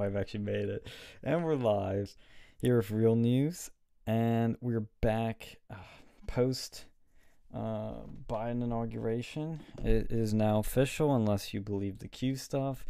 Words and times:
I've 0.00 0.16
actually 0.16 0.40
made 0.40 0.68
it. 0.68 0.86
And 1.22 1.44
we're 1.44 1.54
live 1.54 2.16
here 2.60 2.76
with 2.76 2.90
Real 2.90 3.16
News. 3.16 3.70
And 4.06 4.56
we're 4.60 4.86
back 5.00 5.56
uh, 5.70 5.76
post 6.26 6.84
uh, 7.54 7.94
Biden 8.28 8.62
inauguration. 8.62 9.60
It 9.82 10.10
is 10.10 10.32
now 10.32 10.58
official, 10.58 11.14
unless 11.14 11.52
you 11.52 11.60
believe 11.60 11.98
the 11.98 12.08
Q 12.08 12.36
stuff, 12.36 12.84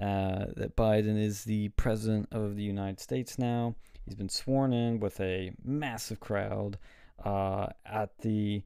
uh, 0.00 0.46
that 0.56 0.76
Biden 0.76 1.20
is 1.20 1.44
the 1.44 1.68
president 1.70 2.28
of 2.32 2.56
the 2.56 2.62
United 2.62 3.00
States 3.00 3.38
now. 3.38 3.74
He's 4.04 4.14
been 4.14 4.28
sworn 4.28 4.72
in 4.72 5.00
with 5.00 5.20
a 5.20 5.52
massive 5.64 6.20
crowd 6.20 6.78
uh, 7.24 7.68
at 7.86 8.18
the 8.18 8.62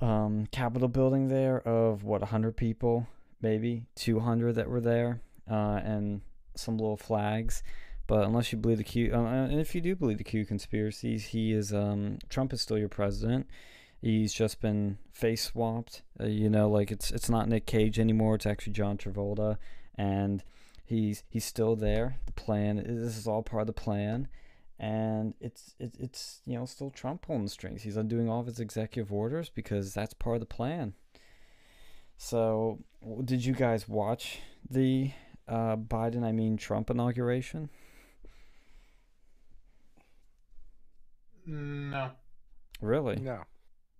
um, 0.00 0.46
Capitol 0.50 0.88
building 0.88 1.28
there 1.28 1.60
of 1.60 2.02
what, 2.02 2.22
100 2.22 2.56
people, 2.56 3.06
maybe 3.40 3.84
200 3.94 4.54
that 4.54 4.68
were 4.68 4.80
there, 4.80 5.20
uh, 5.50 5.80
and 5.84 6.22
some 6.54 6.78
little 6.78 6.96
flags. 6.96 7.62
But 8.06 8.24
unless 8.24 8.52
you 8.52 8.58
believe 8.58 8.78
the 8.78 8.84
Q, 8.84 9.12
uh, 9.14 9.18
and 9.18 9.60
if 9.60 9.74
you 9.74 9.80
do 9.80 9.94
believe 9.94 10.18
the 10.18 10.24
Q 10.24 10.44
conspiracies, 10.44 11.26
he 11.26 11.52
is 11.52 11.72
um, 11.72 12.18
Trump 12.28 12.52
is 12.52 12.60
still 12.60 12.78
your 12.78 12.88
president. 12.88 13.46
He's 14.00 14.32
just 14.32 14.60
been 14.60 14.98
face 15.12 15.44
swapped. 15.44 16.02
Uh, 16.20 16.26
you 16.26 16.50
know, 16.50 16.68
like 16.68 16.90
it's 16.90 17.10
it's 17.10 17.30
not 17.30 17.48
Nick 17.48 17.66
Cage 17.66 17.98
anymore. 17.98 18.34
It's 18.34 18.46
actually 18.46 18.72
John 18.72 18.98
Travolta, 18.98 19.56
and 19.96 20.42
he's 20.84 21.22
he's 21.28 21.44
still 21.44 21.76
there. 21.76 22.16
The 22.26 22.32
plan. 22.32 22.76
This 22.76 23.16
is 23.16 23.26
all 23.26 23.42
part 23.42 23.62
of 23.62 23.66
the 23.68 23.72
plan 23.72 24.28
and 24.82 25.34
it's 25.40 25.76
it, 25.78 25.94
it's 25.98 26.40
you 26.44 26.58
know 26.58 26.66
still 26.66 26.90
Trump 26.90 27.22
pulling 27.22 27.44
the 27.44 27.50
strings. 27.50 27.82
He's 27.82 27.96
undoing 27.96 28.28
all 28.28 28.40
of 28.40 28.46
his 28.46 28.58
executive 28.58 29.12
orders 29.12 29.48
because 29.48 29.94
that's 29.94 30.12
part 30.12 30.36
of 30.36 30.40
the 30.40 30.46
plan. 30.46 30.94
So, 32.16 32.80
did 33.24 33.44
you 33.44 33.54
guys 33.54 33.88
watch 33.88 34.40
the 34.68 35.12
uh, 35.52 35.76
Biden, 35.76 36.24
I 36.24 36.32
mean 36.32 36.56
Trump 36.56 36.88
inauguration? 36.88 37.68
No. 41.44 42.12
Really? 42.80 43.16
No. 43.16 43.42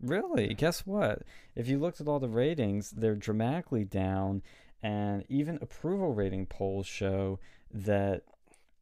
Really? 0.00 0.55
Guess 0.55 0.86
what? 0.86 1.22
If 1.55 1.69
you 1.69 1.78
looked 1.78 2.00
at 2.00 2.09
all 2.09 2.19
the 2.19 2.28
ratings, 2.28 2.91
they're 2.91 3.14
dramatically 3.14 3.84
down, 3.84 4.42
and 4.83 5.25
even 5.28 5.59
approval 5.61 6.14
rating 6.14 6.47
polls 6.47 6.86
show 6.86 7.39
that 7.70 8.22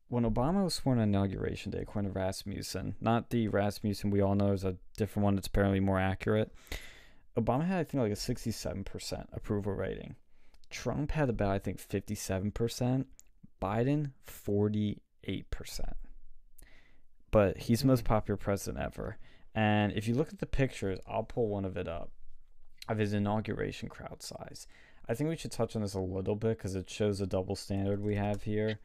when 0.09 0.25
Obama 0.25 0.65
was 0.65 0.75
sworn 0.75 0.99
on 0.99 1.09
inauguration 1.09 1.73
day, 1.73 1.81
according 1.81 2.13
to 2.13 2.19
Rasmussen, 2.19 2.95
not 3.01 3.31
the 3.31 3.49
Rasmussen 3.49 4.11
we 4.11 4.21
all 4.21 4.35
know 4.37 4.53
is 4.53 4.65
a 4.65 4.77
different 4.97 5.25
one 5.25 5.35
that's 5.35 5.49
apparently 5.49 5.81
more 5.81 5.99
accurate, 5.99 6.53
Obama 7.37 7.67
had, 7.67 7.81
I 7.81 7.85
think, 7.85 8.01
like 8.01 8.13
a 8.13 8.15
67% 8.15 9.27
approval 9.33 9.73
rating. 9.73 10.15
Trump 10.71 11.13
had 11.13 11.29
about, 11.29 11.51
I 11.51 11.59
think, 11.59 11.79
57%. 11.81 13.07
Biden, 13.61 14.13
48%. 14.27 15.01
But 17.31 17.59
he's 17.59 17.81
the 17.81 17.87
most 17.87 18.05
popular 18.05 18.37
president 18.37 18.83
ever. 18.83 19.19
And 19.55 19.93
if 19.93 20.09
you 20.09 20.15
look 20.15 20.33
at 20.33 20.39
the 20.39 20.47
pictures, 20.47 20.99
I'll 21.07 21.25
pull 21.25 21.49
one 21.49 21.65
of 21.65 21.77
it 21.77 21.89
up 21.89 22.11
of 22.89 22.99
his 22.99 23.13
inauguration 23.13 23.89
crowd 23.89 24.23
size. 24.23 24.67
I 25.09 25.15
think 25.15 25.29
we 25.29 25.37
should 25.37 25.53
touch 25.53 25.77
on 25.77 25.83
this 25.83 25.95
a 25.95 26.01
little 26.01 26.37
bit 26.37 26.57
because 26.57 26.75
it 26.75 26.89
shows 26.89 27.21
a 27.21 27.27
double 27.27 27.57
standard 27.57 28.03
we 28.03 28.15
have 28.17 28.43
here. 28.45 28.79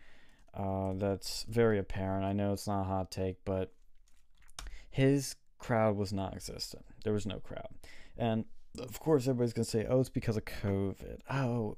Uh, 0.53 0.93
that's 0.95 1.45
very 1.49 1.77
apparent. 1.77 2.25
I 2.25 2.33
know 2.33 2.53
it's 2.53 2.67
not 2.67 2.81
a 2.81 2.85
hot 2.85 3.11
take, 3.11 3.37
but 3.45 3.73
his 4.89 5.35
crowd 5.59 5.97
was 5.97 6.13
non 6.13 6.33
existent. 6.33 6.85
There 7.03 7.13
was 7.13 7.25
no 7.25 7.39
crowd. 7.39 7.67
And 8.17 8.45
of 8.79 8.99
course, 8.99 9.23
everybody's 9.23 9.53
going 9.53 9.65
to 9.65 9.69
say, 9.69 9.85
oh, 9.89 9.99
it's 9.99 10.09
because 10.09 10.37
of 10.37 10.45
COVID. 10.45 11.19
Oh, 11.29 11.77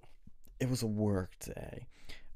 it 0.59 0.69
was 0.69 0.83
a 0.83 0.87
work 0.87 1.31
day. 1.39 1.87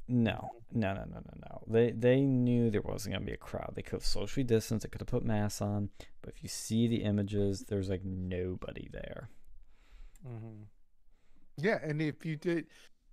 No, 0.08 0.50
no, 0.74 0.94
no, 0.94 1.06
no, 1.06 1.22
no, 1.26 1.34
no. 1.50 1.62
They 1.68 1.92
they 1.92 2.22
knew 2.22 2.70
there 2.70 2.82
wasn't 2.82 3.14
gonna 3.14 3.26
be 3.26 3.32
a 3.32 3.38
crowd. 3.38 3.74
They 3.76 3.82
could 3.82 3.94
have 3.94 4.06
socially 4.06 4.44
distanced. 4.44 4.84
They 4.84 4.90
could 4.90 5.00
have 5.00 5.08
put 5.08 5.24
masks 5.24 5.62
on. 5.62 5.90
But 6.22 6.34
if 6.36 6.44
you 6.44 6.50
see 6.50 6.88
the 6.88 7.04
images, 7.04 7.64
there's 7.70 7.90
like 7.90 8.04
nobody 8.04 8.90
there. 8.92 9.30
Mm-hmm. 10.28 10.64
Yeah, 11.58 11.80
and 11.82 12.02
if 12.02 12.26
you 12.26 12.36
did, 12.36 12.66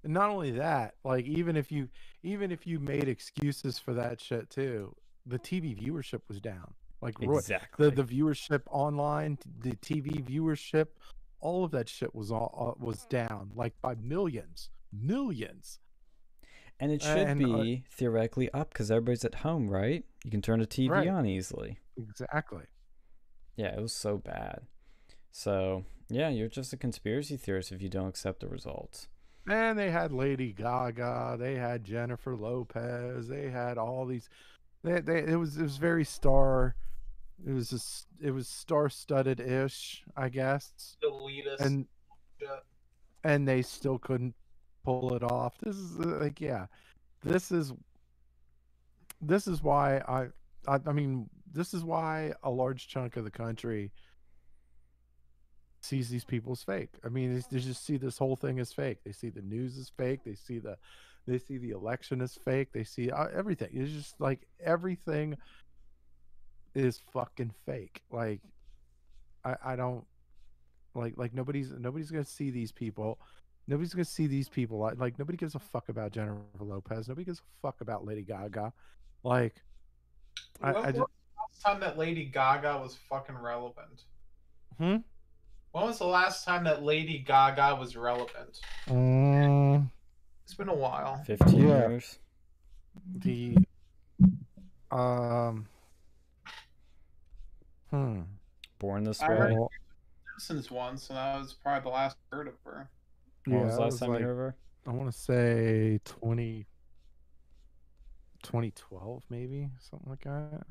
not 0.03 0.31
only 0.31 0.51
that, 0.53 0.95
like 1.05 1.25
even 1.27 1.57
if 1.57 1.71
you 1.71 1.89
even 2.25 2.51
if 2.51 2.67
you 2.67 2.81
made 2.81 3.09
excuses 3.09 3.79
for 3.79 3.95
that 3.95 4.21
shit 4.21 4.51
too, 4.51 4.95
the 5.25 5.39
TV 5.39 5.81
viewership 5.81 6.23
was 6.27 6.41
down. 6.41 6.75
Like 7.01 7.15
exactly 7.21 7.91
the 7.91 8.03
the 8.03 8.05
viewership 8.05 8.63
online, 8.71 9.39
the 9.61 9.77
TV 9.77 10.21
viewership, 10.21 10.87
all 11.41 11.65
of 11.65 11.71
that 11.73 11.89
shit 11.89 12.15
was 12.15 12.31
all 12.31 12.77
uh, 12.79 12.85
was 12.85 13.05
down 13.07 13.51
like 13.55 13.75
by 13.81 13.95
millions, 13.95 14.71
millions. 14.93 15.79
And 16.81 16.93
it 16.93 17.03
should 17.03 17.19
and, 17.19 17.45
uh 17.45 17.59
be 17.59 17.85
uh, 17.85 17.89
theoretically 17.91 18.51
up 18.53 18.71
because 18.71 18.91
everybody's 18.91 19.25
at 19.25 19.37
home, 19.37 19.69
right? 19.69 20.05
You 20.25 20.31
can 20.31 20.43
turn 20.43 20.61
the 20.61 20.67
TV 20.67 20.91
right. 20.91 21.09
on 21.09 21.27
easily. 21.27 21.79
Exactly. 21.97 22.65
Yeah, 23.57 23.75
it 23.75 23.83
was 23.83 23.93
so 23.93 24.19
bad. 24.19 24.61
So 25.33 25.85
yeah, 26.09 26.29
you're 26.29 26.49
just 26.49 26.73
a 26.73 26.77
conspiracy 26.77 27.37
theorist 27.37 27.73
if 27.73 27.83
you 27.83 27.89
don't 27.89 28.09
accept 28.09 28.41
the 28.41 28.49
results. 28.49 29.09
And 29.49 29.79
they 29.79 29.91
had 29.91 30.13
Lady 30.13 30.53
Gaga, 30.53 31.37
they 31.39 31.55
had 31.55 31.85
Jennifer 31.85 32.37
Lopez, 32.37 33.29
they 33.29 33.51
had 33.51 33.79
all 33.79 34.07
these. 34.07 34.29
They, 34.85 35.01
they 35.01 35.25
it 35.25 35.39
was 35.39 35.57
it 35.57 35.63
was 35.63 35.77
very 35.77 36.05
star. 36.05 36.77
It 37.47 37.53
was 37.53 37.71
just 37.71 38.07
it 38.21 38.31
was 38.31 38.49
star 38.49 38.89
studded 38.89 39.41
ish, 39.41 40.03
I 40.17 40.29
guess. 40.29 40.97
Elitist. 41.03 41.61
And 41.61 41.87
and 43.25 43.47
they 43.47 43.63
still 43.63 43.99
couldn't 43.99 44.35
pull 44.85 45.15
it 45.15 45.23
off. 45.23 45.57
This 45.63 45.77
is 45.77 45.99
uh, 46.01 46.19
like 46.21 46.41
yeah, 46.41 46.67
this 47.23 47.51
is 47.53 47.73
this 49.21 49.47
is 49.47 49.63
why 49.63 49.99
I 49.99 50.29
I, 50.67 50.81
I 50.87 50.93
mean 50.93 51.29
this 51.53 51.75
is 51.75 51.85
why 51.85 52.33
a 52.43 52.51
large 52.51 52.89
chunk 52.89 53.17
of 53.17 53.25
the 53.25 53.31
country 53.31 53.93
sees 55.81 56.09
these 56.09 56.25
people 56.25 56.53
as 56.53 56.63
fake. 56.63 56.91
I 57.05 57.09
mean, 57.09 57.35
they, 57.35 57.43
they 57.51 57.63
just 57.63 57.85
see 57.85 57.97
this 57.97 58.19
whole 58.19 58.37
thing 58.37 58.59
as 58.59 58.73
fake. 58.73 58.99
They 59.05 59.13
see 59.13 59.31
the 59.31 59.43
news 59.43 59.79
as 59.79 59.91
fake. 59.97 60.21
They 60.25 60.35
see 60.35 60.59
the 60.59 60.77
they 61.27 61.39
see 61.39 61.59
the 61.59 61.71
election 61.71 62.23
as 62.23 62.39
fake. 62.45 62.73
They 62.73 62.85
see 62.85 63.11
uh, 63.11 63.27
everything. 63.35 63.69
It's 63.73 63.93
just 63.93 64.21
like 64.21 64.47
everything 64.65 65.37
is 66.75 67.01
fucking 67.13 67.53
fake. 67.67 68.03
Like 68.11 68.41
I 69.45 69.57
I 69.65 69.77
don't 69.77 70.05
like 70.95 71.15
like 71.17 71.35
nobody's 71.35 71.71
nobody's 71.73 72.11
gonna 72.11 72.25
see 72.25 72.51
these 72.51 72.73
people. 72.73 73.19
Nobody's 73.67 73.93
gonna 73.93 74.05
see 74.05 74.27
these 74.27 74.49
people. 74.49 74.79
Like, 74.79 74.99
like 74.99 75.19
nobody 75.19 75.37
gives 75.37 75.55
a 75.55 75.59
fuck 75.59 75.89
about 75.89 76.13
Jennifer 76.13 76.41
Lopez. 76.61 77.09
Nobody 77.09 77.25
gives 77.25 77.41
a 77.41 77.43
fuck 77.61 77.81
about 77.81 78.05
Lady 78.05 78.23
Gaga. 78.23 78.73
Like 79.23 79.63
I, 80.63 80.75
I 80.75 80.87
just, 80.87 80.99
last 80.99 81.63
time 81.65 81.81
that 81.81 81.99
Lady 81.99 82.25
Gaga 82.25 82.79
was 82.79 82.97
fucking 83.09 83.37
relevant? 83.37 84.05
Hmm. 84.79 84.97
When 85.73 85.85
was 85.85 85.99
the 85.99 86.07
last 86.07 86.45
time 86.45 86.65
that 86.65 86.83
Lady 86.83 87.19
Gaga 87.19 87.77
was 87.77 87.95
relevant? 87.95 88.61
Um, 88.91 89.91
it's 90.45 90.55
been 90.55 90.69
a 90.69 90.75
while. 90.75 91.23
Fifteen 91.27 91.69
yeah. 91.69 91.89
years. 91.89 92.19
The 93.17 93.59
um. 94.91 95.67
Hmm. 97.91 98.21
Born 98.79 99.05
this 99.05 99.23
I 99.23 99.31
way. 99.31 99.37
Heard 99.37 99.55
Simpsons 100.39 100.71
one, 100.71 100.99
so 100.99 101.15
that 101.15 101.39
was 101.39 101.55
probably 101.55 101.91
the 101.91 101.95
last 101.95 102.17
I 102.33 102.37
heard 102.37 102.49
of 102.49 102.55
her. 102.65 102.91
When 103.45 103.59
yeah, 103.59 103.65
was 103.65 103.75
the 103.75 103.81
last 103.81 103.93
was 103.93 104.01
time 104.01 104.11
like, 104.11 104.21
you 104.21 104.27
heard 104.27 104.33
of 104.33 104.39
her? 104.39 104.57
I 104.87 104.91
want 104.91 105.13
to 105.13 105.19
say 105.19 106.01
20, 106.05 106.67
2012, 108.43 109.23
maybe 109.31 109.69
something 109.81 110.09
like 110.09 110.25
that 110.25 110.65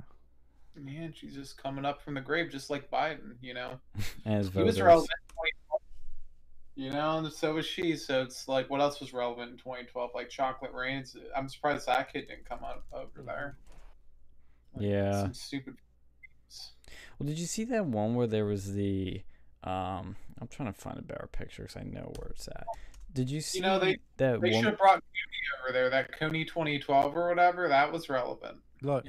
man, 0.83 1.13
she's 1.13 1.33
just 1.33 1.61
coming 1.61 1.85
up 1.85 2.01
from 2.01 2.13
the 2.13 2.22
grave, 2.22 2.51
just 2.51 2.69
like 2.69 2.89
Biden, 2.89 3.35
you 3.41 3.53
know. 3.53 3.79
As 4.25 4.50
he 4.50 4.61
was 4.61 4.79
relevant, 4.79 5.09
you 6.75 6.92
know, 6.92 7.18
and 7.18 7.31
so 7.31 7.56
was 7.56 7.65
she. 7.65 7.95
So 7.95 8.21
it's 8.21 8.47
like, 8.47 8.69
what 8.69 8.81
else 8.81 9.00
was 9.00 9.13
relevant 9.13 9.51
in 9.51 9.57
2012? 9.57 10.12
Like 10.13 10.30
Chocolate 10.30 10.74
Rain. 10.74 11.03
I'm 11.36 11.50
surprised 11.50 11.88
that 11.88 12.13
kid 12.13 12.27
didn't 12.27 12.47
come 12.47 12.59
out 12.63 12.83
over 12.94 13.24
there. 13.25 13.57
Like, 14.75 14.86
yeah. 14.86 15.21
Some 15.24 15.33
stupid. 15.33 15.75
Well, 17.18 17.28
did 17.28 17.40
you 17.40 17.46
see 17.46 17.64
that 17.66 17.86
one 17.86 18.16
where 18.16 18.28
there 18.28 18.46
was 18.46 18.74
the? 18.74 19.22
Um, 19.64 20.16
I'm 20.40 20.48
trying 20.50 20.72
to 20.72 20.80
find 20.80 21.00
a 21.00 21.02
better 21.02 21.28
picture 21.31 21.64
because 21.64 21.78
I 21.78 21.84
know 21.84 22.12
where 22.18 22.30
it's 22.30 22.48
at. 22.48 22.66
Did 23.14 23.30
you 23.30 23.42
see? 23.42 23.60
You 23.60 23.64
know 23.64 23.80
they 23.80 23.98
that 24.18 24.42
they 24.42 24.52
one... 24.52 24.64
should 24.64 24.72
have 24.72 24.78
brought 24.78 25.00
Kony 25.00 25.64
over 25.64 25.74
there. 25.74 25.90
That 25.90 26.19
Kony 26.19 26.48
2012 26.48 27.16
or 27.16 27.30
whatever. 27.30 27.68
That 27.68 27.92
was 27.92 28.10
relevant. 28.10 28.58
Look, 28.81 29.06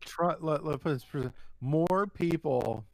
Trump, 0.00 0.38
let, 0.40 0.64
let 0.64 0.80
put 0.80 1.00
this, 1.12 1.30
more 1.60 2.06
people. 2.14 2.84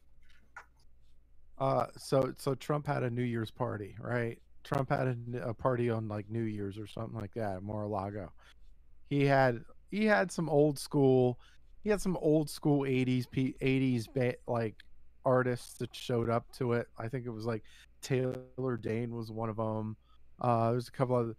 Uh, 1.59 1.87
so 1.97 2.33
so 2.37 2.55
Trump 2.55 2.87
had 2.87 3.03
a 3.03 3.09
New 3.09 3.23
Year's 3.23 3.51
party, 3.51 3.95
right? 3.99 4.39
Trump 4.63 4.89
had 4.89 5.17
a, 5.33 5.49
a 5.49 5.53
party 5.53 5.89
on 5.89 6.07
like 6.07 6.29
New 6.29 6.43
Year's 6.43 6.77
or 6.77 6.87
something 6.87 7.19
like 7.19 7.33
that 7.33 7.57
at 7.57 7.63
Mar-a-Lago. 7.63 8.31
He 9.09 9.25
had 9.25 9.63
he 9.91 10.05
had 10.05 10.31
some 10.31 10.49
old 10.49 10.79
school, 10.79 11.39
he 11.83 11.89
had 11.89 12.01
some 12.01 12.17
old 12.17 12.49
school 12.49 12.81
'80s 12.81 13.27
'80s 13.33 14.35
like 14.47 14.75
artists 15.25 15.73
that 15.75 15.93
showed 15.95 16.29
up 16.29 16.51
to 16.53 16.73
it. 16.73 16.87
I 16.97 17.07
think 17.07 17.25
it 17.25 17.31
was 17.31 17.45
like 17.45 17.63
Taylor 18.01 18.77
Dayne 18.77 19.15
was 19.15 19.31
one 19.31 19.49
of 19.49 19.57
them. 19.57 19.97
Uh, 20.41 20.71
there's 20.71 20.87
a 20.87 20.91
couple 20.91 21.17
of 21.17 21.35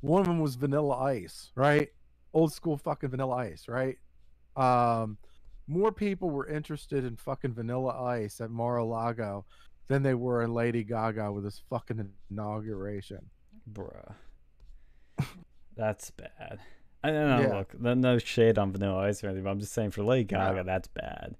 one 0.00 0.20
of 0.20 0.26
them 0.26 0.40
was 0.40 0.54
Vanilla 0.54 0.96
Ice, 0.96 1.50
right? 1.54 1.90
old 2.34 2.52
school 2.52 2.76
fucking 2.76 3.10
Vanilla 3.10 3.36
Ice, 3.36 3.68
right? 3.68 3.96
Um, 4.56 5.16
more 5.66 5.92
people 5.92 6.30
were 6.30 6.46
interested 6.46 7.04
in 7.04 7.16
fucking 7.16 7.54
Vanilla 7.54 8.02
Ice 8.04 8.40
at 8.40 8.50
Mar-a-Lago 8.50 9.46
than 9.86 10.02
they 10.02 10.14
were 10.14 10.42
in 10.42 10.52
Lady 10.52 10.84
Gaga 10.84 11.32
with 11.32 11.44
this 11.44 11.62
fucking 11.70 12.06
inauguration. 12.30 13.30
Bruh. 13.72 14.14
That's 15.76 16.10
bad. 16.10 16.58
I 17.04 17.10
don't 17.10 17.28
know. 17.28 17.40
Yeah. 17.40 17.58
Look, 17.58 17.80
no, 17.80 17.94
no 17.94 18.18
shade 18.18 18.56
on 18.58 18.72
Vanilla 18.72 18.98
Ice 19.02 19.22
or 19.22 19.26
anything, 19.28 19.44
but 19.44 19.50
I'm 19.50 19.60
just 19.60 19.72
saying 19.72 19.90
for 19.90 20.02
Lady 20.02 20.24
Gaga, 20.24 20.56
No. 20.56 20.62
that's 20.64 20.88
bad. 20.88 21.36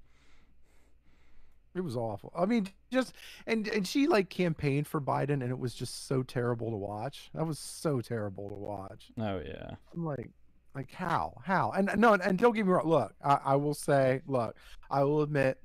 It 1.75 1.81
was 1.82 1.96
awful. 1.96 2.32
I 2.37 2.46
mean, 2.46 2.69
just 2.93 3.14
and 3.49 3.66
and 3.66 3.87
she 3.88 4.06
like 4.06 4.31
campaigned 4.31 4.87
for 4.87 5.00
Biden, 5.00 5.43
and 5.43 5.50
it 5.50 5.58
was 5.58 5.75
just 5.75 6.06
so 6.06 6.22
terrible 6.22 6.70
to 6.70 6.76
watch. 6.76 7.31
That 7.34 7.46
was 7.46 7.58
so 7.58 8.00
terrible 8.00 8.49
to 8.49 8.55
watch. 8.55 9.11
Oh 9.19 9.40
yeah. 9.44 9.70
I'm 9.93 10.05
like, 10.05 10.31
like 10.76 10.93
how, 10.93 11.40
how? 11.44 11.72
And 11.72 11.90
no, 11.96 12.12
and 12.14 12.38
don't 12.38 12.55
get 12.55 12.64
me 12.64 12.70
wrong. 12.72 12.87
Look, 12.87 13.12
I, 13.25 13.38
I 13.44 13.56
will 13.56 13.75
say, 13.75 14.20
look, 14.28 14.56
I 14.88 15.02
will 15.02 15.22
admit, 15.22 15.58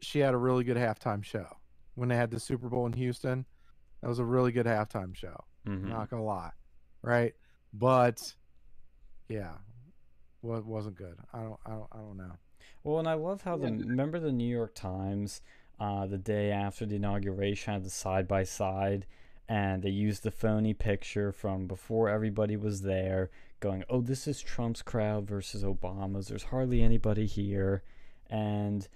she 0.00 0.20
had 0.20 0.32
a 0.32 0.38
really 0.38 0.64
good 0.64 0.78
halftime 0.78 1.22
show 1.22 1.46
when 1.94 2.08
they 2.08 2.16
had 2.16 2.30
the 2.30 2.40
Super 2.40 2.68
Bowl 2.70 2.86
in 2.86 2.94
Houston. 2.94 3.44
That 4.00 4.08
was 4.08 4.18
a 4.18 4.24
really 4.24 4.52
good 4.52 4.66
halftime 4.66 5.14
show. 5.14 5.44
hmm 5.66 5.90
Not 5.90 6.08
gonna 6.08 6.24
lie, 6.24 6.52
right? 7.02 7.34
But 7.74 8.34
yeah, 9.28 9.52
well, 10.42 10.58
it 10.58 10.66
wasn't 10.66 10.96
good. 10.96 11.16
I 11.32 11.40
don't, 11.40 11.58
I 11.64 11.70
don't, 11.70 11.88
I 11.92 11.96
don't 11.98 12.16
know. 12.16 12.32
Well, 12.84 12.98
and 12.98 13.08
I 13.08 13.14
love 13.14 13.42
how 13.42 13.56
the 13.56 13.72
remember 13.72 14.20
the 14.20 14.32
New 14.32 14.48
York 14.48 14.74
Times, 14.74 15.40
uh, 15.80 16.06
the 16.06 16.18
day 16.18 16.50
after 16.50 16.86
the 16.86 16.96
inauguration 16.96 17.72
had 17.72 17.84
the 17.84 17.90
side 17.90 18.28
by 18.28 18.44
side, 18.44 19.06
and 19.48 19.82
they 19.82 19.90
used 19.90 20.22
the 20.22 20.30
phony 20.30 20.72
picture 20.72 21.32
from 21.32 21.66
before 21.66 22.08
everybody 22.08 22.56
was 22.56 22.82
there, 22.82 23.30
going, 23.60 23.84
"Oh, 23.90 24.00
this 24.00 24.28
is 24.28 24.40
Trump's 24.40 24.82
crowd 24.82 25.26
versus 25.26 25.64
Obama's. 25.64 26.28
There's 26.28 26.44
hardly 26.44 26.82
anybody 26.82 27.26
here," 27.26 27.82
and 28.30 28.86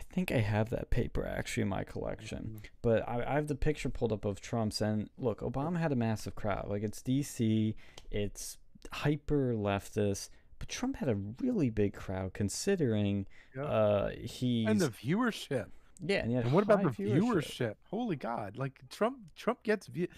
I 0.00 0.02
think 0.12 0.32
I 0.32 0.38
have 0.38 0.70
that 0.70 0.90
paper 0.90 1.26
actually 1.26 1.62
in 1.64 1.68
my 1.68 1.84
collection. 1.84 2.62
But 2.82 3.06
I, 3.08 3.22
I 3.26 3.34
have 3.34 3.48
the 3.48 3.54
picture 3.54 3.90
pulled 3.90 4.12
up 4.12 4.24
of 4.24 4.40
Trump's, 4.40 4.80
and 4.80 5.10
look, 5.18 5.40
Obama 5.40 5.78
had 5.78 5.92
a 5.92 5.96
massive 5.96 6.34
crowd. 6.34 6.68
Like 6.68 6.82
it's 6.82 7.02
DC, 7.02 7.74
it's 8.10 8.56
hyper 8.92 9.54
leftist, 9.54 10.30
but 10.58 10.68
Trump 10.68 10.96
had 10.96 11.08
a 11.08 11.16
really 11.42 11.70
big 11.70 11.92
crowd 11.94 12.32
considering 12.32 13.26
Yeah. 13.56 13.64
uh 13.64 14.08
he's 14.10 14.68
and 14.68 14.80
the 14.80 14.88
viewership. 14.90 15.66
yeah, 16.04 16.22
and, 16.24 16.32
And 16.34 16.52
what 16.52 16.62
about 16.64 16.82
the 16.82 16.90
viewership? 16.90 17.74
Holy 17.90 18.16
God! 18.16 18.56
Like 18.56 18.80
Trump, 18.90 19.18
Trump 19.36 19.62
gets 19.62 19.86
view. 19.86 20.08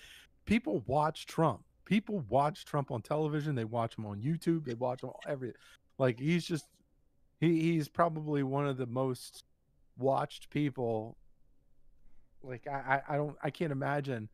People 0.45 0.83
watch 0.87 1.27
Trump. 1.27 1.65
People 1.85 2.25
watch 2.29 2.65
Trump 2.65 2.91
on 2.91 3.03
television. 3.03 3.55
They 3.55 3.65
watch 3.65 3.97
him 3.99 4.07
on 4.07 4.21
YouTube. 4.21 4.65
They 4.65 4.75
watch 4.75 5.03
him 5.03 5.11
on 5.11 5.21
every. 5.27 5.53
Like 5.99 6.19
he's 6.19 6.45
just, 6.45 6.67
he 7.41 7.61
he's 7.73 7.89
probably 7.89 8.43
one 8.43 8.67
of 8.67 8.77
the 8.77 8.87
most 8.87 9.45
watched 9.99 10.51
people. 10.51 11.17
Like 12.43 12.67
I 12.67 13.03
I, 13.09 13.15
I 13.15 13.17
don't 13.17 13.37
I 13.43 13.51
can't 13.51 13.73
imagine. 13.73 14.29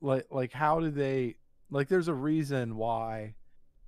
Like 0.00 0.26
like 0.30 0.52
how 0.52 0.80
do 0.80 0.90
they 0.90 1.36
like? 1.70 1.88
There's 1.88 2.08
a 2.08 2.14
reason 2.14 2.76
why 2.76 3.34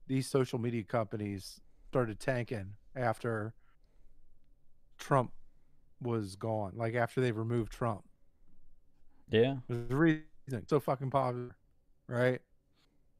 these 0.06 0.27
social 0.27 0.59
media 0.59 0.82
companies 0.82 1.61
started 1.88 2.19
tanking 2.21 2.75
after 2.97 3.55
Trump 4.99 5.32
was 6.03 6.37
gone. 6.37 6.73
Like 6.77 6.94
after 6.94 7.21
they 7.21 7.32
removed 7.32 7.73
Trump. 7.73 8.05
Yeah, 9.31 9.56
There's 9.69 9.91
a 9.91 9.97
reason. 9.97 10.67
So 10.69 10.81
fucking 10.81 11.11
popular. 11.11 11.56
Right? 12.09 12.41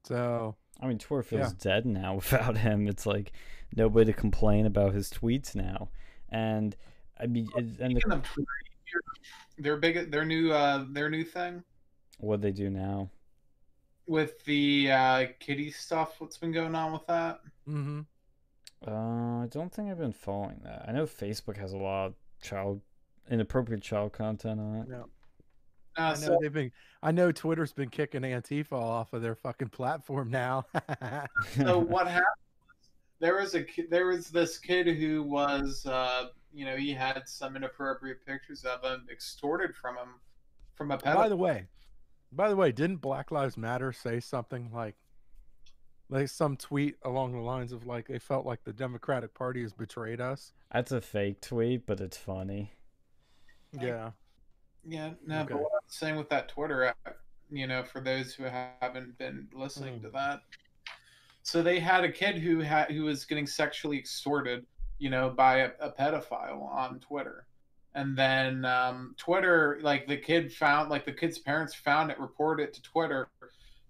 So 0.05 0.57
I 0.81 0.87
mean 0.89 0.99
Twitter 0.99 1.23
feels 1.23 1.53
Yeah. 1.53 1.57
dead 1.59 1.87
now 1.87 2.15
without 2.17 2.57
him. 2.57 2.89
It's 2.89 3.07
like 3.07 3.33
nobody 3.77 4.13
to 4.13 4.19
complain 4.19 4.67
about 4.67 4.95
his 4.95 5.11
tweets 5.11 5.55
now, 5.55 5.91
and 6.29 6.75
I 7.21 7.27
mean, 7.27 7.49
and 7.55 7.77
the, 7.77 7.85
Speaking 7.91 8.13
of 8.13 8.23
Twitter, 8.23 8.49
their 9.59 9.77
big, 9.77 10.11
their 10.11 10.25
new, 10.25 10.51
uh, 10.53 10.87
their 10.91 11.11
new 11.11 11.23
thing 11.23 11.63
what 12.19 12.41
they 12.41 12.51
do 12.51 12.71
now. 12.71 13.11
With 14.11 14.45
the 14.45 14.91
uh, 14.91 15.27
kitty 15.39 15.71
stuff. 15.71 16.17
What's 16.19 16.37
been 16.37 16.51
going 16.51 16.75
on 16.75 16.93
with 16.93 17.07
that? 17.07 17.41
mm-hmm. 17.69 18.01
Uh, 18.85 19.45
I 19.45 19.47
don't 19.47 19.73
think 19.73 19.89
I've 19.89 19.99
been 19.99 20.13
following 20.13 20.61
that. 20.65 20.87
I 20.89 20.93
know 20.93 21.07
Facebook 21.07 21.57
has 21.59 21.73
a 21.73 21.79
lot 21.79 22.07
of 22.07 22.15
child 22.43 22.81
inappropriate 23.31 23.83
child 23.83 24.13
content 24.13 24.59
on 24.59 24.75
it. 24.77 24.89
Uh, 24.91 25.05
I 25.97 26.11
know 26.15 26.17
so, 26.17 26.39
they've 26.41 26.53
been 26.53 26.73
I 27.03 27.13
know 27.13 27.31
Twitter's 27.31 27.73
been 27.73 27.91
kicking 27.91 28.23
Antifa 28.23 28.73
off 28.73 29.13
of 29.13 29.23
their 29.23 29.37
fucking 29.37 29.69
platform 29.69 30.31
now. 30.31 30.65
so 31.57 31.79
what 31.79 32.09
happened? 32.09 32.25
Was 32.67 32.89
there 33.21 33.37
was 33.37 33.55
a 33.55 33.65
there 33.91 34.07
was 34.07 34.31
this 34.31 34.59
kid 34.59 34.89
who 34.89 35.23
was, 35.23 35.87
uh, 35.87 36.29
you 36.53 36.65
know, 36.65 36.77
he 36.77 36.93
had 36.93 37.23
some 37.27 37.55
inappropriate 37.55 38.27
pictures 38.27 38.65
of 38.65 38.83
him 38.83 39.07
extorted 39.13 39.77
from 39.77 39.97
him 39.97 40.15
from 40.75 40.91
a 40.91 40.99
Pedophile. 40.99 41.15
by 41.15 41.29
the 41.29 41.37
way, 41.37 41.67
by 42.33 42.49
the 42.49 42.57
way, 42.57 42.73
didn't 42.73 42.99
Black 42.99 43.31
Lives 43.31 43.57
Matter 43.57 43.93
say 43.93 44.21
something 44.21 44.71
like 44.73 44.97
like 46.09 46.29
some 46.29 46.57
tweet 46.57 46.97
along 47.05 47.33
the 47.33 47.39
lines 47.39 47.73
of 47.73 47.87
like 47.87 48.09
they 48.09 48.19
felt 48.19 48.45
like 48.45 48.65
the 48.65 48.73
Democratic 48.73 49.33
Party 49.35 49.63
has 49.63 49.73
betrayed 49.73 50.21
us? 50.21 50.53
That's 50.73 50.93
a 50.93 51.01
fake 51.01 51.41
tweet, 51.41 51.87
but 51.87 52.01
it's 52.01 52.17
funny. 52.17 52.73
Yeah. 53.73 54.11
Yeah, 54.85 55.11
no, 55.27 55.41
Okay. 55.43 55.53
but 55.53 55.63
what 55.63 55.73
I'm 55.75 55.89
saying 55.89 56.17
with 56.17 56.29
that 56.31 56.49
Twitter, 56.49 56.85
app, 56.85 57.17
you 57.51 57.67
know, 57.67 57.85
for 57.85 58.01
those 58.01 58.35
who 58.35 58.45
haven't 58.45 59.19
been 59.19 59.49
listening 59.53 59.99
Mhm. 59.99 60.03
to 60.03 60.11
that, 60.11 60.41
so 61.43 61.63
they 61.63 61.79
had 61.79 62.03
a 62.03 62.11
kid 62.11 62.39
who 62.39 62.61
had 62.61 62.91
who 62.91 63.05
was 63.05 63.25
getting 63.25 63.47
sexually 63.47 63.99
extorted, 63.99 64.67
you 64.99 65.11
know, 65.11 65.31
by 65.31 65.59
a, 65.59 65.73
a 65.81 65.93
pedophile 65.93 66.63
on 66.63 66.99
Twitter, 67.01 67.47
and 67.95 68.17
then 68.17 68.65
um, 68.65 69.15
Twitter, 69.17 69.79
like 69.83 70.07
the 70.07 70.17
kid 70.17 70.53
found, 70.53 70.91
like 70.91 71.05
the 71.05 71.13
kid's 71.13 71.39
parents 71.39 71.75
found 71.75 72.11
it, 72.11 72.19
reported 72.21 72.65
it 72.65 72.75
to 72.75 72.83
Twitter. 72.83 73.29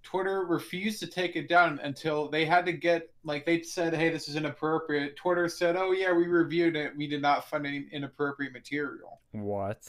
Twitter 0.02 0.46
refused 0.46 0.98
to 1.00 1.06
take 1.06 1.36
it 1.36 1.48
down 1.48 1.78
until 1.82 2.28
they 2.28 2.46
had 2.46 2.64
to 2.64 2.72
get 2.72 3.10
like 3.24 3.44
they 3.44 3.62
said, 3.62 3.94
"Hey, 3.94 4.08
this 4.08 4.28
is 4.28 4.36
inappropriate." 4.36 5.16
Twitter 5.16 5.48
said, 5.48 5.76
"Oh 5.76 5.92
yeah, 5.92 6.12
we 6.12 6.26
reviewed 6.26 6.76
it. 6.76 6.96
We 6.96 7.06
did 7.06 7.20
not 7.20 7.48
find 7.48 7.66
any 7.66 7.86
inappropriate 7.92 8.52
material." 8.52 9.20
What? 9.32 9.86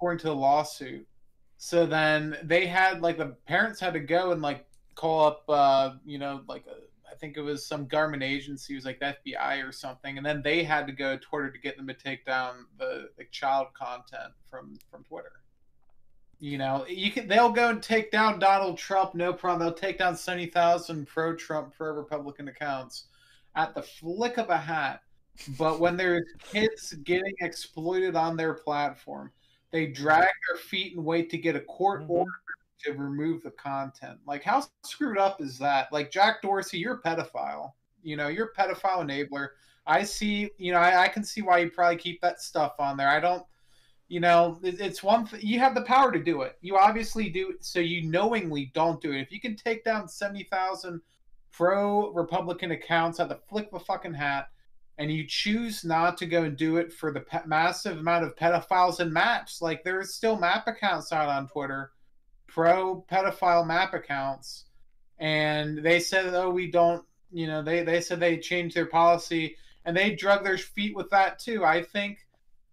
according 0.00 0.18
to 0.18 0.28
the 0.28 0.34
lawsuit. 0.34 1.06
So 1.58 1.84
then 1.84 2.38
they 2.42 2.66
had 2.66 3.02
like 3.02 3.18
the 3.18 3.36
parents 3.46 3.78
had 3.78 3.92
to 3.92 4.00
go 4.00 4.32
and 4.32 4.40
like 4.40 4.64
call 4.94 5.26
up, 5.26 5.44
uh, 5.46 5.96
you 6.06 6.18
know, 6.18 6.40
like 6.48 6.64
a, 6.66 6.80
I 7.10 7.14
think 7.16 7.36
it 7.36 7.42
was 7.42 7.66
some 7.66 7.86
government 7.86 8.22
agency, 8.22 8.74
it 8.74 8.76
was 8.76 8.84
like 8.84 9.00
the 9.00 9.16
FBI 9.26 9.66
or 9.66 9.72
something, 9.72 10.16
and 10.16 10.24
then 10.24 10.42
they 10.42 10.62
had 10.62 10.86
to 10.86 10.92
go 10.92 11.16
to 11.16 11.18
Twitter 11.18 11.50
to 11.50 11.58
get 11.58 11.76
them 11.76 11.86
to 11.88 11.94
take 11.94 12.24
down 12.24 12.66
the, 12.78 13.10
the 13.18 13.24
child 13.30 13.68
content 13.74 14.32
from 14.48 14.76
from 14.90 15.04
Twitter. 15.04 15.32
You 16.38 16.56
know, 16.56 16.86
you 16.88 17.10
can 17.10 17.28
they'll 17.28 17.52
go 17.52 17.68
and 17.68 17.82
take 17.82 18.10
down 18.10 18.38
Donald 18.38 18.78
Trump, 18.78 19.14
no 19.14 19.32
problem. 19.32 19.60
They'll 19.60 19.74
take 19.74 19.98
down 19.98 20.16
seventy 20.16 20.46
thousand 20.46 21.06
pro 21.06 21.34
Trump, 21.34 21.74
pro 21.76 21.92
Republican 21.92 22.48
accounts 22.48 23.06
at 23.56 23.74
the 23.74 23.82
flick 23.82 24.38
of 24.38 24.48
a 24.48 24.56
hat. 24.56 25.02
But 25.58 25.80
when 25.80 25.96
there's 25.96 26.24
kids 26.50 26.92
getting 27.04 27.34
exploited 27.40 28.16
on 28.16 28.36
their 28.36 28.54
platform, 28.54 29.32
they 29.70 29.86
drag 29.86 30.28
their 30.48 30.56
feet 30.58 30.96
and 30.96 31.04
wait 31.04 31.30
to 31.30 31.38
get 31.38 31.56
a 31.56 31.60
court 31.60 32.02
Mhm. 32.02 32.10
order 32.10 32.30
to 32.84 32.92
remove 32.92 33.42
the 33.42 33.50
content. 33.52 34.18
Like, 34.26 34.42
how 34.42 34.64
screwed 34.84 35.18
up 35.18 35.40
is 35.40 35.58
that? 35.58 35.92
Like, 35.92 36.10
Jack 36.10 36.42
Dorsey, 36.42 36.78
you're 36.78 36.94
a 36.94 37.02
pedophile. 37.02 37.72
You 38.02 38.16
know, 38.16 38.28
you're 38.28 38.50
a 38.56 38.60
pedophile 38.60 39.04
enabler. 39.04 39.48
I 39.86 40.02
see, 40.04 40.50
you 40.58 40.72
know, 40.72 40.78
I, 40.78 41.04
I 41.04 41.08
can 41.08 41.24
see 41.24 41.42
why 41.42 41.58
you 41.58 41.70
probably 41.70 41.96
keep 41.96 42.20
that 42.20 42.40
stuff 42.40 42.74
on 42.78 42.96
there. 42.96 43.08
I 43.08 43.20
don't, 43.20 43.42
you 44.08 44.20
know, 44.20 44.58
it, 44.62 44.80
it's 44.80 45.02
one 45.02 45.26
thing. 45.26 45.40
You 45.42 45.58
have 45.60 45.74
the 45.74 45.82
power 45.82 46.12
to 46.12 46.22
do 46.22 46.42
it. 46.42 46.56
You 46.60 46.76
obviously 46.76 47.28
do. 47.28 47.54
So 47.60 47.80
you 47.80 48.02
knowingly 48.02 48.70
don't 48.74 49.00
do 49.00 49.12
it. 49.12 49.20
If 49.20 49.32
you 49.32 49.40
can 49.40 49.56
take 49.56 49.84
down 49.84 50.08
70,000 50.08 51.00
pro 51.52 52.10
Republican 52.12 52.72
accounts 52.72 53.20
at 53.20 53.28
the 53.28 53.40
flick 53.48 53.68
of 53.72 53.80
a 53.80 53.84
fucking 53.84 54.14
hat, 54.14 54.48
and 55.00 55.10
you 55.10 55.24
choose 55.26 55.82
not 55.82 56.18
to 56.18 56.26
go 56.26 56.42
and 56.42 56.58
do 56.58 56.76
it 56.76 56.92
for 56.92 57.10
the 57.10 57.20
pe- 57.20 57.46
massive 57.46 57.98
amount 57.98 58.22
of 58.22 58.36
pedophiles 58.36 59.00
and 59.00 59.10
maps. 59.10 59.62
Like 59.62 59.82
there's 59.82 60.14
still 60.14 60.38
map 60.38 60.66
accounts 60.66 61.10
out 61.10 61.28
on 61.28 61.48
Twitter, 61.48 61.92
pro 62.52 63.04
pedophile 63.10 63.66
map 63.66 63.94
accounts, 63.94 64.64
and 65.18 65.78
they 65.78 66.00
said, 66.00 66.34
"Oh, 66.34 66.50
we 66.50 66.70
don't." 66.70 67.04
You 67.32 67.46
know, 67.46 67.62
they 67.62 67.82
they 67.82 68.00
said 68.00 68.18
they 68.20 68.36
changed 68.38 68.74
their 68.76 68.86
policy, 68.86 69.56
and 69.84 69.96
they 69.96 70.14
drug 70.14 70.42
their 70.44 70.58
feet 70.58 70.96
with 70.96 71.08
that 71.10 71.38
too. 71.38 71.64
I 71.64 71.82
think 71.82 72.18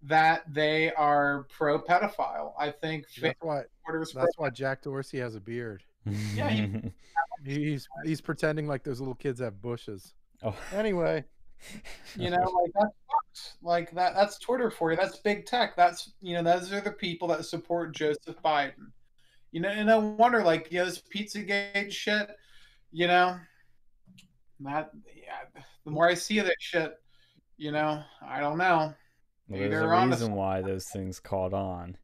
that 0.04 0.44
they 0.52 0.92
are 0.94 1.46
pro 1.50 1.80
pedophile. 1.82 2.54
I 2.60 2.72
think 2.72 3.06
That's 3.22 3.38
why 3.42 3.64
Twitter's 3.86 4.14
pro- 4.14 4.22
that's 4.24 4.38
why 4.38 4.50
Jack 4.50 4.82
Dorsey 4.84 5.20
has 5.20 5.36
a 5.36 5.40
beard. 5.40 5.84
Yeah, 6.36 6.50
he- 6.50 6.92
He's 7.46 7.88
he's 8.04 8.20
pretending 8.20 8.68
like 8.68 8.84
those 8.84 9.00
little 9.00 9.14
kids 9.16 9.40
have 9.42 9.62
bushes. 9.62 10.16
oh. 10.44 10.56
Anyway, 10.74 11.24
You 12.16 12.32
know, 12.32 12.38
like 12.38 12.72
that 12.74 12.90
sucks. 13.10 13.58
Like 13.62 13.92
that 13.92 14.16
that's 14.16 14.40
Twitter 14.40 14.72
for 14.72 14.90
you. 14.92 14.98
That's 14.98 15.18
big 15.20 15.46
tech. 15.46 15.76
That's 15.76 16.14
you 16.20 16.34
know, 16.34 16.42
those 16.42 16.74
are 16.74 16.82
the 16.82 16.92
people 16.92 17.28
that 17.28 17.46
support 17.46 17.94
Joseph 17.96 18.42
Biden. 18.44 18.92
You 19.58 19.64
know, 19.64 19.70
and 19.70 19.90
I 19.90 19.98
wonder, 19.98 20.44
like, 20.44 20.72
you 20.72 20.78
know, 20.78 20.86
this 20.86 21.02
Pizzagate 21.02 21.92
shit, 21.92 22.30
you 22.92 23.08
know. 23.08 23.40
that 24.60 24.92
yeah, 25.16 25.62
the 25.84 25.90
more 25.90 26.08
I 26.08 26.14
see 26.14 26.38
of 26.38 26.46
that 26.46 26.58
shit, 26.60 26.94
you 27.58 27.72
know, 27.72 28.04
I 28.22 28.40
don't 28.40 28.60
know. 28.60 28.94
Well, 29.48 29.60
there's 29.60 29.72
they're 29.72 29.92
a 29.92 30.08
reason 30.08 30.34
why 30.34 30.62
those 30.62 30.86
things 30.94 31.20
caught 31.20 31.56
on. 31.56 31.98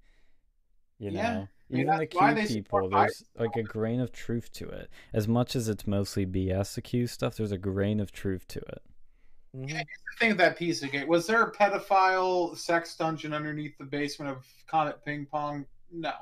You 0.97 1.11
know, 1.11 1.19
Yeah, 1.19 1.29
I 1.29 1.37
mean, 1.69 1.81
even 1.81 1.97
the 1.99 2.07
that's 2.07 2.47
Q 2.47 2.55
people, 2.55 2.89
support 2.89 2.91
there's 2.91 3.23
like 3.37 3.55
a 3.55 3.61
grain 3.61 3.99
of 3.99 4.11
truth 4.11 4.51
to 4.53 4.67
it. 4.69 4.89
As 5.13 5.27
much 5.27 5.55
as 5.55 5.69
it's 5.69 5.85
mostly 5.85 6.25
BS, 6.25 6.73
the 6.73 6.81
Q 6.81 7.05
stuff, 7.05 7.35
there's 7.35 7.51
a 7.51 7.59
grain 7.59 7.99
of 7.99 8.11
truth 8.11 8.47
to 8.47 8.61
it. 8.61 8.81
Mhm. 9.55 9.69
The 9.69 9.85
thing 10.17 10.31
of 10.31 10.37
that 10.39 10.57
Pizzagate 10.57 11.05
was 11.05 11.27
there 11.27 11.43
a 11.43 11.51
pedophile 11.51 12.57
sex 12.57 12.95
dungeon 12.95 13.31
underneath 13.31 13.77
the 13.77 13.85
basement 13.85 14.31
of 14.31 14.43
Comet 14.65 15.05
Ping 15.05 15.27
Pong? 15.27 15.67
No. 15.91 16.13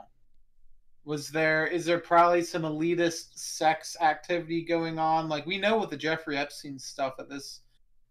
Was 1.03 1.29
there? 1.29 1.65
Is 1.65 1.86
there 1.86 2.00
probably 2.00 2.43
some 2.43 2.62
elitist 2.62 3.38
sex 3.39 3.98
activity 4.01 4.63
going 4.63 5.00
on? 5.00 5.29
Like 5.29 5.46
we 5.46 5.58
know 5.58 5.79
with 5.79 5.89
the 5.89 5.98
Jeffrey 5.98 6.38
Epstein 6.38 6.77
stuff 6.77 7.17
that 7.17 7.29
this 7.29 7.62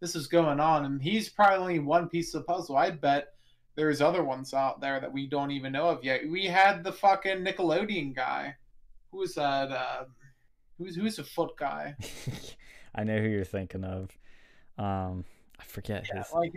this 0.01 0.17
is 0.17 0.27
going 0.27 0.59
on, 0.61 0.85
and 0.87 1.01
he's 1.03 1.29
probably 1.29 1.59
only 1.59 1.79
one 1.79 2.09
piece 2.09 2.35
of 2.35 2.41
the 2.43 2.47
puzzle. 2.53 2.77
I 2.77 2.91
bet 2.91 3.29
there's 3.77 4.01
other 4.01 4.25
ones 4.25 4.53
out 4.55 4.81
there 4.81 4.99
that 5.01 5.13
we 5.13 5.29
don't 5.29 5.53
even 5.53 5.73
know 5.73 5.89
of 5.89 6.03
yet. 6.03 6.23
We 6.29 6.47
had 6.47 6.83
the 6.83 6.93
fucking 6.93 7.45
Nickelodeon 7.45 8.15
guy. 8.17 8.57
Who 9.13 9.19
was 9.19 9.35
that? 9.37 9.71
Uh, 9.71 10.05
who's 10.79 10.97
who's 10.97 11.19
a 11.21 11.25
foot 11.25 11.57
guy? 11.57 11.95
I 12.95 13.05
know 13.05 13.19
who 13.19 13.29
you're 13.29 13.45
thinking 13.45 13.85
of. 13.85 14.11
Um, 14.79 15.25
I 15.61 15.65
forget 15.65 16.07
Yeah, 16.13 16.23
his 16.25 16.33
like 16.33 16.53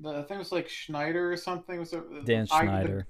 the 0.00 0.10
I 0.10 0.14
think 0.22 0.32
it 0.32 0.38
was 0.38 0.50
like 0.52 0.68
Schneider 0.68 1.30
or 1.32 1.36
something. 1.36 1.78
Was 1.78 1.92
it 1.92 2.02
Dan 2.24 2.48
I- 2.50 2.62
Schneider. 2.64 2.96
Dan 2.98 3.06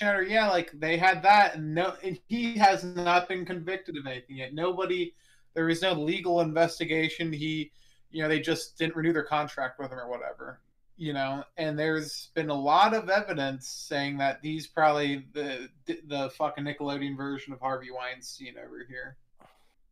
Yeah, 0.00 0.48
like 0.48 0.72
they 0.72 0.96
had 0.96 1.22
that, 1.22 1.56
and 1.56 1.74
no, 1.74 1.94
and 2.02 2.18
he 2.26 2.56
has 2.58 2.84
not 2.84 3.28
been 3.28 3.44
convicted 3.44 3.96
of 3.96 4.06
anything 4.06 4.36
yet. 4.36 4.54
Nobody, 4.54 5.14
there 5.54 5.68
is 5.68 5.82
no 5.82 5.92
legal 5.92 6.40
investigation. 6.40 7.32
He, 7.32 7.70
you 8.10 8.22
know, 8.22 8.28
they 8.28 8.40
just 8.40 8.78
didn't 8.78 8.96
renew 8.96 9.12
their 9.12 9.22
contract 9.22 9.78
with 9.78 9.90
him 9.90 9.98
or 9.98 10.08
whatever. 10.08 10.60
You 10.98 11.12
know, 11.12 11.44
and 11.58 11.78
there's 11.78 12.30
been 12.34 12.48
a 12.48 12.54
lot 12.54 12.94
of 12.94 13.10
evidence 13.10 13.68
saying 13.68 14.18
that 14.18 14.40
he's 14.42 14.66
probably 14.66 15.26
the 15.32 15.68
the 15.86 16.30
fucking 16.30 16.64
Nickelodeon 16.64 17.16
version 17.16 17.52
of 17.52 17.60
Harvey 17.60 17.90
Weinstein 17.90 18.54
over 18.58 18.84
here. 18.88 19.16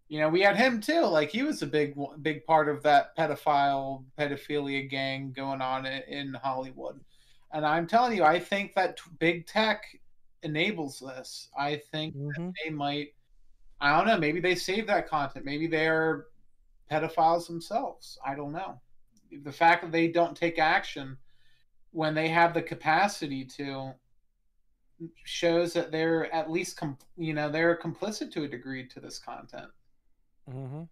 You 0.09 0.21
know, 0.21 0.28
we 0.28 0.40
had 0.40 0.57
him 0.57 0.81
too. 0.81 1.02
Like 1.02 1.31
he 1.31 1.43
was 1.43 1.62
a 1.62 1.66
big 1.66 1.95
big 2.23 2.47
part 2.47 2.69
of 2.69 2.83
that 2.85 3.16
pedophile 3.16 4.04
pedophilia 4.19 4.88
gang 4.88 5.33
going 5.33 5.61
on 5.61 5.87
in 5.87 6.35
Hollywood. 6.35 7.00
And 7.54 7.64
I'm 7.64 7.87
telling 7.87 8.16
you, 8.16 8.25
I 8.25 8.38
think 8.40 8.75
that 8.75 8.96
t- 8.96 9.04
big 9.20 9.46
tech 9.46 9.84
enables 10.42 10.99
this. 10.99 11.49
I 11.56 11.76
think 11.76 12.14
Mhm. 12.16 12.52
they 12.62 12.68
might. 12.70 13.14
I 13.80 13.96
don't 13.96 14.06
know. 14.08 14.18
Maybe 14.18 14.40
they 14.40 14.56
save 14.56 14.87
that 14.88 15.08
content. 15.08 15.44
Maybe 15.44 15.66
they're 15.68 16.26
pedophiles 16.90 17.46
themselves. 17.46 18.18
I 18.25 18.34
don't 18.34 18.52
know. 18.52 18.80
The 19.42 19.52
fact 19.52 19.82
that 19.82 19.92
they 19.92 20.08
don't 20.08 20.37
take 20.37 20.58
action 20.58 21.16
when 21.92 22.12
they 22.14 22.28
have 22.28 22.54
the 22.54 22.62
capacity 22.62 23.44
to 23.44 23.94
shows 25.25 25.73
that 25.75 25.90
they're 25.92 26.32
at 26.34 26.50
least 26.50 26.76
com- 26.76 26.99
you 27.16 27.34
know 27.34 27.49
they're 27.49 27.76
complicit 27.76 28.32
to 28.32 28.44
a 28.44 28.49
degree 28.49 28.87
to 28.88 29.00
this 29.00 29.18
content. 29.18 29.70
Mm-hmm. 30.49 30.84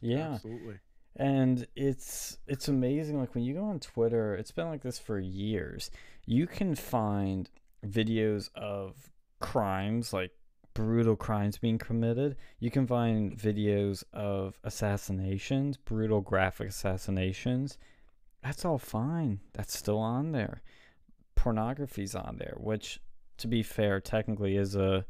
Yeah. 0.00 0.32
Absolutely. 0.32 0.78
And 1.16 1.66
it's 1.76 2.38
it's 2.46 2.68
amazing 2.68 3.18
like 3.18 3.34
when 3.34 3.44
you 3.44 3.54
go 3.54 3.64
on 3.64 3.80
Twitter, 3.80 4.34
it's 4.34 4.50
been 4.50 4.68
like 4.68 4.82
this 4.82 4.98
for 4.98 5.18
years. 5.18 5.90
You 6.26 6.46
can 6.46 6.74
find 6.74 7.50
videos 7.86 8.48
of 8.54 9.10
crimes 9.40 10.12
like 10.12 10.30
brutal 10.74 11.16
crimes 11.16 11.58
being 11.58 11.78
committed. 11.78 12.36
You 12.58 12.70
can 12.70 12.86
find 12.86 13.36
videos 13.36 14.04
of 14.12 14.58
assassinations, 14.64 15.76
brutal 15.76 16.20
graphic 16.20 16.68
assassinations. 16.68 17.76
That's 18.42 18.64
all 18.64 18.78
fine. 18.78 19.40
That's 19.52 19.76
still 19.76 19.98
on 19.98 20.32
there. 20.32 20.62
Pornography's 21.34 22.14
on 22.14 22.36
there, 22.38 22.54
which 22.58 23.00
to 23.38 23.48
be 23.48 23.62
fair 23.62 24.00
technically 24.00 24.56
is 24.56 24.74
a 24.76 25.04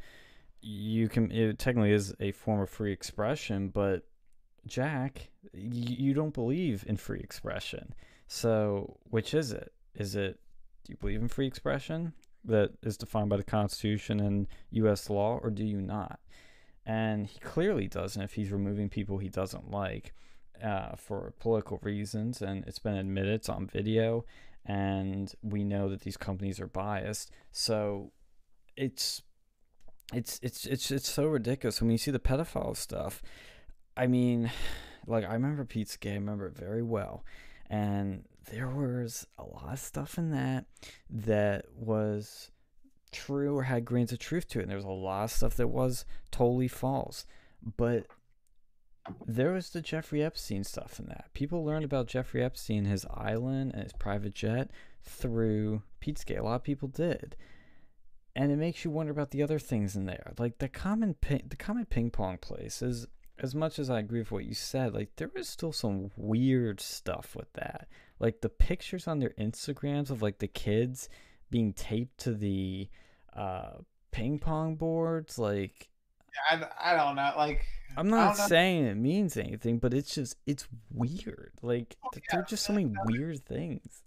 you 0.61 1.09
can 1.09 1.31
it 1.31 1.59
technically 1.59 1.93
is 1.93 2.15
a 2.21 2.33
form 2.33 2.61
of 2.61 2.71
free 2.71 2.93
expression, 2.93 3.69
but 3.69 4.05
Jack, 4.67 5.29
you, 5.53 6.15
don't 6.15 6.35
believe 6.35 6.85
in 6.87 6.97
free 6.97 7.21
expression. 7.21 7.95
So, 8.27 8.99
which 9.05 9.35
is 9.35 9.53
it? 9.53 9.73
Is 9.95 10.17
it 10.17 10.39
do 10.85 10.93
you 10.93 10.97
believe 10.97 11.21
in 11.21 11.29
free 11.29 11.47
expression 11.47 12.13
that 12.45 12.73
is 12.83 12.97
defined 12.97 13.29
by 13.29 13.37
the 13.37 13.45
Constitution 13.45 14.21
and 14.21 14.47
U.S. 14.71 15.09
law, 15.09 15.39
or 15.43 15.51
do 15.51 15.65
you 15.65 15.81
not? 15.81 16.19
And 16.85 17.27
he 17.27 17.39
clearly 17.39 17.87
doesn't 17.87 18.23
if 18.23 18.35
he's 18.35 18.51
removing 18.51 18.89
people 18.89 19.19
he 19.19 19.29
doesn't 19.29 19.71
like 19.71 20.13
uh, 20.63 20.97
for 20.97 21.35
political 21.39 21.79
reasons, 21.83 22.43
and 22.43 22.65
it's 22.67 22.79
been 22.79 22.95
admitted, 22.95 23.35
it's 23.35 23.49
on 23.49 23.67
video, 23.67 24.25
and 24.67 25.33
we 25.43 25.63
know 25.65 25.89
that 25.89 26.01
these 26.01 26.17
companies 26.17 26.61
are 26.61 26.67
biased. 26.67 27.31
So, 27.53 28.13
it's 28.77 29.23
it's 30.13 30.41
it's 30.43 30.67
it's 30.67 30.91
it's 30.91 31.11
so 31.11 31.27
ridiculous 31.27 31.81
when 31.81 31.91
you 31.91 31.99
see 31.99 32.11
the 32.11 32.19
pedophile 32.19 32.77
stuff. 32.77 33.23
I 33.97 34.07
mean, 34.07 34.51
like 35.07 35.25
I 35.25 35.33
remember 35.35 35.65
Pizzagate, 35.65 36.13
I 36.13 36.15
remember 36.15 36.47
it 36.47 36.57
very 36.57 36.83
well, 36.83 37.25
and 37.69 38.25
there 38.51 38.69
was 38.69 39.27
a 39.39 39.45
lot 39.45 39.73
of 39.73 39.79
stuff 39.79 40.19
in 40.19 40.31
that 40.31 40.67
that 41.11 41.67
was 41.75 42.51
true 43.11 43.57
or 43.57 43.65
had 43.65 43.85
grains 43.85 44.13
of 44.13 44.19
truth 44.19 44.49
to 44.49 44.59
it, 44.59 44.63
and 44.63 44.71
there 44.71 44.77
was 44.77 44.85
a 44.85 44.91
lot 44.91 45.25
of 45.25 45.31
stuff 45.31 45.57
that 45.57 45.69
was 45.69 46.05
totally 46.31 46.69
false. 46.69 47.27
But 47.77 48.07
there 49.27 49.53
was 49.53 49.71
the 49.71 49.83
Jeffrey 49.83 50.23
Epstein 50.23 50.65
stuff 50.65 50.99
in 50.99 51.07
that. 51.07 51.31
People 51.35 51.65
learned 51.65 51.85
about 51.85 52.07
Jeffrey 52.07 52.43
Epstein, 52.43 52.85
his 52.85 53.05
island, 53.13 53.73
and 53.75 53.83
his 53.83 53.93
private 53.93 54.35
jet 54.35 54.71
through 55.03 55.83
Pizzagate. 56.01 56.39
A 56.39 56.43
lot 56.43 56.57
of 56.57 56.63
people 56.63 56.89
did 56.89 57.37
and 58.35 58.51
it 58.51 58.57
makes 58.57 58.85
you 58.85 58.91
wonder 58.91 59.13
about 59.13 59.31
the 59.31 59.43
other 59.43 59.59
things 59.59 59.95
in 59.97 60.07
there 60.07 60.33
like 60.39 60.59
the 60.59 60.69
Comet 60.69 61.21
Ping, 61.21 61.43
the 61.49 61.57
Comet 61.57 61.91
Ping 61.91 62.11
Pong 62.11 62.39
place 62.39 62.83
is 62.83 63.07
as 63.43 63.55
much 63.55 63.79
as 63.79 63.91
i 63.91 63.99
agree 63.99 64.21
with 64.21 64.31
what 64.33 64.45
you 64.45 64.55
said 64.55 64.95
like 64.95 65.11
there 65.17 65.31
is 65.37 65.49
still 65.49 65.73
some 65.73 66.11
weird 66.17 66.81
stuff 66.81 67.35
with 67.37 67.53
that 67.55 67.89
like 68.19 68.41
the 68.41 68.49
pictures 68.49 69.07
on 69.07 69.19
their 69.19 69.35
instagrams 69.39 70.11
of 70.11 70.23
like 70.23 70.39
the 70.39 70.49
kids 70.49 71.09
being 71.51 71.73
taped 71.73 72.19
to 72.19 72.33
the 72.33 72.89
uh 73.37 73.73
ping 74.11 74.39
pong 74.39 74.77
boards 74.77 75.39
like 75.39 75.89
I, 76.51 76.65
I 76.83 76.97
don't 76.97 77.17
know. 77.17 77.33
Like 77.37 77.67
i'm 77.97 78.09
not 78.09 78.37
don't 78.37 78.39
know. 78.39 78.47
saying 78.49 78.85
it 78.87 78.95
means 78.97 79.37
anything 79.37 79.79
but 79.79 79.93
it's 79.93 80.15
just 80.15 80.37
it's 80.47 80.67
weird 80.95 81.53
like 81.61 81.97
Oh, 82.03 82.09
th- 82.15 82.25
there 82.31 82.39
yeah, 82.39 82.43
are 82.43 82.47
just 82.47 82.65
so 82.65 82.73
many 82.73 82.91
weird 83.07 83.45
things 83.45 84.03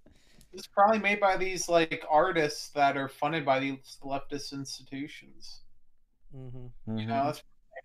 it's 0.56 0.68
probably 0.68 1.00
made 1.00 1.20
by 1.20 1.38
these 1.38 1.68
like 1.70 2.04
artists 2.10 2.70
that 2.70 2.98
are 2.98 3.10
funded 3.10 3.46
by 3.46 3.60
these 3.60 3.98
leftist 4.04 4.54
institutions. 4.54 5.62
Mm-hmm. 6.36 6.98
You 6.98 7.06
know, 7.08 7.34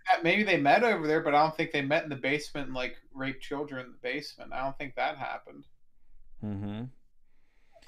it's, 0.08 0.22
maybe 0.22 0.42
they 0.42 0.56
met 0.56 0.82
over 0.84 1.06
there, 1.06 1.20
but 1.20 1.34
I 1.34 1.42
don't 1.42 1.56
think 1.56 1.72
they 1.72 1.82
met 1.82 2.04
in 2.04 2.10
the 2.10 2.16
basement 2.16 2.66
and 2.66 2.74
like 2.74 2.96
raped 3.12 3.42
children 3.42 3.84
in 3.86 3.92
the 3.92 3.98
basement. 3.98 4.52
I 4.52 4.62
don't 4.62 4.76
think 4.78 4.94
that 4.96 5.16
happened. 5.18 5.66
mm-hmm 6.42 6.84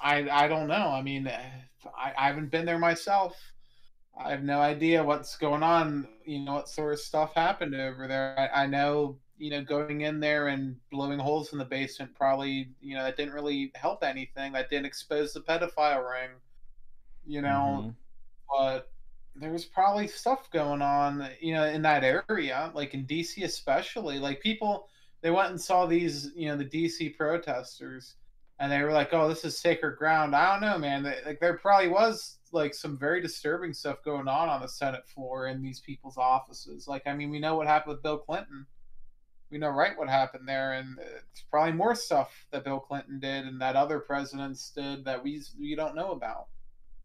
I 0.01 0.29
I 0.29 0.47
don't 0.47 0.67
know. 0.67 0.89
I 0.89 1.01
mean, 1.01 1.27
I, 1.27 2.13
I 2.17 2.27
haven't 2.27 2.51
been 2.51 2.65
there 2.65 2.77
myself. 2.79 3.35
I 4.17 4.31
have 4.31 4.43
no 4.43 4.59
idea 4.61 5.03
what's 5.03 5.37
going 5.37 5.63
on. 5.63 6.07
You 6.25 6.41
know, 6.41 6.53
what 6.55 6.69
sort 6.69 6.93
of 6.93 6.99
stuff 6.99 7.33
happened 7.35 7.75
over 7.75 8.07
there. 8.07 8.37
I, 8.53 8.63
I 8.63 8.67
know, 8.67 9.19
you 9.37 9.51
know, 9.51 9.63
going 9.63 10.01
in 10.01 10.19
there 10.19 10.47
and 10.47 10.77
blowing 10.91 11.19
holes 11.19 11.51
in 11.53 11.57
the 11.59 11.65
basement 11.65 12.13
probably, 12.15 12.69
you 12.79 12.95
know, 12.95 13.03
that 13.03 13.17
didn't 13.17 13.33
really 13.33 13.71
help 13.75 14.03
anything. 14.03 14.53
That 14.53 14.69
didn't 14.69 14.85
expose 14.85 15.33
the 15.33 15.41
pedophile 15.41 16.09
ring. 16.09 16.31
You 17.25 17.41
know, 17.41 17.85
Mhm. 17.85 17.95
but 18.49 18.92
there 19.35 19.51
was 19.51 19.65
probably 19.65 20.07
stuff 20.07 20.49
going 20.51 20.81
on, 20.81 21.27
you 21.39 21.53
know, 21.53 21.65
in 21.65 21.81
that 21.81 22.03
area, 22.03 22.71
like 22.73 22.93
in 22.93 23.05
DC 23.05 23.43
especially. 23.43 24.19
Like 24.19 24.41
people, 24.41 24.89
they 25.21 25.31
went 25.31 25.49
and 25.49 25.59
saw 25.59 25.85
these, 25.85 26.31
you 26.35 26.47
know, 26.47 26.57
the 26.57 26.65
DC 26.65 27.17
protesters, 27.17 28.15
and 28.59 28.71
they 28.71 28.81
were 28.81 28.91
like, 28.91 29.13
"Oh, 29.13 29.27
this 29.27 29.43
is 29.43 29.57
sacred 29.57 29.97
ground." 29.97 30.35
I 30.35 30.51
don't 30.51 30.61
know, 30.69 30.77
man. 30.77 31.03
They, 31.03 31.19
like 31.25 31.39
there 31.39 31.57
probably 31.57 31.89
was 31.89 32.37
like 32.51 32.73
some 32.75 32.97
very 32.97 33.21
disturbing 33.21 33.73
stuff 33.73 34.03
going 34.03 34.27
on 34.27 34.49
on 34.49 34.61
the 34.61 34.67
Senate 34.67 35.07
floor 35.07 35.47
in 35.47 35.61
these 35.61 35.79
people's 35.79 36.17
offices. 36.17 36.87
Like, 36.87 37.03
I 37.07 37.13
mean, 37.15 37.31
we 37.31 37.39
know 37.39 37.55
what 37.55 37.67
happened 37.67 37.95
with 37.95 38.03
Bill 38.03 38.19
Clinton. 38.19 38.67
We 39.49 39.57
know 39.57 39.69
right 39.69 39.97
what 39.97 40.09
happened 40.09 40.47
there, 40.47 40.73
and 40.73 40.97
it's 40.99 41.41
probably 41.49 41.73
more 41.73 41.95
stuff 41.95 42.45
that 42.51 42.63
Bill 42.63 42.79
Clinton 42.79 43.19
did 43.19 43.45
and 43.45 43.59
that 43.61 43.75
other 43.75 43.99
presidents 43.99 44.71
did 44.71 45.05
that 45.05 45.23
we 45.23 45.41
we 45.59 45.75
don't 45.75 45.95
know 45.95 46.11
about. 46.11 46.47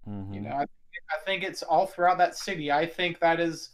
Mhm. 0.06 0.34
You 0.34 0.40
know, 0.42 0.50
I, 0.50 0.66
I 1.10 1.24
think 1.24 1.42
it's 1.42 1.62
all 1.62 1.86
throughout 1.86 2.18
that 2.18 2.36
city. 2.36 2.70
I 2.70 2.86
think 2.86 3.20
that 3.20 3.40
is, 3.40 3.70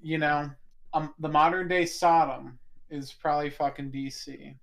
you 0.00 0.18
know, 0.18 0.50
um, 0.94 1.14
the 1.18 1.28
modern 1.28 1.68
day 1.68 1.86
Sodom 1.86 2.58
is 2.90 3.12
probably 3.12 3.50
fucking 3.50 3.90
DC. 3.90 4.54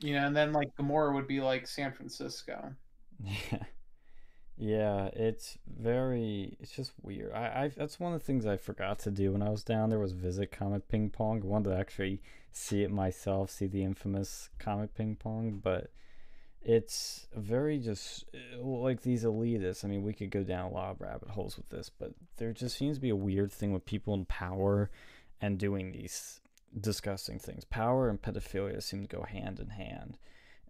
You 0.00 0.14
know, 0.14 0.26
and 0.26 0.36
then 0.36 0.52
like 0.52 0.74
Gomorrah 0.76 1.14
would 1.14 1.26
be 1.26 1.40
like 1.40 1.66
San 1.66 1.92
Francisco. 1.92 2.74
Yeah. 3.22 3.62
Yeah, 4.58 5.10
it's 5.12 5.58
very. 5.66 6.56
It's 6.60 6.70
just 6.70 6.92
weird. 7.02 7.32
I, 7.32 7.64
I 7.64 7.70
that's 7.76 8.00
one 8.00 8.14
of 8.14 8.20
the 8.20 8.24
things 8.24 8.46
I 8.46 8.56
forgot 8.56 8.98
to 9.00 9.10
do 9.10 9.32
when 9.32 9.42
I 9.42 9.50
was 9.50 9.62
down 9.62 9.90
there 9.90 9.98
was 9.98 10.12
visit 10.12 10.50
Comet 10.50 10.88
Ping 10.88 11.10
Pong. 11.10 11.42
I 11.42 11.46
wanted 11.46 11.70
to 11.70 11.76
actually 11.76 12.22
see 12.52 12.82
it 12.82 12.90
myself, 12.90 13.50
see 13.50 13.66
the 13.66 13.84
infamous 13.84 14.48
Comet 14.58 14.94
Ping 14.94 15.16
Pong, 15.16 15.60
but 15.62 15.90
it's 16.66 17.28
very 17.32 17.78
just 17.78 18.24
uh, 18.34 18.60
like 18.60 19.02
these 19.02 19.22
elitists. 19.22 19.84
I 19.84 19.88
mean, 19.88 20.02
we 20.02 20.12
could 20.12 20.30
go 20.30 20.42
down 20.42 20.72
a 20.72 20.74
lot 20.74 20.90
of 20.90 21.00
rabbit 21.00 21.28
holes 21.30 21.56
with 21.56 21.68
this, 21.68 21.92
but 21.96 22.10
there 22.38 22.52
just 22.52 22.76
seems 22.76 22.96
to 22.96 23.00
be 23.00 23.08
a 23.08 23.16
weird 23.16 23.52
thing 23.52 23.72
with 23.72 23.86
people 23.86 24.14
in 24.14 24.24
power 24.24 24.90
and 25.40 25.58
doing 25.58 25.92
these 25.92 26.40
disgusting 26.78 27.38
things. 27.38 27.64
Power 27.64 28.08
and 28.08 28.20
pedophilia 28.20 28.82
seem 28.82 29.06
to 29.06 29.16
go 29.16 29.22
hand 29.22 29.60
in 29.60 29.68
hand. 29.68 30.18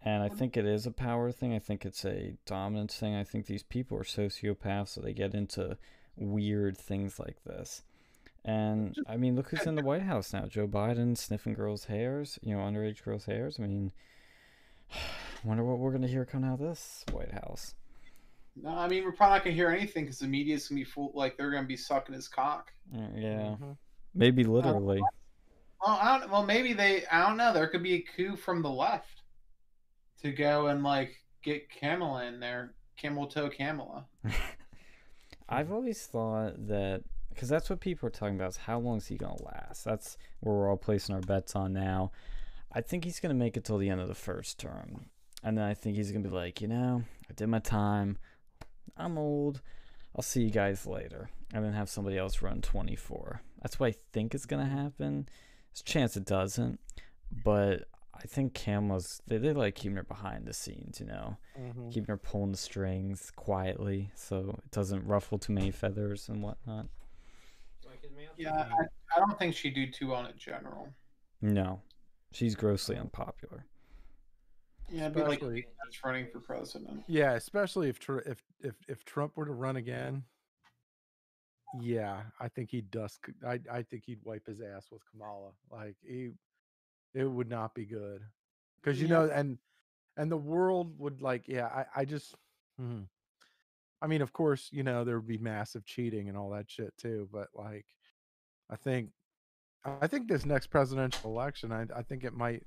And 0.04 0.22
I 0.22 0.28
think 0.28 0.54
it 0.54 0.66
is 0.66 0.84
a 0.86 0.90
power 0.90 1.32
thing. 1.32 1.54
I 1.54 1.58
think 1.58 1.86
it's 1.86 2.04
a 2.04 2.34
dominance 2.44 2.94
thing. 2.98 3.14
I 3.14 3.24
think 3.24 3.46
these 3.46 3.62
people 3.62 3.96
are 3.96 4.04
sociopaths, 4.04 4.88
so 4.88 5.00
they 5.00 5.14
get 5.14 5.34
into 5.34 5.78
weird 6.14 6.76
things 6.76 7.18
like 7.18 7.42
this. 7.44 7.82
And 8.44 8.94
I 9.08 9.16
mean, 9.16 9.34
look 9.34 9.48
who's 9.48 9.66
in 9.66 9.76
the 9.76 9.82
White 9.82 10.02
House 10.02 10.34
now. 10.34 10.44
Joe 10.44 10.68
Biden 10.68 11.16
sniffing 11.16 11.54
girls' 11.54 11.86
hairs, 11.86 12.38
you 12.42 12.54
know, 12.54 12.60
underage 12.62 13.02
girls' 13.02 13.24
hairs. 13.24 13.58
I 13.58 13.62
mean, 13.62 13.92
wonder 15.44 15.64
what 15.64 15.78
we're 15.78 15.90
going 15.90 16.02
to 16.02 16.08
hear 16.08 16.24
coming 16.24 16.48
out 16.50 16.60
of 16.60 16.66
this 16.68 17.04
White 17.12 17.32
House. 17.32 17.74
No, 18.62 18.70
I 18.70 18.88
mean 18.88 19.04
we're 19.04 19.12
probably 19.12 19.36
not 19.36 19.44
gonna 19.44 19.54
hear 19.54 19.68
anything 19.68 20.04
because 20.04 20.18
the 20.18 20.26
media's 20.26 20.66
gonna 20.68 20.78
be 20.80 20.84
full. 20.84 21.12
Like 21.14 21.36
they're 21.36 21.50
gonna 21.50 21.66
be 21.66 21.76
sucking 21.76 22.14
his 22.14 22.26
cock. 22.26 22.72
Uh, 22.90 23.00
Yeah, 23.14 23.54
Mhm. 23.60 23.76
maybe 24.14 24.44
literally. 24.44 24.98
Well, 24.98 25.98
I 26.00 26.18
don't. 26.18 26.30
Well, 26.30 26.42
maybe 26.46 26.72
they. 26.72 27.04
I 27.08 27.26
don't 27.28 27.36
know. 27.36 27.52
There 27.52 27.66
could 27.68 27.82
be 27.82 27.92
a 27.96 28.00
coup 28.00 28.34
from 28.34 28.62
the 28.62 28.70
left 28.70 29.20
to 30.22 30.32
go 30.32 30.68
and 30.68 30.82
like 30.82 31.22
get 31.42 31.68
Kamala 31.68 32.24
in 32.24 32.40
there. 32.40 32.72
Camel 32.96 33.26
toe 33.26 33.50
Kamala. 33.50 34.06
I've 35.50 35.70
always 35.70 36.06
thought 36.06 36.66
that 36.68 37.02
because 37.28 37.50
that's 37.50 37.68
what 37.68 37.80
people 37.80 38.06
are 38.06 38.10
talking 38.10 38.36
about 38.36 38.48
is 38.48 38.56
how 38.56 38.78
long 38.78 38.96
is 38.96 39.06
he 39.08 39.16
gonna 39.18 39.42
last? 39.42 39.84
That's 39.84 40.16
where 40.40 40.54
we're 40.54 40.70
all 40.70 40.78
placing 40.78 41.14
our 41.14 41.20
bets 41.20 41.54
on 41.54 41.74
now. 41.74 42.10
I 42.76 42.82
think 42.82 43.04
he's 43.04 43.20
gonna 43.20 43.32
make 43.32 43.56
it 43.56 43.64
till 43.64 43.78
the 43.78 43.88
end 43.88 44.02
of 44.02 44.08
the 44.08 44.14
first 44.14 44.58
term, 44.60 45.06
and 45.42 45.56
then 45.56 45.64
I 45.64 45.72
think 45.72 45.96
he's 45.96 46.12
gonna 46.12 46.28
be 46.28 46.34
like, 46.34 46.60
you 46.60 46.68
know, 46.68 47.04
I 47.30 47.32
did 47.32 47.46
my 47.46 47.58
time. 47.58 48.18
I'm 48.98 49.16
old. 49.16 49.62
I'll 50.14 50.22
see 50.22 50.42
you 50.42 50.50
guys 50.50 50.86
later, 50.86 51.30
and 51.54 51.64
then 51.64 51.72
have 51.72 51.88
somebody 51.88 52.18
else 52.18 52.42
run 52.42 52.60
24. 52.60 53.40
That's 53.62 53.80
what 53.80 53.86
I 53.88 53.94
think 54.12 54.34
is 54.34 54.44
gonna 54.44 54.68
happen. 54.68 55.26
There's 55.72 55.80
a 55.80 55.84
chance 55.84 56.16
it 56.18 56.26
doesn't, 56.26 56.78
but 57.44 57.88
I 58.12 58.20
think 58.26 58.52
Kamala's 58.52 59.22
they, 59.26 59.38
they 59.38 59.54
like 59.54 59.74
keeping 59.74 59.96
her 59.96 60.02
behind 60.02 60.46
the 60.46 60.52
scenes, 60.52 61.00
you 61.00 61.06
know 61.06 61.38
Mhm. 61.58 61.90
keeping 61.90 62.08
her 62.08 62.18
pulling 62.18 62.52
the 62.52 62.58
strings 62.58 63.30
quietly 63.30 64.10
so 64.14 64.58
it 64.62 64.70
doesn't 64.70 65.06
ruffle 65.06 65.38
too 65.38 65.54
many 65.54 65.70
feathers 65.70 66.28
and 66.28 66.42
whatnot. 66.42 66.88
Yeah, 68.36 68.52
I, 68.54 68.84
I 69.16 69.18
don't 69.20 69.38
think 69.38 69.54
she'd 69.54 69.74
do 69.74 69.90
too 69.90 70.08
well 70.08 70.26
in 70.26 70.36
general. 70.36 70.92
No, 71.40 71.80
she's 72.36 72.54
grossly 72.54 72.96
unpopular. 72.96 73.64
Yeah, 74.90 75.02
it'd 75.06 75.14
be 75.14 75.20
like 75.22 75.38
Especially- 75.38 75.66
that's 75.82 76.04
running 76.04 76.26
for 76.30 76.40
president. 76.40 77.02
Yeah, 77.08 77.32
especially 77.32 77.88
if 77.88 77.98
if 78.26 78.42
if 78.60 78.74
if 78.88 79.04
Trump 79.04 79.36
were 79.36 79.46
to 79.46 79.52
run 79.52 79.76
again. 79.76 80.24
Yeah, 81.80 82.22
I 82.40 82.48
think 82.48 82.70
he'd 82.70 82.90
dust. 82.90 83.20
I 83.44 83.60
I 83.70 83.82
think 83.82 84.04
he'd 84.06 84.22
wipe 84.24 84.46
his 84.46 84.60
ass 84.60 84.86
with 84.90 85.02
Kamala. 85.10 85.50
Like 85.70 85.96
he, 86.02 86.30
it 87.14 87.24
would 87.24 87.48
not 87.50 87.74
be 87.74 87.84
good, 87.84 88.22
because 88.76 89.00
you 89.00 89.08
Yeah. 89.08 89.14
know, 89.14 89.30
and 89.30 89.58
and 90.16 90.30
the 90.30 90.36
world 90.36 90.98
would 90.98 91.20
like. 91.22 91.48
Yeah, 91.48 91.66
I 91.66 91.86
I 92.02 92.04
just. 92.04 92.34
hmm. 92.78 93.02
I 94.02 94.06
mean, 94.08 94.20
of 94.22 94.32
course, 94.32 94.68
you 94.72 94.82
know 94.82 95.04
there 95.04 95.18
would 95.18 95.26
be 95.26 95.38
massive 95.38 95.84
cheating 95.84 96.28
and 96.28 96.36
all 96.36 96.50
that 96.50 96.70
shit 96.70 96.96
too. 96.98 97.28
But 97.32 97.48
like, 97.54 97.86
I 98.70 98.76
think, 98.76 99.10
I 99.84 100.06
think 100.06 100.28
this 100.28 100.44
next 100.44 100.68
presidential 100.68 101.30
election, 101.30 101.72
I 101.72 101.86
I 101.94 102.02
think 102.02 102.24
it 102.24 102.32
might. 102.34 102.62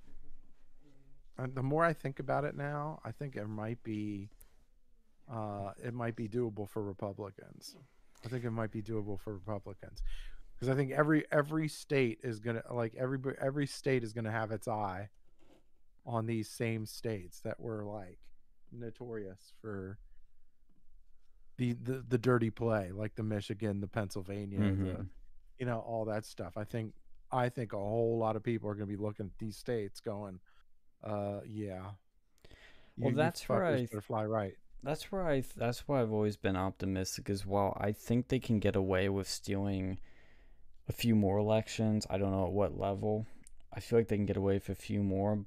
The 1.53 1.63
more 1.63 1.85
I 1.85 1.93
think 1.93 2.19
about 2.19 2.43
it 2.43 2.55
now, 2.55 2.99
I 3.05 3.11
think 3.11 3.35
it 3.37 3.47
might 3.47 3.81
be 3.83 4.29
uh, 5.31 5.71
it 5.81 5.93
might 5.93 6.15
be 6.15 6.27
doable 6.27 6.67
for 6.69 6.83
Republicans. 6.83 7.75
I 8.25 8.27
think 8.27 8.43
it 8.43 8.51
might 8.51 8.71
be 8.71 8.81
doable 8.81 9.17
for 9.19 9.33
Republicans 9.33 10.01
because 10.53 10.67
I 10.69 10.75
think 10.75 10.91
every 10.91 11.25
every 11.31 11.67
state 11.69 12.19
is 12.23 12.39
gonna 12.39 12.63
like 12.71 12.93
every 12.95 13.19
every 13.41 13.67
state 13.67 14.03
is 14.03 14.11
gonna 14.11 14.31
have 14.31 14.51
its 14.51 14.67
eye 14.67 15.09
on 16.05 16.25
these 16.25 16.49
same 16.49 16.85
states 16.85 17.39
that 17.41 17.59
were 17.59 17.85
like 17.85 18.19
notorious 18.71 19.53
for 19.61 19.97
the 21.57 21.73
the, 21.73 22.03
the 22.07 22.17
dirty 22.17 22.49
play, 22.49 22.91
like 22.91 23.15
the 23.15 23.23
Michigan, 23.23 23.79
the 23.79 23.87
Pennsylvania, 23.87 24.59
the 24.59 24.65
Mhm. 24.65 25.07
You 25.59 25.65
know 25.65 25.79
all 25.79 26.05
that 26.05 26.25
stuff. 26.25 26.57
I 26.57 26.63
think 26.63 26.93
I 27.31 27.49
think 27.49 27.73
a 27.73 27.77
whole 27.77 28.17
lot 28.17 28.35
of 28.35 28.43
people 28.43 28.69
are 28.69 28.73
gonna 28.73 28.87
be 28.87 28.95
looking 28.95 29.27
at 29.27 29.37
these 29.37 29.57
states 29.57 29.99
going, 29.99 30.39
uh, 31.03 31.41
yeah. 31.47 31.91
Well, 32.97 33.13
that's 33.13 33.47
where 33.47 33.59
fuckers 33.61 33.95
I- 33.95 33.99
fly 34.01 34.25
right. 34.25 34.53
That's 34.81 35.11
where 35.11 35.27
I. 35.27 35.43
That's 35.57 35.87
why 35.87 36.01
I've 36.01 36.11
always 36.13 36.37
been 36.37 36.55
optimistic 36.55 37.29
as 37.29 37.45
well. 37.45 37.77
I 37.79 37.91
think 37.91 38.29
they 38.29 38.39
can 38.39 38.59
get 38.59 38.75
away 38.77 39.09
with 39.09 39.27
stealing 39.27 39.99
a 40.87 40.93
few 40.93 41.15
more 41.15 41.37
elections. 41.37 42.07
I 42.09 42.17
don't 42.17 42.31
know 42.31 42.45
at 42.45 42.53
what 42.53 42.77
level. 42.79 43.25
I 43.73 43.81
feel 43.81 43.99
like 43.99 44.07
they 44.07 44.15
can 44.15 44.25
get 44.25 44.37
away 44.37 44.53
with 44.55 44.69
a 44.69 44.75
few 44.75 45.03
more, 45.03 45.35
Mhm. 45.35 45.45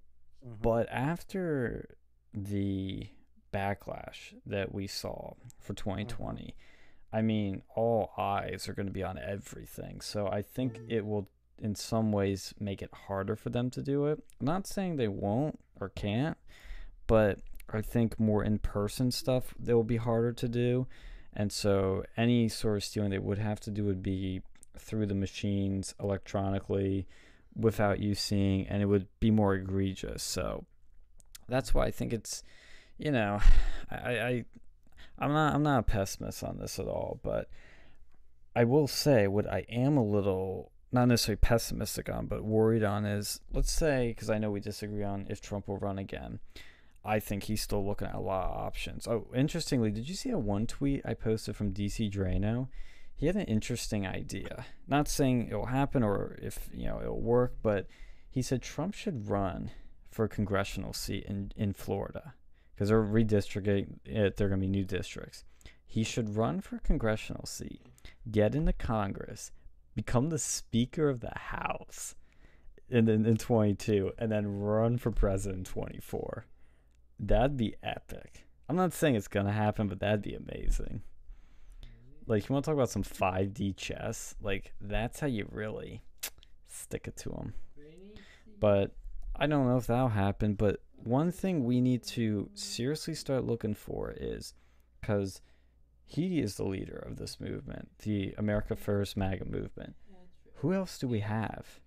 But 0.60 0.88
after 0.90 1.96
the 2.34 3.08
backlash 3.52 4.34
that 4.46 4.72
we 4.72 4.86
saw 4.86 5.34
for 5.58 5.72
2020, 5.74 6.54
I 7.12 7.22
mean, 7.22 7.62
all 7.74 8.12
eyes 8.16 8.68
are 8.68 8.74
going 8.74 8.86
to 8.86 8.92
be 8.92 9.02
on 9.02 9.18
everything. 9.18 10.00
So 10.00 10.28
I 10.28 10.42
think 10.42 10.78
Mhm. 10.78 10.90
it 10.90 11.06
will, 11.06 11.28
in 11.58 11.74
some 11.74 12.10
ways, 12.12 12.54
make 12.58 12.80
it 12.82 12.90
harder 12.92 13.36
for 13.36 13.50
them 13.50 13.70
to 13.70 13.82
do 13.82 14.06
it. 14.06 14.22
I'm 14.40 14.46
not 14.46 14.66
saying 14.66 14.96
they 14.96 15.08
won't 15.08 15.58
or 15.80 15.90
can't, 15.90 16.38
but 17.06 17.40
I 17.68 17.82
think 17.82 18.18
more 18.18 18.42
in 18.42 18.58
person 18.58 19.10
stuff 19.10 19.54
that 19.58 19.74
will 19.76 19.84
be 19.84 19.96
harder 19.98 20.32
to 20.32 20.48
do. 20.48 20.86
And 21.34 21.50
so 21.52 22.04
any 22.16 22.48
sort 22.48 22.76
of 22.78 22.84
stealing 22.84 23.10
they 23.10 23.18
would 23.18 23.38
have 23.38 23.60
to 23.60 23.70
do 23.70 23.84
would 23.84 24.02
be 24.02 24.42
through 24.78 25.06
the 25.06 25.14
machines 25.14 25.94
electronically 26.00 27.06
without 27.54 27.98
you 28.00 28.14
seeing 28.14 28.66
and 28.66 28.82
it 28.82 28.86
would 28.86 29.06
be 29.20 29.30
more 29.30 29.54
egregious 29.54 30.22
so 30.22 30.64
that's 31.46 31.74
why 31.74 31.84
i 31.84 31.90
think 31.90 32.10
it's 32.14 32.42
you 32.96 33.10
know 33.10 33.38
i 33.90 34.18
i 34.18 34.44
i'm 35.18 35.32
not 35.32 35.54
i'm 35.54 35.62
not 35.62 35.80
a 35.80 35.82
pessimist 35.82 36.42
on 36.42 36.58
this 36.58 36.78
at 36.78 36.86
all 36.86 37.20
but 37.22 37.48
i 38.54 38.64
will 38.64 38.86
say 38.86 39.26
what 39.26 39.50
i 39.50 39.64
am 39.68 39.96
a 39.96 40.04
little 40.04 40.70
not 40.90 41.08
necessarily 41.08 41.38
pessimistic 41.40 42.08
on 42.08 42.26
but 42.26 42.44
worried 42.44 42.84
on 42.84 43.04
is 43.04 43.40
let's 43.52 43.72
say 43.72 44.08
because 44.08 44.30
i 44.30 44.38
know 44.38 44.50
we 44.50 44.60
disagree 44.60 45.04
on 45.04 45.26
if 45.30 45.40
trump 45.40 45.68
will 45.68 45.78
run 45.78 45.98
again 45.98 46.38
i 47.04 47.18
think 47.18 47.44
he's 47.44 47.62
still 47.62 47.84
looking 47.84 48.08
at 48.08 48.14
a 48.14 48.20
lot 48.20 48.50
of 48.50 48.56
options. 48.56 49.06
Oh 49.06 49.26
interestingly 49.34 49.90
did 49.90 50.08
you 50.08 50.14
see 50.14 50.30
a 50.30 50.38
one 50.38 50.66
tweet 50.66 51.02
i 51.04 51.14
posted 51.14 51.56
from 51.56 51.72
DC 51.72 52.12
Draino? 52.12 52.68
He 53.14 53.26
had 53.26 53.36
an 53.36 53.42
interesting 53.42 54.04
idea. 54.06 54.66
Not 54.88 55.06
saying 55.06 55.46
it'll 55.46 55.66
happen 55.66 56.02
or 56.02 56.36
if 56.42 56.68
you 56.72 56.86
know 56.86 57.00
it'll 57.00 57.20
work, 57.20 57.54
but 57.62 57.86
he 58.30 58.42
said 58.42 58.62
Trump 58.62 58.94
should 58.94 59.28
run 59.28 59.70
for 60.10 60.24
a 60.24 60.28
congressional 60.28 60.92
seat 60.92 61.24
in 61.26 61.52
in 61.56 61.72
Florida 61.72 62.34
because 62.82 62.88
they're 62.88 63.02
redistricting 63.04 63.98
it. 64.04 64.36
They're 64.36 64.48
gonna 64.48 64.60
be 64.60 64.66
new 64.66 64.84
districts. 64.84 65.44
He 65.86 66.02
should 66.02 66.36
run 66.36 66.60
for 66.60 66.76
a 66.76 66.80
congressional 66.80 67.46
seat, 67.46 67.80
get 68.28 68.56
into 68.56 68.72
Congress, 68.72 69.52
become 69.94 70.30
the 70.30 70.38
Speaker 70.38 71.08
of 71.08 71.20
the 71.20 71.32
House 71.36 72.16
in 72.88 73.08
in, 73.08 73.24
in 73.24 73.36
22, 73.36 74.12
and 74.18 74.32
then 74.32 74.58
run 74.60 74.98
for 74.98 75.12
president 75.12 75.68
in 75.68 75.72
24. 75.72 76.46
That'd 77.20 77.56
be 77.56 77.76
epic. 77.84 78.46
I'm 78.68 78.74
not 78.74 78.92
saying 78.92 79.14
it's 79.14 79.28
gonna 79.28 79.52
happen, 79.52 79.86
but 79.86 80.00
that'd 80.00 80.22
be 80.22 80.34
amazing 80.34 81.02
like 82.26 82.48
you 82.48 82.52
want 82.52 82.64
to 82.64 82.70
talk 82.70 82.76
about 82.76 82.90
some 82.90 83.02
5D 83.02 83.76
chess, 83.76 84.34
like 84.40 84.72
that's 84.80 85.20
how 85.20 85.26
you 85.26 85.48
really 85.50 86.02
stick 86.68 87.06
it 87.06 87.16
to 87.18 87.30
them. 87.30 87.54
But 88.60 88.92
I 89.34 89.46
don't 89.46 89.66
know 89.66 89.76
if 89.76 89.86
that'll 89.86 90.08
happen. 90.08 90.54
But 90.54 90.82
one 91.04 91.32
thing 91.32 91.64
we 91.64 91.80
need 91.80 92.02
to 92.04 92.48
seriously 92.54 93.14
start 93.14 93.44
looking 93.44 93.74
for 93.74 94.14
is 94.16 94.54
because 95.00 95.40
he 96.04 96.40
is 96.40 96.56
the 96.56 96.64
leader 96.64 97.04
of 97.06 97.16
this 97.16 97.40
movement, 97.40 97.88
the 98.02 98.34
America 98.38 98.76
First 98.76 99.16
MAGA 99.16 99.44
movement. 99.46 99.94
Who 100.56 100.72
else 100.72 100.98
do 100.98 101.08
we 101.08 101.20
have? 101.20 101.80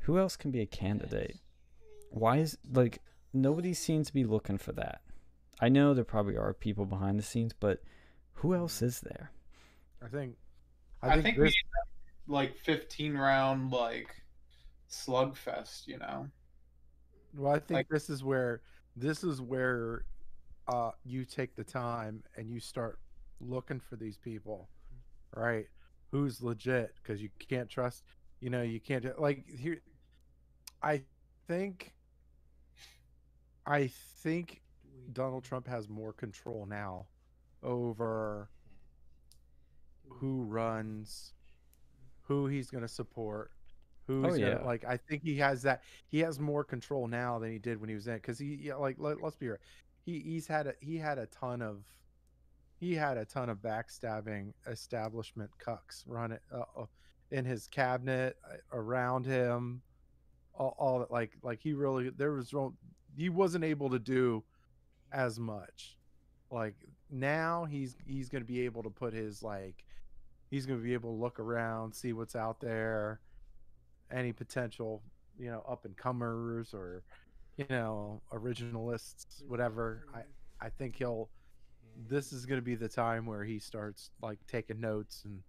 Who 0.00 0.18
else 0.18 0.36
can 0.36 0.50
be 0.50 0.60
a 0.60 0.66
candidate? 0.66 1.36
Why 2.10 2.38
is 2.38 2.56
like 2.72 3.00
nobody 3.32 3.74
seems 3.74 4.08
to 4.08 4.14
be 4.14 4.24
looking 4.24 4.58
for 4.58 4.72
that? 4.72 5.02
I 5.60 5.68
know 5.68 5.92
there 5.92 6.04
probably 6.04 6.36
are 6.36 6.54
people 6.54 6.86
behind 6.86 7.18
the 7.18 7.22
scenes, 7.22 7.52
but 7.52 7.82
who 8.34 8.54
else 8.54 8.82
is 8.82 9.00
there? 9.00 9.30
I 10.02 10.08
think. 10.08 10.36
I, 11.02 11.20
think, 11.20 11.36
we 11.36 11.44
this- 11.44 11.54
need 11.54 12.32
like 12.32 12.56
15 12.56 13.14
round 13.14 13.70
like 13.70 14.08
slugfest. 14.90 15.86
You 15.86 15.98
know. 15.98 16.28
Well, 17.34 17.52
I 17.52 17.58
think 17.58 17.76
Like- 17.76 17.88
this 17.88 18.10
is 18.10 18.22
where 18.24 18.62
this 18.96 19.22
is 19.22 19.40
where 19.40 20.04
uh, 20.66 20.90
you 21.04 21.24
take 21.24 21.54
the 21.54 21.64
time 21.64 22.22
and 22.36 22.50
you 22.50 22.60
start 22.60 22.98
looking 23.40 23.80
for 23.80 23.96
these 23.96 24.18
people, 24.18 24.68
right? 25.34 25.66
Who's 26.10 26.42
legit? 26.42 26.94
Because 26.96 27.22
you 27.22 27.30
can't 27.38 27.68
trust. 27.70 28.02
You 28.40 28.50
know, 28.50 28.62
you 28.62 28.80
can't 28.80 29.18
like 29.20 29.46
here. 29.48 29.80
I 30.82 31.02
think. 31.46 31.94
I 33.66 33.86
think 33.88 34.62
Donald 35.12 35.44
Trump 35.44 35.66
has 35.68 35.88
more 35.88 36.12
control 36.12 36.64
now 36.66 37.06
over 37.62 38.48
who 40.08 40.42
runs, 40.44 41.34
who 42.22 42.46
he's 42.46 42.70
going 42.70 42.82
to 42.82 42.88
support, 42.88 43.52
who's 44.08 44.36
Oh, 44.36 44.38
gonna, 44.38 44.60
yeah. 44.60 44.62
like. 44.64 44.84
I 44.84 44.96
think 44.98 45.22
he 45.22 45.36
has 45.38 45.62
that. 45.62 45.82
He 46.08 46.20
has 46.20 46.40
more 46.40 46.64
control 46.64 47.08
now 47.08 47.38
than 47.38 47.52
he 47.52 47.58
did 47.60 47.80
when 47.80 47.88
he 47.90 47.94
was 47.96 48.08
in. 48.08 48.16
Because 48.16 48.38
he, 48.38 48.58
yeah, 48.62 48.76
like, 48.76 48.96
let, 48.98 49.22
let's 49.22 49.36
be 49.36 49.48
real. 49.48 49.58
He 50.04 50.20
he's 50.20 50.48
had 50.48 50.66
a 50.68 50.74
he 50.80 50.96
had 50.98 51.18
a 51.18 51.26
ton 51.26 51.62
of 51.62 51.84
he 52.78 52.94
had 52.94 53.18
a 53.18 53.24
ton 53.24 53.48
of 53.50 53.58
backstabbing 53.58 54.52
establishment 54.66 55.50
cucks 55.64 56.04
run 56.06 56.32
it 56.32 56.42
uh, 56.52 56.62
uh, 56.76 56.86
in 57.30 57.44
his 57.44 57.66
cabinet 57.66 58.36
uh, 58.44 58.56
around 58.72 59.26
him 59.26 59.82
all, 60.54 60.74
all 60.78 60.98
that 61.00 61.10
like 61.10 61.32
like 61.42 61.60
he 61.60 61.72
really 61.74 62.10
there 62.10 62.32
was 62.32 62.54
he 63.16 63.28
wasn't 63.28 63.64
able 63.64 63.90
to 63.90 63.98
do 63.98 64.44
as 65.12 65.38
much 65.38 65.96
like 66.50 66.74
now 67.10 67.64
he's 67.64 67.96
he's 68.06 68.28
going 68.28 68.42
to 68.42 68.48
be 68.48 68.62
able 68.62 68.82
to 68.82 68.90
put 68.90 69.12
his 69.14 69.42
like 69.42 69.84
he's 70.50 70.66
going 70.66 70.78
to 70.78 70.84
be 70.84 70.94
able 70.94 71.10
to 71.12 71.20
look 71.20 71.40
around 71.40 71.94
see 71.94 72.12
what's 72.12 72.36
out 72.36 72.60
there 72.60 73.20
any 74.12 74.32
potential 74.32 75.02
you 75.38 75.50
know 75.50 75.62
up 75.68 75.84
and 75.84 75.96
comers 75.96 76.74
or 76.74 77.02
you 77.56 77.66
know 77.70 78.20
originalists 78.32 79.42
whatever 79.46 80.04
i 80.14 80.20
i 80.64 80.68
think 80.68 80.96
he'll 80.96 81.28
this 82.08 82.32
is 82.32 82.46
going 82.46 82.58
to 82.60 82.64
be 82.64 82.74
the 82.74 82.88
time 82.88 83.26
where 83.26 83.44
he 83.44 83.58
starts 83.58 84.10
like 84.22 84.38
taking 84.46 84.80
notes 84.80 85.22
and 85.24 85.40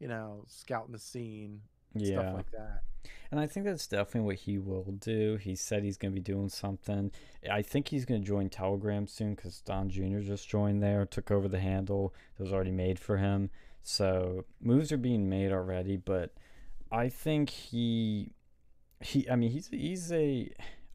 you 0.00 0.08
know 0.08 0.44
scouting 0.46 0.92
the 0.92 0.98
scene 0.98 1.60
Yeah. 1.94 2.20
stuff 2.20 2.34
like 2.34 2.50
that 2.52 2.82
And 3.30 3.40
I 3.40 3.46
think 3.46 3.64
that's 3.66 3.86
definitely 3.86 4.26
what 4.26 4.36
he 4.36 4.58
will 4.58 4.84
do. 4.98 5.36
He 5.36 5.54
said 5.56 5.82
he's 5.82 5.96
going 5.98 6.12
to 6.12 6.14
be 6.14 6.22
doing 6.22 6.48
something. 6.50 7.10
I 7.50 7.62
think 7.62 7.88
he's 7.88 8.04
going 8.04 8.20
to 8.22 8.26
join 8.26 8.48
Telegram 8.50 9.06
soon 9.06 9.34
because 9.34 9.60
Don 9.60 9.88
Jr. 9.90 10.20
just 10.20 10.48
joined 10.48 10.82
there, 10.82 11.04
took 11.06 11.30
over 11.30 11.48
the 11.48 11.60
handle 11.60 12.14
that 12.36 12.42
was 12.44 12.52
already 12.52 12.70
made 12.70 12.98
for 12.98 13.16
him. 13.18 13.50
So 13.82 14.44
moves 14.60 14.92
are 14.92 14.98
being 14.98 15.28
made 15.28 15.52
already, 15.52 15.96
but 15.96 16.34
I 16.90 17.08
think 17.08 17.50
he, 17.50 18.32
he. 19.00 19.28
I 19.30 19.36
mean, 19.36 19.50
he's 19.50 19.68
he's 19.68 20.12
a. 20.12 20.50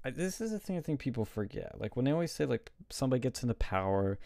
I, 0.05 0.09
this 0.09 0.41
is 0.41 0.51
the 0.51 0.59
thing 0.59 0.77
I 0.77 0.81
think 0.81 0.99
people 0.99 1.25
forget. 1.25 1.79
Like 1.79 1.95
when 1.95 2.05
they 2.05 2.11
always 2.11 2.31
say 2.31 2.45
like 2.45 2.71
somebody 2.89 3.19
gets 3.19 3.41
into 3.43 3.53
power, 3.55 4.19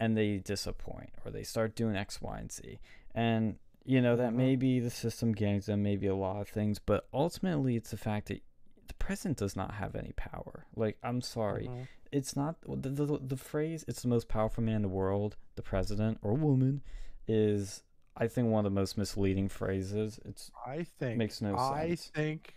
and 0.00 0.16
they 0.16 0.38
disappoint 0.38 1.10
or 1.24 1.30
they 1.30 1.42
start 1.44 1.74
doing 1.74 1.96
X, 1.96 2.20
Y, 2.20 2.38
and 2.38 2.50
Z, 2.52 2.78
and 3.14 3.56
you 3.84 4.00
know 4.00 4.16
that 4.16 4.32
Mhm. 4.32 4.36
may 4.36 4.56
be 4.56 4.78
the 4.80 4.90
system 4.90 5.32
gangs 5.32 5.66
them, 5.66 5.82
maybe 5.82 6.06
a 6.06 6.14
lot 6.14 6.40
of 6.40 6.48
things, 6.48 6.78
but 6.78 7.08
ultimately 7.12 7.76
it's 7.76 7.90
the 7.90 7.96
fact 7.96 8.28
that 8.28 8.42
the 8.88 8.94
president 8.94 9.38
does 9.38 9.56
not 9.56 9.74
have 9.74 9.94
any 9.96 10.12
power. 10.16 10.66
Like 10.76 10.98
I'm 11.02 11.20
sorry, 11.20 11.66
Mhm. 11.68 11.88
it's 12.12 12.36
not 12.36 12.56
the, 12.62 12.90
the 12.90 13.18
the 13.18 13.36
phrase 13.36 13.84
"it's 13.88 14.02
the 14.02 14.08
most 14.08 14.28
powerful 14.28 14.62
man 14.62 14.76
in 14.76 14.82
the 14.82 14.88
world," 14.88 15.36
the 15.56 15.62
president 15.62 16.18
or 16.22 16.34
woman, 16.34 16.82
is 17.26 17.82
I 18.16 18.28
think 18.28 18.48
one 18.48 18.64
of 18.66 18.72
the 18.72 18.78
most 18.80 18.98
misleading 18.98 19.48
phrases. 19.48 20.20
It's 20.24 20.50
i 20.66 20.84
think 20.98 21.18
Makes 21.18 21.40
no 21.40 21.56
i 21.56 21.88
sense. 21.88 22.10
I 22.14 22.18
think 22.18 22.54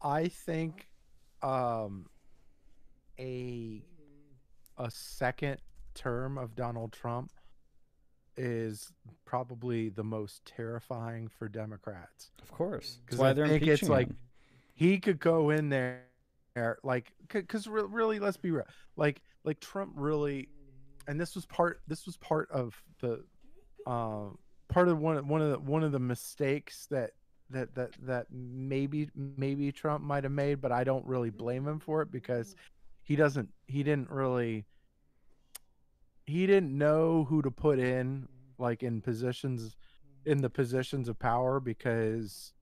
i 0.00 0.28
think 0.28 0.88
um 1.42 2.06
a 3.18 3.82
a 4.76 4.90
second 4.90 5.58
term 5.94 6.38
of 6.38 6.54
donald 6.54 6.92
trump 6.92 7.32
is 8.36 8.92
probably 9.24 9.88
the 9.88 10.04
most 10.04 10.44
terrifying 10.44 11.26
for 11.28 11.48
democrats 11.48 12.30
of 12.40 12.52
course 12.52 13.00
Cuz 13.06 13.18
I 13.18 13.34
think 13.34 13.50
it's 13.62 13.82
impeaching 13.82 13.88
like- 13.88 14.08
he 14.74 15.00
could 15.00 15.18
go 15.18 15.50
in 15.50 15.68
there 15.70 16.04
like 16.84 17.12
because 17.28 17.66
really 17.66 18.20
let's 18.20 18.36
be 18.36 18.52
real 18.52 18.64
like 18.96 19.20
like 19.42 19.58
trump 19.58 19.92
really 19.96 20.48
and 21.08 21.20
this 21.20 21.34
was 21.34 21.46
part 21.46 21.80
this 21.88 22.06
was 22.06 22.16
part 22.18 22.48
of 22.52 22.80
the 23.00 23.24
uh, 23.88 24.24
part 24.68 24.88
of 24.88 24.98
one 24.98 25.26
one 25.26 25.40
of 25.40 25.50
the 25.50 25.58
one 25.58 25.82
of 25.82 25.92
the 25.92 25.98
mistakes 25.98 26.86
that 26.90 27.10
that 27.50 27.74
that 27.74 27.90
that 28.02 28.26
maybe 28.30 29.08
maybe 29.14 29.72
trump 29.72 30.04
might 30.04 30.22
have 30.24 30.32
made 30.32 30.60
but 30.60 30.70
i 30.70 30.84
don't 30.84 31.06
really 31.06 31.30
blame 31.30 31.66
him 31.66 31.80
for 31.80 32.02
it 32.02 32.10
because 32.10 32.54
he 33.02 33.16
doesn't 33.16 33.48
he 33.66 33.82
didn't 33.82 34.10
really 34.10 34.66
he 36.26 36.46
didn't 36.46 36.76
know 36.76 37.24
who 37.24 37.40
to 37.40 37.50
put 37.50 37.78
in 37.78 38.28
like 38.58 38.82
in 38.82 39.00
positions 39.00 39.76
in 40.26 40.42
the 40.42 40.50
positions 40.50 41.08
of 41.08 41.18
power 41.18 41.58
because 41.58 42.52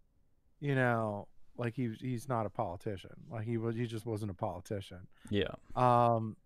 you 0.60 0.74
know 0.74 1.26
like 1.58 1.74
he 1.74 1.90
he's 2.00 2.28
not 2.28 2.46
a 2.46 2.50
politician. 2.50 3.14
Like 3.30 3.44
he 3.44 3.56
was 3.56 3.74
he 3.76 3.86
just 3.86 4.06
wasn't 4.06 4.30
a 4.30 4.34
politician. 4.34 5.06
Yeah, 5.30 5.54
um 5.74 6.36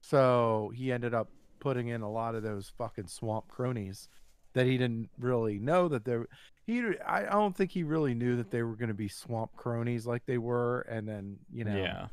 so 0.00 0.72
he 0.74 0.92
ended 0.92 1.14
up 1.14 1.28
putting 1.58 1.88
in 1.88 2.02
a 2.02 2.10
lot 2.10 2.34
of 2.34 2.42
those 2.42 2.72
fucking 2.76 3.06
swamp 3.06 3.48
cronies 3.48 4.08
that 4.54 4.66
he 4.66 4.78
didn't 4.78 5.10
really 5.18 5.58
know 5.58 5.88
that 5.88 6.04
they 6.04 6.16
were 6.16 6.28
he 6.66 6.82
I, 7.06 7.26
I 7.26 7.30
don't 7.30 7.56
think 7.56 7.70
he 7.70 7.82
really 7.82 8.14
knew 8.14 8.36
that 8.36 8.50
they 8.50 8.62
were 8.62 8.76
going 8.76 8.88
to 8.88 8.94
be 8.94 9.08
swamp 9.08 9.52
cronies 9.56 10.06
like 10.06 10.24
they 10.26 10.38
were 10.38 10.80
and 10.82 11.08
then 11.08 11.36
you 11.52 11.64
know. 11.64 11.76
Yeah, 11.76 12.06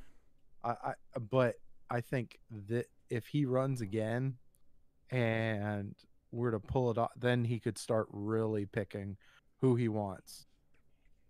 I, 0.63 0.69
I 0.69 0.93
but 1.29 1.55
I 1.89 2.01
think 2.01 2.39
that 2.69 2.87
if 3.09 3.27
he 3.27 3.45
runs 3.45 3.81
again 3.81 4.35
and 5.09 5.95
were 6.31 6.51
to 6.51 6.59
pull 6.59 6.91
it 6.91 6.97
off, 6.97 7.11
then 7.17 7.45
he 7.45 7.59
could 7.59 7.77
start 7.77 8.07
really 8.11 8.65
picking 8.65 9.17
who 9.61 9.75
he 9.75 9.87
wants, 9.87 10.47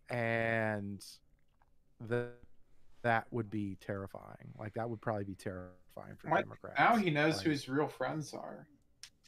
and 0.10 1.04
the 1.99 2.30
that 3.04 3.28
would 3.32 3.49
be 3.49 3.78
terrifying. 3.80 4.51
Like 4.58 4.73
that 4.73 4.89
would 4.89 5.01
probably 5.01 5.25
be 5.25 5.36
terrifying 5.36 5.71
for 5.95 6.29
Why- 6.29 6.41
Democrats. 6.41 6.75
Now 6.79 6.95
he 6.95 7.10
knows 7.10 7.38
Like, 7.38 7.43
who 7.45 7.49
his 7.51 7.69
real 7.69 7.88
friends 7.88 8.34
are. 8.34 8.67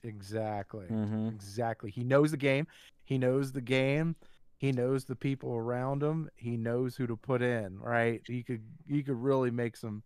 exactly. 0.04 0.88
hmm 0.88 1.30
Exactly. 1.30 1.92
He 1.92 2.04
knows 2.04 2.32
the 2.32 2.38
game. 2.38 2.68
He 3.04 3.18
knows 3.18 3.52
the 3.52 3.62
game. 3.62 4.16
He 4.58 4.72
knows 4.72 5.06
the 5.06 5.16
people 5.16 5.54
around 5.56 6.02
him. 6.04 6.30
He 6.36 6.58
knows 6.58 6.96
who 6.96 7.06
to 7.08 7.16
put 7.16 7.42
in, 7.42 7.80
right? 7.80 8.22
He 8.26 8.44
could 8.44 8.64
he 8.88 9.04
could 9.04 9.16
really 9.22 9.52
make 9.52 9.78
some 9.78 10.04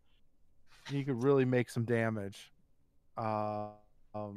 he 0.89 1.03
could 1.03 1.23
really 1.23 1.45
make 1.45 1.69
some 1.69 1.85
damage. 1.85 2.51
Uh, 3.17 3.69
um 4.13 4.35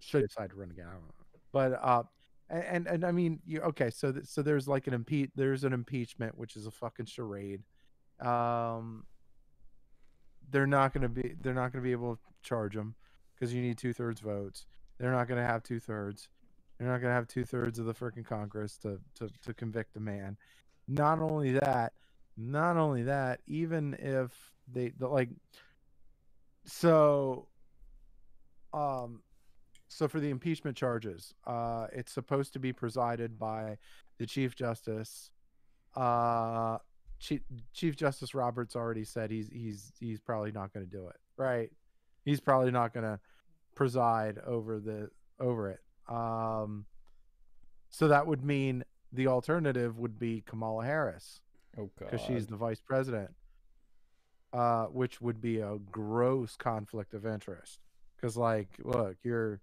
should 0.00 0.26
decide 0.28 0.50
to 0.50 0.56
run 0.56 0.70
again. 0.70 0.86
I 0.88 0.92
don't 0.92 1.02
know. 1.02 1.14
But 1.52 1.72
uh 1.82 2.02
and, 2.50 2.64
and 2.64 2.86
and 2.86 3.04
I 3.04 3.12
mean, 3.12 3.40
you 3.46 3.60
okay, 3.60 3.90
so 3.90 4.12
th- 4.12 4.26
so 4.26 4.42
there's 4.42 4.68
like 4.68 4.86
an 4.86 5.04
impe- 5.04 5.30
there's 5.34 5.64
an 5.64 5.72
impeachment 5.72 6.36
which 6.36 6.56
is 6.56 6.66
a 6.66 6.70
fucking 6.70 7.06
charade. 7.06 7.62
Um 8.20 9.04
they're 10.50 10.66
not 10.66 10.92
going 10.92 11.02
to 11.02 11.08
be 11.08 11.34
they're 11.40 11.54
not 11.54 11.72
going 11.72 11.82
to 11.82 11.86
be 11.86 11.92
able 11.92 12.16
to 12.16 12.20
charge 12.42 12.74
them 12.74 12.94
because 13.34 13.52
you 13.54 13.62
need 13.62 13.78
two 13.78 13.92
thirds 13.92 14.20
votes. 14.20 14.66
They're 14.98 15.12
not 15.12 15.28
going 15.28 15.40
to 15.40 15.46
have 15.46 15.62
two 15.62 15.80
thirds. 15.80 16.28
They're 16.78 16.88
not 16.88 17.00
going 17.00 17.10
to 17.10 17.14
have 17.14 17.28
two 17.28 17.44
thirds 17.44 17.78
of 17.78 17.86
the 17.86 17.94
freaking 17.94 18.24
Congress 18.24 18.78
to, 18.78 19.00
to 19.16 19.28
to 19.44 19.54
convict 19.54 19.96
a 19.96 20.00
man. 20.00 20.36
Not 20.86 21.20
only 21.20 21.52
that, 21.52 21.92
not 22.36 22.76
only 22.76 23.02
that, 23.04 23.40
even 23.46 23.94
if 23.94 24.32
they 24.72 24.92
the, 24.98 25.08
like, 25.08 25.30
so, 26.64 27.48
um, 28.72 29.22
so 29.88 30.08
for 30.08 30.20
the 30.20 30.30
impeachment 30.30 30.76
charges, 30.76 31.34
uh, 31.46 31.88
it's 31.92 32.12
supposed 32.12 32.52
to 32.54 32.58
be 32.58 32.72
presided 32.72 33.38
by 33.38 33.78
the 34.18 34.26
Chief 34.26 34.54
Justice. 34.54 35.30
Uh, 35.96 36.78
Chief, 37.18 37.40
Chief 37.72 37.96
Justice 37.96 38.34
Roberts 38.34 38.76
already 38.76 39.04
said 39.04 39.30
he's 39.30 39.48
he's 39.52 39.92
he's 39.98 40.20
probably 40.20 40.52
not 40.52 40.72
going 40.72 40.86
to 40.86 40.90
do 40.90 41.08
it. 41.08 41.16
Right? 41.36 41.70
He's 42.24 42.40
probably 42.40 42.70
not 42.70 42.92
going 42.92 43.04
to 43.04 43.18
preside 43.74 44.38
over 44.46 44.78
the 44.78 45.10
over 45.40 45.70
it. 45.70 45.80
Um, 46.08 46.86
so 47.90 48.08
that 48.08 48.26
would 48.26 48.44
mean 48.44 48.84
the 49.12 49.28
alternative 49.28 49.98
would 49.98 50.18
be 50.18 50.42
Kamala 50.46 50.84
Harris 50.84 51.40
Oh 51.78 51.90
god, 51.98 52.10
because 52.10 52.26
she's 52.26 52.46
the 52.46 52.56
vice 52.56 52.80
president, 52.80 53.30
uh, 54.52 54.86
which 54.86 55.20
would 55.20 55.40
be 55.40 55.60
a 55.60 55.78
gross 55.90 56.56
conflict 56.56 57.14
of 57.14 57.26
interest. 57.26 57.80
Because, 58.16 58.36
like, 58.36 58.68
look, 58.82 59.16
you're 59.22 59.60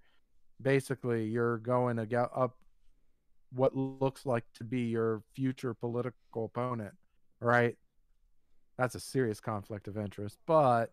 basically 0.62 1.26
you're 1.26 1.58
going 1.58 1.98
to 1.98 2.06
get 2.06 2.30
up 2.34 2.58
what 3.52 3.76
looks 3.76 4.26
like 4.26 4.46
to 4.54 4.64
be 4.64 4.84
your 4.84 5.24
future 5.34 5.74
political 5.74 6.46
opponent, 6.46 6.94
right? 7.40 7.78
That's 8.78 8.96
a 8.96 9.00
serious 9.00 9.40
conflict 9.40 9.88
of 9.88 9.98
interest. 9.98 10.38
But 10.46 10.92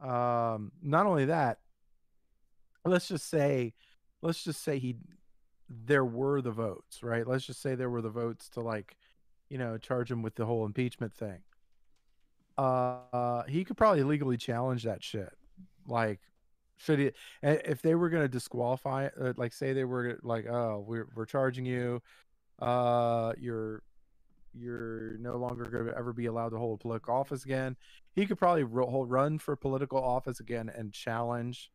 um, 0.00 0.72
not 0.82 1.06
only 1.06 1.26
that, 1.26 1.58
let's 2.84 3.08
just 3.08 3.28
say, 3.28 3.74
let's 4.22 4.42
just 4.44 4.62
say 4.62 4.78
he, 4.78 4.96
there 5.68 6.04
were 6.04 6.40
the 6.40 6.50
votes, 6.52 7.02
right? 7.02 7.26
Let's 7.26 7.44
just 7.46 7.60
say 7.60 7.74
there 7.74 7.90
were 7.90 8.02
the 8.02 8.10
votes 8.10 8.48
to 8.50 8.60
like 8.60 8.96
you 9.48 9.58
know, 9.58 9.78
charge 9.78 10.10
him 10.10 10.22
with 10.22 10.34
the 10.34 10.44
whole 10.44 10.66
impeachment 10.66 11.14
thing. 11.14 11.38
Uh, 12.58 13.42
he 13.44 13.64
could 13.64 13.76
probably 13.76 14.02
legally 14.02 14.36
challenge 14.36 14.82
that 14.84 15.02
shit. 15.04 15.32
Like, 15.86 16.20
Should 16.78 16.98
he, 16.98 17.12
if 17.42 17.82
they 17.82 17.94
were 17.94 18.10
to 18.10 18.28
disqualify, 18.28 19.08
uh, 19.20 19.34
like 19.36 19.52
say 19.52 19.72
they 19.72 19.84
were 19.84 20.18
like, 20.22 20.46
oh, 20.46 20.84
we're 20.86 21.08
we're 21.14 21.26
charging 21.26 21.64
you, 21.64 22.02
uh, 22.60 23.34
you're 23.38 23.82
you're 24.58 25.18
no 25.18 25.36
longer 25.36 25.64
going 25.64 25.86
to 25.86 25.96
ever 25.96 26.12
be 26.12 26.26
allowed 26.26 26.50
to 26.50 26.58
hold 26.58 26.80
political 26.80 27.14
office 27.14 27.44
again. 27.44 27.76
He 28.14 28.26
could 28.26 28.38
probably 28.38 28.64
ro- 28.64 29.04
run 29.04 29.38
for 29.38 29.56
political 29.56 30.02
office 30.02 30.40
again 30.40 30.70
and 30.74 30.92
challenge 30.92 31.70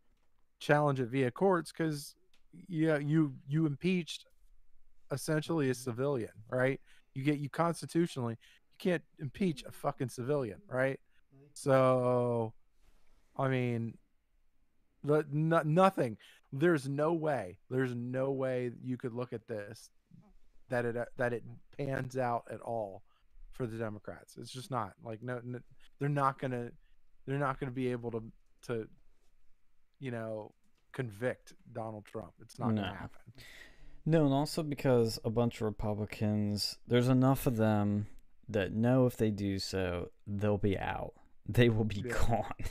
challenge 0.59 0.99
it 0.99 1.07
via 1.07 1.31
courts 1.31 1.71
because 1.71 2.15
yeah, 2.67 2.97
you 2.97 3.33
you 3.47 3.65
impeached 3.65 4.25
essentially 5.11 5.69
a 5.69 5.73
civilian, 5.73 6.31
right? 6.49 6.79
You 7.13 7.23
get 7.23 7.39
you 7.39 7.49
constitutionally 7.49 8.33
you 8.33 8.91
can't 8.91 9.03
impeach 9.19 9.63
a 9.63 9.71
fucking 9.71 10.09
civilian, 10.09 10.61
right? 10.67 10.99
So, 11.53 12.53
I 13.37 13.47
mean, 13.47 13.97
no, 15.03 15.61
nothing. 15.63 16.17
There's 16.53 16.87
no 16.87 17.13
way. 17.13 17.57
There's 17.69 17.95
no 17.95 18.31
way 18.31 18.71
you 18.83 18.97
could 18.97 19.13
look 19.13 19.33
at 19.33 19.47
this 19.47 19.89
that 20.71 20.85
it 20.85 20.97
uh, 20.97 21.05
that 21.17 21.33
it 21.33 21.43
pans 21.77 22.17
out 22.17 22.45
at 22.51 22.59
all 22.61 23.03
for 23.51 23.67
the 23.67 23.77
Democrats. 23.77 24.35
It's 24.39 24.51
just 24.51 24.71
not 24.71 24.93
like 25.03 25.21
no, 25.21 25.39
no 25.43 25.59
they're 25.99 26.09
not 26.09 26.39
gonna 26.39 26.71
they're 27.25 27.37
not 27.37 27.59
gonna 27.59 27.71
be 27.71 27.91
able 27.91 28.11
to 28.11 28.23
to 28.63 28.87
you 29.99 30.11
know 30.11 30.51
convict 30.93 31.53
Donald 31.71 32.05
Trump. 32.05 32.33
It's 32.41 32.57
not 32.59 32.73
No. 32.73 32.81
gonna 32.81 32.95
happen. 32.95 33.19
No, 34.05 34.25
and 34.25 34.33
also 34.33 34.63
because 34.63 35.19
a 35.23 35.29
bunch 35.29 35.57
of 35.57 35.61
Republicans, 35.61 36.79
there's 36.87 37.07
enough 37.07 37.45
of 37.45 37.57
them 37.57 38.07
that 38.49 38.73
know 38.73 39.05
if 39.05 39.15
they 39.15 39.29
do 39.29 39.59
so, 39.59 40.09
they'll 40.25 40.57
be 40.57 40.77
out. 40.77 41.13
They 41.47 41.69
will 41.69 41.85
be 41.85 42.03
Yeah. 42.05 42.13
gone. 42.27 42.51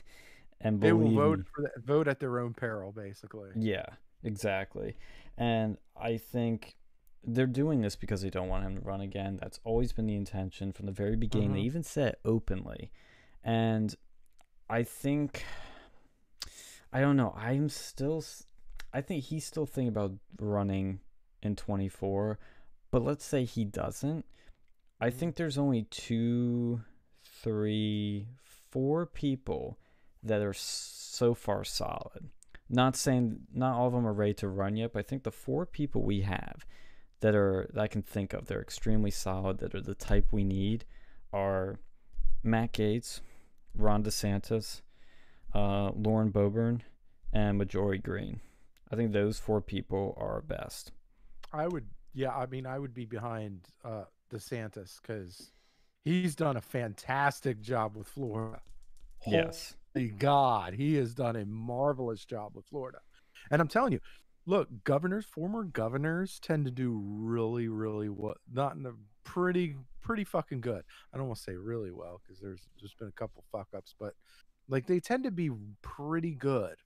And 0.62 0.78
They 0.78 0.92
will 0.92 1.04
believe 1.04 1.16
vote 1.16 1.46
for 1.54 1.62
the, 1.62 1.70
vote 1.80 2.06
at 2.06 2.20
their 2.20 2.38
own 2.38 2.52
peril, 2.52 2.92
basically. 2.92 3.48
Yeah, 3.56 3.86
exactly. 4.22 4.94
And 5.38 5.78
I 5.96 6.18
think 6.18 6.76
they're 7.22 7.46
doing 7.46 7.82
this 7.82 7.96
because 7.96 8.22
they 8.22 8.30
don't 8.30 8.48
want 8.48 8.64
him 8.64 8.76
to 8.76 8.80
run 8.80 9.00
again. 9.00 9.38
That's 9.40 9.60
always 9.64 9.92
been 9.92 10.06
the 10.06 10.14
intention 10.14 10.72
from 10.72 10.86
the 10.86 10.92
very 10.92 11.16
beginning. 11.16 11.52
They 11.52 11.60
Mhm. 11.60 11.66
even 11.66 11.82
said 11.82 12.14
it 12.14 12.20
openly. 12.24 12.90
And 13.44 13.94
I 14.68 14.82
think 14.82 15.44
I 16.92 17.00
don't 17.00 17.16
know. 17.16 17.32
I'm 17.36 17.68
still 17.68 18.24
I 18.92 19.00
think 19.00 19.24
he's 19.24 19.44
still 19.44 19.66
thinking 19.66 19.88
about 19.88 20.18
running 20.40 21.00
in 21.42 21.54
24, 21.54 22.38
but 22.90 23.02
let's 23.04 23.24
say 23.24 23.44
he 23.44 23.64
doesn't. 23.64 24.26
I 25.00 25.10
Mhm. 25.10 25.14
think 25.14 25.36
there's 25.36 25.58
only 25.58 25.84
two, 25.84 26.82
three, 27.22 28.26
four 28.42 29.06
people 29.06 29.78
that 30.22 30.42
are 30.42 30.52
so 30.52 31.34
far 31.34 31.64
solid. 31.64 32.30
Not 32.68 32.96
saying 32.96 33.46
not 33.52 33.74
all 33.76 33.86
of 33.86 33.92
them 33.92 34.06
are 34.06 34.12
ready 34.12 34.34
to 34.34 34.48
run 34.48 34.76
yet, 34.76 34.92
but 34.92 35.00
I 35.00 35.02
think 35.02 35.22
the 35.22 35.30
four 35.32 35.66
people 35.66 36.02
we 36.02 36.22
have 36.22 36.66
that 37.20 37.34
are 37.34 37.68
that 37.72 37.80
I 37.80 37.86
can 37.88 38.02
think 38.02 38.32
of, 38.32 38.46
they're 38.46 38.60
extremely 38.62 39.10
solid, 39.10 39.58
that 39.58 39.74
are 39.74 39.80
the 39.80 39.94
type 39.94 40.26
we 40.32 40.44
need, 40.44 40.84
are 41.32 41.78
Matt 42.42 42.72
Gaetz, 42.72 43.20
Ron 43.74 44.02
DeSantis, 44.02 44.82
uh, 45.54 45.90
Lauren 45.94 46.32
Boebert, 46.32 46.80
and 47.32 47.58
Marjorie 47.58 47.98
Greene. 47.98 48.40
I 48.90 48.96
think 48.96 49.12
those 49.12 49.38
four 49.38 49.60
people 49.60 50.16
are 50.18 50.40
best. 50.40 50.92
I 51.52 51.68
would, 51.68 51.86
yeah. 52.12 52.34
I 52.34 52.46
mean, 52.46 52.66
I 52.66 52.78
would 52.78 52.94
be 52.94 53.04
behind 53.04 53.60
uh, 53.84 54.04
DeSantis 54.32 55.00
because 55.00 55.50
he's 56.02 56.34
done 56.34 56.56
a 56.56 56.60
fantastic 56.60 57.60
job 57.60 57.96
with 57.96 58.08
Florida. 58.08 58.60
Yes. 59.26 59.76
Holy 59.94 60.08
God, 60.08 60.74
he 60.74 60.94
has 60.94 61.14
done 61.14 61.36
a 61.36 61.44
marvelous 61.44 62.24
job 62.24 62.52
with 62.54 62.64
Florida. 62.66 62.98
And 63.50 63.60
I'm 63.60 63.68
telling 63.68 63.92
you, 63.92 64.00
look, 64.50 64.68
governors, 64.84 65.24
former 65.24 65.62
governors 65.62 66.40
tend 66.40 66.64
to 66.64 66.70
do 66.72 67.00
really, 67.04 67.68
really 67.68 68.08
well. 68.08 68.34
Not 68.52 68.74
in 68.74 68.84
a 68.84 68.92
pretty, 69.22 69.76
pretty 70.02 70.24
fucking 70.24 70.60
good. 70.60 70.82
I 71.14 71.16
don't 71.16 71.28
want 71.28 71.38
to 71.38 71.42
say 71.44 71.54
really 71.54 71.92
well 71.92 72.20
because 72.22 72.40
there's 72.40 72.68
just 72.78 72.98
been 72.98 73.08
a 73.08 73.12
couple 73.12 73.44
fuck 73.52 73.68
ups, 73.76 73.94
but 73.98 74.14
like 74.68 74.86
they 74.86 74.98
tend 74.98 75.24
to 75.24 75.30
be 75.30 75.50
pretty 75.82 76.34
good. 76.34 76.76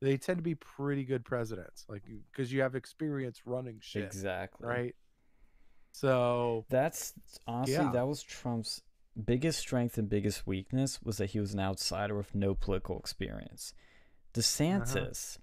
They 0.00 0.16
tend 0.16 0.38
to 0.38 0.42
be 0.42 0.54
pretty 0.56 1.04
good 1.04 1.24
presidents, 1.24 1.84
like 1.88 2.02
because 2.32 2.50
you 2.52 2.62
have 2.62 2.74
experience 2.74 3.42
running 3.46 3.78
shit, 3.80 4.04
Exactly. 4.04 4.66
right? 4.66 4.94
So 5.92 6.64
That's 6.70 7.12
honestly 7.46 7.74
Yeah. 7.74 7.92
that 7.92 8.08
was 8.08 8.22
Trump's 8.22 8.80
biggest 9.22 9.58
strength 9.58 9.98
and 9.98 10.08
biggest 10.08 10.46
weakness 10.46 11.02
was 11.02 11.18
that 11.18 11.30
he 11.30 11.40
was 11.40 11.52
an 11.52 11.60
outsider 11.60 12.16
with 12.16 12.34
no 12.34 12.54
political 12.54 12.98
experience. 12.98 13.74
Uh-huh. 13.76 14.40
DeSantis 14.40 15.36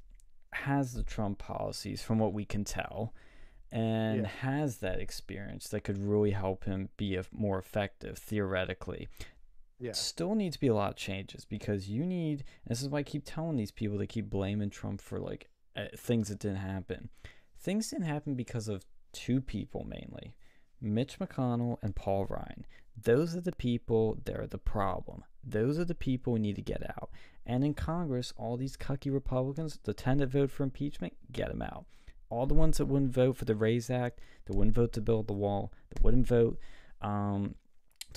has 0.53 0.93
the 0.93 1.03
Trump 1.03 1.37
policies 1.39 2.01
from 2.01 2.19
what 2.19 2.33
we 2.33 2.45
can 2.45 2.63
tell 2.63 3.13
and 3.71 4.21
Yeah. 4.23 4.27
has 4.27 4.77
that 4.77 4.99
experience 4.99 5.67
that 5.69 5.81
could 5.83 5.97
really 5.97 6.31
help 6.31 6.63
him 6.65 6.89
be 6.97 7.15
a, 7.15 7.23
more 7.31 7.59
effective 7.59 8.17
theoretically. 8.17 9.07
yeah, 9.79 9.91
Still 9.93 10.35
needs 10.35 10.55
to 10.55 10.59
be 10.59 10.67
a 10.67 10.73
lot 10.73 10.89
of 10.91 10.95
changes 10.97 11.45
because 11.45 11.87
you 11.87 12.05
need 12.05 12.43
and 12.65 12.71
this 12.71 12.81
is 12.81 12.89
why 12.89 12.99
I 12.99 13.03
keep 13.03 13.23
telling 13.25 13.57
these 13.57 13.71
people 13.71 13.97
they 13.97 14.07
keep 14.07 14.29
blaming 14.29 14.69
Trump 14.69 15.01
for 15.01 15.19
like 15.19 15.49
uh, 15.75 15.85
things 15.95 16.29
that 16.29 16.39
didn't 16.39 16.57
happen. 16.57 17.09
Things 17.59 17.89
didn't 17.89 18.05
happen 18.07 18.33
because 18.35 18.67
of 18.67 18.85
two 19.13 19.39
people 19.41 19.83
mainly. 19.85 20.35
Mitch 20.81 21.19
McConnell 21.19 21.77
and 21.81 21.95
Paul 21.95 22.25
Ryan. 22.25 22.65
Those 23.01 23.35
are 23.35 23.41
the 23.41 23.51
people 23.53 24.17
that 24.25 24.37
are 24.39 24.47
the 24.47 24.57
problem. 24.57 25.23
Those 25.43 25.77
are 25.79 25.85
the 25.85 25.95
people 25.95 26.33
we 26.33 26.39
need 26.39 26.55
to 26.55 26.61
get 26.61 26.83
out. 26.89 27.09
And 27.49 27.63
in 27.63 27.73
Congress, 27.73 28.31
all 28.37 28.57
these 28.57 28.77
cucky 28.77 29.11
Republicans, 29.11 29.79
the 29.81 29.91
10 29.91 30.19
that 30.19 30.27
vote 30.27 30.51
for 30.51 30.61
impeachment, 30.61 31.13
get 31.31 31.49
them 31.49 31.63
out. 31.63 31.85
All 32.29 32.45
the 32.45 32.53
ones 32.53 32.77
that 32.77 32.85
wouldn't 32.85 33.11
vote 33.11 33.37
for 33.37 33.45
the 33.45 33.55
RAISE 33.55 33.89
Act, 33.89 34.19
that 34.45 34.55
wouldn't 34.55 34.75
vote 34.75 34.93
to 34.93 35.01
build 35.01 35.25
the 35.25 35.33
wall, 35.33 35.73
that 35.89 36.03
wouldn't 36.03 36.27
vote 36.27 36.59
um, 37.01 37.55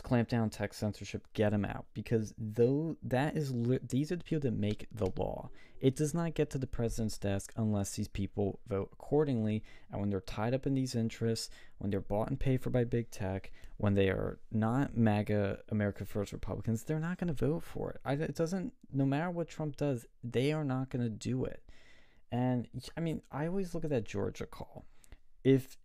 clamp 0.00 0.28
down 0.28 0.48
tech 0.48 0.72
censorship, 0.72 1.26
get 1.34 1.50
them 1.50 1.64
out. 1.64 1.86
Because 1.92 2.32
though 2.38 2.96
that 3.02 3.36
is, 3.36 3.52
li- 3.52 3.80
these 3.86 4.10
are 4.10 4.16
the 4.16 4.24
people 4.24 4.48
that 4.48 4.58
make 4.58 4.86
the 4.92 5.10
law. 5.16 5.50
It 5.80 5.96
does 5.96 6.14
not 6.14 6.34
get 6.34 6.48
to 6.50 6.58
the 6.58 6.66
president's 6.66 7.18
desk 7.18 7.52
unless 7.56 7.96
these 7.96 8.06
people 8.06 8.60
vote 8.68 8.90
accordingly. 8.92 9.64
And 9.90 10.00
when 10.00 10.10
they're 10.10 10.20
tied 10.20 10.54
up 10.54 10.66
in 10.66 10.74
these 10.74 10.94
interests, 10.94 11.50
when 11.78 11.90
they're 11.90 12.00
bought 12.00 12.28
and 12.28 12.38
paid 12.38 12.62
for 12.62 12.70
by 12.70 12.84
big 12.84 13.10
tech, 13.10 13.50
when 13.78 13.94
they 13.94 14.08
are 14.08 14.38
not 14.52 14.96
MAGA 14.96 15.58
America 15.70 16.04
First 16.04 16.32
Republicans, 16.32 16.84
they're 16.84 17.00
not 17.00 17.18
going 17.18 17.34
to 17.34 17.46
vote 17.46 17.64
for 17.64 17.90
it. 17.90 18.00
I, 18.04 18.12
it 18.12 18.36
doesn't, 18.36 18.72
no 18.92 19.04
matter 19.04 19.30
what 19.30 19.48
Trump 19.48 19.76
does, 19.76 20.06
they 20.22 20.52
are 20.52 20.64
not 20.64 20.88
going 20.88 21.02
to 21.02 21.10
do 21.10 21.44
it. 21.44 21.64
And 22.30 22.68
I 22.96 23.00
mean, 23.00 23.20
I 23.32 23.46
always 23.46 23.74
look 23.74 23.84
at 23.84 23.90
that 23.90 24.04
Georgia 24.04 24.46
call. 24.46 24.84
If 25.42 25.76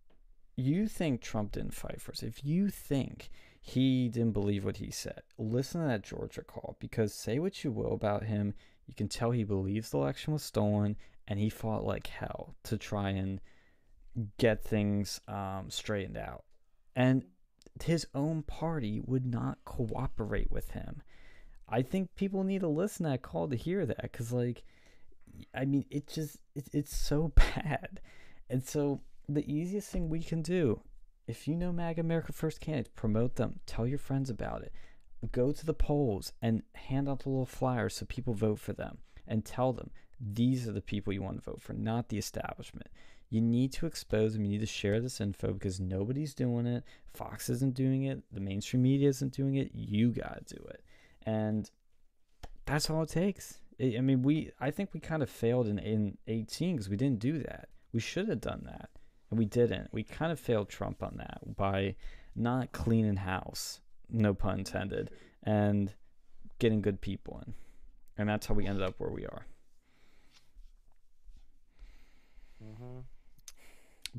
you 0.56 0.86
think 0.86 1.20
Trump 1.20 1.52
didn't 1.52 1.74
fight 1.74 2.00
for 2.00 2.12
us, 2.12 2.22
if 2.22 2.44
you 2.44 2.68
think 2.68 3.30
he 3.68 4.08
didn't 4.08 4.32
believe 4.32 4.64
what 4.64 4.78
he 4.78 4.90
said, 4.90 5.20
listen 5.36 5.82
to 5.82 5.88
that 5.88 6.02
Georgia 6.02 6.42
call 6.42 6.76
because 6.80 7.12
say 7.12 7.38
what 7.38 7.62
you 7.62 7.70
will 7.70 7.92
about 7.92 8.24
him, 8.24 8.54
you 8.86 8.94
can 8.94 9.08
tell 9.08 9.30
he 9.30 9.44
believes 9.44 9.90
the 9.90 9.98
election 9.98 10.32
was 10.32 10.42
stolen 10.42 10.96
and 11.26 11.38
he 11.38 11.50
fought 11.50 11.84
like 11.84 12.06
hell 12.06 12.54
to 12.64 12.78
try 12.78 13.10
and 13.10 13.40
get 14.38 14.64
things 14.64 15.20
um, 15.28 15.66
straightened 15.68 16.16
out. 16.16 16.44
And 16.96 17.24
his 17.82 18.06
own 18.14 18.42
party 18.42 19.02
would 19.04 19.26
not 19.26 19.58
cooperate 19.66 20.50
with 20.50 20.70
him. 20.70 21.02
I 21.68 21.82
think 21.82 22.14
people 22.16 22.44
need 22.44 22.60
to 22.60 22.68
listen 22.68 23.04
to 23.04 23.10
that 23.10 23.22
call 23.22 23.48
to 23.48 23.56
hear 23.56 23.84
that 23.84 24.00
because, 24.00 24.32
like, 24.32 24.64
I 25.54 25.66
mean, 25.66 25.84
it 25.90 26.08
just, 26.08 26.38
it, 26.54 26.68
it's 26.72 26.96
so 26.96 27.32
bad. 27.36 28.00
And 28.48 28.64
so, 28.64 29.02
the 29.28 29.44
easiest 29.46 29.90
thing 29.90 30.08
we 30.08 30.22
can 30.22 30.40
do, 30.40 30.80
if 31.28 31.46
you 31.46 31.54
know 31.54 31.70
MAGA 31.70 32.00
America 32.00 32.32
First 32.32 32.60
candidates, 32.60 32.90
promote 32.96 33.36
them, 33.36 33.60
tell 33.66 33.86
your 33.86 33.98
friends 33.98 34.30
about 34.30 34.62
it, 34.62 34.72
go 35.30 35.52
to 35.52 35.66
the 35.66 35.74
polls 35.74 36.32
and 36.40 36.62
hand 36.74 37.08
out 37.08 37.20
the 37.20 37.28
little 37.28 37.46
flyers 37.46 37.94
so 37.94 38.06
people 38.06 38.34
vote 38.34 38.58
for 38.58 38.72
them 38.72 38.98
and 39.26 39.44
tell 39.44 39.72
them 39.72 39.90
these 40.20 40.66
are 40.66 40.72
the 40.72 40.80
people 40.80 41.12
you 41.12 41.22
want 41.22 41.36
to 41.36 41.50
vote 41.50 41.60
for, 41.60 41.74
not 41.74 42.08
the 42.08 42.18
establishment. 42.18 42.88
You 43.30 43.42
need 43.42 43.72
to 43.74 43.86
expose 43.86 44.32
them. 44.32 44.44
You 44.44 44.52
need 44.52 44.60
to 44.60 44.66
share 44.66 45.00
this 45.00 45.20
info 45.20 45.52
because 45.52 45.78
nobody's 45.78 46.34
doing 46.34 46.66
it. 46.66 46.82
Fox 47.12 47.50
isn't 47.50 47.74
doing 47.74 48.04
it. 48.04 48.22
The 48.32 48.40
mainstream 48.40 48.82
media 48.82 49.10
isn't 49.10 49.34
doing 49.34 49.56
it. 49.56 49.70
You 49.74 50.10
got 50.10 50.46
to 50.46 50.54
do 50.56 50.64
it. 50.70 50.82
And 51.26 51.70
that's 52.64 52.88
all 52.88 53.02
it 53.02 53.10
takes. 53.10 53.60
I 53.78 53.96
I 53.98 54.00
mean, 54.00 54.22
we, 54.22 54.50
I 54.58 54.70
think 54.70 54.94
we 54.94 55.00
kind 55.00 55.22
of 55.22 55.28
failed 55.28 55.68
in, 55.68 55.78
in 55.78 56.16
18 56.26 56.76
because 56.76 56.88
we 56.88 56.96
didn't 56.96 57.20
do 57.20 57.38
that. 57.40 57.68
We 57.92 58.00
should 58.00 58.28
have 58.28 58.40
done 58.40 58.62
that. 58.64 58.88
And 59.30 59.38
we 59.38 59.44
didn't. 59.44 59.92
We 59.92 60.02
kind 60.02 60.32
of 60.32 60.40
failed 60.40 60.68
Trump 60.68 61.02
on 61.02 61.16
that 61.18 61.56
by 61.56 61.96
not 62.34 62.72
cleaning 62.72 63.16
house, 63.16 63.80
no 64.08 64.32
pun 64.34 64.60
intended, 64.60 65.10
and 65.42 65.92
getting 66.58 66.80
good 66.80 67.00
people 67.00 67.42
in. 67.46 67.54
And 68.16 68.28
that's 68.28 68.46
how 68.46 68.54
we 68.54 68.66
ended 68.66 68.82
up 68.82 68.94
where 68.98 69.10
we 69.10 69.26
are. 69.26 69.46
Mhm. 72.62 73.04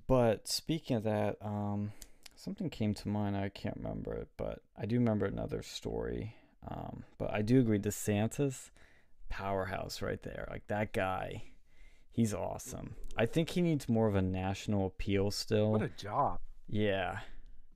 But 0.08 0.48
speaking 0.48 0.96
of 0.96 1.04
that, 1.04 1.38
um, 1.42 1.92
something 2.36 2.70
came 2.70 2.94
to 2.94 3.08
mind. 3.08 3.36
I 3.36 3.50
can't 3.50 3.76
remember 3.76 4.14
it, 4.14 4.30
but 4.38 4.62
I 4.78 4.86
do 4.86 4.96
remember 4.96 5.26
another 5.26 5.62
story. 5.62 6.36
Um, 6.68 7.04
but 7.18 7.34
I 7.34 7.42
do 7.42 7.60
agree, 7.60 7.80
DeSantis, 7.80 8.70
powerhouse 9.30 10.02
right 10.02 10.22
there. 10.22 10.48
Like 10.50 10.68
that 10.68 10.94
guy, 10.94 11.44
he's 12.12 12.34
awesome. 12.34 12.96
I 13.18 13.26
think 13.26 13.50
he 13.50 13.62
needs 13.62 13.90
more 13.90 14.08
of 14.08 14.16
a 14.16 14.22
national 14.22 14.88
appeal 14.88 15.32
still. 15.32 15.72
What 15.72 15.82
a 15.82 15.90
job! 15.90 16.40
yeah, 16.68 17.20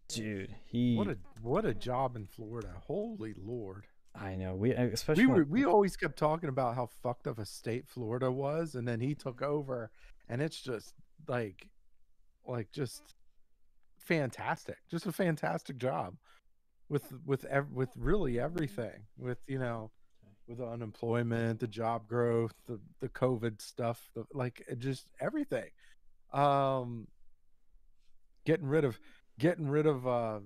dude, 0.07 0.55
he. 0.65 0.95
What 0.95 1.07
a 1.07 1.17
what 1.41 1.65
a 1.65 1.73
job 1.73 2.15
in 2.15 2.27
Florida! 2.27 2.73
Holy 2.85 3.33
Lord! 3.37 3.85
I 4.15 4.35
know 4.35 4.55
we 4.55 4.71
especially 4.71 5.25
We 5.25 5.33
were 5.33 5.43
we 5.43 5.65
always 5.65 5.95
kept 5.95 6.17
talking 6.17 6.49
about 6.49 6.75
how 6.75 6.87
fucked 7.01 7.27
of 7.27 7.39
a 7.39 7.45
state 7.45 7.87
Florida 7.87 8.31
was, 8.31 8.75
and 8.75 8.87
then 8.87 8.99
he 8.99 9.15
took 9.15 9.41
over, 9.41 9.91
and 10.29 10.41
it's 10.41 10.61
just 10.61 10.93
like, 11.27 11.69
like 12.45 12.71
just 12.71 13.15
fantastic, 13.97 14.77
just 14.89 15.05
a 15.07 15.11
fantastic 15.11 15.77
job 15.77 16.15
with 16.89 17.11
with 17.25 17.45
ev- 17.45 17.71
with 17.71 17.89
really 17.97 18.39
everything, 18.39 19.05
with 19.17 19.39
you 19.47 19.57
know, 19.57 19.89
with 20.47 20.57
the 20.57 20.67
unemployment, 20.67 21.59
the 21.59 21.67
job 21.67 22.07
growth, 22.07 22.53
the 22.67 22.79
the 22.99 23.09
COVID 23.09 23.61
stuff, 23.61 24.09
the, 24.15 24.25
like 24.33 24.65
just 24.77 25.07
everything. 25.19 25.69
Um, 26.31 27.07
getting 28.45 28.67
rid 28.67 28.83
of 28.85 28.99
getting 29.39 29.67
rid 29.67 29.85
of 29.85 30.07
uh, 30.07 30.39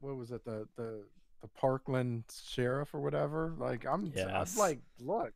what 0.00 0.16
was 0.16 0.30
it 0.30 0.44
the 0.44 0.66
the 0.76 1.02
the 1.40 1.48
Parkland 1.48 2.24
sheriff 2.44 2.94
or 2.94 3.00
whatever. 3.00 3.54
Like 3.58 3.86
I'm, 3.86 4.12
Yes. 4.14 4.54
I'm 4.54 4.58
like, 4.58 4.80
look, 4.98 5.32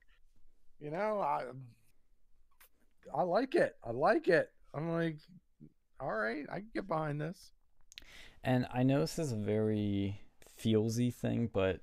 you 0.81 0.91
know, 0.91 1.21
I 1.21 1.45
I 3.15 3.23
like 3.23 3.55
it. 3.55 3.77
I 3.85 3.91
like 3.91 4.29
it. 4.29 4.51
I'm 4.73 4.91
like, 4.91 5.17
all 6.01 6.13
right, 6.13 6.45
I 6.51 6.57
can 6.57 6.69
get 6.75 6.89
behind 6.89 7.21
this. 7.21 7.53
And 8.43 8.67
I 8.73 8.83
know 8.83 9.01
this 9.01 9.19
is 9.19 9.33
a 9.33 9.37
very 9.37 10.21
feelsy 10.61 11.13
thing, 11.13 11.49
but 11.53 11.81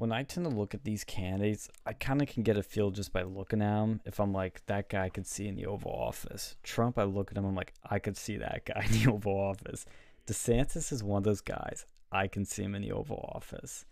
when 0.00 0.12
I 0.12 0.22
tend 0.22 0.46
to 0.46 0.50
look 0.56 0.72
at 0.72 0.82
these 0.84 1.04
candidates, 1.04 1.68
I 1.84 1.92
kind 1.92 2.22
of 2.22 2.28
can 2.28 2.42
get 2.42 2.56
a 2.56 2.62
feel 2.62 2.90
just 2.90 3.12
by 3.12 3.20
looking 3.22 3.60
at 3.60 3.74
them. 3.80 4.00
If 4.06 4.18
I'm 4.18 4.32
like, 4.32 4.64
that 4.64 4.88
guy 4.88 5.04
I 5.04 5.08
could 5.10 5.26
see 5.26 5.46
in 5.46 5.56
the 5.56 5.66
Oval 5.66 5.92
Office. 5.92 6.56
Trump, 6.62 6.98
I 6.98 7.02
look 7.02 7.30
at 7.30 7.36
him, 7.36 7.44
I'm 7.44 7.54
like, 7.54 7.74
I 7.84 7.98
could 7.98 8.16
see 8.16 8.38
that 8.38 8.62
guy 8.64 8.86
in 8.86 8.92
the 8.92 9.10
Oval 9.12 9.38
Office. 9.38 9.84
DeSantis 10.26 10.90
is 10.90 11.04
one 11.04 11.18
of 11.18 11.24
those 11.24 11.42
guys. 11.42 11.84
I 12.10 12.28
can 12.28 12.46
see 12.46 12.62
him 12.62 12.74
in 12.74 12.80
the 12.80 12.92
Oval 12.92 13.30
Office. 13.34 13.84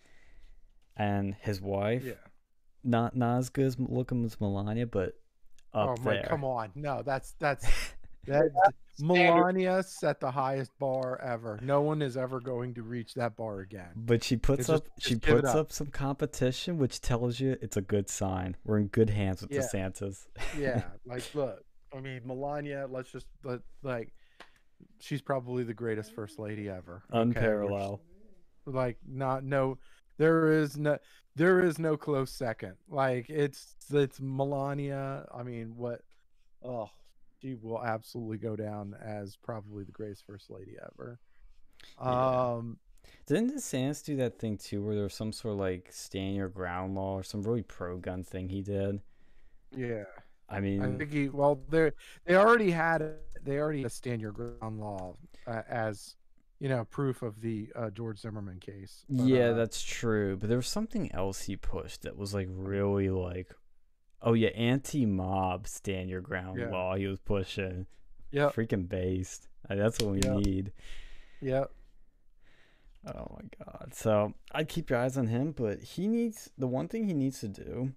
And 0.97 1.35
his 1.43 1.61
wife, 1.61 2.05
Yeah. 2.07 2.15
not 2.83 3.15
not 3.15 3.37
as 3.37 3.51
good 3.51 3.67
as 3.67 3.79
looking 3.79 4.25
as 4.25 4.41
Melania, 4.41 4.87
but 4.87 5.15
up 5.75 5.91
oh 5.99 6.03
my, 6.03 6.15
there. 6.15 6.23
come 6.27 6.43
on. 6.43 6.71
No, 6.75 7.03
that's 7.03 7.35
that's 7.39 7.67
that. 8.29 8.51
Melania 9.01 9.83
set 9.85 10.19
the 10.21 10.31
highest 10.31 10.77
bar 10.79 11.21
ever. 11.23 11.59
No 11.63 11.83
one 11.83 12.03
is 12.03 12.17
ever 12.17 12.41
going 12.41 12.75
to 12.75 12.83
reach 12.83 13.15
that 13.15 13.37
bar 13.37 13.61
again. 13.61 13.91
But 13.95 14.25
she 14.25 14.37
puts 14.37 14.67
just- 14.67 14.71
up 14.71 14.97
just 14.97 15.09
she 15.09 15.15
give 15.17 15.37
puts 15.37 15.49
up. 15.49 15.57
up 15.57 15.73
some 15.73 15.87
competition, 15.89 16.79
which 16.79 17.01
tells 17.01 17.39
you 17.41 17.57
it's 17.63 17.77
a 17.77 17.81
good 17.83 18.09
sign. 18.11 18.57
We're 18.65 18.79
in 18.79 18.89
good 18.89 19.11
hands 19.11 19.43
with 19.43 19.53
Yeah. 19.53 19.61
DeSantis. 19.61 20.27
Yeah, 20.59 20.83
like 21.07 21.33
look, 21.35 21.63
I 21.97 22.01
mean 22.01 22.23
Melania, 22.25 22.87
let's 22.91 23.13
just 23.13 23.27
let, 23.45 23.61
like 23.83 24.13
she's 25.01 25.23
probably 25.23 25.63
the 25.65 25.75
greatest 25.75 26.13
first 26.15 26.39
lady 26.39 26.69
ever. 26.69 27.03
okay? 27.11 27.21
Unparalleled. 27.21 28.01
like 28.67 28.99
not 29.07 29.45
no 29.45 29.79
there 30.19 30.53
is 30.53 30.77
no 30.77 30.99
there 31.37 31.61
is 31.61 31.79
no 31.79 31.97
close 31.97 32.31
second 32.33 32.75
like 32.89 33.31
it's 33.31 33.75
it's 33.93 34.21
melania 34.21 35.25
i 35.35 35.43
mean 35.43 35.73
what 35.77 36.03
oh 36.65 36.91
she 37.41 37.55
will 37.55 37.83
absolutely 37.85 38.39
go 38.39 38.57
down 38.57 38.95
as 39.03 39.37
probably 39.37 39.85
the 39.85 39.93
greatest 39.93 40.25
first 40.27 40.51
lady 40.51 40.77
ever 40.83 41.19
Yeah. 42.05 42.41
um 42.59 42.79
Didn't 43.27 43.55
DeSantis 43.55 44.05
do 44.05 44.17
that 44.17 44.39
thing 44.39 44.59
too, 44.59 44.85
where 44.85 44.95
there 44.95 45.05
was 45.05 45.15
some 45.15 45.33
sort 45.33 45.55
of 45.55 45.61
like 45.61 45.89
stand 45.93 46.37
your 46.37 46.49
ground 46.49 46.95
law 46.97 47.15
or 47.15 47.23
some 47.23 47.43
really 47.43 47.63
pro 47.63 47.99
gun 47.99 48.25
thing 48.25 48.49
he 48.49 48.63
did? 48.63 49.03
yeah 49.71 50.05
I 50.49 50.61
mean, 50.61 50.83
i 50.83 50.89
think 50.99 51.13
he 51.13 51.29
well 51.29 51.61
they 51.69 51.93
they 52.27 52.37
already 52.37 52.71
had 52.71 53.17
they 53.43 53.59
already 53.59 53.83
had 53.83 53.87
a 53.87 53.95
stand 53.95 54.21
your 54.21 54.33
ground 54.33 54.81
law 54.81 55.17
uh, 55.47 55.63
as 55.69 56.17
you 56.61 56.69
know 56.69 56.85
proof 56.87 57.23
of 57.23 57.41
the 57.41 57.71
uh, 57.77 57.91
george 57.91 58.19
zimmerman 58.19 58.59
case 58.61 59.07
But, 59.17 59.25
yeah, 59.25 59.53
uh, 59.53 59.53
that's 59.53 59.83
true. 59.83 60.37
But 60.37 60.49
there 60.49 60.59
was 60.59 60.69
something 60.69 61.13
else 61.13 61.43
he 61.43 61.57
pushed 61.57 62.03
that 62.03 62.17
was 62.17 62.35
like 62.35 62.49
really 62.51 63.11
like, 63.11 63.55
oh 64.23 64.33
yeah, 64.35 64.49
anti-mob 64.49 65.67
stand 65.67 66.11
your 66.11 66.21
ground 66.21 66.59
Yeah. 66.59 66.71
law. 66.71 66.95
He 66.97 67.07
was 67.07 67.19
pushing. 67.21 67.87
Yeah. 68.31 68.51
Freaking 68.51 68.89
based. 68.89 69.49
That's 69.69 69.99
what 70.01 70.13
we 70.13 70.21
Yep. 70.23 70.37
need. 70.47 70.73
yeah 71.41 71.65
Oh 73.07 73.37
my 73.41 73.65
god. 73.65 73.95
So 73.95 74.35
I'd 74.53 74.69
keep 74.69 74.91
your 74.91 74.99
eyes 74.99 75.17
on 75.17 75.29
him, 75.29 75.53
but 75.53 75.81
he 75.81 76.07
needs 76.09 76.51
the 76.59 76.67
one 76.67 76.89
thing 76.89 77.05
he 77.07 77.15
needs 77.15 77.41
to 77.41 77.49
do. 77.49 77.93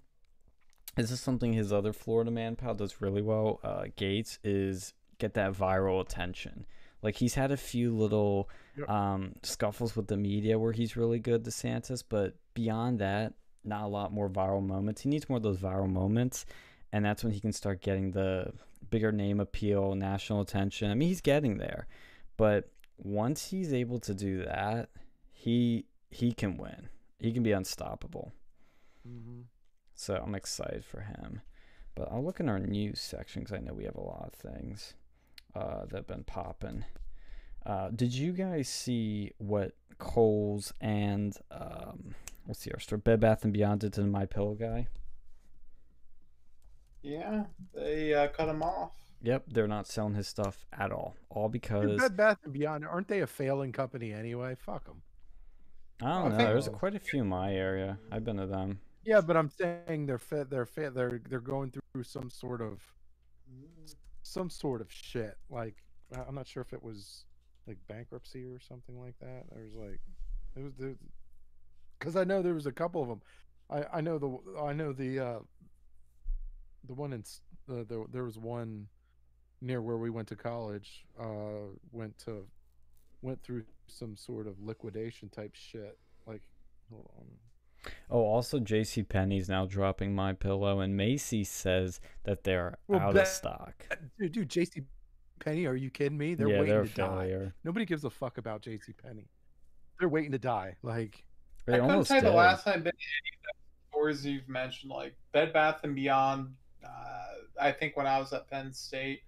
Is 0.98 1.06
this 1.10 1.12
is 1.12 1.22
something 1.22 1.54
his 1.54 1.74
other 1.74 1.92
Florida 1.94 2.32
man 2.32 2.56
pal 2.56 2.76
does 2.76 3.02
really 3.02 3.22
well. 3.22 3.60
Uh, 3.64 3.86
Gaetz 3.98 4.38
is 4.44 4.94
get 5.18 5.34
that 5.34 5.54
viral 5.54 6.02
attention. 6.02 6.66
Like 7.02 7.16
he's 7.16 7.34
had 7.34 7.52
a 7.52 7.58
few 7.58 7.96
little 7.96 8.50
Yep. 8.78 8.90
um, 8.90 9.34
scuffles 9.44 9.96
with 9.96 10.08
the 10.08 10.18
media 10.18 10.58
where 10.60 10.72
he's 10.72 10.96
really 10.96 11.20
good, 11.20 11.44
DeSantis, 11.44 12.04
but 12.08 12.36
beyond 12.54 13.00
that, 13.00 13.34
not 13.64 13.84
a 13.84 13.88
lot 13.88 14.14
more 14.14 14.30
viral 14.30 14.66
moments. 14.66 15.02
He 15.02 15.10
needs 15.10 15.30
more 15.30 15.38
of 15.38 15.44
those 15.44 15.58
viral 15.58 15.90
moments, 15.90 16.46
and 16.92 17.06
that's 17.06 17.24
when 17.24 17.34
he 17.34 17.40
can 17.40 17.54
start 17.54 17.82
getting 17.82 18.12
the 18.12 18.54
bigger 18.90 19.12
name 19.12 19.40
appeal, 19.40 19.96
national 19.96 20.42
attention. 20.42 20.92
I 20.92 20.96
mean, 20.96 21.08
he's 21.08 21.22
getting 21.22 21.58
there, 21.58 21.88
but 22.38 22.70
once 22.98 23.50
he's 23.50 23.74
able 23.74 24.00
to 24.00 24.14
do 24.14 24.44
that, 24.46 24.90
he 25.32 25.86
he 26.10 26.34
can 26.34 26.58
win. 26.58 26.90
He 27.20 27.32
can 27.32 27.44
be 27.44 27.52
unstoppable. 27.52 28.32
hmm 29.04 29.42
So 29.96 30.22
I'm 30.24 30.36
excited 30.36 30.84
for 30.84 31.02
him. 31.02 31.42
But 31.96 32.12
I'll 32.12 32.24
look 32.24 32.40
in 32.40 32.50
our 32.50 32.60
news 32.60 33.00
section 33.02 33.42
because 33.44 33.58
I 33.58 33.60
know 33.60 33.74
we 33.74 33.84
have 33.84 33.96
a 33.96 34.02
lot 34.02 34.32
of 34.34 34.34
things 34.34 34.94
uh, 35.56 35.86
that 35.86 35.96
have 35.96 36.08
been 36.08 36.24
popping. 36.24 36.86
Uh, 37.66 37.90
did 37.90 38.14
you 38.14 38.32
guys 38.32 38.68
see 38.68 39.32
what 39.38 39.74
Kohl's 39.98 40.74
and 40.82 41.38
um, 41.52 42.16
what's 42.52 42.66
the 42.66 42.72
other 42.74 42.82
store? 42.82 42.98
Bed 42.98 43.22
Bath 43.22 43.46
and 43.46 43.54
Beyond 43.54 43.80
did 43.80 43.94
to 43.94 44.02
the 44.02 44.08
My 44.08 44.26
Pillow 44.26 44.56
guy? 44.56 44.88
Yeah, 47.02 47.46
they 47.74 48.14
uh, 48.14 48.28
cut 48.28 48.50
him 48.50 48.62
off. 48.62 48.92
Yep, 49.24 49.46
they're 49.48 49.70
not 49.70 49.88
selling 49.88 50.16
his 50.16 50.28
stuff 50.28 50.66
at 50.78 50.92
all. 50.92 51.16
All 51.30 51.48
because 51.48 51.98
Bed 51.98 52.18
Bath 52.18 52.40
and 52.44 52.52
Beyond, 52.52 52.86
aren't 52.86 53.08
they 53.08 53.22
a 53.22 53.28
failing 53.28 53.72
company 53.72 54.12
anyway? 54.12 54.56
Fuck 54.60 54.84
them. 54.86 55.02
I 56.02 56.10
don't 56.10 56.18
I 56.18 56.30
know. 56.30 56.36
think- 56.38 56.50
There's 56.50 56.68
quite 56.70 56.94
a 56.96 57.00
few 57.00 57.22
in 57.22 57.28
my 57.30 57.54
area. 57.56 57.98
I've 58.12 58.26
been 58.26 58.36
to 58.36 58.48
them. 58.48 58.82
Yeah, 59.06 59.22
but 59.22 59.38
I'm 59.38 59.50
saying 59.50 60.06
they're 60.08 60.18
fit. 60.18 60.50
They're 60.50 60.66
fit. 60.66 60.94
They're 60.94 61.22
they're 61.30 61.40
going 61.40 61.72
through 61.72 62.04
some 62.04 62.30
sort 62.30 62.62
of 62.62 62.82
some 64.24 64.50
sort 64.50 64.82
of 64.82 64.92
shit. 64.92 65.38
Like 65.50 65.78
I- 66.14 66.24
I'm 66.28 66.36
not 66.36 66.48
sure 66.48 66.62
if 66.62 66.74
it 66.74 66.84
was 66.84 67.24
like 67.66 67.78
bankruptcy 67.88 68.44
or 68.44 68.60
something 68.60 69.00
like 69.00 69.18
that. 69.22 69.46
There's 69.56 69.74
like 69.74 70.02
it 70.58 70.64
was 70.64 70.74
there 70.78 70.96
because 72.02 72.16
I 72.16 72.24
know 72.24 72.42
there 72.42 72.56
was 72.56 72.66
a 72.66 72.72
couple 72.72 73.02
of 73.04 73.08
them. 73.08 73.22
I 73.70 74.00
I 74.00 74.02
know 74.02 74.18
the 74.18 74.38
I 74.60 74.74
know 74.74 74.92
the 74.92 75.20
uh 75.20 75.40
the 76.88 76.94
one 76.96 77.14
in 77.14 77.24
uh, 77.70 77.84
there 77.88 78.04
there 78.12 78.24
was 78.24 78.38
one 78.40 78.88
near 79.62 79.82
where 79.82 79.98
we 79.98 80.10
went 80.10 80.28
to 80.30 80.36
college. 80.36 81.06
Uh, 81.20 81.70
went 81.92 82.18
to 82.26 82.46
went 83.22 83.42
through 83.44 83.64
some 83.88 84.18
sort 84.18 84.48
of 84.48 84.60
liquidation 84.60 85.30
type 85.30 85.52
shit. 85.56 85.98
Like 86.26 86.42
hold 86.92 87.08
on. 87.20 87.26
Oh, 88.10 88.22
also 88.22 88.60
J.C. 88.60 89.04
Penney's 89.04 89.48
now 89.50 89.66
dropping 89.66 90.14
My 90.14 90.34
Pillow, 90.34 90.82
and 90.82 90.96
Macy 90.96 91.44
says 91.44 92.00
that 92.26 92.44
they're 92.44 92.78
Well, 92.88 93.00
out 93.00 93.14
that- 93.16 93.22
of 93.24 93.28
stock. 93.28 93.88
Dude, 94.20 94.32
dude, 94.34 94.50
JC 94.50 94.84
Penney, 95.40 95.66
are 95.66 95.76
you 95.76 95.90
kidding 95.90 96.18
me? 96.18 96.36
They're 96.36 96.48
yeah, 96.48 96.60
waiting 96.60 96.76
they're 96.76 96.84
to 96.86 96.94
die. 96.94 97.08
failure. 97.08 97.56
Nobody 97.64 97.86
gives 97.86 98.04
a 98.04 98.10
fuck 98.12 98.38
about 98.38 98.62
JC 98.62 98.94
Penney. 98.96 99.30
They're 100.00 100.10
waiting 100.10 100.32
to 100.32 100.38
die. 100.40 100.76
Like 100.84 101.24
They 101.66 101.76
I 101.76 101.80
couldn't 101.80 102.06
say 102.06 102.20
the 102.20 102.32
last 102.32 102.64
time 102.66 102.76
I've 102.76 102.84
been 102.84 102.94
to 102.94 102.98
any 102.98 103.38
of 103.38 103.44
the 103.44 103.90
stores 103.90 104.26
you've 104.26 104.50
mentioned, 104.50 104.92
like 104.92 105.14
Bed 105.32 105.54
Bath 105.54 105.82
and 105.84 105.96
Beyond. 105.96 106.54
Uh, 106.84 106.88
I 107.62 107.72
think 107.72 107.96
when 107.96 108.08
I 108.08 108.20
was 108.20 108.34
at 108.34 108.50
Penn 108.50 108.74
State, 108.74 109.22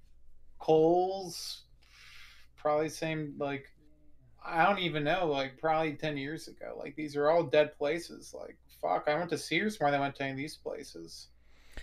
Kohl's, 0.60 1.62
probably 2.58 2.90
same. 2.90 3.36
Like 3.38 3.70
I 4.46 4.66
don't 4.66 4.80
even 4.80 5.04
know. 5.04 5.28
Like 5.28 5.60
probably 5.60 5.94
ten 5.94 6.18
years 6.18 6.48
ago. 6.48 6.76
Like 6.78 6.96
these 6.96 7.16
are 7.16 7.30
all 7.30 7.44
dead 7.44 7.78
places. 7.78 8.34
Like 8.38 8.58
fuck, 8.82 9.08
I 9.08 9.16
went 9.16 9.30
to 9.30 9.38
Sears 9.38 9.80
more 9.80 9.92
than 9.92 10.00
I 10.00 10.04
went 10.04 10.16
to 10.16 10.24
any 10.24 10.32
of 10.32 10.38
these 10.38 10.56
places. 10.56 11.28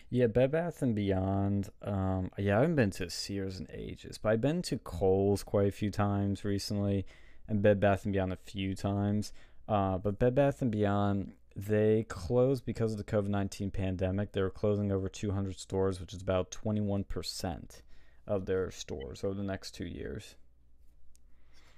Yeah, 0.09 0.27
Bed 0.27 0.53
Bath 0.53 0.83
and 0.83 0.95
Beyond. 0.95 1.71
Um, 1.83 2.31
yeah, 2.37 2.59
I 2.59 2.61
haven't 2.61 2.77
been 2.77 2.91
to 2.93 3.11
Sears 3.11 3.59
in 3.59 3.67
ages, 3.73 4.19
but 4.19 4.31
I've 4.31 4.41
been 4.41 4.63
to 4.63 4.79
Kohl's 4.79 5.43
quite 5.43 5.69
a 5.69 5.73
few 5.73 5.91
times 5.91 6.45
recently, 6.45 7.07
and 7.49 7.63
Bed 7.63 7.81
Bath 7.81 8.05
and 8.05 8.13
Beyond 8.13 8.33
a 8.33 8.37
few 8.37 8.75
times. 8.75 9.33
Uh, 9.71 9.99
but 9.99 10.19
Bed 10.19 10.35
Bath 10.35 10.63
and 10.63 10.73
Beyond, 10.73 11.33
they 11.55 12.05
closed 12.09 12.65
because 12.65 12.91
of 12.91 12.99
the 12.99 13.05
COVID 13.05 13.29
nineteen 13.29 13.71
pandemic. 13.71 14.33
They 14.33 14.43
were 14.43 14.51
closing 14.51 14.91
over 14.91 15.09
two 15.09 15.31
hundred 15.31 15.61
stores, 15.61 16.01
which 16.01 16.13
is 16.13 16.21
about 16.21 16.51
twenty 16.51 16.81
one 16.81 17.05
percent 17.05 17.83
of 18.27 18.47
their 18.47 18.73
stores 18.73 19.23
over 19.23 19.35
the 19.35 19.45
next 19.45 19.71
two 19.71 19.87
years. 19.87 20.35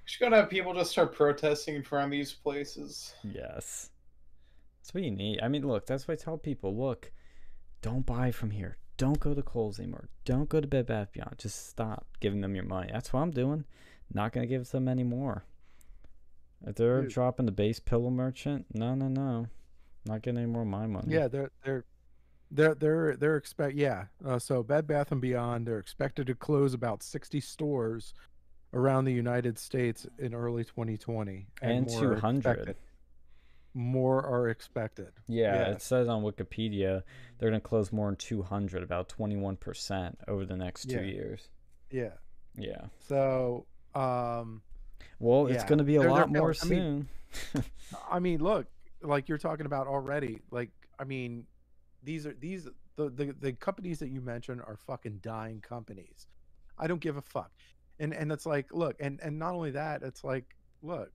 Should 0.04 0.20
gotta 0.20 0.36
have 0.36 0.48
people 0.50 0.72
just 0.72 0.90
start 0.90 1.14
protesting 1.14 1.74
in 1.74 1.82
front 1.82 2.06
of 2.06 2.10
these 2.10 2.32
places. 2.32 3.14
Yes. 3.22 3.90
That's 4.80 4.94
what 4.94 5.04
you 5.04 5.10
need. 5.10 5.40
I 5.42 5.48
mean, 5.48 5.66
look, 5.66 5.86
that's 5.86 6.08
what 6.08 6.18
I 6.18 6.24
tell 6.24 6.38
people. 6.38 6.74
Look, 6.74 7.12
don't 7.82 8.06
buy 8.06 8.30
from 8.30 8.50
here. 8.50 8.78
Don't 8.96 9.20
go 9.20 9.34
to 9.34 9.42
Kohl's 9.42 9.78
anymore. 9.78 10.08
Don't 10.24 10.48
go 10.48 10.60
to 10.60 10.66
Bed 10.66 10.86
Bath 10.86 11.12
Beyond. 11.12 11.36
Just 11.38 11.68
stop 11.68 12.06
giving 12.20 12.40
them 12.40 12.54
your 12.54 12.64
money. 12.64 12.90
That's 12.90 13.12
what 13.12 13.20
I'm 13.20 13.30
doing. 13.30 13.64
Not 14.12 14.32
gonna 14.32 14.46
give 14.46 14.70
them 14.70 14.88
any 14.88 15.04
more. 15.04 15.44
If 16.66 16.76
they're 16.76 17.02
Dude. 17.02 17.10
dropping 17.10 17.46
the 17.46 17.52
base 17.52 17.80
pillow 17.80 18.10
merchant, 18.10 18.66
no, 18.74 18.94
no, 18.94 19.08
no, 19.08 19.48
not 20.06 20.22
getting 20.22 20.38
any 20.38 20.46
more 20.50 20.62
of 20.62 20.68
my 20.68 20.86
money. 20.86 21.12
Yeah, 21.12 21.28
they're 21.28 21.50
they're 21.64 21.84
they're 22.50 22.74
they're 22.74 23.16
they're 23.16 23.36
expect 23.36 23.74
yeah. 23.74 24.04
Uh, 24.24 24.38
so 24.38 24.62
Bed 24.62 24.86
Bath 24.86 25.10
and 25.12 25.20
Beyond 25.20 25.66
they're 25.66 25.78
expected 25.78 26.26
to 26.28 26.34
close 26.34 26.74
about 26.74 27.02
60 27.02 27.40
stores 27.40 28.14
around 28.74 29.04
the 29.04 29.12
United 29.12 29.58
States 29.58 30.06
in 30.18 30.34
early 30.34 30.64
2020 30.64 31.46
and 31.62 31.86
more 31.86 32.00
two 32.00 32.12
expected. 32.12 32.76
More 33.74 34.22
are 34.26 34.48
expected. 34.50 35.08
Yeah, 35.28 35.54
Yeah. 35.54 35.70
it 35.72 35.82
says 35.82 36.06
on 36.08 36.22
Wikipedia 36.22 37.02
they're 37.38 37.48
gonna 37.48 37.60
close 37.60 37.90
more 37.90 38.06
than 38.08 38.16
two 38.16 38.42
hundred, 38.42 38.82
about 38.82 39.08
twenty 39.08 39.36
one 39.36 39.56
percent 39.56 40.18
over 40.28 40.44
the 40.44 40.56
next 40.56 40.90
two 40.90 40.96
Yeah. 40.96 41.00
years. 41.14 41.48
Yeah. 41.90 42.12
Yeah. 42.54 42.86
So 43.00 43.64
um 43.94 44.60
Well, 45.18 45.46
it's 45.46 45.64
gonna 45.64 45.84
be 45.84 45.96
a 45.96 46.00
they're- 46.00 46.08
they're 46.08 46.18
lot 46.18 46.30
more 46.32 46.52
built- 46.52 46.64
I 46.64 46.68
mean, 46.68 47.08
soon. 47.52 47.64
I 48.10 48.18
mean, 48.18 48.40
look, 48.42 48.66
like 49.02 49.28
you're 49.28 49.38
talking 49.38 49.66
about 49.66 49.86
already. 49.86 50.40
Like, 50.50 50.70
I 50.98 51.04
mean, 51.04 51.46
these 52.02 52.26
are 52.26 52.34
these 52.34 52.68
the 52.96 53.08
the, 53.10 53.34
the 53.40 53.52
companies 53.54 53.98
that 54.00 54.08
you 54.08 54.20
mentioned 54.20 54.60
are 54.60 54.76
fucking 54.76 55.20
dying 55.22 55.60
companies. 55.60 56.26
I 56.78 56.86
don't 56.86 57.00
give 57.00 57.16
a 57.16 57.22
fuck. 57.22 57.50
And 58.00 58.12
and 58.14 58.30
it's 58.32 58.46
like, 58.46 58.72
look, 58.72 58.96
and 59.00 59.20
and 59.22 59.38
not 59.38 59.54
only 59.54 59.70
that, 59.72 60.02
it's 60.02 60.24
like, 60.24 60.56
look, 60.82 61.10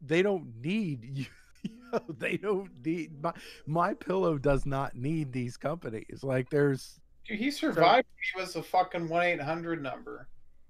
they 0.00 0.22
don't 0.22 0.52
need 0.62 1.04
you. 1.64 1.70
know, 1.92 2.00
they 2.18 2.36
don't 2.36 2.70
need 2.84 3.22
my 3.22 3.32
my 3.66 3.94
pillow 3.94 4.36
does 4.38 4.66
not 4.66 4.94
need 4.94 5.32
these 5.32 5.56
companies. 5.56 6.20
Like, 6.22 6.50
there's 6.50 7.00
Dude, 7.26 7.38
he 7.38 7.50
survived. 7.50 8.06
he 8.34 8.40
was 8.40 8.54
a 8.56 8.62
fucking 8.62 9.08
one 9.08 9.24
eight 9.24 9.40
hundred 9.40 9.82
number. 9.82 10.28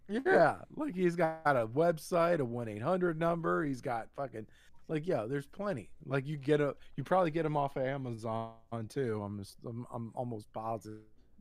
Yeah, 0.08 0.56
like 0.76 0.94
he's 0.94 1.16
got 1.16 1.40
a 1.46 1.66
website, 1.66 2.40
a 2.40 2.44
one 2.44 2.68
eight 2.68 2.82
hundred 2.82 3.18
number. 3.18 3.64
He's 3.64 3.80
got 3.80 4.08
fucking 4.16 4.46
like 4.88 5.06
yeah, 5.06 5.24
there's 5.28 5.46
plenty. 5.46 5.90
Like 6.04 6.26
you 6.26 6.36
get 6.36 6.60
a, 6.60 6.74
you 6.96 7.04
probably 7.04 7.30
get 7.30 7.42
them 7.44 7.56
off 7.56 7.76
of 7.76 7.84
Amazon 7.84 8.52
too. 8.88 9.22
I'm 9.24 9.38
just, 9.38 9.56
I'm, 9.66 9.86
I'm 9.92 10.12
almost 10.14 10.52
positive. 10.52 10.98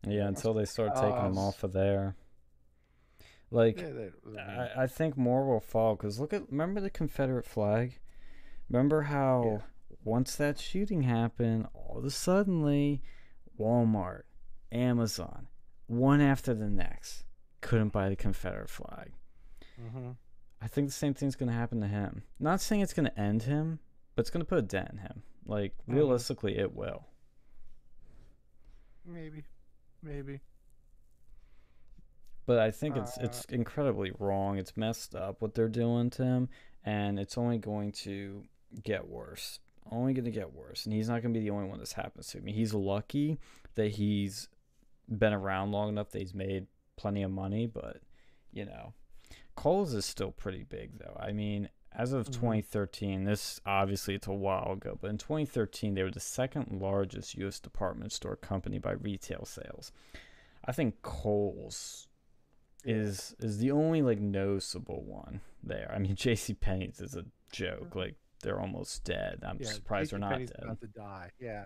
yeah, 0.07 0.28
until 0.28 0.53
they 0.53 0.66
start 0.66 0.95
taking 0.95 1.09
them 1.09 1.38
off 1.38 1.64
of 1.64 1.74
there. 1.74 2.16
Like, 3.51 3.80
Yeah, 3.80 3.89
they- 3.91 4.39
I 4.39 4.41
I, 4.80 4.84
I 4.84 4.88
think 4.88 5.18
more 5.18 5.45
will 5.45 5.59
fall 5.59 5.95
because 5.95 6.20
look 6.20 6.34
at 6.34 6.49
remember 6.49 6.80
the 6.82 6.89
Confederate 6.89 7.45
flag. 7.45 7.99
Remember 8.70 9.01
how 9.03 9.61
once 10.03 10.36
that 10.38 10.57
shooting 10.57 11.03
happened, 11.03 11.68
all 11.74 11.97
of 11.99 12.05
a 12.05 12.09
suddenly, 12.09 13.01
Walmart, 13.59 14.24
Amazon, 14.72 15.47
one 15.86 16.20
after 16.22 16.53
the 16.53 16.70
next, 16.70 17.26
couldn't 17.64 17.89
buy 17.89 18.09
the 18.09 18.16
Confederate 18.16 18.70
flag. 18.70 19.14
mhm. 19.82 20.16
I 20.61 20.68
think 20.68 20.88
the 20.88 20.93
same 20.93 21.14
thing's 21.14 21.36
gonna 21.36 21.51
happen 21.51 21.82
to 21.82 21.88
him. 21.88 22.24
Not 22.39 22.61
saying 22.61 22.82
it's 22.82 22.93
gonna 22.93 23.11
end 23.18 23.43
him, 23.43 23.80
but 24.16 24.22
it's 24.22 24.30
gonna 24.30 24.45
put 24.45 24.59
a 24.59 24.61
dent 24.61 24.91
in 24.91 24.97
him. 24.99 25.24
Like 25.45 25.74
Mhm. 25.88 25.95
realistically, 25.95 26.57
it 26.57 26.74
will. 26.76 27.07
maybe, 29.05 29.43
maybe. 30.01 30.39
But 32.45 32.59
I 32.59 32.72
think 32.72 32.95
it's 32.97 33.18
Uh, 33.18 33.24
it's 33.24 33.45
incredibly 33.45 34.11
wrong. 34.20 34.57
It's 34.57 34.76
messed 34.78 35.16
up 35.16 35.41
what 35.41 35.53
they're 35.55 35.68
doing 35.70 36.09
to 36.11 36.24
him, 36.24 36.49
and 36.84 37.20
it's 37.20 37.38
only 37.38 37.57
going 37.57 37.91
to 38.03 38.45
get 38.84 39.07
worse. 39.07 39.59
Only 39.91 40.14
going 40.14 40.26
to 40.26 40.32
get 40.32 40.53
worse, 40.53 40.86
and 40.86 40.93
he's 40.93 41.09
not 41.09 41.22
going 41.22 41.34
to 41.34 41.39
be 41.39 41.43
the 41.45 41.51
only 41.51 41.68
one 41.70 41.80
this 41.80 41.93
happens 41.93 42.28
to. 42.28 42.38
I 42.38 42.41
mean, 42.41 42.55
he's 42.55 42.74
lucky 42.74 43.38
that 43.76 43.89
he's 43.91 44.47
been 45.09 45.34
around 45.34 45.72
long 45.72 45.89
enough 45.89 46.09
that 46.11 46.20
he's 46.20 46.34
made 46.34 46.68
plenty 46.95 47.23
of 47.23 47.31
money, 47.31 47.65
but 47.67 47.97
you 48.51 48.65
know, 48.65 48.93
Kohl's 49.55 49.93
is 49.93 50.05
still 50.05 50.31
pretty 50.31 50.63
big 50.63 50.99
though. 50.99 51.17
I 51.19 51.31
mean, 51.31 51.69
as 51.91 52.11
of 52.13 52.27
Mhm. 52.27 52.33
2013, 52.33 53.23
this 53.23 53.59
obviously 53.65 54.15
it's 54.15 54.27
a 54.27 54.33
while 54.33 54.73
ago, 54.73 54.97
but 54.99 55.09
in 55.09 55.17
2013 55.17 55.93
they 55.93 56.03
were 56.03 56.11
the 56.11 56.19
second 56.19 56.79
largest 56.81 57.35
U.S. 57.35 57.59
department 57.59 58.11
store 58.11 58.35
company 58.35 58.79
by 58.79 58.93
retail 58.93 59.45
sales. 59.45 59.91
I 60.65 60.71
think 60.71 61.01
Kohl's 61.01 62.07
is 62.85 63.35
is 63.39 63.59
the 63.59 63.71
only 63.71 64.01
like 64.01 64.19
noticeable 64.19 65.03
one 65.03 65.41
there. 65.61 65.91
I 65.93 65.99
mean, 65.99 66.15
J.C. 66.17 66.53
Penney's 66.53 66.99
is 66.99 67.15
a 67.15 67.25
joke. 67.51 67.95
Like 67.95 68.15
they're 68.41 68.59
almost 68.59 69.03
dead. 69.05 69.39
I'm 69.45 69.57
Yeah, 69.61 69.69
surprised 69.69 70.11
they're 70.11 70.19
not 70.19 70.33
JCPenney's 70.33 70.49
dead. 70.51 70.63
about 70.63 70.81
to 70.81 70.87
die. 70.87 71.31
Yeah, 71.39 71.63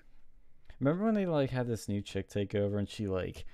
Remember 0.79 1.05
when 1.05 1.15
they 1.15 1.25
like 1.25 1.49
had 1.49 1.67
this 1.67 1.87
new 1.89 2.01
chick 2.01 2.29
take 2.29 2.53
over 2.53 2.77
and 2.77 2.87
she 2.87 3.07
like 3.07 3.45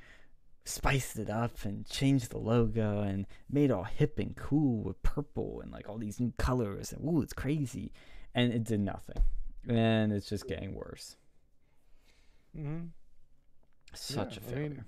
spiced 0.65 1.17
it 1.19 1.29
up 1.29 1.63
and 1.65 1.85
changed 1.87 2.31
the 2.31 2.37
logo 2.37 3.01
and 3.01 3.27
made 3.49 3.71
all 3.71 3.83
hip 3.83 4.19
and 4.19 4.35
cool 4.35 4.83
with 4.83 5.01
purple 5.03 5.61
and 5.61 5.71
like 5.71 5.87
all 5.89 5.97
these 5.97 6.19
new 6.19 6.33
colors 6.37 6.91
and 6.93 7.03
ooh, 7.07 7.21
it's 7.21 7.33
crazy. 7.33 7.91
And 8.35 8.51
it 8.53 8.63
did 8.63 8.79
nothing. 8.79 9.23
And 9.67 10.11
it's 10.13 10.29
just 10.29 10.47
getting 10.47 10.73
worse. 10.75 11.17
mm-hmm. 12.57 12.85
Such 13.95 14.37
Yeah, 14.37 14.37
a 14.37 14.39
I 14.47 14.51
failure. 14.51 14.69
mean, 14.69 14.85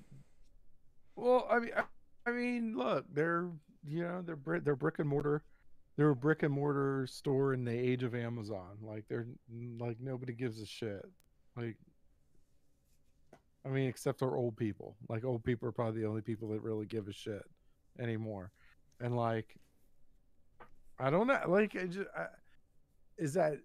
Well, 1.16 1.48
I 1.50 1.60
mean, 1.60 1.72
I, 1.76 1.84
I 2.26 2.32
mean, 2.32 2.76
look, 2.78 3.06
they're 3.14 3.50
you 3.88 4.02
know 4.04 4.22
they're 4.22 4.60
they're 4.60 4.76
brick 4.76 5.00
and 5.00 5.08
mortar, 5.10 5.44
they're 5.98 6.10
a 6.10 6.16
brick 6.16 6.44
and 6.44 6.54
mortar 6.54 7.08
store 7.08 7.54
in 7.54 7.66
the 7.66 7.72
age 7.74 8.04
of 8.04 8.16
Amazon. 8.16 8.78
Like 8.82 9.06
they're 9.08 9.28
like 9.80 9.98
nobody 10.00 10.34
gives 10.34 10.62
a 10.62 10.66
shit. 10.66 11.06
Like, 11.56 11.78
I 13.66 13.70
mean, 13.70 13.90
except 13.90 14.20
for 14.20 14.38
old 14.38 14.56
people. 14.58 14.96
Like 15.10 15.26
old 15.26 15.44
people 15.44 15.68
are 15.68 15.74
probably 15.74 16.02
the 16.02 16.08
only 16.08 16.22
people 16.22 16.50
that 16.50 16.62
really 16.62 16.86
give 16.86 17.08
a 17.08 17.14
shit 17.14 17.44
anymore. 18.00 18.52
And 19.00 19.16
like, 19.16 19.58
I 21.00 21.10
don't 21.10 21.28
know. 21.28 21.42
Like, 21.48 21.74
just, 21.74 22.08
I, 22.16 22.28
is 23.18 23.34
that 23.34 23.58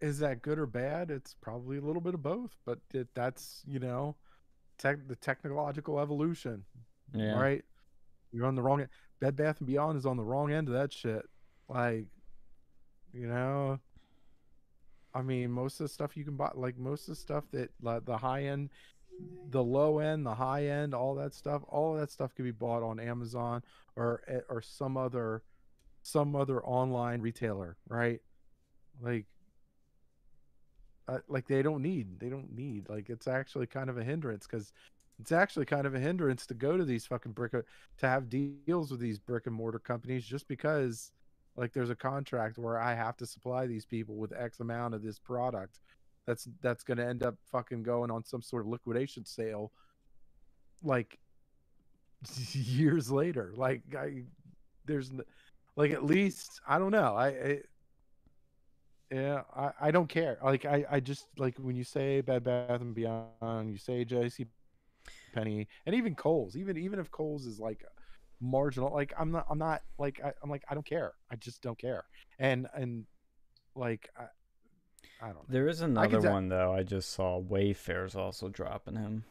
is 0.00 0.18
that 0.20 0.40
good 0.40 0.58
or 0.58 0.66
bad? 0.66 1.10
It's 1.10 1.34
probably 1.34 1.76
a 1.76 1.82
little 1.82 2.00
bit 2.00 2.14
of 2.14 2.22
both. 2.22 2.56
But 2.64 2.78
it, 2.94 3.08
that's 3.14 3.62
you 3.66 3.78
know 3.78 4.16
tech, 4.78 5.06
the 5.06 5.16
technological 5.16 6.00
evolution, 6.00 6.64
yeah. 7.14 7.38
right? 7.38 7.64
You're 8.32 8.46
on 8.46 8.54
the 8.54 8.62
wrong 8.62 8.80
end. 8.80 8.90
Bed 9.20 9.36
Bath 9.36 9.58
and 9.58 9.66
Beyond 9.66 9.98
is 9.98 10.06
on 10.06 10.16
the 10.16 10.24
wrong 10.24 10.50
end 10.50 10.68
of 10.68 10.74
that 10.74 10.92
shit. 10.92 11.22
Like, 11.68 12.06
you 13.12 13.26
know, 13.26 13.78
I 15.14 15.22
mean, 15.22 15.50
most 15.50 15.80
of 15.80 15.84
the 15.84 15.92
stuff 15.92 16.16
you 16.16 16.24
can 16.24 16.36
buy, 16.36 16.50
like 16.54 16.78
most 16.78 17.02
of 17.02 17.14
the 17.14 17.20
stuff 17.20 17.44
that 17.52 17.70
like 17.82 18.04
the 18.06 18.16
high 18.16 18.44
end, 18.44 18.70
the 19.50 19.62
low 19.62 19.98
end, 19.98 20.24
the 20.24 20.34
high 20.34 20.66
end, 20.66 20.94
all 20.94 21.14
that 21.16 21.34
stuff, 21.34 21.62
all 21.68 21.94
that 21.94 22.10
stuff 22.10 22.34
can 22.34 22.44
be 22.44 22.50
bought 22.50 22.82
on 22.82 23.00
Amazon 23.00 23.62
or 23.96 24.22
eh, 24.28 24.40
or 24.48 24.62
some 24.62 24.96
other 24.96 25.42
some 26.02 26.34
other 26.34 26.62
online 26.64 27.20
retailer, 27.20 27.76
right? 27.88 28.20
Like 29.00 29.26
uh, 31.08 31.18
like 31.28 31.46
they 31.48 31.62
don't 31.62 31.82
need 31.82 32.20
they 32.20 32.28
don't 32.28 32.52
need 32.54 32.88
like 32.88 33.10
it's 33.10 33.26
actually 33.26 33.66
kind 33.66 33.90
of 33.90 33.98
a 33.98 34.04
hindrance 34.04 34.46
because 34.46 34.72
it's 35.18 35.32
actually 35.32 35.66
kind 35.66 35.86
of 35.86 35.94
a 35.94 35.98
hindrance 35.98 36.46
to 36.46 36.54
go 36.54 36.76
to 36.76 36.84
these 36.84 37.04
fucking 37.04 37.32
brick 37.32 37.52
to 37.52 38.08
have 38.08 38.28
deals 38.28 38.90
with 38.90 39.00
these 39.00 39.18
brick 39.18 39.46
and 39.46 39.54
mortar 39.54 39.78
companies 39.78 40.24
just 40.24 40.46
because 40.46 41.10
like 41.56 41.72
there's 41.72 41.90
a 41.90 41.96
contract 41.96 42.58
where 42.58 42.78
I 42.78 42.94
have 42.94 43.16
to 43.18 43.26
supply 43.26 43.66
these 43.66 43.84
people 43.84 44.14
with 44.16 44.32
X 44.32 44.60
amount 44.60 44.94
of 44.94 45.02
this 45.02 45.18
product 45.18 45.80
that's 46.30 46.48
that's 46.62 46.84
going 46.84 46.98
to 46.98 47.04
end 47.06 47.24
up 47.24 47.34
fucking 47.50 47.82
going 47.82 48.10
on 48.10 48.24
some 48.24 48.40
sort 48.40 48.62
of 48.62 48.68
liquidation 48.68 49.24
sale 49.24 49.72
like 50.84 51.18
years 52.52 53.10
later 53.10 53.52
like 53.56 53.82
I 53.98 54.22
there's 54.86 55.10
like 55.74 55.90
at 55.90 56.04
least 56.04 56.60
I 56.68 56.78
don't 56.78 56.92
know 56.92 57.16
I, 57.16 57.26
I 57.26 57.58
yeah, 59.10 59.42
I, 59.56 59.70
I 59.80 59.90
don't 59.90 60.08
care. 60.08 60.38
Like 60.40 60.64
I, 60.64 60.84
I 60.88 61.00
just 61.00 61.26
like 61.36 61.56
when 61.58 61.74
you 61.74 61.82
say 61.82 62.20
Bed 62.20 62.44
Bath 62.44 62.80
and 62.80 62.94
Beyond, 62.94 63.68
you 63.68 63.76
say 63.76 64.04
JC 64.04 64.46
Penney, 65.34 65.66
and 65.84 65.96
even 65.96 66.14
Kohl's. 66.14 66.56
Even 66.56 66.76
even 66.76 67.00
if 67.00 67.10
Kohl's 67.10 67.44
is 67.44 67.58
like 67.58 67.84
marginal, 68.40 68.92
like 68.94 69.12
I'm 69.18 69.32
not 69.32 69.46
I'm 69.50 69.58
not 69.58 69.82
like 69.98 70.20
I, 70.24 70.32
I'm 70.44 70.48
like 70.48 70.62
I 70.70 70.74
don't 70.74 70.86
care. 70.86 71.14
I 71.28 71.34
just 71.34 71.60
don't 71.60 71.76
care. 71.76 72.04
And 72.38 72.68
and 72.72 73.04
like 73.74 74.08
I, 74.16 74.26
I 75.22 75.26
don't 75.26 75.36
know. 75.36 75.44
There 75.48 75.68
is 75.68 75.80
another 75.82 76.20
ta- 76.20 76.30
one 76.32 76.48
though. 76.48 76.72
I 76.74 76.82
just 76.82 77.12
saw 77.12 77.40
Wayfair's 77.42 78.14
also 78.16 78.48
dropping 78.48 78.96
him, 78.96 79.24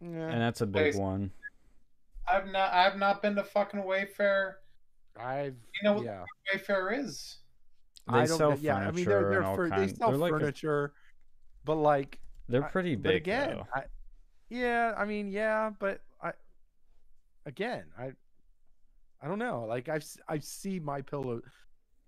Yeah, 0.00 0.28
and 0.28 0.40
that's 0.40 0.60
a 0.60 0.66
big 0.66 0.94
Wait. 0.94 1.00
one. 1.02 1.30
I've 2.28 2.46
not 2.48 2.72
I've 2.72 2.96
not 2.98 3.22
been 3.22 3.34
to 3.36 3.44
fucking 3.44 3.80
Wayfair. 3.82 4.54
I've 5.18 5.54
You 5.74 5.82
know 5.84 5.92
what 5.94 6.04
yeah. 6.04 6.24
Wayfair 6.54 6.98
is? 6.98 7.38
They 8.10 8.18
I 8.18 8.26
don't 8.26 8.38
sell 8.38 8.50
get- 8.52 8.60
yeah. 8.60 8.76
I 8.76 8.90
mean 8.90 9.04
they're 9.04 9.28
they're 9.30 9.38
and 9.38 9.46
all 9.46 9.56
for, 9.56 9.68
they 9.68 9.88
sell 9.88 10.08
they're 10.10 10.18
like 10.18 10.32
a- 10.32 10.38
furniture, 10.40 10.92
but 11.64 11.74
like 11.76 12.18
They're 12.48 12.64
I- 12.64 12.68
pretty 12.70 12.94
but 12.96 13.04
big 13.12 13.16
again. 13.22 13.60
I, 13.74 13.84
yeah, 14.48 14.94
I 14.96 15.04
mean, 15.04 15.30
yeah, 15.32 15.70
but 15.78 16.00
I, 16.22 16.32
again, 17.46 17.84
I, 17.98 18.12
I 19.20 19.26
don't 19.26 19.40
know. 19.40 19.64
Like 19.68 19.88
I've 19.88 20.02
s- 20.02 20.18
I 20.28 20.38
see 20.38 20.78
my 20.78 21.00
pillow, 21.02 21.40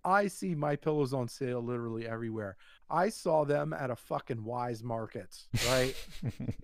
I 0.05 0.29
see 0.29 0.55
my 0.55 0.77
pillows 0.77 1.13
on 1.13 1.29
sale 1.29 1.61
literally 1.61 2.07
everywhere. 2.07 2.57
I 2.91 3.09
saw 3.09 3.45
them 3.45 3.73
at 3.73 3.91
a 3.91 3.97
fucking 3.97 4.39
Weis 4.45 4.83
Markets, 4.83 5.49
right? 5.69 5.95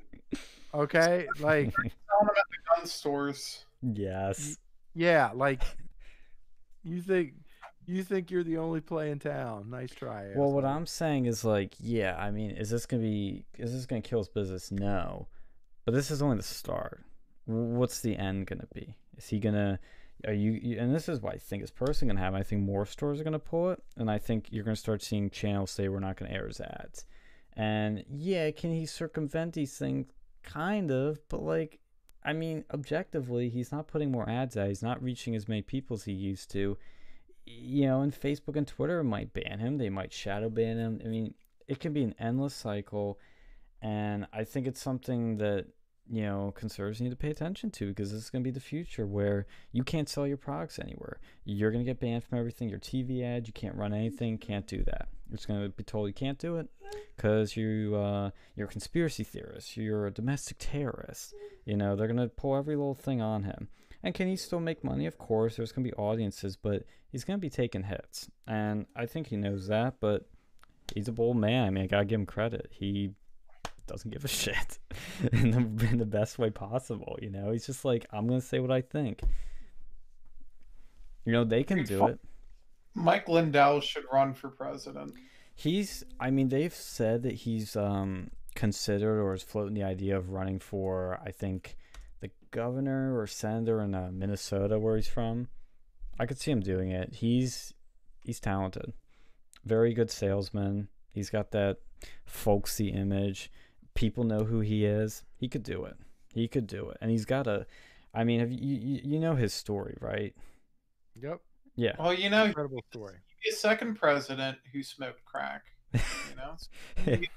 okay, 0.74 1.26
like 1.41 1.68
at 1.68 1.74
the 2.20 2.76
gun 2.76 2.87
stores. 2.87 3.64
yes. 3.82 4.57
yeah, 4.95 5.30
like 5.35 5.62
you 6.82 7.01
think 7.01 7.35
you 7.87 8.03
think 8.03 8.30
you're 8.30 8.45
the 8.45 8.59
only 8.59 8.80
play 8.80 9.11
in 9.11 9.18
town. 9.18 9.70
Nice 9.70 9.91
try. 9.91 10.32
Well, 10.35 10.53
what. 10.53 10.64
I'm 10.64 10.87
saying 10.87 11.26
is 11.26 11.45
like, 11.45 11.74
yeah, 11.78 12.16
I 12.18 12.30
mean, 12.30 12.51
is 12.51 12.70
this 12.70 12.87
gonna 12.87 13.03
be 13.03 13.45
is 13.59 13.72
this 13.72 13.87
gonna 13.87 14.03
kill 14.03 14.20
his 14.20 14.28
business? 14.28 14.72
No, 14.72 15.28
but 15.85 15.95
this 15.95 16.11
is 16.11 16.22
only 16.22 16.39
the 16.39 16.43
start. 16.43 17.05
What's 17.47 18.01
the 18.01 18.16
end 18.16 18.47
gonna 18.47 18.68
be? 18.74 18.97
Is 19.16 19.28
he 19.28 19.39
gonna? 19.39 19.78
Are 20.27 20.33
you? 20.33 20.53
you- 20.53 20.79
And 20.79 20.95
this 20.95 21.09
is 21.09 21.21
what 21.21 21.35
I 21.35 21.39
think 21.39 21.62
is 21.62 21.71
personally 21.71 22.12
gonna 22.15 22.25
happen. 22.25 22.41
I 22.41 22.43
think 22.43 22.62
more 22.62 22.87
stores 22.87 23.21
are 23.21 23.25
gonna 23.25 23.39
pull 23.39 23.71
it, 23.71 23.83
and 23.97 24.11
I 24.11 24.19
think 24.19 24.49
you're 24.51 24.65
gonna 24.65 24.77
start 24.77 25.03
seeing 25.03 25.31
channels 25.31 25.71
say 25.71 25.89
we're 25.89 26.01
not 26.01 26.17
gonna 26.17 26.33
air 26.33 26.47
his 26.47 26.61
ads. 26.61 27.05
And 27.55 28.05
yeah, 28.09 28.51
can 28.51 28.73
he 28.73 28.87
circumvent 28.87 29.55
these 29.55 29.77
things? 29.79 30.07
Kind 30.43 30.91
of, 30.91 31.21
but 31.29 31.43
like, 31.43 31.79
I 32.23 32.33
mean, 32.33 32.65
objectively, 32.73 33.49
he's 33.49 33.71
not 33.73 33.87
putting 33.87 34.11
more 34.11 34.29
ads 34.29 34.57
out. 34.57 34.69
He's 34.69 34.83
not 34.83 35.03
reaching 35.03 35.35
as 35.35 35.49
many 35.49 35.62
people 35.62 35.95
as 35.95 36.05
he 36.05 36.12
used 36.12 36.51
to 36.53 36.77
you 37.47 37.87
know, 37.87 38.01
and 38.01 38.12
Facebook 38.12 38.57
and 38.57 38.67
Twitter 38.67 39.03
might 39.05 39.33
ban 39.33 39.59
him. 39.59 39.79
They 39.79 39.91
might 39.91 40.12
shadow 40.12 40.49
ban 40.49 40.79
him. 40.79 41.01
I 41.05 41.09
mean, 41.09 41.35
it 41.69 41.81
can 41.81 41.93
be 41.93 42.03
an 42.03 42.15
endless 42.19 42.55
cycle, 42.55 43.19
and 43.83 44.27
I 44.33 44.45
think 44.45 44.67
it's 44.67 44.81
something 44.81 45.37
that 45.39 45.67
you 46.11 46.22
know 46.22 46.52
conservatives 46.55 47.00
need 47.00 47.11
to 47.11 47.16
pay 47.16 47.30
attention 47.30 47.70
to 47.70 47.88
because 47.88 48.12
this 48.12 48.24
is 48.24 48.30
going 48.30 48.42
to 48.42 48.46
be 48.46 48.52
the 48.52 48.61
future 48.61 49.07
where 49.07 49.46
you 49.72 49.82
can't 49.82 50.09
sell 50.09 50.26
your 50.26 50.36
products 50.36 50.78
anywhere. 50.78 51.18
You're 51.44 51.70
going 51.70 51.84
to 51.84 51.90
get 51.90 52.00
banned 52.00 52.24
from 52.24 52.38
everything. 52.38 52.68
Your 52.68 52.78
TV 52.78 53.24
ad, 53.24 53.46
you 53.46 53.52
can't 53.52 53.74
run 53.74 53.94
anything. 53.94 54.38
Can't 54.38 54.66
do 54.66 54.82
that. 54.84 55.09
You're 55.28 55.36
just 55.36 55.48
going 55.48 55.62
to 55.62 55.68
be 55.70 55.84
told 55.84 56.09
you 56.09 56.14
can't 56.14 56.38
do 56.38 56.57
it 56.57 56.68
because 57.16 57.57
you 57.57 57.96
uh, 57.96 58.30
you're 58.55 58.68
a 58.68 58.70
conspiracy 58.70 59.24
theorist. 59.24 59.76
You're 59.76 60.07
a 60.07 60.11
domestic 60.11 60.59
terrorist. 60.59 61.34
You 61.64 61.76
know, 61.76 61.96
they're 61.96 62.09
going 62.09 62.18
to 62.18 62.28
pull 62.28 62.57
every 62.57 62.76
little 62.76 62.94
thing 62.94 63.22
on 63.22 63.44
him. 63.44 63.68
And 64.02 64.14
can 64.14 64.28
he 64.28 64.36
still 64.36 64.61
make 64.61 64.84
money? 64.84 65.07
Of 65.07 65.16
course, 65.16 65.57
there's 65.57 65.72
going 65.72 65.84
to 65.84 65.90
be 65.90 65.96
audiences, 65.96 66.57
but 66.57 66.84
he's 67.11 67.24
going 67.24 67.38
to 67.38 67.40
be 67.40 67.48
taking 67.48 67.84
hits. 67.84 68.28
And 68.46 68.84
I 68.94 69.07
think 69.07 69.28
he 69.28 69.36
knows 69.36 69.68
that, 69.68 69.94
but 69.98 70.28
he's 70.94 71.09
a 71.09 71.12
bold 71.12 71.38
man. 71.38 71.66
I 71.66 71.70
mean, 71.70 71.84
I 71.84 71.86
got 71.86 72.00
to 72.00 72.05
give 72.05 72.20
him 72.20 72.26
credit. 72.26 72.68
He 72.70 73.12
doesn't 73.87 74.11
give 74.11 74.24
a 74.24 74.28
shit 74.43 74.78
in 75.32 75.51
the, 75.51 75.87
in 75.87 75.99
the 75.99 76.07
best 76.07 76.39
way 76.39 76.51
possible. 76.51 77.18
You 77.20 77.30
know, 77.30 77.51
he's 77.51 77.66
just 77.66 77.85
like, 77.85 78.07
I'm 78.12 78.26
going 78.26 78.41
to 78.41 78.47
say 78.47 78.59
what 78.59 78.70
I 78.70 78.80
think. 78.80 79.22
You 81.24 81.32
know, 81.32 81.45
they 81.45 81.62
can 81.62 81.85
do 81.85 82.07
it. 82.07 82.20
Mike 82.95 83.28
Lindell 83.28 83.80
should 83.80 84.05
run 84.12 84.35
for 84.35 84.51
president. 84.51 85.14
He's, 85.55 86.05
I 86.20 86.30
mean, 86.30 86.49
they've 86.49 86.74
said 86.74 87.22
that 87.22 87.32
he's 87.32 87.76
um, 87.76 88.30
considered 88.55 89.20
or 89.20 89.35
is 89.35 89.43
floating 89.43 89.74
the 89.74 89.82
idea 89.82 90.16
of 90.16 90.30
running 90.30 90.59
for, 90.59 91.20
I 91.24 91.30
think, 91.30 91.76
the 92.20 92.30
governor 92.51 93.18
or 93.18 93.26
senator 93.26 93.80
in 93.80 93.95
uh, 93.95 94.11
Minnesota, 94.12 94.78
where 94.78 94.97
he's 94.97 95.09
from. 95.09 95.49
I 96.18 96.26
could 96.26 96.39
see 96.39 96.51
him 96.51 96.61
doing 96.61 96.91
it. 96.91 97.14
He's 97.14 97.74
he's 98.22 98.41
talented, 98.41 98.93
very 99.64 99.93
good 99.93 100.11
salesman. 100.11 100.89
He's 101.12 101.30
got 101.30 101.51
that 101.51 101.78
folksy 102.24 102.89
image. 102.89 103.51
People 103.95 104.24
know 104.24 104.45
who 104.45 104.61
he 104.61 104.84
is. 104.84 105.22
He 105.36 105.49
could 105.49 105.62
do 105.62 105.84
it. 105.84 105.97
He 106.32 106.49
could 106.49 106.66
do 106.66 106.88
it, 106.90 106.99
and 107.01 107.11
he's 107.11 107.24
got 107.24 107.47
a. 107.47 107.66
I 108.12 108.24
mean, 108.24 108.40
have 108.40 108.51
you 108.53 108.59
you, 108.76 109.01
you 109.05 109.18
know 109.20 109.34
his 109.34 109.53
story, 109.53 109.97
right? 110.01 110.34
Yep, 111.14 111.40
Yeah. 111.76 111.95
Well, 111.99 112.12
you 112.14 112.28
know, 112.30 112.45
incredible 112.47 112.82
story. 112.90 113.16
he'd 113.26 113.51
be 113.51 113.55
a 113.55 113.57
second 113.57 113.95
president 113.97 114.59
who 114.72 114.82
smoked 114.82 115.24
crack. 115.24 115.62
You 115.92 116.01
know, 116.36 117.18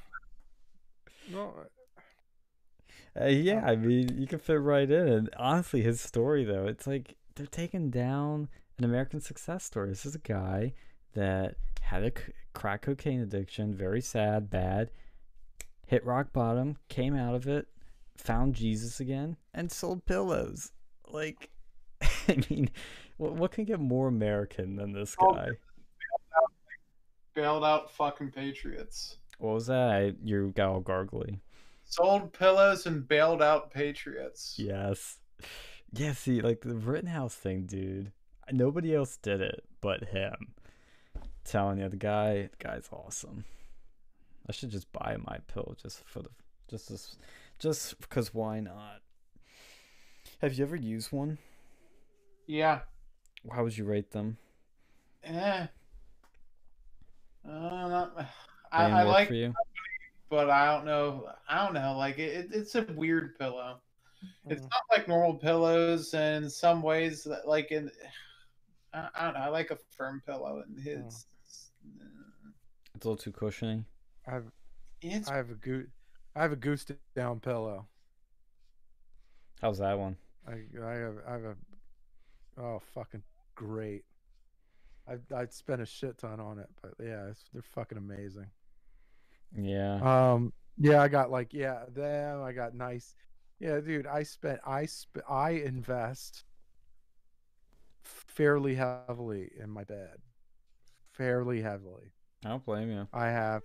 No, 1.31 1.53
Uh, 3.19 3.25
yeah, 3.25 3.65
I 3.65 3.75
mean, 3.75 4.17
you 4.17 4.27
can 4.27 4.39
fit 4.39 4.59
right 4.61 4.89
in. 4.89 5.07
And 5.07 5.29
honestly, 5.37 5.81
his 5.81 5.99
story 6.01 6.43
though, 6.43 6.65
it's 6.67 6.87
like 6.87 7.15
they're 7.35 7.45
taking 7.47 7.89
down 7.89 8.49
an 8.77 8.83
American 8.85 9.19
success 9.21 9.63
story. 9.63 9.89
This 9.89 10.05
is 10.05 10.15
a 10.15 10.19
guy 10.19 10.73
that 11.13 11.55
had 11.81 12.03
a 12.03 12.11
crack 12.53 12.83
cocaine 12.83 13.21
addiction, 13.21 13.73
very 13.75 14.01
sad, 14.01 14.49
bad, 14.49 14.91
hit 15.87 16.05
rock 16.05 16.31
bottom, 16.31 16.77
came 16.89 17.15
out 17.15 17.33
of 17.33 17.47
it, 17.47 17.67
found 18.17 18.53
Jesus 18.55 18.99
again, 18.99 19.35
and 19.53 19.71
sold 19.71 20.05
pillows. 20.05 20.71
Like, 21.07 21.49
I 22.01 22.43
mean, 22.49 22.69
what 23.17 23.33
what 23.33 23.51
can 23.51 23.65
get 23.65 23.79
more 23.79 24.07
American 24.07 24.75
than 24.75 24.93
this 24.93 25.15
Oh, 25.19 25.33
guy? 25.33 25.49
bailed 27.33 27.63
out 27.63 27.91
fucking 27.91 28.31
patriots. 28.31 29.17
What 29.39 29.53
was 29.53 29.67
that? 29.67 29.89
I, 29.91 30.13
you 30.23 30.51
got 30.55 30.69
all 30.69 30.81
gargly. 30.81 31.39
Sold 31.85 32.33
pillows 32.33 32.85
and 32.87 33.07
bailed 33.07 33.41
out 33.41 33.71
patriots. 33.71 34.55
Yes. 34.57 35.19
Yeah, 35.93 36.13
see, 36.13 36.41
like 36.41 36.61
the 36.61 36.75
Rittenhouse 36.75 37.35
thing, 37.35 37.65
dude. 37.65 38.11
Nobody 38.51 38.95
else 38.95 39.17
did 39.17 39.41
it 39.41 39.63
but 39.81 40.05
him. 40.05 40.53
telling 41.45 41.77
you, 41.79 41.87
the 41.89 41.95
guy, 41.95 42.49
the 42.57 42.57
guy's 42.57 42.89
awesome. 42.91 43.45
I 44.49 44.51
should 44.51 44.69
just 44.69 44.91
buy 44.91 45.17
my 45.25 45.39
pill 45.47 45.75
just 45.81 46.03
for 46.07 46.21
the, 46.21 46.29
just 46.69 46.89
this, 46.89 47.17
just 47.59 47.99
because 47.99 48.33
why 48.33 48.59
not? 48.59 49.01
Have 50.41 50.53
you 50.53 50.63
ever 50.63 50.75
used 50.75 51.11
one? 51.11 51.37
Yeah. 52.45 52.81
How 53.51 53.63
would 53.63 53.77
you 53.77 53.85
rate 53.85 54.11
them? 54.11 54.37
Eh. 55.23 55.67
Uh, 57.45 57.49
not, 57.49 58.27
I, 58.71 58.85
I 58.89 59.03
like, 59.03 59.27
for 59.29 59.33
you. 59.33 59.53
but 60.29 60.49
I 60.49 60.73
don't 60.73 60.85
know. 60.85 61.29
I 61.47 61.63
don't 61.63 61.73
know. 61.73 61.95
Like 61.97 62.19
it, 62.19 62.45
it- 62.45 62.53
it's 62.55 62.75
a 62.75 62.83
weird 62.95 63.37
pillow. 63.37 63.79
It's 64.49 64.61
Mm. 64.61 64.69
not 64.69 64.81
like 64.97 65.07
normal 65.07 65.35
pillows, 65.35 66.13
and 66.13 66.45
in 66.45 66.49
some 66.49 66.81
ways, 66.81 67.23
that 67.25 67.47
like 67.47 67.71
in, 67.71 67.91
I, 68.93 69.07
I 69.15 69.25
don't 69.25 69.33
know. 69.35 69.39
I 69.41 69.47
like 69.49 69.71
a 69.71 69.77
firm 69.95 70.21
pillow, 70.25 70.63
and 70.65 70.77
his, 70.79 71.27
It's 72.95 73.05
a 73.05 73.07
little 73.07 73.15
too 73.15 73.31
cushiony. 73.31 73.85
I've 74.27 74.51
it's 75.01 75.29
I 75.29 75.37
have 75.37 75.49
a 75.49 75.55
goose 75.55 75.87
I 76.35 76.41
have 76.41 76.51
a 76.51 76.57
goose 76.57 76.85
down 77.15 77.39
pillow. 77.39 77.87
How's 79.61 79.79
that 79.79 79.97
one? 79.97 80.17
I 80.47 80.63
I 80.83 80.93
have 80.93 81.15
I 81.27 81.31
have 81.31 81.43
a 81.43 81.55
oh 82.59 82.81
fucking 82.93 83.23
great. 83.55 84.03
I 85.07 85.17
I'd 85.35 85.53
spent 85.53 85.81
a 85.81 85.85
shit 85.85 86.17
ton 86.17 86.39
on 86.39 86.59
it, 86.59 86.67
but 86.81 86.93
yeah, 86.99 87.27
it's, 87.27 87.43
they're 87.53 87.61
fucking 87.61 87.97
amazing. 87.97 88.47
Yeah. 89.55 89.99
Um, 90.01 90.53
yeah, 90.77 91.01
I 91.01 91.07
got 91.07 91.31
like 91.31 91.53
yeah, 91.53 91.85
them. 91.93 92.41
I 92.41 92.51
got 92.51 92.75
nice. 92.75 93.15
Yeah, 93.59 93.79
dude, 93.79 94.05
I 94.05 94.23
spent 94.23 94.59
I 94.65 94.85
sp- 94.85 95.25
I 95.27 95.51
invest 95.51 96.43
fairly 98.03 98.75
heavily 98.75 99.51
in 99.59 99.69
my 99.69 99.83
bed, 99.83 100.17
fairly 101.13 101.61
heavily. 101.61 102.13
I 102.45 102.49
don't 102.49 102.65
blame 102.65 102.91
you. 102.91 103.07
I 103.11 103.27
have 103.27 103.63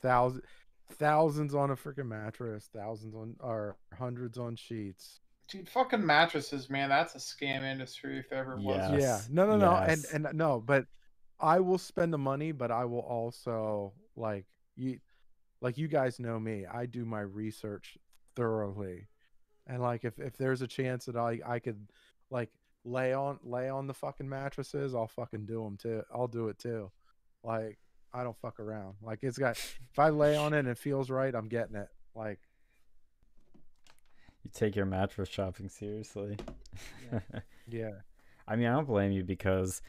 thousands 0.00 0.44
thousands 0.92 1.54
on 1.54 1.70
a 1.70 1.76
freaking 1.76 2.06
mattress, 2.06 2.68
thousands 2.72 3.14
on 3.14 3.36
or 3.40 3.76
hundreds 3.96 4.38
on 4.38 4.56
sheets. 4.56 5.20
dude, 5.48 5.68
fucking 5.68 6.04
mattresses, 6.04 6.70
man. 6.70 6.88
That's 6.88 7.14
a 7.14 7.18
scam 7.18 7.62
industry 7.62 8.18
if 8.18 8.30
there 8.30 8.38
ever 8.38 8.56
was. 8.56 8.76
Yeah. 8.76 8.90
Yeah, 8.90 8.98
Yes, 8.98 9.28
no, 9.30 9.46
no, 9.46 9.56
no, 9.56 9.76
and 9.76 10.06
and 10.12 10.26
uh, 10.26 10.32
no, 10.32 10.62
but 10.64 10.86
I 11.40 11.60
will 11.60 11.78
spend 11.78 12.12
the 12.12 12.18
money, 12.18 12.52
but 12.52 12.70
I 12.70 12.84
will 12.84 13.00
also 13.00 13.92
like 14.16 14.46
you, 14.76 14.98
like 15.60 15.78
you 15.78 15.88
guys 15.88 16.18
know 16.18 16.38
me. 16.38 16.66
I 16.66 16.86
do 16.86 17.04
my 17.04 17.20
research 17.20 17.96
thoroughly, 18.34 19.08
and 19.66 19.82
like 19.82 20.04
if 20.04 20.18
if 20.18 20.36
there's 20.36 20.62
a 20.62 20.66
chance 20.66 21.04
that 21.06 21.16
I 21.16 21.40
I 21.46 21.58
could 21.58 21.88
like 22.30 22.50
lay 22.84 23.12
on 23.12 23.38
lay 23.42 23.68
on 23.68 23.86
the 23.86 23.94
fucking 23.94 24.28
mattresses, 24.28 24.94
I'll 24.94 25.08
fucking 25.08 25.46
do 25.46 25.62
them 25.62 25.76
too. 25.76 26.02
I'll 26.12 26.28
do 26.28 26.48
it 26.48 26.58
too. 26.58 26.90
Like 27.44 27.78
I 28.12 28.22
don't 28.22 28.36
fuck 28.40 28.58
around. 28.60 28.94
Like 29.02 29.20
it's 29.22 29.38
got 29.38 29.56
if 29.56 29.98
I 29.98 30.08
lay 30.10 30.36
on 30.36 30.54
it 30.54 30.60
and 30.60 30.68
it 30.68 30.78
feels 30.78 31.10
right, 31.10 31.34
I'm 31.34 31.48
getting 31.48 31.76
it. 31.76 31.88
Like 32.14 32.40
You 34.44 34.50
take 34.52 34.76
your 34.76 34.86
mattress 34.86 35.28
shopping 35.28 35.68
seriously. 35.68 36.36
yeah. 37.70 37.90
I 38.48 38.56
mean, 38.56 38.66
I 38.66 38.72
don't 38.72 38.86
blame 38.86 39.12
you 39.12 39.24
because 39.24 39.82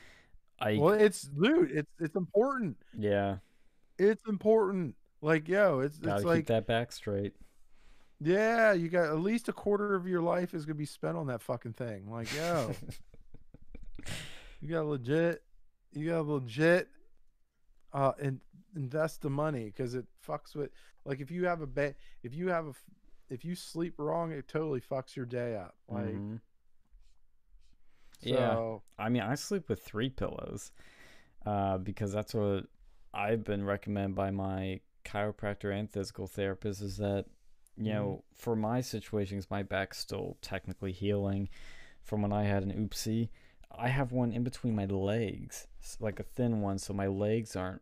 I 0.60 0.78
Well, 0.80 0.94
it's 0.94 1.30
loot. 1.36 1.72
it's 1.72 1.92
it's 2.00 2.16
important. 2.16 2.78
yeah 2.98 3.38
It's 3.98 4.26
important. 4.28 4.96
Like 5.22 5.48
yo, 5.48 5.80
it's 5.80 5.98
gotta 5.98 6.16
it's 6.16 6.24
keep 6.24 6.28
like 6.28 6.46
that 6.48 6.68
back 6.68 6.92
straight. 6.92 7.34
Yeah, 8.22 8.74
you 8.74 8.90
got 8.90 9.06
at 9.10 9.20
least 9.20 9.48
a 9.48 9.54
quarter 9.54 9.96
of 9.96 10.06
your 10.06 10.22
life 10.22 10.54
is 10.54 10.66
gonna 10.66 10.76
be 10.76 10.86
spent 10.86 11.16
on 11.16 11.28
that 11.28 11.42
fucking 11.42 11.74
thing. 11.74 12.10
Like, 12.12 12.34
yo, 12.36 12.72
you 14.62 14.68
got 14.70 14.86
legit, 14.88 15.42
you 15.94 16.10
got 16.10 16.28
legit, 16.28 16.90
uh, 17.94 18.12
and 18.22 18.40
invest 18.76 19.22
the 19.22 19.30
money 19.30 19.66
because 19.66 19.96
it 19.96 20.06
fucks 20.28 20.56
with. 20.56 20.72
Like, 21.06 21.20
if 21.22 21.32
you 21.32 21.46
have 21.46 21.62
a 21.62 21.68
bed 21.68 21.96
if 22.24 22.34
you 22.36 22.50
have 22.50 22.68
a 22.68 22.74
if 23.30 23.46
you 23.46 23.56
sleep 23.56 23.94
wrong, 23.98 24.32
it 24.32 24.48
totally 24.48 24.82
fucks 24.82 25.16
your 25.16 25.26
day 25.26 25.56
up. 25.56 25.76
Like, 25.88 26.16
Mhm. 26.16 26.42
Yeah. 28.22 28.74
I 28.98 29.10
mean, 29.10 29.22
I 29.22 29.36
sleep 29.36 29.70
with 29.70 29.82
three 29.82 30.10
pillows, 30.10 30.72
uh, 31.46 31.78
because 31.78 32.12
that's 32.12 32.34
what 32.34 32.66
I've 33.14 33.44
been 33.44 33.64
recommended 33.64 34.16
by 34.16 34.32
my 34.32 34.82
chiropractor 35.06 35.74
and 35.74 35.90
physical 35.90 36.28
therapist 36.28 36.82
is 36.82 36.98
that 36.98 37.26
you 37.78 37.94
know 37.94 38.24
for 38.34 38.56
my 38.58 38.82
situations 38.82 39.50
my 39.50 39.64
back's 39.64 39.98
still 39.98 40.38
technically 40.42 40.92
healing 40.92 41.48
from 42.04 42.22
when 42.22 42.34
I 42.34 42.44
had 42.44 42.62
an 42.64 42.72
oopsie. 42.74 43.30
I 43.78 43.88
have 43.90 44.12
one 44.12 44.32
in 44.32 44.44
between 44.44 44.76
my 44.76 44.86
legs, 44.86 45.68
like 46.00 46.20
a 46.20 46.24
thin 46.24 46.62
one, 46.62 46.80
so 46.80 46.94
my 46.94 47.08
legs 47.08 47.56
aren't 47.56 47.82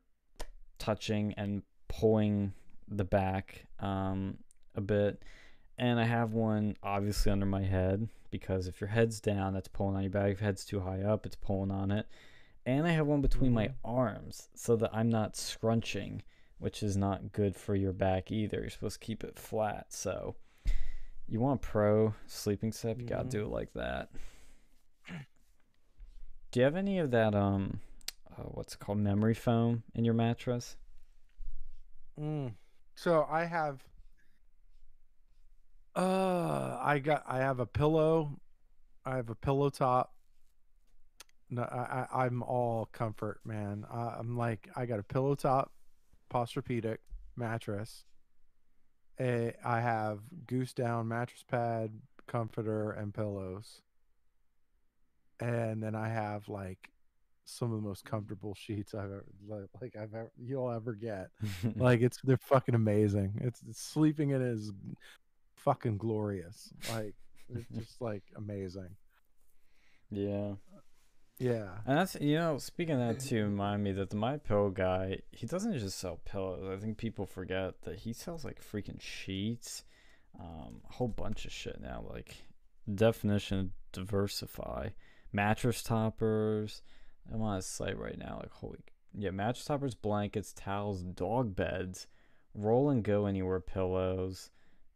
touching 0.78 1.34
and 1.38 1.64
pulling 1.88 2.54
the 2.88 3.04
back 3.04 3.66
um, 3.80 4.38
a 4.76 4.82
bit. 4.82 5.24
And 5.78 6.00
I 6.00 6.04
have 6.06 6.34
one 6.34 6.76
obviously 6.84 7.32
under 7.32 7.46
my 7.46 7.64
head 7.64 8.10
because 8.32 8.68
if 8.68 8.82
your 8.82 8.90
head's 8.90 9.20
down, 9.20 9.54
that's 9.54 9.68
pulling 9.68 9.96
on 9.96 10.04
your 10.04 10.12
back. 10.12 10.32
If 10.32 10.42
your 10.42 10.46
head's 10.48 10.66
too 10.66 10.80
high 10.82 11.02
up, 11.02 11.26
it's 11.26 11.36
pulling 11.36 11.72
on 11.72 11.92
it. 11.92 12.08
And 12.66 12.86
I 12.86 12.92
have 12.92 13.08
one 13.08 13.22
between 13.22 13.54
my 13.54 13.70
arms 13.86 14.50
so 14.54 14.76
that 14.76 14.90
I'm 14.94 15.10
not 15.10 15.38
scrunching, 15.38 16.22
which 16.60 16.84
is 16.84 16.98
not 16.98 17.32
good 17.32 17.56
for 17.56 17.76
your 17.76 17.94
back 17.94 18.30
either. 18.32 18.60
You're 18.60 18.70
supposed 18.70 19.00
to 19.00 19.06
keep 19.06 19.24
it 19.24 19.40
flat. 19.40 19.86
So 19.90 20.36
you 21.30 21.40
want 21.40 21.62
a 21.64 21.66
pro 21.66 22.14
sleeping 22.26 22.74
set, 22.74 23.00
you 23.00 23.06
gotta 23.06 23.26
Mhm. 23.26 23.30
do 23.32 23.46
it 23.46 23.50
like 23.50 23.72
that. 23.74 24.10
Do 26.52 26.60
you 26.60 26.64
have 26.64 26.76
any 26.76 27.00
of 27.00 27.12
that 27.12 27.36
um 27.36 27.80
uh, 28.32 28.44
what's 28.44 28.74
it 28.74 28.80
called 28.80 29.00
memory 29.00 29.34
foam 29.34 29.84
in 29.94 30.06
your 30.06 30.14
mattress? 30.14 30.76
Mm. 32.20 32.54
So 32.96 33.28
I 33.30 33.46
have 33.46 33.84
uh 35.96 36.80
I 36.82 37.00
got 37.00 37.24
I 37.28 37.40
have 37.40 37.60
a 37.60 37.66
pillow. 37.66 38.40
I 39.06 39.16
have 39.16 39.30
a 39.30 39.36
pillow 39.36 39.70
top. 39.70 40.14
No, 41.50 41.62
I, 41.64 42.06
I 42.12 42.26
I'm 42.26 42.44
all 42.44 42.90
comfort, 42.92 43.40
man. 43.46 43.86
I'm 43.92 44.38
like 44.38 44.70
I 44.76 44.86
got 44.86 45.00
a 45.00 45.04
pillow 45.04 45.36
top, 45.36 45.72
Posturepedic 46.30 46.98
mattress. 47.36 48.04
A, 49.20 49.54
I 49.66 49.80
have 49.82 50.20
goose 50.46 50.74
down 50.74 51.08
mattress 51.08 51.44
pad, 51.48 51.92
comforter, 52.28 52.92
and 52.92 53.14
pillows. 53.14 53.82
And 55.40 55.82
then 55.82 55.96
I 55.96 56.10
have 56.10 56.48
like 56.50 56.90
some 57.46 57.72
of 57.72 57.82
the 57.82 57.88
most 57.88 58.04
comfortable 58.04 58.54
sheets 58.56 58.94
I've 58.94 59.06
ever 59.06 59.26
like, 59.48 59.70
like 59.82 59.96
I've 59.96 60.14
ever 60.14 60.32
you'll 60.38 60.70
ever 60.70 60.94
get 60.94 61.30
like 61.78 62.02
it's 62.02 62.20
they're 62.24 62.38
fucking 62.38 62.76
amazing. 62.76 63.40
It's, 63.42 63.62
it's 63.70 63.82
sleeping 63.82 64.32
in 64.32 64.42
it 64.42 64.48
is 64.48 64.72
fucking 65.56 65.98
glorious. 65.98 66.74
Like 66.92 67.16
it's 67.50 67.68
just 67.78 68.02
like 68.02 68.24
amazing. 68.36 68.96
yeah. 70.12 70.54
Yeah. 71.40 71.70
And 71.86 72.00
that's 72.00 72.16
you 72.20 72.36
know, 72.36 72.58
speaking 72.58 73.00
of 73.00 73.00
that 73.00 73.20
too, 73.24 73.44
remind 73.44 73.84
me 73.84 73.92
that 73.94 74.10
the 74.10 74.16
My 74.16 74.38
Pillow 74.38 74.70
guy, 74.70 75.20
he 75.32 75.46
doesn't 75.46 75.78
just 75.78 76.00
sell 76.00 76.20
pillows. 76.26 76.68
I 76.76 76.82
think 76.82 76.98
people 76.98 77.26
forget 77.26 77.82
that 77.84 78.00
he 78.00 78.14
sells 78.14 78.44
like 78.44 78.60
freaking 78.64 79.00
sheets, 79.00 79.84
um, 80.40 80.82
a 80.90 80.94
whole 80.94 81.08
bunch 81.08 81.46
of 81.46 81.52
shit 81.52 81.80
now. 81.80 82.04
Like 82.10 82.36
definition 82.94 83.72
diversify, 83.92 84.90
mattress 85.32 85.84
toppers. 85.84 86.82
I'm 87.34 87.42
on 87.42 87.58
his 87.58 87.66
site 87.66 87.98
right 87.98 88.18
now. 88.18 88.38
Like 88.42 88.52
holy, 88.52 88.80
yeah, 89.14 89.32
mattress 89.32 89.66
toppers, 89.66 89.96
blankets, 89.96 90.54
towels, 90.54 91.04
dog 91.04 91.56
beds, 91.56 92.08
roll 92.54 92.90
and 92.90 93.04
go 93.04 93.26
anywhere 93.26 93.60
pillows, 93.60 94.50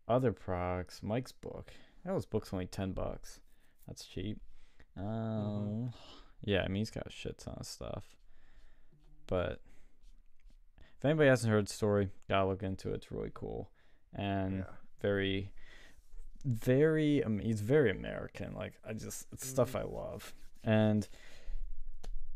other 0.07 0.31
products. 0.31 1.01
Mike's 1.03 1.31
book. 1.31 1.71
That 2.05 2.13
was 2.15 2.25
book's 2.25 2.53
only 2.53 2.67
ten 2.67 2.91
bucks. 2.93 3.39
That's 3.87 4.05
cheap. 4.05 4.39
Um, 4.97 5.93
yeah, 6.43 6.63
I 6.63 6.67
mean 6.67 6.81
he's 6.81 6.91
got 6.91 7.07
a 7.07 7.11
shit 7.11 7.37
ton 7.37 7.55
of 7.59 7.65
stuff. 7.65 8.03
But 9.27 9.61
if 10.97 11.05
anybody 11.05 11.29
hasn't 11.29 11.51
heard 11.51 11.67
the 11.67 11.73
story, 11.73 12.09
gotta 12.29 12.47
look 12.47 12.63
into 12.63 12.91
it. 12.91 12.95
It's 12.95 13.11
really 13.11 13.31
cool 13.33 13.71
and 14.13 14.59
Yeah. 14.59 14.63
very, 15.01 15.51
very. 16.45 17.23
Um, 17.23 17.39
he's 17.39 17.61
very 17.61 17.91
American. 17.91 18.53
Like 18.53 18.73
I 18.87 18.93
just, 18.93 19.27
it's 19.31 19.47
stuff 19.47 19.75
I 19.75 19.83
love, 19.83 20.33
and 20.63 21.07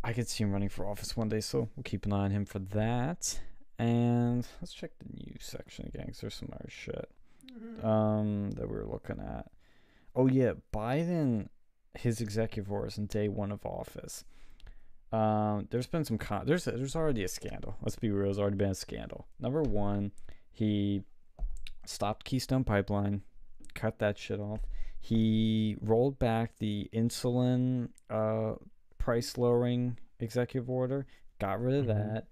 I 0.03 0.14
could 0.14 0.28
see 0.28 0.43
him 0.43 0.51
running 0.51 0.70
for 0.70 0.88
office 0.88 1.16
one 1.18 1.30
day. 1.30 1.41
So 1.41 1.70
we'll 1.76 1.84
keep 1.84 2.06
an 2.06 2.14
eye 2.14 2.26
on 2.26 2.32
him 2.32 2.45
for 2.45 2.60
that. 2.60 3.39
And 3.78 4.47
let's 4.62 4.74
check 4.74 4.91
the 4.99 5.06
news 5.14 5.41
section 5.41 5.86
again, 5.88 6.08
'cause 6.08 6.22
there's 6.22 6.36
some 6.36 6.49
other 6.53 6.70
shit 6.70 7.10
um 7.84 8.51
that 8.51 8.70
we 8.70 8.76
are 8.78 8.86
looking 8.86 9.20
at. 9.20 9.49
Oh 10.16 10.28
yeah, 10.28 10.53
Biden, 10.74 11.49
his 11.93 12.22
executive 12.22 12.72
orders 12.72 12.97
in 12.97 13.06
day 13.08 13.28
one 13.28 13.51
of 13.51 13.66
office. 13.66 14.24
Um, 15.12 15.68
there's 15.72 15.88
been 15.88 16.03
some 16.06 16.18
con- 16.18 16.45
there's 16.45 16.66
there's 16.66 16.95
already 16.95 17.24
a 17.24 17.28
scandal. 17.28 17.76
Let's 17.82 17.95
be 17.95 18.10
real, 18.12 18.26
there's 18.26 18.39
already 18.39 18.58
been 18.58 18.72
a 18.72 18.76
scandal. 18.76 19.28
Number 19.39 19.62
one, 19.62 20.12
he 20.51 21.03
stopped 21.86 22.26
Keystone 22.26 22.64
Pipeline, 22.64 23.22
cut 23.76 23.99
that 23.99 24.17
shit 24.17 24.39
off. 24.39 24.61
He 24.99 25.78
rolled 25.82 26.17
back 26.17 26.57
the 26.57 26.89
insulin 26.93 27.89
uh 28.09 28.55
price 28.97 29.38
lowering 29.38 29.99
executive 30.19 30.69
order, 30.69 31.05
got 31.39 31.61
rid 31.61 31.76
of 31.76 31.86
Mhm. 31.86 31.88
that. 31.89 32.28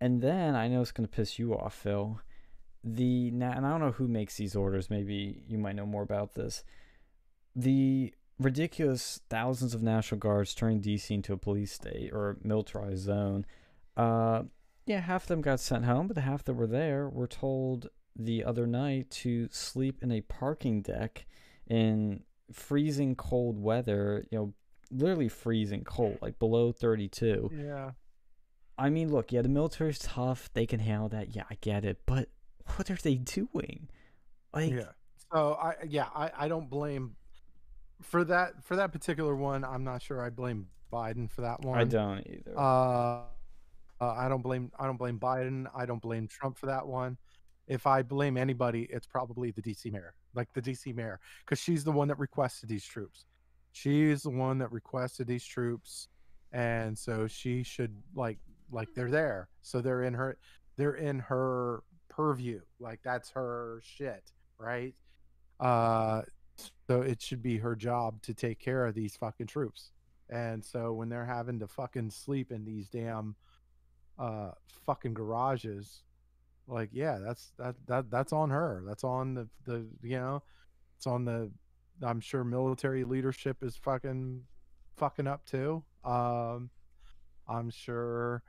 And 0.00 0.20
then 0.20 0.56
I 0.56 0.66
know 0.66 0.80
it's 0.82 0.90
gonna 0.92 1.06
piss 1.08 1.38
you 1.38 1.56
off, 1.56 1.74
Phil 1.74 2.20
the 2.84 3.28
and 3.28 3.42
I 3.44 3.70
don't 3.70 3.80
know 3.80 3.92
who 3.92 4.06
makes 4.06 4.36
these 4.36 4.54
orders. 4.54 4.90
Maybe 4.90 5.42
you 5.48 5.56
might 5.58 5.74
know 5.74 5.86
more 5.86 6.02
about 6.02 6.34
this. 6.34 6.62
The 7.56 8.14
ridiculous 8.38 9.20
thousands 9.30 9.74
of 9.74 9.82
National 9.82 10.18
Guards 10.18 10.54
turning 10.54 10.80
DC 10.80 11.14
into 11.14 11.32
a 11.32 11.38
police 11.38 11.72
state 11.72 12.12
or 12.12 12.36
militarized 12.42 13.04
zone. 13.04 13.46
Uh, 13.96 14.42
yeah, 14.86 15.00
half 15.00 15.22
of 15.22 15.28
them 15.28 15.40
got 15.40 15.60
sent 15.60 15.86
home, 15.86 16.08
but 16.08 16.14
the 16.14 16.22
half 16.22 16.44
that 16.44 16.54
were 16.54 16.66
there 16.66 17.08
were 17.08 17.26
told 17.28 17.88
the 18.16 18.44
other 18.44 18.66
night 18.66 19.10
to 19.10 19.48
sleep 19.50 19.98
in 20.02 20.12
a 20.12 20.20
parking 20.22 20.82
deck 20.82 21.26
in 21.68 22.22
freezing 22.52 23.16
cold 23.16 23.58
weather. 23.60 24.24
You 24.30 24.38
know, 24.38 24.54
literally 24.90 25.28
freezing 25.28 25.84
cold, 25.84 26.18
like 26.20 26.38
below 26.38 26.72
thirty-two. 26.72 27.50
Yeah. 27.54 27.92
I 28.76 28.90
mean, 28.90 29.12
look, 29.12 29.30
yeah, 29.30 29.42
the 29.42 29.48
military's 29.48 30.00
tough. 30.00 30.50
They 30.52 30.66
can 30.66 30.80
handle 30.80 31.08
that. 31.10 31.36
Yeah, 31.36 31.44
I 31.48 31.56
get 31.60 31.84
it. 31.84 32.00
But 32.06 32.28
what 32.76 32.90
are 32.90 32.96
they 32.96 33.16
doing? 33.16 33.88
Like, 34.52 34.72
Yeah. 34.72 34.90
So 35.32 35.54
I 35.60 35.74
yeah, 35.88 36.06
I, 36.14 36.30
I 36.36 36.48
don't 36.48 36.70
blame 36.70 37.16
for 38.04 38.24
that 38.24 38.62
for 38.62 38.76
that 38.76 38.92
particular 38.92 39.34
one, 39.34 39.64
I'm 39.64 39.84
not 39.84 40.02
sure 40.02 40.20
I 40.24 40.30
blame 40.30 40.66
Biden 40.92 41.30
for 41.30 41.40
that 41.42 41.60
one. 41.62 41.78
I 41.78 41.84
don't 41.84 42.20
either. 42.26 42.58
Uh, 42.58 43.22
uh, 44.00 44.14
I 44.16 44.28
don't 44.28 44.42
blame 44.42 44.70
I 44.78 44.86
don't 44.86 44.96
blame 44.96 45.18
Biden. 45.18 45.66
I 45.74 45.86
don't 45.86 46.02
blame 46.02 46.28
Trump 46.28 46.58
for 46.58 46.66
that 46.66 46.86
one. 46.86 47.16
If 47.66 47.86
I 47.86 48.02
blame 48.02 48.36
anybody, 48.36 48.86
it's 48.90 49.06
probably 49.06 49.50
the 49.50 49.62
DC 49.62 49.90
mayor, 49.90 50.14
like 50.34 50.52
the 50.52 50.62
DC 50.62 50.94
mayor, 50.94 51.20
because 51.44 51.58
she's 51.58 51.84
the 51.84 51.92
one 51.92 52.08
that 52.08 52.18
requested 52.18 52.68
these 52.68 52.84
troops. 52.84 53.24
She's 53.72 54.22
the 54.22 54.30
one 54.30 54.58
that 54.58 54.70
requested 54.70 55.26
these 55.26 55.44
troops, 55.44 56.08
and 56.52 56.96
so 56.96 57.26
she 57.26 57.62
should 57.62 57.96
like 58.14 58.38
like 58.70 58.88
they're 58.94 59.10
there, 59.10 59.48
so 59.62 59.80
they're 59.80 60.02
in 60.02 60.14
her 60.14 60.36
they're 60.76 60.94
in 60.94 61.18
her 61.20 61.82
purview, 62.08 62.60
like 62.78 63.00
that's 63.02 63.30
her 63.30 63.80
shit, 63.82 64.32
right? 64.58 64.94
Uh, 65.58 66.22
so 66.86 67.00
it 67.00 67.20
should 67.20 67.42
be 67.42 67.58
her 67.58 67.74
job 67.74 68.22
to 68.22 68.34
take 68.34 68.58
care 68.60 68.86
of 68.86 68.94
these 68.94 69.16
fucking 69.16 69.46
troops. 69.46 69.90
And 70.30 70.64
so 70.64 70.92
when 70.92 71.08
they're 71.08 71.24
having 71.24 71.58
to 71.60 71.66
fucking 71.66 72.10
sleep 72.10 72.50
in 72.52 72.64
these 72.64 72.88
damn 72.88 73.36
uh 74.18 74.52
fucking 74.86 75.14
garages, 75.14 76.02
like 76.66 76.90
yeah, 76.92 77.18
that's 77.24 77.52
that 77.58 77.74
that 77.86 78.10
that's 78.10 78.32
on 78.32 78.50
her. 78.50 78.82
That's 78.86 79.04
on 79.04 79.34
the 79.34 79.48
the 79.64 79.86
you 80.02 80.18
know, 80.18 80.42
it's 80.96 81.06
on 81.06 81.24
the 81.24 81.50
I'm 82.02 82.20
sure 82.20 82.44
military 82.44 83.04
leadership 83.04 83.62
is 83.62 83.76
fucking 83.76 84.42
fucking 84.96 85.26
up 85.26 85.44
too. 85.44 85.82
Um 86.04 86.70
I'm 87.48 87.70
sure 87.70 88.42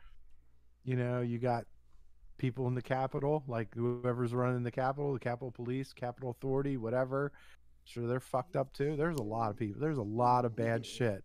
you 0.84 0.95
know, 0.95 1.22
you 1.22 1.39
got 1.39 1.66
people 2.38 2.68
in 2.68 2.76
the 2.76 2.82
capital 2.82 3.43
like 3.47 3.74
whoever's 3.76 4.34
running 4.34 4.63
the 4.63 4.72
capital 4.72 5.13
the 5.13 5.20
Capitol 5.20 5.51
Police, 5.51 5.93
Capitol 5.93 6.32
Authority, 6.32 6.78
whatever. 6.78 7.32
Sure, 7.86 8.07
they're 8.07 8.20
fucked 8.20 8.55
up 8.55 8.74
too. 8.74 8.95
There's 8.95 9.18
a 9.18 9.24
lot 9.24 9.51
of 9.51 9.57
people. 9.57 9.80
There's 9.80 9.97
a 9.99 10.03
lot 10.03 10.43
of 10.45 10.55
bad 10.55 10.86
shit. 10.86 11.24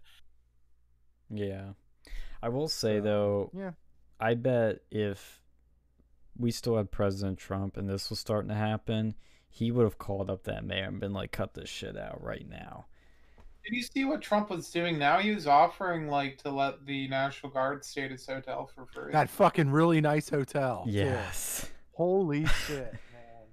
yeah. 1.30 1.70
I 2.42 2.48
will 2.48 2.68
say, 2.68 2.98
So, 2.98 3.02
though, 3.02 3.50
yeah. 3.54 3.72
I 4.18 4.34
bet 4.34 4.78
if 4.90 5.39
we 6.40 6.50
still 6.50 6.76
had 6.76 6.90
President 6.90 7.38
Trump 7.38 7.76
and 7.76 7.88
this 7.88 8.10
was 8.10 8.18
starting 8.18 8.48
to 8.48 8.54
happen, 8.54 9.14
he 9.48 9.70
would 9.70 9.84
have 9.84 9.98
called 9.98 10.30
up 10.30 10.44
that 10.44 10.64
mayor 10.64 10.84
and 10.84 11.00
been 11.00 11.12
like, 11.12 11.32
cut 11.32 11.54
this 11.54 11.68
shit 11.68 11.96
out 11.96 12.22
right 12.22 12.48
now. 12.48 12.86
Did 13.64 13.74
you 13.74 13.82
see 13.82 14.04
what 14.04 14.22
Trump 14.22 14.48
was 14.48 14.70
doing 14.70 14.98
now? 14.98 15.18
He 15.18 15.34
was 15.34 15.46
offering 15.46 16.08
like 16.08 16.38
to 16.38 16.50
let 16.50 16.86
the 16.86 17.08
National 17.08 17.52
Guard 17.52 17.84
stay 17.84 18.04
at 18.04 18.10
his 18.10 18.26
hotel 18.26 18.70
for 18.74 18.86
free. 18.86 19.12
That 19.12 19.28
fucking 19.28 19.70
really 19.70 20.00
nice 20.00 20.30
hotel. 20.30 20.84
too. 20.86 20.92
Yes. 20.92 21.68
Holy 21.92 22.46
shit, 22.66 22.92
man. 23.12 23.48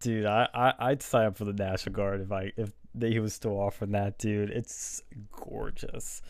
Dude, 0.00 0.26
I, 0.26 0.48
I 0.52 0.72
I'd 0.78 1.02
sign 1.02 1.26
up 1.26 1.36
for 1.36 1.44
the 1.44 1.52
National 1.52 1.94
Guard 1.94 2.20
if 2.22 2.32
I 2.32 2.52
if 2.56 2.72
they, 2.94 3.10
he 3.12 3.20
was 3.20 3.34
still 3.34 3.58
offering 3.58 3.92
that, 3.92 4.18
dude. 4.18 4.50
It's 4.50 5.00
gorgeous, 5.30 6.22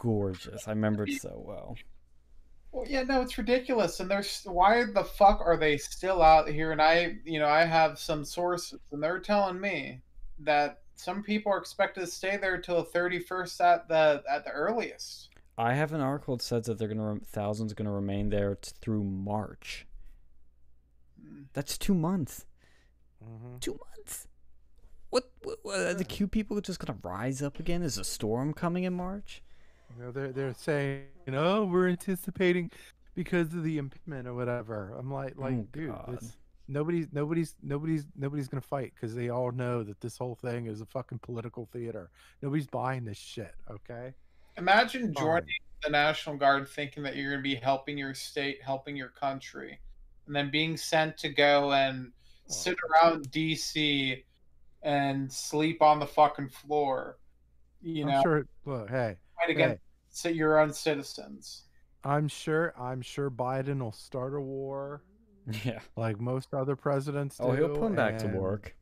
gorgeous. 0.00 0.66
I 0.66 0.70
remember 0.70 1.04
it 1.04 1.20
so 1.20 1.42
well. 1.46 1.76
Well, 2.72 2.86
yeah, 2.88 3.02
no, 3.02 3.20
it's 3.20 3.36
ridiculous. 3.36 4.00
And 4.00 4.10
there's 4.10 4.42
why 4.44 4.84
the 4.84 5.04
fuck 5.04 5.42
are 5.44 5.58
they 5.58 5.76
still 5.76 6.22
out 6.22 6.48
here? 6.48 6.72
And 6.72 6.80
I, 6.80 7.18
you 7.24 7.38
know, 7.38 7.48
I 7.48 7.64
have 7.64 7.98
some 7.98 8.24
sources, 8.24 8.80
and 8.90 9.02
they're 9.02 9.20
telling 9.20 9.60
me 9.60 10.00
that 10.40 10.80
some 10.96 11.22
people 11.22 11.52
are 11.52 11.58
expected 11.58 12.00
to 12.00 12.06
stay 12.06 12.38
there 12.38 12.58
till 12.58 12.76
the 12.76 12.84
thirty 12.84 13.18
first 13.18 13.60
at 13.60 13.88
the 13.88 14.22
at 14.30 14.44
the 14.44 14.50
earliest. 14.50 15.28
I 15.58 15.74
have 15.74 15.92
an 15.92 16.00
article 16.00 16.36
that 16.38 16.42
says 16.42 16.64
that 16.66 16.78
they're 16.78 16.88
gonna 16.88 17.20
thousands 17.26 17.74
gonna 17.74 17.92
remain 17.92 18.30
there 18.30 18.54
t- 18.54 18.72
through 18.80 19.04
March. 19.04 19.86
Mm. 21.22 21.44
That's 21.52 21.76
two 21.76 21.94
months. 21.94 22.46
Mhm. 23.22 23.60
Two 23.60 23.78
months. 23.96 24.28
What? 25.10 25.30
what, 25.42 25.58
what 25.62 25.78
are 25.78 25.94
the 25.94 26.04
Q 26.04 26.26
people 26.26 26.58
just 26.62 26.78
gonna 26.78 26.98
rise 27.02 27.42
up 27.42 27.60
again? 27.60 27.82
Is 27.82 27.98
a 27.98 28.04
storm 28.04 28.54
coming 28.54 28.84
in 28.84 28.94
March? 28.94 29.42
You 29.96 30.04
know, 30.04 30.10
they're 30.12 30.32
they're 30.32 30.54
saying, 30.54 31.04
you 31.26 31.32
know, 31.32 31.64
we're 31.64 31.88
anticipating 31.88 32.70
because 33.14 33.52
of 33.54 33.62
the 33.64 33.78
impeachment 33.78 34.26
or 34.26 34.34
whatever. 34.34 34.94
I'm 34.98 35.12
like, 35.12 35.36
like, 35.36 35.54
Oh, 35.54 35.66
dude, 35.72 35.94
this, 36.08 36.36
nobody's 36.68 37.08
nobody's 37.12 37.54
nobody's 37.62 38.06
nobody's 38.16 38.48
gonna 38.48 38.60
fight 38.60 38.92
because 38.94 39.14
they 39.14 39.28
all 39.28 39.52
know 39.52 39.82
that 39.82 40.00
this 40.00 40.16
whole 40.16 40.34
thing 40.34 40.66
is 40.66 40.80
a 40.80 40.86
fucking 40.86 41.18
political 41.20 41.68
theater. 41.72 42.10
Nobody's 42.40 42.66
buying 42.66 43.04
this 43.04 43.18
shit. 43.18 43.54
Okay. 43.70 44.14
Imagine 44.58 45.12
Fine. 45.14 45.24
joining 45.24 45.54
the 45.82 45.90
National 45.90 46.36
Guard 46.36 46.68
thinking 46.68 47.02
that 47.02 47.16
you're 47.16 47.30
going 47.30 47.42
to 47.42 47.48
be 47.48 47.54
helping 47.54 47.96
your 47.98 48.14
state, 48.14 48.58
helping 48.62 48.96
your 48.96 49.08
country, 49.08 49.78
and 50.26 50.36
then 50.36 50.50
being 50.50 50.76
sent 50.76 51.16
to 51.18 51.28
go 51.28 51.72
and 51.72 52.12
sit 52.46 52.76
around 52.90 53.30
DC 53.30 54.22
and 54.82 55.32
sleep 55.32 55.80
on 55.82 55.98
the 55.98 56.06
fucking 56.06 56.48
floor. 56.48 57.18
You 57.80 58.04
I'm 58.04 58.10
know, 58.10 58.22
sure. 58.22 58.46
Look, 58.64 58.90
hey, 58.90 59.16
fight 59.46 59.56
hey, 59.56 59.62
against 59.64 59.82
so 60.10 60.28
your 60.28 60.58
own 60.58 60.72
citizens. 60.72 61.64
I'm 62.04 62.28
sure. 62.28 62.74
I'm 62.78 63.00
sure 63.02 63.30
Biden 63.30 63.80
will 63.80 63.92
start 63.92 64.34
a 64.34 64.40
war 64.40 65.02
Yeah. 65.64 65.80
like 65.96 66.20
most 66.20 66.52
other 66.54 66.76
presidents 66.76 67.38
do. 67.38 67.44
Oh, 67.44 67.52
he'll 67.52 67.68
put 67.70 67.86
him 67.86 67.94
back 67.96 68.18
to 68.18 68.26
work. 68.28 68.74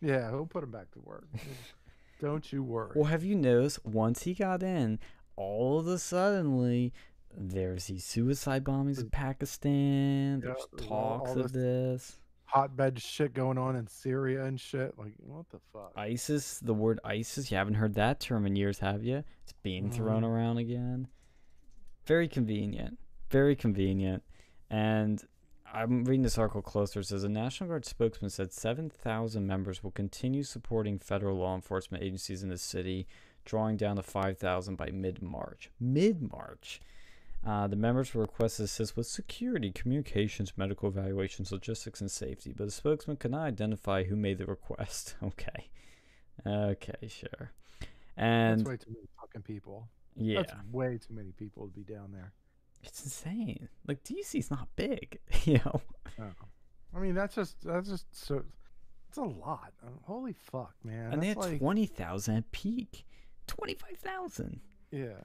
Yeah, 0.00 0.30
he'll 0.30 0.46
put 0.46 0.62
him 0.64 0.70
back 0.70 0.90
to 0.92 1.00
work. 1.00 1.28
Don't 2.20 2.52
you 2.52 2.62
worry. 2.62 2.92
Well, 2.94 3.04
have 3.06 3.24
you 3.24 3.34
noticed 3.36 3.84
once 3.84 4.24
he 4.24 4.34
got 4.34 4.62
in, 4.62 4.98
all 5.36 5.78
of 5.78 5.86
a 5.86 5.98
suddenly 5.98 6.92
there's 7.36 7.86
these 7.86 8.04
suicide 8.04 8.64
bombings 8.64 9.00
in 9.00 9.10
Pakistan. 9.10 10.40
There's 10.40 10.56
all- 10.88 10.96
all 10.96 11.18
talks 11.20 11.36
of 11.36 11.52
this. 11.52 12.18
Hotbed 12.48 13.00
shit 13.00 13.34
going 13.34 13.58
on 13.58 13.76
in 13.76 13.86
Syria 13.86 14.44
and 14.44 14.58
shit. 14.58 14.98
Like, 14.98 15.12
what 15.18 15.48
the 15.50 15.58
fuck? 15.72 15.92
ISIS, 15.96 16.58
the 16.60 16.72
word 16.72 16.98
ISIS, 17.04 17.50
you 17.50 17.58
haven't 17.58 17.74
heard 17.74 17.94
that 17.94 18.20
term 18.20 18.46
in 18.46 18.56
years, 18.56 18.78
have 18.78 19.04
you? 19.04 19.22
It's 19.42 19.52
being 19.62 19.90
thrown 19.90 20.22
Mhm. 20.22 20.28
around 20.28 20.56
again. 20.58 21.08
Very 22.06 22.26
convenient. 22.26 22.98
Very 23.28 23.54
convenient. 23.54 24.22
And 24.70 25.22
I'm 25.70 26.04
reading 26.04 26.22
this 26.22 26.38
article 26.38 26.62
closer. 26.62 27.00
It 27.00 27.04
says 27.04 27.22
a 27.22 27.28
National 27.28 27.68
Guard 27.68 27.84
spokesman 27.84 28.30
said 28.30 28.50
7,000 28.52 29.46
members 29.46 29.84
will 29.84 29.90
continue 29.90 30.42
supporting 30.42 30.98
federal 30.98 31.36
law 31.36 31.54
enforcement 31.54 32.02
agencies 32.02 32.42
in 32.42 32.48
the 32.48 32.56
city, 32.56 33.06
drawing 33.44 33.76
down 33.76 33.96
to 33.96 34.02
5,000 34.02 34.76
by 34.76 34.90
mid 34.90 35.20
March. 35.20 35.70
Mid 35.78 36.32
March. 36.32 36.80
Uh, 37.46 37.66
the 37.66 37.76
members 37.76 38.12
were 38.14 38.22
requested 38.22 38.64
assist 38.64 38.96
with 38.96 39.06
security, 39.06 39.70
communications, 39.70 40.52
medical 40.56 40.88
evaluations, 40.88 41.50
logistics, 41.52 42.00
and 42.00 42.10
safety, 42.10 42.52
but 42.56 42.64
the 42.64 42.70
spokesman 42.70 43.16
could 43.16 43.30
not 43.30 43.42
identify 43.46 44.02
who 44.04 44.16
made 44.16 44.38
the 44.38 44.46
request. 44.46 45.14
Okay. 45.22 45.70
Okay, 46.46 47.08
sure. 47.08 47.52
And 48.16 48.60
That's 48.60 48.68
way 48.68 48.76
too 48.76 48.90
many 48.90 49.06
fucking 49.20 49.42
people. 49.42 49.88
yeah, 50.16 50.42
That's 50.42 50.54
way 50.70 50.98
too 50.98 51.14
many 51.14 51.32
people 51.32 51.66
to 51.66 51.72
be 51.72 51.82
down 51.82 52.10
there. 52.12 52.32
it's 52.84 53.02
insane. 53.04 53.68
Like 53.86 54.04
DC's 54.04 54.50
not 54.50 54.68
big, 54.76 55.18
you 55.44 55.60
know. 55.64 55.80
Oh. 56.20 56.24
I 56.94 56.98
mean, 57.00 57.14
that's 57.14 57.34
just 57.34 57.56
that's 57.62 57.88
just 57.88 58.06
so. 58.14 58.42
It's 59.08 59.18
a 59.18 59.22
lot. 59.22 59.72
Uh, 59.84 59.88
Holy 60.04 60.32
fuck, 60.32 60.74
man. 60.84 61.12
and 61.12 61.22
they 61.22 61.28
had 61.28 61.36
That's 61.38 61.46
like, 61.48 61.58
twenty 61.60 61.86
thousand 61.86 62.36
at 62.36 62.52
peak, 62.52 63.04
twenty 63.46 63.74
five 63.74 63.98
thousand. 63.98 64.60
yeah. 64.90 65.20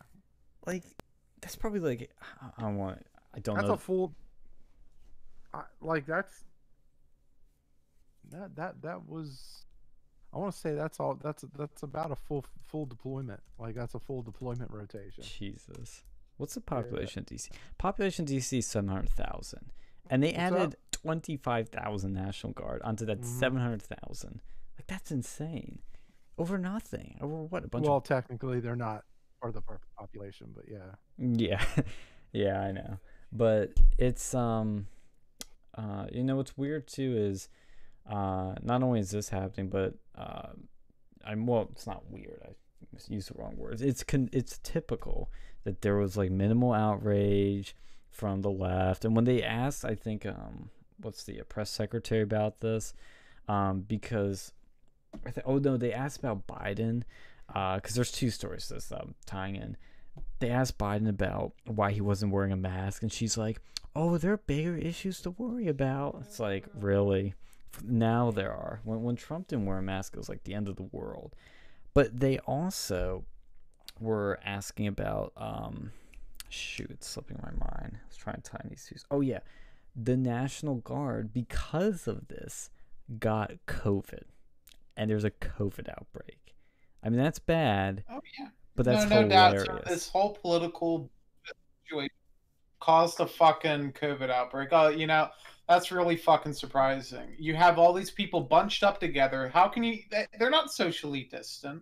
Like 0.66 0.84
that's 1.44 1.56
probably 1.56 1.80
like 1.80 2.12
I- 2.42 2.62
don't 2.62 2.78
want. 2.78 3.06
I 3.36 3.40
don't 3.40 3.56
know. 3.56 3.62
That's 3.62 3.68
know. 3.70 3.74
a 3.76 3.78
full. 3.78 4.14
I, 5.54 5.64
like 5.82 6.06
that's. 6.06 6.44
That 8.32 8.56
that 8.56 8.82
that 8.82 9.08
was. 9.08 9.66
I 10.34 10.38
want 10.40 10.54
to 10.54 10.60
say 10.60 10.74
that's 10.74 11.00
all. 11.00 11.16
That's 11.22 11.44
that's 11.58 11.84
about 11.84 12.12
a 12.12 12.16
full 12.16 12.46
full 12.66 12.86
deployment. 12.86 13.42
Like 13.60 13.76
that's 13.76 13.94
a 13.94 14.00
full 14.00 14.22
deployment 14.24 14.72
rotation. 14.72 15.24
Jesus, 15.24 16.04
what's 16.38 16.56
the 16.56 16.62
population 16.62 17.20
of 17.20 17.26
DC? 17.28 17.50
Population 17.78 18.24
of 18.26 18.30
DC 18.32 18.58
is 18.60 18.66
seven 18.66 18.90
hundred 18.90 19.10
thousand, 19.10 19.72
and 20.10 20.24
they 20.24 20.30
What's 20.30 20.40
added 20.40 20.76
twenty 20.92 21.38
five 21.38 21.70
thousand 21.70 22.14
National 22.14 22.54
Guard 22.54 22.82
onto 22.84 23.06
that 23.06 23.22
Mhm. 23.22 23.26
seven 23.26 23.60
hundred 23.60 23.84
thousand. 23.84 24.42
Like 24.78 24.88
that's 24.88 25.12
insane. 25.12 25.80
Over 26.38 26.58
nothing. 26.58 27.20
Over 27.22 27.44
what? 27.44 27.64
A 27.64 27.68
bunch 27.68 27.86
Well, 27.86 27.98
of 27.98 28.04
technically 28.06 28.60
they're 28.60 28.76
not 28.76 29.06
part 29.44 29.56
of 29.56 29.64
the 29.66 29.80
population, 29.98 30.48
but 30.56 30.66
yeah. 30.70 30.96
Yeah, 31.18 31.64
yeah, 32.32 32.62
I 32.62 32.72
know. 32.72 33.00
But 33.32 33.72
it's 33.98 34.34
um, 34.34 34.88
uh, 35.78 36.06
you 36.12 36.24
know 36.24 36.38
what's 36.38 36.58
weird 36.58 36.88
too 36.88 37.16
is, 37.18 37.50
uh, 38.10 38.56
not 38.62 38.84
only 38.84 39.00
is 39.00 39.12
this 39.12 39.30
happening, 39.30 39.70
but 39.70 39.96
uh, 40.18 40.50
I'm 41.26 41.46
well, 41.46 41.68
it's 41.72 41.88
not 41.88 42.10
weird. 42.10 42.42
I 42.46 42.54
used 43.10 43.30
the 43.34 43.42
wrong 43.42 43.56
words. 43.58 43.82
It's 43.82 44.04
con- 44.04 44.30
it's 44.32 44.60
typical 44.64 45.30
that 45.64 45.82
there 45.82 45.96
was 45.96 46.16
like 46.16 46.32
minimal 46.32 46.74
outrage 46.74 47.76
from 48.12 48.42
the 48.42 48.52
left, 48.52 49.04
and 49.04 49.16
when 49.16 49.26
they 49.26 49.44
asked, 49.44 49.84
I 49.84 49.96
think 49.96 50.26
um, 50.26 50.70
what's 51.02 51.24
the 51.24 51.42
uh, 51.42 51.44
press 51.46 51.70
secretary 51.70 52.22
about 52.22 52.62
this, 52.62 52.94
um, 53.48 53.82
because 53.82 54.54
I 55.26 55.32
th- 55.32 55.46
oh 55.46 55.58
no, 55.58 55.76
they 55.76 55.92
asked 55.92 56.20
about 56.20 56.48
Biden, 56.48 57.04
uh, 57.54 57.76
because 57.76 57.96
there's 57.96 58.12
two 58.12 58.30
stories 58.30 58.68
to 58.68 58.76
this 58.76 58.92
um, 58.92 59.16
tying 59.26 59.56
in 59.56 59.78
they 60.40 60.50
asked 60.50 60.78
Biden 60.78 61.08
about 61.08 61.54
why 61.66 61.92
he 61.92 62.02
wasn't 62.02 62.32
wearing 62.32 62.52
a 62.52 62.58
mask, 62.58 63.02
and 63.02 63.12
she's 63.12 63.38
like, 63.38 63.62
"Oh, 63.96 64.18
there 64.18 64.34
are 64.34 64.38
bigger 64.38 64.76
issues 64.76 65.22
to 65.22 65.32
worry 65.32 65.68
about." 65.68 66.18
It's 66.22 66.40
like, 66.40 66.66
really? 66.74 67.34
Now 67.84 68.32
there 68.32 68.52
are. 68.52 68.82
When 68.84 69.04
when 69.04 69.16
Trump 69.16 69.48
didn't 69.48 69.66
wear 69.66 69.78
a 69.80 69.84
mask, 69.84 70.14
it 70.14 70.20
was 70.20 70.30
like 70.30 70.44
the 70.44 70.54
end 70.54 70.68
of 70.68 70.76
the 70.76 70.84
world. 70.92 71.36
But 71.94 72.20
they 72.20 72.40
also 72.40 73.26
were 74.00 74.40
asking 74.44 74.88
about, 74.88 75.32
um, 75.38 75.92
shoot, 76.50 76.90
it's 76.90 77.08
slipping 77.08 77.40
my 77.42 77.52
mind. 77.52 78.00
I 78.04 78.08
was 78.08 78.18
trying 78.18 78.42
to 78.42 78.42
time 78.42 78.68
these 78.70 78.86
two. 78.88 78.96
Oh 79.10 79.22
yeah, 79.22 79.40
the 79.96 80.18
National 80.18 80.76
Guard 80.76 81.34
because 81.34 82.08
of 82.08 82.28
this 82.28 82.70
got 83.20 83.54
COVID, 83.68 84.24
and 84.98 85.10
there's 85.10 85.24
a 85.24 85.32
COVID 85.32 85.90
outbreak. 85.90 86.43
I 87.04 87.10
mean 87.10 87.20
that's 87.20 87.40
bad, 87.40 88.04
Oh 88.10 88.22
yeah. 88.40 88.48
but 88.76 88.86
that's 88.86 89.10
no, 89.10 89.22
no 89.24 89.28
doubt. 89.28 89.54
hilarious. 89.54 89.84
So 89.88 89.94
this 89.94 90.10
whole 90.10 90.34
political 90.42 91.10
situation 91.86 92.10
caused 92.80 93.20
a 93.20 93.28
fucking 93.28 93.94
COVID 93.94 94.30
outbreak. 94.30 94.70
Oh, 94.72 94.88
you 94.90 95.08
know, 95.08 95.30
that's 95.68 95.92
really 95.92 96.16
fucking 96.18 96.54
surprising. 96.54 97.36
You 97.38 97.56
have 97.56 97.78
all 97.80 97.94
these 97.94 98.12
people 98.12 98.42
bunched 98.42 98.84
up 98.84 99.00
together. 99.00 99.50
How 99.54 99.68
can 99.68 99.84
you? 99.84 100.00
they- 100.12 100.28
They're 100.40 100.50
not 100.50 100.72
socially 100.72 101.28
distant. 101.32 101.82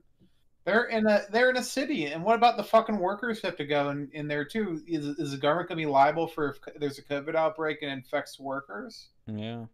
They're 0.64 0.86
in 0.86 1.08
a 1.08 1.24
they're 1.32 1.50
in 1.50 1.58
a 1.58 1.64
city, 1.64 2.06
and 2.06 2.24
what 2.24 2.36
about 2.36 2.56
the 2.56 2.64
fucking 2.64 2.98
workers 3.00 3.40
who 3.42 3.48
have 3.48 3.58
to 3.58 3.66
go 3.66 3.90
in, 3.90 4.10
in 4.14 4.28
there 4.28 4.46
too? 4.46 4.82
Is, 4.88 5.06
is 5.18 5.32
the 5.32 5.38
government 5.38 5.70
gonna 5.70 5.78
be 5.82 5.88
liable 5.88 6.28
for 6.28 6.50
if 6.50 6.60
there's 6.80 7.00
a 7.00 7.04
COVID 7.04 7.34
outbreak 7.36 7.80
and 7.82 7.92
infects 7.92 8.40
workers? 8.40 9.10
Yeah. 9.26 9.66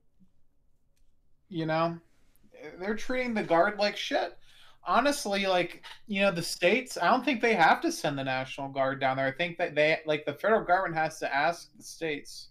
you 1.50 1.66
know 1.66 1.98
they're 2.80 2.96
treating 2.96 3.34
the 3.34 3.44
guard 3.44 3.78
like 3.80 3.96
shit 3.98 4.38
honestly 4.88 5.46
like 5.46 5.84
you 6.08 6.22
know 6.22 6.32
the 6.32 6.42
states 6.42 6.98
i 6.98 7.08
don't 7.10 7.26
think 7.26 7.42
they 7.42 7.54
have 7.54 7.82
to 7.82 7.92
send 7.92 8.18
the 8.18 8.24
national 8.24 8.70
guard 8.70 9.00
down 9.00 9.18
there. 9.18 9.28
I 9.28 9.32
think 9.32 9.58
that 9.58 9.76
they 9.76 10.00
like 10.06 10.26
the 10.26 10.34
federal 10.34 10.64
government 10.64 10.96
has 10.96 11.20
to 11.20 11.34
ask 11.34 11.70
the 11.76 11.84
states. 11.84 12.50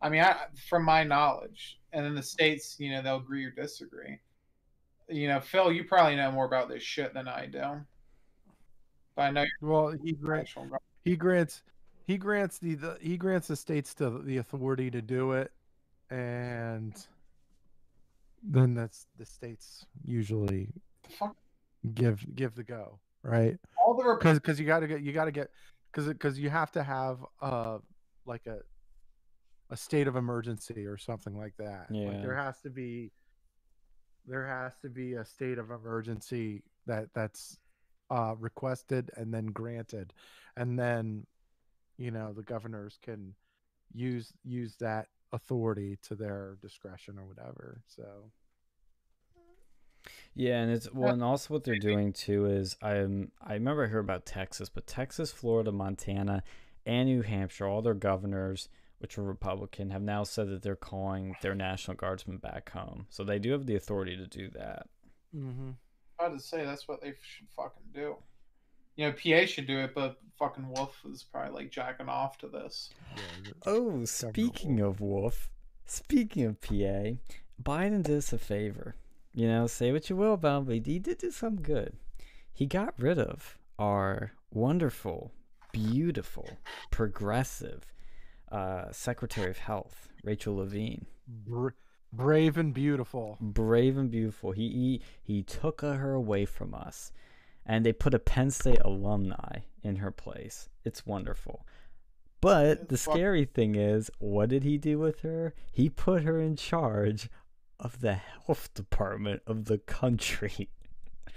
I 0.00 0.10
mean 0.10 0.22
I, 0.22 0.36
from 0.68 0.84
my 0.84 1.02
knowledge 1.02 1.80
and 1.92 2.04
then 2.04 2.14
the 2.14 2.22
states 2.22 2.76
you 2.78 2.90
know 2.90 3.02
they'll 3.02 3.16
agree 3.16 3.44
or 3.44 3.50
disagree. 3.50 4.18
You 5.08 5.28
know 5.28 5.40
phil 5.40 5.72
you 5.72 5.84
probably 5.84 6.16
know 6.16 6.30
more 6.30 6.44
about 6.44 6.68
this 6.68 6.82
shit 6.82 7.14
than 7.14 7.26
i 7.26 7.46
do. 7.46 7.80
But 9.16 9.22
i 9.22 9.30
know 9.30 9.42
you're 9.42 9.70
Well, 9.70 9.94
he 10.04 10.12
grants. 10.12 10.54
He 11.04 11.16
grants 11.16 11.62
he 12.06 12.18
grants 12.18 12.58
the, 12.58 12.74
the 12.74 12.98
he 13.00 13.16
grants 13.16 13.48
the 13.48 13.56
states 13.56 13.94
to 13.94 14.10
the 14.10 14.36
authority 14.36 14.90
to 14.90 15.00
do 15.00 15.32
it, 15.32 15.52
and 16.10 16.94
then 18.42 18.74
that's 18.74 19.06
the 19.18 19.24
states 19.24 19.86
usually 20.04 20.68
fuck 21.08 21.36
give 21.94 22.24
give 22.34 22.54
the 22.54 22.62
go 22.62 22.98
right 23.22 23.58
all 23.84 23.94
the 23.94 24.16
because 24.18 24.38
because 24.38 24.58
you 24.60 24.66
got 24.66 24.80
to 24.80 24.86
get 24.86 25.02
you 25.02 25.12
got 25.12 25.24
to 25.26 25.32
get 25.32 25.48
because 25.90 26.08
because 26.08 26.38
you 26.38 26.48
have 26.50 26.70
to 26.70 26.82
have 26.82 27.18
uh 27.40 27.78
like 28.26 28.46
a 28.46 28.58
a 29.70 29.76
state 29.76 30.06
of 30.06 30.16
emergency 30.16 30.86
or 30.86 30.96
something 30.96 31.36
like 31.36 31.54
that 31.58 31.86
like 31.90 32.14
Yeah. 32.16 32.20
there 32.22 32.36
has 32.36 32.60
to 32.60 32.70
be 32.70 33.10
there 34.26 34.46
has 34.46 34.76
to 34.82 34.88
be 34.88 35.14
a 35.14 35.24
state 35.24 35.58
of 35.58 35.70
emergency 35.70 36.62
that 36.86 37.08
that's 37.14 37.58
uh 38.10 38.34
requested 38.38 39.10
and 39.16 39.32
then 39.32 39.46
granted 39.46 40.12
and 40.56 40.78
then 40.78 41.26
you 41.98 42.10
know 42.10 42.32
the 42.32 42.42
governors 42.42 42.98
can 43.02 43.34
use 43.92 44.32
use 44.44 44.76
that 44.76 45.08
authority 45.32 45.98
to 46.02 46.14
their 46.14 46.58
discretion 46.60 47.18
or 47.18 47.24
whatever. 47.26 47.80
So 47.86 48.30
Yeah, 50.34 50.60
and 50.60 50.72
it's 50.72 50.92
well, 50.92 51.12
and 51.12 51.22
also 51.22 51.54
what 51.54 51.64
they're 51.64 51.76
doing 51.76 52.12
too 52.12 52.46
is 52.46 52.76
I'm 52.82 53.32
I 53.40 53.54
remember 53.54 53.84
I 53.84 53.88
heard 53.88 54.04
about 54.04 54.26
Texas, 54.26 54.68
but 54.68 54.86
Texas, 54.86 55.30
Florida, 55.30 55.72
Montana, 55.72 56.42
and 56.86 57.08
New 57.08 57.22
Hampshire, 57.22 57.66
all 57.66 57.82
their 57.82 57.94
governors, 57.94 58.68
which 58.98 59.18
are 59.18 59.22
Republican, 59.22 59.90
have 59.90 60.02
now 60.02 60.24
said 60.24 60.48
that 60.48 60.62
they're 60.62 60.76
calling 60.76 61.36
their 61.42 61.54
National 61.54 61.96
Guardsmen 61.96 62.38
back 62.38 62.70
home. 62.70 63.06
So 63.10 63.24
they 63.24 63.38
do 63.38 63.52
have 63.52 63.66
the 63.66 63.76
authority 63.76 64.16
to 64.16 64.26
do 64.26 64.48
that. 64.50 64.86
mm-hmm. 65.36 65.70
I 66.18 66.24
had 66.24 66.32
to 66.32 66.40
say 66.40 66.64
that's 66.64 66.86
what 66.86 67.00
they 67.00 67.14
should 67.22 67.48
fucking 67.56 67.82
do. 67.94 68.16
You 68.96 69.06
know, 69.06 69.12
PA 69.12 69.46
should 69.46 69.66
do 69.66 69.78
it, 69.78 69.94
but 69.94 70.18
fucking 70.38 70.68
Wolf 70.68 70.96
is 71.10 71.22
probably 71.22 71.52
like 71.52 71.70
jacking 71.70 72.08
off 72.08 72.38
to 72.38 72.48
this. 72.48 72.90
yeah, 73.16 73.52
Oh, 73.66 74.04
speaking 74.04 74.80
of 74.80 75.00
Wolf, 75.00 75.50
speaking 75.84 76.44
of 76.44 76.60
PA, 76.60 77.16
Biden 77.62 78.02
did 78.02 78.18
us 78.18 78.32
a 78.32 78.38
favor. 78.38 78.94
You 79.34 79.48
know, 79.48 79.66
say 79.66 79.92
what 79.92 80.10
you 80.10 80.16
will 80.16 80.34
about 80.34 80.58
him, 80.58 80.64
but 80.66 80.86
he 80.86 80.98
did 80.98 81.18
do 81.18 81.30
something 81.30 81.62
good. 81.62 81.96
He 82.52 82.66
got 82.66 82.94
rid 82.98 83.18
of 83.18 83.58
our 83.78 84.32
wonderful, 84.52 85.32
beautiful, 85.72 86.58
progressive 86.90 87.92
uh, 88.50 88.92
Secretary 88.92 89.50
of 89.50 89.58
Health, 89.58 90.08
Rachel 90.22 90.56
Levine. 90.56 91.06
Br- 91.26 91.70
brave 92.12 92.58
and 92.58 92.74
beautiful. 92.74 93.38
Brave 93.40 93.96
and 93.96 94.10
beautiful. 94.10 94.52
He 94.52 94.68
he, 94.68 95.02
he 95.22 95.42
took 95.42 95.80
her 95.80 96.12
away 96.12 96.44
from 96.44 96.74
us, 96.74 97.12
and 97.64 97.86
they 97.86 97.92
put 97.94 98.14
a 98.14 98.18
Penn 98.18 98.50
State 98.50 98.82
alumni 98.84 99.60
in 99.82 99.96
her 99.96 100.10
place. 100.10 100.68
It's 100.84 101.06
wonderful. 101.06 101.66
But 102.42 102.88
the 102.88 102.98
scary 102.98 103.44
thing 103.44 103.76
is, 103.76 104.10
what 104.18 104.48
did 104.48 104.64
he 104.64 104.76
do 104.76 104.98
with 104.98 105.20
her? 105.20 105.54
He 105.70 105.88
put 105.88 106.24
her 106.24 106.40
in 106.40 106.56
charge 106.56 107.30
of 107.82 108.00
the 108.00 108.14
health 108.14 108.72
department 108.74 109.42
of 109.46 109.66
the 109.66 109.76
country. 109.78 110.70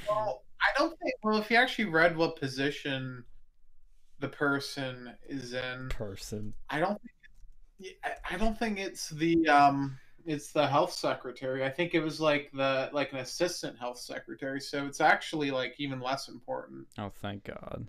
Well, 0.10 0.44
I 0.62 0.78
don't 0.78 0.98
think. 1.00 1.14
Well, 1.24 1.38
if 1.40 1.50
you 1.52 1.58
actually 1.58 1.86
read 1.86 2.16
what 2.16 2.38
position 2.40 3.24
the 4.20 4.30
person 4.30 5.14
is 5.28 5.54
in, 5.54 5.90
Person. 5.90 6.54
I 6.70 6.80
don't 6.80 7.00
think. 7.02 7.98
I- 8.04 8.34
I 8.36 8.38
don't 8.38 8.58
think 8.58 8.80
it's 8.80 9.10
the 9.10 9.48
um. 9.50 9.98
It's 10.26 10.52
the 10.52 10.66
health 10.68 10.92
secretary. 10.92 11.64
I 11.64 11.70
think 11.70 11.94
it 11.94 12.00
was 12.00 12.20
like 12.20 12.50
the 12.54 12.90
like 12.94 13.12
an 13.12 13.20
assistant 13.20 13.78
health 13.78 14.00
secretary. 14.00 14.60
So 14.60 14.86
it's 14.88 15.00
actually 15.02 15.52
like 15.52 15.76
even 15.78 16.00
less 16.00 16.30
important. 16.30 16.88
Oh, 16.98 17.12
thank 17.22 17.44
God. 17.44 17.88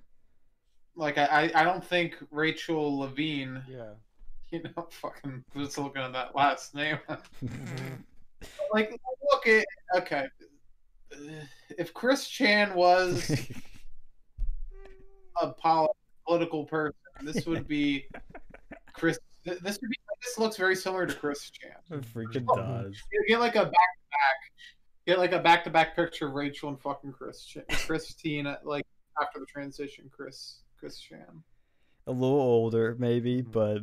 Like 0.96 1.16
I 1.18 1.24
I 1.26 1.60
I 1.62 1.64
don't 1.64 1.84
think 1.84 2.16
Rachel 2.30 2.98
Levine. 2.98 3.62
Yeah. 3.68 3.90
You 4.52 4.62
know, 4.62 4.86
fucking 4.90 5.42
just 5.56 5.76
looking 5.76 6.02
at 6.02 6.12
that 6.12 6.36
last 6.36 6.72
name. 6.72 6.98
Mm-hmm. 8.42 8.64
like 8.74 9.00
look 9.30 9.46
at 9.46 9.64
okay. 9.96 10.26
If 11.78 11.94
Chris 11.94 12.28
Chan 12.28 12.74
was 12.74 13.30
a 15.42 15.54
political 16.26 16.64
person. 16.64 16.94
This 17.22 17.46
would 17.46 17.66
be 17.66 18.06
Chris. 18.92 19.18
This 19.44 19.78
would 19.80 19.90
be. 19.90 19.96
This 20.22 20.38
looks 20.38 20.56
very 20.56 20.74
similar 20.76 21.06
to 21.06 21.14
Chris 21.14 21.50
Chan. 21.50 21.72
it 21.90 22.04
freaking 22.12 22.44
Oh. 22.50 22.56
does. 22.56 22.96
You 23.12 23.24
get 23.28 23.38
like 23.40 23.54
a 23.54 23.64
back 23.64 23.70
to 23.72 24.10
back. 24.10 24.36
Get 25.06 25.18
like 25.18 25.32
a 25.32 25.38
back 25.38 25.64
to 25.64 25.70
back 25.70 25.94
picture 25.94 26.26
of 26.26 26.32
Rachel 26.34 26.68
and 26.70 26.80
fucking 26.80 27.12
Chris 27.12 27.44
Chan, 27.44 27.64
Christine 27.86 28.54
like 28.64 28.84
after 29.20 29.38
the 29.38 29.46
transition. 29.46 30.10
Chris 30.10 30.62
Chris 30.78 30.98
Chan. 30.98 31.42
a 32.08 32.12
little 32.12 32.38
older 32.40 32.96
maybe 32.98 33.42
Mhm. 33.42 33.52
but 33.52 33.82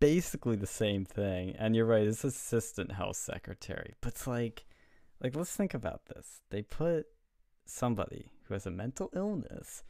basically 0.00 0.56
the 0.56 0.66
same 0.66 1.04
thing 1.04 1.54
and 1.58 1.74
you're 1.74 1.84
right 1.84 2.06
it's 2.06 2.22
assistant 2.24 2.92
health 2.92 3.16
secretary 3.16 3.94
but 4.00 4.12
it's 4.12 4.26
like 4.26 4.64
like 5.20 5.34
let's 5.34 5.54
think 5.56 5.74
about 5.74 6.06
this 6.06 6.40
they 6.50 6.62
put 6.62 7.06
somebody 7.66 8.30
who 8.44 8.54
has 8.54 8.64
a 8.66 8.70
mental 8.70 9.10
illness 9.14 9.82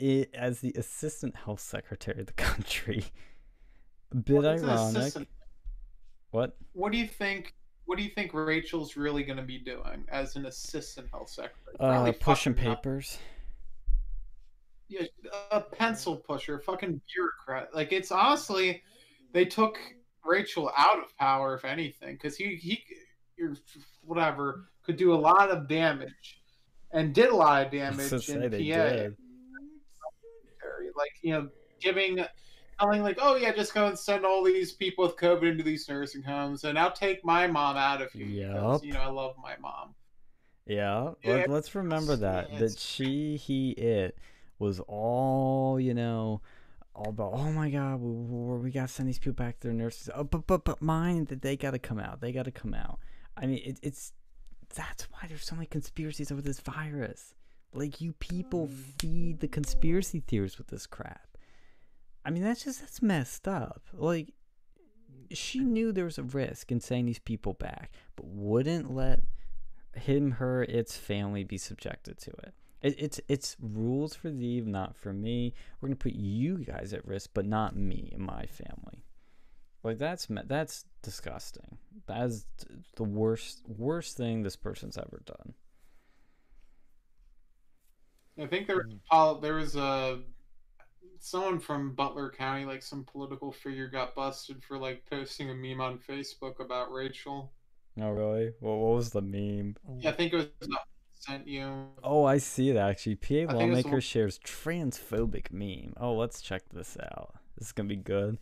i 0.00 0.26
as 0.34 0.60
the 0.60 0.72
assistant 0.76 1.36
health 1.36 1.60
secretary 1.60 2.20
of 2.20 2.26
the 2.26 2.32
country 2.50 3.04
a 4.12 4.16
bit 4.16 4.36
What's 4.36 4.62
an 4.62 4.68
ironic 4.70 5.28
what 6.30 6.56
What 6.72 6.92
do 6.92 6.98
you 6.98 7.06
think? 7.06 7.54
What 7.86 7.96
do 7.96 8.04
you 8.04 8.10
think 8.10 8.34
Rachel's 8.34 8.96
really 8.98 9.22
going 9.22 9.38
to 9.38 9.42
be 9.42 9.58
doing 9.58 10.04
as 10.10 10.36
an 10.36 10.44
assistant 10.44 11.08
health 11.10 11.30
secretary? 11.30 11.76
uh 11.80 11.92
Probably 11.92 12.12
pushing 12.12 12.52
fucking 12.54 12.68
not- 12.68 12.82
papers 12.82 13.18
Yeah, 14.88 15.02
a 15.50 15.60
pencil 15.60 16.16
pusher, 16.16 16.56
a 16.56 16.60
fucking 16.60 17.00
bureaucrat. 17.14 17.74
Like 17.74 17.92
it's 17.92 18.10
honestly, 18.12 18.82
they 19.32 19.44
took 19.44 19.78
Rachel 20.24 20.70
out 20.76 20.98
of 20.98 21.16
power, 21.18 21.54
if 21.54 21.64
anything, 21.64 22.14
because 22.14 22.36
he 22.36 22.56
he, 22.56 22.82
or 23.40 23.56
whatever, 24.04 24.68
could 24.84 24.96
do 24.96 25.12
a 25.12 25.16
lot 25.16 25.50
of 25.50 25.68
damage, 25.68 26.42
and 26.92 27.14
did 27.14 27.30
a 27.30 27.36
lot 27.36 27.66
of 27.66 27.72
damage 27.72 28.28
in 28.28 28.42
PA. 28.42 28.56
did. 28.56 29.16
Like 30.96 31.12
you 31.22 31.32
know, 31.32 31.48
giving, 31.80 32.24
telling 32.80 33.02
like, 33.02 33.18
oh 33.20 33.36
yeah, 33.36 33.52
just 33.52 33.72
go 33.72 33.86
and 33.86 33.98
send 33.98 34.24
all 34.24 34.42
these 34.42 34.72
people 34.72 35.04
with 35.04 35.16
COVID 35.16 35.48
into 35.48 35.62
these 35.62 35.88
nursing 35.88 36.22
homes, 36.22 36.64
and 36.64 36.78
I'll 36.78 36.92
take 36.92 37.24
my 37.24 37.46
mom 37.46 37.76
out 37.76 38.02
of 38.02 38.14
you 38.14 38.26
because 38.26 38.82
you 38.82 38.92
know 38.92 39.00
I 39.00 39.10
love 39.10 39.36
my 39.40 39.54
mom. 39.60 39.94
Yeah, 40.66 41.12
Yeah, 41.22 41.34
let, 41.34 41.50
let's 41.50 41.74
remember 41.74 42.16
that 42.16 42.58
that 42.58 42.78
she, 42.78 43.36
he, 43.36 43.70
it 43.70 44.18
was 44.58 44.80
all 44.80 45.80
you 45.80 45.94
know, 45.94 46.42
all 46.98 47.10
about. 47.10 47.32
Oh 47.34 47.52
my 47.52 47.70
God, 47.70 48.00
we, 48.00 48.58
we, 48.58 48.70
gotta 48.70 48.88
send 48.88 49.08
these 49.08 49.18
people 49.18 49.32
back 49.32 49.60
to 49.60 49.68
their 49.68 49.74
nurses. 49.74 50.10
Oh, 50.14 50.24
but 50.24 50.46
but 50.46 50.64
but 50.64 50.82
mine 50.82 51.26
that 51.26 51.42
they 51.42 51.56
gotta 51.56 51.78
come 51.78 51.98
out. 51.98 52.20
They 52.20 52.32
gotta 52.32 52.50
come 52.50 52.74
out. 52.74 52.98
I 53.36 53.46
mean, 53.46 53.62
it, 53.64 53.78
it's 53.82 54.12
that's 54.74 55.04
why 55.04 55.20
there's 55.28 55.44
so 55.44 55.54
many 55.54 55.66
conspiracies 55.66 56.30
over 56.32 56.42
this 56.42 56.60
virus. 56.60 57.34
Like 57.72 58.00
you 58.00 58.12
people 58.14 58.66
mm. 58.66 58.74
feed 59.00 59.40
the 59.40 59.48
conspiracy 59.48 60.20
theories 60.20 60.58
with 60.58 60.68
this 60.68 60.86
crap. 60.86 61.36
I 62.24 62.30
mean, 62.30 62.42
that's 62.42 62.64
just 62.64 62.80
that's 62.80 63.00
messed 63.00 63.46
up. 63.46 63.82
Like 63.92 64.34
she 65.30 65.60
knew 65.60 65.92
there 65.92 66.04
was 66.04 66.18
a 66.18 66.22
risk 66.22 66.72
in 66.72 66.80
sending 66.80 67.06
these 67.06 67.18
people 67.18 67.54
back, 67.54 67.92
but 68.16 68.26
wouldn't 68.26 68.92
let 68.92 69.20
him, 69.94 70.32
her, 70.32 70.62
its 70.64 70.96
family 70.96 71.44
be 71.44 71.58
subjected 71.58 72.18
to 72.18 72.30
it. 72.30 72.54
It 72.82 72.94
it's 72.98 73.20
it's 73.28 73.56
rules 73.60 74.14
for 74.14 74.30
thee, 74.30 74.60
not 74.60 74.96
for 74.96 75.12
me. 75.12 75.54
We're 75.80 75.88
gonna 75.88 75.96
put 75.96 76.12
you 76.12 76.58
guys 76.58 76.92
at 76.92 77.06
risk, 77.06 77.30
but 77.34 77.46
not 77.46 77.76
me 77.76 78.10
and 78.12 78.22
my 78.22 78.46
family. 78.46 79.04
Like 79.82 79.98
that's 79.98 80.26
that's 80.46 80.84
disgusting. 81.02 81.78
That 82.06 82.26
is 82.26 82.46
the 82.96 83.04
worst 83.04 83.62
worst 83.66 84.16
thing 84.16 84.42
this 84.42 84.56
person's 84.56 84.98
ever 84.98 85.22
done. 85.24 85.54
I 88.40 88.46
think 88.46 88.66
there 88.66 88.76
was 88.76 88.94
hmm. 89.10 89.40
there 89.40 89.54
was 89.54 89.76
a 89.76 90.20
someone 91.20 91.58
from 91.58 91.94
Butler 91.94 92.30
County, 92.30 92.64
like 92.64 92.82
some 92.82 93.04
political 93.04 93.50
figure, 93.50 93.88
got 93.88 94.14
busted 94.14 94.62
for 94.62 94.78
like 94.78 95.04
posting 95.10 95.50
a 95.50 95.54
meme 95.54 95.80
on 95.80 95.98
Facebook 95.98 96.60
about 96.60 96.92
Rachel. 96.92 97.52
Oh 98.00 98.10
really? 98.10 98.52
Well, 98.60 98.78
what 98.78 98.96
was 98.96 99.10
the 99.10 99.22
meme? 99.22 99.76
Oh. 99.88 99.96
Yeah, 99.98 100.10
I 100.10 100.12
think 100.12 100.32
it 100.32 100.36
was 100.36 100.46
sent 101.18 101.46
you. 101.46 101.86
Oh, 102.02 102.24
I 102.24 102.38
see 102.38 102.70
it 102.70 102.76
actually. 102.76 103.16
PA 103.16 103.52
lawmaker 103.52 103.90
one- 103.92 104.00
shares 104.00 104.38
transphobic 104.40 105.50
meme. 105.52 105.94
Oh, 105.98 106.14
let's 106.14 106.40
check 106.40 106.68
this 106.70 106.96
out. 107.00 107.34
This 107.56 107.68
is 107.68 107.72
gonna 107.72 107.88
be 107.88 107.96
good. 107.96 108.38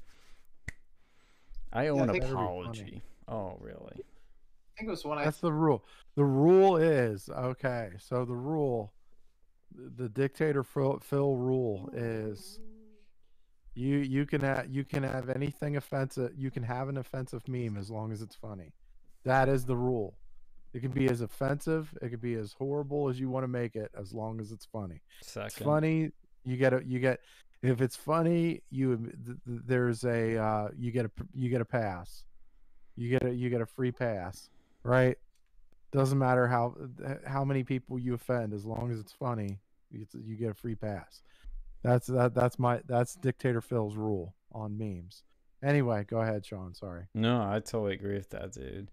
I 1.73 1.89
owe 1.89 1.99
I 1.99 2.03
an 2.05 2.11
think- 2.11 2.23
That'd 2.23 2.29
be 2.31 2.35
funny. 2.35 2.45
apology. 2.47 3.03
Oh, 3.29 3.57
really? 3.61 4.01
I 4.01 4.79
think 4.79 4.89
it 4.89 4.91
was 4.91 5.05
one 5.05 5.19
I. 5.19 5.25
That's 5.25 5.41
the 5.41 5.53
rule. 5.53 5.85
The 6.15 6.25
rule 6.25 6.77
is 6.77 7.29
okay. 7.31 7.93
So 7.99 8.25
the 8.25 8.35
rule, 8.37 8.93
the 9.75 10.09
dictator 10.09 10.63
Phil, 10.63 10.99
Phil 11.01 11.37
rule 11.37 11.91
is, 11.93 12.61
you 13.75 13.99
you 13.99 14.27
can 14.27 14.41
have 14.43 14.69
you 14.71 14.85
can 14.85 15.03
have 15.03 15.29
anything 15.31 15.77
offensive. 15.77 16.33
You 16.37 16.51
can 16.51 16.63
have 16.63 16.89
an 16.89 16.97
offensive 16.99 17.47
meme 17.49 17.77
as 17.77 17.91
long 17.91 18.13
as 18.13 18.23
it's 18.23 18.37
funny. 18.37 18.73
That 19.25 19.49
is 19.49 19.65
the 19.67 19.77
rule. 19.77 20.19
It 20.77 20.83
can 20.83 20.91
be 20.91 21.09
as 21.09 21.23
offensive. 21.23 21.89
It 22.03 22.11
could 22.11 22.21
be 22.21 22.35
as 22.35 22.53
horrible 22.53 23.09
as 23.09 23.19
you 23.19 23.31
want 23.31 23.45
to 23.45 23.49
make 23.49 23.77
it, 23.77 23.91
as 23.99 24.13
long 24.13 24.41
as 24.41 24.53
it's 24.53 24.67
funny. 24.67 25.01
Second. 25.23 25.47
It's 25.47 25.59
funny. 25.59 26.11
You 26.45 26.59
get 26.59 26.75
a 26.75 26.83
you 26.85 26.99
get 26.99 27.21
if 27.63 27.81
it's 27.81 27.97
funny. 27.97 28.61
You 28.69 28.99
th- 28.99 29.39
th- 29.47 29.63
there's 29.67 30.05
a 30.05 30.37
uh, 30.37 30.69
you 30.77 30.91
get 30.91 31.07
a 31.07 31.11
you 31.33 31.49
get 31.49 31.63
a 31.63 31.65
pass. 31.65 32.25
You 32.95 33.09
get 33.09 33.25
a 33.25 33.35
you 33.35 33.49
get 33.49 33.63
a 33.63 33.67
free 33.67 33.91
pass, 33.91 34.51
right? 34.83 35.17
Doesn't 35.93 36.19
matter 36.19 36.47
how 36.47 36.75
how 37.27 37.43
many 37.43 37.65
people 37.65 37.99
you 37.99 38.13
offend, 38.13 38.53
as 38.53 38.67
long 38.67 38.93
as 38.93 39.01
it's 39.01 39.13
funny, 39.13 39.59
you, 39.91 40.07
you 40.27 40.37
get 40.37 40.51
a 40.51 40.55
free 40.55 40.75
pass. 40.75 41.23
That's 41.83 42.07
that 42.09 42.35
that's 42.35 42.59
my 42.59 42.83
that's 42.87 43.15
dictator 43.15 43.63
Phil's 43.63 43.97
rule 43.97 44.35
on 44.53 44.77
memes. 44.77 45.23
Anyway, 45.63 46.05
go 46.07 46.21
ahead, 46.21 46.45
Sean. 46.45 46.75
Sorry. 46.75 47.05
No, 47.15 47.41
I 47.41 47.61
totally 47.61 47.95
agree 47.95 48.17
with 48.17 48.29
that, 48.29 48.53
dude. 48.53 48.91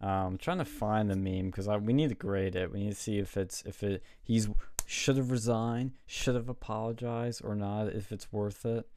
Um, 0.00 0.08
I'm 0.10 0.38
trying 0.38 0.58
to 0.58 0.64
find 0.64 1.10
the 1.10 1.16
meme 1.16 1.46
because 1.50 1.68
we 1.68 1.92
need 1.92 2.08
to 2.08 2.14
grade 2.14 2.56
it. 2.56 2.72
We 2.72 2.80
need 2.80 2.90
to 2.90 3.00
see 3.00 3.18
if 3.18 3.36
it's 3.36 3.62
if 3.66 3.82
it 3.82 4.02
he's 4.22 4.48
should 4.86 5.16
have 5.16 5.30
resigned, 5.30 5.92
should 6.06 6.34
have 6.34 6.48
apologized 6.48 7.42
or 7.44 7.54
not, 7.54 7.88
if 7.88 8.10
it's 8.10 8.32
worth 8.32 8.64
it. 8.64 8.88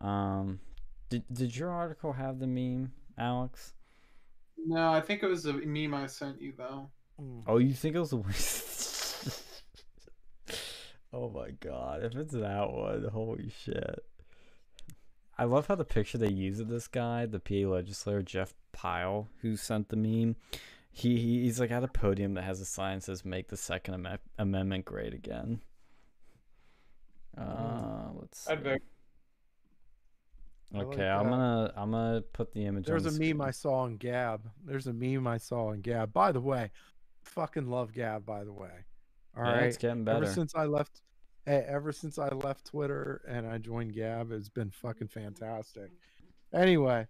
Um, 0.00 0.60
did 1.08 1.24
did 1.32 1.56
your 1.56 1.70
article 1.70 2.12
have 2.12 2.38
the 2.38 2.46
meme, 2.46 2.92
Alex? 3.18 3.74
No, 4.56 4.92
I 4.92 5.00
think 5.00 5.22
it 5.22 5.26
was 5.26 5.44
a 5.46 5.52
meme 5.52 5.92
I 5.94 6.06
sent 6.06 6.40
you 6.40 6.52
though. 6.56 6.88
Oh, 7.46 7.58
you 7.58 7.74
think 7.74 7.94
it 7.94 8.00
was 8.00 8.10
the 8.10 8.16
Oh 11.12 11.28
my 11.30 11.50
god, 11.60 12.02
if 12.02 12.16
it's 12.16 12.32
that 12.32 12.70
one, 12.72 13.04
holy 13.12 13.50
shit. 13.64 14.04
I 15.36 15.44
love 15.44 15.66
how 15.66 15.74
the 15.74 15.84
picture 15.84 16.18
they 16.18 16.30
use 16.30 16.60
of 16.60 16.68
this 16.68 16.86
guy, 16.86 17.26
the 17.26 17.40
PA 17.40 17.68
legislator 17.68 18.22
Jeff 18.22 18.54
Pyle, 18.72 19.28
who 19.40 19.56
sent 19.56 19.88
the 19.88 19.96
meme. 19.96 20.36
He, 20.90 21.18
he 21.18 21.42
he's 21.42 21.58
like 21.58 21.72
at 21.72 21.82
a 21.82 21.88
podium 21.88 22.34
that 22.34 22.44
has 22.44 22.60
a 22.60 22.64
sign 22.64 22.98
that 22.98 23.04
says 23.04 23.24
"Make 23.24 23.48
the 23.48 23.56
Second 23.56 24.06
Am- 24.06 24.18
Amendment 24.38 24.84
Great 24.84 25.12
Again." 25.12 25.60
Uh, 27.36 28.10
let's. 28.14 28.44
See. 28.44 28.52
I'd 28.52 28.62
vote. 28.62 28.82
I 30.72 30.78
like 30.78 30.86
Okay, 30.86 31.08
I'm 31.08 31.28
gonna 31.28 31.72
I'm 31.76 31.90
gonna 31.90 32.22
put 32.32 32.52
the 32.52 32.66
image. 32.66 32.86
There's 32.86 33.06
a 33.06 33.08
on 33.08 33.14
the 33.14 33.32
meme 33.32 33.40
I 33.40 33.50
saw 33.50 33.80
on 33.80 33.96
Gab. 33.96 34.48
There's 34.64 34.86
a 34.86 34.92
meme 34.92 35.26
I 35.26 35.38
saw 35.38 35.68
on 35.68 35.80
Gab. 35.80 36.12
By 36.12 36.32
the 36.32 36.40
way, 36.40 36.70
fucking 37.24 37.66
love 37.66 37.92
Gab. 37.92 38.24
By 38.24 38.44
the 38.44 38.52
way, 38.52 38.70
all 39.36 39.42
right. 39.42 39.62
Yeah, 39.62 39.66
it's 39.66 39.76
getting 39.76 40.04
better. 40.04 40.24
Ever 40.24 40.32
since 40.32 40.54
I 40.54 40.64
left, 40.66 41.00
eh, 41.46 41.62
ever 41.66 41.92
since 41.92 42.18
I 42.18 42.28
left 42.28 42.66
Twitter 42.66 43.22
and 43.28 43.46
I 43.46 43.58
joined 43.58 43.94
Gab, 43.94 44.32
it's 44.32 44.48
been 44.48 44.70
fucking 44.70 45.08
fantastic. 45.08 45.90
Anyway, 46.52 47.06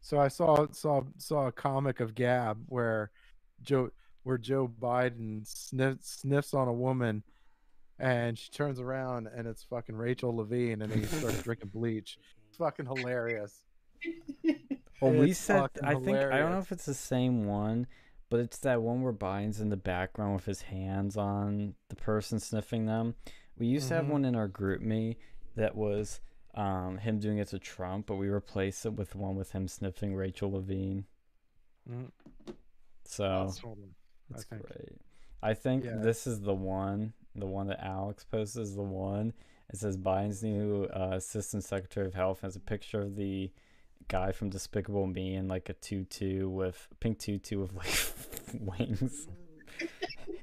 so 0.00 0.18
I 0.18 0.28
saw 0.28 0.66
saw 0.72 1.02
saw 1.18 1.46
a 1.46 1.52
comic 1.52 2.00
of 2.00 2.14
Gab 2.14 2.58
where 2.66 3.10
Joe 3.62 3.90
where 4.22 4.38
Joe 4.38 4.68
Biden 4.68 5.46
sniff, 5.46 5.98
sniffs 6.02 6.54
on 6.54 6.68
a 6.68 6.72
woman, 6.72 7.22
and 7.98 8.38
she 8.38 8.50
turns 8.50 8.80
around 8.80 9.28
and 9.34 9.46
it's 9.46 9.62
fucking 9.62 9.96
Rachel 9.96 10.34
Levine, 10.36 10.82
and 10.82 10.92
he 10.92 11.04
starts 11.04 11.42
drinking 11.42 11.70
bleach. 11.70 12.18
It's 12.48 12.56
fucking 12.56 12.86
hilarious. 12.86 13.64
Well, 15.00 15.12
we 15.12 15.30
It's 15.30 15.40
said 15.40 15.70
I 15.82 15.94
think 15.94 16.18
I 16.18 16.38
don't 16.38 16.52
know 16.52 16.58
if 16.58 16.72
it's 16.72 16.86
the 16.86 16.94
same 16.94 17.46
one, 17.46 17.86
but 18.30 18.40
it's 18.40 18.58
that 18.60 18.80
one 18.82 19.02
where 19.02 19.12
Biden's 19.12 19.60
in 19.60 19.68
the 19.68 19.76
background 19.76 20.34
with 20.34 20.46
his 20.46 20.62
hands 20.62 21.16
on 21.16 21.74
the 21.88 21.96
person 21.96 22.40
sniffing 22.40 22.86
them. 22.86 23.14
We 23.58 23.66
used 23.66 23.88
to 23.88 23.94
have 23.94 24.06
Mhm. 24.06 24.10
one 24.10 24.24
in 24.24 24.34
our 24.34 24.48
GroupMe 24.48 25.16
that 25.56 25.74
was 25.76 26.20
um, 26.54 26.98
him 26.98 27.18
doing 27.18 27.38
it 27.38 27.48
to 27.48 27.58
Trump, 27.58 28.06
but 28.06 28.14
we 28.14 28.28
replaced 28.28 28.86
it 28.86 28.92
with 28.92 29.16
one 29.16 29.34
with 29.34 29.50
him 29.50 29.66
sniffing 29.66 30.14
Rachel 30.14 30.52
Levine. 30.52 31.04
Mm. 31.90 32.12
So 33.04 33.24
That's- 33.24 33.58
hold. 33.58 33.78
I 33.80 33.82
that's 34.30 34.44
great. 34.44 35.00
I 35.42 35.52
think 35.54 35.84
Yeah. 35.84 35.96
this 35.96 36.26
is 36.28 36.40
the 36.42 36.54
one. 36.54 37.12
The 37.34 37.46
one 37.46 37.66
that 37.66 37.84
Alex 37.84 38.24
posted 38.24 38.62
is 38.62 38.76
the 38.76 38.82
one. 38.84 39.32
It 39.68 39.76
says 39.78 39.96
Biden's 39.96 40.42
new 40.44 40.84
uh, 40.84 41.10
assistant 41.14 41.64
secretary 41.64 42.06
of 42.06 42.14
health 42.14 42.40
has 42.42 42.54
a 42.54 42.60
picture 42.60 43.00
of 43.02 43.16
the 43.16 43.50
guy 44.06 44.30
from 44.30 44.48
Despicable 44.50 45.06
Me 45.08 45.34
in 45.34 45.48
like 45.48 45.68
a 45.68 45.74
tutu 45.74 46.48
with 46.48 46.86
pink 47.00 47.18
tutu 47.18 47.60
with 47.62 47.74
like 47.74 48.78
wings. 48.78 49.26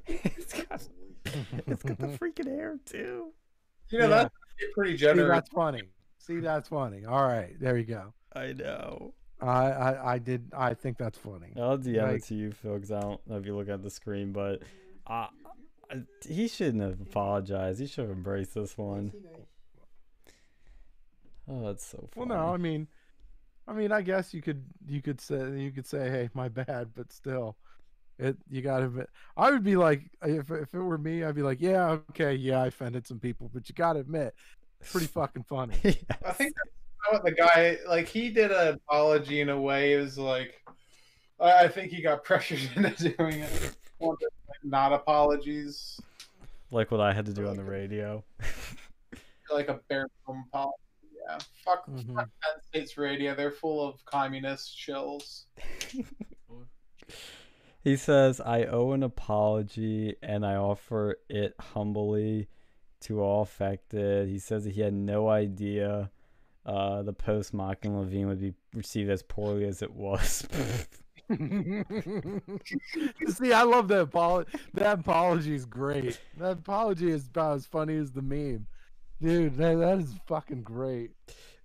it's 1.68 1.84
got 1.84 1.98
the 2.00 2.08
freaking 2.08 2.48
hair 2.48 2.78
too. 2.86 3.32
You 3.90 4.00
know 4.00 4.08
Yeah. 4.10 4.10
that's 4.24 4.34
pretty 4.74 4.92
See, 4.94 4.98
generous. 4.98 5.30
that's 5.30 5.50
funny. 5.50 5.84
See, 6.20 6.40
that's 6.40 6.70
funny. 6.70 7.06
All 7.06 7.24
right, 7.24 7.56
there 7.60 7.78
you 7.78 7.86
go. 7.86 8.14
I 8.34 8.54
know. 8.54 9.14
I, 9.42 9.72
I, 9.72 10.14
I 10.14 10.18
did. 10.20 10.52
I 10.56 10.74
think 10.76 10.98
that's 10.98 11.18
funny. 11.18 11.54
I'll 11.58 11.78
DM 11.78 12.02
Like- 12.04 12.18
it 12.18 12.24
to 12.26 12.36
you, 12.36 12.52
Phil, 12.52 12.78
'cause 12.80 12.92
I 12.92 13.02
don't 13.02 13.28
know 13.28 13.38
if 13.38 13.46
you 13.46 13.56
look 13.56 13.70
at 13.70 13.82
the 13.82 13.90
screen, 13.90 14.32
but 14.32 14.62
uh, 15.08 15.28
I- 15.90 16.04
he 16.28 16.48
shouldn't 16.48 16.84
have 16.84 17.02
apologized. 17.02 17.80
He 17.80 17.88
should 17.88 18.08
have 18.08 18.16
embraced 18.16 18.54
this 18.54 18.78
one. 18.78 19.12
Oh, 21.50 21.66
that's 21.66 21.84
so 21.86 22.08
funny. 22.14 22.30
Well, 22.30 22.38
no, 22.38 22.54
I 22.54 22.58
mean, 22.58 22.88
I 23.68 23.74
mean, 23.74 23.92
I 23.92 24.02
guess 24.02 24.34
you 24.34 24.42
could, 24.42 24.64
you 24.88 25.02
could 25.02 25.20
say, 25.20 25.60
you 25.60 25.72
could 25.72 25.88
say, 25.88 26.10
hey, 26.10 26.30
my 26.34 26.48
bad, 26.50 26.90
but 26.96 27.12
still, 27.12 27.58
it, 28.22 28.38
you 28.50 28.62
gotta 28.62 28.86
admit, 28.86 29.10
I 29.36 29.52
would 29.52 29.64
be 29.64 29.76
like, 29.76 30.04
if, 30.24 30.50
if 30.52 30.74
it 30.74 30.80
were 30.80 30.98
me, 30.98 31.24
I'd 31.24 31.36
be 31.36 31.42
like, 31.42 31.60
yeah, 31.60 31.98
okay, 32.12 32.34
yeah, 32.36 32.62
I 32.64 32.68
offended 32.68 33.06
some 33.08 33.20
people, 33.20 33.50
but 33.54 33.68
you 33.68 33.76
gotta 33.76 34.00
admit, 34.00 34.34
it's 34.80 34.92
pretty 34.92 35.08
fucking 35.20 35.44
funny. 35.44 35.74
I 36.26 36.32
think 36.32 36.54
that's 36.56 37.12
what 37.12 37.24
the 37.26 37.32
guy 37.32 37.78
like 37.88 38.08
he 38.08 38.30
did 38.30 38.52
an 38.52 38.76
apology 38.76 39.42
in 39.42 39.50
a 39.50 39.60
way. 39.60 39.94
It 39.94 40.00
was 40.02 40.18
like 40.18 40.64
I 41.40 41.66
I 41.66 41.68
think 41.68 41.92
he 41.92 42.02
got 42.02 42.24
pressured 42.30 42.60
into 42.76 43.10
doing 43.10 43.40
it. 43.40 43.76
One 43.98 44.14
of 44.14 44.20
the, 44.20 44.30
like, 44.48 44.64
Not 44.64 44.94
apologies, 44.94 46.00
like 46.72 46.92
what 46.92 47.02
I 47.02 47.12
had 47.14 47.26
to 47.26 47.34
do 47.34 47.48
on 47.48 47.58
the 47.58 47.64
radio. 47.64 48.24
like 49.52 49.68
a 49.68 49.80
bare 49.90 50.08
minimum 50.28 50.46
apology. 50.54 50.78
Yeah, 51.28 51.38
fuck, 51.66 51.86
Mhm. 51.88 52.16
fuck 52.16 52.30
Penn 52.42 52.62
State's 52.68 52.98
radio. 52.98 53.36
They're 53.36 53.52
full 53.52 53.88
of 53.88 54.04
communist 54.06 54.76
shills. 54.78 55.44
He 57.84 57.96
says, 57.96 58.40
I 58.40 58.66
owe 58.66 58.92
an 58.92 59.02
apology 59.04 60.16
and 60.22 60.46
I 60.46 60.56
offer 60.56 61.18
it 61.30 61.56
humbly 61.60 62.48
to 63.02 63.22
all 63.22 63.42
affected. 63.42 64.30
He 64.30 64.38
says 64.40 64.66
that 64.66 64.74
he 64.74 64.82
had 64.82 64.94
no 64.94 65.30
idea 65.30 66.12
uh, 66.66 67.02
the 67.02 67.14
post 67.14 67.54
mocking 67.54 67.98
Levine 67.98 68.28
would 68.28 68.40
be 68.40 68.54
received 68.74 69.10
as 69.10 69.24
poorly 69.24 69.66
as 69.66 69.82
it 69.82 69.92
was. 69.94 70.48
See, 73.30 73.54
I 73.54 73.64
love 73.64 73.88
that 73.88 74.02
apology. 74.02 74.52
That 74.76 75.00
apology 75.00 75.56
is 75.56 75.66
great. 75.66 76.20
That 76.38 76.52
apology 76.52 77.10
is 77.10 77.26
about 77.28 77.56
as 77.56 77.66
funny 77.66 77.98
as 77.98 78.12
the 78.12 78.22
meme, 78.22 78.68
dude. 79.22 79.58
That, 79.58 79.80
that 79.80 79.98
is 80.00 80.14
fucking 80.28 80.62
great. 80.64 81.12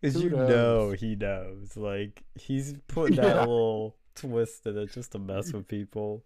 Because 0.00 0.22
you 0.22 0.30
know 0.30 0.92
he 0.92 1.14
knows. 1.16 1.76
Like, 1.76 2.22
he's 2.34 2.74
putting 2.88 3.16
that 3.16 3.24
Yeah. 3.36 3.40
little 3.40 3.96
twist 4.16 4.66
in 4.66 4.76
it 4.78 4.92
just 4.92 5.12
to 5.12 5.18
mess 5.18 5.52
with 5.52 5.68
people. 5.68 6.22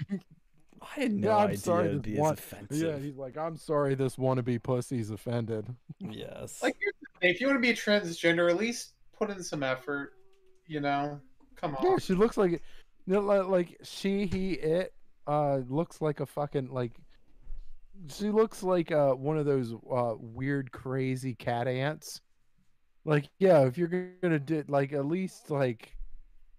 I 0.10 1.00
had 1.00 1.12
no 1.12 1.28
Yeah, 1.28 1.36
I'm 1.36 1.44
idea 1.48 1.58
sorry 1.58 1.88
it'd 1.88 2.02
this 2.04 2.12
be 2.14 2.18
one- 2.20 2.32
as 2.34 2.38
offensive. 2.38 2.88
Yeah, 2.88 2.98
he's 2.98 3.16
like, 3.16 3.36
I'm 3.36 3.56
sorry, 3.56 3.94
this 3.94 4.16
wannabe 4.16 4.62
pussy's 4.62 5.10
offended. 5.10 5.66
yes. 5.98 6.62
Like, 6.62 6.76
here's 6.80 6.94
the 7.00 7.20
thing, 7.20 7.30
if 7.34 7.40
you 7.40 7.48
want 7.48 7.56
to 7.56 7.60
be 7.60 7.74
transgender, 7.74 8.48
at 8.50 8.56
least 8.56 8.92
put 9.18 9.30
in 9.30 9.42
some 9.42 9.62
effort. 9.62 10.12
You 10.66 10.80
know, 10.80 11.20
come 11.56 11.74
on. 11.76 11.84
Yeah, 11.84 11.96
she 11.98 12.14
looks 12.14 12.36
like, 12.36 12.52
you 12.52 12.60
know, 13.06 13.20
like, 13.20 13.46
like 13.46 13.76
she, 13.82 14.26
he, 14.26 14.52
it, 14.52 14.92
uh, 15.26 15.56
looks 15.68 16.00
like 16.00 16.20
a 16.20 16.26
fucking 16.26 16.68
like. 16.70 16.92
She 18.14 18.30
looks 18.30 18.62
like 18.62 18.92
uh 18.92 19.14
one 19.14 19.38
of 19.38 19.44
those 19.46 19.74
uh 19.90 20.14
weird, 20.18 20.70
crazy 20.70 21.34
cat 21.34 21.66
ants. 21.66 22.20
Like, 23.04 23.28
yeah, 23.40 23.62
if 23.66 23.76
you're 23.76 23.88
gonna 24.22 24.38
do 24.38 24.62
like 24.68 24.92
at 24.92 25.04
least 25.06 25.50
like, 25.50 25.96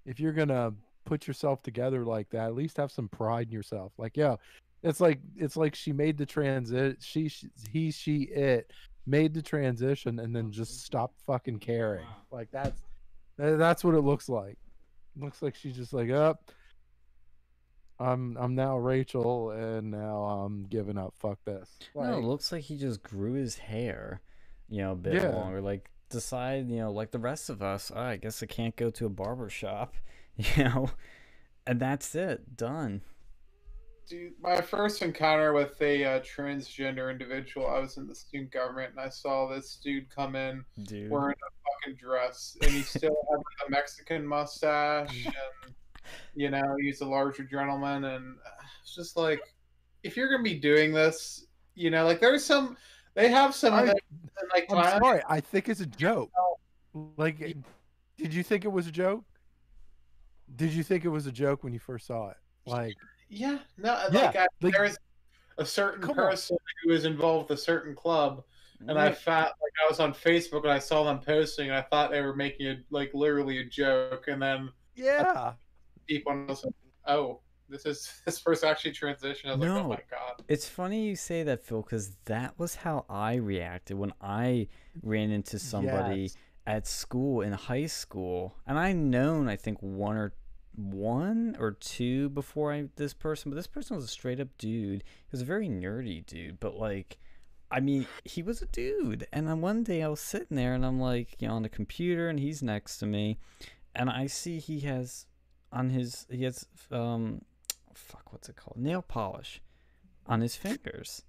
if 0.06 0.20
you're 0.20 0.34
gonna 0.34 0.74
put 1.06 1.28
yourself 1.28 1.62
together 1.64 2.06
like 2.06 2.30
that, 2.30 2.48
at 2.48 2.56
least 2.56 2.78
have 2.78 2.92
some 2.92 3.08
pride 3.10 3.48
in 3.48 3.54
yourself. 3.54 3.94
Like, 3.98 4.16
yeah, 4.18 4.36
it's 4.84 5.00
like 5.02 5.20
it's 5.36 5.58
like 5.58 5.76
she 5.76 5.92
made 5.92 6.18
the 6.18 6.26
transit. 6.26 6.98
She, 7.02 7.28
she, 7.30 7.48
he, 7.72 7.92
she, 7.92 8.22
it 8.24 8.72
made 9.06 9.34
the 9.34 9.42
transition 9.42 10.20
and 10.20 10.36
then 10.36 10.52
just 10.52 10.84
stopped 10.86 11.20
fucking 11.26 11.60
caring. 11.60 12.06
Like 12.32 12.50
that's 12.52 12.82
that's 13.38 13.84
what 13.84 13.96
it 13.96 14.02
looks 14.02 14.30
like. 14.30 14.58
Looks 15.18 15.42
like 15.42 15.56
she's 15.56 15.76
just 15.76 15.94
like, 15.94 16.10
up. 16.12 16.52
I'm 18.00 18.38
I'm 18.38 18.56
now 18.56 18.78
Rachel, 18.78 19.52
and 19.52 19.92
now 19.92 20.24
I'm 20.24 20.64
giving 20.68 20.98
up. 20.98 21.14
Fuck 21.20 21.40
this. 21.44 21.70
no, 21.94 22.04
it 22.18 22.24
looks 22.24 22.52
like 22.52 22.62
he 22.64 22.78
just 22.78 23.04
grew 23.04 23.34
his 23.34 23.58
hair, 23.58 24.22
you 24.70 24.82
know, 24.82 24.94
a 24.94 24.96
bit 24.96 25.16
Yeah. 25.16 25.30
longer. 25.36 25.60
Like, 25.62 25.90
decide, 26.10 26.70
you 26.70 26.78
know, 26.78 26.92
like 26.92 27.12
the 27.12 27.20
rest 27.20 27.50
of 27.50 27.62
us, 27.62 27.92
"Oh, 27.96 28.00
I 28.00 28.18
guess 28.18 28.44
I 28.44 28.46
can't 28.46 28.76
go 28.76 28.90
to 28.90 29.06
a 29.06 29.10
barber 29.10 29.50
shop, 29.50 29.96
you 30.36 30.64
know, 30.64 30.92
and 31.66 31.80
that's 31.80 32.16
it. 32.16 32.58
Done. 32.58 33.02
Dude, 34.08 34.34
my 34.42 34.60
first 34.60 35.04
encounter 35.04 35.54
with 35.54 35.80
a 35.82 36.04
uh, 36.04 36.20
transgender 36.22 37.12
individual, 37.12 37.68
I 37.68 37.78
was 37.78 37.98
in 37.98 38.08
the 38.08 38.16
student 38.16 38.50
government, 38.50 38.94
and 38.98 39.00
I 39.00 39.10
saw 39.10 39.48
this 39.48 39.76
dude 39.84 40.10
come 40.10 40.36
in 40.36 40.66
Dude. 40.82 41.12
wearing 41.12 41.36
a 41.36 41.86
fucking 41.86 41.98
dress, 41.98 42.58
and 42.64 42.72
he 42.72 42.82
still 42.82 43.16
had 43.30 43.40
a 43.68 43.70
Mexican 43.70 44.26
mustache, 44.26 45.26
and 45.26 45.74
you 46.34 46.50
know 46.50 46.76
he's 46.82 47.02
a 47.02 47.06
larger 47.06 47.44
gentleman, 47.44 48.06
and 48.06 48.38
it's 48.82 48.96
just 48.96 49.16
like, 49.16 49.42
if 50.02 50.18
you're 50.18 50.32
gonna 50.32 50.42
be 50.42 50.56
doing 50.56 50.92
this, 50.92 51.46
you 51.76 51.92
know, 51.92 52.04
like 52.04 52.20
there's 52.20 52.44
some, 52.44 52.78
they 53.20 53.30
have 53.30 53.54
some 53.54 53.74
I- 53.74 53.84
like 53.84 54.66
I'm 54.70 54.78
Thailand. 54.78 55.00
sorry. 55.00 55.22
I 55.28 55.40
think 55.42 55.68
it's 55.70 55.82
a 55.82 55.86
joke. 55.86 56.32
Oh. 56.38 57.10
Like, 57.18 57.38
did 58.18 58.34
you 58.34 58.44
think 58.44 58.66
it 58.66 58.72
was 58.72 58.88
a 58.88 58.92
joke? 58.92 59.24
Did 60.56 60.72
you 60.72 60.84
think 60.84 61.06
it 61.06 61.10
was 61.10 61.28
a 61.28 61.32
joke 61.32 61.64
when 61.64 61.74
you 61.74 61.80
first 61.80 62.08
saw 62.08 62.30
it? 62.30 62.38
Like, 62.66 62.96
Yeah, 63.30 63.60
no, 63.78 64.08
Yeah, 64.12 64.22
like, 64.26 64.36
I, 64.36 64.48
like- 64.62 64.74
there's 64.74 64.98
a 65.58 65.66
certain 65.66 66.04
on. 66.10 66.16
person 66.16 66.58
who 66.84 66.92
is 66.94 67.06
involved 67.06 67.50
with 67.50 67.60
a 67.60 67.62
certain 67.62 67.94
club, 67.96 68.44
and 68.88 68.98
I 68.98 69.08
Yeah. 69.10 69.14
thought 69.14 69.52
like 69.62 69.74
I 69.86 69.88
was 69.90 70.00
on 70.00 70.14
Facebook 70.14 70.64
and 70.64 70.72
I 70.72 70.80
saw 70.80 71.04
them 71.04 71.20
posting, 71.20 71.68
and 71.68 71.76
I 71.78 71.82
thought 71.82 72.10
they 72.12 72.22
were 72.22 72.36
making 72.36 72.66
it 72.68 72.86
like 72.90 73.14
literally 73.14 73.60
a 73.60 73.66
joke, 73.66 74.28
and 74.30 74.42
then 74.42 74.72
yeah, 74.96 75.54
deep 76.08 76.24
was 76.26 76.66
oh, 77.06 77.42
This 77.70 77.86
is 77.86 78.22
this 78.26 78.40
first 78.40 78.64
actually 78.64 78.92
transition. 78.92 79.50
I 79.50 79.54
was 79.54 79.62
like, 79.62 79.70
No. 79.70 79.80
oh 79.80 79.88
my 79.90 80.02
god. 80.10 80.44
It's 80.48 80.68
funny 80.68 81.06
you 81.06 81.16
say 81.16 81.44
that, 81.44 81.64
Phil, 81.64 81.82
because 81.82 82.18
that 82.26 82.58
was 82.58 82.76
how 82.76 83.06
I 83.10 83.36
reacted 83.36 83.98
when 83.98 84.14
I 84.22 84.68
ran 85.02 85.32
into 85.32 85.60
somebody 85.60 86.22
Yes. 86.22 86.38
at 86.66 86.88
school 86.88 87.42
in 87.42 87.54
high 87.54 87.86
school, 87.88 88.56
and 88.68 88.78
I 88.80 88.94
known 88.94 89.48
I 89.48 89.56
think 89.56 89.78
one 89.82 90.18
or 90.18 90.34
one 90.76 91.58
or 91.60 91.72
two 91.74 92.30
before 92.30 92.72
I 92.72 92.86
this 92.96 93.14
person, 93.14 93.52
but 93.52 93.56
this 93.56 93.68
person 93.68 93.96
was 93.96 94.06
a 94.06 94.10
straight 94.10 94.40
up 94.40 94.48
dude. 94.58 95.04
He 95.04 95.28
was 95.32 95.42
a 95.42 95.46
very 95.46 95.68
nerdy 95.68 96.26
dude, 96.26 96.60
but 96.60 96.76
like, 96.78 97.18
I 97.70 97.82
mean, 97.82 98.08
he 98.24 98.42
was 98.42 98.62
a 98.62 98.66
dude. 98.68 99.28
And 99.34 99.48
then 99.48 99.62
one 99.62 99.84
day 99.84 100.02
I 100.04 100.08
was 100.08 100.22
sitting 100.22 100.56
there, 100.56 100.74
and 100.74 100.86
I'm 100.86 101.00
like, 101.00 101.36
you 101.40 101.48
know, 101.48 101.56
on 101.56 101.64
the 101.64 101.70
computer, 101.70 102.30
and 102.30 102.40
he's 102.40 102.64
next 102.64 102.98
to 103.00 103.06
me, 103.06 103.38
and 103.94 104.10
I 104.10 104.28
see 104.28 104.60
he 104.60 104.80
has 104.82 105.26
on 105.72 105.90
his 105.90 106.26
he 106.32 106.46
has 106.46 106.66
um, 106.92 107.42
Oh, 107.90 107.94
fuck, 107.96 108.32
what's 108.32 108.50
it 108.50 108.56
called, 108.56 108.78
nail 108.78 109.02
polish 109.02 109.62
on 110.26 110.42
his 110.42 110.56
fingers. 110.56 111.24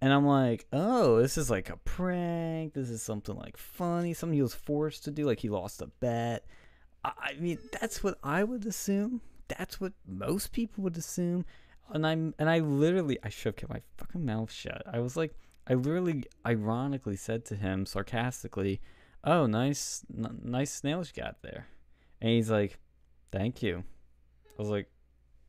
And 0.00 0.12
I'm 0.12 0.26
like, 0.26 0.66
oh, 0.72 1.20
this 1.20 1.38
is 1.38 1.50
like 1.50 1.70
a 1.70 1.76
prank. 1.78 2.74
This 2.74 2.90
is 2.90 3.02
something 3.02 3.36
like 3.36 3.56
funny, 3.56 4.12
something 4.12 4.34
he 4.34 4.42
was 4.42 4.54
forced 4.54 5.04
to 5.04 5.10
do, 5.10 5.24
like 5.24 5.40
he 5.40 5.48
lost 5.48 5.80
a 5.80 5.86
bet. 5.86 6.44
I 7.04 7.34
mean, 7.38 7.58
that's 7.80 8.02
what 8.02 8.18
I 8.22 8.44
would 8.44 8.66
assume. 8.66 9.20
That's 9.48 9.80
what 9.80 9.92
most 10.06 10.52
people 10.52 10.84
would 10.84 10.96
assume. 10.96 11.44
And 11.90 12.06
I'm 12.06 12.34
and 12.38 12.48
I 12.48 12.60
literally 12.60 13.18
I 13.22 13.28
should 13.28 13.50
have 13.50 13.56
kept 13.56 13.72
my 13.72 13.82
fucking 13.98 14.24
mouth 14.24 14.50
shut. 14.50 14.82
I 14.90 15.00
was 15.00 15.16
like, 15.16 15.34
I 15.66 15.74
literally 15.74 16.24
ironically 16.46 17.16
said 17.16 17.44
to 17.46 17.56
him 17.56 17.84
sarcastically, 17.84 18.80
"Oh, 19.22 19.46
nice, 19.46 20.04
n- 20.16 20.40
nice 20.42 20.82
nails 20.82 21.12
you 21.14 21.22
got 21.22 21.42
there." 21.42 21.66
And 22.22 22.30
he's 22.30 22.50
like, 22.50 22.78
"Thank 23.30 23.62
you." 23.62 23.84
I 24.46 24.62
was 24.62 24.70
like, 24.70 24.88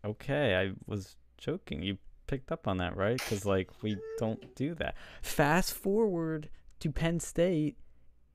"Okay, 0.05 0.55
I 0.55 0.73
was 0.85 1.15
joking. 1.37 1.81
You 1.81 1.97
picked 2.27 2.51
up 2.51 2.67
on 2.67 2.77
that, 2.77 2.95
right? 2.95 3.17
Because 3.17 3.45
like 3.45 3.69
we 3.81 3.97
don't 4.17 4.55
do 4.55 4.75
that." 4.75 4.95
Fast 5.21 5.73
forward 5.73 6.49
to 6.79 6.91
Penn 6.91 7.19
State, 7.19 7.77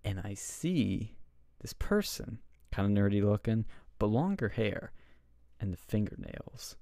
and 0.05 0.21
I 0.25 0.35
see 0.35 1.17
this 1.61 1.73
person, 1.73 2.39
kind 2.73 2.99
of 2.99 3.05
nerdy 3.05 3.23
looking, 3.23 3.67
but 3.99 4.07
longer 4.07 4.49
hair, 4.49 4.93
and 5.61 5.73
the 5.73 5.77
fingernails. 5.77 6.77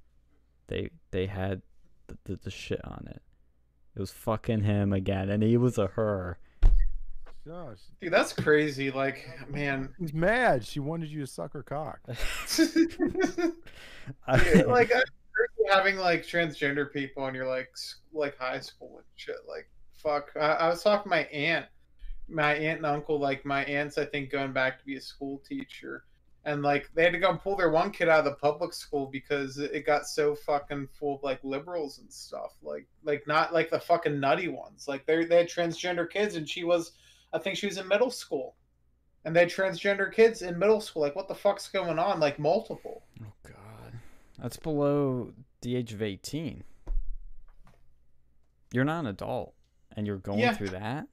They 0.68 0.90
they 1.10 1.26
had 1.26 1.62
the, 2.06 2.18
the, 2.24 2.36
the 2.36 2.50
shit 2.50 2.84
on 2.84 3.06
it. 3.10 3.22
It 3.94 4.00
was 4.00 4.12
fucking 4.12 4.62
him 4.62 4.92
again, 4.92 5.28
and 5.28 5.42
he 5.42 5.56
was 5.56 5.78
a 5.78 5.88
her. 5.88 6.38
Gosh, 7.48 7.78
Dude, 8.02 8.12
that's 8.12 8.34
crazy. 8.34 8.90
Like, 8.90 9.26
man. 9.48 9.88
she's 9.98 10.12
mad. 10.12 10.66
She 10.66 10.80
wanted 10.80 11.08
you 11.08 11.20
to 11.20 11.26
suck 11.26 11.54
her 11.54 11.62
cock. 11.62 12.00
I- 14.26 14.62
like 14.66 14.92
I 14.92 14.98
heard 14.98 15.50
having 15.70 15.96
like 15.96 16.24
transgender 16.24 16.92
people 16.92 17.24
and 17.26 17.34
you're 17.34 17.48
like 17.48 17.70
like 18.12 18.36
high 18.36 18.60
school 18.60 18.96
and 18.96 19.04
shit 19.16 19.36
like 19.48 19.68
fuck 19.92 20.30
I, 20.36 20.46
I 20.46 20.68
was 20.68 20.82
talking 20.82 21.04
to 21.04 21.08
my 21.08 21.22
aunt 21.24 21.66
my 22.28 22.54
aunt 22.54 22.78
and 22.78 22.86
uncle 22.86 23.18
like 23.18 23.44
my 23.44 23.64
aunt's 23.64 23.98
i 23.98 24.04
think 24.04 24.30
going 24.30 24.52
back 24.52 24.78
to 24.78 24.84
be 24.84 24.96
a 24.96 25.00
school 25.00 25.42
teacher 25.48 26.04
and 26.44 26.62
like 26.62 26.90
they 26.94 27.04
had 27.04 27.12
to 27.12 27.18
go 27.18 27.30
and 27.30 27.40
pull 27.40 27.56
their 27.56 27.70
one 27.70 27.90
kid 27.90 28.08
out 28.08 28.20
of 28.20 28.24
the 28.24 28.32
public 28.32 28.72
school 28.72 29.06
because 29.06 29.58
it 29.58 29.72
it 29.72 29.86
got 29.86 30.06
so 30.06 30.34
fucking 30.34 30.88
full 30.98 31.16
of 31.16 31.22
like 31.22 31.42
liberals 31.42 31.98
and 31.98 32.12
stuff 32.12 32.54
like 32.62 32.86
like 33.04 33.26
not 33.26 33.52
like 33.52 33.70
the 33.70 33.80
fucking 33.80 34.18
nutty 34.20 34.48
ones 34.48 34.86
like 34.88 35.06
they 35.06 35.24
they 35.24 35.38
had 35.38 35.48
transgender 35.48 36.08
kids 36.08 36.34
and 36.36 36.48
she 36.48 36.64
was 36.64 36.92
i 37.32 37.38
think 37.38 37.56
she 37.56 37.66
was 37.66 37.78
in 37.78 37.86
middle 37.88 38.10
school 38.10 38.54
and 39.24 39.34
they 39.34 39.40
had 39.40 39.48
transgender 39.50 40.12
kids 40.12 40.42
in 40.42 40.58
middle 40.58 40.80
school 40.80 41.02
like 41.02 41.14
what 41.16 41.28
the 41.28 41.34
fuck's 41.34 41.68
going 41.68 41.98
on 41.98 42.20
like 42.20 42.38
multiple 42.38 43.02
oh 43.22 43.32
god, 43.42 43.98
that's 44.38 44.56
below 44.56 45.32
the 45.62 45.74
age 45.76 45.92
of 45.92 46.00
eighteen. 46.02 46.62
You're 48.72 48.84
not 48.84 49.00
an 49.00 49.06
adult, 49.06 49.54
and 49.96 50.06
you're 50.06 50.18
going 50.18 50.38
Yeah. 50.40 50.52
through 50.54 50.68
that. 50.70 51.08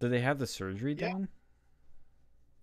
Did 0.00 0.10
they 0.10 0.20
have 0.20 0.38
the 0.38 0.46
surgery 0.46 0.94
Yeah. 0.98 1.12
done? 1.12 1.28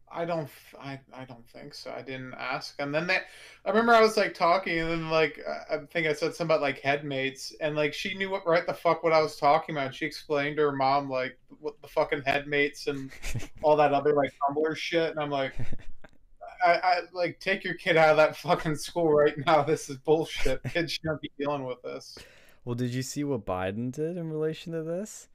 I 0.10 0.26
don't, 0.26 0.50
I, 0.80 1.00
I 1.14 1.26
don't 1.26 1.48
think 1.50 1.74
so. 1.74 1.92
I 1.92 2.02
didn't 2.02 2.34
ask. 2.34 2.76
And 2.80 2.94
then 2.96 3.08
they, 3.08 3.20
I 3.66 3.70
remember 3.70 3.94
I 3.94 4.02
was 4.02 4.16
like 4.16 4.34
talking, 4.34 4.80
and 4.80 4.90
then 4.90 5.10
like 5.10 5.40
I 5.70 5.76
I 5.76 5.80
think 5.86 6.08
I 6.08 6.14
said 6.14 6.34
something 6.34 6.46
about 6.46 6.62
like 6.62 6.80
headmates, 6.80 7.54
and 7.60 7.76
like 7.76 7.94
she 7.94 8.16
knew 8.16 8.30
what 8.30 8.48
right 8.48 8.66
the 8.66 8.74
fuck 8.74 9.04
what 9.04 9.14
I 9.14 9.22
was 9.22 9.36
talking 9.36 9.76
about. 9.76 9.94
She 9.94 10.06
explained 10.06 10.58
to 10.58 10.64
her 10.64 10.72
mom 10.72 11.10
like 11.10 11.38
what 11.60 11.82
the 11.82 11.88
fucking 11.88 12.24
headmates 12.26 12.88
and 12.88 13.12
all 13.64 13.76
that 13.76 13.94
other 13.94 14.14
like 14.14 14.34
Tumblr 14.50 14.78
shit, 14.78 15.12
and 15.12 15.20
I'm 15.20 15.30
like, 15.30 15.54
I, 16.66 16.72
I 16.72 17.00
like 17.12 17.40
take 17.40 17.64
your 17.64 17.76
kid 17.76 17.98
out 17.98 18.10
of 18.10 18.18
that 18.18 18.38
fucking 18.38 18.76
school 18.76 19.12
right 19.12 19.36
now. 19.46 19.64
This 19.64 19.90
is 19.90 19.98
bullshit. 19.98 20.64
Kids 20.74 20.94
shouldn't 20.94 21.22
be 21.22 21.32
dealing 21.38 21.66
with 21.66 21.82
this. 21.82 22.18
Well, 22.66 22.76
did 22.76 22.94
you 22.94 23.02
see 23.02 23.24
what 23.24 23.46
Biden 23.46 23.92
did 23.92 24.18
in 24.18 24.30
relation 24.30 24.74
to 24.74 24.84
this? 24.84 25.30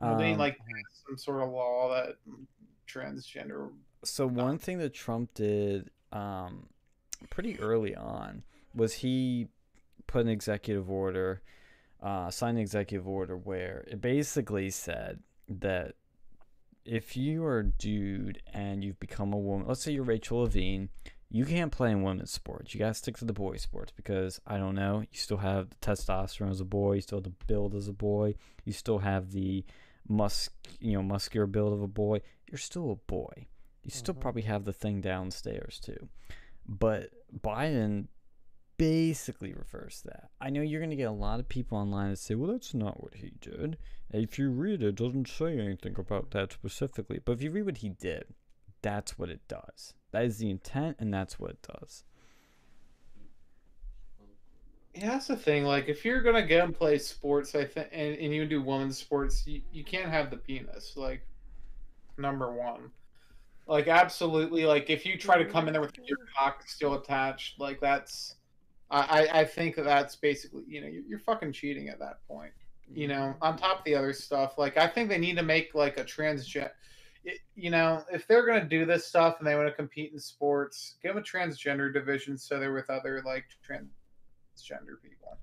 Well, 0.00 0.18
they 0.18 0.32
Um, 0.32 0.38
like 0.38 0.58
some 1.06 1.16
sort 1.16 1.42
of 1.42 1.50
law 1.50 1.94
that 1.94 2.16
transgender. 2.88 3.70
So 4.04 4.26
one 4.26 4.58
thing 4.58 4.78
that 4.78 4.94
Trump 4.94 5.34
did 5.34 5.90
um, 6.12 6.66
pretty 7.30 7.58
early 7.58 7.94
on 7.94 8.42
was 8.74 8.94
he 8.94 9.48
put 10.06 10.22
an 10.22 10.28
executive 10.28 10.90
order, 10.90 11.42
uh, 12.02 12.30
signed 12.30 12.58
an 12.58 12.62
executive 12.62 13.08
order 13.08 13.36
where 13.36 13.84
it 13.88 14.00
basically 14.00 14.70
said 14.70 15.20
that 15.48 15.94
if 16.84 17.16
you 17.16 17.44
are 17.44 17.60
a 17.60 17.64
dude 17.64 18.42
and 18.52 18.84
you've 18.84 19.00
become 19.00 19.32
a 19.32 19.38
woman, 19.38 19.66
let's 19.66 19.82
say 19.82 19.92
you're 19.92 20.04
Rachel 20.04 20.40
Levine, 20.40 20.90
you 21.30 21.44
can't 21.44 21.72
play 21.72 21.90
in 21.90 22.02
women's 22.02 22.30
sports. 22.30 22.74
You 22.74 22.78
gotta 22.78 22.94
stick 22.94 23.16
to 23.18 23.24
the 23.24 23.32
boys' 23.32 23.62
sports 23.62 23.92
because 23.96 24.40
I 24.46 24.58
don't 24.58 24.74
know, 24.74 25.00
you 25.00 25.18
still 25.18 25.38
have 25.38 25.70
the 25.70 25.76
testosterone 25.76 26.50
as 26.50 26.60
a 26.60 26.64
boy, 26.64 26.94
you 26.94 27.00
still 27.00 27.18
have 27.18 27.24
the 27.24 27.32
build 27.46 27.74
as 27.74 27.88
a 27.88 27.92
boy, 27.92 28.34
you 28.64 28.72
still 28.72 28.98
have 28.98 29.32
the 29.32 29.64
mus 30.08 30.50
you 30.80 30.92
know 30.92 31.02
muscular 31.02 31.46
build 31.46 31.72
of 31.72 31.82
a 31.82 31.88
boy. 31.88 32.20
You're 32.50 32.58
still 32.58 32.92
a 32.92 32.96
boy. 32.96 33.46
You 33.84 33.90
still 33.90 34.14
Mhm. 34.14 34.20
probably 34.20 34.42
have 34.42 34.64
the 34.64 34.72
thing 34.72 35.00
downstairs 35.00 35.78
too. 35.78 36.08
But 36.66 37.10
Biden 37.36 38.08
basically 38.76 39.52
reversed 39.52 40.04
that. 40.04 40.30
I 40.40 40.50
know 40.50 40.62
you're 40.62 40.80
going 40.80 40.90
to 40.90 40.96
get 40.96 41.04
a 41.08 41.12
lot 41.12 41.38
of 41.38 41.48
people 41.48 41.78
online 41.78 42.10
that 42.10 42.16
say, 42.16 42.34
well, 42.34 42.50
that's 42.50 42.74
not 42.74 43.02
what 43.02 43.14
he 43.14 43.32
did. 43.40 43.78
If 44.10 44.38
you 44.38 44.50
read 44.50 44.82
it, 44.82 44.88
it 44.88 44.94
doesn't 44.96 45.28
say 45.28 45.58
anything 45.58 45.94
about 45.98 46.30
that 46.32 46.52
specifically. 46.52 47.20
But 47.24 47.32
if 47.32 47.42
you 47.42 47.50
read 47.50 47.66
what 47.66 47.78
he 47.78 47.90
did, 47.90 48.34
that's 48.82 49.18
what 49.18 49.28
it 49.30 49.46
does. 49.48 49.94
That 50.10 50.24
is 50.24 50.38
the 50.38 50.50
intent, 50.50 50.96
and 50.98 51.12
that's 51.12 51.38
what 51.38 51.50
it 51.50 51.62
does. 51.62 52.04
Yeah, 54.94 55.10
that's 55.10 55.26
the 55.26 55.36
thing. 55.36 55.64
Like, 55.64 55.88
if 55.88 56.04
you're 56.04 56.22
gonna 56.22 56.46
go 56.46 56.62
and 56.62 56.74
play 56.74 56.98
sports, 56.98 57.54
I 57.54 57.64
think, 57.64 57.88
and, 57.92 58.16
and 58.16 58.32
you 58.32 58.46
do 58.46 58.62
women's 58.62 58.96
sports, 58.98 59.44
you, 59.46 59.60
you 59.72 59.82
can't 59.84 60.08
have 60.08 60.30
the 60.30 60.36
penis. 60.36 60.96
Like, 60.96 61.26
number 62.16 62.52
one. 62.52 62.90
Like, 63.66 63.88
absolutely. 63.88 64.66
Like, 64.66 64.90
if 64.90 65.06
you 65.06 65.16
try 65.16 65.38
to 65.38 65.44
come 65.44 65.66
in 65.66 65.72
there 65.72 65.80
with 65.80 65.96
your 65.96 66.18
mm-hmm. 66.18 66.44
cock 66.44 66.68
still 66.68 66.94
attached, 66.94 67.58
like 67.58 67.80
that's, 67.80 68.36
I, 68.90 69.28
I, 69.32 69.44
think 69.44 69.76
that's 69.76 70.16
basically, 70.16 70.62
you 70.68 70.80
know, 70.80 70.86
you're, 70.86 71.02
you're 71.08 71.18
fucking 71.18 71.52
cheating 71.52 71.88
at 71.88 71.98
that 71.98 72.18
point. 72.28 72.52
You 72.92 73.08
know, 73.08 73.34
mm-hmm. 73.34 73.42
on 73.42 73.56
top 73.56 73.78
of 73.78 73.84
the 73.84 73.94
other 73.94 74.12
stuff, 74.12 74.58
like 74.58 74.76
I 74.76 74.86
think 74.86 75.08
they 75.08 75.18
need 75.18 75.36
to 75.38 75.42
make 75.42 75.74
like 75.74 75.98
a 75.98 76.04
transgender. 76.04 76.70
You 77.54 77.70
know, 77.70 78.04
if 78.12 78.26
they're 78.26 78.46
gonna 78.46 78.68
do 78.68 78.84
this 78.84 79.06
stuff 79.06 79.36
and 79.38 79.48
they 79.48 79.54
want 79.54 79.68
to 79.68 79.74
compete 79.74 80.12
in 80.12 80.20
sports, 80.20 80.96
give 81.02 81.14
them 81.14 81.22
a 81.22 81.26
transgender 81.26 81.90
division 81.92 82.36
so 82.36 82.60
they're 82.60 82.74
with 82.74 82.90
other 82.90 83.22
like 83.24 83.46
transgender 83.66 85.00
people 85.02 85.38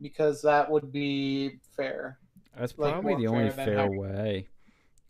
because 0.00 0.42
that 0.42 0.70
would 0.70 0.92
be 0.92 1.58
fair. 1.76 2.18
That's 2.56 2.72
probably 2.72 3.02
more 3.02 3.20
the 3.20 3.26
only 3.28 3.50
fair 3.50 3.90
way, 3.90 4.48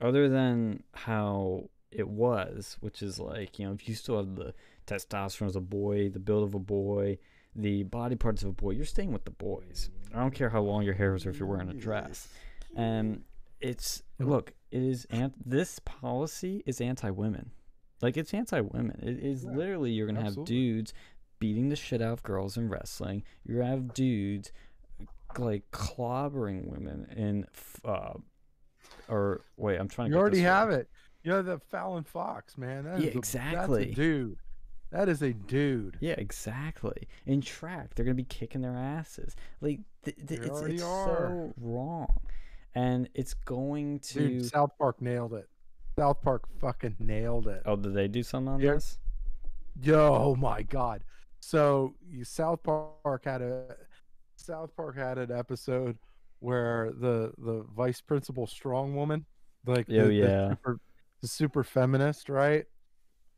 other 0.00 0.28
than 0.28 0.82
how 0.92 1.68
it 1.90 2.08
was, 2.08 2.76
which 2.80 3.02
is 3.02 3.18
like 3.18 3.58
you 3.58 3.66
know 3.66 3.72
if 3.72 3.88
you 3.88 3.94
still 3.94 4.16
have 4.18 4.34
the 4.36 4.54
testosterone 4.86 5.46
as 5.46 5.56
a 5.56 5.60
boy, 5.60 6.08
the 6.08 6.18
build 6.18 6.44
of 6.44 6.54
a 6.54 6.58
boy, 6.58 7.18
the 7.54 7.82
body 7.84 8.16
parts 8.16 8.42
of 8.42 8.48
a 8.50 8.52
boy, 8.52 8.70
you're 8.72 8.84
staying 8.84 9.12
with 9.12 9.24
the 9.24 9.30
boys. 9.30 9.90
I 10.14 10.20
don't 10.20 10.34
care 10.34 10.50
how 10.50 10.62
long 10.62 10.82
your 10.84 10.94
hair 10.94 11.14
is 11.14 11.26
or 11.26 11.30
if 11.30 11.38
you're 11.38 11.48
wearing 11.48 11.68
a 11.68 11.74
dress. 11.74 12.28
And 12.76 13.24
it's 13.60 14.02
look, 14.18 14.52
it 14.70 14.82
is 14.82 15.06
ant- 15.10 15.48
this 15.48 15.78
policy 15.80 16.62
is 16.66 16.80
anti-women. 16.80 17.50
Like 18.00 18.16
it's 18.16 18.32
anti-women. 18.32 19.00
It 19.02 19.18
is 19.24 19.44
Yeah, 19.44 19.50
literally 19.56 19.90
you're 19.90 20.06
gonna 20.06 20.20
absolutely. 20.20 20.40
have 20.42 20.46
dudes 20.76 20.94
beating 21.40 21.68
the 21.68 21.76
shit 21.76 22.00
out 22.02 22.12
of 22.12 22.22
girls 22.22 22.56
in 22.56 22.68
wrestling. 22.68 23.22
You're 23.44 23.58
gonna 23.60 23.70
have 23.70 23.94
dudes 23.94 24.52
like 25.38 25.70
clobbering 25.72 26.66
women 26.66 27.06
in 27.16 27.44
f- 27.54 27.80
uh 27.84 28.12
or 29.08 29.42
wait, 29.56 29.78
I'm 29.78 29.88
trying 29.88 30.10
to 30.10 30.14
You 30.16 30.20
already 30.20 30.40
have 30.40 30.70
it. 30.70 30.88
You 31.28 31.34
know 31.34 31.42
the 31.42 31.58
Fallon 31.70 32.04
Fox, 32.04 32.56
man. 32.56 32.84
That 32.84 33.00
Yeah, 33.00 33.08
is 33.08 33.14
a- 33.14 33.18
exactly. 33.18 33.84
That's 33.84 33.92
a 33.92 33.94
dude. 34.00 34.38
That 34.92 35.08
is 35.10 35.20
a 35.20 35.34
dude. 35.34 35.98
Yeah, 36.00 36.14
exactly. 36.16 37.06
In 37.26 37.42
track, 37.42 37.94
they're 37.94 38.06
gonna 38.06 38.14
be 38.14 38.24
kicking 38.24 38.62
their 38.62 38.74
asses. 38.74 39.36
Like 39.60 39.80
th- 40.04 40.16
th- 40.26 40.26
They 40.40 40.46
it's, 40.46 40.62
it's 40.62 40.82
are. 40.82 41.06
so 41.06 41.52
wrong, 41.60 42.08
and 42.74 43.10
it's 43.12 43.34
going 43.34 43.98
to. 44.00 44.18
Dude, 44.20 44.46
South 44.46 44.70
Park 44.78 45.02
nailed 45.02 45.34
it. 45.34 45.50
South 45.98 46.22
Park 46.22 46.48
fucking 46.62 46.96
nailed 46.98 47.46
it. 47.46 47.60
oh, 47.66 47.76
did 47.76 47.92
they 47.92 48.08
do 48.08 48.22
something 48.22 48.54
on 48.54 48.60
Yeah. 48.60 48.72
this? 48.74 48.98
Yo, 49.82 49.98
oh 50.14 50.34
my 50.34 50.62
god. 50.62 51.04
So 51.40 51.94
you, 52.08 52.24
South 52.24 52.62
Park 52.62 53.26
had 53.26 53.42
a 53.42 53.76
South 54.36 54.74
Park 54.74 54.96
had 54.96 55.18
an 55.18 55.30
episode 55.30 55.98
where 56.38 56.90
the 56.92 57.34
the 57.36 57.66
vice 57.76 58.00
principal 58.00 58.46
strong 58.46 58.96
woman, 58.96 59.26
like 59.66 59.90
Oh, 59.90 60.06
the, 60.06 60.14
yeah. 60.14 60.26
the, 60.26 60.48
super, 60.52 60.80
super 61.26 61.64
feminist, 61.64 62.28
right? 62.28 62.64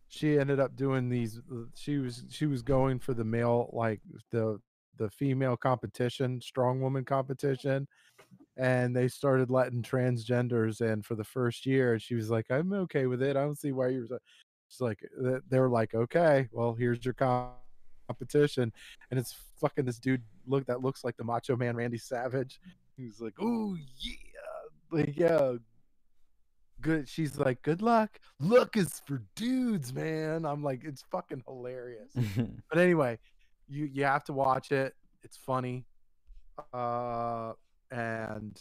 She 0.08 0.38
ended 0.38 0.60
up 0.60 0.76
doing 0.76 1.08
these. 1.08 1.40
She 1.74 1.98
was 1.98 2.24
she 2.30 2.46
was 2.46 2.62
going 2.62 2.98
for 2.98 3.14
the 3.14 3.24
male, 3.24 3.70
like 3.72 4.00
the 4.30 4.60
the 4.98 5.08
female 5.10 5.56
competition, 5.56 6.40
strong 6.40 6.80
woman 6.80 7.04
competition, 7.04 7.88
and 8.56 8.94
they 8.94 9.08
started 9.08 9.50
letting 9.50 9.82
transgenders 9.82 10.80
in 10.80 11.02
for 11.02 11.14
the 11.14 11.24
first 11.24 11.64
year. 11.64 11.92
And 11.94 12.02
she 12.02 12.14
was 12.16 12.28
like, 12.28 12.50
"I'm 12.50 12.72
okay 12.72 13.06
with 13.06 13.22
it. 13.22 13.36
I 13.36 13.40
don't 13.42 13.58
see 13.58 13.72
why 13.72 13.88
you're." 13.88 14.06
She's 14.68 14.80
like, 14.80 15.00
"They're 15.48 15.68
like, 15.68 15.94
"Okay, 15.94 16.48
well, 16.52 16.74
here's 16.74 17.04
your 17.04 17.14
com- 17.14 17.52
competition," 18.08 18.72
and 19.10 19.18
it's 19.18 19.34
fucking 19.60 19.84
this 19.84 19.98
dude 19.98 20.22
look 20.46 20.66
that 20.66 20.82
looks 20.82 21.04
like 21.04 21.16
the 21.16 21.24
Macho 21.24 21.56
Man 21.56 21.76
Randy 21.76 21.98
Savage. 21.98 22.60
He's 22.96 23.20
like, 23.20 23.34
"Oh 23.40 23.76
yeah, 23.98 24.12
like 24.90 25.16
yeah." 25.16 25.54
Good. 26.80 27.08
She's 27.08 27.36
like, 27.38 27.62
"Good 27.62 27.82
luck. 27.82 28.18
Luck 28.38 28.76
is 28.76 29.00
for 29.06 29.22
dudes, 29.34 29.92
man." 29.92 30.44
I'm 30.44 30.62
like, 30.62 30.82
it's 30.84 31.04
fucking 31.10 31.42
hilarious. 31.46 32.12
But 32.68 32.78
anyway, 32.78 33.18
you 33.68 33.84
you 33.86 34.04
have 34.04 34.24
to 34.24 34.32
watch 34.32 34.72
it. 34.72 34.94
It's 35.22 35.36
funny. 35.36 35.86
Uh 36.72 37.52
and 37.90 38.60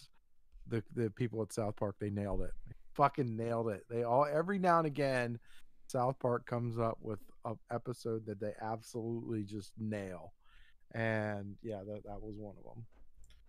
the 0.67 0.83
the 0.95 1.09
people 1.11 1.41
at 1.41 1.53
South 1.53 1.75
Park 1.75 1.95
they 1.99 2.09
nailed 2.09 2.41
it. 2.41 2.51
They 2.67 2.73
fucking 2.93 3.35
nailed 3.35 3.69
it. 3.69 3.83
They 3.89 4.03
all 4.03 4.25
every 4.25 4.59
now 4.59 4.77
and 4.79 4.87
again 4.87 5.39
South 5.87 6.19
Park 6.19 6.45
comes 6.45 6.77
up 6.77 6.97
with 7.01 7.19
an 7.45 7.57
episode 7.71 8.25
that 8.27 8.39
they 8.39 8.53
absolutely 8.61 9.43
just 9.43 9.71
nail. 9.79 10.33
And 10.93 11.55
yeah, 11.61 11.81
that 11.85 12.03
that 12.05 12.21
was 12.21 12.35
one 12.37 12.55
of 12.57 12.63
them. 12.63 12.85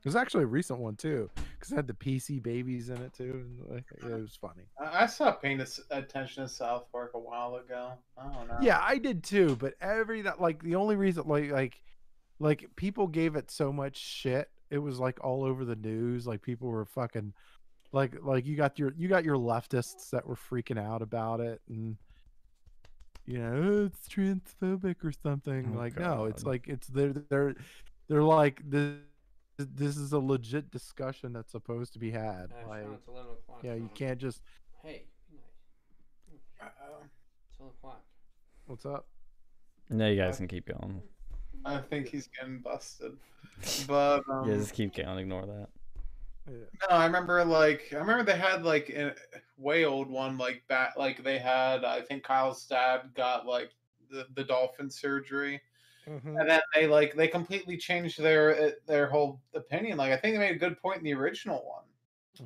It 0.02 0.06
was 0.06 0.16
actually 0.16 0.44
a 0.44 0.46
recent 0.46 0.78
one 0.78 0.96
too, 0.96 1.28
because 1.34 1.72
it 1.72 1.76
had 1.76 1.86
the 1.86 1.92
PC 1.92 2.42
babies 2.42 2.88
in 2.88 2.96
it 3.02 3.12
too. 3.12 3.44
And 3.44 3.74
like, 3.74 3.84
it 3.98 4.04
was 4.04 4.34
funny. 4.34 4.62
I 4.80 5.02
I 5.02 5.06
stopped 5.06 5.42
paying 5.42 5.60
attention 5.90 6.42
to 6.42 6.48
South 6.48 6.86
Park 6.90 7.12
a 7.14 7.18
while 7.18 7.56
ago. 7.56 7.92
I 8.16 8.22
don't 8.32 8.48
know. 8.48 8.56
Yeah, 8.62 8.80
I 8.82 8.96
did 8.96 9.22
too. 9.22 9.56
But 9.56 9.74
every 9.82 10.22
that 10.22 10.40
like 10.40 10.62
the 10.62 10.76
only 10.76 10.96
reason 10.96 11.24
like 11.26 11.50
like 11.50 11.82
like 12.38 12.70
people 12.76 13.08
gave 13.08 13.36
it 13.36 13.50
so 13.50 13.74
much 13.74 13.98
shit. 13.98 14.48
It 14.70 14.78
was 14.78 14.98
like 14.98 15.22
all 15.22 15.44
over 15.44 15.66
the 15.66 15.76
news. 15.76 16.26
Like 16.26 16.40
people 16.40 16.68
were 16.68 16.86
fucking 16.86 17.34
like 17.92 18.16
like 18.22 18.46
you 18.46 18.56
got 18.56 18.78
your 18.78 18.94
you 18.96 19.06
got 19.06 19.24
your 19.24 19.36
leftists 19.36 20.08
that 20.10 20.26
were 20.26 20.36
freaking 20.36 20.82
out 20.82 21.02
about 21.02 21.40
it 21.40 21.60
and 21.68 21.98
you 23.26 23.38
know 23.38 23.52
"Oh, 23.52 23.84
it's 23.84 24.08
transphobic 24.08 25.04
or 25.04 25.12
something. 25.22 25.72
Oh, 25.74 25.78
like 25.78 25.98
no, 25.98 26.24
it's 26.24 26.44
like 26.44 26.68
it's 26.68 26.86
they're 26.86 27.12
they're 27.12 27.54
they're 28.08 28.22
like 28.22 28.62
this 28.64 28.96
this 29.74 29.96
is 29.96 30.12
a 30.12 30.18
legit 30.18 30.70
discussion 30.70 31.32
that's 31.32 31.50
supposed 31.52 31.92
to 31.94 31.98
be 31.98 32.10
had. 32.10 32.52
Uh, 32.64 32.68
like 32.68 32.82
Sean, 32.84 32.94
it's 32.94 33.08
11 33.08 33.30
o'clock. 33.32 33.60
yeah, 33.62 33.74
you 33.74 33.80
Sean. 33.80 33.90
can't 33.94 34.18
just 34.18 34.42
Hey, 34.82 35.04
be 35.30 35.36
nice. 35.36 36.70
Uh-oh. 36.70 37.02
It's 37.50 37.58
11 37.60 37.74
o'clock. 37.78 38.02
what's 38.66 38.86
up? 38.86 39.06
no, 39.88 40.08
you 40.08 40.16
guys 40.16 40.36
can 40.36 40.46
keep 40.48 40.66
going. 40.66 41.02
I 41.64 41.78
think 41.78 42.08
he's 42.08 42.28
getting 42.28 42.58
busted. 42.60 43.12
But 43.86 44.22
um, 44.30 44.48
yeah, 44.48 44.56
just 44.56 44.72
keep 44.72 44.94
going. 44.94 45.18
Ignore 45.18 45.44
that. 45.46 45.68
Yeah. 46.48 46.56
No, 46.88 46.96
I 46.96 47.04
remember 47.04 47.44
like 47.44 47.88
I 47.92 47.96
remember 47.96 48.22
they 48.24 48.38
had 48.38 48.64
like 48.64 48.88
a 48.90 49.14
way 49.58 49.84
old 49.84 50.08
one 50.08 50.38
like 50.38 50.62
back 50.68 50.94
like 50.96 51.22
they 51.22 51.38
had 51.38 51.84
I 51.84 52.00
think 52.00 52.22
Kyle's 52.22 52.64
dad 52.66 53.10
got 53.14 53.46
like 53.46 53.70
the, 54.10 54.26
the 54.34 54.44
dolphin 54.44 54.88
surgery 54.88 55.60
Mhm. 56.10 56.40
and 56.40 56.50
then 56.50 56.60
they 56.74 56.86
like 56.88 57.14
they 57.14 57.28
completely 57.28 57.76
changed 57.76 58.18
their 58.18 58.60
uh, 58.60 58.70
their 58.86 59.06
whole 59.08 59.40
opinion 59.54 59.96
like 59.96 60.12
I 60.12 60.16
think 60.16 60.34
they 60.34 60.38
made 60.40 60.56
a 60.56 60.58
good 60.58 60.80
point 60.80 60.98
in 60.98 61.04
the 61.04 61.14
original 61.14 61.64
one 61.64 61.84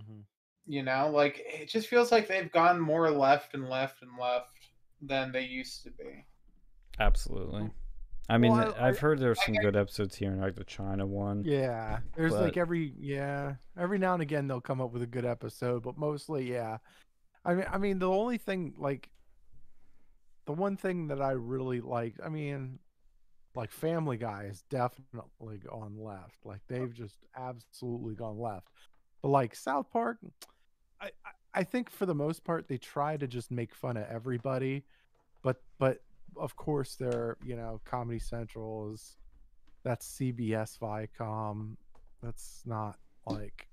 Mhm. 0.02 0.24
you 0.66 0.82
know 0.82 1.10
like 1.10 1.40
it 1.46 1.68
just 1.70 1.88
feels 1.88 2.12
like 2.12 2.28
they've 2.28 2.52
gone 2.52 2.78
more 2.80 3.10
left 3.10 3.54
and 3.54 3.68
left 3.68 4.02
and 4.02 4.10
left 4.20 4.58
than 5.00 5.32
they 5.32 5.44
used 5.44 5.82
to 5.84 5.90
be 5.90 6.26
Absolutely. 7.00 7.72
I 8.28 8.38
mean, 8.38 8.52
Well, 8.52 8.72
I- 8.76 8.86
I've 8.88 9.00
heard 9.00 9.18
there's 9.18 9.44
some 9.44 9.56
good 9.56 9.74
episodes 9.76 10.14
here, 10.14 10.30
like 10.36 10.54
the 10.54 10.64
China 10.64 11.04
one. 11.04 11.42
Yeah, 11.44 12.00
there's 12.14 12.32
like 12.32 12.56
every 12.56 12.94
yeah, 12.98 13.56
every 13.76 13.98
now 13.98 14.14
and 14.14 14.22
again 14.22 14.46
they'll 14.46 14.60
come 14.60 14.80
up 14.80 14.92
with 14.92 15.02
a 15.02 15.06
good 15.06 15.24
episode, 15.24 15.82
but 15.82 15.98
mostly 15.98 16.48
yeah. 16.50 16.78
I 17.44 17.54
mean, 17.54 17.66
I 17.68 17.78
mean 17.78 17.98
the 17.98 18.08
only 18.08 18.38
thing 18.38 18.74
like 18.78 19.10
the 20.46 20.52
one 20.52 20.76
thing 20.76 21.08
that 21.08 21.20
I 21.20 21.32
really 21.32 21.80
liked, 21.80 22.20
I 22.24 22.28
mean, 22.28 22.78
like 23.54 23.70
Family 23.70 24.16
Guy 24.16 24.48
is 24.50 24.62
definitely 24.70 25.58
gone 25.58 25.96
left. 25.98 26.44
Like 26.44 26.60
they've 26.68 26.92
just 26.92 27.18
absolutely 27.36 28.14
gone 28.14 28.38
left. 28.38 28.68
But 29.22 29.28
like 29.28 29.54
South 29.54 29.90
Park, 29.90 30.18
I 31.00 31.06
I, 31.06 31.60
I 31.60 31.64
think 31.64 31.90
for 31.90 32.06
the 32.06 32.14
most 32.14 32.44
part 32.44 32.68
they 32.68 32.78
try 32.78 33.16
to 33.16 33.26
just 33.26 33.50
make 33.50 33.74
fun 33.74 33.96
of 33.96 34.06
everybody, 34.10 34.84
but 35.42 35.62
but 35.78 35.98
of 36.36 36.56
course 36.56 36.96
they're 36.96 37.36
you 37.44 37.56
know 37.56 37.80
Comedy 37.84 38.18
Central 38.18 38.92
is 38.92 39.16
that's 39.84 40.18
CBS 40.18 40.78
Viacom. 40.78 41.76
That's 42.22 42.62
not 42.66 42.96
like 43.26 43.68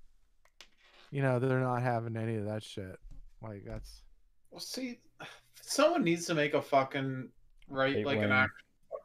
you 1.12 1.22
know, 1.22 1.40
they're 1.40 1.60
not 1.60 1.82
having 1.82 2.16
any 2.16 2.36
of 2.38 2.46
that 2.46 2.64
shit. 2.64 2.98
Like 3.42 3.64
that's 3.66 4.04
well 4.52 4.60
see 4.60 5.00
someone 5.62 6.04
needs 6.04 6.26
to 6.26 6.34
make 6.34 6.54
a 6.54 6.62
fucking 6.62 7.30
right 7.70 7.96
Right 7.96 8.06
like 8.06 8.20
an 8.20 8.30
wing. 8.30 8.48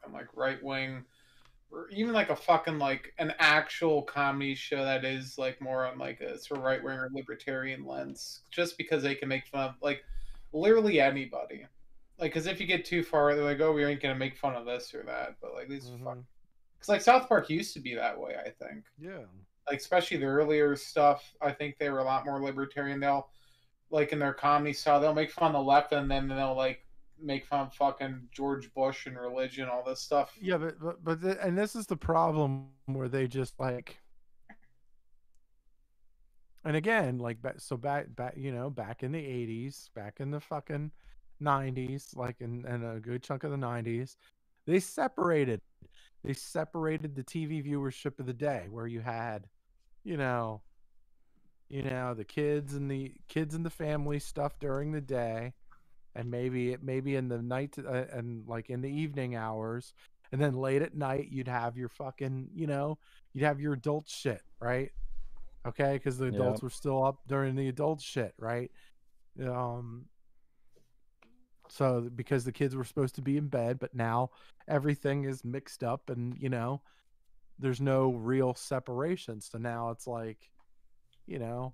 Fucking 0.07 0.13
like 0.17 0.27
right 0.35 0.63
wing 0.63 1.03
or 1.69 1.89
even 1.89 2.13
like 2.13 2.29
a 2.29 2.35
fucking 2.35 2.79
like 2.79 3.13
an 3.19 3.33
actual 3.39 4.01
comedy 4.03 4.55
show 4.55 4.83
that 4.83 5.03
is 5.03 5.37
like 5.37 5.59
more 5.61 5.85
on 5.85 5.97
like 5.97 6.21
a 6.21 6.37
sort 6.39 6.59
of 6.59 6.63
right 6.63 6.83
wing 6.83 6.97
or 6.97 7.09
libertarian 7.13 7.85
lens 7.85 8.41
just 8.51 8.77
because 8.77 9.03
they 9.03 9.15
can 9.15 9.27
make 9.27 9.45
fun 9.47 9.69
of 9.69 9.75
like 9.81 10.03
literally 10.53 10.99
anybody 11.01 11.65
like 12.19 12.31
because 12.31 12.47
if 12.47 12.59
you 12.59 12.65
get 12.67 12.85
too 12.85 13.03
far 13.03 13.35
they're 13.35 13.43
like 13.43 13.59
oh 13.59 13.73
we 13.73 13.83
ain't 13.83 14.01
gonna 14.01 14.15
make 14.15 14.37
fun 14.37 14.55
of 14.55 14.65
this 14.65 14.93
or 14.93 15.03
that 15.03 15.35
but 15.41 15.53
like 15.53 15.67
these 15.67 15.89
fuck 16.03 16.15
Mhm. 16.17 16.23
because 16.77 16.89
like 16.89 17.01
south 17.01 17.27
park 17.27 17.49
used 17.49 17.73
to 17.73 17.79
be 17.79 17.95
that 17.95 18.17
way 18.17 18.35
i 18.39 18.49
think 18.49 18.85
yeah. 18.97 19.19
like 19.69 19.79
especially 19.79 20.17
the 20.17 20.25
earlier 20.25 20.75
stuff 20.75 21.33
i 21.41 21.51
think 21.51 21.77
they 21.77 21.89
were 21.89 21.99
a 21.99 22.03
lot 22.03 22.25
more 22.25 22.41
libertarian 22.41 22.99
they'll 22.99 23.27
like 23.89 24.11
in 24.13 24.19
their 24.19 24.33
comedy 24.33 24.73
style 24.73 24.99
they'll 25.01 25.13
make 25.13 25.31
fun 25.31 25.47
of 25.53 25.53
the 25.53 25.69
left 25.69 25.91
and 25.91 26.09
then 26.09 26.27
they'll 26.29 26.55
like 26.55 26.85
make 27.21 27.45
fun 27.45 27.67
of 27.67 27.73
fucking 27.73 28.27
george 28.31 28.73
bush 28.73 29.05
and 29.05 29.17
religion 29.17 29.67
all 29.67 29.83
this 29.83 30.01
stuff. 30.01 30.33
Yeah, 30.39 30.57
but 30.57 30.79
but, 30.79 31.03
but 31.03 31.21
th- 31.21 31.37
and 31.41 31.57
this 31.57 31.75
is 31.75 31.87
the 31.87 31.97
problem 31.97 32.67
where 32.85 33.09
they 33.09 33.27
just 33.27 33.59
like 33.59 33.97
and 36.67 36.75
again 36.75 37.17
like 37.17 37.37
so 37.57 37.77
back 37.77 38.13
back 38.15 38.33
you 38.35 38.51
know 38.51 38.69
back 38.69 39.01
in 39.01 39.11
the 39.11 39.19
80s 39.19 39.89
back 39.95 40.19
in 40.19 40.31
the 40.31 40.39
fucking 40.39 40.91
90s 41.41 42.15
like 42.15 42.35
in, 42.41 42.65
in 42.67 42.83
a 42.83 42.99
good 42.99 43.23
chunk 43.23 43.43
of 43.43 43.51
the 43.51 43.57
90s 43.57 44.17
they 44.65 44.79
separated 44.79 45.61
they 46.23 46.33
separated 46.33 47.15
the 47.15 47.23
tv 47.23 47.65
viewership 47.65 48.19
of 48.19 48.25
the 48.25 48.33
day 48.33 48.67
where 48.69 48.87
you 48.87 48.99
had 48.99 49.45
you 50.03 50.17
know 50.17 50.61
you 51.69 51.83
know 51.83 52.13
the 52.13 52.25
kids 52.25 52.73
and 52.73 52.89
the 52.91 53.13
kids 53.29 53.55
and 53.55 53.65
the 53.65 53.69
family 53.69 54.19
stuff 54.19 54.59
during 54.59 54.91
the 54.91 55.01
day 55.01 55.53
and 56.17 56.29
maybe 56.29 56.75
maybe 56.81 57.15
in 57.15 57.29
the 57.29 57.41
night 57.41 57.75
uh, 57.77 58.05
and 58.11 58.45
like 58.47 58.69
in 58.69 58.81
the 58.81 58.89
evening 58.89 59.35
hours 59.35 59.93
and 60.31 60.41
then 60.41 60.53
late 60.53 60.81
at 60.81 60.95
night 60.95 61.27
you'd 61.29 61.47
have 61.47 61.77
your 61.77 61.89
fucking 61.89 62.49
you 62.53 62.67
know 62.67 62.97
you'd 63.33 63.45
have 63.45 63.61
your 63.61 63.73
adult 63.73 64.09
shit 64.09 64.41
right? 64.59 64.91
Okay 65.65 65.93
because 65.93 66.17
the 66.17 66.25
adults 66.27 66.61
were 66.63 66.69
still 66.69 67.03
up 67.05 67.19
during 67.27 67.55
the 67.55 67.67
adult 67.69 68.01
shit 68.01 68.33
right? 68.37 68.71
Um 69.41 70.05
so 71.69 72.09
because 72.15 72.43
the 72.43 72.51
kids 72.51 72.75
were 72.75 72.85
supposed 72.85 73.15
to 73.15 73.21
be 73.21 73.37
in 73.37 73.47
bed 73.47 73.77
but 73.79 73.93
now 73.93 74.31
everything 74.67 75.25
is 75.25 75.45
mixed 75.45 75.83
up 75.83 76.09
and 76.09 76.35
you 76.39 76.49
know 76.49 76.81
there's 77.59 77.81
no 77.81 78.11
real 78.11 78.53
separation. 78.53 79.41
So 79.41 79.57
now 79.57 79.89
it's 79.91 80.07
like 80.07 80.49
you 81.27 81.39
know 81.39 81.73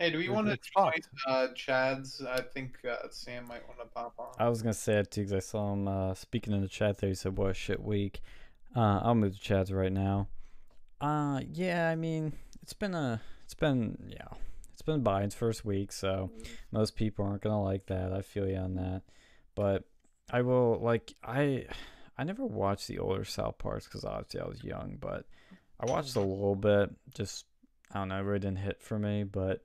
hey 0.00 0.10
do 0.10 0.18
we 0.18 0.28
want 0.28 0.46
to 0.46 0.54
it's 0.54 0.68
join 0.76 0.92
uh 1.28 1.46
chad's 1.54 2.22
i 2.28 2.40
think 2.40 2.78
uh, 2.88 2.96
sam 3.10 3.46
might 3.46 3.64
want 3.68 3.78
to 3.78 3.86
pop 3.94 4.14
on 4.18 4.26
I 4.38 4.48
was 4.48 4.62
gonna 4.62 4.72
say 4.72 4.94
it 4.94 5.10
too 5.10 5.20
because 5.20 5.34
I 5.34 5.40
saw 5.40 5.72
him 5.74 5.86
uh, 5.86 6.14
speaking 6.14 6.54
in 6.54 6.62
the 6.62 6.68
chat 6.68 6.98
there. 6.98 7.10
He 7.10 7.14
said, 7.14 7.36
"What 7.36 7.50
a 7.50 7.54
shit 7.54 7.82
week." 7.82 8.22
Uh, 8.74 9.00
I'll 9.02 9.14
move 9.14 9.34
to 9.34 9.40
Chad's 9.40 9.72
right 9.72 9.92
now. 9.92 10.28
Uh, 11.00 11.40
yeah, 11.52 11.90
I 11.90 11.96
mean, 11.96 12.32
it's 12.62 12.72
been 12.72 12.94
a, 12.94 13.20
it's 13.44 13.54
been, 13.54 13.98
yeah, 14.08 14.28
it's 14.72 14.82
been 14.82 15.02
Biden's 15.02 15.34
first 15.34 15.64
week, 15.64 15.92
so 15.92 16.30
most 16.70 16.96
people 16.96 17.24
aren't 17.24 17.42
gonna 17.42 17.62
like 17.62 17.86
that. 17.86 18.12
I 18.12 18.22
feel 18.22 18.48
you 18.48 18.56
on 18.56 18.76
that, 18.76 19.02
but 19.54 19.84
I 20.32 20.42
will 20.42 20.78
like 20.80 21.12
I, 21.22 21.66
I 22.16 22.24
never 22.24 22.44
watched 22.44 22.88
the 22.88 22.98
older 22.98 23.24
South 23.24 23.58
Parks 23.58 23.86
because 23.86 24.04
obviously 24.04 24.40
I 24.40 24.46
was 24.46 24.64
young, 24.64 24.96
but 25.00 25.26
I 25.78 25.90
watched 25.90 26.16
a 26.16 26.20
little 26.20 26.56
bit. 26.56 26.90
Just 27.14 27.44
I 27.92 27.98
don't 27.98 28.08
know, 28.08 28.18
it 28.18 28.22
really 28.22 28.38
didn't 28.38 28.58
hit 28.58 28.80
for 28.80 28.98
me, 28.98 29.24
but 29.24 29.64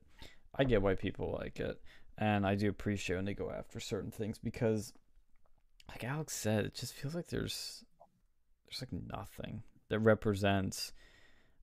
I 0.57 0.63
get 0.63 0.81
why 0.81 0.95
people 0.95 1.37
like 1.39 1.59
it 1.59 1.81
and 2.17 2.45
I 2.45 2.55
do 2.55 2.69
appreciate 2.69 3.17
when 3.17 3.25
they 3.25 3.33
go 3.33 3.51
after 3.51 3.79
certain 3.79 4.11
things 4.11 4.37
because, 4.37 4.93
like 5.89 6.03
Alex 6.03 6.33
said, 6.33 6.65
it 6.65 6.73
just 6.73 6.93
feels 6.93 7.13
like 7.13 7.27
there's 7.27 7.83
there's 8.65 8.81
like 8.81 9.01
nothing 9.11 9.63
that 9.89 9.99
represents. 9.99 10.93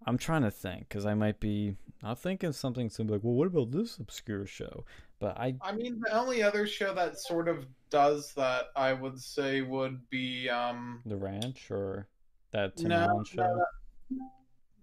I'm 0.06 0.18
trying 0.18 0.42
to 0.42 0.50
think 0.50 0.88
because 0.88 1.06
I 1.06 1.14
might 1.14 1.40
be 1.40 1.76
not 2.02 2.18
thinking 2.18 2.52
something. 2.52 2.90
So 2.90 3.02
like, 3.04 3.22
well, 3.22 3.34
what 3.34 3.46
about 3.46 3.70
this 3.70 3.98
obscure 3.98 4.46
show? 4.46 4.84
But 5.20 5.38
I 5.38 5.54
I 5.62 5.72
mean, 5.72 6.00
the 6.00 6.12
only 6.12 6.42
other 6.42 6.66
show 6.66 6.92
that 6.94 7.18
sort 7.18 7.48
of 7.48 7.66
does 7.88 8.32
that, 8.34 8.66
I 8.76 8.92
would 8.92 9.20
say, 9.20 9.62
would 9.62 10.08
be 10.10 10.48
um, 10.50 11.00
the 11.06 11.16
ranch 11.16 11.70
or 11.70 12.08
that 12.52 12.76
Tim 12.76 12.88
No, 12.88 12.96
Allen 12.98 13.16
no, 13.18 13.24
show. 13.24 13.64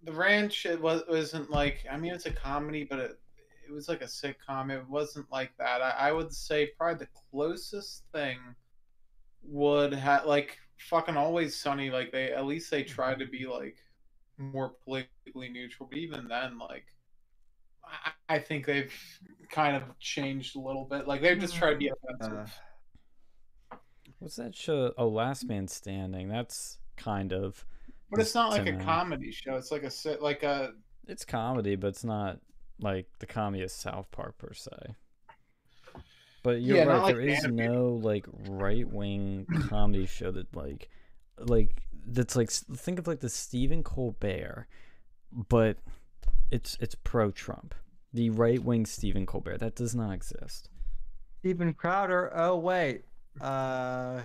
the 0.03 0.13
Ranch. 0.13 0.65
It 0.65 0.81
was 0.81 1.03
wasn't 1.07 1.51
like 1.51 1.85
I 1.91 1.97
mean, 1.97 2.13
it's 2.13 2.25
a 2.25 2.31
comedy, 2.31 2.85
but 2.85 2.99
it 2.99 3.19
it 3.69 3.73
was 3.73 3.87
like 3.87 4.01
a 4.01 4.05
sitcom. 4.05 4.71
It 4.71 4.87
wasn't 4.89 5.31
like 5.31 5.51
that. 5.59 5.81
I, 5.81 5.91
I 5.91 6.11
would 6.11 6.33
say 6.33 6.71
probably 6.77 7.05
the 7.05 7.11
closest 7.31 8.03
thing 8.11 8.37
would 9.43 9.93
have 9.93 10.25
like 10.25 10.57
fucking 10.77 11.15
Always 11.15 11.55
Sunny. 11.55 11.89
Like 11.91 12.11
they 12.11 12.31
at 12.33 12.45
least 12.45 12.71
they 12.71 12.83
try 12.83 13.13
to 13.15 13.25
be 13.25 13.45
like 13.45 13.77
more 14.37 14.73
politically 14.83 15.49
neutral, 15.49 15.87
but 15.89 15.97
even 15.97 16.27
then, 16.27 16.57
like. 16.57 16.85
I- 17.83 18.11
I 18.31 18.37
think 18.37 18.67
they've 18.67 18.93
kind 19.49 19.75
of 19.75 19.81
changed 19.99 20.55
a 20.55 20.59
little 20.59 20.85
bit. 20.85 21.07
Like 21.07 21.21
they've 21.23 21.39
just 21.39 21.55
tried 21.55 21.71
to 21.71 21.77
be 21.77 21.89
offensive. 21.89 22.55
Uh. 23.71 23.77
What's 24.19 24.35
that 24.35 24.55
show? 24.55 24.93
Oh, 24.99 25.07
Last 25.07 25.47
Man 25.47 25.67
Standing. 25.67 26.29
That's 26.29 26.77
kind 26.97 27.33
of 27.33 27.65
But 28.11 28.19
it's 28.19 28.35
not 28.35 28.51
like 28.51 28.67
a 28.67 28.73
comedy 28.77 29.31
show. 29.31 29.55
It's 29.55 29.71
like 29.71 29.81
a 29.81 29.89
sit 29.89 30.21
like 30.21 30.43
a 30.43 30.73
it's 31.07 31.25
comedy, 31.25 31.75
but 31.75 31.87
it's 31.87 32.03
not 32.03 32.37
like 32.79 33.07
the 33.19 33.25
comedy 33.25 33.63
of 33.63 33.71
South 33.71 34.09
Park 34.11 34.37
per 34.37 34.53
se. 34.53 34.95
But 36.43 36.61
you're 36.61 36.77
Yeah, 36.77 36.83
right. 36.85 37.01
like 37.03 37.15
there 37.15 37.21
is 37.21 37.43
animated. 37.43 37.71
no 37.73 37.87
like 37.95 38.25
right 38.47 38.87
wing 38.89 39.45
comedy 39.67 40.05
show 40.05 40.31
that 40.31 40.55
like 40.55 40.89
like 41.37 41.81
that's 42.05 42.35
like 42.35 42.49
think 42.49 42.97
of 42.99 43.07
like 43.07 43.19
the 43.19 43.29
Stephen 43.29 43.83
Colbert, 43.83 44.67
but 45.31 45.77
it's 46.49 46.77
it's 46.79 46.95
pro 46.95 47.31
Trump. 47.31 47.75
The 48.13 48.29
right 48.29 48.63
wing 48.63 48.85
Stephen 48.85 49.25
Colbert 49.25 49.57
that 49.59 49.75
does 49.75 49.93
not 49.93 50.11
exist. 50.13 50.69
Steven 51.39 51.73
Crowder. 51.73 52.31
Oh 52.33 52.57
wait. 52.57 53.03
Uh, 53.41 54.21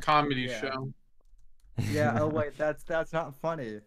comedy 0.00 0.42
Yeah. 0.42 0.60
show. 0.60 0.92
yeah. 1.90 2.18
Oh 2.20 2.28
wait, 2.32 2.56
that's 2.56 2.82
that's 2.84 3.12
not 3.12 3.34
funny. 3.34 3.80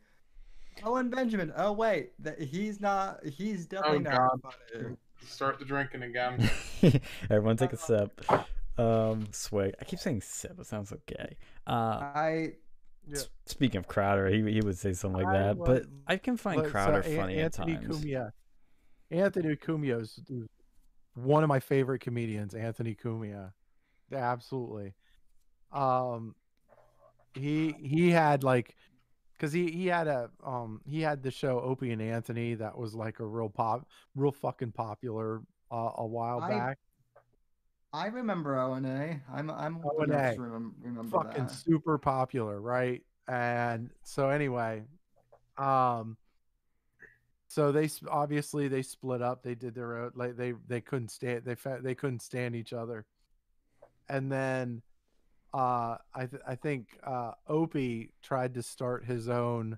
Owen 0.84 1.10
Benjamin. 1.10 1.54
Oh 1.56 1.72
wait, 1.72 2.12
that 2.24 2.40
he's 2.41 2.80
not. 2.82 3.24
He's 3.26 3.66
definitely 3.66 4.08
Oh, 4.08 4.12
not 4.12 4.41
funny. 4.41 4.95
Start 5.26 5.60
the 5.60 5.66
drinking 5.66 6.04
again. 6.04 6.50
Everyone 7.30 7.56
take 7.58 7.74
a 7.74 7.78
sip. 7.78 8.22
Um, 8.78 9.28
swig. 9.32 9.74
I 9.80 9.86
keep 9.86 10.00
saying 10.00 10.22
sip. 10.22 10.60
It 10.60 10.66
sounds 10.66 10.90
so 10.90 10.98
gay. 11.06 11.38
Uh, 11.68 11.72
I 11.72 12.54
Yeah. 13.08 13.20
speaking 13.45 13.78
of 13.78 13.88
Crowder, 13.88 14.28
he 14.28 14.41
he 14.52 14.62
would 14.62 14.78
say 14.78 14.94
something 14.94 15.24
like 15.24 15.36
I 15.36 15.40
that. 15.54 15.58
But 15.58 15.84
I 16.08 16.18
can 16.18 16.38
find 16.38 16.62
But, 16.62 16.72
Crowder 16.72 17.00
An- 17.00 17.16
funny 17.18 17.36
at 17.40 17.58
Anthony 17.60 17.76
times. 17.76 18.04
Cumia. 18.04 18.32
Anthony 19.12 19.56
Cumia 19.56 20.02
is 20.02 20.20
is 20.30 20.48
one 21.16 21.44
of 21.44 21.48
my 21.50 21.60
favorite 21.60 22.00
comedians. 22.00 22.56
Anthony 22.56 22.95
Cumia, 22.95 23.54
absolutely. 24.12 24.94
Um, 25.72 26.36
he 27.36 27.72
he 27.80 28.10
had 28.12 28.44
like, 28.44 28.76
cause 29.39 29.51
he 29.51 29.72
he 29.72 29.88
had 29.88 30.07
a 30.07 30.30
um 30.43 30.81
he 30.85 31.01
had 31.01 31.22
the 31.23 31.31
show 31.31 31.60
Opie 31.60 31.91
and 31.91 32.01
Anthony 32.01 32.55
that 32.55 32.77
was 32.77 32.93
like 32.95 33.19
a 33.19 33.26
real 33.26 33.49
pop, 33.49 33.88
real 34.15 34.31
fucking 34.31 34.72
popular 34.72 35.41
uh, 35.72 35.91
a 35.97 36.05
while 36.05 36.41
I 36.41 36.49
back. 36.49 36.77
I 37.91 38.07
remember 38.07 38.60
O 38.60 38.73
and 38.73 38.85
A. 38.85 39.22
I'm 39.31 39.51
I'm 39.51 39.77
old 39.84 39.95
O&A. 39.99 40.03
enough 40.05 40.35
to 40.35 40.41
remember 40.41 41.03
fucking 41.10 41.45
that. 41.45 41.51
super 41.51 41.97
popular, 41.97 42.60
right? 42.60 43.03
And 43.27 43.91
so 44.03 44.30
anyway, 44.30 44.84
um, 45.57 46.18
so 47.47 47.72
they 47.72 47.88
obviously 48.10 48.68
they 48.68 48.81
split 48.81 49.22
up. 49.22 49.43
They 49.43 49.53
did 49.53 49.76
their 49.76 49.97
own 49.97 50.11
like 50.15 50.35
they 50.35 50.53
they 50.68 50.81
couldn't 50.81 51.10
stand 51.10 51.43
they 51.45 51.55
they 51.81 51.93
couldn't 51.93 52.22
stand 52.23 52.55
each 52.55 52.73
other, 52.73 53.05
and 54.10 54.31
then 54.31 54.81
uh 55.53 55.97
I 56.13 56.25
th- 56.25 56.41
I 56.47 56.55
think 56.55 56.88
uh 57.03 57.31
Opie 57.47 58.11
tried 58.21 58.53
to 58.55 58.63
start 58.63 59.05
his 59.05 59.30
own. 59.30 59.77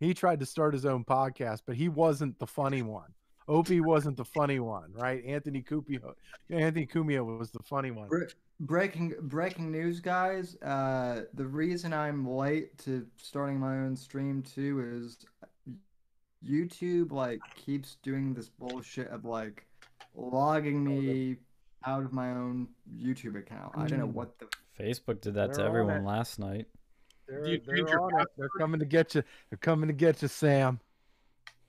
He 0.00 0.12
tried 0.14 0.40
to 0.40 0.46
start 0.46 0.74
his 0.74 0.84
own 0.84 1.04
podcast, 1.04 1.62
but 1.66 1.76
he 1.76 1.88
wasn't 1.88 2.38
the 2.38 2.46
funny 2.46 2.82
one. 2.82 3.12
Opie 3.46 3.80
wasn't 3.80 4.16
the 4.16 4.24
funny 4.24 4.58
one, 4.58 4.92
right? 4.94 5.22
Anthony 5.24 5.62
Cumia, 5.62 6.00
Anthony 6.50 6.86
Cumia 6.86 7.24
was 7.24 7.50
the 7.50 7.62
funny 7.62 7.90
one. 7.90 8.08
Bre- 8.08 8.24
breaking 8.60 9.14
breaking 9.22 9.70
news, 9.70 10.00
guys. 10.00 10.56
Uh, 10.62 11.22
the 11.34 11.46
reason 11.46 11.92
I'm 11.92 12.26
late 12.28 12.76
to 12.78 13.06
starting 13.16 13.58
my 13.60 13.76
own 13.78 13.96
stream 13.96 14.42
too 14.42 14.80
is 14.96 15.18
YouTube 16.46 17.12
like 17.12 17.40
keeps 17.54 17.96
doing 18.02 18.34
this 18.34 18.48
bullshit 18.48 19.08
of 19.08 19.24
like 19.24 19.66
logging 20.14 20.84
me 20.84 21.36
out 21.86 22.02
of 22.04 22.12
my 22.12 22.30
own 22.30 22.68
YouTube 22.94 23.38
account. 23.38 23.72
I 23.76 23.86
don't 23.86 23.98
know 23.98 24.06
Mm. 24.08 24.12
what 24.14 24.38
the 24.38 24.46
Facebook 24.78 25.20
did 25.20 25.34
that 25.34 25.52
to 25.52 25.56
They're 25.58 25.64
on 25.64 25.70
everyone 25.70 26.02
it. 26.02 26.04
last 26.04 26.38
night. 26.38 26.66
They're, 27.28 27.46
you 27.46 27.60
they're 27.64 28.00
on 28.00 28.20
it. 28.20 28.28
They're 28.36 28.48
coming 28.58 28.80
to 28.80 28.86
get 28.86 29.14
you. 29.14 29.22
They're 29.50 29.58
coming 29.58 29.88
to 29.88 29.94
get 29.94 30.20
you, 30.22 30.28
Sam. 30.28 30.80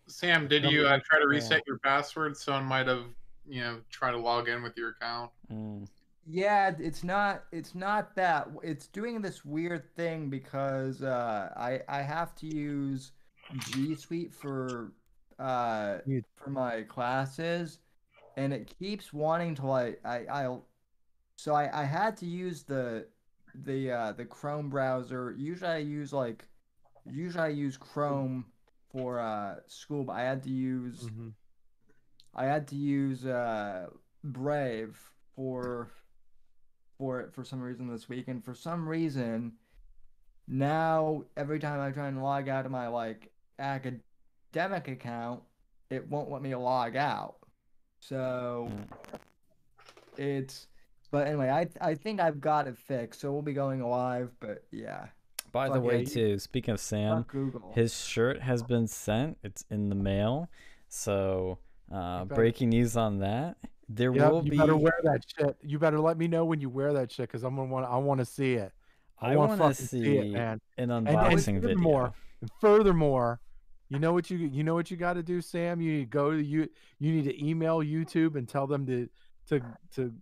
Sam, 0.07 0.47
did 0.47 0.65
you 0.65 0.85
uh, 0.85 0.99
try 1.03 1.19
to 1.19 1.25
fan. 1.25 1.27
reset 1.27 1.63
your 1.65 1.79
password? 1.79 2.37
Someone 2.37 2.65
might 2.65 2.87
have, 2.87 3.05
you 3.47 3.61
know, 3.61 3.79
try 3.89 4.11
to 4.11 4.17
log 4.17 4.49
in 4.49 4.61
with 4.61 4.77
your 4.77 4.89
account. 4.89 5.31
Mm. 5.51 5.87
Yeah, 6.27 6.71
it's 6.79 7.03
not 7.03 7.43
it's 7.51 7.75
not 7.75 8.15
that. 8.15 8.47
It's 8.63 8.87
doing 8.87 9.21
this 9.21 9.45
weird 9.45 9.83
thing 9.95 10.29
because 10.29 11.03
uh 11.03 11.49
I 11.55 11.81
I 11.87 12.01
have 12.01 12.35
to 12.37 12.47
use 12.47 13.11
G 13.71 13.95
Suite 13.95 14.33
for 14.33 14.91
uh 15.37 15.97
for 16.35 16.49
my 16.49 16.81
classes 16.83 17.79
and 18.37 18.53
it 18.53 18.73
keeps 18.79 19.13
wanting 19.13 19.53
to 19.55 19.67
like 19.67 19.99
I 20.03 20.25
I 20.31 20.57
so 21.37 21.53
I 21.53 21.81
I 21.81 21.83
had 21.85 22.17
to 22.17 22.25
use 22.25 22.63
the 22.63 23.07
the 23.53 23.91
uh 23.91 24.11
the 24.13 24.25
Chrome 24.25 24.69
browser. 24.69 25.33
Usually 25.37 25.71
I 25.71 25.77
use 25.77 26.11
like 26.13 26.47
usually 27.05 27.43
I 27.43 27.47
use 27.49 27.77
Chrome 27.77 28.45
for 28.91 29.19
uh 29.19 29.55
school, 29.67 30.03
but 30.03 30.13
I 30.13 30.21
had 30.23 30.43
to 30.43 30.49
use 30.49 31.09
Mhm. 31.09 31.33
I 32.37 32.45
had 32.45 32.67
to 32.67 32.75
use 32.75 33.25
uh, 33.25 33.87
Brave 34.23 34.99
for 35.35 35.89
for 36.97 37.21
it 37.21 37.33
for 37.33 37.43
some 37.43 37.61
reason 37.61 37.87
this 37.87 38.09
week, 38.09 38.27
and 38.27 38.43
for 38.43 38.53
some 38.53 38.87
reason 38.87 39.53
now 40.47 41.23
every 41.37 41.59
time 41.59 41.79
I 41.79 41.91
try 41.91 42.07
and 42.07 42.21
log 42.21 42.49
out 42.49 42.65
of 42.65 42.71
my 42.71 42.87
like 42.87 43.31
academic 43.57 44.87
account, 44.87 45.43
it 45.89 46.09
won't 46.09 46.29
let 46.29 46.41
me 46.41 46.53
log 46.55 46.95
out. 46.95 47.37
So 48.01 48.69
it's 50.17 50.67
but 51.15 51.27
anyway, 51.27 51.49
I 51.49 51.67
I 51.79 51.95
think 51.95 52.19
I've 52.19 52.41
got 52.41 52.67
it 52.67 52.77
fixed, 52.77 53.21
so 53.21 53.31
we'll 53.31 53.41
be 53.41 53.53
going 53.53 53.81
live. 53.81 54.31
But 54.41 54.63
yeah, 54.71 55.07
By 55.53 55.69
the 55.69 55.75
Fuck 55.75 55.83
yeah, 55.83 55.87
way, 55.87 55.99
you- 56.01 56.05
too, 56.05 56.39
speaking 56.39 56.73
of 56.73 56.79
Sam, 56.81 57.25
his 57.73 58.03
shirt 58.05 58.41
has 58.41 58.61
been 58.63 58.87
sent. 58.87 59.37
It's 59.43 59.63
in 59.69 59.87
the 59.89 59.95
mail. 59.95 60.49
So, 60.89 61.59
uh, 61.91 62.25
breaking 62.25 62.69
news 62.69 62.97
on 62.97 63.19
that. 63.19 63.55
There 63.87 64.13
Yep, 64.13 64.31
will 64.31 64.43
you 64.43 64.51
be. 64.51 64.57
better 64.57 64.75
wear 64.75 64.99
that 65.03 65.21
shit. 65.37 65.55
You 65.61 65.79
better 65.79 65.99
let 65.99 66.17
me 66.17 66.27
know 66.27 66.43
when 66.43 66.59
you 66.59 66.69
wear 66.69 66.91
that 66.93 67.11
shit 67.11 67.29
because 67.29 67.43
I'm 67.43 67.55
gonna 67.55 67.69
want. 67.71 67.85
I 67.85 67.97
want 67.97 68.19
to 68.19 68.25
see 68.25 68.55
it. 68.55 68.71
I, 69.19 69.31
I 69.31 69.35
want 69.37 69.57
want 69.59 69.75
to 69.75 69.81
to 69.81 69.87
see 69.87 70.03
see 70.03 70.17
it, 70.17 70.31
man. 70.33 70.59
an 70.77 70.91
and 70.91 71.07
unboxing 71.07 71.61
video. 71.61 71.69
furthermore- 71.77 72.13
And 72.41 72.49
furthermore, 72.59 73.39
you 73.87 73.99
know 73.99 74.11
what 74.11 74.29
you 74.29 74.37
you 74.37 74.63
know 74.63 74.73
what 74.73 74.91
you 74.91 74.97
got 74.97 75.13
to 75.13 75.23
do, 75.23 75.39
Sam. 75.39 75.79
You 75.79 75.93
need 75.93 75.99
to 75.99 76.05
go 76.17 76.31
to 76.31 76.43
you. 76.43 76.67
You 76.99 77.13
need 77.13 77.23
to 77.25 77.45
email 77.47 77.77
YouTube 77.79 78.35
and 78.35 78.49
tell 78.49 78.67
them 78.67 78.85
to 78.87 79.07
to 79.47 79.61
to 79.95 80.13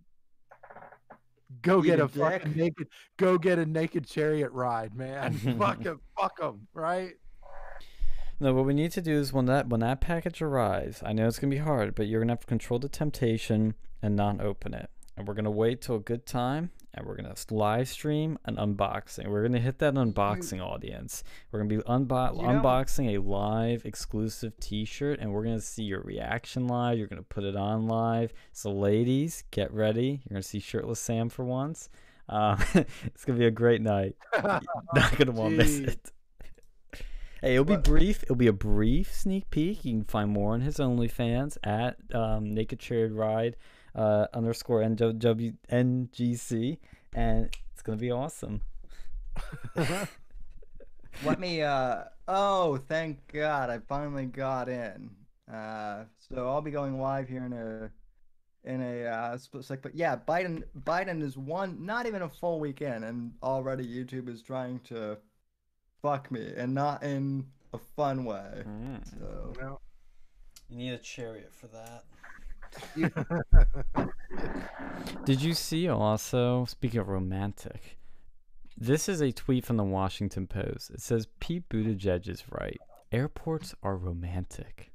go 1.62 1.80
Eat 1.80 1.86
get 1.86 2.00
a 2.00 2.04
a, 2.04 2.08
fucking 2.08 2.56
naked 2.56 2.88
go 3.16 3.38
get 3.38 3.58
a 3.58 3.66
naked 3.66 4.06
chariot 4.06 4.52
ride, 4.52 4.94
man. 4.94 5.32
fuck 5.58 5.84
'em, 5.84 6.00
fuck 6.18 6.38
'em, 6.42 6.66
right? 6.74 7.14
No, 8.40 8.52
what 8.52 8.64
we 8.64 8.74
need 8.74 8.90
to 8.92 9.00
do 9.00 9.12
is 9.12 9.32
when 9.32 9.46
that 9.46 9.68
when 9.68 9.80
that 9.80 10.00
package 10.00 10.42
arrives, 10.42 11.02
I 11.04 11.12
know 11.12 11.26
it's 11.28 11.38
gonna 11.38 11.50
be 11.50 11.58
hard, 11.58 11.94
but 11.94 12.06
you're 12.06 12.20
gonna 12.20 12.32
have 12.32 12.40
to 12.40 12.46
control 12.46 12.78
the 12.78 12.88
temptation 12.88 13.74
and 14.02 14.16
not 14.16 14.40
open 14.40 14.74
it. 14.74 14.90
And 15.16 15.26
we're 15.28 15.34
gonna 15.34 15.50
wait 15.50 15.80
till 15.80 15.96
a 15.96 16.00
good 16.00 16.26
time, 16.26 16.70
and 16.94 17.06
we're 17.06 17.16
gonna 17.16 17.34
live 17.50 17.88
stream 17.88 18.38
an 18.44 18.56
unboxing. 18.56 19.28
We're 19.28 19.42
gonna 19.42 19.58
hit 19.58 19.78
that 19.80 19.94
unboxing 19.94 20.60
audience. 20.60 21.24
We're 21.50 21.60
gonna 21.60 21.68
be 21.76 21.82
unbo- 21.82 22.36
You 22.40 22.46
unboxing 22.48 23.16
a 23.16 23.22
live 23.22 23.84
exclusive 23.84 24.58
T-shirt, 24.60 25.20
and 25.20 25.32
we're 25.32 25.44
gonna 25.44 25.60
see 25.60 25.82
your 25.82 26.02
reaction 26.02 26.66
live. 26.66 26.98
You're 26.98 27.08
gonna 27.08 27.22
put 27.22 27.44
it 27.44 27.56
on 27.56 27.86
live. 27.86 28.32
So, 28.52 28.72
ladies, 28.72 29.44
get 29.50 29.72
ready. 29.72 30.22
You're 30.24 30.34
gonna 30.36 30.42
see 30.42 30.60
shirtless 30.60 31.00
Sam 31.00 31.28
for 31.28 31.44
once. 31.44 31.90
Uh, 32.28 32.56
it's 33.04 33.24
gonna 33.24 33.38
be 33.38 33.46
a 33.46 33.50
great 33.50 33.82
night. 33.82 34.16
Not 34.42 34.64
gonna 35.16 35.32
want 35.32 35.52
to 35.52 35.56
miss 35.58 35.78
it. 35.78 36.12
Hey, 37.40 37.54
it'll 37.56 37.66
be 37.66 37.76
brief. 37.76 38.22
It'll 38.22 38.36
be 38.36 38.46
a 38.46 38.54
brief 38.54 39.12
sneak 39.14 39.50
peek. 39.50 39.84
You 39.84 39.92
can 39.92 40.04
find 40.04 40.30
more 40.30 40.54
on 40.54 40.62
his 40.62 40.78
OnlyFans 40.78 41.58
at 41.62 41.96
um, 42.14 42.50
Naked 42.50 42.78
Chariot 42.78 43.12
Ride 43.12 43.56
uh, 43.94 44.26
underscore 44.32 44.80
NW 44.80 45.56
NGC, 45.70 46.78
and 47.14 47.56
it's 47.72 47.82
gonna 47.82 47.98
be 47.98 48.10
awesome. 48.10 48.60
Let 51.24 51.38
me. 51.38 51.62
Uh. 51.62 52.04
Oh, 52.26 52.76
thank 52.76 53.18
God! 53.32 53.70
I 53.70 53.78
finally 53.78 54.26
got 54.26 54.68
in. 54.68 55.10
Uh. 55.52 56.04
So 56.18 56.48
I'll 56.48 56.62
be 56.62 56.70
going 56.70 57.00
live 57.00 57.28
here 57.28 57.44
in 57.44 57.52
a 57.52 57.90
in 58.64 58.80
a 58.80 59.04
uh, 59.04 59.38
split 59.38 59.64
sec. 59.64 59.82
But 59.82 59.94
yeah, 59.94 60.16
Biden 60.16 60.64
Biden 60.84 61.22
is 61.22 61.36
one, 61.36 61.84
not 61.84 62.06
even 62.06 62.22
a 62.22 62.28
full 62.28 62.60
weekend, 62.60 63.04
and 63.04 63.32
already 63.42 63.86
YouTube 63.86 64.28
is 64.28 64.42
trying 64.42 64.80
to 64.84 65.18
fuck 66.02 66.30
me, 66.30 66.52
and 66.56 66.74
not 66.74 67.02
in 67.02 67.46
a 67.72 67.78
fun 67.78 68.24
way. 68.24 68.64
Mm. 68.66 69.18
So 69.18 69.52
Well, 69.60 69.80
You 70.68 70.78
need 70.78 70.92
a 70.92 70.98
chariot 70.98 71.52
for 71.52 71.66
that. 71.68 72.04
Did 75.24 75.42
you 75.42 75.54
see 75.54 75.88
also, 75.88 76.64
speaking 76.66 77.00
of 77.00 77.08
romantic, 77.08 77.98
this 78.76 79.08
is 79.08 79.20
a 79.20 79.32
tweet 79.32 79.64
from 79.64 79.76
the 79.76 79.84
Washington 79.84 80.46
Post. 80.46 80.90
It 80.90 81.00
says 81.00 81.26
Pete 81.40 81.68
Buttigieg 81.68 82.28
is 82.28 82.44
right. 82.50 82.78
Airports 83.12 83.74
are 83.82 83.96
romantic. 83.96 84.90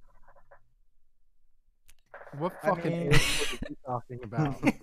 what 2.38 2.53
I 2.64 2.68
fucking 2.68 2.91
mean- 2.91 3.14
airport 3.14 3.64
are 3.64 3.69
you 3.69 3.77
talking 3.85 4.19
about? 4.23 4.64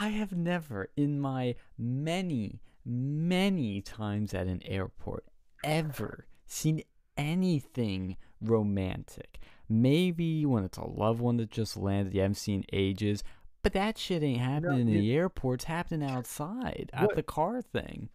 I 0.00 0.08
have 0.08 0.32
never, 0.32 0.88
in 0.96 1.20
my 1.20 1.54
many, 1.78 2.60
many 2.84 3.80
times 3.80 4.34
at 4.34 4.48
an 4.48 4.60
airport, 4.64 5.24
ever 5.62 6.26
seen 6.46 6.82
anything 7.16 8.16
romantic. 8.40 9.38
Maybe 9.68 10.44
when 10.46 10.64
it's 10.64 10.78
a 10.78 10.84
loved 10.86 11.20
one 11.20 11.36
that 11.38 11.50
just 11.50 11.76
landed, 11.76 12.14
you 12.14 12.20
haven't 12.20 12.34
seen 12.36 12.64
ages, 12.72 13.24
but 13.62 13.72
that 13.72 13.96
shit 13.96 14.22
ain't 14.22 14.40
happening 14.40 14.80
in 14.80 14.86
the 14.94 15.14
airport. 15.14 15.60
It's 15.60 15.64
happening 15.64 16.08
outside 16.08 16.90
at 16.92 17.14
the 17.14 17.22
car 17.22 17.62
thing. 17.62 18.10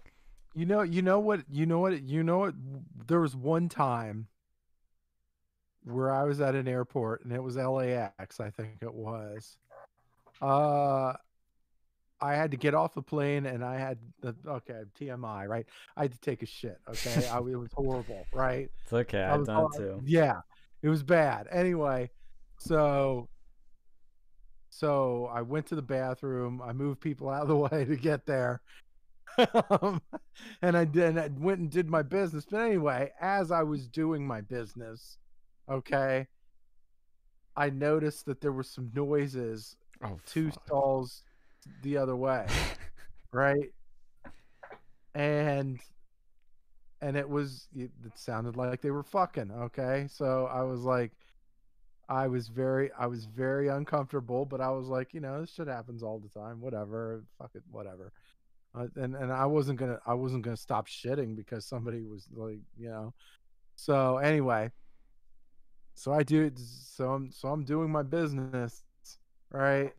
You 0.56 0.66
know, 0.66 0.82
you 0.82 1.02
know 1.02 1.20
what, 1.20 1.42
you 1.50 1.66
know 1.66 1.80
what, 1.80 2.04
you 2.04 2.24
know 2.24 2.40
what. 2.40 2.54
There 3.08 3.20
was 3.20 3.36
one 3.36 3.70
time 3.70 4.28
where 5.84 6.12
I 6.14 6.24
was 6.24 6.42
at 6.42 6.56
an 6.56 6.68
airport, 6.68 7.24
and 7.24 7.34
it 7.34 7.42
was 7.42 7.56
LAX, 7.56 8.40
I 8.40 8.50
think 8.50 8.78
it 8.82 8.94
was. 8.94 9.58
Uh, 10.42 11.14
I 12.22 12.34
had 12.36 12.52
to 12.52 12.58
get 12.58 12.74
off 12.76 12.94
the 12.94 13.02
plane, 13.02 13.46
and 13.46 13.64
I 13.64 13.78
had 13.78 13.98
the 14.22 14.36
okay 14.46 14.82
TMI, 15.00 15.48
right? 15.48 15.66
I 15.96 16.02
had 16.04 16.12
to 16.12 16.20
take 16.20 16.44
a 16.44 16.46
shit. 16.46 16.78
Okay, 16.88 17.28
I, 17.28 17.38
it 17.38 17.42
was 17.58 17.72
horrible, 17.74 18.26
right? 18.34 18.70
It's 18.84 18.94
okay. 18.94 19.22
I've 19.22 19.46
done 19.46 19.56
it 19.56 19.60
all- 19.60 19.70
too. 19.70 20.02
Yeah, 20.06 20.42
it 20.82 20.90
was 20.90 21.04
bad. 21.04 21.48
Anyway, 21.52 22.10
so 22.60 23.30
so 24.70 25.26
I 25.34 25.42
went 25.42 25.68
to 25.68 25.76
the 25.76 25.82
bathroom. 25.82 26.62
I 26.62 26.74
moved 26.74 27.02
people 27.02 27.30
out 27.30 27.44
of 27.44 27.48
the 27.48 27.58
way 27.58 27.86
to 27.86 27.96
get 27.96 28.26
there. 28.26 28.62
um, 29.70 30.02
and 30.62 30.76
I 30.78 30.86
did 30.86 31.18
I 31.18 31.30
went 31.38 31.60
and 31.60 31.70
did 31.70 31.90
my 31.90 32.02
business. 32.02 32.46
But 32.50 32.62
anyway, 32.62 33.12
as 33.22 33.52
I 33.52 33.64
was 33.64 33.88
doing 33.88 34.26
my 34.26 34.42
business, 34.42 35.18
okay, 35.70 36.28
I 37.56 37.70
noticed 37.70 38.26
that 38.26 38.42
there 38.42 38.52
were 38.52 38.64
some 38.64 38.92
noises 38.94 39.76
Oh, 40.04 40.18
two 40.26 40.52
fuck. 40.52 40.64
stalls 40.66 41.24
the 41.84 41.98
other 41.98 42.16
way, 42.16 42.48
right? 43.34 43.72
And 45.16 45.80
and 47.02 47.16
it 47.18 47.28
was 47.28 47.68
it, 47.76 47.92
sounded 48.16 48.56
like 48.56 48.82
they 48.82 48.92
were 48.92 49.04
fucking, 49.04 49.52
okay? 49.52 50.08
So 50.10 50.50
I 50.52 50.64
was 50.64 50.82
like 50.82 51.12
I 52.08 52.28
was 52.28 52.48
very 52.48 52.92
I 52.98 53.08
was 53.08 53.26
very 53.26 53.68
uncomfortable, 53.68 54.46
but 54.46 54.62
I 54.62 54.70
was 54.72 54.88
like, 54.88 55.14
you 55.14 55.20
know, 55.20 55.42
this 55.42 55.54
shit 55.54 55.68
happens 55.68 56.04
all 56.04 56.20
the 56.20 56.30
time, 56.30 56.62
whatever, 56.62 57.24
fuck 57.38 57.52
it, 57.56 57.64
whatever. 57.72 58.12
Uh, 58.76 58.88
and 58.96 59.16
and 59.16 59.32
I 59.32 59.46
wasn't 59.46 59.80
to 59.80 60.00
I 60.06 60.14
wasn't 60.14 60.46
to 60.46 60.58
stop 60.58 60.88
shitting 60.88 61.36
because 61.36 61.66
somebody 61.66 62.04
was 62.04 62.28
like, 62.34 62.60
you 62.78 62.90
know. 62.90 63.14
So 63.76 64.18
anyway, 64.18 64.72
so 65.96 66.14
I 66.14 66.24
do 66.24 66.52
so 66.56 67.14
I'm 67.14 67.32
so 67.32 67.50
I'm 67.50 67.64
doing 67.64 67.90
my 67.92 68.04
business, 68.04 68.84
right? 69.52 69.94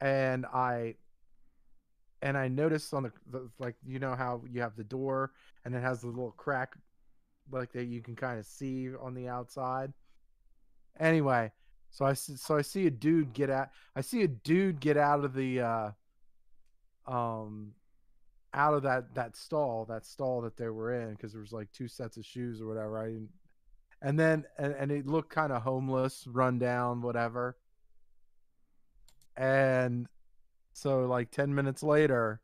and 0.00 0.46
I 0.46 0.94
and 2.22 2.36
I 2.36 2.48
noticed 2.48 2.92
on 2.92 3.04
the, 3.04 3.12
the 3.30 3.50
like 3.58 3.76
you 3.86 3.98
know 3.98 4.14
how 4.14 4.42
you 4.50 4.60
have 4.60 4.76
the 4.76 4.84
door 4.84 5.32
and 5.64 5.74
it 5.74 5.82
has 5.82 6.00
the 6.02 6.08
little 6.08 6.32
crack 6.32 6.76
like 7.50 7.72
that 7.72 7.84
you 7.84 8.00
can 8.00 8.14
kind 8.14 8.38
of 8.38 8.46
see 8.46 8.88
on 8.94 9.14
the 9.14 9.28
outside. 9.28 9.92
Anyway, 10.98 11.50
so 11.90 12.04
I 12.04 12.14
so 12.14 12.56
I 12.56 12.62
see 12.62 12.86
a 12.86 12.90
dude 12.90 13.32
get 13.32 13.50
out. 13.50 13.70
I 13.96 14.00
see 14.00 14.22
a 14.22 14.28
dude 14.28 14.80
get 14.80 14.96
out 14.96 15.24
of 15.24 15.34
the 15.34 15.60
uh 15.60 15.90
um 17.06 17.72
out 18.52 18.74
of 18.74 18.82
that 18.82 19.14
that 19.14 19.36
stall 19.36 19.84
that 19.86 20.04
stall 20.04 20.40
that 20.42 20.56
they 20.56 20.68
were 20.68 21.00
in 21.00 21.12
because 21.12 21.32
there 21.32 21.40
was 21.40 21.52
like 21.52 21.70
two 21.72 21.88
sets 21.88 22.16
of 22.16 22.24
shoes 22.24 22.60
or 22.60 22.66
whatever. 22.66 23.02
I 23.02 23.06
didn't, 23.06 23.30
and 24.02 24.18
then 24.18 24.44
and, 24.58 24.74
and 24.74 24.92
it 24.92 25.06
looked 25.06 25.30
kind 25.30 25.52
of 25.52 25.62
homeless, 25.62 26.26
run 26.26 26.58
down, 26.58 27.02
whatever. 27.02 27.56
And 29.36 30.06
so, 30.72 31.06
like 31.06 31.30
10 31.30 31.54
minutes 31.54 31.82
later, 31.82 32.40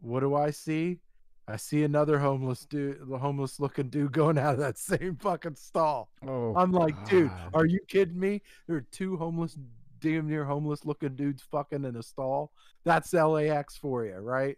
what 0.00 0.20
do 0.20 0.34
I 0.34 0.50
see? 0.50 1.00
I 1.46 1.56
see 1.56 1.82
another 1.84 2.18
homeless 2.18 2.64
dude, 2.64 3.06
the 3.08 3.18
homeless 3.18 3.60
looking 3.60 3.88
dude 3.90 4.12
going 4.12 4.38
out 4.38 4.54
of 4.54 4.60
that 4.60 4.78
same 4.78 5.16
fucking 5.16 5.56
stall. 5.56 6.08
Oh, 6.26 6.54
I'm 6.56 6.72
like, 6.72 6.94
dude, 7.08 7.30
are 7.52 7.66
you 7.66 7.80
kidding 7.88 8.18
me? 8.18 8.40
There 8.66 8.76
are 8.76 8.86
two 8.90 9.16
homeless, 9.16 9.56
damn 10.00 10.26
near 10.28 10.44
homeless 10.44 10.84
looking 10.84 11.16
dudes 11.16 11.42
fucking 11.42 11.84
in 11.84 11.96
a 11.96 12.02
stall. 12.02 12.52
That's 12.84 13.12
LAX 13.12 13.76
for 13.76 14.04
you, 14.06 14.16
right? 14.16 14.56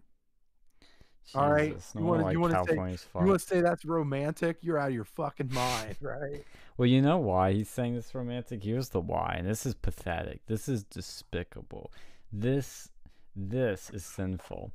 all 1.35 1.51
right, 1.51 1.75
Jesus, 1.75 1.93
you 1.97 2.03
wanna- 2.05 2.23
you 2.33 2.39
wanna 2.41 2.55
say- 2.69 2.77
You 3.23 3.27
want 3.27 3.41
to 3.41 3.47
say 3.47 3.61
that's 3.61 3.85
romantic? 3.85 4.59
You're 4.63 4.79
out 4.79 4.89
of 4.91 4.95
your 4.95 5.03
fucking 5.05 5.53
mind, 5.53 5.97
right? 6.01 6.45
Well, 6.77 6.87
you 6.87 7.03
know 7.03 7.19
why 7.19 7.53
he's 7.53 7.69
saying 7.69 7.97
this 7.97 8.15
romantic? 8.15 8.63
Here's 8.63 8.91
the 8.91 9.01
why, 9.01 9.35
and 9.39 9.49
this 9.49 9.67
is 9.67 9.75
pathetic. 9.75 10.47
This 10.47 10.69
is 10.69 10.85
despicable. 10.85 11.91
This 12.33 12.91
this 13.35 13.91
is 13.91 14.05
sinful. 14.05 14.73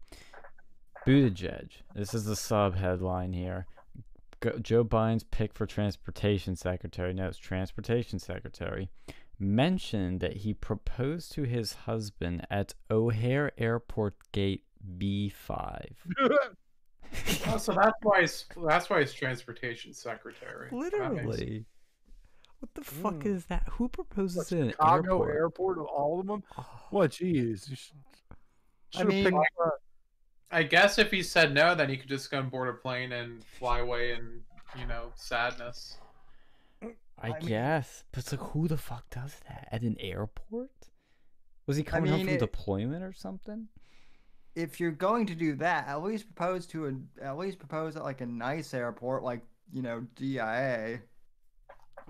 Buttigieg. 1.05 1.69
This 1.95 2.13
is 2.13 2.25
the 2.25 2.35
sub 2.35 2.75
headline 2.75 3.33
here. 3.33 3.65
Go, 4.39 4.57
Joe 4.59 4.83
Biden's 4.83 5.23
pick 5.23 5.53
for 5.53 5.65
transportation 5.65 6.55
secretary. 6.55 7.13
No, 7.13 7.27
it's 7.27 7.37
transportation 7.37 8.19
secretary. 8.19 8.89
Mentioned 9.39 10.19
that 10.19 10.37
he 10.37 10.53
proposed 10.53 11.31
to 11.33 11.43
his 11.43 11.73
husband 11.73 12.45
at 12.51 12.75
O'Hare 12.91 13.51
Airport 13.57 14.15
Gate 14.31 14.63
B5. 14.97 15.85
Oh, 17.47 17.57
so 17.57 17.73
that's 17.73 17.97
why 18.03 18.21
he's 18.21 18.45
that's 18.65 18.89
why 18.89 19.01
he's 19.01 19.11
transportation 19.11 19.93
secretary. 19.93 20.69
Literally. 20.71 21.65
What 22.61 22.73
the 22.75 22.81
fuck 22.83 23.15
Mm. 23.15 23.25
is 23.25 23.45
that? 23.47 23.67
Who 23.73 23.89
proposes 23.89 24.37
What, 24.37 24.51
in 24.51 24.61
an 24.61 24.69
Chicago 24.71 25.23
airport? 25.23 25.35
airport, 25.35 25.77
all 25.79 26.19
of 26.21 26.27
them. 26.27 26.43
Oh. 26.57 26.87
What? 26.91 27.11
Jeez. 27.11 27.67
You 27.69 27.75
should, 27.75 27.95
I 28.95 29.03
mean- 29.03 29.25
picked, 29.25 29.37
I 30.51 30.63
guess 30.63 30.97
if 30.99 31.11
he 31.11 31.23
said 31.23 31.53
no, 31.53 31.73
then 31.75 31.89
he 31.89 31.97
could 31.97 32.07
just 32.09 32.29
go 32.29 32.39
and 32.39 32.51
board 32.51 32.69
a 32.69 32.73
plane 32.73 33.11
and 33.11 33.43
fly 33.43 33.79
away 33.79 34.13
in 34.13 34.43
you 34.77 34.85
know 34.85 35.11
sadness. 35.15 35.97
I, 36.83 36.87
I 37.19 37.29
mean- 37.39 37.47
guess, 37.47 38.03
but 38.11 38.19
it's 38.19 38.31
like, 38.31 38.41
who 38.51 38.67
the 38.67 38.77
fuck 38.77 39.09
does 39.09 39.39
that 39.47 39.67
at 39.71 39.81
an 39.81 39.97
airport? 39.99 40.69
Was 41.67 41.77
he 41.77 41.83
coming 41.83 42.09
home 42.09 42.19
mean, 42.19 42.27
from 42.27 42.35
it- 42.35 42.39
deployment 42.39 43.03
or 43.03 43.13
something? 43.13 43.67
if 44.53 44.81
you're 44.81 44.91
going 44.91 45.25
to 45.25 45.33
do 45.33 45.55
that, 45.55 45.87
at 45.87 46.03
least 46.03 46.25
propose 46.35 46.67
to 46.67 46.85
a 46.87 47.23
at 47.25 47.37
least 47.37 47.57
propose 47.57 47.95
at 47.95 48.03
like 48.03 48.19
a 48.21 48.25
nice 48.25 48.73
airport, 48.73 49.23
like 49.23 49.41
you 49.71 49.81
know 49.81 50.01
DIA. 50.15 50.99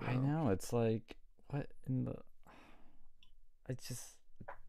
I 0.06 0.14
know 0.16 0.48
it's 0.50 0.72
like, 0.72 1.16
what 1.48 1.66
in 1.86 2.04
the? 2.04 2.14
I 3.68 3.74
just, 3.86 4.02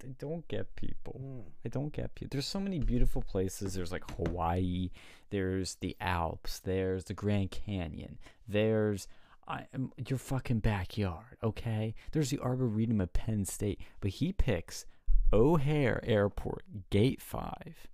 I 0.03 0.07
don't 0.19 0.47
get 0.47 0.75
people. 0.75 1.19
mm. 1.23 1.51
I 1.65 1.69
don't 1.69 1.91
get 1.93 2.15
people. 2.15 2.29
There's 2.31 2.45
so 2.45 2.59
many 2.59 2.79
beautiful 2.79 3.21
places. 3.21 3.73
There's 3.73 3.91
like 3.91 4.09
Hawaii. 4.11 4.91
There's 5.29 5.75
the 5.75 5.95
Alps. 5.99 6.59
There's 6.59 7.05
the 7.05 7.13
Grand 7.13 7.51
Canyon. 7.51 8.19
There's 8.47 9.07
I 9.47 9.65
your 10.07 10.19
fucking 10.19 10.59
backyard. 10.59 11.37
Okay. 11.43 11.95
There's 12.11 12.29
the 12.29 12.39
Arboretum 12.39 13.01
of 13.01 13.13
Penn 13.13 13.45
State. 13.45 13.81
But 13.99 14.11
he 14.11 14.31
picks 14.31 14.85
O'Hare 15.31 16.01
Airport, 16.03 16.63
Gate 16.89 17.21
Five. 17.21 17.87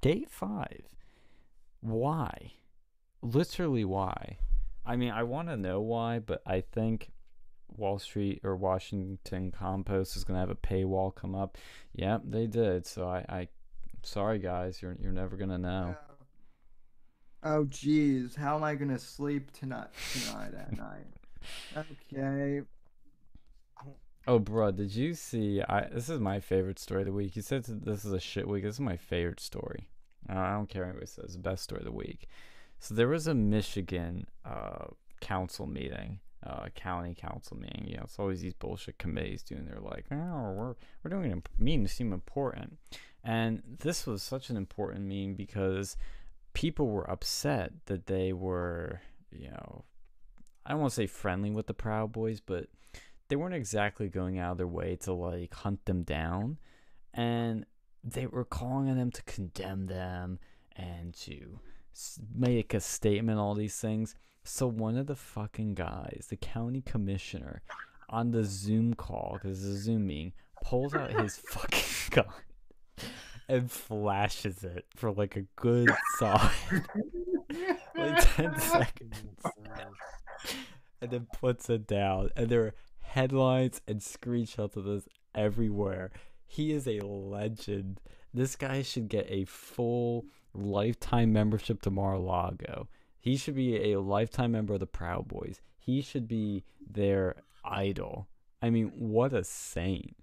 Gate 0.00 0.30
Five. 0.30 0.82
Why? 1.80 2.52
Literally 3.22 3.84
why? 3.84 4.38
I 4.86 4.96
mean, 4.96 5.10
I 5.10 5.24
want 5.24 5.48
to 5.48 5.56
know 5.56 5.80
why, 5.80 6.20
but 6.20 6.42
I 6.46 6.60
think 6.60 7.10
Wall 7.68 7.98
Street 7.98 8.40
or 8.44 8.56
Washington 8.56 9.50
Compost 9.50 10.16
is 10.16 10.24
going 10.24 10.36
to 10.36 10.40
have 10.40 10.50
a 10.50 10.54
paywall 10.54 11.14
come 11.14 11.34
up. 11.34 11.58
Yep, 11.94 12.22
they 12.24 12.46
did. 12.46 12.86
So 12.86 13.08
I, 13.08 13.24
I 13.28 13.48
sorry 14.06 14.38
guys, 14.38 14.80
you're 14.80 14.96
you're 15.00 15.12
never 15.12 15.36
gonna 15.36 15.58
know. 15.58 15.96
Oh 17.42 17.64
geez, 17.64 18.34
how 18.34 18.56
am 18.56 18.64
I 18.64 18.74
gonna 18.74 18.98
sleep 18.98 19.52
tonight 19.52 19.88
tonight 20.12 20.54
at 20.54 20.76
night? 20.76 21.06
Okay. 21.76 22.62
Oh, 24.28 24.40
bro, 24.40 24.72
did 24.72 24.92
you 24.92 25.14
see? 25.14 25.62
I 25.68 25.88
this 25.88 26.08
is 26.08 26.18
my 26.18 26.40
favorite 26.40 26.78
story 26.78 27.02
of 27.02 27.06
the 27.06 27.12
week. 27.12 27.36
You 27.36 27.42
said 27.42 27.64
this 27.64 28.04
is 28.04 28.12
a 28.12 28.20
shit 28.20 28.48
week. 28.48 28.64
This 28.64 28.74
is 28.74 28.80
my 28.80 28.96
favorite 28.96 29.40
story. 29.40 29.88
I 30.28 30.52
don't 30.52 30.68
care 30.68 30.82
what 30.82 30.90
anybody 30.90 31.06
says. 31.06 31.36
Best 31.36 31.62
story 31.62 31.80
of 31.80 31.84
the 31.84 31.92
week. 31.92 32.26
So 32.78 32.94
there 32.94 33.08
was 33.08 33.26
a 33.26 33.34
Michigan 33.34 34.26
uh, 34.44 34.86
council 35.20 35.66
meeting, 35.66 36.20
uh, 36.46 36.68
county 36.74 37.14
council 37.14 37.56
meeting. 37.56 37.86
You 37.88 37.96
know, 37.96 38.02
it's 38.04 38.18
always 38.18 38.40
these 38.40 38.54
bullshit 38.54 38.98
committees 38.98 39.42
doing 39.42 39.66
their 39.66 39.80
like, 39.80 40.06
oh, 40.10 40.52
we're 40.52 40.74
we're 41.02 41.10
doing 41.10 41.32
a 41.32 41.62
meeting 41.62 41.84
to 41.84 41.88
seem 41.92 42.12
important, 42.12 42.78
and 43.24 43.62
this 43.80 44.06
was 44.06 44.22
such 44.22 44.50
an 44.50 44.56
important 44.56 45.04
meeting 45.04 45.34
because 45.34 45.96
people 46.52 46.88
were 46.88 47.10
upset 47.10 47.72
that 47.86 48.06
they 48.06 48.32
were, 48.32 49.00
you 49.30 49.50
know, 49.50 49.84
I 50.64 50.70
don't 50.70 50.80
want 50.80 50.92
to 50.92 50.96
say 50.96 51.06
friendly 51.06 51.50
with 51.50 51.66
the 51.66 51.74
Proud 51.74 52.12
Boys, 52.12 52.40
but 52.40 52.68
they 53.28 53.36
weren't 53.36 53.54
exactly 53.54 54.08
going 54.08 54.38
out 54.38 54.52
of 54.52 54.58
their 54.58 54.66
way 54.66 54.96
to 55.02 55.12
like 55.12 55.52
hunt 55.54 55.84
them 55.86 56.02
down, 56.02 56.58
and 57.12 57.66
they 58.04 58.26
were 58.26 58.44
calling 58.44 58.88
on 58.88 58.96
them 58.96 59.10
to 59.10 59.22
condemn 59.24 59.86
them 59.86 60.38
and 60.76 61.14
to 61.14 61.58
make 62.34 62.74
a 62.74 62.80
statement, 62.80 63.38
all 63.38 63.54
these 63.54 63.78
things. 63.78 64.14
So 64.44 64.66
one 64.66 64.96
of 64.96 65.06
the 65.06 65.16
fucking 65.16 65.74
guys, 65.74 66.26
the 66.30 66.36
county 66.36 66.80
commissioner, 66.80 67.62
on 68.08 68.30
the 68.30 68.44
Zoom 68.44 68.94
call, 68.94 69.32
because 69.34 69.64
it's 69.64 69.80
a 69.80 69.82
Zoom 69.82 70.06
meeting, 70.06 70.32
pulls 70.62 70.94
out 70.94 71.12
his 71.12 71.36
fucking 71.48 71.80
gun 72.10 72.26
and 73.48 73.70
flashes 73.70 74.64
it 74.64 74.86
for 74.94 75.12
like 75.12 75.36
a 75.36 75.42
good 75.56 75.90
solid 76.18 76.50
like 77.96 78.36
10 78.36 78.58
seconds 78.58 79.22
and 81.00 81.10
then 81.10 81.26
puts 81.38 81.70
it 81.70 81.86
down. 81.86 82.30
And 82.36 82.48
there 82.48 82.62
are 82.62 82.74
headlines 83.00 83.80
and 83.86 84.00
screenshots 84.00 84.76
of 84.76 84.84
this 84.84 85.08
everywhere. 85.34 86.10
He 86.46 86.72
is 86.72 86.86
a 86.86 87.00
legend. 87.00 88.00
This 88.32 88.56
guy 88.56 88.82
should 88.82 89.08
get 89.08 89.26
a 89.28 89.44
full 89.44 90.26
lifetime 90.56 91.32
membership 91.32 91.82
to 91.82 91.90
Mar-a-Lago. 91.90 92.88
He 93.20 93.36
should 93.36 93.54
be 93.54 93.92
a 93.92 94.00
lifetime 94.00 94.52
member 94.52 94.74
of 94.74 94.80
the 94.80 94.86
Proud 94.86 95.28
Boys. 95.28 95.60
He 95.78 96.00
should 96.02 96.28
be 96.28 96.64
their 96.88 97.36
idol. 97.64 98.28
I 98.62 98.70
mean, 98.70 98.92
what 98.96 99.32
a 99.32 99.44
saint. 99.44 100.16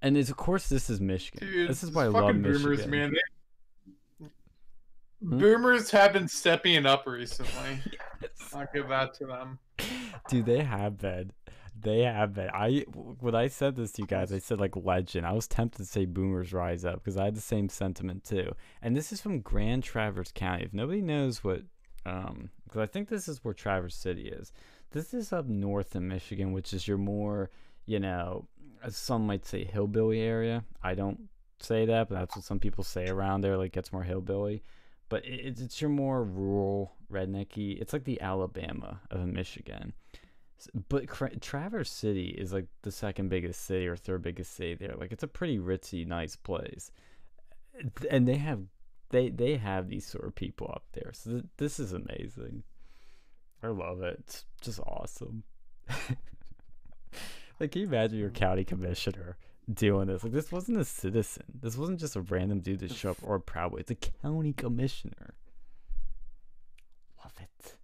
And 0.00 0.16
it's, 0.16 0.30
of 0.30 0.36
course, 0.36 0.68
this 0.68 0.88
is 0.88 1.00
Michigan. 1.00 1.46
Dude, 1.48 1.68
this 1.68 1.82
is 1.82 1.90
why 1.90 2.04
I 2.04 2.06
love 2.08 2.36
Michigan. 2.36 2.62
boomers, 2.62 2.86
man. 2.86 3.14
Hmm? 5.20 5.38
Boomers 5.38 5.90
have 5.90 6.12
been 6.12 6.28
stepping 6.28 6.86
up 6.86 7.06
recently. 7.06 7.80
Yes. 8.20 8.52
I'll 8.52 8.66
give 8.74 8.88
that 8.88 9.14
to 9.14 9.26
them. 9.26 9.60
Dude, 10.28 10.44
they 10.44 10.64
have 10.64 10.98
been. 10.98 11.30
They 11.80 12.00
have 12.00 12.34
been. 12.34 12.50
I 12.52 12.80
when 13.20 13.34
I 13.34 13.48
said 13.48 13.76
this 13.76 13.92
to 13.92 14.02
you 14.02 14.08
guys, 14.08 14.32
I 14.32 14.38
said 14.38 14.58
like 14.60 14.74
legend. 14.76 15.26
I 15.26 15.32
was 15.32 15.46
tempted 15.46 15.78
to 15.78 15.84
say 15.84 16.06
boomers 16.06 16.52
rise 16.52 16.84
up 16.84 16.96
because 16.96 17.16
I 17.16 17.26
had 17.26 17.36
the 17.36 17.40
same 17.40 17.68
sentiment 17.68 18.24
too. 18.24 18.52
And 18.82 18.96
this 18.96 19.12
is 19.12 19.20
from 19.20 19.40
Grand 19.40 19.84
Traverse 19.84 20.32
County. 20.32 20.64
If 20.64 20.72
nobody 20.72 21.00
knows 21.00 21.44
what, 21.44 21.62
um, 22.06 22.50
because 22.64 22.80
I 22.80 22.86
think 22.86 23.08
this 23.08 23.28
is 23.28 23.44
where 23.44 23.54
Traverse 23.54 23.94
City 23.94 24.28
is. 24.28 24.52
This 24.90 25.12
is 25.14 25.32
up 25.32 25.46
north 25.46 25.94
in 25.94 26.08
Michigan, 26.08 26.52
which 26.52 26.72
is 26.72 26.88
your 26.88 26.98
more, 26.98 27.50
you 27.86 28.00
know, 28.00 28.48
some 28.88 29.26
might 29.26 29.44
say 29.46 29.64
hillbilly 29.64 30.20
area. 30.20 30.64
I 30.82 30.94
don't 30.94 31.28
say 31.60 31.84
that, 31.86 32.08
but 32.08 32.14
that's 32.16 32.36
what 32.36 32.44
some 32.44 32.58
people 32.60 32.84
say 32.84 33.06
around 33.08 33.42
there. 33.42 33.56
Like 33.56 33.72
gets 33.72 33.92
more 33.92 34.04
hillbilly 34.04 34.62
but 35.10 35.24
it's- 35.24 35.60
it's 35.60 35.80
your 35.80 35.90
more 35.90 36.22
rural 36.22 36.92
rednecky. 37.10 37.80
It's 37.80 37.92
like 37.94 38.04
the 38.04 38.20
Alabama 38.20 39.00
of 39.10 39.26
Michigan. 39.26 39.94
But 40.88 41.06
Traverse 41.40 41.90
City 41.90 42.28
is 42.28 42.52
like 42.52 42.66
the 42.82 42.90
second 42.90 43.28
biggest 43.28 43.64
city 43.64 43.86
or 43.86 43.96
third 43.96 44.22
biggest 44.22 44.54
city 44.54 44.74
there. 44.74 44.94
Like 44.96 45.12
it's 45.12 45.22
a 45.22 45.28
pretty 45.28 45.58
ritzy, 45.58 46.06
nice 46.06 46.36
place, 46.36 46.90
and 48.10 48.26
they 48.26 48.36
have 48.36 48.62
they 49.10 49.30
they 49.30 49.56
have 49.56 49.88
these 49.88 50.06
sort 50.06 50.26
of 50.26 50.34
people 50.34 50.70
up 50.74 50.84
there. 50.92 51.12
So 51.12 51.30
th- 51.30 51.44
this 51.56 51.78
is 51.78 51.92
amazing. 51.92 52.64
I 53.62 53.68
love 53.68 54.02
it. 54.02 54.16
It's 54.20 54.44
just 54.60 54.80
awesome. 54.80 55.42
like, 57.60 57.72
can 57.72 57.82
you 57.82 57.88
imagine 57.88 58.18
your 58.18 58.30
county 58.30 58.64
commissioner 58.64 59.36
doing 59.72 60.06
this? 60.06 60.22
Like, 60.22 60.32
this 60.32 60.52
wasn't 60.52 60.78
a 60.78 60.84
citizen. 60.84 61.44
This 61.60 61.76
wasn't 61.76 61.98
just 61.98 62.14
a 62.14 62.20
random 62.20 62.60
dude 62.60 62.80
that 62.80 62.92
showed 62.92 63.10
up 63.10 63.18
or 63.22 63.36
a. 63.36 63.76
It's 63.78 63.90
a 63.90 63.96
county 63.96 64.52
commissioner. 64.52 65.34
Love 67.24 67.34
it. 67.40 67.74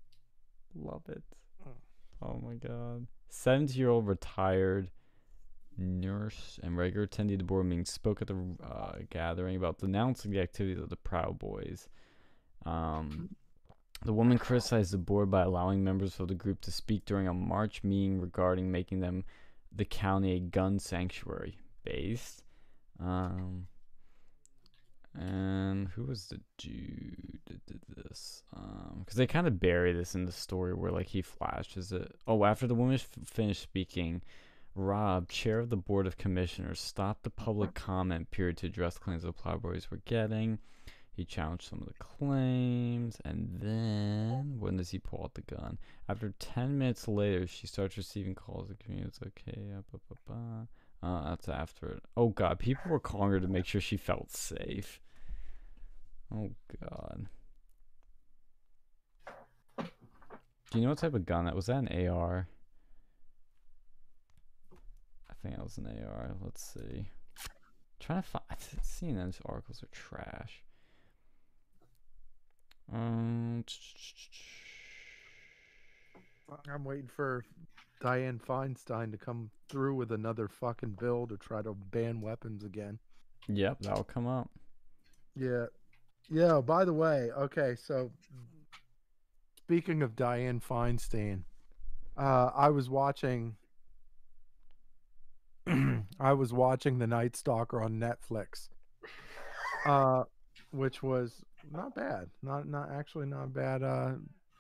Love 0.75 1.03
it. 1.09 1.23
Oh 2.25 2.41
my 2.43 2.55
god. 2.55 3.07
70 3.29 3.79
year 3.79 3.91
old 3.91 4.07
retired 4.07 4.91
nurse 5.77 6.59
and 6.63 6.77
regular 6.77 7.07
attendee 7.07 7.33
of 7.33 7.39
the 7.39 7.45
board 7.45 7.67
meeting 7.67 7.85
spoke 7.85 8.23
at 8.23 8.29
the 8.29 8.37
uh, 8.63 8.93
gathering 9.11 9.57
about 9.57 9.79
denouncing 9.79 10.31
the 10.31 10.41
activities 10.41 10.79
of 10.79 10.89
the 10.89 10.97
Proud 10.97 11.39
Boys. 11.39 11.89
Um, 12.65 13.35
the 14.05 14.13
woman 14.13 14.39
criticized 14.39 14.93
the 14.93 14.99
board 14.99 15.31
by 15.31 15.43
allowing 15.43 15.83
members 15.83 16.21
of 16.21 16.29
the 16.29 16.35
group 16.35 16.61
to 16.63 16.71
speak 16.71 17.05
during 17.05 17.27
a 17.27 17.35
March 17.35 17.83
meeting 17.83 18.21
regarding 18.21 18.71
making 18.71 19.01
them 19.01 19.25
the 19.75 19.85
county 19.85 20.33
a 20.37 20.41
gun 20.41 20.79
sanctuary 20.79 21.59
based. 21.85 22.45
Um, 23.01 23.67
and 25.19 25.89
who 25.89 26.05
was 26.05 26.27
the 26.27 26.41
dude 26.59 27.41
that 27.47 27.65
did 27.67 27.81
this? 27.97 28.43
Um, 28.57 29.01
because 29.01 29.17
they 29.17 29.27
kind 29.27 29.47
of 29.47 29.61
bury 29.61 29.93
this 29.93 30.15
in 30.15 30.25
the 30.25 30.33
story 30.33 30.75
where 30.75 30.91
like 30.91 31.09
he 31.09 31.23
flashes 31.23 31.93
it. 31.93 32.13
Oh, 32.27 32.45
after 32.45 32.67
the 32.67 32.75
woman 32.75 32.95
f- 32.95 33.09
finished 33.25 33.63
speaking, 33.63 34.23
Rob, 34.75 35.29
chair 35.29 35.61
of 35.61 35.71
the 35.71 35.77
board 35.77 36.07
of 36.07 36.17
commissioners, 36.17 36.81
stopped 36.81 37.23
the 37.23 37.31
public 37.31 37.75
comment 37.75 38.31
period 38.31 38.57
to 38.59 38.67
address 38.67 38.99
claims 38.99 39.23
the 39.23 39.33
Proud 39.33 39.63
Boys 39.63 39.91
were 39.91 40.01
getting. 40.05 40.59
He 41.13 41.25
challenged 41.25 41.69
some 41.69 41.81
of 41.81 41.87
the 41.87 41.95
claims, 41.95 43.19
and 43.25 43.49
then 43.61 44.57
when 44.59 44.79
does 44.79 44.91
he 44.91 44.99
pull 44.99 45.23
out 45.23 45.35
the 45.35 45.43
gun? 45.43 45.79
After 46.09 46.35
ten 46.41 46.77
minutes 46.77 47.07
later, 47.07 47.47
she 47.47 47.69
starts 47.69 47.97
receiving 47.97 48.35
calls. 48.35 48.67
The 48.69 48.75
community's 48.75 49.21
okay. 49.25 49.75
Uh. 50.29 50.65
Uh, 51.05 51.29
that's 51.31 51.49
after 51.49 51.87
it. 51.87 52.03
Oh 52.17 52.31
god, 52.31 52.59
people 52.59 52.91
were 52.91 52.99
calling 52.99 53.31
her 53.31 53.41
to 53.41 53.47
make 53.47 53.67
sure 53.67 53.81
she 53.81 53.97
felt 53.97 54.33
safe. 54.33 55.01
Oh 56.33 56.51
god. 56.81 57.27
Do 59.79 60.81
you 60.81 60.83
know 60.83 60.91
what 60.91 60.99
type 60.99 61.15
of 61.15 61.25
gun 61.25 61.45
that 61.45 61.55
was? 61.55 61.67
That 61.67 61.89
an 61.89 62.09
AR? 62.09 62.49
I 65.31 65.35
think 65.43 65.57
that 65.57 65.63
was 65.63 65.79
an 65.79 65.87
AR. 65.87 66.35
Let's 66.41 66.65
see. 66.75 67.07
trying 68.01 68.23
to 68.23 68.29
find. 68.29 68.45
CNN's 68.83 69.39
articles 69.45 69.83
are 69.83 69.89
trash. 69.93 70.63
Um. 72.93 73.65
I'm 76.73 76.85
waiting 76.85 77.09
for 77.09 77.45
Dianne 78.03 78.41
Feinstein 78.41 79.11
to 79.13 79.17
come 79.17 79.51
through 79.69 79.95
with 79.95 80.13
another 80.13 80.49
fucking 80.49 80.97
bill 81.01 81.27
to 81.27 81.37
try 81.37 81.63
to 81.63 81.75
ban 81.75 82.21
weapons 82.21 82.65
again. 82.65 82.99
Yep, 83.49 83.79
that'll 83.81 84.05
come 84.05 84.27
up. 84.27 84.51
Yeah. 85.37 85.67
Yeah, 86.31 86.61
by 86.61 86.85
the 86.85 86.93
way, 86.93 87.31
okay, 87.37 87.75
so 87.77 88.11
speaking 89.57 90.03
of 90.03 90.17
Dianne 90.17 90.63
Feinstein, 90.63 91.45
uh 92.17 92.51
I 92.55 92.71
was 92.71 92.89
watching 92.89 93.57
I 95.67 96.33
was 96.33 96.53
watching 96.53 96.99
The 96.99 97.07
Night 97.07 97.37
Stalker 97.37 97.83
on 97.83 97.99
Netflix. 97.99 98.69
Uh 99.87 100.25
which 100.71 101.03
was 101.03 101.45
not 101.71 101.95
bad. 101.95 102.31
Not 102.43 102.67
not 102.67 102.91
actually 102.91 103.27
not 103.27 103.53
bad 103.53 103.83
uh 103.83 104.15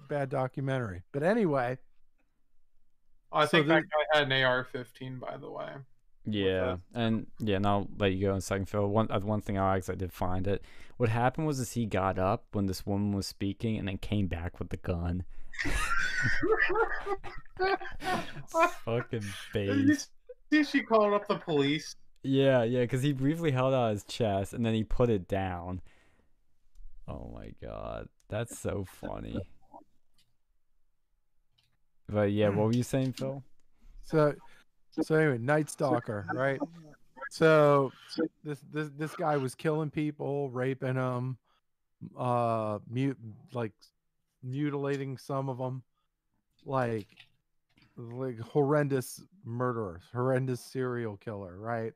bad 0.08 0.28
documentary. 0.28 1.02
But 1.12 1.22
anyway, 1.22 1.78
I 3.32 3.46
So 3.46 3.50
think 3.50 3.68
that 3.68 3.82
guy 3.82 4.18
had 4.18 4.30
an 4.30 4.44
AR-15, 4.44 5.18
by 5.18 5.36
the 5.36 5.50
way. 5.50 5.72
Yeah, 6.26 6.76
and 6.94 7.26
yeah, 7.38 7.56
and 7.56 7.66
I'll 7.66 7.88
let 7.98 8.12
you 8.12 8.26
go 8.26 8.32
in 8.32 8.38
a 8.38 8.40
second, 8.40 8.66
Phil. 8.66 8.86
One 8.86 9.10
uh, 9.10 9.20
one 9.20 9.42
thing 9.42 9.58
I 9.58 9.76
actually 9.76 9.96
did 9.96 10.12
find 10.12 10.46
it. 10.46 10.64
What 10.96 11.10
happened 11.10 11.46
was 11.46 11.60
is 11.60 11.72
he 11.72 11.86
got 11.86 12.18
up 12.18 12.44
when 12.52 12.66
this 12.66 12.86
woman 12.86 13.12
was 13.12 13.26
speaking, 13.26 13.76
and 13.78 13.86
then 13.88 13.98
came 13.98 14.26
back 14.26 14.58
with 14.58 14.70
the 14.70 14.78
gun. 14.78 15.24
Fucking 18.84 19.24
Did 19.52 19.86
base. 19.86 20.08
see 20.50 20.64
she 20.64 20.82
called 20.82 21.12
up 21.12 21.28
the 21.28 21.36
police? 21.36 21.96
Yeah, 22.22 22.62
yeah, 22.62 22.80
because 22.80 23.02
he 23.02 23.12
briefly 23.12 23.50
held 23.50 23.74
out 23.74 23.92
his 23.92 24.04
chest 24.04 24.54
and 24.54 24.64
then 24.64 24.72
he 24.74 24.82
put 24.82 25.10
it 25.10 25.28
down. 25.28 25.82
Oh 27.06 27.30
my 27.34 27.52
god, 27.62 28.08
that's 28.28 28.58
so 28.58 28.86
funny. 28.86 29.38
But 32.08 32.32
yeah, 32.32 32.48
what 32.48 32.66
were 32.66 32.72
you 32.72 32.82
saying, 32.82 33.12
Phil? 33.12 33.42
So, 34.04 34.34
so 35.02 35.14
anyway, 35.14 35.38
Night 35.38 35.70
Stalker, 35.70 36.26
right? 36.32 36.60
So 37.30 37.92
this 38.44 38.60
this 38.72 38.90
this 38.96 39.14
guy 39.16 39.36
was 39.36 39.54
killing 39.54 39.90
people, 39.90 40.50
raping 40.50 40.94
them, 40.94 41.36
uh, 42.16 42.78
mute 42.88 43.18
like 43.52 43.72
mutilating 44.42 45.18
some 45.18 45.48
of 45.48 45.58
them, 45.58 45.82
like 46.64 47.08
like 47.96 48.38
horrendous 48.38 49.20
murderer, 49.44 50.00
horrendous 50.12 50.60
serial 50.60 51.16
killer, 51.16 51.58
right? 51.58 51.92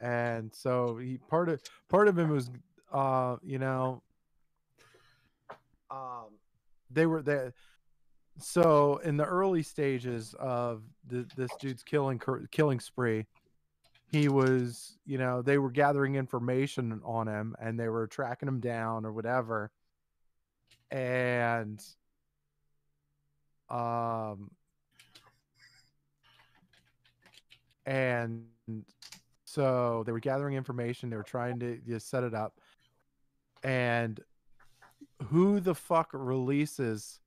And 0.00 0.54
so 0.54 0.98
he 0.98 1.18
part 1.18 1.48
of 1.48 1.60
part 1.88 2.08
of 2.08 2.18
him 2.18 2.30
was 2.30 2.50
uh, 2.92 3.36
you 3.42 3.58
know, 3.58 4.02
um 5.90 6.26
they 6.90 7.06
were 7.06 7.22
there 7.22 7.52
so 8.38 8.96
in 8.98 9.16
the 9.16 9.24
early 9.24 9.62
stages 9.62 10.34
of 10.38 10.82
the, 11.08 11.26
this 11.36 11.50
dude's 11.58 11.82
killing 11.82 12.20
killing 12.50 12.80
spree 12.80 13.26
he 14.10 14.28
was 14.28 14.98
you 15.04 15.18
know 15.18 15.42
they 15.42 15.58
were 15.58 15.70
gathering 15.70 16.14
information 16.14 17.00
on 17.04 17.26
him 17.26 17.56
and 17.60 17.78
they 17.78 17.88
were 17.88 18.06
tracking 18.06 18.48
him 18.48 18.60
down 18.60 19.04
or 19.04 19.12
whatever. 19.12 19.70
And 20.90 21.82
um 23.68 24.50
and 27.84 28.44
so 29.44 30.02
they 30.06 30.12
were 30.12 30.20
gathering 30.20 30.56
information 30.56 31.10
they 31.10 31.16
were 31.16 31.22
trying 31.22 31.58
to 31.60 31.78
just 31.86 32.08
set 32.08 32.22
it 32.22 32.34
up. 32.34 32.54
And 33.64 34.20
who 35.24 35.60
the 35.60 35.74
fuck 35.74 36.10
releases 36.12 37.20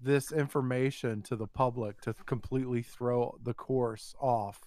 this 0.00 0.32
information 0.32 1.22
to 1.22 1.36
the 1.36 1.46
public 1.46 2.00
to 2.02 2.14
completely 2.26 2.82
throw 2.82 3.36
the 3.42 3.54
course 3.54 4.14
off 4.20 4.60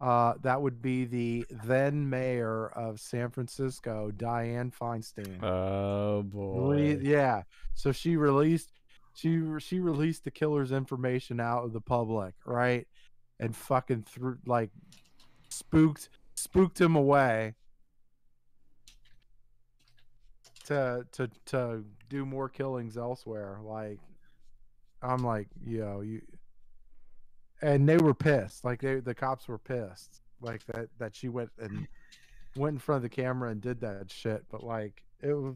uh, 0.00 0.34
that 0.42 0.62
would 0.62 0.80
be 0.80 1.04
the 1.04 1.44
then 1.64 2.08
mayor 2.08 2.68
of 2.68 3.00
San 3.00 3.30
Francisco, 3.30 4.12
Dianne 4.16 4.72
Feinstein. 4.72 5.42
Oh 5.42 6.22
boy. 6.22 6.98
yeah. 7.02 7.42
So 7.74 7.90
she 7.90 8.16
released 8.16 8.70
she 9.14 9.42
she 9.58 9.80
released 9.80 10.22
the 10.22 10.30
killer's 10.30 10.70
information 10.70 11.40
out 11.40 11.64
of 11.64 11.72
the 11.72 11.80
public, 11.80 12.34
right? 12.44 12.86
And 13.40 13.56
fucking 13.56 14.04
threw 14.04 14.38
like 14.46 14.70
spooked 15.48 16.10
spooked 16.34 16.80
him 16.80 16.94
away 16.94 17.54
to 20.66 21.04
to 21.12 21.28
to 21.46 21.84
do 22.08 22.24
more 22.24 22.48
killings 22.48 22.96
elsewhere. 22.96 23.58
Like 23.62 23.98
I'm 25.02 25.22
like, 25.22 25.48
yo, 25.64 26.00
you 26.00 26.22
and 27.62 27.88
they 27.88 27.96
were 27.96 28.14
pissed. 28.14 28.64
Like 28.64 28.80
they 28.80 28.96
the 29.00 29.14
cops 29.14 29.48
were 29.48 29.58
pissed. 29.58 30.20
Like 30.40 30.64
that 30.66 30.88
that 30.98 31.14
she 31.14 31.28
went 31.28 31.50
and 31.58 31.86
went 32.56 32.74
in 32.74 32.78
front 32.78 32.98
of 32.98 33.02
the 33.02 33.08
camera 33.08 33.50
and 33.50 33.60
did 33.60 33.80
that 33.80 34.10
shit. 34.10 34.44
But 34.50 34.62
like 34.62 35.02
it 35.20 35.32
was 35.32 35.54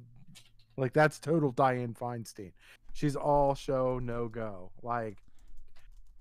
like 0.77 0.93
that's 0.93 1.19
total 1.19 1.53
Dianne 1.53 1.97
Feinstein. 1.97 2.53
She's 2.93 3.17
all 3.17 3.55
show 3.55 3.99
no 3.99 4.29
go. 4.29 4.71
Like 4.83 5.19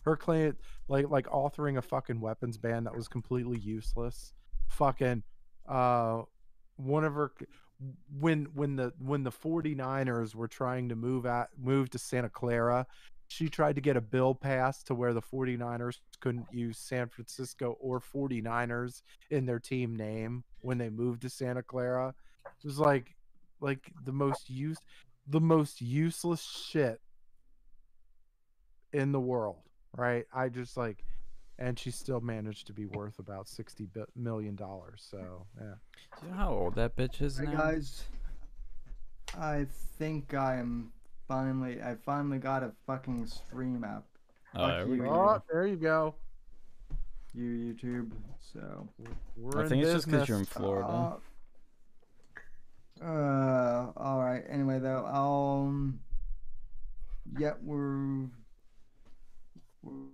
her 0.03 0.15
client, 0.15 0.57
like 0.87 1.09
like 1.09 1.27
authoring 1.27 1.77
a 1.77 1.81
fucking 1.81 2.19
weapons 2.19 2.57
ban 2.57 2.83
that 2.85 2.95
was 2.95 3.07
completely 3.07 3.59
useless. 3.59 4.33
Fucking 4.67 5.23
uh 5.67 6.21
one 6.77 7.03
of 7.03 7.13
her 7.13 7.31
when 8.19 8.45
when 8.53 8.75
the 8.75 8.93
when 8.99 9.23
the 9.23 9.31
49ers 9.31 10.35
were 10.35 10.47
trying 10.47 10.89
to 10.89 10.95
move 10.95 11.25
at 11.25 11.49
move 11.57 11.89
to 11.91 11.97
Santa 11.97 12.29
Clara, 12.29 12.85
she 13.27 13.49
tried 13.49 13.75
to 13.75 13.81
get 13.81 13.97
a 13.97 14.01
bill 14.01 14.35
passed 14.35 14.87
to 14.87 14.95
where 14.95 15.13
the 15.13 15.21
49ers 15.21 15.99
couldn't 16.19 16.47
use 16.51 16.77
San 16.77 17.07
Francisco 17.07 17.77
or 17.79 17.99
49ers 17.99 19.01
in 19.29 19.45
their 19.45 19.59
team 19.59 19.95
name 19.95 20.43
when 20.61 20.77
they 20.77 20.89
moved 20.89 21.21
to 21.21 21.29
Santa 21.29 21.63
Clara. 21.63 22.13
It 22.45 22.67
was 22.67 22.79
like 22.79 23.15
like 23.59 23.91
the 24.03 24.11
most 24.11 24.49
use 24.49 24.77
the 25.27 25.41
most 25.41 25.81
useless 25.81 26.41
shit 26.41 26.99
in 28.91 29.11
the 29.11 29.19
world, 29.19 29.61
right? 29.95 30.25
I 30.33 30.49
just 30.49 30.75
like 30.77 31.03
and 31.61 31.77
she 31.77 31.91
still 31.91 32.19
managed 32.19 32.65
to 32.67 32.73
be 32.73 32.87
worth 32.87 33.19
about 33.19 33.47
60 33.47 33.85
bi- 33.85 34.01
million 34.15 34.55
dollars. 34.55 35.07
So, 35.09 35.45
yeah. 35.59 35.75
Do 36.19 36.25
you 36.25 36.31
know 36.31 36.37
how 36.37 36.49
old 36.51 36.75
that 36.75 36.95
bitch 36.95 37.21
is 37.21 37.37
Hey 37.37 37.45
now? 37.45 37.51
guys, 37.51 38.03
I 39.37 39.67
think 39.99 40.33
I 40.33 40.55
am 40.57 40.91
finally. 41.27 41.79
I 41.81 41.95
finally 42.03 42.39
got 42.39 42.63
a 42.63 42.71
fucking 42.87 43.27
stream 43.27 43.83
app. 43.83 44.03
Oh, 44.55 44.67
Fuck 44.67 44.75
there 44.75 44.87
you, 44.87 45.03
go. 45.03 45.09
Oh, 45.09 45.43
there 45.51 45.67
you 45.67 45.75
go. 45.75 46.15
You 47.33 47.75
YouTube. 47.75 48.11
So. 48.53 48.89
We're 49.37 49.63
I 49.63 49.69
think 49.69 49.83
it's 49.83 49.93
just 49.93 50.07
because 50.07 50.27
you're 50.27 50.39
in. 50.39 50.45
Florida. 50.45 51.17
Uh, 53.01 53.05
uh, 53.05 53.91
all 53.95 54.19
right. 54.19 54.43
Anyway, 54.49 54.79
though, 54.79 55.05
um, 55.05 55.99
yeah, 57.37 57.53
we're 57.61 58.25
we're, 59.83 60.09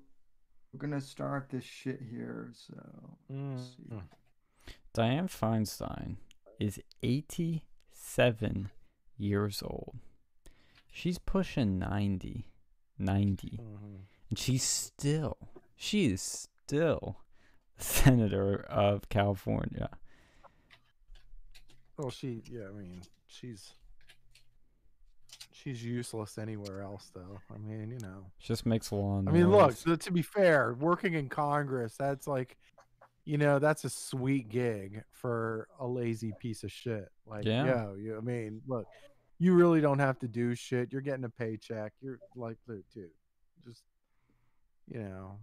we're 0.77 0.87
gonna 0.87 1.01
start 1.01 1.49
this 1.49 1.63
shit 1.63 2.01
here. 2.11 2.51
So 2.53 2.75
let's 3.29 3.63
see. 3.63 3.95
Mm. 3.95 4.03
Dianne 4.93 5.29
Feinstein 5.29 6.17
is 6.59 6.79
87 7.01 8.69
years 9.17 9.63
old. 9.63 9.95
She's 10.91 11.17
pushing 11.17 11.79
90. 11.79 12.47
90. 12.99 13.59
Mhm. 13.61 13.99
And 14.29 14.37
she's 14.37 14.63
still, 14.63 15.37
she 15.75 16.07
is 16.07 16.21
still 16.21 17.17
senator 17.77 18.61
of 18.69 19.09
California. 19.09 19.89
Well, 21.97 22.11
she, 22.11 22.43
yeah, 22.51 22.67
I 22.69 22.71
mean, 22.71 23.01
she's 23.27 23.73
she's 25.67 25.83
useless 25.83 26.37
anywhere 26.37 26.81
else, 26.81 27.11
though. 27.13 27.39
I 27.53 27.57
mean, 27.57 27.91
you 27.91 27.99
know. 27.99 28.25
She 28.37 28.47
just 28.47 28.65
makes 28.65 28.91
a 28.91 28.95
lot 28.95 29.19
of 29.19 29.27
I 29.27 29.31
mean, 29.31 29.49
look. 29.51 29.69
noise. 29.69 29.79
So 29.79 29.95
to 29.95 30.11
be 30.11 30.21
fair, 30.21 30.73
working 30.79 31.13
in 31.13 31.27
Congress, 31.27 31.95
that's 31.97 32.27
like, 32.27 32.57
you 33.25 33.37
know, 33.37 33.59
that's 33.59 33.83
a 33.83 33.89
sweet 33.89 34.47
gig 34.49 35.03
for 35.11 35.67
a 35.79 35.85
lazy 35.87 36.33
piece 36.39 36.63
of 36.63 36.71
shit. 36.71 37.09
Like, 37.25 37.43
Yeah. 37.45 37.65
yo, 37.65 37.95
you, 37.95 38.17
I 38.17 38.21
mean, 38.21 38.61
look, 38.67 38.87
you 39.39 39.53
really 39.53 39.81
don't 39.81 39.99
have 39.99 40.17
to 40.19 40.27
do 40.27 40.55
shit. 40.55 40.91
You're 40.91 41.01
getting 41.01 41.25
a 41.25 41.29
paycheck. 41.29 41.93
You're 42.01 42.19
like, 42.35 42.57
dude, 42.65 42.83
dude, 42.93 43.09
just, 43.67 43.83
you 44.87 44.99
know. 45.03 45.37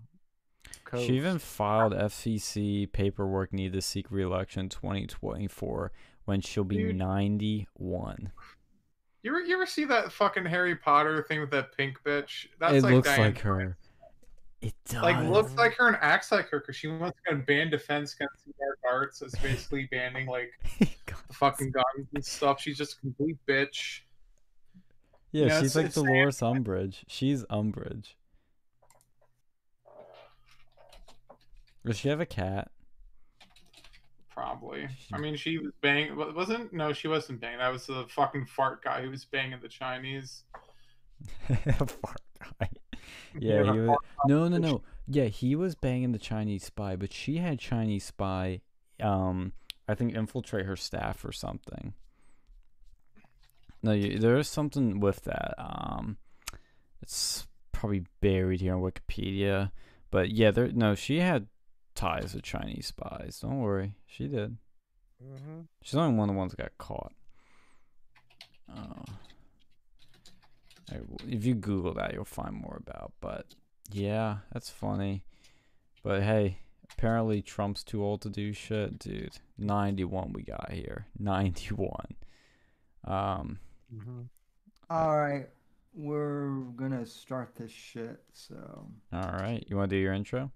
She 0.96 1.16
even 1.16 1.38
filed 1.38 1.92
FCC 1.92 2.90
paperwork 2.90 3.52
needed 3.52 3.74
to 3.74 3.82
seek 3.82 4.10
re-election 4.10 4.68
2024 4.68 5.92
when 6.24 6.40
she'll 6.40 6.64
be 6.64 6.76
Dude. 6.78 6.96
91. 6.96 8.32
You 9.24 9.30
ever, 9.30 9.40
you 9.40 9.54
ever 9.54 9.64
see 9.64 9.86
that 9.86 10.12
fucking 10.12 10.44
Harry 10.44 10.76
Potter 10.76 11.22
thing 11.26 11.40
with 11.40 11.50
that 11.52 11.74
pink 11.74 11.96
bitch? 12.04 12.46
That's 12.60 12.74
it 12.74 12.82
like 12.82 12.92
looks 12.92 13.08
Dianne 13.08 13.18
like 13.18 13.38
her. 13.38 13.78
It 14.60 14.74
does. 14.86 15.02
Like 15.02 15.26
looks 15.30 15.54
like 15.54 15.72
her 15.76 15.88
and 15.88 15.96
acts 16.02 16.30
like 16.30 16.50
her 16.50 16.60
because 16.60 16.76
she 16.76 16.88
wants 16.88 17.18
to 17.28 17.36
ban 17.36 17.70
defense 17.70 18.14
against 18.14 18.44
the 18.44 18.52
dark 18.60 18.78
arts. 18.86 19.22
It's 19.22 19.34
basically 19.38 19.88
banning 19.90 20.26
like 20.26 20.52
the 20.78 20.88
fucking 21.32 21.70
guns 21.70 22.06
and 22.14 22.22
stuff. 22.24 22.60
She's 22.60 22.76
just 22.76 22.98
a 22.98 23.00
complete 23.00 23.38
bitch. 23.48 24.00
yeah, 25.32 25.46
Yeah, 25.46 25.60
she's 25.60 25.74
it's- 25.74 25.76
like 25.76 25.86
it's 25.86 25.94
Dolores 25.94 26.40
Umbridge. 26.40 27.04
She's 27.08 27.44
Umbridge. 27.44 28.08
Does 31.86 31.96
she 31.98 32.08
have 32.10 32.20
a 32.20 32.26
cat? 32.26 32.70
Probably. 34.34 34.88
I 35.12 35.18
mean, 35.18 35.36
she 35.36 35.58
was 35.58 35.70
banging. 35.80 36.16
Wasn't 36.16 36.72
no, 36.72 36.92
she 36.92 37.06
wasn't 37.06 37.40
banging. 37.40 37.58
That 37.58 37.72
was 37.72 37.86
the 37.86 38.04
fucking 38.08 38.46
fart 38.46 38.82
guy 38.82 39.00
who 39.00 39.10
was 39.10 39.24
banging 39.24 39.60
the 39.62 39.68
Chinese. 39.68 40.42
Fart 41.48 42.20
guy. 42.60 42.68
Yeah, 43.36 43.64
he 43.64 43.80
was. 43.80 43.98
No, 44.26 44.46
no, 44.46 44.58
no. 44.58 44.82
Yeah, 45.08 45.24
he 45.24 45.56
was 45.56 45.74
banging 45.74 46.12
the 46.12 46.20
Chinese 46.20 46.64
spy, 46.64 46.94
but 46.94 47.12
she 47.12 47.38
had 47.38 47.58
Chinese 47.58 48.04
spy. 48.04 48.60
Um, 49.02 49.52
I 49.88 49.96
think 49.96 50.14
infiltrate 50.14 50.66
her 50.66 50.76
staff 50.76 51.24
or 51.24 51.32
something. 51.32 51.94
No, 53.82 53.90
you, 53.90 54.20
there 54.20 54.36
is 54.36 54.46
something 54.46 55.00
with 55.00 55.24
that. 55.24 55.54
Um, 55.58 56.18
it's 57.02 57.48
probably 57.72 58.04
buried 58.20 58.60
here 58.60 58.76
on 58.76 58.82
Wikipedia, 58.82 59.72
but 60.12 60.30
yeah, 60.30 60.52
there. 60.52 60.68
No, 60.68 60.94
she 60.94 61.18
had 61.18 61.48
ties 61.94 62.34
with 62.34 62.42
Chinese 62.42 62.86
spies. 62.88 63.38
Don't 63.40 63.60
worry, 63.60 63.94
she 64.06 64.28
did. 64.28 64.56
Mhm. 65.22 65.68
She's 65.82 65.94
only 65.94 66.16
one 66.16 66.28
of 66.28 66.34
the 66.34 66.38
ones 66.38 66.52
that 66.52 66.58
got 66.62 66.78
caught. 66.78 67.12
Oh. 68.68 69.04
If 71.26 71.44
you 71.44 71.54
Google 71.54 71.94
that, 71.94 72.12
you'll 72.12 72.24
find 72.24 72.54
more 72.54 72.76
about. 72.86 73.12
But 73.20 73.54
yeah, 73.90 74.38
that's 74.52 74.70
funny. 74.70 75.24
But 76.02 76.22
hey, 76.22 76.58
apparently 76.92 77.40
Trump's 77.42 77.82
too 77.82 78.04
old 78.04 78.20
to 78.22 78.28
do 78.28 78.52
shit, 78.52 78.98
dude. 78.98 79.38
Ninety-one 79.56 80.32
we 80.32 80.42
got 80.42 80.70
here. 80.72 81.06
Ninety-one. 81.18 82.14
Um. 83.04 83.58
Mhm. 83.94 84.28
All 84.90 85.16
right, 85.18 85.48
we're 85.94 86.50
gonna 86.76 87.06
start 87.06 87.54
this 87.56 87.72
shit. 87.72 88.22
So 88.32 88.86
All 89.12 89.32
right. 89.32 89.64
You 89.68 89.76
want 89.76 89.90
to 89.90 89.96
do 89.96 90.00
your 90.00 90.12
intro? 90.12 90.50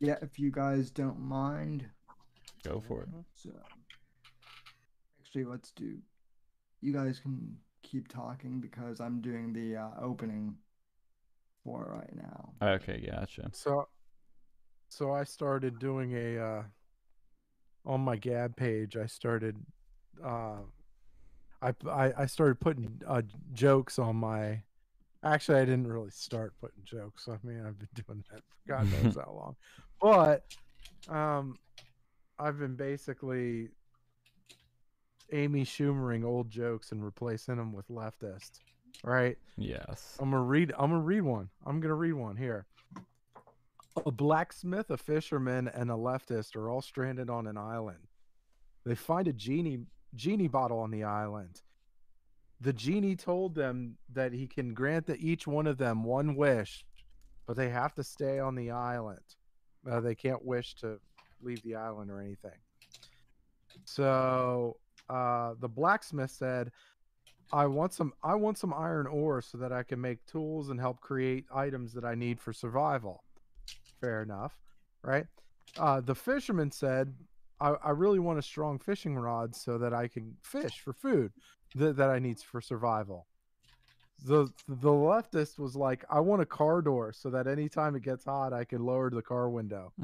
Yeah, 0.00 0.16
if 0.22 0.38
you 0.38 0.50
guys 0.50 0.90
don't 0.90 1.20
mind. 1.20 1.86
Go 2.64 2.80
for 2.80 3.02
it. 3.02 3.08
So 3.34 3.50
actually, 5.20 5.44
let's 5.44 5.70
do. 5.70 5.98
You 6.80 6.92
guys 6.92 7.20
can 7.20 7.56
keep 7.82 8.08
talking 8.08 8.60
because 8.60 9.00
I'm 9.00 9.20
doing 9.20 9.52
the 9.52 9.76
uh, 9.76 9.90
opening. 10.00 10.56
for 11.64 11.84
right 11.94 12.14
now. 12.16 12.52
Okay, 12.62 13.06
gotcha. 13.10 13.50
So, 13.52 13.88
so 14.88 15.12
I 15.12 15.24
started 15.24 15.78
doing 15.78 16.12
a 16.14 16.38
uh, 16.38 16.62
on 17.84 18.00
my 18.00 18.16
Gab 18.16 18.56
page. 18.56 18.96
I 18.96 19.06
started, 19.06 19.56
uh, 20.24 20.58
I 21.62 21.74
I, 21.86 22.12
I 22.18 22.26
started 22.26 22.60
putting 22.60 23.00
uh, 23.06 23.22
jokes 23.52 23.98
on 23.98 24.16
my. 24.16 24.62
Actually, 25.22 25.60
I 25.60 25.64
didn't 25.66 25.86
really 25.86 26.10
start 26.10 26.54
putting 26.60 26.82
jokes. 26.84 27.28
I 27.28 27.36
mean, 27.46 27.62
I've 27.66 27.78
been 27.78 27.88
doing 28.06 28.24
that 28.32 28.42
for 28.48 28.56
God 28.68 28.90
knows 28.90 29.16
how 29.24 29.32
long, 29.32 29.56
but 30.00 30.44
um, 31.08 31.56
I've 32.38 32.58
been 32.58 32.76
basically 32.76 33.68
Amy 35.32 35.64
Schumering 35.64 36.24
old 36.24 36.50
jokes 36.50 36.92
and 36.92 37.04
replacing 37.04 37.56
them 37.56 37.72
with 37.72 37.88
leftist. 37.88 38.60
Right. 39.04 39.38
Yes. 39.56 40.16
I'm 40.18 40.30
gonna 40.30 40.42
read. 40.42 40.72
I'm 40.78 40.90
gonna 40.90 41.02
read 41.02 41.22
one. 41.22 41.48
I'm 41.64 41.80
gonna 41.80 41.94
read 41.94 42.14
one 42.14 42.36
here. 42.36 42.66
A 44.04 44.10
blacksmith, 44.10 44.90
a 44.90 44.96
fisherman, 44.96 45.68
and 45.68 45.90
a 45.90 45.94
leftist 45.94 46.56
are 46.56 46.70
all 46.70 46.82
stranded 46.82 47.30
on 47.30 47.46
an 47.46 47.56
island. 47.56 48.08
They 48.84 48.94
find 48.94 49.28
a 49.28 49.32
genie 49.32 49.80
genie 50.14 50.48
bottle 50.48 50.78
on 50.80 50.90
the 50.90 51.04
island. 51.04 51.62
The 52.60 52.72
genie 52.72 53.16
told 53.16 53.54
them 53.54 53.96
that 54.12 54.32
he 54.32 54.46
can 54.46 54.74
grant 54.74 55.06
to 55.06 55.18
each 55.18 55.46
one 55.46 55.66
of 55.66 55.78
them 55.78 56.04
one 56.04 56.34
wish, 56.34 56.84
but 57.46 57.56
they 57.56 57.70
have 57.70 57.94
to 57.94 58.04
stay 58.04 58.38
on 58.38 58.54
the 58.54 58.70
island. 58.70 59.20
Uh, 59.88 60.00
they 60.00 60.14
can't 60.14 60.44
wish 60.44 60.74
to 60.74 60.98
leave 61.42 61.62
the 61.62 61.74
island 61.74 62.10
or 62.10 62.20
anything. 62.20 62.58
So 63.84 64.76
uh, 65.08 65.54
the 65.60 65.68
blacksmith 65.68 66.30
said, 66.30 66.70
I 67.52 67.66
want 67.66 67.92
some 67.92 68.12
I 68.22 68.34
want 68.34 68.58
some 68.58 68.72
iron 68.72 69.06
ore 69.06 69.42
so 69.42 69.58
that 69.58 69.72
I 69.72 69.82
can 69.82 70.00
make 70.00 70.24
tools 70.26 70.70
and 70.70 70.78
help 70.78 71.00
create 71.00 71.46
items 71.52 71.92
that 71.94 72.04
I 72.04 72.14
need 72.14 72.40
for 72.40 72.52
survival. 72.52 73.24
Fair 74.00 74.22
enough, 74.22 74.56
right? 75.02 75.26
Uh, 75.76 76.00
the 76.00 76.14
fisherman 76.14 76.70
said, 76.70 77.12
I, 77.60 77.70
I 77.70 77.90
really 77.90 78.18
want 78.18 78.38
a 78.38 78.42
strong 78.42 78.78
fishing 78.78 79.16
rod 79.16 79.54
so 79.54 79.78
that 79.78 79.92
I 79.92 80.08
can 80.08 80.36
fish 80.42 80.80
for 80.80 80.92
food 80.92 81.32
that, 81.74 81.96
that 81.96 82.08
I 82.08 82.18
need 82.18 82.38
for 82.40 82.60
survival. 82.60 83.26
The 84.24 84.52
the 84.68 84.90
leftist 84.90 85.58
was 85.58 85.76
like, 85.76 86.04
I 86.10 86.20
want 86.20 86.42
a 86.42 86.46
car 86.46 86.82
door 86.82 87.12
so 87.12 87.30
that 87.30 87.46
anytime 87.46 87.96
it 87.96 88.02
gets 88.02 88.24
hot 88.24 88.52
I 88.52 88.64
can 88.64 88.84
lower 88.84 89.10
the 89.10 89.22
car 89.22 89.48
window. 89.48 89.92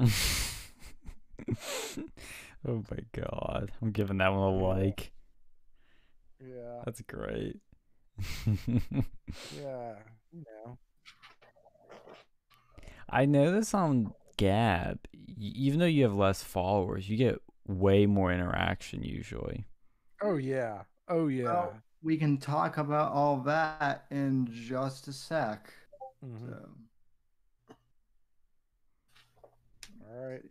oh 2.67 2.83
my 2.89 2.99
god. 3.13 3.71
I'm 3.81 3.91
giving 3.91 4.17
that 4.17 4.29
one 4.29 4.39
a 4.39 4.49
like. 4.49 5.11
Yeah, 6.39 6.81
That's 6.85 7.01
great. 7.01 7.59
yeah, 9.55 9.95
you 10.31 10.43
know. 10.45 10.77
I 13.09 13.25
notice 13.25 13.73
on 13.73 14.13
Gab, 14.37 14.99
even 15.39 15.79
though 15.79 15.85
you 15.85 16.03
have 16.03 16.13
less 16.13 16.43
followers, 16.43 17.09
you 17.09 17.17
get 17.17 17.41
way 17.67 18.05
more 18.05 18.31
interaction 18.31 19.01
usually. 19.03 19.65
Oh 20.21 20.37
yeah. 20.37 20.83
Oh 21.07 21.27
yeah. 21.27 21.45
Well, 21.45 21.75
we 22.01 22.17
can 22.17 22.37
talk 22.37 22.77
about 22.77 23.11
all 23.11 23.37
that 23.41 24.05
in 24.11 24.47
just 24.51 25.07
a 25.07 25.13
sec. 25.13 25.73
Mhm. 26.23 26.39
So, 26.39 26.69
All 30.09 30.27
right. 30.29 30.43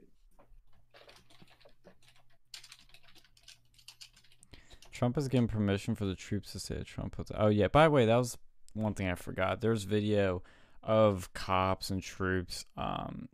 Trump 4.92 5.16
has 5.16 5.28
given 5.28 5.46
permission 5.48 5.94
for 5.94 6.06
the 6.06 6.14
troops 6.14 6.52
to 6.52 6.58
stay 6.58 6.76
at 6.76 6.86
Trump 6.86 7.16
Hotel. 7.16 7.36
Oh 7.38 7.48
yeah, 7.48 7.68
by 7.68 7.84
the 7.84 7.90
way, 7.90 8.06
that 8.06 8.16
was 8.16 8.38
one 8.72 8.94
thing 8.94 9.08
I 9.08 9.14
forgot. 9.14 9.60
There's 9.60 9.84
video 9.84 10.42
of 10.82 11.32
cops 11.34 11.90
and 11.90 12.02
troops 12.02 12.64
um, 12.76 13.28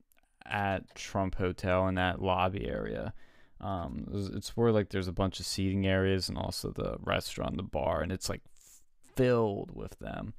at 0.44 0.94
Trump 0.94 1.36
Hotel 1.36 1.86
in 1.88 1.94
that 1.96 2.20
lobby 2.20 2.66
area. 2.66 3.12
Um, 3.62 4.06
it's- 4.12 4.56
where 4.56 4.72
like 4.72 4.88
there's 4.90 5.06
a 5.08 5.12
bunch 5.12 5.38
of 5.40 5.46
seating 5.46 5.86
areas 5.86 6.28
and 6.28 6.36
also 6.36 6.70
the 6.72 6.96
restaurant, 7.00 7.56
the 7.56 7.62
bar, 7.62 8.00
and 8.02 8.10
it's 8.10 8.28
like 8.28 8.42
filled 9.14 9.70
with 9.74 9.98
them. 9.98 10.34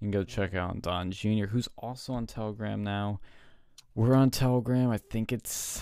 You 0.00 0.06
can 0.06 0.10
go 0.10 0.24
check 0.24 0.54
out 0.54 0.82
Don 0.82 1.10
Jr., 1.12 1.46
who's 1.46 1.68
also 1.78 2.12
on 2.14 2.26
Telegram 2.26 2.82
now. 2.82 3.20
We're 3.94 4.14
on 4.14 4.30
Telegram. 4.30 4.90
I 4.90 4.98
think 4.98 5.32
it's, 5.32 5.80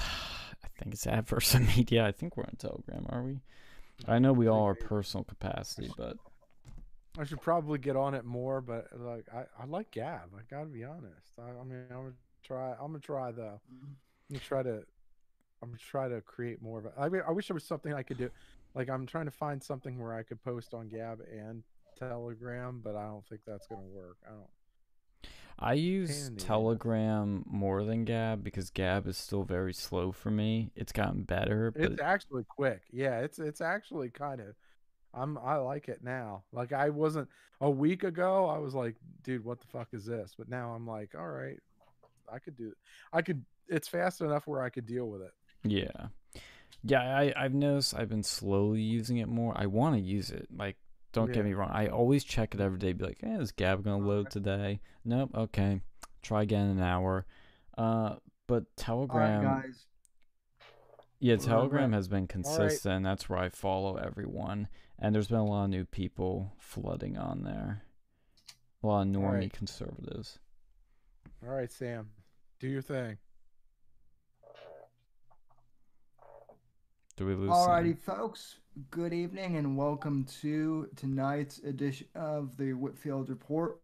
I 0.62 0.68
think 0.78 0.92
it's 0.94 1.06
Adverse 1.06 1.54
Media. 1.76 2.06
I 2.06 2.12
think 2.12 2.36
we're 2.36 2.44
on 2.44 2.56
Telegram. 2.58 3.06
Are 3.08 3.22
we? 3.22 3.40
I 4.06 4.18
know 4.18 4.32
we 4.32 4.48
all 4.48 4.64
are 4.66 4.74
personal 4.74 5.24
capacity, 5.24 5.90
but 5.96 6.16
I 7.18 7.24
should 7.24 7.40
probably 7.40 7.78
get 7.78 7.96
on 7.96 8.14
it 8.14 8.24
more, 8.24 8.60
but 8.60 8.88
like 8.98 9.26
I, 9.32 9.44
I 9.60 9.64
like 9.66 9.90
Gab. 9.92 10.30
I 10.36 10.40
gotta 10.50 10.66
be 10.66 10.84
honest. 10.84 11.32
I, 11.38 11.58
I 11.58 11.64
mean, 11.64 11.84
I'm 11.90 11.96
gonna 11.96 12.12
try. 12.44 12.72
I'm 12.72 12.88
gonna 12.88 12.98
try 13.00 13.32
though. 13.32 13.60
I'm 13.70 13.96
gonna 14.30 14.40
try 14.40 14.62
to. 14.62 14.82
I'm 15.62 15.68
gonna 15.68 15.78
try 15.78 16.08
to 16.08 16.20
create 16.20 16.60
more 16.60 16.80
of 16.80 16.86
it. 16.86 16.92
I 16.98 17.08
mean, 17.08 17.22
I 17.26 17.30
wish 17.30 17.48
there 17.48 17.54
was 17.54 17.64
something 17.64 17.94
I 17.94 18.02
could 18.02 18.18
do. 18.18 18.30
Like 18.74 18.90
I'm 18.90 19.06
trying 19.06 19.26
to 19.26 19.30
find 19.30 19.62
something 19.62 19.98
where 19.98 20.14
I 20.14 20.22
could 20.22 20.42
post 20.42 20.74
on 20.74 20.88
Gab 20.88 21.20
and 21.30 21.62
Telegram, 21.98 22.80
but 22.82 22.96
I 22.96 23.04
don't 23.04 23.24
think 23.26 23.42
that's 23.46 23.66
gonna 23.66 23.82
work. 23.82 24.16
I 24.26 24.30
don't. 24.30 24.48
I 25.58 25.74
use. 25.74 26.30
Telegram 26.38 27.44
more 27.46 27.84
than 27.84 28.04
Gab 28.04 28.42
because 28.42 28.70
Gab 28.70 29.06
is 29.06 29.16
still 29.16 29.44
very 29.44 29.72
slow 29.72 30.10
for 30.10 30.30
me. 30.30 30.70
It's 30.74 30.92
gotten 30.92 31.22
better, 31.22 31.70
but 31.70 31.82
It's 31.82 32.02
actually 32.02 32.44
quick. 32.48 32.82
Yeah, 32.90 33.20
it's 33.20 33.38
it's 33.38 33.60
actually 33.60 34.10
kind 34.10 34.40
of. 34.40 34.54
I'm 35.14 35.38
I 35.38 35.56
like 35.56 35.88
it 35.88 36.02
now. 36.02 36.44
Like 36.52 36.72
I 36.72 36.88
wasn't 36.88 37.28
a 37.60 37.70
week 37.70 38.02
ago. 38.02 38.46
I 38.46 38.58
was 38.58 38.74
like, 38.74 38.96
dude, 39.22 39.44
what 39.44 39.60
the 39.60 39.66
fuck 39.66 39.88
is 39.92 40.06
this? 40.06 40.34
But 40.36 40.48
now 40.48 40.72
I'm 40.72 40.86
like, 40.86 41.14
all 41.16 41.28
right, 41.28 41.60
I 42.32 42.38
could 42.38 42.56
do. 42.56 42.72
I 43.12 43.22
could. 43.22 43.44
It's 43.68 43.88
fast 43.88 44.22
enough 44.22 44.46
where 44.46 44.62
I 44.62 44.70
could 44.70 44.86
deal 44.86 45.08
with 45.08 45.22
it. 45.22 45.32
Yeah, 45.64 46.08
yeah. 46.82 47.00
I 47.00 47.32
I've 47.36 47.54
noticed 47.54 47.94
I've 47.94 48.08
been 48.08 48.22
slowly 48.22 48.80
using 48.80 49.18
it 49.18 49.28
more. 49.28 49.52
I 49.56 49.66
want 49.66 49.96
to 49.96 50.00
use 50.00 50.30
it. 50.30 50.48
Like, 50.54 50.76
don't 51.12 51.28
Yeah. 51.28 51.34
get 51.34 51.44
me 51.44 51.54
wrong. 51.54 51.70
I 51.72 51.88
always 51.88 52.24
check 52.24 52.54
it 52.54 52.60
every 52.60 52.78
day. 52.78 52.92
Be 52.92 53.04
like, 53.04 53.18
hey, 53.20 53.32
is 53.34 53.52
Gab 53.52 53.84
gonna 53.84 54.04
load 54.04 54.30
today? 54.30 54.80
Nope. 55.04 55.30
Okay. 55.34 55.80
Try 56.22 56.42
again 56.42 56.70
in 56.70 56.78
an 56.78 56.82
hour. 56.84 57.26
Uh, 57.76 58.16
but 58.46 58.64
right, 58.64 58.76
Telegram. 58.76 59.42
guys. 59.42 59.86
Yeah, 61.20 61.36
Telegram 61.36 61.92
has 61.92 62.08
been 62.08 62.26
consistent. 62.26 63.04
That's 63.04 63.28
where 63.28 63.38
I 63.38 63.48
follow 63.48 63.94
everyone, 63.94 64.66
and 64.98 65.14
there's 65.14 65.28
been 65.28 65.38
a 65.38 65.44
lot 65.44 65.64
of 65.64 65.70
new 65.70 65.84
people 65.84 66.52
flooding 66.58 67.16
on 67.16 67.44
there. 67.44 67.84
A 68.82 68.86
lot 68.88 69.02
of 69.02 69.08
normie 69.08 69.32
right. 69.32 69.52
conservatives. 69.52 70.40
All 71.44 71.54
right, 71.54 71.70
Sam, 71.70 72.10
do 72.58 72.66
your 72.66 72.82
thing. 72.82 73.18
Do 77.16 77.26
we 77.26 77.34
lose? 77.34 77.50
Alrighty, 77.50 77.98
folks. 77.98 78.56
Good 78.90 79.12
evening 79.12 79.56
and 79.56 79.76
welcome 79.76 80.24
to 80.40 80.88
tonight's 80.96 81.58
edition 81.58 82.06
of 82.14 82.56
the 82.56 82.72
Whitfield 82.72 83.28
Report. 83.28 83.82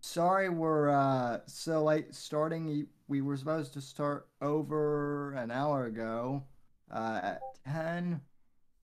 Sorry 0.00 0.48
we're 0.48 0.88
uh, 0.88 1.40
so 1.46 1.84
late 1.84 2.14
starting. 2.14 2.86
We 3.06 3.20
were 3.20 3.36
supposed 3.36 3.74
to 3.74 3.82
start 3.82 4.28
over 4.40 5.34
an 5.34 5.50
hour 5.50 5.84
ago 5.84 6.42
uh, 6.90 7.20
at 7.22 7.40
10, 7.70 8.22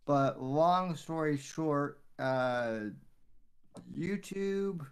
but 0.05 0.43
long 0.43 0.95
story 0.95 1.35
short, 1.35 2.01
uh, 2.19 2.81
YouTube 3.97 4.85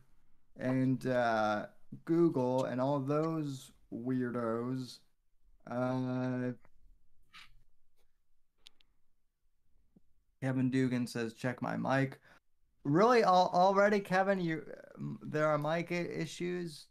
and 0.57 1.06
uh, 1.06 1.68
Google 2.06 2.66
and 2.66 2.82
all 2.82 2.99
those 2.99 3.72
weirdos 3.94 4.98
Kevin 10.41 10.70
Dugan 10.70 11.06
says, 11.07 11.34
"Check 11.34 11.61
my 11.61 11.76
mic." 11.76 12.20
Really, 12.86 13.24
al- 13.24 13.52
already, 13.53 13.99
Kevin, 13.99 14.40
you 14.40 14.64
um, 14.98 15.20
there 15.22 15.48
are 15.48 15.57
mic 15.57 15.91
issues. 15.91 16.88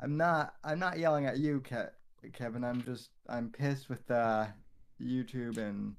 I'm 0.00 0.16
not. 0.16 0.54
I'm 0.64 0.78
not 0.78 0.98
yelling 0.98 1.26
at 1.26 1.38
you, 1.38 1.60
Ke- 1.60 1.92
Kevin. 2.32 2.64
I'm 2.64 2.82
just. 2.82 3.10
I'm 3.28 3.50
pissed 3.50 3.88
with 3.88 4.10
uh, 4.10 4.46
YouTube 5.00 5.58
and 5.58 5.94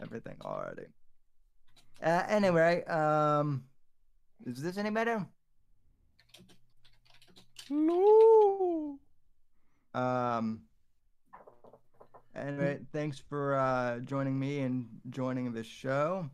everything 0.00 0.36
already. 0.42 0.86
Uh, 2.02 2.22
anyway, 2.28 2.84
um, 2.84 3.64
is 4.46 4.62
this 4.62 4.78
any 4.78 4.90
better? 4.90 5.26
No. 7.70 8.98
Um. 9.94 10.62
Anyway, 12.36 12.80
thanks 12.92 13.18
for 13.18 13.54
uh, 13.54 14.00
joining 14.00 14.38
me 14.38 14.60
and 14.60 14.88
joining 15.10 15.52
the 15.52 15.62
show. 15.62 16.28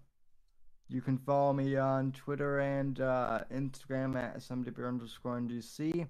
You 0.89 1.01
can 1.02 1.18
follow 1.18 1.52
me 1.52 1.77
on 1.77 2.12
Twitter 2.12 2.60
and 2.60 3.01
uh, 3.01 3.40
Instagram 3.52 4.16
at 4.16 4.39
SMDB 4.39 4.86
underscore 4.86 5.39
NGC. 5.39 6.06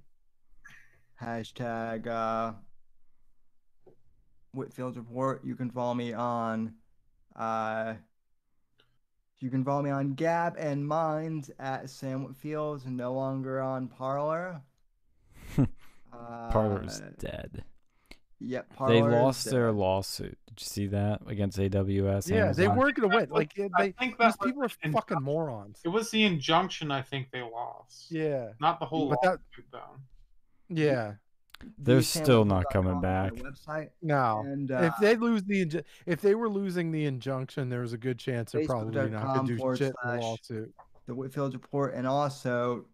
Hashtag 1.21 2.07
uh, 2.07 2.53
Whitfield 4.55 4.97
Report. 4.97 5.45
You 5.45 5.55
can 5.57 5.71
follow 5.71 5.93
me 5.95 6.13
on 6.13 6.73
uh, 7.37 7.95
You 9.41 9.51
can 9.51 9.65
follow 9.65 9.83
me 9.83 9.91
on 9.91 10.15
Gab 10.15 10.55
and 10.57 10.87
Minds 10.87 11.51
at 11.59 11.91
Sam 11.91 12.25
Whitfield, 12.25 12.87
no 12.87 13.13
longer 13.13 13.61
on 13.61 13.89
Parler. 13.89 14.63
Parler's 16.13 17.01
Uh, 17.01 17.11
dead. 17.19 17.65
Yep, 18.43 18.73
They 18.89 19.03
lost 19.03 19.51
their 19.51 19.67
dead. 19.67 19.75
lawsuit. 19.77 20.39
Did 20.47 20.61
you 20.61 20.65
see 20.65 20.87
that 20.89 21.21
against 21.27 21.59
AWS? 21.59 22.29
Yeah, 22.29 22.53
they 22.53 22.65
Amazon? 22.65 22.77
weren't 22.79 22.97
gonna 22.97 23.15
win. 23.17 23.29
Like 23.31 23.59
it- 23.59 23.71
I 23.77 23.83
they, 23.89 23.93
think 23.93 24.19
these 24.19 24.29
was 24.29 24.37
people 24.43 24.63
are 24.65 24.71
an 24.83 24.93
fucking 24.93 25.23
morons. 25.23 25.81
It 25.85 25.89
was 25.89 26.11
the 26.11 26.25
injunction 26.25 26.91
I 26.91 27.03
think 27.03 27.31
they 27.33 27.43
lost. 27.43 28.11
Yeah, 28.11 28.53
Not 28.59 28.81
the 28.81 28.87
whole 28.87 29.11
But 29.11 29.19
that- 29.23 29.29
lawsuit 29.29 29.67
though. 29.71 29.97
yeah. 30.69 31.15
They're 31.77 32.01
still 32.01 32.47
not 32.47 32.65
coming 32.73 33.03
back. 33.03 33.35
Website 33.35 33.91
No, 34.01 34.41
and 34.47 34.71
if 34.71 34.93
uh, 34.95 35.01
they 35.03 35.15
lose 35.17 35.43
the 35.43 35.67
inju- 35.67 35.85
if 36.07 36.23
they 36.23 36.35
were 36.35 36.49
losing 36.49 36.91
the 36.91 37.05
injunction, 37.05 37.69
there 37.69 37.81
was 37.83 37.93
a 37.93 37.99
good 37.99 38.19
chance 38.19 38.53
they're 38.53 38.65
probably 38.65 38.95
not 39.11 39.23
Facebook.com 39.23 39.37
gonna 39.47 39.59
do 39.59 39.77
shit 39.77 39.95
in 40.03 40.11
the 40.11 40.17
lawsuit. 40.23 40.75
the 41.05 41.15
Whitfield 41.15 41.53
Report, 41.53 41.93
and 41.93 42.07
also, 42.07 42.87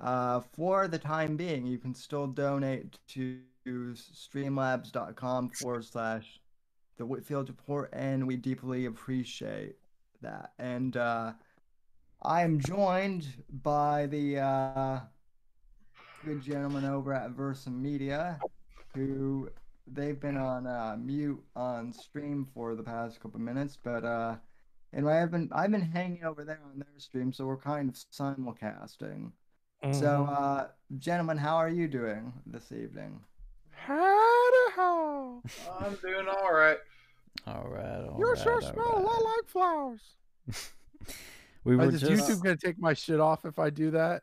uh, 0.00 0.38
for 0.54 0.86
the 0.86 0.98
time 1.00 1.36
being, 1.36 1.66
you 1.66 1.78
can 1.78 1.92
still 1.92 2.28
donate 2.28 2.96
to 3.08 3.40
streamlabs.com 3.64 5.50
forward 5.50 5.84
slash 5.84 6.40
the 6.98 7.06
Whitfield 7.06 7.48
Report, 7.48 7.90
and 7.92 8.26
we 8.26 8.36
deeply 8.36 8.86
appreciate 8.86 9.76
that. 10.20 10.52
And 10.58 10.96
uh, 10.96 11.32
I 12.22 12.42
am 12.42 12.58
joined 12.60 13.26
by 13.62 14.06
the 14.06 14.38
uh, 14.38 15.00
good 16.24 16.40
gentleman 16.40 16.84
over 16.84 17.12
at 17.12 17.30
Versa 17.32 17.70
Media, 17.70 18.44
who 18.94 19.50
they've 19.86 20.20
been 20.20 20.36
on 20.36 20.66
uh, 20.66 20.96
mute 20.98 21.42
on 21.56 21.92
stream 21.92 22.46
for 22.54 22.74
the 22.74 22.82
past 22.82 23.20
couple 23.20 23.40
minutes, 23.40 23.76
but 23.76 24.04
uh, 24.04 24.36
and 24.92 25.08
I've 25.08 25.30
been 25.30 25.48
I've 25.52 25.70
been 25.70 25.80
hanging 25.80 26.24
over 26.24 26.44
there 26.44 26.60
on 26.70 26.78
their 26.78 26.98
stream, 26.98 27.32
so 27.32 27.46
we're 27.46 27.56
kind 27.56 27.88
of 27.88 27.94
simulcasting. 27.94 29.32
So, 29.90 30.26
Mhm. 30.28 30.28
uh, 30.28 30.68
gentlemen, 30.98 31.38
how 31.38 31.56
are 31.56 31.68
you 31.68 31.88
doing 31.88 32.32
this 32.46 32.72
evening? 32.72 33.24
Howdy-ho. 33.86 35.42
I'm 35.80 35.94
doing 35.96 36.26
all 36.28 36.52
right. 36.52 36.76
All 37.46 37.66
right. 37.68 38.04
All 38.08 38.16
You 38.18 38.28
right, 38.30 38.38
sure 38.42 38.54
all 38.54 38.60
smell 38.60 38.98
a 38.98 39.00
lot 39.00 39.22
like 39.24 39.48
flowers. 39.48 40.00
we 41.64 41.76
were 41.76 41.86
Is 41.88 42.00
just. 42.00 42.28
YouTube 42.28 42.42
gonna 42.42 42.56
take 42.56 42.78
my 42.78 42.94
shit 42.94 43.18
off 43.20 43.44
if 43.44 43.58
I 43.58 43.70
do 43.70 43.90
that? 43.92 44.22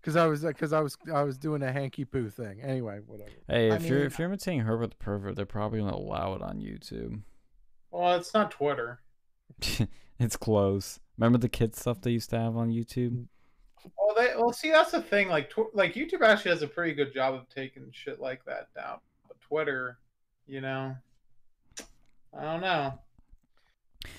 Because 0.00 0.14
I 0.16 0.26
was 0.26 0.42
because 0.42 0.72
I 0.72 0.80
was 0.80 0.96
I 1.12 1.22
was 1.24 1.36
doing 1.38 1.62
a 1.62 1.72
hanky 1.72 2.04
poo 2.04 2.28
thing. 2.30 2.60
Anyway, 2.62 3.00
whatever. 3.06 3.30
Hey, 3.48 3.70
I 3.70 3.76
if 3.76 3.86
you're 3.86 3.98
mean- 3.98 4.06
if 4.06 4.18
you're 4.18 4.28
imitating 4.28 4.60
Herbert 4.60 4.90
the 4.90 4.96
pervert, 4.96 5.34
they're 5.36 5.44
probably 5.46 5.80
gonna 5.80 5.96
allow 5.96 6.34
it 6.34 6.42
on 6.42 6.58
YouTube. 6.60 7.22
Well, 7.90 8.14
it's 8.16 8.32
not 8.32 8.50
Twitter. 8.52 9.00
it's 10.20 10.36
close. 10.36 11.00
Remember 11.16 11.38
the 11.38 11.48
kid 11.48 11.74
stuff 11.74 12.00
they 12.00 12.12
used 12.12 12.30
to 12.30 12.38
have 12.38 12.56
on 12.56 12.70
YouTube? 12.70 13.26
Well, 13.98 14.14
they 14.16 14.34
well 14.36 14.52
see 14.52 14.70
that's 14.70 14.90
the 14.92 15.02
thing. 15.02 15.28
Like 15.28 15.50
tw- 15.50 15.74
like 15.74 15.94
YouTube 15.94 16.22
actually 16.22 16.50
does 16.52 16.62
a 16.62 16.66
pretty 16.68 16.94
good 16.94 17.12
job 17.12 17.34
of 17.34 17.48
taking 17.48 17.84
shit 17.92 18.20
like 18.20 18.44
that 18.44 18.68
down. 18.74 18.98
But 19.26 19.40
Twitter, 19.40 19.98
you 20.46 20.60
know, 20.60 20.94
I 22.36 22.42
don't 22.42 22.60
know. 22.60 22.98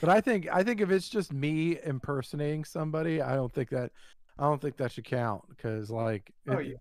But 0.02 0.10
I 0.10 0.22
think 0.22 0.48
I 0.52 0.64
think 0.64 0.82
if 0.82 0.92
it's 0.92 1.10
just 1.10 1.32
me 1.34 1.78
impersonating 1.84 2.64
somebody, 2.64 3.22
I 3.22 3.36
don't 3.36 3.54
think 3.54 3.70
that 3.70 3.92
I 4.38 4.44
don't 4.44 4.62
think 4.62 4.78
that 4.78 4.92
should 4.92 5.06
count 5.06 5.44
because 5.50 5.90
like 5.90 6.32
it, 6.46 6.52
Oh, 6.52 6.60
yeah. 6.60 6.76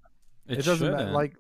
it, 0.47 0.65
doesn't 0.65 0.93
matter. 0.93 1.11
Like 1.11 1.37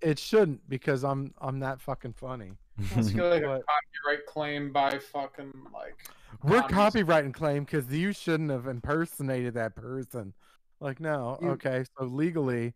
it 0.00 0.18
shouldn't 0.18 0.68
because 0.68 1.04
I'm 1.04 1.34
I'm 1.40 1.60
that 1.60 1.80
fucking 1.80 2.14
funny. 2.14 2.52
Let's 2.96 3.10
get 3.10 3.22
like 3.30 3.42
a 3.42 3.62
copyright 3.62 4.26
claim 4.26 4.72
by 4.72 4.98
fucking 4.98 5.52
like. 5.74 5.96
We're 6.44 6.62
Commies. 6.62 7.04
copywriting 7.04 7.34
claim 7.34 7.64
because 7.64 7.90
you 7.92 8.12
shouldn't 8.12 8.50
have 8.50 8.66
impersonated 8.68 9.54
that 9.54 9.74
person. 9.74 10.32
Like 10.80 11.00
no, 11.00 11.38
You- 11.40 11.50
okay, 11.50 11.84
so 11.98 12.04
legally, 12.04 12.74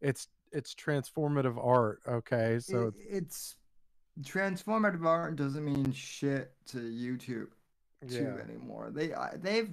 it's 0.00 0.28
it's 0.52 0.74
transformative 0.74 1.62
art. 1.64 2.00
Okay, 2.08 2.58
so 2.60 2.88
It- 2.88 2.94
it's 2.98 3.56
transformative 4.22 5.04
art 5.04 5.36
doesn't 5.36 5.64
mean 5.64 5.92
shit 5.92 6.52
to 6.66 6.78
YouTube 6.78 7.48
too 8.08 8.34
yeah, 8.36 8.42
anymore. 8.42 8.90
They 8.92 9.12
I, 9.14 9.36
they've 9.36 9.72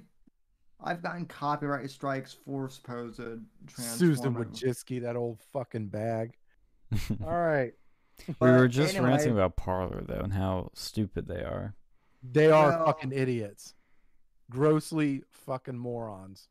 I've 0.80 1.02
gotten 1.02 1.26
copyright 1.26 1.90
strikes 1.90 2.32
for 2.32 2.68
supposed 2.68 3.16
Susan 3.16 3.46
transformative. 3.66 4.34
Wojcicki, 4.52 5.02
that 5.02 5.16
old 5.16 5.40
fucking 5.52 5.88
bag. 5.88 6.36
All 7.24 7.38
right, 7.38 7.72
we 8.28 8.34
But 8.38 8.58
were 8.58 8.68
just 8.68 8.94
anyway- 8.94 9.10
ranting 9.10 9.32
about 9.32 9.56
Parler 9.56 10.02
though 10.06 10.20
and 10.20 10.32
how 10.32 10.70
stupid 10.74 11.26
they 11.26 11.42
are. 11.42 11.74
they 12.22 12.50
are 12.50 12.70
Well- 12.70 12.86
fucking 12.86 13.12
idiots, 13.12 13.74
grossly 14.50 15.22
fucking 15.30 15.78
morons. 15.78 16.48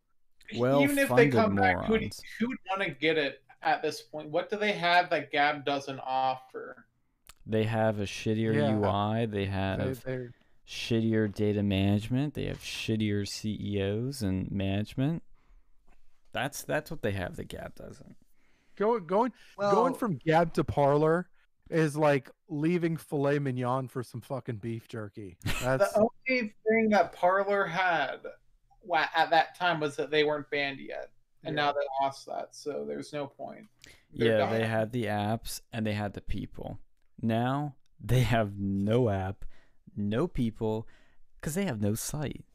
Well 0.56 0.82
Even 0.82 0.98
if 0.98 1.10
they 1.10 1.30
funded 1.30 1.34
come 1.34 1.56
back, 1.56 1.86
who'd, 1.86 2.14
who'd 2.40 2.58
want 2.70 2.82
to 2.84 2.90
get 2.90 3.18
it 3.18 3.42
at 3.62 3.82
this 3.82 4.02
point? 4.02 4.30
What 4.30 4.50
do 4.50 4.56
they 4.58 4.72
have 4.74 5.10
that 5.10 5.32
Gab 5.32 5.66
doesn't 5.66 6.00
offer? 6.00 6.86
They 7.46 7.64
have 7.64 8.00
a 8.00 8.04
shittier 8.06 8.54
Yeah. 8.56 8.76
UI. 8.76 9.26
They 9.26 9.40
They, 9.40 9.46
have 9.46 10.04
they're 10.04 10.32
shittier 10.68 11.34
data 11.34 11.64
management. 11.64 12.34
They 12.34 12.46
have 12.46 12.60
shittier 12.60 13.28
CEOs 13.28 14.22
and 14.22 14.52
management. 14.52 15.24
That's 16.34 16.64
that's 16.64 16.92
what 16.92 17.02
they 17.02 17.12
have. 17.14 17.36
that 17.38 17.48
Gab 17.48 17.76
doesn't. 17.76 18.16
going 18.76 19.06
going 19.08 19.34
well, 19.58 19.72
going 19.74 19.94
from 19.96 20.18
Gab 20.26 20.54
to 20.54 20.64
Parler 20.64 21.30
is 21.70 21.98
like 21.98 22.30
leaving 22.48 22.96
filet 22.96 23.40
mignon 23.40 23.88
for 23.88 24.04
some 24.04 24.22
fucking 24.22 24.58
beef 24.58 24.88
jerky. 24.88 25.38
That's 25.62 25.92
The 25.94 26.00
only 26.30 26.54
thing 26.68 26.90
that 26.92 27.12
Parler 27.14 27.66
had 27.66 28.20
wa- 28.24 28.32
at 28.96 29.30
that 29.32 29.56
time 29.58 29.80
was 29.80 29.96
that 29.98 30.10
they 30.12 30.24
weren't 30.24 30.50
banned 30.50 30.80
yet, 30.80 31.12
and 31.44 31.56
Yeah. 31.56 31.66
now 31.66 31.72
they 31.74 31.86
lost 32.02 32.26
that, 32.28 32.56
so 32.56 32.86
there's 32.86 33.12
no 33.14 33.28
point. 33.28 33.68
They're 34.14 34.32
Yeah, 34.34 34.38
done. 34.38 34.52
they 34.52 34.66
had 34.68 34.92
the 34.92 35.06
apps 35.06 35.62
and 35.74 35.86
they 35.86 35.94
had 35.94 36.14
the 36.14 36.22
people. 36.22 36.80
Now 37.22 37.76
they 38.00 38.22
have 38.22 38.58
no 38.58 39.10
app, 39.10 39.46
no 39.96 40.28
people, 40.28 40.88
because 41.36 41.56
they 41.56 41.66
have 41.66 41.82
no 41.82 41.94
site. 41.96 42.46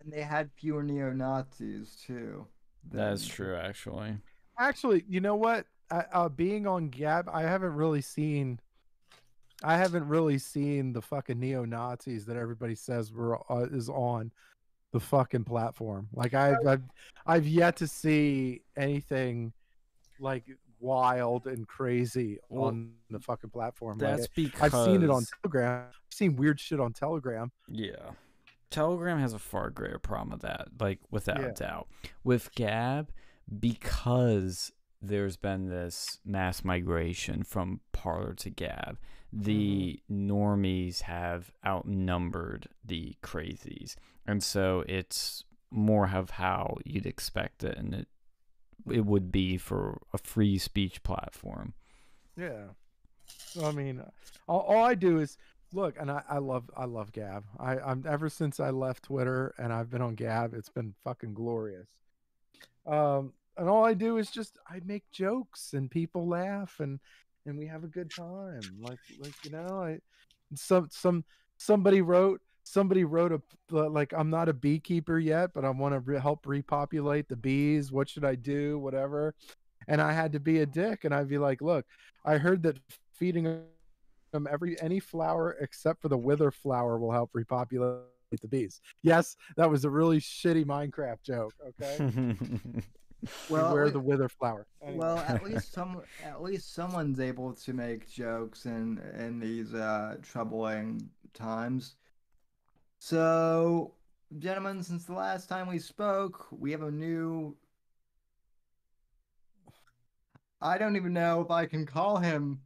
and 0.00 0.12
they 0.12 0.22
had 0.22 0.50
fewer 0.56 0.82
neo 0.82 1.12
Nazis 1.12 1.94
too. 2.04 2.46
That's 2.90 3.24
true, 3.24 3.54
actually. 3.54 4.18
Actually, 4.58 5.04
you 5.08 5.20
know 5.20 5.36
what? 5.36 5.66
I, 5.92 6.04
uh, 6.12 6.28
being 6.28 6.66
on 6.66 6.88
Gab, 6.88 7.28
I 7.32 7.42
haven't 7.42 7.74
really 7.74 8.00
seen. 8.00 8.58
I 9.62 9.76
haven't 9.76 10.08
really 10.08 10.38
seen 10.38 10.92
the 10.92 11.02
fucking 11.02 11.38
neo 11.38 11.64
Nazis 11.64 12.26
that 12.26 12.36
everybody 12.36 12.74
says 12.74 13.12
were 13.12 13.38
uh, 13.48 13.66
is 13.70 13.88
on 13.88 14.32
the 14.92 15.00
fucking 15.00 15.44
platform. 15.44 16.08
Like 16.12 16.34
I've, 16.34 16.66
I've 16.66 16.82
I've 17.26 17.46
yet 17.46 17.76
to 17.76 17.86
see 17.86 18.62
anything 18.76 19.52
like 20.20 20.44
wild 20.80 21.46
and 21.46 21.66
crazy 21.66 22.38
Well, 22.48 22.64
on 22.66 22.92
the 23.10 23.20
fucking 23.20 23.50
platform. 23.50 23.98
Like, 23.98 24.16
That's 24.16 24.28
because 24.28 24.74
I've 24.74 24.84
seen 24.84 25.02
it 25.02 25.10
on 25.10 25.24
Telegram. 25.42 25.86
I've 25.88 25.94
seen 26.14 26.36
weird 26.36 26.60
shit 26.60 26.80
on 26.80 26.92
Telegram. 26.92 27.50
Yeah. 27.68 28.10
Telegram 28.70 29.18
has 29.18 29.32
a 29.32 29.38
far 29.38 29.70
greater 29.70 29.98
problem 29.98 30.30
with 30.30 30.42
that, 30.42 30.68
like 30.80 30.98
without 31.10 31.40
Yeah. 31.40 31.46
a 31.48 31.52
doubt. 31.52 31.88
With 32.24 32.54
Gab, 32.54 33.10
because 33.60 34.72
there's 35.00 35.36
been 35.36 35.68
this 35.68 36.18
mass 36.24 36.64
migration 36.64 37.42
from 37.42 37.80
Parler 37.92 38.34
to 38.34 38.50
Gab, 38.50 38.98
the 39.32 40.00
normies 40.10 41.02
have 41.02 41.52
outnumbered 41.66 42.68
the 42.84 43.16
crazies. 43.22 43.94
And 44.26 44.42
so 44.42 44.84
it's 44.86 45.44
more 45.70 46.10
of 46.10 46.30
how 46.30 46.76
you'd 46.84 47.06
expect 47.06 47.64
it 47.64 47.78
and 47.78 47.94
it 47.94 48.08
it 48.90 49.06
would 49.06 49.30
be 49.30 49.56
for 49.56 50.00
a 50.12 50.18
free 50.18 50.58
speech 50.58 51.02
platform. 51.04 51.72
Yeah. 52.36 52.70
So, 53.26 53.64
I 53.64 53.72
mean, 53.72 54.02
all, 54.48 54.60
all 54.60 54.84
I 54.84 54.94
do 54.94 55.20
is 55.20 55.36
look, 55.72 55.96
and 55.98 56.10
I, 56.10 56.22
I 56.28 56.38
love 56.38 56.70
I 56.76 56.84
love 56.84 57.12
Gab. 57.12 57.44
I, 57.58 57.78
I'm 57.78 58.04
ever 58.08 58.28
since 58.28 58.60
I 58.60 58.70
left 58.70 59.04
Twitter 59.04 59.54
and 59.58 59.72
I've 59.72 59.90
been 59.90 60.02
on 60.02 60.14
Gab, 60.14 60.54
it's 60.54 60.68
been 60.68 60.94
fucking 61.04 61.34
glorious. 61.34 61.88
Um, 62.86 63.32
and 63.56 63.68
all 63.68 63.84
I 63.84 63.94
do 63.94 64.16
is 64.16 64.30
just 64.30 64.58
I 64.68 64.80
make 64.84 65.10
jokes 65.10 65.72
and 65.74 65.90
people 65.90 66.26
laugh 66.26 66.80
and 66.80 67.00
and 67.46 67.58
we 67.58 67.66
have 67.66 67.84
a 67.84 67.88
good 67.88 68.10
time. 68.10 68.62
Like 68.80 68.98
like 69.18 69.34
you 69.44 69.50
know, 69.50 69.82
I 69.82 69.98
some 70.54 70.88
some 70.90 71.24
somebody 71.56 72.02
wrote 72.02 72.40
somebody 72.64 73.04
wrote 73.04 73.32
a 73.32 73.74
like 73.74 74.12
I'm 74.16 74.30
not 74.30 74.48
a 74.48 74.52
beekeeper 74.52 75.18
yet, 75.18 75.50
but 75.54 75.64
I 75.64 75.70
want 75.70 75.94
to 75.94 76.00
re- 76.00 76.20
help 76.20 76.46
repopulate 76.46 77.28
the 77.28 77.36
bees. 77.36 77.92
What 77.92 78.08
should 78.08 78.24
I 78.24 78.34
do? 78.34 78.78
Whatever. 78.78 79.34
And 79.88 80.00
I 80.00 80.12
had 80.12 80.32
to 80.32 80.40
be 80.40 80.60
a 80.60 80.66
dick, 80.66 81.04
and 81.04 81.12
I'd 81.12 81.28
be 81.28 81.38
like, 81.38 81.60
"Look, 81.60 81.86
I 82.24 82.38
heard 82.38 82.62
that 82.62 82.78
feeding 83.14 83.44
them 84.32 84.48
every 84.50 84.80
any 84.80 85.00
flower 85.00 85.56
except 85.60 86.00
for 86.00 86.08
the 86.08 86.16
wither 86.16 86.50
flower 86.52 86.98
will 86.98 87.10
help 87.10 87.30
repopulate 87.32 88.04
the 88.40 88.48
bees." 88.48 88.80
Yes, 89.02 89.36
that 89.56 89.68
was 89.68 89.84
a 89.84 89.90
really 89.90 90.20
shitty 90.20 90.64
Minecraft 90.64 91.22
joke. 91.24 91.52
Okay, 91.80 92.14
Well, 93.48 93.68
beware 93.70 93.84
we- 93.84 93.90
the 93.92 94.00
wither 94.00 94.28
flower. 94.28 94.66
Anyway. 94.82 94.98
Well, 94.98 95.18
at 95.18 95.44
least 95.44 95.72
some, 95.72 96.02
at 96.24 96.42
least 96.42 96.74
someone's 96.74 97.20
able 97.20 97.52
to 97.54 97.72
make 97.72 98.10
jokes 98.10 98.66
in 98.66 98.98
in 99.18 99.38
these 99.38 99.74
uh, 99.74 100.16
troubling 100.22 101.08
times. 101.34 101.94
So, 102.98 103.94
gentlemen, 104.38 104.82
since 104.82 105.04
the 105.04 105.12
last 105.14 105.48
time 105.48 105.68
we 105.68 105.78
spoke, 105.78 106.46
we 106.50 106.72
have 106.72 106.82
a 106.82 106.90
new. 106.90 107.56
I 110.60 110.78
don't 110.78 110.96
even 110.96 111.12
know 111.12 111.40
if 111.40 111.50
I 111.50 111.66
can 111.66 111.86
call 111.86 112.18
him 112.18 112.60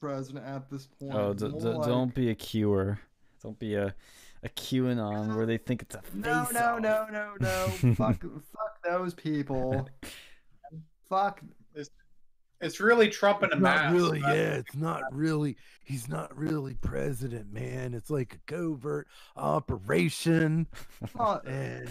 president 0.00 0.44
at 0.46 0.68
this 0.70 0.86
point. 0.86 1.14
Oh, 1.14 1.32
d- 1.32 1.48
d- 1.48 1.54
like- 1.54 1.86
don't 1.88 2.14
be 2.14 2.30
a 2.30 2.34
Qer. 2.34 2.98
Don't 3.42 3.58
be 3.58 3.74
a 3.74 3.94
a 4.44 4.48
QAnon 4.48 5.34
where 5.36 5.46
they 5.46 5.58
think 5.58 5.82
it's 5.82 5.96
a 5.96 6.02
No, 6.14 6.44
face 6.44 6.54
no, 6.54 6.78
no, 6.78 7.06
no, 7.10 7.34
no. 7.40 7.66
fuck, 7.96 8.20
fuck 8.20 8.67
those 8.90 9.14
people. 9.14 9.88
fuck. 11.08 11.40
It's 11.74 11.90
it's 12.60 12.80
really 12.80 13.08
Trump 13.08 13.42
in 13.44 13.52
a 13.52 13.56
mask. 13.56 13.94
really, 13.94 14.20
That's- 14.20 14.36
yeah. 14.36 14.54
It's 14.58 14.74
not 14.74 15.02
really. 15.12 15.56
He's 15.84 16.08
not 16.08 16.36
really 16.36 16.74
president, 16.74 17.52
man. 17.52 17.94
It's 17.94 18.10
like 18.10 18.34
a 18.34 18.38
covert 18.52 19.06
operation, 19.36 20.66
Oh, 21.18 21.40
and 21.46 21.88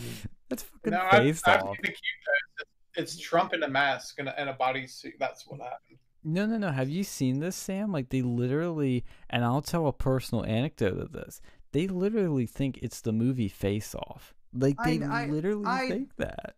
That's 0.50 0.64
fucking 0.64 0.92
No, 0.92 1.08
I, 1.12 1.18
face 1.20 1.42
I 1.46 1.58
off. 1.58 1.64
think 1.76 1.82
the 1.82 1.88
Q 1.88 1.96
guys, 1.96 2.66
it's, 2.98 3.14
it's 3.16 3.18
Trump 3.20 3.54
in 3.54 3.64
a 3.64 3.68
mask 3.70 4.20
and 4.20 4.28
a, 4.30 4.40
and 4.40 4.50
a 4.50 4.54
bodysuit. 4.54 5.14
That's 5.20 5.48
what 5.48 5.60
happened. 5.62 5.98
No, 6.24 6.46
no, 6.46 6.58
no. 6.58 6.72
Have 6.72 6.90
you 6.90 7.04
seen 7.04 7.40
this, 7.40 7.56
Sam? 7.56 7.92
Like 7.92 8.10
they 8.10 8.22
literally, 8.22 9.06
and 9.30 9.46
I'll 9.46 9.62
tell 9.62 9.88
a 9.88 9.94
personal 9.94 10.44
anecdote 10.46 10.98
of 11.00 11.12
this. 11.14 11.40
They 11.72 11.88
literally 11.88 12.46
think 12.46 12.80
it's 12.82 13.02
the 13.02 13.14
movie 13.14 13.48
Face 13.50 13.96
Off. 13.96 14.34
Like 14.54 14.76
I- 14.80 14.98
they 14.98 15.06
I- 15.06 15.26
literally 15.28 15.66
I- 15.66 15.88
think 15.90 16.10
that. 16.18 16.56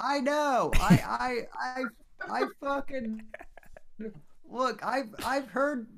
I 0.00 0.20
know. 0.20 0.70
I, 0.74 1.46
I, 1.60 1.82
I, 2.30 2.42
I 2.42 2.44
fucking 2.60 3.22
look. 4.50 4.84
I've, 4.84 5.14
I've 5.24 5.48
heard. 5.48 5.88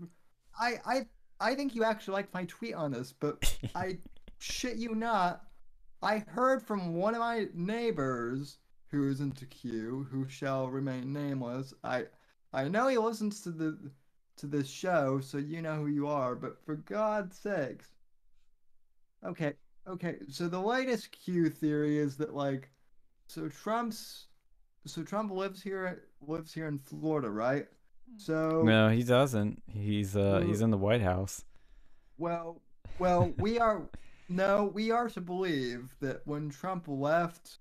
I, 0.59 0.75
I, 0.85 1.07
I 1.41 1.55
think 1.55 1.75
you 1.75 1.85
actually 1.85 2.15
liked 2.15 2.35
my 2.35 2.45
tweet 2.45 2.75
on 2.75 2.93
this, 2.93 3.13
but 3.19 3.57
I 3.75 3.99
shit 4.39 4.77
you 4.77 4.95
not. 4.95 5.43
I 6.03 6.19
heard 6.19 6.63
from 6.63 6.95
one 6.95 7.15
of 7.15 7.21
my 7.21 7.47
neighbors 7.55 8.59
who 8.91 9.09
is 9.09 9.21
into 9.21 9.47
Q, 9.47 10.07
who 10.11 10.27
shall 10.29 10.69
remain 10.69 11.13
nameless. 11.13 11.75
I, 11.85 12.05
I 12.53 12.69
know 12.69 12.89
he 12.89 12.99
listens 12.99 13.43
to 13.43 13.51
the, 13.51 13.79
to 14.39 14.47
this 14.47 14.69
show, 14.69 15.21
so 15.21 15.39
you 15.39 15.63
know 15.63 15.77
who 15.77 15.87
you 15.89 16.09
are. 16.09 16.35
But 16.35 16.57
for 16.65 16.77
God's 16.77 17.37
sakes. 17.37 17.89
Okay, 19.25 19.53
okay. 19.87 20.17
So 20.29 20.49
the 20.49 20.61
latest 20.61 21.13
Q 21.13 21.51
theory 21.51 21.99
is 21.99 22.17
that 22.17 22.35
like 22.35 22.70
so 23.31 23.49
Trump's 23.49 24.27
so 24.87 25.05
Trump 25.05 25.31
lives 25.31 25.63
here 25.63 26.03
lives 26.21 26.53
here 26.53 26.67
in 26.67 26.79
Florida, 26.79 27.31
right? 27.31 27.67
So 28.17 28.63
No, 28.65 28.89
he 28.89 29.05
doesn't. 29.05 29.63
He's 29.69 30.17
uh 30.17 30.43
he's 30.45 30.61
in 30.63 30.71
the 30.71 30.77
White 30.77 31.03
House. 31.03 31.45
well 32.19 32.61
well 32.99 33.33
we 33.39 33.59
are 33.59 33.83
no, 34.29 34.71
we 34.75 34.91
are 34.91 35.09
to 35.09 35.21
believe 35.21 35.95
that 36.01 36.21
when 36.25 36.51
Trump 36.51 36.85
left 36.89 37.59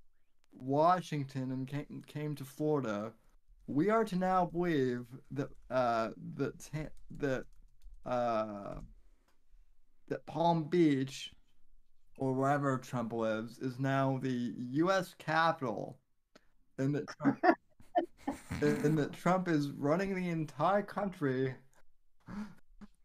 Washington 0.53 1.51
and 1.51 1.67
came 1.67 2.03
came 2.07 2.35
to 2.35 2.45
Florida, 2.45 3.13
we 3.67 3.91
are 3.91 4.03
to 4.05 4.15
now 4.15 4.45
believe 4.45 5.05
that 5.31 5.49
uh 5.69 6.09
that 6.35 6.69
that 7.17 7.45
uh 8.07 8.75
that 10.07 10.25
Palm 10.25 10.63
Beach 10.63 11.31
or 12.19 12.33
wherever 12.33 12.77
Trump 12.77 13.13
lives 13.13 13.57
is 13.59 13.79
now 13.79 14.19
the 14.21 14.53
US 14.71 15.15
Capitol 15.17 15.97
and 16.77 16.93
that 16.93 17.07
Trump, 17.07 17.39
and 18.61 18.97
that 18.97 19.13
Trump 19.13 19.47
is 19.47 19.69
running 19.69 20.13
the 20.13 20.29
entire 20.29 20.83
country 20.83 21.55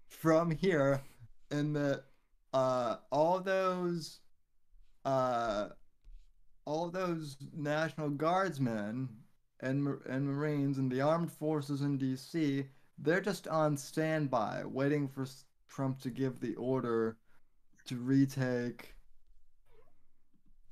from 0.08 0.50
here 0.50 1.00
and 1.50 1.74
that 1.76 2.04
uh 2.52 2.96
all 3.10 3.40
those 3.40 4.20
uh 5.04 5.68
all 6.64 6.88
those 6.88 7.36
national 7.56 8.08
guardsmen 8.10 9.08
and 9.60 9.88
and 10.08 10.26
marines 10.26 10.78
and 10.78 10.90
the 10.90 11.00
armed 11.00 11.30
forces 11.30 11.82
in 11.82 11.98
DC 11.98 12.66
they're 12.98 13.20
just 13.20 13.48
on 13.48 13.76
standby 13.76 14.62
waiting 14.64 15.08
for 15.08 15.26
Trump 15.68 16.00
to 16.00 16.10
give 16.10 16.40
the 16.40 16.54
order 16.54 17.16
to 17.86 17.96
retake 17.96 18.93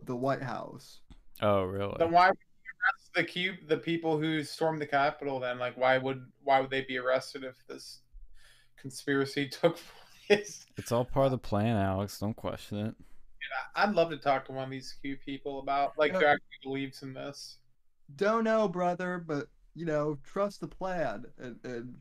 the 0.07 0.17
White 0.17 0.43
House. 0.43 1.01
Oh, 1.41 1.63
really? 1.63 1.97
Then 1.99 2.11
why 2.11 2.29
would 2.29 2.39
you 2.39 2.71
arrest 2.71 3.15
the 3.15 3.25
Q, 3.25 3.55
the 3.67 3.77
people 3.77 4.19
who 4.19 4.43
stormed 4.43 4.81
the 4.81 4.87
Capitol? 4.87 5.41
Then, 5.41 5.59
like, 5.59 5.77
why 5.77 5.99
would 5.99 6.25
why 6.43 6.61
would 6.61 6.71
they 6.71 6.83
be 6.83 6.99
arrested 6.99 7.45
if 7.45 7.57
this 7.67 8.01
conspiracy 8.77 9.49
took 9.61 9.79
place? 10.27 10.67
It's 10.77 10.93
all 10.93 11.05
part 11.05 11.27
of 11.27 11.33
the 11.33 11.39
plan, 11.39 11.77
Alex. 11.77 12.19
Don't 12.19 12.37
question 12.37 12.79
it. 12.79 12.95
I'd 13.75 13.95
love 13.95 14.11
to 14.11 14.17
talk 14.17 14.47
to 14.47 14.53
one 14.53 14.65
of 14.65 14.71
these 14.71 14.95
Q 15.03 15.17
people 15.17 15.61
about 15.61 15.99
like 15.99 16.13
who 16.13 16.25
actually 16.25 16.59
believes 16.63 17.03
in 17.03 17.15
this. 17.15 17.59
Don't 18.17 18.45
know, 18.45 18.69
brother, 18.69 19.23
but 19.27 19.49
you 19.75 19.87
know, 19.87 20.19
trust 20.25 20.61
the 20.61 20.69
plan 20.69 21.25
and, 21.39 21.57
and 21.65 21.95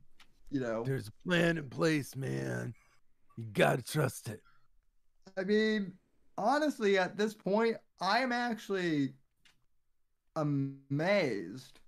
you 0.49 0.60
know, 0.60 0.84
there's 0.84 1.07
a 1.07 1.28
plan 1.28 1.57
in 1.57 1.69
place, 1.69 2.15
man. 2.15 2.73
You 3.38 3.45
gotta 3.53 3.82
trust 3.82 4.28
it. 4.28 4.41
I 5.38 5.44
mean, 5.44 5.94
honestly, 6.41 6.97
at 6.97 7.18
this 7.18 7.34
point, 7.34 7.77
I 7.99 8.19
am 8.19 8.31
actually 8.31 9.13
amazed 10.35 11.80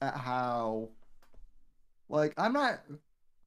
at 0.00 0.16
how, 0.16 0.88
like, 2.08 2.34
I'm 2.36 2.52
not, 2.52 2.80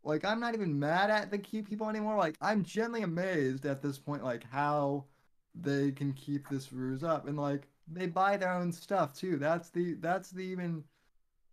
like, 0.03 0.25
I'm 0.25 0.39
not 0.39 0.53
even 0.53 0.79
mad 0.79 1.09
at 1.09 1.31
the 1.31 1.37
Q 1.37 1.63
people 1.63 1.89
anymore. 1.89 2.17
Like, 2.17 2.37
I'm 2.41 2.63
genuinely 2.63 3.03
amazed 3.03 3.65
at 3.65 3.81
this 3.81 3.97
point, 3.99 4.23
like, 4.23 4.43
how 4.43 5.05
they 5.53 5.91
can 5.91 6.13
keep 6.13 6.47
this 6.49 6.71
ruse 6.71 7.03
up, 7.03 7.27
and 7.27 7.37
like, 7.37 7.67
they 7.87 8.07
buy 8.07 8.37
their 8.37 8.53
own 8.53 8.71
stuff 8.71 9.13
too. 9.15 9.37
That's 9.37 9.69
the, 9.69 9.93
that's 9.95 10.29
the 10.29 10.43
even, 10.43 10.83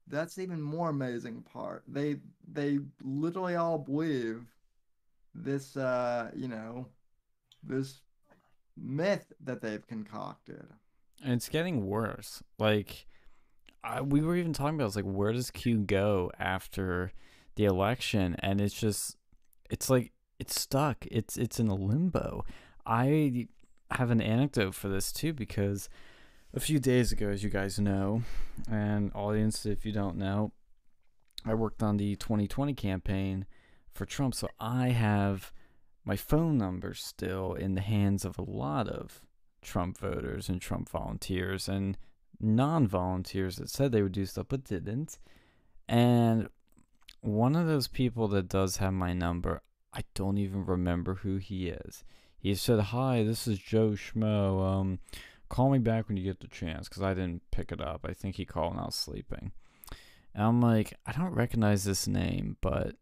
that's 0.09 0.35
the 0.35 0.43
even 0.43 0.61
more 0.61 0.90
amazing 0.90 1.43
part. 1.43 1.85
They, 1.89 2.20
they 2.52 2.81
literally 3.02 3.55
all 3.56 3.78
believe 3.78 4.44
this, 5.35 5.77
uh, 5.77 6.31
you 6.35 6.48
know, 6.48 6.86
this 7.62 8.02
myth 8.77 9.33
that 9.43 9.61
they've 9.61 9.87
concocted. 9.87 10.67
And 11.23 11.35
it's 11.35 11.49
getting 11.49 11.87
worse. 11.87 12.43
Like, 12.59 13.07
I, 13.83 14.01
we 14.01 14.21
were 14.21 14.37
even 14.37 14.53
talking 14.53 14.75
about, 14.75 14.87
it's 14.87 14.97
like, 14.97 15.05
where 15.05 15.33
does 15.33 15.51
Q 15.51 15.79
go 15.79 16.31
after 16.39 17.13
the 17.57 17.65
election? 17.65 18.37
And 18.41 18.61
it's 18.61 18.75
just, 18.75 19.17
it's 19.71 19.89
like, 19.89 20.13
it's 20.39 20.61
stuck. 20.61 21.07
It's 21.11 21.37
it's 21.37 21.61
in 21.61 21.69
a 21.69 21.75
limbo. 21.75 22.45
I 22.87 23.49
have 23.91 24.11
an 24.11 24.21
anecdote 24.21 24.75
for 24.75 24.89
this 24.89 25.13
too 25.13 25.33
because 25.33 25.89
a 26.53 26.61
few 26.61 26.79
days 26.79 27.13
ago, 27.13 27.29
as 27.29 27.43
you 27.43 27.51
guys 27.51 27.79
know, 27.79 28.23
and 28.71 29.11
audience, 29.15 29.67
if 29.67 29.85
you 29.85 29.93
don't 29.93 30.17
know, 30.17 30.53
I 31.47 31.55
worked 31.55 31.83
on 31.83 31.97
the 31.97 32.17
2020 32.17 32.75
campaign 32.75 33.47
for 33.93 34.05
Trump, 34.07 34.35
so 34.35 34.49
I 34.59 34.89
have 34.89 35.53
my 36.05 36.17
phone 36.17 36.59
number 36.59 36.95
still 36.95 37.55
in 37.55 37.75
the 37.75 37.81
hands 37.81 38.25
of 38.25 38.39
a 38.39 38.43
lot 38.43 38.89
of 38.89 39.21
Trump 39.63 39.99
voters 39.99 40.49
and 40.49 40.61
Trump 40.61 40.89
volunteers 40.89 41.69
and 41.69 41.97
non 42.41 42.87
volunteers 42.87 43.57
that 43.57 43.71
said 43.71 43.91
they 43.91 44.03
would 44.03 44.13
do 44.13 44.27
stuff 44.27 44.47
but 44.49 44.65
didn't. 44.65 45.19
And 45.89 46.49
one 47.21 47.57
of 47.57 47.67
those 47.67 47.89
people 47.89 48.29
that 48.29 48.49
does 48.49 48.77
have 48.77 48.93
my 48.93 49.13
number, 49.13 49.63
I 49.93 50.03
don't 50.15 50.39
even 50.39 50.67
remember 50.67 51.15
who 51.17 51.37
he 51.37 51.69
is. 51.69 52.05
He 52.39 52.55
said, 52.55 52.81
Hi, 52.81 53.25
this 53.25 53.47
is 53.47 53.59
Joe 53.59 53.91
Schmo. 53.91 54.63
Um, 54.63 54.99
call 55.49 55.71
me 55.71 55.79
back 55.79 56.09
when 56.09 56.19
you 56.19 56.25
get 56.25 56.41
the 56.41 56.49
chance 56.49 56.89
because 56.89 57.03
I 57.03 57.15
didn't 57.15 57.43
pick 57.51 57.73
it 57.73 57.81
up. 57.81 58.05
I 58.07 58.13
think 58.13 58.37
he 58.37 58.45
called 58.45 58.75
when 58.75 58.81
I 58.81 58.87
was 58.87 58.95
sleeping. 58.95 59.53
And 60.35 60.45
I'm 60.45 60.61
like, 60.61 60.93
I 61.07 61.13
don't 61.13 61.35
recognize 61.35 61.85
this 61.85 62.07
name, 62.07 62.57
but 62.61 62.97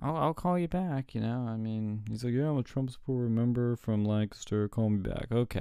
I'll, 0.00 0.16
I'll 0.16 0.34
call 0.34 0.58
you 0.58 0.68
back, 0.68 1.14
you 1.14 1.20
know? 1.20 1.46
I 1.48 1.56
mean, 1.56 2.02
he's 2.08 2.24
like, 2.24 2.32
yeah, 2.32 2.48
I'm 2.48 2.58
a 2.58 2.62
Trump 2.62 2.90
supporter 2.90 3.28
member 3.28 3.76
from 3.76 4.04
Lancaster. 4.04 4.68
Call 4.68 4.90
me 4.90 4.98
back. 4.98 5.26
Okay. 5.30 5.60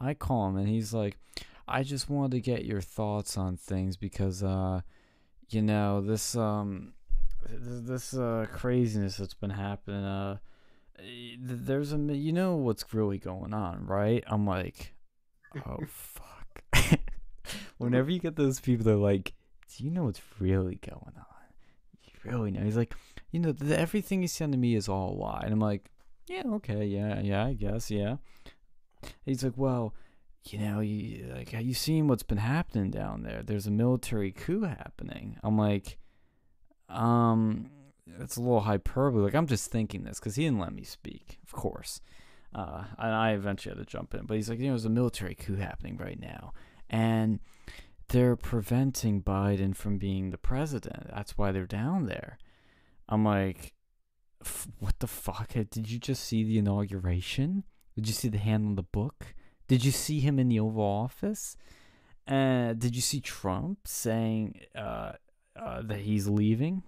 I 0.00 0.14
call 0.14 0.48
him, 0.48 0.56
and 0.56 0.68
he's 0.68 0.92
like, 0.92 1.16
I 1.66 1.82
just 1.82 2.08
wanted 2.08 2.32
to 2.32 2.40
get 2.40 2.64
your 2.64 2.80
thoughts 2.80 3.36
on 3.36 3.56
things 3.56 3.96
because, 3.96 4.42
uh, 4.42 4.82
you 5.48 5.62
know, 5.62 6.00
this, 6.00 6.36
um, 6.36 6.92
th- 7.48 7.84
this, 7.84 8.14
uh, 8.14 8.46
craziness 8.52 9.16
that's 9.16 9.34
been 9.34 9.50
happening, 9.50 10.04
uh, 10.04 10.38
there's 11.38 11.92
a, 11.92 11.98
you 11.98 12.32
know 12.32 12.56
what's 12.56 12.94
really 12.94 13.18
going 13.18 13.52
on, 13.52 13.86
right? 13.86 14.22
I'm 14.26 14.46
like, 14.46 14.94
oh, 15.66 15.78
fuck. 15.88 16.62
Whenever 17.78 18.10
you 18.10 18.18
get 18.18 18.36
those 18.36 18.60
people 18.60 18.84
they're 18.84 18.96
like, 18.96 19.34
do 19.76 19.84
you 19.84 19.90
know 19.90 20.04
what's 20.04 20.22
really 20.40 20.76
going 20.76 21.14
on? 21.16 21.24
You 22.04 22.30
really 22.30 22.50
know? 22.50 22.62
He's 22.62 22.76
like, 22.76 22.94
you 23.36 23.42
know, 23.42 23.52
the, 23.52 23.78
everything 23.78 24.22
he's 24.22 24.32
saying 24.32 24.52
to 24.52 24.58
me 24.58 24.74
is 24.74 24.88
all 24.88 25.12
a 25.12 25.20
lie. 25.20 25.42
And 25.44 25.52
I'm 25.52 25.60
like, 25.60 25.90
yeah, 26.26 26.44
okay, 26.54 26.86
yeah, 26.86 27.20
yeah, 27.20 27.44
I 27.44 27.52
guess, 27.52 27.90
yeah. 27.90 28.16
He's 29.26 29.44
like, 29.44 29.58
well, 29.58 29.94
you 30.48 30.58
know, 30.58 30.80
you 30.80 31.32
like, 31.36 31.50
have 31.50 31.62
you 31.66 31.74
seen 31.74 32.08
what's 32.08 32.22
been 32.22 32.38
happening 32.38 32.90
down 32.90 33.24
there? 33.24 33.42
There's 33.44 33.66
a 33.66 33.70
military 33.70 34.32
coup 34.32 34.62
happening. 34.62 35.36
I'm 35.42 35.58
like, 35.58 35.98
um, 36.88 37.68
it's 38.20 38.38
a 38.38 38.40
little 38.40 38.60
hyperbole. 38.60 39.22
Like, 39.22 39.34
I'm 39.34 39.46
just 39.46 39.70
thinking 39.70 40.04
this 40.04 40.18
because 40.18 40.36
he 40.36 40.44
didn't 40.44 40.60
let 40.60 40.72
me 40.72 40.82
speak, 40.84 41.38
of 41.44 41.52
course. 41.52 42.00
uh, 42.56 42.84
and 42.98 43.14
I 43.14 43.32
eventually 43.32 43.74
had 43.76 43.86
to 43.86 43.90
jump 43.90 44.14
in. 44.14 44.24
But 44.24 44.36
he's 44.36 44.48
like, 44.48 44.58
you 44.58 44.66
know, 44.66 44.72
there's 44.72 44.86
a 44.86 44.90
military 44.90 45.34
coup 45.34 45.56
happening 45.56 45.98
right 45.98 46.18
now, 46.18 46.54
and 46.88 47.38
they're 48.08 48.36
preventing 48.36 49.22
Biden 49.22 49.76
from 49.76 49.98
being 49.98 50.30
the 50.30 50.38
president. 50.38 51.08
That's 51.14 51.36
why 51.36 51.52
they're 51.52 51.66
down 51.66 52.06
there. 52.06 52.38
I'm 53.08 53.24
like, 53.24 53.74
"F- 54.42 54.68
what 54.78 54.98
the 54.98 55.06
fuck? 55.06 55.52
Did 55.52 55.90
you 55.90 55.98
just 55.98 56.24
see 56.24 56.44
the 56.44 56.58
inauguration? 56.58 57.64
Did 57.94 58.08
you 58.08 58.14
see 58.14 58.28
the 58.28 58.38
hand 58.38 58.66
on 58.66 58.74
the 58.74 58.82
book? 58.82 59.34
Did 59.68 59.84
you 59.84 59.90
see 59.90 60.20
him 60.20 60.38
in 60.38 60.48
the 60.48 60.60
Oval 60.60 60.82
Office? 60.82 61.56
Uh, 62.28 62.72
did 62.72 62.94
you 62.94 63.02
see 63.02 63.20
Trump 63.20 63.86
saying 63.86 64.60
uh, 64.74 65.12
uh, 65.54 65.82
that 65.82 66.00
he's 66.00 66.28
leaving 66.28 66.82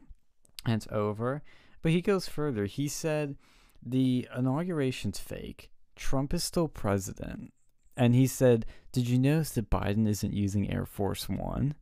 and 0.67 0.75
it's 0.75 0.89
over? 0.91 1.43
But 1.83 1.93
he 1.93 2.01
goes 2.03 2.29
further. 2.29 2.67
He 2.67 2.89
said 2.89 3.37
the 3.83 4.29
inauguration's 4.37 5.19
fake. 5.19 5.71
Trump 5.97 6.35
is 6.35 6.45
still 6.45 6.69
president. 6.69 7.53
And 7.97 8.15
he 8.15 8.27
said, 8.27 8.67
Did 8.93 9.09
you 9.09 9.19
notice 9.19 9.51
that 9.51 9.71
Biden 9.71 10.09
isn't 10.09 10.33
using 10.33 10.71
Air 10.71 10.87
Force 10.87 11.29
One? 11.29 11.75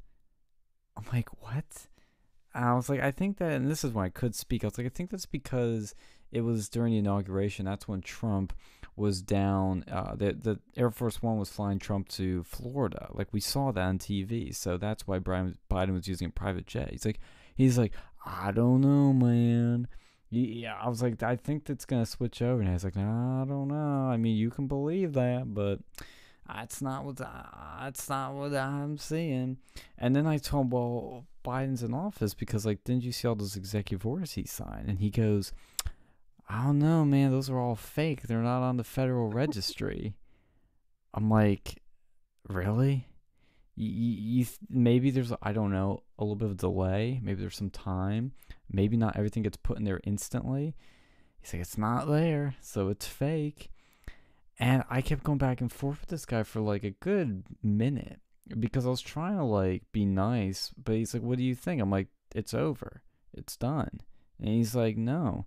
I'm 0.97 1.05
like, 1.13 1.43
What? 1.43 1.89
I 2.65 2.75
was 2.75 2.89
like, 2.89 3.01
I 3.01 3.11
think 3.11 3.39
that, 3.39 3.53
and 3.53 3.71
this 3.71 3.85
is 3.85 3.93
when 3.93 4.07
I 4.07 4.09
could 4.09 4.35
speak. 4.35 4.65
I 4.65 4.69
was 4.69 4.79
like, 4.79 4.87
I 4.87 4.91
think 4.91 5.11
that's 5.11 5.27
because 5.27 5.95
it 6.33 6.41
was 6.41 6.69
during 6.69 6.93
the 6.93 6.99
inauguration. 6.99 7.67
That's 7.67 7.87
when 7.87 8.01
Trump 8.01 8.53
was 8.97 9.21
down. 9.21 9.85
Uh, 9.91 10.15
the 10.17 10.33
the 10.33 10.61
Air 10.77 10.91
Force 10.91 11.23
One 11.23 11.39
was 11.39 11.51
flying 11.51 11.79
Trump 11.79 12.09
to 12.11 12.43
Florida. 12.45 13.09
Like 13.13 13.29
we 13.33 13.41
saw 13.41 13.73
that 13.73 13.81
on 13.81 13.99
TV. 13.99 14.55
So 14.55 14.79
that's 14.79 15.07
why 15.07 15.19
Brian 15.19 15.57
Biden 15.71 15.93
was 15.93 16.09
using 16.09 16.29
a 16.29 16.31
private 16.31 16.67
jet. 16.67 16.91
He's 16.91 17.05
like, 17.05 17.21
he's 17.55 17.79
like, 17.79 17.93
I 18.25 18.53
don't 18.53 18.81
know, 18.81 19.13
man. 19.13 19.89
Yeah, 20.31 20.75
I 20.75 20.89
was 20.89 21.03
like, 21.03 21.23
I 21.23 21.37
think 21.37 21.67
that's 21.67 21.85
gonna 21.85 22.07
switch 22.07 22.43
over, 22.43 22.61
and 22.61 22.73
was 22.73 22.85
like, 22.85 22.97
I 22.97 23.45
don't 23.47 23.69
know. 23.69 24.09
I 24.11 24.17
mean, 24.17 24.37
you 24.37 24.51
can 24.51 24.67
believe 24.67 25.13
that, 25.13 25.55
but 25.55 25.79
that's 26.49 26.83
not 26.83 27.05
what 27.05 27.21
I, 27.21 27.81
that's 27.85 28.09
not 28.09 28.35
what 28.35 28.55
I'm 28.55 28.99
seeing. 28.99 29.59
And 29.99 30.17
then 30.17 30.27
I 30.27 30.39
told 30.39 30.67
him, 30.67 30.71
well, 30.71 31.27
Biden's 31.47 31.83
in 31.83 31.95
office 31.95 32.35
because, 32.35 32.67
like, 32.67 32.83
didn't 32.85 33.05
you 33.05 33.13
see 33.13 33.29
all 33.29 33.37
those 33.37 33.57
executive 33.57 34.05
orders 34.05 34.33
he 34.33 34.45
signed? 34.45 34.89
And 34.89 34.99
he 34.99 35.11
goes, 35.11 35.53
I 36.49 36.65
don't 36.65 36.79
know, 36.79 37.05
man. 37.05 37.31
Those 37.31 37.49
are 37.49 37.59
all 37.59 37.77
fake. 37.77 38.23
They're 38.23 38.39
not 38.39 38.63
on 38.63 38.77
the 38.77 38.85
federal 38.85 39.29
registry. 39.29 40.15
I'm 41.15 41.31
like, 41.31 41.81
really? 42.49 43.09
You, 43.75 43.89
you, 43.89 44.39
you 44.41 44.47
maybe 44.69 45.11
there's 45.11 45.33
I 45.43 45.53
don't 45.53 45.71
know 45.71 46.03
a 46.19 46.25
little 46.25 46.37
bit 46.37 46.51
of 46.51 46.57
delay. 46.57 47.21
Maybe 47.23 47.41
there's 47.41 47.57
some 47.57 47.71
time. 47.71 48.33
Maybe 48.71 48.97
not 48.97 49.17
everything 49.17 49.43
gets 49.43 49.57
put 49.57 49.79
in 49.79 49.85
there 49.85 50.01
instantly. 50.05 50.75
He's 51.41 51.53
like, 51.53 51.63
it's 51.63 51.79
not 51.79 52.09
there, 52.09 52.57
so 52.61 52.89
it's 52.89 53.07
fake. 53.07 53.71
And 54.59 54.83
I 54.89 55.03
kept 55.03 55.25
going 55.25 55.39
back 55.39 55.61
and 55.61 55.71
forth 55.71 56.01
with 56.01 56.11
this 56.11 56.25
guy 56.25 56.43
for 56.43 56.61
like 56.61 56.83
a 56.83 56.91
good 56.91 57.45
minute 57.63 58.21
because 58.59 58.87
I 58.87 58.91
was 58.91 59.01
trying 59.01 59.37
to 59.37 59.45
like 59.45 59.83
be 59.93 60.05
nice, 60.05 60.73
but 60.83 60.95
he's 60.95 61.15
like, 61.15 61.23
"What 61.23 61.39
do 61.39 61.45
you 61.45 61.55
think?" 61.55 61.81
I'm 61.81 61.91
like, 61.91 62.09
"It's 62.35 62.55
over. 62.55 63.03
It's 63.33 63.57
done." 63.57 64.01
And 64.39 64.49
he's 64.49 64.75
like, 64.75 64.97
"No." 64.97 65.47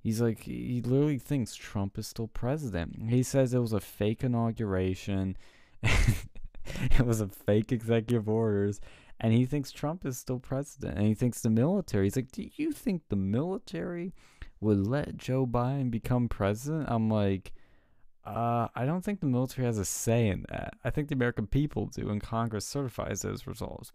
He's 0.00 0.20
like, 0.20 0.44
he 0.44 0.80
literally 0.80 1.18
thinks 1.18 1.54
Trump 1.54 1.98
is 1.98 2.06
still 2.06 2.28
president. 2.28 3.10
He 3.10 3.22
says 3.22 3.52
it 3.52 3.58
was 3.58 3.72
a 3.72 3.80
fake 3.80 4.22
inauguration. 4.22 5.36
it 5.82 7.04
was 7.04 7.20
a 7.20 7.28
fake 7.28 7.72
executive 7.72 8.28
orders. 8.28 8.80
And 9.20 9.32
he 9.32 9.44
thinks 9.44 9.72
Trump 9.72 10.06
is 10.06 10.16
still 10.16 10.38
president. 10.38 10.96
And 10.96 11.06
he 11.06 11.14
thinks 11.14 11.40
the 11.40 11.50
military. 11.50 12.06
He's 12.06 12.16
like, 12.16 12.30
Do 12.30 12.48
you 12.54 12.70
think 12.72 13.02
the 13.08 13.16
military 13.16 14.14
would 14.60 14.86
let 14.86 15.16
Joe 15.16 15.46
Biden 15.46 15.90
become 15.90 16.28
president? 16.28 16.86
I'm 16.88 17.10
like, 17.10 17.52
uh, 18.24 18.68
I 18.74 18.84
don't 18.84 19.02
think 19.02 19.20
the 19.20 19.26
military 19.26 19.66
has 19.66 19.78
a 19.78 19.84
say 19.84 20.28
in 20.28 20.44
that. 20.50 20.74
I 20.84 20.90
think 20.90 21.08
the 21.08 21.14
American 21.14 21.46
people 21.46 21.86
do, 21.86 22.10
and 22.10 22.22
Congress 22.22 22.66
certifies 22.66 23.22
those 23.22 23.46
results. 23.46 23.92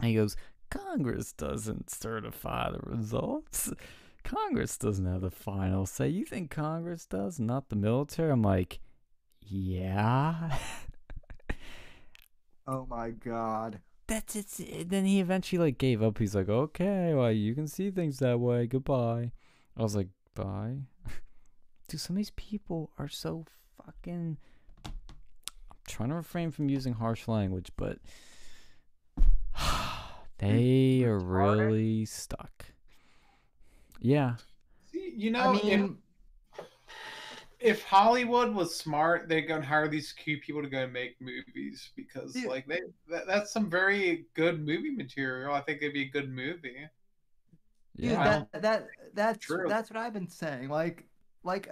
And 0.00 0.08
he 0.08 0.14
goes, 0.16 0.36
Congress 0.70 1.32
doesn't 1.32 1.90
certify 1.90 2.70
the 2.70 2.80
results. 2.82 3.72
Congress 4.24 4.76
doesn't 4.76 5.06
have 5.06 5.22
the 5.22 5.30
final 5.30 5.86
say. 5.86 6.08
You 6.08 6.24
think 6.24 6.50
Congress 6.50 7.06
does, 7.06 7.40
not 7.40 7.68
the 7.68 7.76
military? 7.76 8.30
I'm 8.30 8.42
like, 8.42 8.80
yeah. 9.40 10.58
Oh 12.66 12.86
my 12.88 13.10
god. 13.10 13.80
That's 14.06 14.60
it. 14.60 14.90
Then 14.90 15.04
he 15.04 15.18
eventually 15.18 15.58
like 15.58 15.78
gave 15.78 16.04
up. 16.04 16.18
He's 16.18 16.36
like, 16.36 16.48
okay, 16.48 17.14
well, 17.14 17.32
you 17.32 17.52
can 17.52 17.66
see 17.66 17.90
things 17.90 18.20
that 18.20 18.38
way. 18.38 18.68
Goodbye. 18.68 19.32
I 19.76 19.82
was 19.82 19.96
like, 19.96 20.08
bye. 20.36 20.76
Dude, 21.90 22.00
some 22.00 22.14
of 22.14 22.18
these 22.18 22.30
people 22.36 22.92
are 22.98 23.08
so 23.08 23.46
fucking. 23.84 24.36
I'm 24.86 24.92
trying 25.88 26.10
to 26.10 26.14
refrain 26.14 26.52
from 26.52 26.68
using 26.68 26.92
harsh 26.92 27.26
language, 27.26 27.72
but 27.76 27.98
they 30.38 31.02
are 31.02 31.18
really 31.18 32.04
stuck. 32.04 32.66
Yeah. 33.98 34.36
See, 34.92 35.12
you 35.16 35.32
know, 35.32 35.40
I 35.40 35.52
mean, 35.64 35.98
if, 36.56 36.64
if 37.58 37.82
Hollywood 37.82 38.54
was 38.54 38.76
smart, 38.76 39.28
they'd 39.28 39.42
go 39.48 39.56
and 39.56 39.64
hire 39.64 39.88
these 39.88 40.12
Q 40.12 40.38
people 40.38 40.62
to 40.62 40.68
go 40.68 40.78
and 40.84 40.92
make 40.92 41.20
movies 41.20 41.90
because, 41.96 42.36
Yeah. 42.36 42.48
like, 42.50 42.68
they 42.68 42.82
that, 43.08 43.26
that's 43.26 43.52
some 43.52 43.68
very 43.68 44.26
good 44.34 44.64
movie 44.64 44.90
material. 44.92 45.52
I 45.54 45.60
think 45.62 45.78
it'd 45.82 45.92
be 45.94 46.02
a 46.02 46.08
good 46.08 46.30
movie. 46.30 46.88
Dude, 47.96 48.10
Yeah. 48.12 48.44
that 48.52 48.62
that 48.62 48.86
that's 49.12 49.44
True. 49.44 49.66
that's 49.68 49.90
what 49.90 49.98
I've 49.98 50.12
been 50.12 50.28
saying. 50.28 50.68
Like 50.68 51.09
like 51.42 51.68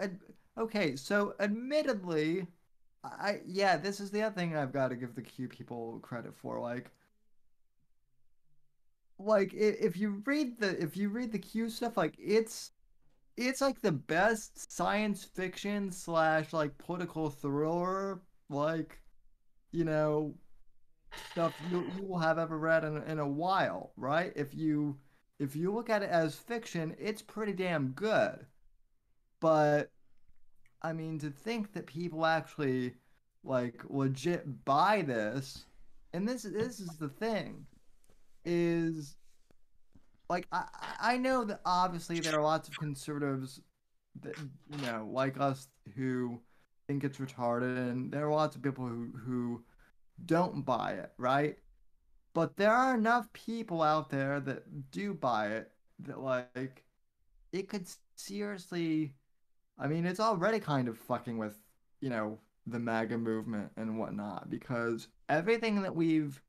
okay, 0.59 0.97
so 0.97 1.35
admittedly, 1.41 2.47
I 3.05 3.41
yeah, 3.47 3.77
this 3.77 4.01
is 4.01 4.11
the 4.11 4.23
other 4.23 4.35
thing 4.35 4.57
I've 4.57 4.73
got 4.73 4.89
to 4.89 4.97
give 4.97 5.15
the 5.15 5.23
Q 5.23 5.49
people 5.49 6.01
credit 6.03 6.35
for. 6.37 6.61
Like 6.61 6.91
like 9.19 9.53
if 9.55 9.97
you 9.97 10.23
read 10.27 10.59
the 10.61 10.81
if 10.83 10.97
you 10.97 11.09
read 11.09 11.33
the 11.33 11.39
Q 11.39 11.69
stuff, 11.71 11.97
like 11.97 12.15
it's 12.19 12.73
it's 13.37 13.61
like 13.61 13.81
the 13.81 13.93
best 13.93 14.73
science 14.73 15.25
fiction 15.25 15.93
slash 15.93 16.53
like 16.53 16.77
political 16.79 17.31
thriller 17.31 18.21
like 18.51 19.01
you 19.73 19.85
know 19.85 20.35
stuff 21.31 21.55
you 21.71 21.91
you 21.97 22.05
will 22.05 22.19
have 22.19 22.39
ever 22.39 22.59
read 22.59 22.85
in 22.85 22.99
in 23.05 23.19
a 23.19 23.29
while, 23.29 23.93
right? 23.97 24.33
If 24.37 24.55
you 24.55 24.99
if 25.39 25.57
you 25.57 25.73
look 25.73 25.91
at 25.91 26.03
it 26.03 26.11
as 26.11 26.37
fiction, 26.37 26.95
it's 26.99 27.23
pretty 27.23 27.53
damn 27.53 27.89
good. 27.93 28.47
But 29.41 29.91
I 30.83 30.93
mean, 30.93 31.19
to 31.21 31.31
think 31.31 31.73
that 31.73 31.87
people 31.87 32.27
actually 32.27 32.95
like 33.45 33.83
legit 33.89 34.65
buy 34.65 35.03
this, 35.03 35.65
and 36.13 36.29
this 36.29 36.43
this 36.43 36.81
is 36.81 36.97
the 36.99 37.09
thing, 37.09 37.67
is 38.45 39.17
like 40.29 40.47
I 40.53 40.65
I 41.01 41.17
know 41.19 41.45
that 41.45 41.61
obviously 41.65 42.21
there 42.21 42.39
are 42.39 42.43
lots 42.43 42.69
of 42.69 42.79
conservatives 42.79 43.61
that 44.23 44.37
you 44.39 44.87
know 44.87 45.09
like 45.13 45.41
us 45.41 45.69
who 45.97 46.41
think 46.87 47.05
it's 47.05 47.19
retarded, 47.19 47.77
and 47.91 48.13
there 48.13 48.27
are 48.27 48.33
lots 48.33 48.57
of 48.57 48.63
people 48.63 48.87
who 48.87 49.13
who 49.25 49.65
don't 50.27 50.65
buy 50.65 50.93
it, 50.93 51.13
right? 51.19 51.57
But 52.35 52.57
there 52.57 52.73
are 52.73 52.95
enough 52.95 53.33
people 53.33 53.83
out 53.83 54.11
there 54.11 54.41
that 54.41 54.91
do 54.91 55.15
buy 55.15 55.49
it 55.49 55.73
that 56.01 56.21
like 56.21 56.85
it 57.53 57.69
could 57.69 57.87
seriously 58.17 59.15
I 59.79 59.87
mean 59.87 60.05
it's 60.07 60.21
already 60.21 60.61
kind 60.61 60.89
of 60.89 60.99
fucking 60.99 61.39
with, 61.39 61.57
you 62.01 62.11
know, 62.11 62.39
the 62.67 62.79
MAGA 62.79 63.17
movement 63.19 63.71
and 63.77 63.99
whatnot 63.99 64.51
because 64.51 65.09
everything 65.29 65.83
that 65.83 65.95
we've 65.95 66.43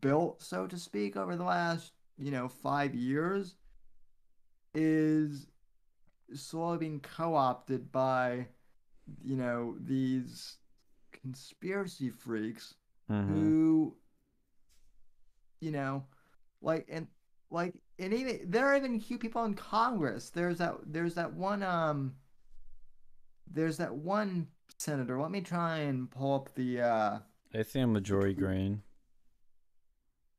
built, 0.00 0.42
so 0.42 0.66
to 0.66 0.78
speak, 0.78 1.16
over 1.16 1.36
the 1.36 1.44
last, 1.44 1.92
you 2.18 2.30
know, 2.30 2.48
five 2.48 2.94
years 2.94 3.54
is 4.74 5.46
slowly 6.34 6.78
being 6.78 7.00
co-opted 7.00 7.90
by, 7.90 8.46
you 9.24 9.36
know, 9.36 9.76
these 9.80 10.56
conspiracy 11.22 12.10
freaks 12.10 12.74
Mhm. 13.08 13.26
who 13.28 13.96
you 15.60 15.70
know 15.70 16.04
like 16.60 16.86
and 16.90 17.06
like 17.50 17.74
and 17.98 18.12
even 18.12 18.50
there 18.50 18.66
are 18.66 18.76
even 18.76 19.00
Q 19.00 19.18
people 19.18 19.44
in 19.44 19.54
congress 19.54 20.30
there's 20.30 20.58
that 20.58 20.74
there's 20.86 21.14
that 21.14 21.32
one 21.32 21.62
um 21.62 22.14
there's 23.52 23.76
that 23.78 23.94
one 23.94 24.48
senator 24.78 25.20
let 25.20 25.30
me 25.30 25.40
try 25.40 25.78
and 25.78 26.10
pull 26.10 26.34
up 26.34 26.54
the 26.54 26.80
uh 26.80 27.18
I 27.54 27.62
think 27.62 27.84
I'm 27.84 27.92
Marjorie 27.94 28.34
Greene. 28.34 28.82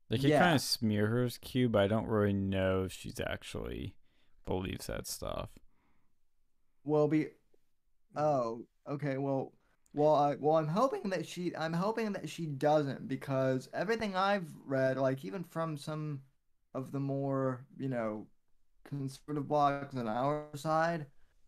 They 0.08 0.18
can 0.18 0.30
Yeah. 0.30 0.38
kind 0.38 0.54
of 0.54 0.60
smear 0.62 1.06
her 1.08 1.24
as 1.24 1.38
Q, 1.38 1.68
but 1.68 1.82
I 1.82 1.86
don't 1.88 2.06
really 2.06 2.32
know 2.32 2.84
if 2.84 2.92
she's 2.92 3.20
actually 3.20 3.94
believes 4.46 4.86
that 4.86 5.06
stuff. 5.06 5.50
will 6.84 7.08
be 7.08 7.28
oh 8.16 8.62
okay 8.88 9.18
well 9.18 9.52
well 9.94 10.14
I, 10.14 10.36
well 10.40 10.56
i'm 10.56 10.68
hoping 10.68 11.10
that 11.10 11.26
she 11.26 11.54
i'm 11.56 11.72
hoping 11.72 12.12
that 12.12 12.28
she 12.28 12.46
doesn't 12.46 13.08
because 13.08 13.68
everything 13.74 14.16
i've 14.16 14.48
read 14.66 14.98
like 14.98 15.24
even 15.24 15.44
from 15.44 15.76
some 15.76 16.20
of 16.74 16.92
the 16.92 17.00
more 17.00 17.66
you 17.78 17.88
know 17.88 18.26
conservative 18.84 19.44
blogs 19.44 19.96
on 19.96 20.08
our 20.08 20.46
side 20.56 21.06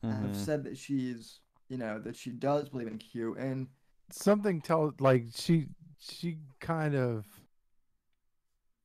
have 0.08 0.32
Mhm. 0.32 0.34
said 0.36 0.64
that 0.64 0.76
she's 0.78 1.40
you 1.70 1.78
know, 1.78 2.00
that 2.00 2.16
she 2.16 2.30
does 2.30 2.68
believe 2.68 2.88
in 2.88 2.98
Q. 2.98 3.36
And 3.38 3.68
something 4.10 4.60
tell 4.60 4.92
like 4.98 5.26
she 5.32 5.68
she 5.98 6.38
kind 6.58 6.96
of 6.96 7.24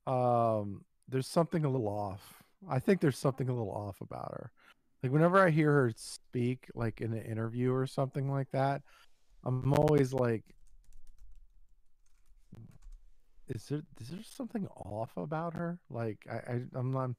um 0.06 0.86
there's 1.10 1.28
something 1.28 1.66
a 1.66 1.70
little 1.70 1.90
off. 1.90 2.44
I 2.70 2.80
think 2.80 3.02
there's 3.02 3.18
something 3.18 3.49
a 3.49 3.53
little 3.53 3.74
off 3.74 3.99
about 4.02 4.32
her. 4.32 4.52
Like 5.03 5.12
whenever 5.12 5.45
I 5.45 5.49
hear 5.49 5.72
her 5.72 5.94
speak 5.95 6.68
like 6.76 7.02
in 7.02 7.12
an 7.12 7.24
interview 7.24 7.74
or 7.74 7.88
something 7.88 8.32
like 8.32 8.52
that, 8.52 8.84
I'm 9.44 9.74
always 9.74 10.14
like 10.14 10.44
is 13.48 13.66
there 13.66 13.82
is 13.99 14.10
there 14.10 14.20
something 14.24 14.68
off 14.76 15.18
about 15.18 15.56
her? 15.56 15.80
Like 15.90 16.20
I, 16.30 16.36
I 16.36 16.62
I'm 16.76 16.91
not 16.91 17.12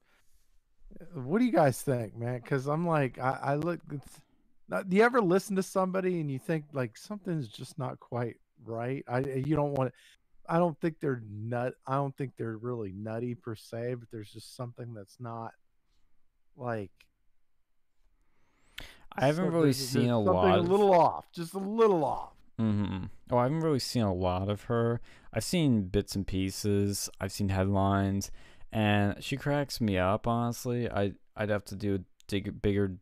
what 1.13 1.39
do 1.39 1.45
you 1.45 1.51
guys 1.51 1.81
think, 1.81 2.15
man? 2.15 2.39
Because 2.41 2.67
I'm 2.67 2.87
like, 2.87 3.19
I, 3.19 3.39
I 3.41 3.55
look. 3.55 3.81
It's, 3.91 4.21
not, 4.69 4.89
do 4.89 4.97
you 4.97 5.03
ever 5.03 5.21
listen 5.21 5.55
to 5.55 5.63
somebody 5.63 6.19
and 6.19 6.29
you 6.29 6.39
think 6.39 6.65
like 6.73 6.97
something's 6.97 7.47
just 7.47 7.79
not 7.79 7.99
quite 7.99 8.37
right? 8.65 9.03
I 9.07 9.19
you 9.19 9.55
don't 9.55 9.73
want. 9.73 9.93
I 10.49 10.59
don't 10.59 10.79
think 10.79 10.99
they're 10.99 11.21
nut. 11.29 11.73
I 11.85 11.95
don't 11.95 12.15
think 12.15 12.33
they're 12.37 12.57
really 12.57 12.93
nutty 12.93 13.35
per 13.35 13.55
se, 13.55 13.95
but 13.95 14.09
there's 14.11 14.31
just 14.31 14.55
something 14.55 14.93
that's 14.93 15.19
not 15.19 15.51
like. 16.55 16.91
I 19.19 19.25
haven't 19.25 19.51
really 19.51 19.73
seen 19.73 20.09
a 20.09 20.19
lot. 20.19 20.59
A 20.59 20.61
little 20.61 20.93
off, 20.93 21.31
just 21.31 21.53
a 21.53 21.59
little 21.59 22.05
off. 22.05 22.33
Mm-hmm. 22.59 23.05
Oh, 23.31 23.37
I 23.37 23.43
haven't 23.43 23.59
really 23.59 23.79
seen 23.79 24.03
a 24.03 24.13
lot 24.13 24.49
of 24.49 24.63
her. 24.63 25.01
I've 25.33 25.43
seen 25.43 25.83
bits 25.83 26.15
and 26.15 26.25
pieces. 26.25 27.09
I've 27.19 27.31
seen 27.31 27.49
headlines, 27.49 28.31
and 28.71 29.21
she 29.23 29.37
cracks 29.37 29.81
me 29.81 29.97
up. 29.97 30.27
Honestly, 30.27 30.89
I 30.89 31.13
I'd 31.35 31.49
have 31.49 31.65
to 31.65 31.75
do 31.75 31.95
a 31.95 31.99
dig 32.27 32.61
bigger, 32.61 32.95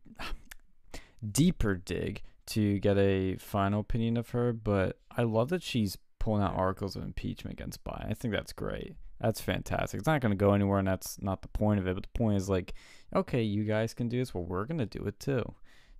deeper 1.32 1.74
dig 1.74 2.22
to 2.46 2.78
get 2.78 2.96
a 2.98 3.36
final 3.36 3.80
opinion 3.80 4.16
of 4.16 4.30
her. 4.30 4.52
But 4.52 4.98
I 5.16 5.22
love 5.22 5.48
that 5.50 5.62
she's 5.62 5.98
pulling 6.18 6.42
out 6.42 6.56
articles 6.56 6.96
of 6.96 7.02
impeachment 7.02 7.58
against 7.58 7.84
Biden. 7.84 8.10
I 8.10 8.14
think 8.14 8.32
that's 8.34 8.52
great. 8.52 8.96
That's 9.20 9.40
fantastic. 9.40 9.98
It's 9.98 10.06
not 10.06 10.20
going 10.20 10.32
to 10.32 10.36
go 10.36 10.52
anywhere, 10.52 10.78
and 10.78 10.88
that's 10.88 11.20
not 11.22 11.40
the 11.42 11.48
point 11.48 11.80
of 11.80 11.86
it. 11.86 11.94
But 11.94 12.02
the 12.02 12.18
point 12.18 12.36
is 12.36 12.48
like, 12.50 12.74
okay, 13.14 13.42
you 13.42 13.64
guys 13.64 13.94
can 13.94 14.08
do 14.08 14.18
this. 14.18 14.34
Well, 14.34 14.44
we're 14.44 14.66
going 14.66 14.78
to 14.78 14.86
do 14.86 15.04
it 15.06 15.18
too. 15.18 15.54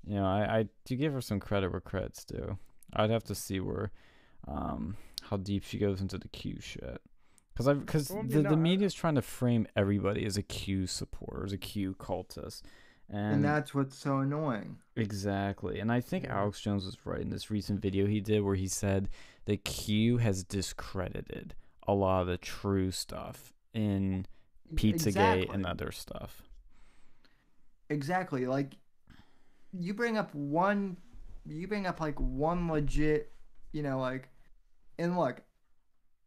You 0.07 0.17
know, 0.17 0.27
I, 0.27 0.59
I 0.59 0.69
do 0.85 0.97
give 0.97 1.13
her 1.15 1.21
some 1.21 1.41
credit 1.41 1.73
where 1.73 1.81
credit's 1.81 2.25
due. 2.25 2.59
I'd 2.93 3.11
have 3.11 3.25
to 3.25 3.35
see 3.35 3.59
where, 3.59 3.91
um, 4.47 4.97
how 5.23 5.39
deep 5.39 5.65
she 5.65 5.79
goes 5.79 6.01
into 6.01 6.19
the 6.19 6.29
Q 6.29 6.59
shit. 6.61 7.01
Because 7.53 7.69
I, 7.69 7.73
because 7.73 8.11
Well, 8.11 8.21
I 8.21 8.23
mean, 8.23 8.43
the, 8.43 8.49
the 8.51 8.55
I- 8.55 8.57
media's 8.57 8.95
trying 8.95 9.15
to 9.15 9.23
frame 9.23 9.67
everybody 9.75 10.27
as 10.27 10.37
a 10.37 10.43
Q 10.43 10.87
supporter, 10.87 11.45
as 11.47 11.53
a 11.55 11.59
Q 11.59 11.95
cultist, 11.99 12.63
and, 13.09 13.35
and 13.37 13.45
that's 13.45 13.75
what's 13.75 13.97
so 13.97 14.19
annoying. 14.19 14.79
exactly. 14.97 15.79
And 15.81 15.93
I 15.93 16.01
think 16.01 16.27
Alex 16.27 16.61
Jones 16.61 16.85
was 16.85 16.97
right 17.05 17.21
in 17.21 17.31
this 17.31 17.51
recent 17.51 17.81
video 17.81 18.07
he 18.07 18.21
did 18.21 18.43
where 18.43 18.57
he 18.57 18.69
said 18.69 19.09
that 19.45 19.65
Q 19.65 20.19
has 20.19 20.43
discredited 20.43 21.55
a 21.87 21.95
lot 21.95 22.23
of 22.23 22.27
the 22.27 22.39
true 22.39 22.91
stuff 22.91 23.53
in 23.73 24.27
Pizzagate 24.75 24.95
Exactly. 25.07 25.49
and 25.53 25.67
other 25.67 25.93
stuff. 25.93 26.43
Exactly. 27.89 28.47
Like 28.47 28.77
you 29.73 29.95
bring 29.95 30.17
up 30.17 30.35
one 30.35 30.97
you 31.49 31.69
bring 31.69 31.87
up 31.87 32.01
like 32.01 32.19
one 32.19 32.69
legit, 32.69 33.33
you 33.73 33.83
know, 33.85 34.01
like 34.01 34.29
and 34.99 35.17
look, 35.17 35.43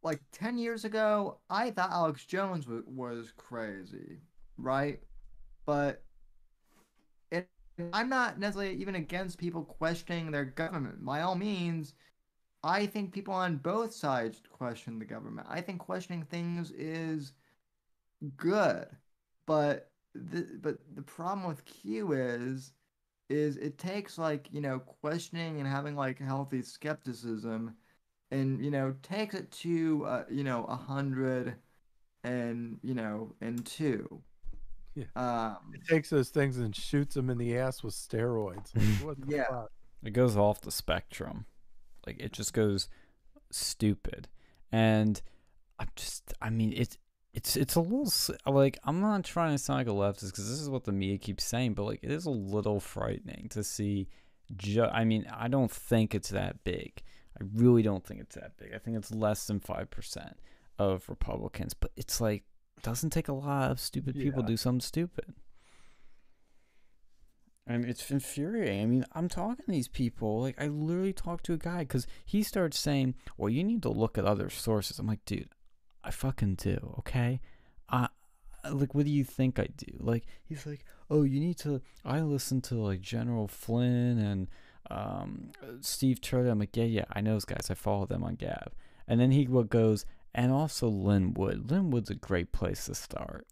like 0.02 0.22
10 0.32 0.58
years 0.58 0.86
ago, 0.86 1.40
I 1.50 1.72
thought 1.72 1.92
Alex 1.92 2.24
Jones 2.26 2.66
was, 2.68 2.84
was 2.88 3.34
crazy, 3.36 4.20
right? 4.58 5.02
But 5.66 6.04
I'm 7.94 8.10
not 8.10 8.40
necessarily 8.40 8.76
even 8.76 8.96
against 8.96 9.38
people 9.38 9.64
questioning 9.64 10.32
their 10.32 10.46
government. 10.46 11.04
By 11.04 11.22
all 11.22 11.36
means, 11.36 11.94
I 12.64 12.86
think 12.86 13.14
people 13.14 13.34
on 13.34 13.58
both 13.58 13.94
sides 13.94 14.42
question 14.52 15.00
the 15.00 15.06
government. 15.06 15.48
I 15.50 15.62
think 15.62 15.80
questioning 15.80 16.24
things 16.24 16.72
is 16.72 17.34
good, 18.38 18.88
but 19.46 19.92
the 20.14 20.60
but 20.62 20.78
the 20.96 21.02
problem 21.02 21.48
with 21.48 21.66
Q 21.66 22.14
is 22.14 22.74
is 23.30 23.58
it 23.58 23.78
takes 23.78 24.18
like 24.18 24.48
you 24.52 24.62
know 24.62 24.80
questioning 24.80 25.60
and 25.60 25.68
having 25.68 25.96
like 25.96 26.20
healthy 26.20 26.62
skepticism 26.62 27.76
and 28.32 28.64
you 28.64 28.72
know 28.72 28.96
takes 29.02 29.36
it 29.36 29.52
to 29.52 30.06
uh, 30.06 30.24
you 30.30 30.44
know 30.44 30.66
a 30.66 30.76
hundred 30.76 31.56
and 32.24 32.80
you 32.82 32.94
know 32.94 33.34
and 33.42 33.66
two 33.66 34.22
Yeah. 34.96 35.06
um 35.16 35.72
It 35.74 35.86
takes 35.88 36.10
those 36.10 36.30
things 36.30 36.58
and 36.58 36.76
shoots 36.76 37.16
them 37.16 37.30
in 37.30 37.38
the 37.38 37.58
ass 37.58 37.84
with 37.84 37.94
steroids. 37.94 38.76
Like, 38.76 38.86
what 39.06 39.22
the 39.22 39.36
Yeah. 39.36 39.46
fuck? 39.50 39.72
It 40.04 40.12
goes 40.12 40.36
off 40.38 40.62
the 40.62 40.72
spectrum. 40.72 41.46
Like 42.06 42.20
it 42.20 42.32
just 42.34 42.54
goes 42.54 42.88
stupid. 43.52 44.28
And 44.72 45.22
I'm 45.80 45.90
just 45.96 46.34
I 46.42 46.50
mean 46.50 46.74
it's 46.76 46.98
it's 47.34 47.56
it's 47.56 47.76
a 47.76 47.82
little 47.82 48.12
like 48.46 48.80
I'm 48.84 49.00
not 49.02 49.24
trying 49.24 49.54
to 49.54 49.58
sound 49.58 49.80
like 49.80 49.88
a 49.88 49.92
leftist 49.92 50.34
cuz 50.34 50.50
this 50.50 50.60
is 50.60 50.70
what 50.70 50.84
the 50.86 50.92
media 50.92 51.18
keeps 51.18 51.44
saying, 51.44 51.74
but 51.74 51.84
like 51.84 52.00
it 52.04 52.12
is 52.12 52.26
a 52.26 52.32
little 52.32 52.80
frightening 52.80 53.48
to 53.50 53.64
see 53.64 54.08
ju- 54.56 54.84
I 54.84 55.04
mean, 55.06 55.26
I 55.32 55.48
don't 55.48 55.72
think 55.72 56.16
it's 56.16 56.30
that 56.30 56.64
big. 56.64 57.04
I 57.40 57.44
really 57.54 57.84
don't 57.84 58.04
think 58.06 58.20
it's 58.22 58.36
that 58.36 58.58
big. 58.58 58.74
I 58.74 58.80
think 58.80 58.98
it's 58.98 59.12
less 59.12 59.46
than 59.46 59.60
5% 59.60 60.34
of 60.80 61.08
Republicans, 61.08 61.74
but 61.74 61.92
it's 61.96 62.20
like 62.20 62.44
doesn't 62.84 63.10
take 63.12 63.28
a 63.28 63.34
lot 63.34 63.72
of 63.72 63.80
stupid 63.80 64.16
people 64.16 64.42
Yeah. 64.42 64.48
do 64.48 64.58
something 64.58 64.82
stupid. 64.82 65.34
I 67.68 67.78
mean, 67.78 67.88
it's 67.88 68.10
infuriating. 68.10 68.82
I 68.82 68.86
mean, 68.88 69.06
I'm 69.14 69.28
talking 69.30 69.66
to 69.66 69.72
these 69.72 69.88
people. 69.88 70.42
Like, 70.42 70.60
I 70.60 70.68
literally 70.68 71.14
talked 71.14 71.46
to 71.46 71.54
a 71.54 71.58
guy 71.58 71.80
because 71.80 72.08
he 72.26 72.42
starts 72.42 72.80
saying, 72.80 73.14
"Well, 73.38 73.50
you 73.50 73.64
need 73.64 73.84
to 73.84 73.90
look 73.90 74.18
at 74.18 74.26
other 74.26 74.50
sources." 74.50 74.98
I'm 74.98 75.06
like, 75.08 75.24
dude, 75.26 75.50
I 76.04 76.10
fucking 76.12 76.56
do. 76.56 76.96
Okay, 77.00 77.42
I 77.90 78.10
like, 78.72 78.96
what 78.96 79.06
do 79.06 79.12
you 79.12 79.24
think 79.24 79.60
I 79.60 79.68
do? 79.78 79.86
Like, 80.00 80.26
he's 80.44 80.66
like, 80.66 80.84
"Oh, 81.12 81.22
you 81.24 81.40
need 81.40 81.58
to." 81.60 81.82
I 82.04 82.22
listen 82.22 82.60
to 82.64 82.76
like 82.76 83.02
General 83.02 83.48
Flynn 83.48 84.18
and 84.18 84.48
um, 84.90 85.52
Steve 85.82 86.22
Turley. 86.22 86.50
I'm 86.50 86.58
like, 86.60 86.76
yeah, 86.76 86.86
yeah, 86.86 87.06
I 87.12 87.22
know 87.22 87.34
those 87.34 87.46
guys. 87.46 87.68
I 87.70 87.76
follow 87.76 88.08
them 88.08 88.24
on 88.24 88.34
Gab. 88.36 88.74
And 89.08 89.20
then 89.20 89.30
he 89.32 89.46
what 89.48 89.70
goes, 89.70 90.06
and 90.34 90.52
also 90.52 90.88
Lin 90.88 91.34
Wood. 91.34 91.70
Linwood's 91.70 92.10
a 92.10 92.16
great 92.16 92.52
place 92.52 92.86
to 92.86 92.96
start. 92.96 93.48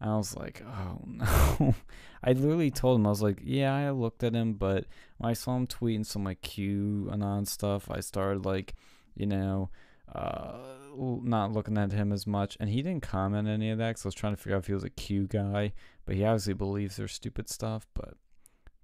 I 0.00 0.16
was 0.16 0.34
like, 0.34 0.62
oh 0.66 0.98
no. 1.06 1.74
I 2.22 2.32
literally 2.32 2.70
told 2.70 2.98
him, 2.98 3.06
I 3.06 3.10
was 3.10 3.22
like, 3.22 3.40
yeah, 3.42 3.74
I 3.74 3.90
looked 3.90 4.22
at 4.24 4.34
him, 4.34 4.54
but 4.54 4.86
when 5.18 5.30
I 5.30 5.34
saw 5.34 5.56
him 5.56 5.66
tweeting 5.66 6.06
some 6.06 6.24
like 6.24 6.40
QAnon 6.42 7.46
stuff, 7.46 7.90
I 7.90 8.00
started 8.00 8.44
like, 8.44 8.74
you 9.14 9.26
know, 9.26 9.70
uh, 10.14 10.58
not 10.96 11.52
looking 11.52 11.78
at 11.78 11.92
him 11.92 12.12
as 12.12 12.26
much. 12.26 12.56
And 12.58 12.70
he 12.70 12.82
didn't 12.82 13.02
comment 13.02 13.48
any 13.48 13.70
of 13.70 13.78
that 13.78 13.90
because 13.90 14.04
I 14.06 14.08
was 14.08 14.14
trying 14.14 14.34
to 14.34 14.40
figure 14.40 14.56
out 14.56 14.60
if 14.60 14.66
he 14.66 14.74
was 14.74 14.84
a 14.84 14.90
Q 14.90 15.26
guy, 15.26 15.72
but 16.04 16.16
he 16.16 16.24
obviously 16.24 16.54
believes 16.54 16.96
there's 16.96 17.12
stupid 17.12 17.48
stuff. 17.48 17.86
But 17.94 18.14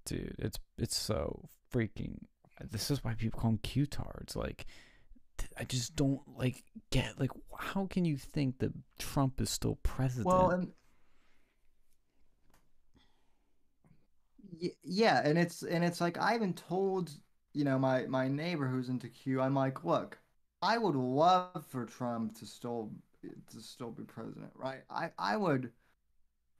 dude, 0.05 0.35
it's 0.39 0.59
it's 0.77 0.97
so 0.97 1.45
freaking. 1.73 2.19
This 2.71 2.89
is 2.89 3.03
why 3.03 3.13
people 3.13 3.39
call 3.39 3.51
him 3.51 3.59
Q-tards. 3.59 4.35
Like, 4.35 4.65
I 5.59 5.63
just 5.63 5.95
don't 5.95 6.21
like 6.37 6.63
get 6.91 7.19
like 7.19 7.31
how 7.57 7.87
can 7.87 8.05
you 8.05 8.17
think 8.17 8.59
that 8.59 8.71
Trump 8.99 9.41
is 9.41 9.49
still 9.49 9.77
president? 9.83 10.27
well 10.27 10.51
and 10.51 10.71
yeah 14.83 15.21
and 15.23 15.37
it's 15.37 15.63
and 15.63 15.83
it's 15.83 16.01
like 16.01 16.17
i 16.17 16.35
even 16.35 16.53
told 16.53 17.11
you 17.53 17.63
know 17.63 17.77
my 17.77 18.05
my 18.07 18.27
neighbor 18.27 18.67
who's 18.67 18.89
into 18.89 19.07
q 19.07 19.41
i'm 19.41 19.53
like 19.53 19.83
look 19.83 20.17
i 20.61 20.77
would 20.77 20.95
love 20.95 21.65
for 21.67 21.85
trump 21.85 22.37
to 22.37 22.45
still 22.45 22.91
to 23.51 23.61
still 23.61 23.91
be 23.91 24.03
president 24.03 24.51
right 24.55 24.81
i 24.89 25.09
i 25.17 25.35
would 25.35 25.71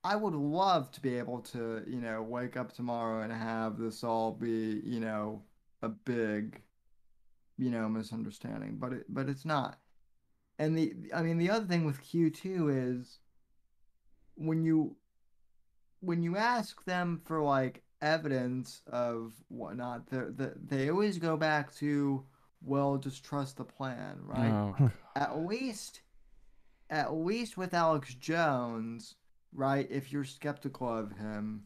i 0.03 0.15
would 0.15 0.33
love 0.33 0.91
to 0.91 1.01
be 1.01 1.17
able 1.17 1.39
to 1.39 1.83
you 1.87 2.01
know 2.01 2.21
wake 2.21 2.57
up 2.57 2.73
tomorrow 2.73 3.23
and 3.23 3.31
have 3.31 3.77
this 3.77 4.03
all 4.03 4.31
be 4.31 4.81
you 4.83 4.99
know 4.99 5.41
a 5.81 5.89
big 5.89 6.61
you 7.57 7.69
know 7.69 7.87
misunderstanding 7.89 8.77
but 8.79 8.93
it 8.93 9.05
but 9.09 9.29
it's 9.29 9.45
not 9.45 9.79
and 10.59 10.77
the 10.77 10.93
i 11.13 11.21
mean 11.21 11.37
the 11.37 11.49
other 11.49 11.65
thing 11.65 11.85
with 11.85 12.01
q2 12.03 12.99
is 12.99 13.19
when 14.35 14.63
you 14.63 14.95
when 15.99 16.21
you 16.21 16.37
ask 16.37 16.83
them 16.85 17.21
for 17.25 17.41
like 17.41 17.83
evidence 18.01 18.81
of 18.87 19.33
whatnot, 19.49 20.07
they 20.09 20.21
they 20.35 20.49
they 20.65 20.89
always 20.89 21.17
go 21.17 21.37
back 21.37 21.73
to, 21.75 22.23
well, 22.61 22.97
just 22.97 23.23
trust 23.23 23.57
the 23.57 23.63
plan, 23.63 24.17
right? 24.21 24.51
Oh, 24.51 24.75
hmm. 24.77 24.87
At 25.15 25.39
least, 25.45 26.01
at 26.89 27.13
least 27.13 27.57
with 27.57 27.73
Alex 27.73 28.13
Jones, 28.13 29.15
right? 29.53 29.87
If 29.89 30.11
you're 30.11 30.23
skeptical 30.23 30.87
of 30.87 31.11
him, 31.11 31.63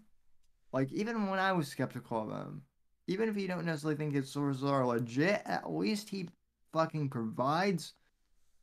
like 0.72 0.92
even 0.92 1.30
when 1.30 1.40
I 1.40 1.52
was 1.52 1.68
skeptical 1.68 2.24
of 2.24 2.30
him, 2.30 2.62
even 3.08 3.30
if 3.30 3.38
you 3.38 3.48
don't 3.48 3.66
necessarily 3.66 3.96
think 3.98 4.14
his 4.14 4.30
sources 4.30 4.64
are 4.64 4.86
legit, 4.86 5.42
at 5.46 5.72
least 5.72 6.10
he 6.10 6.30
fucking 6.74 7.10
provides 7.10 7.94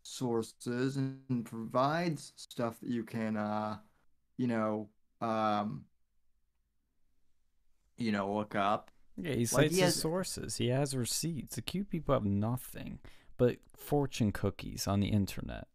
sources 0.03 0.97
and 0.97 1.45
provides 1.45 2.33
stuff 2.37 2.79
that 2.81 2.89
you 2.91 3.03
can, 3.05 3.37
uh, 3.37 3.77
you 4.37 4.47
know, 4.47 4.89
um, 5.21 5.85
you 7.97 8.13
know, 8.13 8.33
look 8.35 8.55
up. 8.55 8.91
Yeah, 9.17 9.33
he 9.33 9.41
Like, 9.41 9.49
cites 9.49 9.75
he 9.75 9.81
his 9.81 9.95
has- 9.95 10.01
sources. 10.01 10.57
He 10.57 10.69
has 10.69 10.97
receipts. 10.97 11.57
The 11.57 11.63
Q 11.63 11.85
people 11.85 12.15
have 12.15 12.25
nothing 12.25 13.01
but 13.37 13.57
fortune 13.77 14.33
cookies 14.33 14.87
on 14.87 15.01
the 15.01 15.09
internet. 15.09 15.67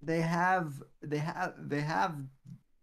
they 0.00 0.20
have 0.20 0.80
they 1.02 1.18
have 1.18 1.54
they 1.58 1.80
have 1.80 2.14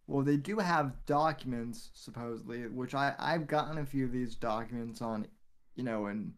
well 0.07 0.23
they 0.23 0.37
do 0.37 0.57
have 0.57 0.93
documents 1.05 1.89
supposedly 1.93 2.67
which 2.67 2.93
i 2.93 3.13
i've 3.19 3.47
gotten 3.47 3.77
a 3.77 3.85
few 3.85 4.05
of 4.05 4.11
these 4.11 4.35
documents 4.35 5.01
on 5.01 5.27
you 5.75 5.83
know 5.83 6.07
in 6.07 6.33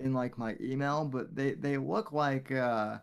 in 0.00 0.12
like 0.12 0.38
my 0.38 0.56
email 0.60 1.04
but 1.04 1.34
they 1.34 1.52
they 1.52 1.76
look 1.76 2.12
like 2.12 2.52
uh 2.52 2.98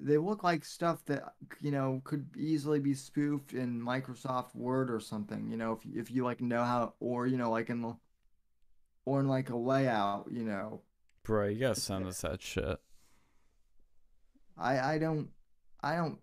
they 0.00 0.16
look 0.16 0.44
like 0.44 0.64
stuff 0.64 1.04
that 1.06 1.34
you 1.60 1.72
know 1.72 2.00
could 2.04 2.26
easily 2.36 2.78
be 2.78 2.94
spoofed 2.94 3.52
in 3.52 3.80
microsoft 3.80 4.54
word 4.54 4.90
or 4.90 5.00
something 5.00 5.48
you 5.50 5.56
know 5.56 5.72
if, 5.72 6.08
if 6.08 6.10
you 6.10 6.24
like 6.24 6.40
know 6.40 6.62
how 6.62 6.94
or 7.00 7.26
you 7.26 7.36
know 7.36 7.50
like 7.50 7.68
in 7.68 7.82
the 7.82 7.96
or 9.04 9.20
in 9.20 9.26
like 9.26 9.50
a 9.50 9.56
layout 9.56 10.26
you 10.30 10.44
know 10.44 10.80
Bro, 11.28 11.48
you 11.48 11.60
gotta 11.60 11.78
send 11.78 12.06
us 12.06 12.22
that 12.22 12.40
shit. 12.40 12.80
I 14.56 14.94
I 14.94 14.98
don't 14.98 15.28
I 15.82 15.96
don't 15.96 16.18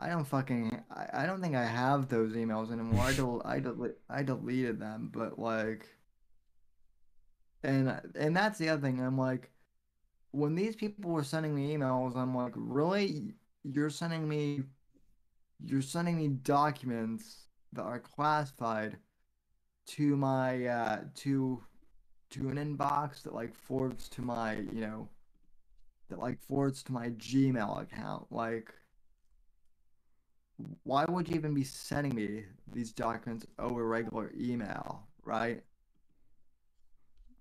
I 0.00 0.08
don't 0.08 0.24
fucking 0.26 0.82
I, 0.90 1.24
I 1.24 1.26
don't 1.26 1.42
think 1.42 1.54
I 1.56 1.64
have 1.66 2.08
those 2.08 2.32
emails 2.34 2.72
anymore. 2.72 3.04
I 3.04 3.12
del 3.12 3.42
I 3.44 3.60
del 3.60 3.90
I 4.08 4.22
deleted 4.22 4.80
them, 4.80 5.10
but 5.12 5.38
like 5.38 5.86
and 7.62 8.00
and 8.14 8.36
that's 8.36 8.58
the 8.58 8.70
other 8.70 8.82
thing. 8.82 9.00
I'm 9.00 9.18
like 9.18 9.50
when 10.32 10.54
these 10.54 10.76
people 10.76 11.10
were 11.10 11.24
sending 11.24 11.54
me 11.54 11.76
emails, 11.76 12.16
I'm 12.16 12.34
like, 12.36 12.52
"Really? 12.56 13.34
You're 13.64 13.90
sending 13.90 14.28
me 14.28 14.62
you're 15.64 15.82
sending 15.82 16.16
me 16.16 16.28
documents 16.28 17.46
that 17.72 17.82
are 17.82 18.00
classified 18.00 18.96
to 19.88 20.16
my 20.16 20.66
uh 20.66 21.00
to 21.16 21.62
to 22.30 22.48
an 22.48 22.56
inbox 22.56 23.22
that 23.22 23.34
like 23.34 23.54
forwards 23.54 24.08
to 24.10 24.22
my, 24.22 24.54
you 24.72 24.80
know, 24.80 25.08
that 26.08 26.18
like 26.18 26.40
forwards 26.40 26.82
to 26.84 26.92
my 26.92 27.10
Gmail 27.10 27.82
account. 27.82 28.26
Like, 28.30 28.72
why 30.84 31.04
would 31.08 31.28
you 31.28 31.36
even 31.36 31.54
be 31.54 31.64
sending 31.64 32.14
me 32.14 32.44
these 32.72 32.92
documents 32.92 33.46
over 33.58 33.86
regular 33.86 34.32
email, 34.38 35.06
right? 35.24 35.62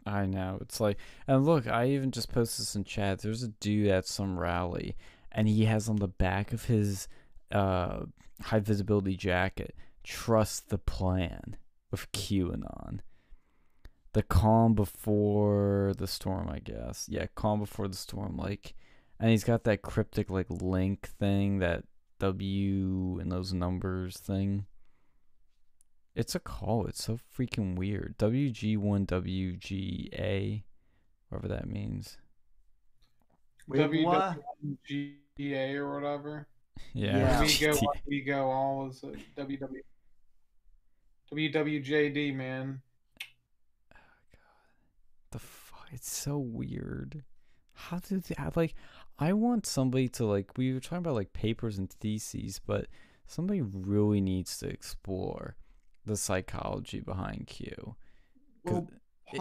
I 0.06 0.26
know. 0.26 0.58
It's 0.62 0.80
like, 0.80 0.98
and 1.28 1.46
look, 1.46 1.68
I 1.68 1.88
even 1.90 2.12
just 2.12 2.32
posted 2.32 2.64
this 2.64 2.76
in 2.76 2.84
chat. 2.84 3.20
There's 3.20 3.44
a 3.44 3.50
dude 3.50 3.88
at 3.88 4.08
some 4.08 4.40
rally, 4.40 4.96
and 5.32 5.48
he 5.48 5.66
has 5.66 5.90
on 5.90 5.98
the 5.98 6.08
back 6.08 6.52
of 6.54 6.66
his 6.66 7.08
uh, 7.52 8.02
high 8.42 8.60
visibility 8.60 9.16
jacket, 9.16 9.76
"Trust 10.04 10.70
the 10.70 10.78
plan" 10.78 11.58
with 11.92 12.12
QAnon. 12.12 13.00
The 14.14 14.24
calm 14.24 14.74
before 14.74 15.94
the 15.98 16.08
storm, 16.08 16.50
I 16.50 16.60
guess. 16.60 17.08
Yeah, 17.10 17.28
calm 17.36 17.60
before 17.60 17.88
the 17.88 17.96
storm. 17.96 18.38
Like, 18.38 18.74
and 19.20 19.30
he's 19.30 19.44
got 19.44 19.64
that 19.66 19.84
cryptic 19.84 20.32
like 20.32 20.50
link 20.50 21.08
thing, 21.08 21.60
that 21.60 21.84
W 22.20 23.20
and 23.20 23.32
those 23.32 23.54
numbers 23.54 24.18
thing. 24.18 24.66
It's 26.16 26.36
a 26.36 26.40
call. 26.40 26.86
It's 26.86 27.04
so 27.04 27.20
freaking 27.38 27.76
weird. 27.76 28.18
WG1WGA, 28.18 30.64
whatever 31.30 31.48
that 31.48 31.68
means. 31.68 32.18
Wait, 33.68 34.04
what? 34.04 34.38
WWGA 34.90 35.76
or 35.76 35.94
whatever. 35.94 36.48
Yeah. 36.94 37.42
We 37.42 37.58
go, 37.60 37.74
we 38.06 38.22
go. 38.22 38.50
All 38.50 38.90
is 38.90 39.04
a 39.04 39.12
WW. 39.40 39.82
WWJD, 41.32 42.36
man. 42.36 42.82
Oh, 43.94 43.98
God. 44.32 44.40
the 45.32 45.40
fuck? 45.40 45.88
It's 45.92 46.10
so 46.10 46.38
weird. 46.38 47.24
How 47.74 48.00
did 48.00 48.24
that 48.26 48.58
like? 48.58 48.76
I 49.20 49.34
want 49.34 49.66
somebody 49.66 50.08
to 50.10 50.26
like. 50.26 50.58
We 50.58 50.74
were 50.74 50.80
talking 50.80 51.00
about 51.00 51.16
like 51.16 51.34
papers 51.34 51.78
and 51.78 51.90
theses, 51.90 52.60
but 52.66 52.88
somebody 53.28 53.62
really 53.62 54.22
needs 54.22 54.58
to 54.60 54.70
explore 54.70 55.56
the 56.06 56.16
psychology 56.16 57.02
behind 57.02 57.48
Q. 57.48 57.96
Well, 58.64 58.88
it- 59.32 59.40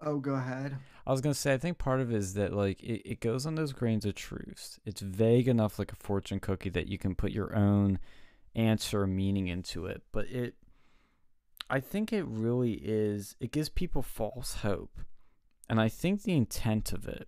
Oh, 0.00 0.18
go 0.18 0.34
ahead. 0.34 0.76
I 1.06 1.10
was 1.12 1.20
gonna 1.22 1.34
say 1.34 1.54
I 1.54 1.58
think 1.58 1.78
part 1.78 2.00
of 2.00 2.12
it 2.12 2.16
is 2.16 2.34
that 2.34 2.52
like 2.52 2.82
it, 2.82 3.02
it 3.08 3.20
goes 3.20 3.46
on 3.46 3.54
those 3.54 3.72
grains 3.72 4.04
of 4.04 4.14
truth. 4.14 4.78
It's 4.84 5.00
vague 5.00 5.48
enough 5.48 5.78
like 5.78 5.90
a 5.92 5.96
fortune 5.96 6.38
cookie 6.38 6.68
that 6.70 6.86
you 6.88 6.98
can 6.98 7.14
put 7.14 7.32
your 7.32 7.54
own 7.56 7.98
answer 8.54 9.02
or 9.02 9.06
meaning 9.06 9.48
into 9.48 9.86
it. 9.86 10.02
But 10.12 10.26
it 10.26 10.54
I 11.70 11.80
think 11.80 12.12
it 12.12 12.24
really 12.26 12.74
is 12.74 13.36
it 13.40 13.52
gives 13.52 13.68
people 13.70 14.02
false 14.02 14.56
hope. 14.56 15.00
And 15.68 15.80
I 15.80 15.88
think 15.88 16.22
the 16.22 16.36
intent 16.36 16.92
of 16.92 17.08
it 17.08 17.26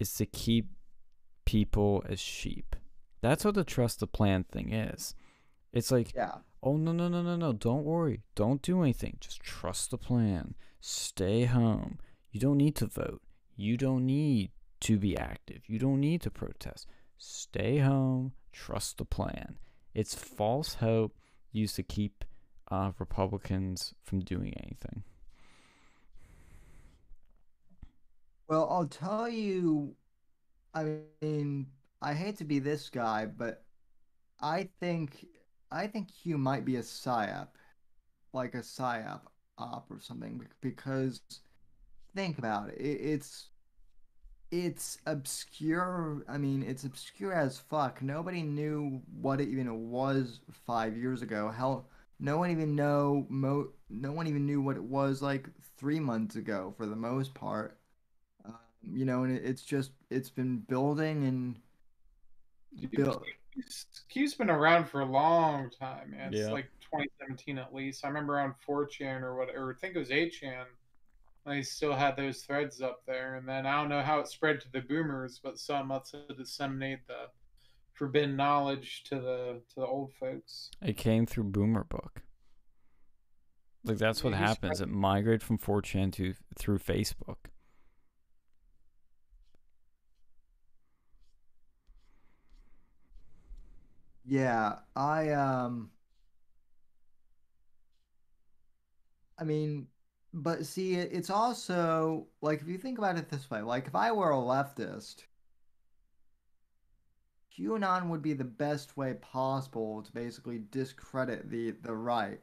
is 0.00 0.12
to 0.14 0.26
keep 0.26 0.70
people 1.44 2.02
as 2.08 2.18
sheep. 2.18 2.74
That's 3.20 3.44
what 3.44 3.54
the 3.54 3.64
trust 3.64 4.00
the 4.00 4.06
plan 4.06 4.44
thing 4.44 4.72
is. 4.72 5.14
It's 5.72 5.92
like 5.92 6.12
Yeah. 6.14 6.38
Oh 6.62 6.76
no 6.76 6.92
no 6.92 7.08
no 7.08 7.22
no 7.22 7.36
no! 7.36 7.52
Don't 7.52 7.84
worry. 7.84 8.22
Don't 8.34 8.60
do 8.60 8.82
anything. 8.82 9.16
Just 9.20 9.40
trust 9.40 9.90
the 9.90 9.98
plan. 9.98 10.54
Stay 10.80 11.44
home. 11.44 11.98
You 12.32 12.40
don't 12.40 12.58
need 12.58 12.76
to 12.76 12.86
vote. 12.86 13.22
You 13.56 13.76
don't 13.76 14.04
need 14.04 14.50
to 14.80 14.98
be 14.98 15.16
active. 15.16 15.62
You 15.68 15.78
don't 15.78 16.00
need 16.00 16.22
to 16.22 16.30
protest. 16.30 16.86
Stay 17.16 17.78
home. 17.78 18.32
Trust 18.52 18.98
the 18.98 19.04
plan. 19.04 19.58
It's 19.94 20.14
false 20.14 20.74
hope 20.74 21.16
used 21.52 21.76
to 21.76 21.82
keep 21.82 22.24
uh, 22.70 22.92
Republicans 22.98 23.94
from 24.02 24.20
doing 24.20 24.54
anything. 24.62 25.02
Well, 28.50 28.68
I'll 28.70 28.86
tell 28.88 29.28
you. 29.28 29.96
I 30.74 30.98
mean, 31.22 31.68
I 32.02 32.14
hate 32.14 32.38
to 32.38 32.44
be 32.44 32.60
this 32.60 32.90
guy, 32.90 33.26
but 33.26 33.64
I 34.40 34.70
think 34.80 35.26
I 35.72 35.88
think 35.88 36.10
Hugh 36.10 36.38
might 36.38 36.64
be 36.66 36.76
a 36.76 36.80
psyop, 36.82 37.48
like 38.34 38.54
a 38.54 38.60
psyop 38.60 39.22
op 39.58 39.90
or 39.90 40.00
something. 40.00 40.46
Because 40.62 41.22
think 42.16 42.38
about 42.38 42.70
it, 42.70 42.80
it 42.80 43.00
it's 43.02 43.50
it's 44.50 44.98
obscure. 45.06 46.24
I 46.28 46.38
mean, 46.38 46.62
it's 46.62 46.84
obscure 46.84 47.32
as 47.32 47.58
fuck. 47.58 48.02
Nobody 48.02 48.42
knew 48.42 49.02
what 49.20 49.40
it 49.40 49.48
even 49.48 49.90
was 49.90 50.40
five 50.66 50.96
years 50.96 51.22
ago. 51.22 51.50
Hell, 51.50 51.88
no 52.18 52.38
one 52.38 52.50
even 52.50 52.74
know 52.74 53.26
mo. 53.28 53.68
No 53.88 54.12
one 54.12 54.26
even 54.26 54.46
knew 54.46 54.60
what 54.60 54.76
it 54.76 54.82
was 54.84 55.22
like 55.22 55.48
three 55.78 56.00
months 56.00 56.36
ago, 56.36 56.74
for 56.76 56.86
the 56.86 56.96
most 56.96 57.34
part. 57.34 57.78
You 58.82 59.04
know, 59.04 59.24
and 59.24 59.36
it, 59.36 59.44
it's 59.44 59.62
just 59.62 59.92
it's 60.10 60.30
been 60.30 60.58
building 60.58 61.24
and 61.24 61.60
Bill- 62.92 63.22
Q's- 63.54 63.86
Q's 64.08 64.34
been 64.34 64.48
around 64.50 64.86
for 64.88 65.00
a 65.00 65.04
long 65.04 65.70
time, 65.70 66.12
man. 66.12 66.32
It's 66.32 66.46
Yeah. 66.46 66.52
like 66.52 66.70
2017 66.80 67.58
at 67.58 67.74
least. 67.74 68.04
I 68.04 68.08
remember 68.08 68.38
on 68.38 68.54
4chan 68.66 69.22
or 69.22 69.36
what, 69.36 69.48
or 69.54 69.72
I 69.72 69.74
think 69.74 69.96
it 69.96 69.98
was 69.98 70.10
8chan. 70.10 70.64
They 71.46 71.62
still 71.62 71.94
had 71.94 72.16
those 72.16 72.42
threads 72.42 72.80
up 72.80 73.02
there, 73.06 73.36
and 73.36 73.48
then 73.48 73.66
I 73.66 73.76
don't 73.80 73.88
know 73.88 74.02
how 74.02 74.20
it 74.20 74.28
spread 74.28 74.60
to 74.60 74.70
the 74.70 74.80
boomers, 74.82 75.40
but 75.42 75.58
some 75.58 75.88
must 75.88 76.12
have 76.12 76.36
disseminate 76.36 77.06
the 77.06 77.28
forbidden 77.94 78.36
knowledge 78.36 79.02
to 79.04 79.16
the 79.16 79.62
to 79.70 79.80
the 79.80 79.86
old 79.86 80.12
folks. 80.14 80.70
It 80.82 80.96
came 80.96 81.26
through 81.26 81.44
Boomer 81.44 81.84
Book. 81.84 82.22
Like 83.84 83.98
that's 83.98 84.22
what 84.22 84.30
Yeah, 84.32 84.38
happens. 84.46 84.80
It 84.80 84.88
migrated 84.90 85.42
from 85.42 85.58
4chan 85.58 86.12
to 86.14 86.34
through 86.56 86.78
Facebook. 86.78 87.36
Yeah, 94.30 94.78
I 94.96 95.30
um 95.32 95.90
I 99.38 99.44
mean, 99.44 99.88
but 100.32 100.66
see, 100.66 100.94
it's 100.94 101.30
also 101.30 102.28
like 102.40 102.60
if 102.60 102.68
you 102.68 102.78
think 102.78 102.98
about 102.98 103.18
it 103.18 103.28
this 103.28 103.50
way, 103.50 103.62
like 103.62 103.86
if 103.86 103.94
I 103.94 104.12
were 104.12 104.30
a 104.30 104.36
leftist, 104.36 105.24
QAnon 107.50 108.08
would 108.08 108.22
be 108.22 108.32
the 108.32 108.44
best 108.44 108.96
way 108.96 109.14
possible 109.14 110.02
to 110.02 110.12
basically 110.12 110.58
discredit 110.58 111.50
the 111.50 111.70
the 111.70 111.94
right. 111.94 112.42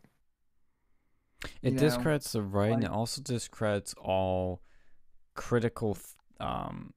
It 1.62 1.72
You 1.72 1.76
know, 1.76 1.78
discredits 1.78 2.32
the 2.32 2.42
right, 2.42 2.72
and 2.72 2.84
it 2.84 2.90
also 2.90 3.22
discredits 3.22 3.94
all 4.00 4.62
critical, 5.36 5.96
th- 5.96 6.06
um, 6.40 6.94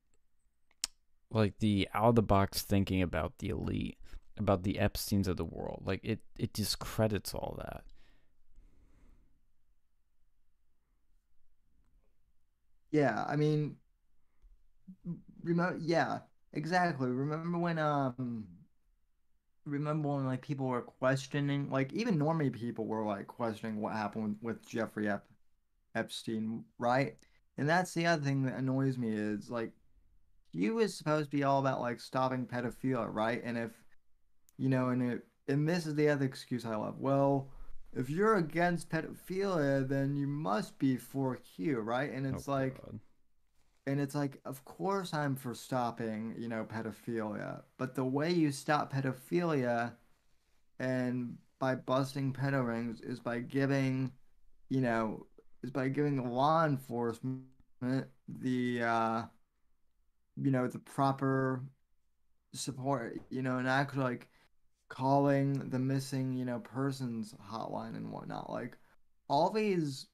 like 1.30 1.58
the 1.58 1.88
out 1.94 2.10
of 2.10 2.14
the 2.16 2.22
box 2.22 2.62
thinking 2.62 3.02
about 3.02 3.38
the 3.38 3.48
elite, 3.50 3.98
about 4.40 4.62
the 4.64 4.78
Epstein's 4.78 5.28
of 5.28 5.36
the 5.36 5.44
world. 5.44 5.82
Like 5.84 6.00
it, 6.02 6.20
it 6.38 6.52
discredits 6.52 7.34
all 7.34 7.56
that. 7.62 7.84
Yeah, 12.90 13.24
I 13.28 13.36
mean, 13.36 13.76
remember, 15.42 15.78
yeah, 15.80 16.20
exactly. 16.52 17.08
Remember 17.08 17.58
when 17.58 17.78
um 17.78 18.46
remember 19.64 20.08
when 20.08 20.26
like 20.26 20.42
people 20.42 20.66
were 20.66 20.82
questioning, 20.82 21.70
like 21.70 21.92
even 21.92 22.18
normie 22.18 22.52
people 22.52 22.86
were 22.86 23.04
like 23.04 23.26
questioning 23.26 23.80
what 23.80 23.92
happened 23.92 24.36
with, 24.42 24.66
Jeffrey 24.66 25.08
Ep- 25.08 25.26
Epstein, 25.94 26.64
right? 26.78 27.16
And 27.58 27.68
that's 27.68 27.94
the 27.94 28.06
other 28.06 28.22
thing 28.22 28.44
that 28.44 28.56
annoys 28.56 28.98
me 28.98 29.10
is 29.10 29.50
like 29.50 29.72
Q 30.52 30.74
was 30.76 30.96
supposed 30.96 31.30
to 31.30 31.36
be 31.36 31.44
all 31.44 31.60
about 31.60 31.80
like 31.80 32.00
stopping 32.00 32.46
pedophilia, 32.46 33.08
right? 33.12 33.42
And 33.44 33.58
if 33.58 33.72
you 34.60 34.70
know, 34.70 34.90
and 34.90 35.02
it 35.02 35.26
and 35.48 35.68
this 35.68 35.86
is 35.86 35.96
the 35.96 36.10
other 36.10 36.26
excuse 36.26 36.66
I 36.66 36.76
love. 36.76 37.00
Well, 37.00 37.50
if 37.94 38.10
you're 38.10 38.36
against 38.36 38.90
pedophilia, 38.90 39.88
then 39.88 40.16
you 40.16 40.28
must 40.28 40.78
be 40.78 40.98
for 40.98 41.36
Q, 41.36 41.80
right? 41.80 42.12
And 42.12 42.26
it's 42.26 42.48
Oh, 42.48 42.52
like 42.52 42.82
God. 42.82 43.00
and 43.86 44.00
it's 44.00 44.14
like, 44.14 44.40
of 44.44 44.64
course 44.64 45.14
I'm 45.14 45.36
for 45.36 45.54
stopping, 45.54 46.34
you 46.38 46.48
know, 46.48 46.64
pedophilia. 46.64 47.62
But 47.78 47.94
the 47.94 48.04
way 48.04 48.32
you 48.32 48.52
stop 48.52 48.92
pedophilia 48.92 49.96
and 50.80 51.38
by 51.60 51.76
busting 51.76 52.34
pedo 52.34 52.66
rings 52.66 53.00
is 53.02 53.20
by 53.20 53.40
giving, 53.40 54.12
you 54.70 54.82
know, 54.82 55.26
is 55.62 55.70
by 55.70 55.88
giving 55.88 56.30
law 56.30 56.66
enforcement 56.66 57.44
the 58.28 58.82
uh 58.82 59.22
you 60.36 60.50
know, 60.50 60.68
the 60.68 60.78
proper 60.78 61.62
support, 62.54 63.20
you 63.30 63.42
know, 63.42 63.58
and 63.58 63.68
actually 63.68 64.04
like 64.04 64.29
calling 64.90 65.70
the 65.70 65.78
missing, 65.78 66.34
you 66.34 66.44
know, 66.44 66.58
persons 66.58 67.34
hotline 67.50 67.96
and 67.96 68.10
whatnot. 68.10 68.50
Like 68.50 68.76
all 69.28 69.48
these 69.50 70.08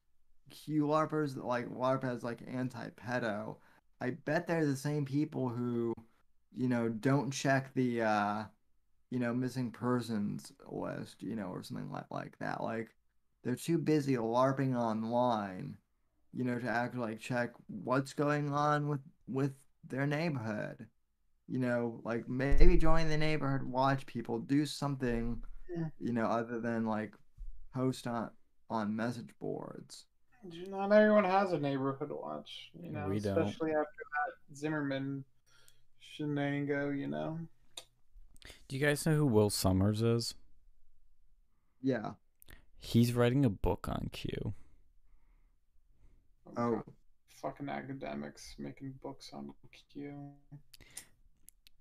Q 0.51 0.86
LARPers 0.86 1.35
that 1.35 1.44
like 1.44 1.69
LARP 1.69 2.05
as 2.05 2.23
like 2.23 2.40
anti 2.47 2.90
pedo, 2.90 3.57
I 4.01 4.11
bet 4.11 4.47
they're 4.47 4.65
the 4.65 4.77
same 4.77 5.05
people 5.05 5.48
who, 5.48 5.93
you 6.55 6.69
know, 6.69 6.89
don't 6.89 7.32
check 7.32 7.74
the 7.74 8.03
uh 8.03 8.44
you 9.11 9.19
know, 9.20 9.32
missing 9.35 9.70
persons 9.70 10.53
list, 10.69 11.23
you 11.23 11.36
know, 11.36 11.47
or 11.47 11.62
something 11.62 11.90
like 11.90 12.07
like 12.11 12.39
that. 12.39 12.62
Like 12.62 12.90
they're 13.43 13.57
too 13.57 13.78
busy 13.78 14.16
LARPing 14.16 14.77
online, 14.77 15.77
you 16.32 16.44
know, 16.44 16.59
to 16.59 16.69
actually 16.69 17.01
like 17.01 17.20
check 17.20 17.51
what's 17.69 18.12
going 18.12 18.53
on 18.53 18.89
with 18.89 19.01
with 19.28 19.53
their 19.89 20.07
neighborhood. 20.07 20.86
You 21.48 21.59
know, 21.60 22.01
like 22.05 22.28
maybe 22.28 22.77
join 22.77 23.09
the 23.09 23.16
neighborhood 23.16 23.62
watch 23.62 24.05
people, 24.06 24.39
do 24.40 24.66
something, 24.66 25.40
Yeah. 25.74 25.89
you 26.01 26.12
know, 26.12 26.27
other 26.27 26.60
than 26.60 26.86
like 26.86 27.14
post 27.73 28.06
on 28.06 28.31
on 28.68 28.97
message 28.97 29.31
boards. 29.40 30.06
Not 30.68 30.90
everyone 30.93 31.24
has 31.24 31.52
a 31.52 31.59
neighborhood 31.59 32.10
watch, 32.10 32.70
you 32.81 32.90
know, 32.90 33.09
We 33.09 33.20
don't. 33.20 33.39
especially 33.39 33.70
after 33.70 33.82
that 33.82 34.56
Zimmerman 34.56 35.24
shenango, 36.18 36.97
you 36.97 37.06
know. 37.06 37.39
Do 38.68 38.77
you 38.77 38.85
guys 38.85 39.06
know 39.06 39.14
who 39.14 39.27
Will 39.27 39.51
Sommers 39.51 40.02
is? 40.02 40.35
Yeah. 41.81 42.12
He's 42.81 43.12
writing 43.12 43.44
a 43.44 43.51
book 43.51 43.89
on 43.89 44.09
Q. 44.12 44.55
Oh, 46.47 46.52
oh. 46.56 46.70
God, 46.77 46.85
fucking 47.40 47.68
academics 47.68 48.55
making 48.59 48.94
books 49.02 49.31
on 49.32 49.52
Q. 49.93 50.12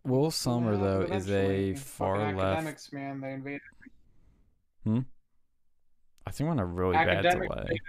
Will 0.06 0.32
Sommer 0.32 0.74
Yeah, 0.74 0.80
though 0.80 1.02
is 1.02 1.30
a 1.30 1.76
far 1.76 2.34
left. 2.34 2.40
academics, 2.40 2.94
man. 2.94 3.22
They 3.22 3.34
invaded. 3.34 3.62
I 6.28 6.32
think 6.32 6.48
we're 6.48 6.52
on 6.52 6.60
a 6.60 6.66
really 6.66 6.94
bad 6.94 7.26
Academic 7.26 7.50
delay. 7.50 7.80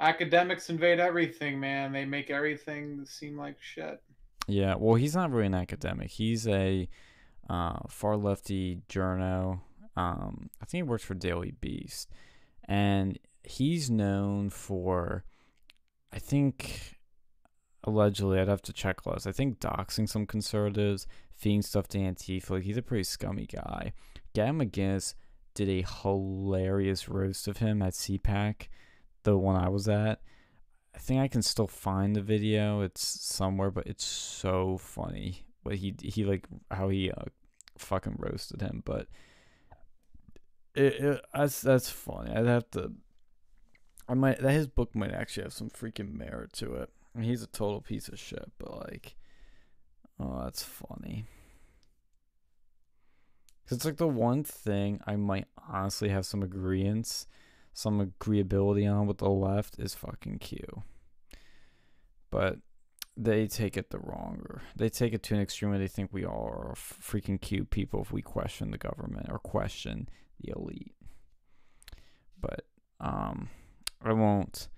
Academics 0.00 0.70
invade 0.70 0.98
everything, 0.98 1.60
man. 1.60 1.92
They 1.92 2.04
make 2.04 2.30
everything 2.30 3.04
seem 3.06 3.36
like 3.36 3.56
shit. 3.60 4.02
Yeah, 4.48 4.74
well, 4.76 4.96
he's 4.96 5.14
not 5.14 5.30
really 5.30 5.46
an 5.46 5.54
academic. 5.54 6.10
He's 6.10 6.48
a 6.48 6.88
uh, 7.48 7.78
far 7.88 8.16
lefty 8.16 8.80
journo. 8.88 9.60
Um, 9.96 10.50
I 10.60 10.64
think 10.64 10.78
he 10.80 10.82
works 10.82 11.04
for 11.04 11.14
Daily 11.14 11.52
Beast, 11.60 12.10
and 12.64 13.18
he's 13.44 13.88
known 13.90 14.50
for, 14.50 15.24
I 16.12 16.18
think, 16.18 16.98
allegedly, 17.84 18.38
I'd 18.38 18.48
have 18.48 18.62
to 18.62 18.72
check 18.72 19.06
list. 19.06 19.26
I 19.26 19.32
think 19.32 19.58
doxing 19.58 20.08
some 20.08 20.26
conservatives, 20.26 21.06
feeding 21.34 21.62
stuff 21.62 21.88
to 21.88 21.98
Antifa. 21.98 22.50
Like 22.50 22.62
he's 22.64 22.76
a 22.76 22.82
pretty 22.82 23.04
scummy 23.04 23.46
guy. 23.46 23.92
Gavin 24.34 24.58
McInnes 24.58 25.14
did 25.54 25.68
a 25.68 25.86
hilarious 26.02 27.08
roast 27.08 27.48
of 27.48 27.58
him 27.58 27.82
at 27.82 27.92
CPAC, 27.92 28.68
the 29.24 29.36
one 29.36 29.56
I 29.56 29.68
was 29.68 29.88
at. 29.88 30.20
I 30.94 30.98
think 30.98 31.20
I 31.20 31.28
can 31.28 31.42
still 31.42 31.66
find 31.66 32.14
the 32.14 32.20
video. 32.20 32.80
It's 32.82 33.06
somewhere, 33.06 33.70
but 33.70 33.86
it's 33.86 34.04
so 34.04 34.78
funny. 34.78 35.46
What 35.62 35.76
he 35.76 35.94
he 36.02 36.24
like 36.24 36.46
how 36.70 36.88
he 36.88 37.10
uh, 37.10 37.24
fucking 37.78 38.16
roasted 38.18 38.60
him. 38.60 38.82
But 38.84 39.06
it, 40.74 40.94
it 40.94 41.24
that's 41.32 41.60
that's 41.62 41.88
funny. 41.88 42.30
I'd 42.30 42.46
have 42.46 42.70
to. 42.72 42.92
I 44.08 44.14
might 44.14 44.40
that 44.40 44.52
his 44.52 44.66
book 44.66 44.94
might 44.94 45.12
actually 45.12 45.44
have 45.44 45.52
some 45.52 45.70
freaking 45.70 46.12
merit 46.12 46.52
to 46.54 46.74
it. 46.74 46.90
I 47.14 47.18
mean, 47.18 47.28
he's 47.28 47.42
a 47.42 47.46
total 47.48 47.80
piece 47.80 48.08
of 48.08 48.18
shit, 48.18 48.50
but 48.58 48.76
like, 48.88 49.16
oh, 50.18 50.42
that's 50.44 50.62
funny. 50.62 51.26
'Cause 53.64 53.76
it's 53.76 53.84
like 53.84 53.96
the 53.96 54.08
one 54.08 54.44
thing 54.44 55.00
I 55.06 55.16
might 55.16 55.46
honestly 55.68 56.08
have 56.08 56.26
some 56.26 56.42
agreements 56.42 57.26
some 57.72 58.06
agreeability 58.06 58.90
on 58.92 59.06
with 59.06 59.18
the 59.18 59.30
left 59.30 59.78
is 59.78 59.94
fucking 59.94 60.38
Q. 60.38 60.82
But 62.30 62.58
they 63.16 63.46
take 63.46 63.76
it 63.76 63.90
the 63.90 63.98
wronger. 63.98 64.62
They 64.76 64.88
take 64.88 65.12
it 65.12 65.22
to 65.24 65.34
an 65.34 65.40
extreme 65.40 65.70
where 65.70 65.78
they 65.78 65.88
think 65.88 66.12
we 66.12 66.24
all 66.24 66.46
are 66.48 66.74
freaking 66.74 67.40
Q 67.40 67.64
people 67.64 68.02
if 68.02 68.12
we 68.12 68.22
question 68.22 68.70
the 68.70 68.78
government 68.78 69.26
or 69.30 69.38
question 69.38 70.08
the 70.40 70.52
elite. 70.56 70.94
But 72.40 72.66
um, 73.00 73.48
I 74.02 74.12
won't 74.12 74.68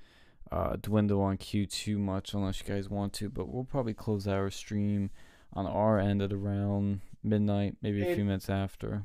uh, 0.55 0.77
dwindle 0.81 1.21
on 1.21 1.37
Q 1.37 1.67
too 1.67 1.99
much 1.99 2.33
unless 2.35 2.61
you 2.61 2.67
guys 2.73 2.89
want 2.89 3.13
to. 3.15 3.29
But 3.29 3.49
we'll 3.49 3.65
probably 3.65 3.95
close 3.95 4.29
our 4.29 4.51
stream 4.51 5.11
on 5.53 5.67
our 5.67 5.99
end 5.99 6.23
at 6.23 6.33
around 6.33 7.01
midnight, 7.23 7.77
maybe 7.83 8.07
a 8.07 8.15
few 8.15 8.25
minutes 8.25 8.49
after. 8.49 9.05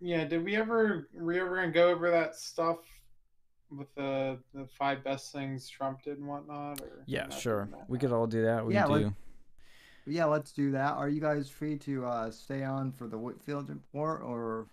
Yeah, 0.00 0.24
did 0.24 0.44
we 0.44 0.56
ever 0.56 1.08
we 1.14 1.40
ever 1.40 1.56
gonna 1.56 1.70
go 1.72 1.88
over 1.88 2.10
that 2.10 2.36
stuff 2.36 2.78
with 3.70 3.92
the 3.94 4.38
the 4.54 4.66
five 4.66 5.02
best 5.02 5.32
things 5.32 5.68
Trump 5.68 6.02
did 6.02 6.18
and 6.18 6.26
whatnot? 6.28 6.80
Or 6.82 7.02
Yeah, 7.06 7.28
sure. 7.30 7.68
We 7.88 7.96
now? 7.96 8.00
could 8.00 8.12
all 8.12 8.26
do 8.26 8.42
that. 8.42 8.66
We 8.66 8.74
Yeah, 8.74 8.82
can 8.84 8.92
let- 8.92 9.02
do. 9.04 9.14
yeah. 10.06 10.26
Let's 10.26 10.52
do 10.52 10.70
that. 10.72 10.92
Are 10.96 11.08
you 11.08 11.20
guys 11.20 11.48
free 11.48 11.78
to 11.78 12.04
uh, 12.04 12.30
stay 12.30 12.62
on 12.62 12.92
for 12.92 13.06
the 13.08 13.16
Whitfield 13.18 13.70
report, 13.70 14.22
or 14.22 14.66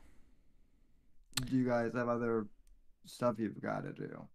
do 1.45 1.55
you 1.57 1.65
guys 1.65 1.93
have 1.93 2.09
other 2.09 2.47
stuff 3.05 3.35
you've 3.39 3.61
got 3.61 3.83
to 3.83 3.93
do? 3.93 4.27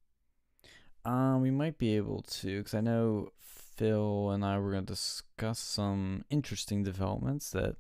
Um, 1.09 1.41
we 1.41 1.51
might 1.51 1.79
be 1.79 1.97
able 1.97 2.21
to, 2.21 2.59
because 2.59 2.75
I 2.75 2.83
know 2.83 3.33
Phil 3.39 4.31
and 4.31 4.45
I 4.45 4.59
were 4.59 4.73
going 4.73 4.85
to 4.85 4.93
discuss 4.93 5.59
some 5.59 6.27
interesting 6.29 6.83
developments 6.83 7.49
that 7.53 7.77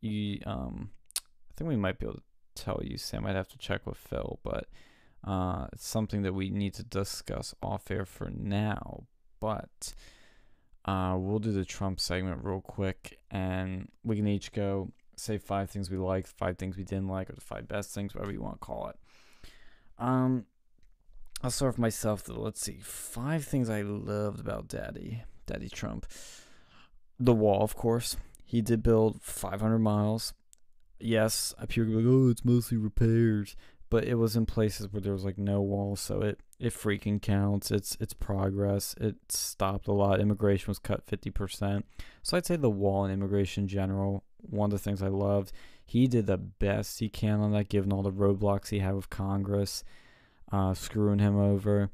you, 0.00 0.40
um, 0.46 0.90
I 1.16 1.52
think 1.56 1.68
we 1.68 1.76
might 1.76 2.00
be 2.00 2.06
able 2.06 2.16
to 2.16 2.22
tell 2.56 2.80
you, 2.82 2.98
Sam. 2.98 3.24
I'd 3.24 3.36
have 3.36 3.46
to 3.50 3.58
check 3.58 3.86
with 3.86 3.98
Phil, 3.98 4.40
but 4.42 4.66
uh, 5.24 5.68
it's 5.72 5.86
something 5.86 6.22
that 6.22 6.34
we 6.34 6.50
need 6.50 6.74
to 6.74 6.82
discuss 6.82 7.54
off 7.62 7.88
air 7.88 8.04
for 8.04 8.30
now. 8.30 9.04
But 9.38 9.94
uh, 10.84 11.14
we'll 11.20 11.38
do 11.38 11.52
the 11.52 11.64
Trump 11.64 12.00
segment 12.00 12.42
real 12.42 12.62
quick, 12.62 13.20
and 13.30 13.90
we 14.02 14.16
can 14.16 14.26
each 14.26 14.50
go 14.50 14.90
say 15.14 15.38
five 15.38 15.70
things 15.70 15.88
we 15.88 15.98
liked, 15.98 16.26
five 16.26 16.58
things 16.58 16.76
we 16.76 16.82
didn't 16.82 17.06
like, 17.06 17.30
or 17.30 17.34
the 17.34 17.40
five 17.40 17.68
best 17.68 17.94
things, 17.94 18.12
whatever 18.12 18.32
you 18.32 18.42
want 18.42 18.60
to 18.60 18.66
call 18.66 18.88
it. 18.88 18.96
Um, 20.00 20.46
I'll 21.42 21.50
start 21.50 21.72
with 21.72 21.78
myself 21.78 22.22
though. 22.22 22.40
Let's 22.40 22.60
see. 22.60 22.78
Five 22.82 23.44
things 23.44 23.68
I 23.68 23.82
loved 23.82 24.38
about 24.38 24.68
Daddy, 24.68 25.24
Daddy 25.46 25.68
Trump. 25.68 26.06
The 27.18 27.32
wall, 27.32 27.62
of 27.62 27.74
course. 27.74 28.16
He 28.44 28.62
did 28.62 28.82
build 28.82 29.20
500 29.22 29.78
miles. 29.78 30.34
Yes, 31.00 31.52
I 31.60 31.66
people 31.66 31.94
like, 31.94 32.04
oh, 32.06 32.30
it's 32.30 32.44
mostly 32.44 32.76
repairs, 32.76 33.56
but 33.90 34.04
it 34.04 34.14
was 34.14 34.36
in 34.36 34.46
places 34.46 34.92
where 34.92 35.00
there 35.00 35.12
was 35.12 35.24
like 35.24 35.38
no 35.38 35.60
wall, 35.60 35.96
so 35.96 36.20
it 36.20 36.38
it 36.60 36.72
freaking 36.72 37.20
counts. 37.20 37.72
It's 37.72 37.96
it's 37.98 38.14
progress. 38.14 38.94
It 39.00 39.16
stopped 39.28 39.88
a 39.88 39.92
lot. 39.92 40.20
Immigration 40.20 40.68
was 40.68 40.78
cut 40.78 41.06
50%. 41.06 41.82
So 42.22 42.36
I'd 42.36 42.46
say 42.46 42.54
the 42.54 42.70
wall 42.70 43.04
and 43.04 43.12
immigration 43.12 43.64
in 43.64 43.68
general. 43.68 44.22
One 44.42 44.68
of 44.68 44.78
the 44.78 44.78
things 44.78 45.02
I 45.02 45.08
loved. 45.08 45.50
He 45.84 46.06
did 46.06 46.26
the 46.26 46.38
best 46.38 47.00
he 47.00 47.08
can 47.08 47.40
on 47.40 47.50
that, 47.52 47.68
given 47.68 47.92
all 47.92 48.02
the 48.02 48.12
roadblocks 48.12 48.68
he 48.68 48.78
had 48.78 48.94
with 48.94 49.10
Congress 49.10 49.82
uh, 50.52 50.74
screwing 50.74 51.18
him 51.18 51.38
over. 51.38 51.90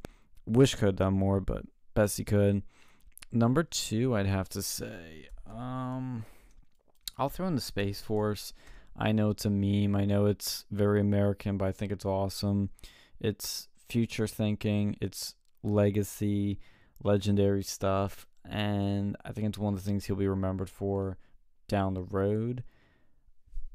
Wish 0.46 0.74
could 0.74 0.86
have 0.86 0.96
done 0.96 1.14
more, 1.14 1.40
but 1.40 1.62
best 1.94 2.18
he 2.18 2.24
could. 2.24 2.62
Number 3.30 3.62
two, 3.62 4.16
I'd 4.16 4.26
have 4.26 4.48
to 4.50 4.62
say, 4.62 5.28
um, 5.46 6.24
I'll 7.16 7.28
throw 7.28 7.46
in 7.46 7.54
the 7.54 7.60
Space 7.60 8.00
Force. 8.00 8.52
I 8.96 9.12
know 9.12 9.30
it's 9.30 9.44
a 9.44 9.50
meme. 9.50 9.94
I 9.94 10.04
know 10.04 10.26
it's 10.26 10.64
very 10.70 11.00
American, 11.00 11.56
but 11.56 11.66
I 11.66 11.72
think 11.72 11.92
it's 11.92 12.04
awesome. 12.04 12.70
It's 13.20 13.68
future 13.88 14.26
thinking. 14.26 14.96
It's 15.00 15.34
legacy, 15.62 16.58
legendary 17.02 17.62
stuff, 17.62 18.26
and 18.48 19.16
I 19.24 19.32
think 19.32 19.48
it's 19.48 19.58
one 19.58 19.74
of 19.74 19.80
the 19.80 19.88
things 19.88 20.04
he'll 20.04 20.16
be 20.16 20.28
remembered 20.28 20.70
for 20.70 21.18
down 21.68 21.94
the 21.94 22.02
road. 22.02 22.64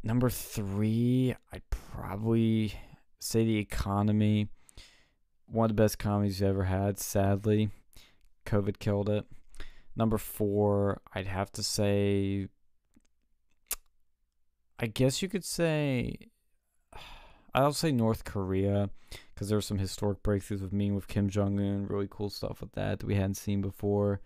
number 0.03 0.29
three, 0.29 1.35
I'd 1.53 1.69
probably 1.69 2.73
say 3.19 3.45
the 3.45 3.57
economy. 3.57 4.49
One 5.47 5.69
of 5.69 5.75
the 5.75 5.81
best 5.81 5.95
economies 5.95 6.41
we 6.41 6.47
ever 6.47 6.63
had. 6.63 6.99
Sadly, 6.99 7.69
COVID 8.45 8.79
killed 8.79 9.09
it. 9.09 9.25
Number 9.95 10.17
four, 10.17 11.01
I'd 11.13 11.27
have 11.27 11.51
to 11.53 11.63
say. 11.63 12.47
I 14.79 14.87
guess 14.87 15.21
you 15.21 15.29
could 15.29 15.45
say. 15.45 16.17
I'll 17.55 17.73
say 17.73 17.91
North 17.91 18.23
Korea 18.23 18.89
because 19.33 19.47
there 19.49 19.57
were 19.57 19.61
some 19.61 19.77
historic 19.77 20.23
breakthroughs 20.23 20.61
with 20.61 20.73
meeting 20.73 20.95
with 20.95 21.07
Kim 21.07 21.29
Jong 21.29 21.59
Un. 21.59 21.85
Really 21.87 22.07
cool 22.09 22.29
stuff 22.29 22.61
with 22.61 22.71
that 22.71 22.99
that 22.99 23.05
we 23.05 23.15
hadn't 23.15 23.35
seen 23.35 23.61
before. 23.61 24.21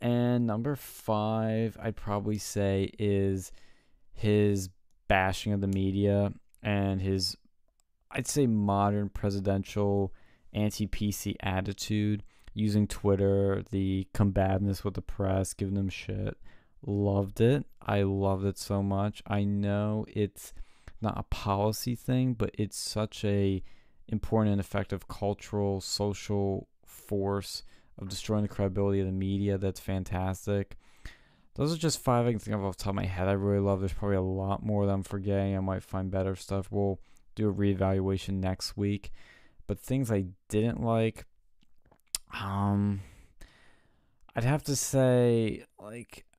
And 0.00 0.46
number 0.46 0.76
five, 0.76 1.76
I'd 1.80 1.96
probably 1.96 2.38
say 2.38 2.90
is 2.98 3.52
his 4.12 4.68
bashing 5.08 5.52
of 5.52 5.60
the 5.60 5.66
media 5.66 6.32
and 6.62 7.00
his, 7.00 7.36
I'd 8.10 8.26
say, 8.26 8.46
modern 8.46 9.08
presidential 9.08 10.12
anti 10.52 10.86
PC 10.86 11.36
attitude, 11.40 12.22
using 12.54 12.86
Twitter, 12.86 13.62
the 13.70 14.06
combativeness 14.14 14.84
with 14.84 14.94
the 14.94 15.02
press, 15.02 15.52
giving 15.54 15.74
them 15.74 15.88
shit. 15.88 16.36
Loved 16.84 17.40
it. 17.40 17.66
I 17.82 18.02
loved 18.02 18.44
it 18.44 18.58
so 18.58 18.82
much. 18.82 19.22
I 19.26 19.44
know 19.44 20.06
it's 20.08 20.52
not 21.00 21.18
a 21.18 21.24
policy 21.24 21.94
thing, 21.94 22.34
but 22.34 22.50
it's 22.54 22.76
such 22.76 23.24
a 23.24 23.62
important 24.08 24.52
and 24.52 24.60
effective 24.60 25.08
cultural, 25.08 25.80
social 25.80 26.68
force 26.84 27.62
of 27.98 28.08
destroying 28.08 28.42
the 28.42 28.48
credibility 28.48 29.00
of 29.00 29.06
the 29.06 29.12
media. 29.12 29.58
That's 29.58 29.80
fantastic. 29.80 30.76
Those 31.54 31.72
are 31.72 31.78
just 31.78 32.00
five 32.00 32.26
I 32.26 32.30
can 32.30 32.38
think 32.38 32.54
of 32.54 32.64
off 32.64 32.76
the 32.76 32.84
top 32.84 32.90
of 32.90 32.96
my 32.96 33.06
head. 33.06 33.28
I 33.28 33.32
really 33.32 33.60
love. 33.60 33.80
There's 33.80 33.92
probably 33.92 34.16
a 34.16 34.22
lot 34.22 34.64
more 34.64 34.86
that 34.86 34.92
I'm 34.92 35.02
forgetting. 35.02 35.56
I 35.56 35.60
might 35.60 35.82
find 35.82 36.10
better 36.10 36.36
stuff. 36.36 36.68
We'll 36.70 37.00
do 37.36 37.48
a 37.48 37.54
reevaluation 37.54 38.40
next 38.40 38.76
week. 38.76 39.12
But 39.68 39.78
things 39.78 40.10
I 40.10 40.24
didn't 40.48 40.82
like, 40.82 41.24
um, 42.40 43.02
I'd 44.34 44.42
have 44.44 44.64
to 44.64 44.74
say 44.74 45.64
like. 45.78 46.24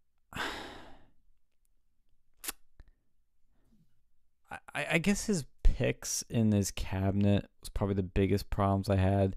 I, 4.74 4.86
I 4.91 4.98
guess 4.99 5.26
his 5.26 5.44
picks 5.64 6.24
in 6.30 6.52
his 6.52 6.72
cabinet 6.72 7.49
was 7.60 7.69
probably 7.69 7.95
the 7.95 8.03
biggest 8.03 8.49
problems 8.49 8.90
I 8.90 8.95
had. 8.95 9.36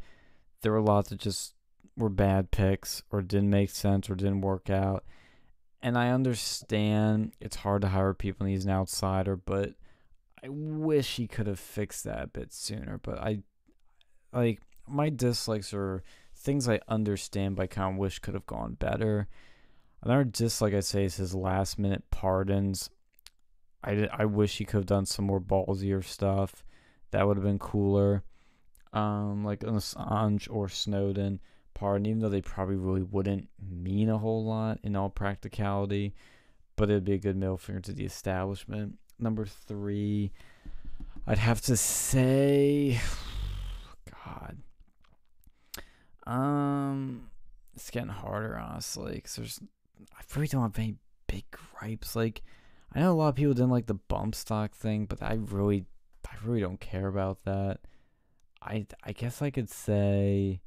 There 0.62 0.73
were 0.73 0.81
lots 0.81 1.11
that 1.11 1.19
just 1.19 1.55
were 1.97 2.09
bad 2.09 2.51
picks 2.51 3.03
or 3.11 3.20
didn't 3.23 3.51
make 3.51 3.70
sense 3.70 4.09
or 4.09 4.15
didn't 4.15 4.41
work 4.43 4.70
out. 4.70 5.05
And 5.82 5.99
I 5.99 6.11
understand 6.11 7.32
it's 7.41 7.57
hard 7.57 7.82
to 7.82 7.89
hire 7.89 8.15
people 8.15 8.45
and 8.45 8.55
he's 8.55 8.65
an 8.65 8.70
outsider, 8.70 9.37
but 9.37 9.74
I 10.43 10.49
wish 10.49 11.17
he 11.17 11.27
could 11.27 11.47
have 11.47 11.61
fixed 11.61 12.05
that 12.05 12.25
a 12.25 12.27
bit 12.27 12.53
sooner. 12.53 12.99
But 13.03 13.19
I 13.19 13.41
like 14.33 14.61
my 14.87 15.11
dislikes 15.11 15.73
are 15.75 16.03
things 16.35 16.69
I 16.69 16.81
understand 16.89 17.57
but 17.57 17.65
I 17.65 17.67
kind 17.67 17.95
of 17.95 17.99
wish 17.99 18.19
could 18.19 18.35
have 18.35 18.47
gone 18.47 18.75
better. 18.75 19.29
Another 20.03 20.25
dislike 20.25 20.73
I 20.73 20.81
say 20.81 21.05
is 21.05 21.17
his 21.17 21.35
last 21.35 21.79
minute 21.79 22.05
pardons. 22.11 22.91
I, 23.85 24.09
I 24.12 24.25
wish 24.25 24.57
he 24.59 24.65
could 24.65 24.79
have 24.79 24.87
done 24.87 25.07
some 25.07 25.27
more 25.27 25.41
ballsier 25.41 26.03
stuff. 26.03 26.65
That 27.11 27.27
would 27.27 27.37
have 27.37 27.45
been 27.45 27.59
cooler. 27.59 28.23
Um, 28.93 29.45
like 29.45 29.61
Assange 29.61 30.49
or 30.51 30.69
Snowden 30.69 31.41
pardon, 31.75 32.07
even 32.07 32.21
though 32.21 32.29
they 32.29 32.43
probably 32.43 32.77
really 32.77 33.03
wouldn't 33.03 33.49
mean 33.59 34.11
a 34.11 34.19
whole 34.19 34.45
lot 34.45 34.79
in 34.83 34.97
all 34.97 35.09
practicality, 35.09 36.15
but 36.77 36.91
it'd 36.91 37.05
be 37.05 37.15
a 37.15 37.19
good 37.19 37.37
middle 37.37 37.57
finger 37.57 37.81
to 37.81 37.93
the 37.93 38.05
establishment. 38.05 38.99
Number 39.21 39.45
three, 39.45 40.33
I'd 41.27 41.39
have 41.39 41.61
to 41.63 41.77
say, 41.77 43.01
God, 44.25 44.57
um, 46.27 47.29
it's 47.75 47.91
getting 47.91 48.09
harder 48.09 48.57
honestly, 48.57 49.17
because 49.17 49.37
there's, 49.37 49.61
I 50.17 50.23
really 50.35 50.49
don't 50.49 50.63
have 50.63 50.79
any 50.79 50.97
big 51.27 51.45
gripes. 51.51 52.17
Like, 52.17 52.43
I 52.95 53.01
know 53.01 53.13
a 53.13 53.15
lot 53.15 53.29
of 53.29 53.35
people 53.35 53.53
didn't 53.53 53.71
like 53.71 53.87
the 53.87 53.95
bump 53.95 54.35
stock 54.35 54.75
thing, 54.75 55.05
but 55.05 55.23
I 55.23 55.35
really, 55.35 55.85
I 56.27 56.35
really 56.45 56.61
don't 56.61 56.81
care 56.81 57.07
about 57.07 57.45
that. 57.45 57.81
I, 58.63 58.87
I 59.05 59.13
guess 59.13 59.43
I 59.43 59.51
could 59.51 59.71
say 59.71 60.61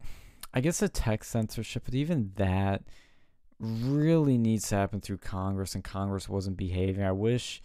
I 0.54 0.60
guess 0.60 0.80
the 0.80 0.88
tech 0.88 1.22
censorship, 1.22 1.84
but 1.84 1.94
even 1.94 2.32
that 2.36 2.82
really 3.60 4.38
needs 4.38 4.68
to 4.68 4.76
happen 4.76 5.00
through 5.00 5.18
Congress, 5.18 5.74
and 5.74 5.84
Congress 5.84 6.28
wasn't 6.28 6.56
behaving. 6.56 7.04
I 7.04 7.12
wish 7.12 7.62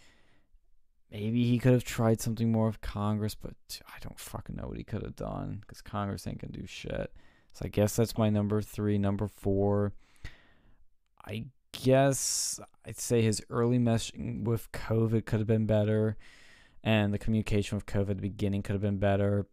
maybe 1.11 1.45
he 1.45 1.57
could 1.57 1.73
have 1.73 1.83
tried 1.83 2.21
something 2.21 2.51
more 2.51 2.67
with 2.67 2.81
Congress, 2.81 3.35
but 3.35 3.53
I 3.87 3.99
don't 4.01 4.19
fucking 4.19 4.55
know 4.55 4.67
what 4.67 4.77
he 4.77 4.83
could 4.83 5.03
have 5.03 5.15
done 5.15 5.59
because 5.61 5.81
Congress 5.81 6.27
ain't 6.27 6.39
gonna 6.39 6.51
do 6.51 6.67
shit. 6.67 7.13
So 7.53 7.65
I 7.65 7.69
guess 7.69 7.95
that's 7.95 8.17
my 8.17 8.29
number 8.29 8.61
three. 8.61 8.97
Number 8.97 9.27
four, 9.27 9.93
I 11.25 11.45
guess 11.71 12.59
I'd 12.85 12.99
say 12.99 13.21
his 13.21 13.41
early 13.49 13.79
messaging 13.79 14.41
mm, 14.41 14.43
with 14.43 14.71
COVID 14.73 15.25
could 15.25 15.39
have 15.39 15.47
been 15.47 15.65
better, 15.65 16.17
and 16.83 17.13
the 17.13 17.19
communication 17.19 17.77
with 17.77 17.85
COVID 17.85 18.09
at 18.11 18.17
the 18.17 18.21
beginning 18.21 18.61
could 18.61 18.73
have 18.73 18.81
been 18.81 18.97
better, 18.97 19.47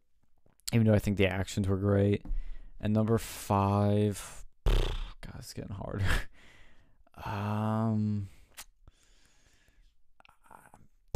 even 0.73 0.86
though 0.86 0.94
I 0.94 0.98
think 0.98 1.16
the 1.16 1.28
actions 1.28 1.69
were 1.69 1.77
great. 1.77 2.24
And 2.81 2.93
number 2.93 3.19
five, 3.19 4.44
God, 4.64 5.36
it's 5.39 5.52
getting 5.52 5.77
harder. 5.77 6.05
um, 7.24 8.28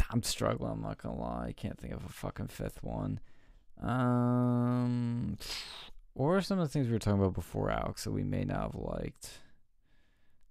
I'm 0.09 0.23
struggling. 0.23 0.71
I'm 0.71 0.81
not 0.81 1.01
gonna 1.01 1.19
lie. 1.19 1.47
I 1.47 1.51
can't 1.51 1.77
think 1.79 1.93
of 1.93 2.05
a 2.05 2.09
fucking 2.09 2.47
fifth 2.47 2.81
one. 2.83 3.19
Um, 3.81 5.37
what 6.13 6.27
are 6.27 6.41
some 6.41 6.59
of 6.59 6.67
the 6.67 6.71
things 6.71 6.87
we 6.87 6.93
were 6.93 6.99
talking 6.99 7.19
about 7.19 7.33
before, 7.33 7.69
Alex, 7.69 8.05
that 8.05 8.11
we 8.11 8.23
may 8.23 8.43
not 8.43 8.61
have 8.73 8.75
liked? 8.75 9.39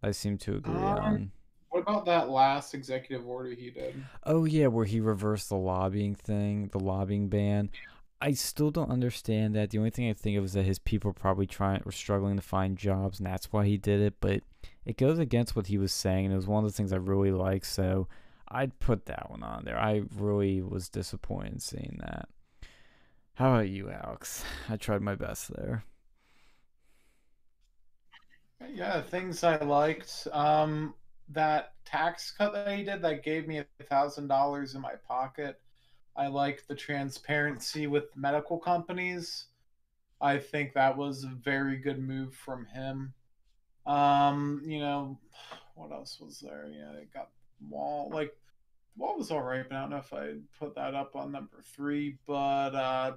I 0.03 0.11
seem 0.13 0.39
to 0.39 0.57
agree 0.57 0.75
Um, 0.75 0.99
on. 0.99 1.33
What 1.71 1.81
about 1.81 2.05
that 2.07 2.31
last 2.31 2.75
executive 2.75 3.27
order 3.27 3.51
he 3.51 3.71
did? 3.71 3.95
Oh 4.25 4.45
yeah, 4.45 4.69
where 4.69 4.85
he 4.85 5.01
reversed 5.01 5.49
the 5.49 5.57
lobbying 5.57 6.15
thing, 6.15 6.69
the 6.69 6.79
lobbying 6.81 7.29
ban. 7.29 7.71
I 8.21 8.33
still 8.33 8.71
don't 8.71 8.91
understand 8.91 9.55
that. 9.57 9.71
The 9.71 9.79
only 9.79 9.91
thing 9.91 10.09
I 10.09 10.15
think 10.15 10.39
of 10.39 10.45
is 10.45 10.55
that 10.55 10.65
his 10.65 10.79
people 10.79 11.13
probably 11.13 11.47
trying 11.47 11.83
were 11.85 11.93
struggling 11.93 12.37
to 12.37 12.43
find 12.43 12.79
jobs, 12.79 13.19
and 13.19 13.27
that's 13.27 13.53
why 13.53 13.67
he 13.67 13.77
did 13.77 14.01
it. 14.01 14.15
But 14.21 14.43
it 14.87 14.97
goes 14.97 15.19
against 15.19 15.57
what 15.57 15.67
he 15.67 15.79
was 15.79 15.93
saying, 15.93 16.27
and 16.27 16.33
it 16.33 16.37
was 16.37 16.47
one 16.47 16.65
of 16.65 16.71
the 16.71 16.77
things 16.77 16.93
I 16.93 16.97
really 16.97 17.33
liked. 17.33 17.67
So 17.67 18.07
I'd 18.49 18.79
put 18.79 19.07
that 19.07 19.31
one 19.31 19.43
on 19.43 19.65
there. 19.65 19.79
I 19.79 20.05
really 20.17 20.63
was 20.63 20.89
disappointed 20.89 21.61
seeing 21.61 21.99
that. 22.01 22.29
How 23.35 23.53
about 23.53 23.69
you, 23.69 23.91
Alex? 23.91 24.45
I 24.69 24.77
tried 24.77 25.03
my 25.03 25.17
best 25.17 25.53
there. 25.55 25.85
Yeah, 28.73 29.03
things 29.03 29.45
I 29.45 29.57
liked. 29.59 30.27
Um, 30.33 30.95
that 31.31 31.73
tax 31.85 32.31
cut 32.31 32.53
that 32.53 32.77
he 32.77 32.85
did 32.85 33.03
that 33.03 33.25
gave 33.25 33.47
me 33.49 33.59
a 33.59 33.67
thousand 33.91 34.29
dollars 34.29 34.75
in 34.75 34.81
my 34.81 34.95
pocket. 35.07 35.61
I 36.17 36.29
like 36.29 36.67
the 36.67 36.75
transparency 36.75 37.87
with 37.87 38.17
medical 38.17 38.59
companies. 38.59 39.47
I 40.21 40.39
think 40.39 40.73
that 40.73 40.97
was 40.97 41.25
a 41.25 41.29
very 41.45 41.77
good 41.77 41.99
move 41.99 42.35
from 42.35 42.65
him. 42.67 43.13
Um, 43.87 44.63
you 44.65 44.81
know, 44.81 45.19
what 45.75 45.93
else 45.93 46.19
was 46.21 46.41
there? 46.41 46.67
Yeah, 46.71 46.93
it 47.01 47.13
got 47.13 47.29
wall 47.69 48.11
like 48.13 48.37
wall 48.97 49.17
was 49.17 49.31
all 49.31 49.43
right, 49.43 49.65
but 49.69 49.77
I 49.77 49.81
don't 49.83 49.91
know 49.91 49.97
if 49.99 50.13
I 50.13 50.35
put 50.59 50.75
that 50.75 50.95
up 50.95 51.15
on 51.17 51.33
number 51.33 51.63
three, 51.63 52.19
but 52.27 52.75
uh 52.75 53.13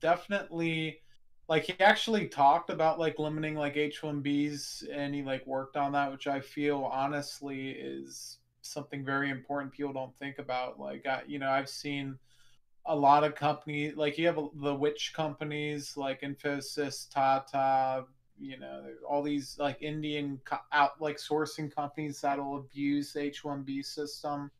definitely 0.00 1.00
like 1.48 1.64
he 1.64 1.78
actually 1.80 2.28
talked 2.28 2.70
about 2.70 3.00
like 3.00 3.18
limiting 3.18 3.56
like 3.56 3.74
H1Bs 3.74 4.84
and 4.92 5.14
he 5.14 5.22
like 5.22 5.44
worked 5.46 5.76
on 5.76 5.92
that, 5.92 6.12
which 6.12 6.28
I 6.28 6.40
feel 6.40 6.88
honestly 6.92 7.70
is 7.70 8.38
something 8.62 9.04
very 9.04 9.30
important 9.30 9.72
people 9.72 9.92
don't 9.92 10.16
think 10.16 10.38
about. 10.38 10.78
Like, 10.78 11.06
I, 11.06 11.22
you 11.26 11.40
know, 11.40 11.50
I've 11.50 11.68
seen 11.68 12.18
a 12.86 12.94
lot 12.94 13.24
of 13.24 13.34
companies, 13.34 13.96
like 13.96 14.16
you 14.16 14.28
have 14.28 14.38
the 14.62 14.74
witch 14.74 15.12
companies 15.14 15.96
like 15.96 16.20
Infosys, 16.22 17.10
Tata, 17.10 18.04
you 18.40 18.58
know, 18.58 18.84
all 19.08 19.22
these 19.22 19.56
like 19.58 19.82
Indian 19.82 20.40
co- 20.44 20.56
out 20.72 21.00
like 21.00 21.16
sourcing 21.16 21.74
companies 21.74 22.20
that'll 22.20 22.56
abuse 22.56 23.12
the 23.12 23.20
H1B 23.20 23.84
system. 23.84 24.50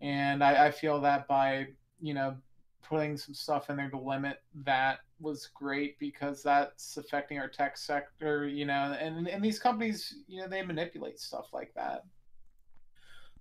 And 0.00 0.42
I, 0.42 0.66
I 0.66 0.70
feel 0.70 1.00
that 1.02 1.28
by, 1.28 1.68
you 2.00 2.14
know, 2.14 2.36
putting 2.82 3.16
some 3.16 3.34
stuff 3.34 3.70
in 3.70 3.76
there 3.76 3.90
to 3.90 3.98
limit 3.98 4.42
that 4.64 4.98
was 5.20 5.48
great 5.54 5.98
because 5.98 6.42
that's 6.42 6.96
affecting 6.96 7.38
our 7.38 7.48
tech 7.48 7.78
sector, 7.78 8.46
you 8.46 8.66
know, 8.66 8.96
and, 9.00 9.26
and 9.26 9.42
these 9.42 9.58
companies, 9.58 10.16
you 10.26 10.40
know, 10.40 10.48
they 10.48 10.62
manipulate 10.62 11.18
stuff 11.18 11.48
like 11.52 11.72
that. 11.74 12.04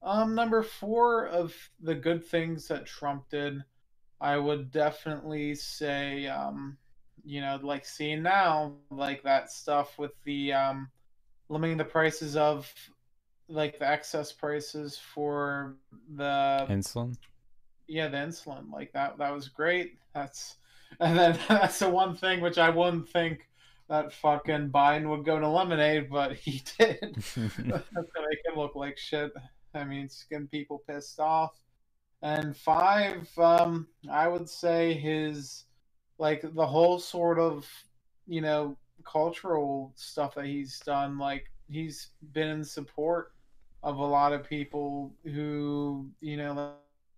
Um, 0.02 0.36
number 0.36 0.64
four 0.64 1.28
of 1.28 1.56
the 1.82 1.96
good 1.96 2.26
things 2.26 2.68
that 2.68 2.86
Trump 2.86 3.30
did, 3.30 3.64
I 4.20 4.38
would 4.38 4.72
definitely 4.72 5.56
say, 5.56 6.28
um, 6.28 6.78
you 7.24 7.42
know, 7.42 7.60
like 7.62 7.86
seeing 7.86 8.24
now, 8.24 8.74
like 8.90 9.24
that 9.24 9.52
stuff 9.52 9.98
with 9.98 10.12
the 10.24 10.54
um, 10.54 10.90
limiting 11.50 11.78
the 11.78 11.86
prices 11.86 12.36
of 12.36 12.72
like 13.50 13.78
the 13.80 13.88
excess 13.88 14.32
prices 14.32 14.98
for 15.14 15.76
the 16.16 16.66
Insulin. 16.70 17.16
yeah 17.88 18.08
the 18.08 18.18
insulin 18.18 18.72
like 18.72 18.92
that 18.94 19.18
that 19.18 19.34
was 19.34 19.50
great. 19.50 19.98
That's 20.16 20.56
and 21.00 21.18
then 21.18 21.40
that's 21.48 21.80
the 21.80 21.90
one 21.90 22.16
thing 22.16 22.40
which 22.40 22.58
i 22.60 22.70
wouldn't 22.70 23.10
think 23.10 23.48
that 23.90 24.14
fucking 24.14 24.70
biden 24.70 25.10
would 25.10 25.26
go 25.26 25.40
to 25.40 25.48
lemonade 25.48 26.10
but 26.10 26.34
he 26.34 26.62
did. 26.80 27.00
That's 27.16 27.36
gonna 27.36 28.28
make 28.30 28.40
him 28.46 28.56
look 28.56 28.76
like 28.76 28.98
shit. 28.98 29.32
I 29.74 29.84
mean 29.84 30.06
it's 30.06 30.24
getting 30.30 30.48
people 30.48 30.84
pissed 30.88 31.20
off. 31.20 31.54
And 32.22 32.56
five 32.56 33.28
um 33.38 33.88
i 34.10 34.28
would 34.28 34.48
say 34.50 34.94
his 34.94 35.66
like 36.18 36.42
the 36.54 36.66
whole 36.66 37.00
sort 37.00 37.40
of 37.40 37.68
you 38.28 38.42
know 38.42 38.78
cultural 39.04 39.92
stuff 39.96 40.36
that 40.36 40.46
he's 40.46 40.80
done 40.80 41.18
like 41.18 41.52
he's 41.70 42.10
been 42.32 42.48
in 42.48 42.64
support 42.64 43.34
of 43.82 43.98
a 43.98 44.06
lot 44.06 44.32
of 44.32 44.48
people 44.48 45.14
who 45.26 46.10
you 46.22 46.38
know 46.38 46.74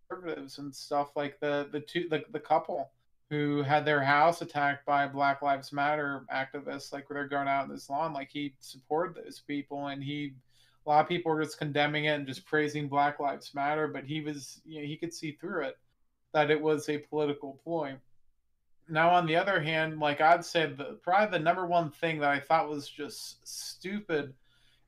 conservatives 0.10 0.58
and 0.58 0.74
stuff 0.74 1.16
like 1.16 1.40
the 1.40 1.68
the 1.72 1.80
two 1.80 2.08
the, 2.10 2.24
the 2.32 2.40
couple 2.40 2.92
who 3.30 3.64
had 3.64 3.86
their 3.86 4.04
house 4.04 4.42
attacked 4.42 4.86
by 4.86 5.08
black 5.08 5.42
lives 5.42 5.74
matter 5.74 6.26
activists 6.34 6.94
like 6.94 7.08
they're 7.10 7.28
going 7.28 7.48
out 7.48 7.66
in 7.66 7.72
this 7.72 7.90
lawn 7.90 8.14
like 8.14 8.30
he 8.32 8.54
supported 8.60 9.16
those 9.16 9.42
people 9.48 9.88
and 9.88 10.04
he 10.04 10.34
a 10.86 10.90
lot 10.90 11.02
of 11.02 11.08
people 11.10 11.32
were 11.32 11.44
just 11.44 11.58
condemning 11.58 12.06
it 12.06 12.10
and 12.10 12.28
just 12.28 12.46
praising 12.46 12.88
black 12.88 13.20
lives 13.20 13.54
matter 13.54 13.88
but 13.88 14.04
he 14.04 14.22
was 14.22 14.62
you 14.66 14.80
know 14.80 14.88
he 14.88 14.98
could 14.98 15.14
see 15.14 15.32
through 15.34 15.64
it 15.64 15.78
that 16.34 16.52
it 16.52 16.62
was 16.62 16.88
a 16.90 16.98
political 16.98 17.60
ploy 17.64 17.96
now 18.88 19.10
on 19.10 19.26
the 19.26 19.36
other 19.36 19.60
hand 19.60 20.00
like 20.00 20.22
i'd 20.22 20.46
say 20.46 20.66
the 20.66 20.98
probably 21.02 21.38
the 21.38 21.44
number 21.44 21.66
one 21.66 21.90
thing 21.90 22.20
that 22.20 22.30
i 22.30 22.40
thought 22.40 22.70
was 22.70 22.88
just 22.88 23.46
stupid 23.48 24.34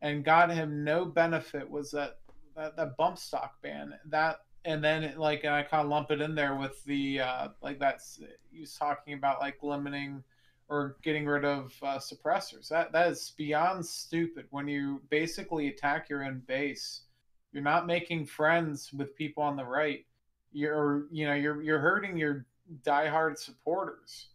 and 0.02 0.24
got 0.24 0.52
him 0.52 0.84
no 0.84 1.06
benefit 1.06 1.70
was 1.70 1.92
that 1.92 2.20
that, 2.56 2.76
that 2.76 2.98
bump 2.98 3.18
stock 3.18 3.62
ban 3.62 3.94
that 4.06 4.40
and 4.68 4.84
then 4.84 5.14
like 5.18 5.46
I 5.46 5.64
kind 5.64 5.84
of 5.84 5.90
lump 5.90 6.12
it 6.12 6.20
in 6.20 6.36
there 6.36 6.56
with 6.56 6.84
the 6.84 7.22
uh, 7.22 7.48
like 7.62 7.80
that's 7.80 8.20
he 8.52 8.60
was 8.60 8.76
talking 8.76 9.14
about 9.14 9.40
like 9.40 9.64
limiting 9.64 10.22
or 10.68 10.98
getting 11.02 11.26
rid 11.26 11.46
of 11.46 11.74
uh, 11.82 11.98
suppressors. 11.98 12.68
That 12.68 12.92
that 12.92 13.10
is 13.10 13.34
beyond 13.38 13.86
stupid. 13.86 14.46
When 14.50 14.68
you 14.68 15.02
basically 15.10 15.70
attack 15.70 16.10
your 16.10 16.26
own 16.26 16.42
base, 16.48 17.04
you're 17.54 17.64
not 17.64 17.88
making 17.88 18.26
friends 18.26 18.92
with 18.92 19.16
people 19.16 19.42
on 19.42 19.56
the 19.56 19.64
right. 19.64 20.06
You're 20.52 21.06
you 21.12 21.26
know 21.26 21.34
you're 21.34 21.62
you're 21.62 21.80
hurting 21.80 22.18
your 22.18 22.46
diehard 22.84 23.38
supporters, 23.38 24.28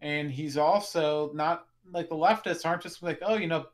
and 0.00 0.30
he's 0.30 0.56
also 0.56 1.30
not 1.34 1.66
like 1.92 2.08
the 2.08 2.14
leftists 2.14 2.66
aren't 2.66 2.82
just 2.82 3.02
like 3.02 3.18
oh 3.22 3.36
you 3.36 3.46
know 3.46 3.66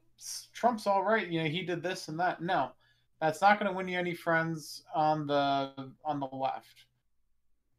Trump's 0.53 0.87
all 0.87 1.03
right 1.03 1.27
you 1.27 1.43
know 1.43 1.49
he 1.49 1.63
did 1.63 1.83
this 1.83 2.09
and 2.09 2.19
that. 2.21 2.43
No, 2.43 2.73
that's 3.21 3.41
not 3.41 3.59
going 3.59 3.71
to 3.71 3.77
win 3.77 3.89
you 3.89 3.99
any 3.99 4.15
friends 4.15 4.83
on 4.95 5.27
the 5.27 5.73
on 6.05 6.21
the 6.21 6.27
left. 6.27 6.87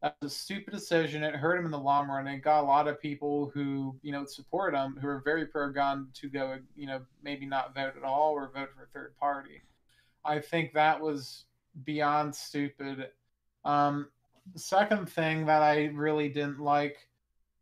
That 0.02 0.18
was 0.22 0.34
a 0.34 0.36
stupid 0.36 0.74
decision. 0.74 1.24
It 1.24 1.34
hurt 1.36 1.58
him 1.58 1.66
in 1.66 1.72
the 1.72 1.80
long 1.80 2.10
run. 2.10 2.28
It 2.28 2.40
got 2.40 2.62
a 2.62 2.68
lot 2.68 2.90
of 2.90 3.00
people 3.00 3.52
who 3.54 3.96
you 4.02 4.12
know 4.12 4.26
support 4.26 4.74
him, 4.76 4.98
who 5.02 5.08
are 5.08 5.22
very 5.24 5.46
pro-gun, 5.46 6.10
to 6.16 6.30
go 6.30 6.58
you 6.76 6.88
know 6.88 7.02
maybe 7.24 7.46
not 7.46 7.74
vote 7.74 7.94
at 7.96 8.04
all 8.04 8.34
or 8.34 8.52
vote 8.54 8.70
for 8.76 8.84
a 8.84 8.88
third 8.94 9.16
party. 9.20 9.62
I 10.26 10.40
think 10.40 10.74
that 10.74 11.00
was 11.00 11.46
beyond 11.84 12.36
stupid. 12.36 13.10
Um, 13.66 14.08
second 14.56 15.10
thing 15.10 15.46
that 15.46 15.62
I 15.62 15.86
really 15.88 16.30
didn't 16.30 16.60
like 16.60 16.98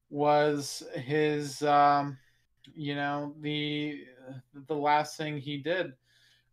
was 0.09 0.83
his, 0.95 1.61
um, 1.63 2.17
you 2.73 2.95
know, 2.95 3.33
the 3.39 4.03
the 4.67 4.75
last 4.75 5.17
thing 5.17 5.37
he 5.37 5.57
did 5.57 5.93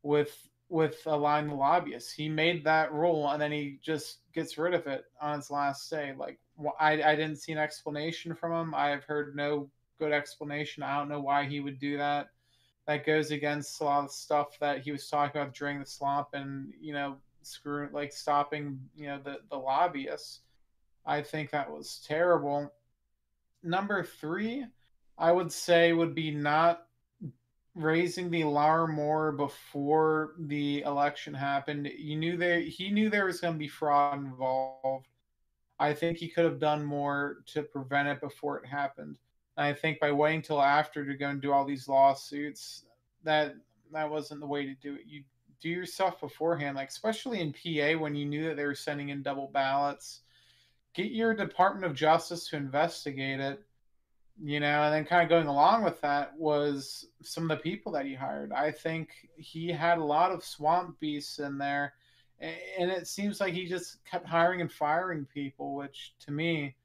with 0.03 0.49
with 0.69 0.99
align 1.07 1.49
the 1.49 1.55
lobbyists. 1.55 2.13
He 2.13 2.29
made 2.29 2.65
that 2.65 2.93
rule 2.93 3.31
and 3.31 3.41
then 3.41 3.53
he 3.53 3.79
just 3.83 4.19
gets 4.35 4.59
rid 4.59 4.75
of 4.75 4.87
it 4.87 5.05
on 5.21 5.39
his 5.39 5.51
last 5.51 5.89
day. 5.91 6.15
Like 6.17 6.39
I, 6.79 7.03
I 7.03 7.17
didn't 7.17 7.37
see 7.37 7.53
an 7.53 7.59
explanation 7.59 8.35
from 8.35 8.53
him. 8.53 8.75
I 8.75 8.89
have 8.89 9.05
heard 9.05 9.35
no 9.35 9.71
good 9.99 10.13
explanation. 10.13 10.83
I 10.83 10.99
don't 10.99 11.09
know 11.09 11.21
why 11.21 11.47
he 11.47 11.61
would 11.61 11.79
do 11.79 11.97
that. 11.97 12.29
That 12.87 13.07
goes 13.07 13.31
against 13.31 13.81
a 13.81 13.85
lot 13.85 14.05
of 14.05 14.11
stuff 14.11 14.59
that 14.61 14.81
he 14.81 14.93
was 14.93 15.09
talking 15.09 15.41
about 15.41 15.55
during 15.55 15.79
the 15.79 15.87
slump 15.87 16.29
and 16.33 16.73
you 16.81 16.93
know 16.93 17.17
screw 17.49 17.89
like 17.93 18.13
stopping 18.13 18.81
you 18.97 19.07
know 19.07 19.21
the 19.23 19.39
the 19.51 19.57
lobbyists. 19.57 20.41
I 21.07 21.23
think 21.23 21.51
that 21.51 21.71
was 21.71 22.05
terrible. 22.07 22.73
Number 23.63 24.05
three, 24.05 24.67
I 25.17 25.33
would 25.33 25.51
say 25.51 25.93
would 25.93 26.15
be 26.15 26.31
not 26.31 26.87
raising 27.75 28.31
the 28.31 28.43
alarm 28.43 28.95
more 28.95 29.33
before 29.33 30.35
the 30.39 30.83
election 30.83 31.33
happened. 31.33 31.89
You 31.97 32.17
knew 32.17 32.37
there 32.37 32.61
he 32.61 32.91
knew 32.91 33.09
there 33.09 33.27
was 33.27 33.41
going 33.41 33.55
to 33.55 33.59
be 33.59 33.69
fraud 33.69 34.19
involved. 34.19 35.09
I 35.79 35.95
think 35.95 36.19
he 36.19 36.29
could 36.29 36.45
have 36.45 36.59
done 36.59 36.85
more 36.85 37.39
to 37.47 37.63
prevent 37.63 38.09
it 38.09 38.21
before 38.21 38.59
it 38.59 38.67
happened. 38.67 39.17
And 39.57 39.67
I 39.67 39.73
think 39.73 40.01
by 40.01 40.13
waiting 40.13 40.43
till 40.43 40.61
after 40.61 41.07
to 41.07 41.15
go 41.15 41.29
and 41.29 41.41
do 41.41 41.53
all 41.53 41.65
these 41.65 41.89
lawsuits, 41.89 42.85
that 43.25 43.55
that 43.93 44.11
wasn't 44.11 44.41
the 44.41 44.47
way 44.47 44.67
to 44.67 44.75
do 44.75 44.95
it. 44.95 45.03
You 45.07 45.23
do 45.61 45.69
your 45.69 45.87
stuff 45.87 46.21
beforehand, 46.21 46.77
like 46.77 46.89
especially 46.89 47.41
in 47.41 47.53
PA 47.53 47.99
when 48.01 48.15
you 48.15 48.27
knew 48.27 48.49
that 48.49 48.57
they 48.57 48.65
were 48.65 48.75
sending 48.75 49.09
in 49.09 49.23
double 49.23 49.49
ballots. 49.53 50.21
Get 50.95 51.13
your 51.13 51.35
Department 51.35 51.85
of 51.85 51.97
Justice 51.97 52.49
to 52.49 52.57
investigate 52.57 53.41
it 53.41 53.65
you 54.43 54.61
know, 54.61 54.83
and 54.83 54.95
then 54.95 55.05
kind 55.05 55.23
of 55.23 55.29
going 55.29 55.49
along 55.49 55.83
with 55.83 56.01
that 56.01 56.37
was 56.37 57.07
some 57.23 57.51
of 57.51 57.57
the 57.57 57.63
people 57.63 57.93
that 57.93 58.07
he 58.07 58.15
hired. 58.15 58.53
I 58.53 58.71
think 58.71 59.11
he 59.37 59.69
had 59.69 59.99
a 59.99 60.05
lot 60.05 60.31
of 60.31 60.45
swamp 60.45 60.99
beasts 61.01 61.41
in 61.41 61.59
there, 61.59 61.95
and 62.41 62.91
it 62.91 63.09
seems 63.09 63.41
like 63.41 63.53
he 63.53 63.67
just 63.67 64.05
kept 64.05 64.27
hiring 64.27 64.61
and 64.61 64.71
firing 64.71 65.27
people, 65.27 65.75
which 65.75 66.15
to 66.21 66.31
me, 66.31 66.77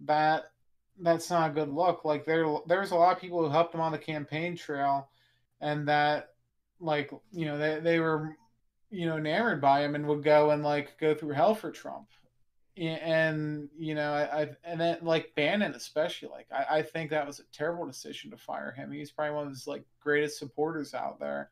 that 0.00 0.50
that's 1.00 1.30
not 1.30 1.50
a 1.50 1.54
good 1.54 1.70
look. 1.70 2.04
Like 2.04 2.26
there, 2.26 2.46
there's 2.66 2.90
a 2.90 2.96
lot 2.96 3.16
of 3.16 3.20
people 3.20 3.42
who 3.42 3.48
helped 3.48 3.74
him 3.74 3.80
on 3.80 3.92
the 3.92 3.98
campaign 3.98 4.54
trail, 4.54 5.08
and 5.60 5.88
that, 5.88 6.33
like, 6.80 7.10
you 7.32 7.46
know, 7.46 7.58
they 7.58 7.80
they 7.80 8.00
were, 8.00 8.36
you 8.90 9.06
know, 9.06 9.16
enamored 9.16 9.60
by 9.60 9.82
him 9.82 9.94
and 9.94 10.06
would 10.06 10.22
go 10.22 10.50
and 10.50 10.62
like 10.62 10.98
go 10.98 11.14
through 11.14 11.32
hell 11.32 11.54
for 11.54 11.70
Trump 11.70 12.08
and 12.76 13.68
you 13.78 13.94
know 13.94 14.12
I, 14.12 14.42
I 14.42 14.48
and 14.64 14.80
then 14.80 14.98
like 15.02 15.34
Bannon 15.36 15.74
especially 15.74 16.28
like 16.28 16.46
I, 16.52 16.78
I 16.78 16.82
think 16.82 17.10
that 17.10 17.26
was 17.26 17.38
a 17.38 17.44
terrible 17.52 17.86
decision 17.86 18.30
to 18.30 18.36
fire 18.36 18.72
him. 18.72 18.90
He's 18.90 19.12
probably 19.12 19.34
one 19.34 19.46
of 19.46 19.52
his 19.52 19.66
like 19.66 19.84
greatest 20.00 20.38
supporters 20.38 20.92
out 20.92 21.20
there. 21.20 21.50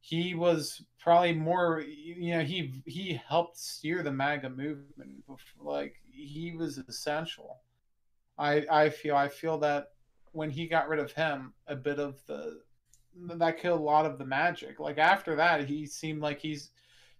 He 0.00 0.34
was 0.34 0.82
probably 0.98 1.34
more 1.34 1.82
you 1.86 2.34
know 2.34 2.42
he 2.42 2.82
he 2.84 3.20
helped 3.28 3.58
steer 3.58 4.02
the 4.02 4.10
MAGA 4.10 4.50
movement. 4.50 5.24
Like 5.60 5.96
he 6.10 6.52
was 6.56 6.78
essential. 6.78 7.58
I 8.36 8.66
I 8.70 8.90
feel 8.90 9.14
I 9.16 9.28
feel 9.28 9.58
that 9.58 9.92
when 10.32 10.50
he 10.50 10.66
got 10.66 10.88
rid 10.88 10.98
of 10.98 11.12
him, 11.12 11.54
a 11.68 11.76
bit 11.76 12.00
of 12.00 12.20
the 12.26 12.60
that 13.36 13.58
killed 13.58 13.80
a 13.80 13.84
lot 13.84 14.06
of 14.06 14.18
the 14.18 14.24
magic. 14.24 14.80
Like 14.80 14.98
after 14.98 15.36
that, 15.36 15.66
he 15.66 15.86
seemed 15.86 16.20
like 16.22 16.40
he's 16.40 16.70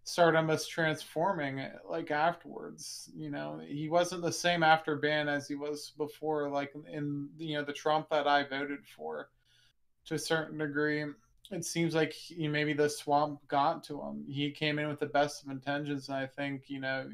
started 0.07 0.39
almost 0.39 0.71
transforming 0.71 1.59
eh, 1.59 1.73
like 1.89 2.13
afterwards 2.13 3.11
you 3.15 3.29
know? 3.29 3.61
He 3.67 3.89
wasn't 3.89 4.23
the 4.23 4.33
same 4.33 4.63
after 4.63 4.97
ban 4.97 5.29
as 5.29 5.49
he 5.49 5.57
was 5.57 5.93
before 5.99 6.49
like 6.49 6.73
in 6.91 7.29
you 7.39 7.57
know 7.57 7.65
the 7.65 7.73
trump 7.73 8.09
that 8.11 8.29
i 8.29 8.45
voted 8.45 8.87
for 8.97 9.31
to 10.07 10.15
a 10.15 10.19
certain 10.19 10.59
degree. 10.59 11.05
It 11.51 11.65
seems 11.65 11.95
like 11.95 12.13
he, 12.13 12.47
maybe 12.47 12.73
the 12.73 12.89
swamp 12.89 13.41
got 13.49 13.83
to 13.85 14.01
him. 14.01 14.25
He 14.29 14.51
came 14.51 14.79
in 14.79 14.89
with 14.89 15.01
the 15.01 15.07
best 15.07 15.45
of 15.45 15.51
intentions 15.51 16.09
and 16.09 16.17
i 16.17 16.27
think 16.27 16.65
you 16.69 16.81
know 16.81 17.11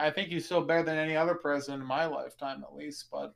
i 0.00 0.10
think 0.10 0.28
he's 0.28 0.46
still 0.46 0.62
better 0.62 0.82
than 0.82 0.96
any 0.96 1.14
other 1.14 1.34
president 1.34 1.82
in 1.82 1.88
my 1.88 2.06
lifetime 2.06 2.64
at 2.64 2.74
least 2.74 3.06
but 3.12 3.34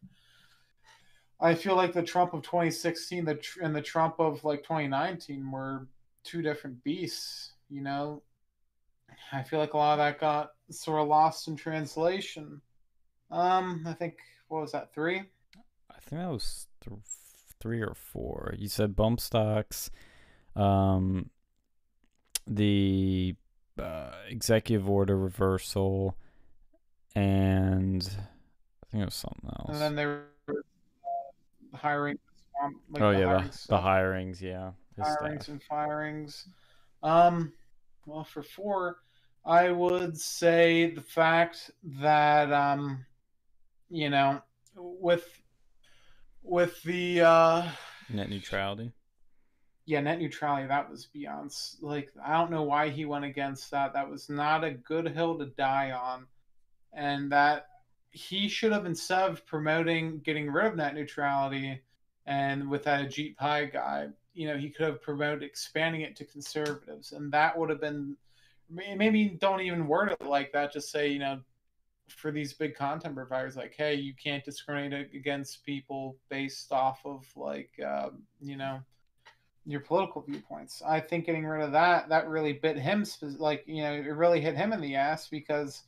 i 1.43 1.55
feel 1.55 1.77
like 1.77 1.93
the 1.93 2.03
trump 2.03 2.33
of 2.33 2.43
2016 2.43 3.25
the 3.25 3.39
and 3.63 3.75
the 3.75 3.83
trump 3.83 4.15
of 4.19 4.43
like 4.45 4.63
2019 4.63 5.51
were 5.51 5.87
two 6.25 6.41
different 6.41 6.83
beasts 6.85 7.53
you 7.69 7.83
know 7.83 8.23
I 9.33 9.43
feel 9.43 9.59
like 9.59 9.73
a 9.73 9.77
lot 9.77 9.99
of 9.99 9.99
that 9.99 10.21
got 10.21 10.53
sort 10.71 11.01
of 11.01 11.09
lost 11.09 11.49
in 11.49 11.57
translation. 11.57 12.61
Um, 13.31 13.85
I 13.87 13.95
think 13.95 14.17
what 14.49 14.61
was 14.61 14.73
that 14.73 14.93
three? 14.93 15.23
I 15.91 16.01
think 16.01 16.23
that 16.23 16.31
was 16.31 16.67
th- 16.85 16.97
three 17.61 17.81
or 17.81 17.95
four. 17.95 18.55
You 18.59 18.69
said 18.69 18.95
bump 18.95 19.21
stocks, 19.21 19.91
um, 20.55 21.31
the 22.47 23.37
uh, 23.79 24.13
executive 24.29 24.89
order 24.89 25.17
reversal, 25.17 26.17
and 27.15 28.03
I 28.03 28.91
think 28.91 29.03
it 29.03 29.07
was 29.07 29.15
something 29.15 29.51
else. 29.51 29.81
And 29.81 29.99
then 29.99 30.07
uh, 30.07 30.21
hiring. 31.83 32.19
Um, 32.63 32.81
like 32.91 33.03
oh 33.03 33.13
the 33.13 33.19
yeah, 33.19 33.43
the, 33.43 33.67
the 33.69 33.79
hirings, 33.79 34.41
yeah, 34.41 34.71
hirings 34.99 35.49
and 35.49 35.63
firings. 35.63 36.47
Um, 37.03 37.53
well, 38.07 38.25
for 38.25 38.43
four, 38.43 38.99
I 39.45 39.71
would 39.71 40.17
say 40.17 40.93
the 40.95 41.01
fact 41.01 41.73
that 42.01 42.53
um, 42.53 43.05
you 43.91 44.11
know, 44.11 44.41
with 44.77 45.27
with 46.43 46.81
the 46.83 47.23
uh, 47.23 47.69
net 48.09 48.31
neutrality. 48.31 48.93
yeah, 49.87 50.01
net 50.01 50.21
neutrality, 50.21 50.69
that 50.69 50.89
was 50.91 51.07
beyond. 51.07 51.53
Like, 51.81 52.13
I 52.25 52.35
don't 52.35 52.51
know 52.51 52.63
why 52.63 52.91
he 52.91 53.05
went 53.05 53.25
against 53.25 53.71
that. 53.73 53.93
That 53.95 54.09
was 54.09 54.29
not 54.29 54.65
a 54.65 54.71
good 54.71 55.09
hill 55.09 55.39
to 55.39 55.47
die 55.47 55.91
on. 55.91 56.27
And 56.93 57.33
that 57.33 57.67
he 58.13 58.49
should 58.49 58.73
have, 58.73 58.87
instead 58.87 59.31
of 59.31 59.45
promoting 59.47 60.21
getting 60.21 60.51
rid 60.51 60.67
of 60.67 60.77
net 60.77 60.95
neutrality 60.95 61.81
and 62.27 62.71
with 62.71 62.85
that 62.85 63.09
Ajit 63.09 63.37
Pai 63.37 63.67
guy, 63.67 64.09
you 64.35 64.47
know, 64.47 64.57
he 64.57 64.71
could 64.71 64.87
have 64.87 65.03
promoted 65.03 65.43
expanding 65.43 66.03
it 66.03 66.15
to 66.17 66.25
conservatives. 66.25 67.13
And 67.13 67.33
that 67.33 67.59
would 67.59 67.71
have 67.71 67.81
been 67.81 68.17
maybe 68.71 69.37
don't 69.41 69.61
even 69.61 69.87
word 69.87 70.11
it 70.13 70.23
like 70.27 70.53
that. 70.53 70.73
Just 70.73 70.91
say, 70.91 71.09
you 71.09 71.19
know, 71.19 71.41
for 72.09 72.31
these 72.31 72.53
big 72.53 72.75
content 72.75 73.15
providers, 73.15 73.57
like, 73.57 73.75
hey, 73.77 73.95
you 73.95 74.15
can't 74.15 74.45
discriminate 74.45 75.15
against 75.15 75.65
people 75.65 76.17
based 76.29 76.73
off 76.73 77.01
of 77.05 77.27
like, 77.37 77.71
um, 77.85 78.23
you 78.41 78.57
know, 78.57 78.81
your 79.67 79.81
political 79.81 80.23
viewpoints. 80.23 80.83
I 80.87 81.01
think 81.01 81.27
getting 81.27 81.47
rid 81.47 81.63
of 81.63 81.73
that 81.73 82.09
that 82.09 82.29
really 82.29 82.53
bit 82.53 82.77
him, 82.77 83.05
like, 83.39 83.65
you 83.67 83.83
know, 83.83 83.93
it 83.93 84.07
really 84.07 84.41
hit 84.41 84.57
him 84.57 84.73
in 84.73 84.81
the 84.81 84.97
ass 84.97 85.29
because 85.29 85.83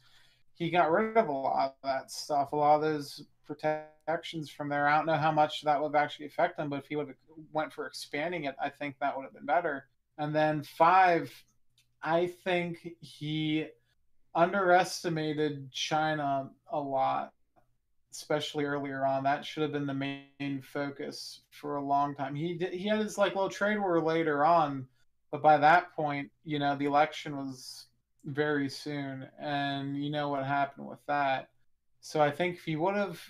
he 0.55 0.70
got 0.70 0.91
rid 0.91 1.16
of 1.16 1.28
a 1.28 1.33
lot 1.33 1.76
of 1.83 1.89
that 1.89 2.10
stuff, 2.10 2.52
a 2.52 2.57
lot 2.57 2.76
of 2.76 2.83
those 2.83 3.24
protections 3.47 4.50
from 4.50 4.68
there. 4.68 4.89
I 4.89 4.97
don't 4.97 5.07
know 5.07 5.15
how 5.15 5.33
much 5.33 5.62
that 5.62 5.81
would 5.81 5.94
have 5.94 6.02
actually 6.02 6.26
affect 6.26 6.58
him, 6.58 6.70
but 6.70 6.81
if 6.81 6.86
he 6.86 6.97
would 6.97 7.08
have 7.08 7.16
went 7.52 7.73
for 7.73 7.86
expanding 7.86 8.44
it, 8.44 8.55
I 8.62 8.70
think 8.70 8.97
that 9.00 9.16
would 9.16 9.24
have 9.24 9.34
been 9.34 9.47
better. 9.47 9.86
And 10.18 10.34
then 10.34 10.62
five, 10.62 11.33
I 12.02 12.28
think 12.44 12.89
he 13.00 13.66
underestimated 14.34 15.70
China 15.73 16.50
a 16.70 16.78
lot, 16.78 17.33
especially 18.12 18.65
earlier 18.65 19.05
on. 19.05 19.24
That 19.24 19.44
should 19.44 19.62
have 19.62 19.73
been 19.73 19.86
the 19.86 19.94
main 19.94 20.62
focus 20.62 21.41
for 21.50 21.76
a 21.76 21.84
long 21.84 22.15
time. 22.15 22.34
He 22.34 22.55
did, 22.55 22.73
he 22.73 22.89
had 22.89 23.00
his 23.00 23.18
like 23.18 23.34
little 23.34 23.50
trade 23.50 23.78
war 23.78 24.00
later 24.00 24.44
on, 24.44 24.86
but 25.31 25.42
by 25.42 25.58
that 25.58 25.94
point, 25.97 26.31
you 26.44 26.60
know, 26.60 26.76
the 26.76 26.84
election 26.84 27.36
was 27.36 27.86
very 28.25 28.69
soon, 28.69 29.27
and 29.39 30.03
you 30.03 30.11
know 30.11 30.28
what 30.28 30.44
happened 30.44 30.89
with 30.89 31.05
that. 31.07 31.51
So 32.01 32.20
I 32.20 32.31
think 32.31 32.57
if 32.57 32.65
he 32.65 32.77
would 32.77 32.94
have 32.94 33.20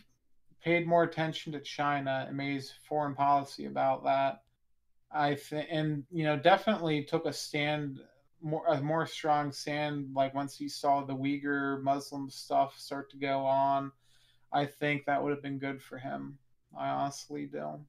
paid 0.63 0.87
more 0.87 1.03
attention 1.03 1.53
to 1.53 1.61
China 1.61 2.25
and 2.27 2.37
made 2.37 2.65
foreign 2.89 3.15
policy 3.15 3.67
about 3.67 4.05
that, 4.05 4.43
I 5.13 5.35
think, 5.35 5.69
and 5.71 6.05
you 6.11 6.25
know, 6.25 6.37
definitely 6.37 7.05
took 7.05 7.27
a 7.27 7.33
stand 7.33 8.01
more 8.43 8.67
a 8.67 8.81
more 8.81 9.07
strong 9.07 9.53
stand 9.53 10.11
like 10.15 10.35
once 10.35 10.57
he 10.57 10.69
saw 10.69 11.03
the 11.03 11.15
Uyghur 11.15 11.83
Muslim 11.83 12.29
stuff 12.29 12.79
start 12.79 13.11
to 13.11 13.17
go 13.17 13.45
on. 13.47 13.91
I 14.53 14.67
think 14.67 15.07
that 15.07 15.23
would 15.23 15.31
have 15.31 15.43
been 15.43 15.59
good 15.59 15.83
for 15.83 15.99
him. 15.99 16.39
I 16.79 16.89
honestly 16.89 17.47
do. 17.47 17.81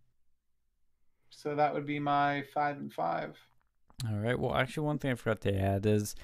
So 1.29 1.55
that 1.55 1.73
would 1.73 1.85
be 1.85 1.99
my 1.99 2.43
five 2.53 2.77
and 2.77 2.91
five. 2.91 3.37
All 4.09 4.17
right. 4.17 4.39
Well, 4.39 4.55
actually, 4.55 4.85
one 4.85 4.97
thing 4.97 5.11
I 5.11 5.15
forgot 5.15 5.41
to 5.41 5.59
add 5.59 5.85
is 5.85 6.15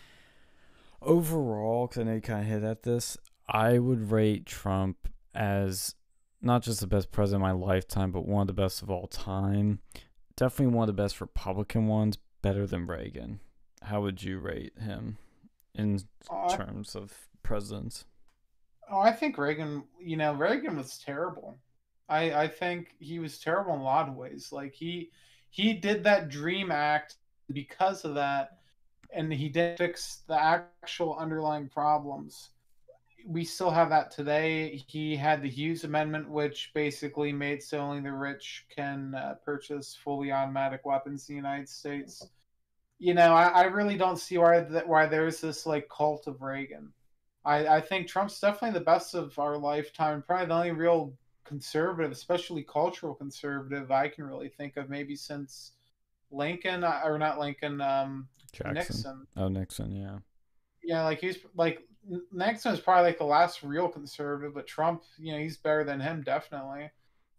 overall, 1.01 1.87
because 1.87 2.01
I 2.01 2.03
know 2.03 2.13
you 2.15 2.21
kind 2.21 2.41
of 2.41 2.47
hit 2.47 2.63
at 2.63 2.83
this, 2.83 3.17
I 3.47 3.79
would 3.79 4.11
rate 4.11 4.45
Trump 4.45 5.09
as 5.33 5.95
not 6.41 6.63
just 6.63 6.79
the 6.79 6.87
best 6.87 7.11
president 7.11 7.43
of 7.43 7.47
my 7.47 7.65
lifetime, 7.65 8.11
but 8.11 8.27
one 8.27 8.41
of 8.41 8.47
the 8.47 8.53
best 8.61 8.81
of 8.81 8.89
all 8.89 9.07
time. 9.07 9.79
Definitely 10.35 10.75
one 10.75 10.89
of 10.89 10.95
the 10.95 11.01
best 11.01 11.21
Republican 11.21 11.87
ones, 11.87 12.17
better 12.41 12.65
than 12.65 12.87
Reagan. 12.87 13.39
How 13.83 14.01
would 14.01 14.23
you 14.23 14.39
rate 14.39 14.73
him 14.79 15.17
in 15.75 16.01
uh, 16.29 16.47
I, 16.47 16.55
terms 16.55 16.95
of 16.95 17.13
presidents? 17.43 18.05
oh, 18.91 18.99
I 18.99 19.11
think 19.11 19.37
Reagan. 19.37 19.83
You 19.99 20.17
know, 20.17 20.33
Reagan 20.33 20.77
was 20.77 20.97
terrible. 20.97 21.57
I 22.09 22.33
I 22.33 22.47
think 22.47 22.95
he 22.99 23.19
was 23.19 23.39
terrible 23.39 23.73
in 23.73 23.79
a 23.79 23.83
lot 23.83 24.09
of 24.09 24.15
ways. 24.15 24.49
Like 24.51 24.73
he 24.73 25.11
he 25.49 25.73
did 25.73 26.03
that 26.03 26.29
Dream 26.29 26.71
Act 26.71 27.15
because 27.51 28.05
of 28.05 28.15
that, 28.15 28.59
and 29.13 29.31
he 29.31 29.49
didn't 29.49 29.77
fix 29.77 30.23
the 30.27 30.41
actual 30.41 31.15
underlying 31.17 31.67
problems. 31.67 32.49
We 33.27 33.45
still 33.45 33.69
have 33.69 33.89
that 33.89 34.11
today. 34.11 34.83
He 34.87 35.15
had 35.15 35.41
the 35.41 35.49
Hughes 35.49 35.83
Amendment, 35.83 36.29
which 36.29 36.71
basically 36.73 37.31
made 37.31 37.61
so 37.61 37.79
only 37.79 38.01
the 38.01 38.11
rich 38.11 38.65
can 38.75 39.13
uh, 39.13 39.35
purchase 39.45 39.95
fully 40.03 40.31
automatic 40.31 40.85
weapons 40.85 41.29
in 41.29 41.35
the 41.35 41.37
United 41.37 41.69
States. 41.69 42.27
You 42.97 43.13
know, 43.13 43.33
I, 43.33 43.47
I 43.47 43.63
really 43.63 43.97
don't 43.97 44.17
see 44.17 44.37
why 44.37 44.59
that 44.59 44.87
why 44.87 45.05
there's 45.05 45.41
this 45.41 45.65
like 45.65 45.87
cult 45.89 46.27
of 46.27 46.41
Reagan. 46.41 46.91
I, 47.43 47.67
I 47.67 47.81
think 47.81 48.07
Trump's 48.07 48.39
definitely 48.39 48.77
the 48.77 48.85
best 48.85 49.15
of 49.15 49.37
our 49.39 49.57
lifetime, 49.57 50.23
probably 50.25 50.45
the 50.47 50.53
only 50.53 50.71
real 50.71 51.13
conservative, 51.51 52.11
especially 52.11 52.63
cultural 52.63 53.13
conservative, 53.13 53.91
I 53.91 54.07
can 54.07 54.23
really 54.23 54.49
think 54.49 54.77
of 54.77 54.89
maybe 54.89 55.15
since 55.15 55.73
Lincoln 56.31 56.83
uh, 56.83 57.01
or 57.03 57.17
not 57.19 57.39
Lincoln, 57.39 57.81
um, 57.81 58.27
Jackson. 58.53 58.73
Nixon. 58.73 59.27
Oh, 59.37 59.47
Nixon. 59.47 59.91
Yeah. 59.91 60.17
Yeah, 60.83 61.03
like 61.03 61.19
he's 61.19 61.37
like 61.55 61.87
Nixon 62.31 62.73
is 62.73 62.79
probably 62.79 63.03
like 63.09 63.17
the 63.19 63.23
last 63.25 63.61
real 63.63 63.87
conservative, 63.87 64.53
but 64.55 64.65
Trump, 64.67 65.03
you 65.17 65.33
know, 65.33 65.39
he's 65.39 65.57
better 65.57 65.83
than 65.83 65.99
him 65.99 66.23
definitely. 66.23 66.89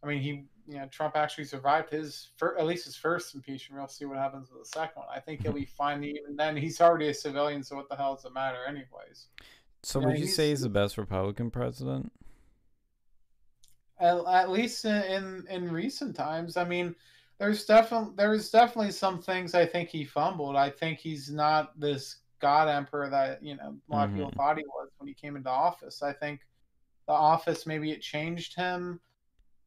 I 0.02 0.06
mean, 0.06 0.20
he, 0.20 0.44
you 0.68 0.78
know, 0.78 0.86
Trump 0.86 1.16
actually 1.16 1.44
survived 1.44 1.90
his 1.90 2.28
fir- 2.36 2.56
at 2.58 2.66
least 2.66 2.84
his 2.84 2.96
first 2.96 3.34
impeachment. 3.34 3.80
We'll 3.80 3.88
see 3.88 4.04
what 4.04 4.18
happens 4.18 4.50
with 4.50 4.62
the 4.62 4.68
second 4.68 5.00
one. 5.00 5.06
I 5.14 5.18
think 5.20 5.42
he'll 5.42 5.52
be 5.52 5.64
fine 5.64 6.02
even 6.04 6.36
then. 6.36 6.56
He's 6.56 6.80
already 6.80 7.08
a 7.08 7.14
civilian, 7.14 7.62
so 7.64 7.76
what 7.76 7.88
the 7.88 7.96
hell 7.96 8.14
does 8.14 8.24
it 8.24 8.32
matter, 8.32 8.58
anyways? 8.66 9.26
So 9.82 10.00
Yeah, 10.00 10.06
would 10.06 10.18
you 10.18 10.24
he's- 10.24 10.36
say 10.36 10.50
he's 10.50 10.60
the 10.60 10.68
best 10.68 10.96
Republican 10.98 11.50
president? 11.50 12.12
at, 14.00 14.16
at 14.26 14.50
least 14.50 14.84
in, 14.84 15.02
in 15.02 15.46
in 15.50 15.70
recent 15.72 16.16
times. 16.16 16.56
I 16.56 16.64
mean, 16.64 16.94
there's 17.42 17.64
definitely 17.64 18.12
there's 18.16 18.50
definitely 18.50 18.92
some 18.92 19.20
things 19.20 19.52
I 19.52 19.66
think 19.66 19.88
he 19.88 20.04
fumbled. 20.04 20.54
I 20.54 20.70
think 20.70 21.00
he's 21.00 21.28
not 21.28 21.78
this 21.78 22.18
god 22.40 22.68
emperor 22.68 23.10
that 23.10 23.42
you 23.42 23.56
know 23.56 23.74
a 23.90 23.92
lot 23.92 24.08
of 24.08 24.14
people 24.14 24.30
thought 24.36 24.50
mm-hmm. 24.50 24.58
he 24.60 24.66
was 24.66 24.90
when 24.98 25.08
he 25.08 25.14
came 25.14 25.34
into 25.34 25.50
office. 25.50 26.04
I 26.04 26.12
think 26.12 26.42
the 27.08 27.12
office 27.12 27.66
maybe 27.66 27.90
it 27.90 28.00
changed 28.00 28.54
him. 28.54 29.00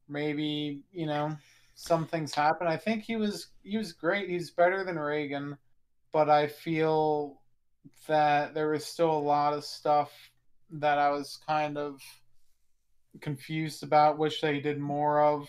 Maybe 0.08 0.80
you 0.90 1.04
know 1.04 1.36
some 1.74 2.06
things 2.06 2.32
happened. 2.34 2.70
I 2.70 2.78
think 2.78 3.02
he 3.02 3.16
was 3.16 3.48
he 3.62 3.76
was 3.76 3.92
great. 3.92 4.30
He's 4.30 4.50
better 4.52 4.82
than 4.82 4.98
Reagan, 4.98 5.58
but 6.12 6.30
I 6.30 6.46
feel 6.46 7.42
that 8.08 8.54
there 8.54 8.70
was 8.70 8.86
still 8.86 9.12
a 9.12 9.18
lot 9.18 9.52
of 9.52 9.64
stuff 9.64 10.10
that 10.70 10.96
I 10.96 11.10
was 11.10 11.40
kind 11.46 11.76
of 11.76 12.00
confused 13.20 13.82
about, 13.82 14.16
wish 14.16 14.40
they 14.40 14.60
did 14.60 14.78
more 14.78 15.20
of. 15.20 15.46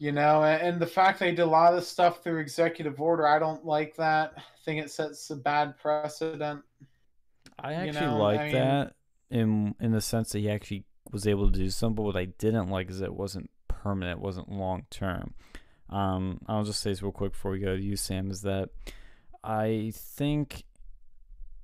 You 0.00 0.12
know, 0.12 0.42
and, 0.44 0.80
the 0.80 0.86
fact 0.86 1.20
they 1.20 1.30
did 1.30 1.42
a 1.42 1.46
lot 1.46 1.74
of 1.74 1.78
this 1.78 1.86
stuff 1.86 2.24
through 2.24 2.38
executive 2.38 3.02
order, 3.02 3.28
I 3.28 3.38
don't 3.38 3.66
like 3.66 3.96
that. 3.96 4.32
I 4.34 4.42
think 4.64 4.82
it 4.82 4.90
sets 4.90 5.28
a 5.28 5.36
bad 5.36 5.76
precedent. 5.76 6.62
I 7.58 7.72
You 7.72 7.76
actually 7.90 8.06
know, 8.06 8.16
like 8.16 8.40
I 8.40 8.44
mean- 8.44 8.52
that 8.54 8.94
in 9.30 9.74
in 9.78 9.92
the 9.92 10.00
sense 10.00 10.32
that 10.32 10.38
he 10.38 10.50
actually 10.50 10.86
was 11.12 11.26
able 11.26 11.52
to 11.52 11.58
do 11.58 11.68
some, 11.68 11.92
But 11.92 12.04
what 12.04 12.16
I 12.16 12.24
didn't 12.24 12.70
like 12.70 12.88
is 12.88 13.02
it 13.02 13.12
wasn't 13.12 13.50
permanent, 13.68 14.18
it 14.18 14.24
wasn't 14.24 14.50
long 14.50 14.86
term. 14.88 15.34
Um, 15.90 16.40
I'll 16.46 16.64
just 16.64 16.80
say 16.80 16.90
this 16.90 17.02
real 17.02 17.12
quick 17.12 17.32
before 17.32 17.50
we 17.50 17.58
go 17.58 17.76
to 17.76 17.82
you, 17.82 17.96
Sam. 17.96 18.30
Is 18.30 18.40
that 18.40 18.70
I 19.44 19.92
think 19.94 20.64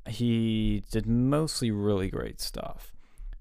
he 0.07 0.85
did 0.91 1.07
mostly 1.07 1.71
really 1.71 2.11
great 2.11 2.43
stuff. 2.43 2.93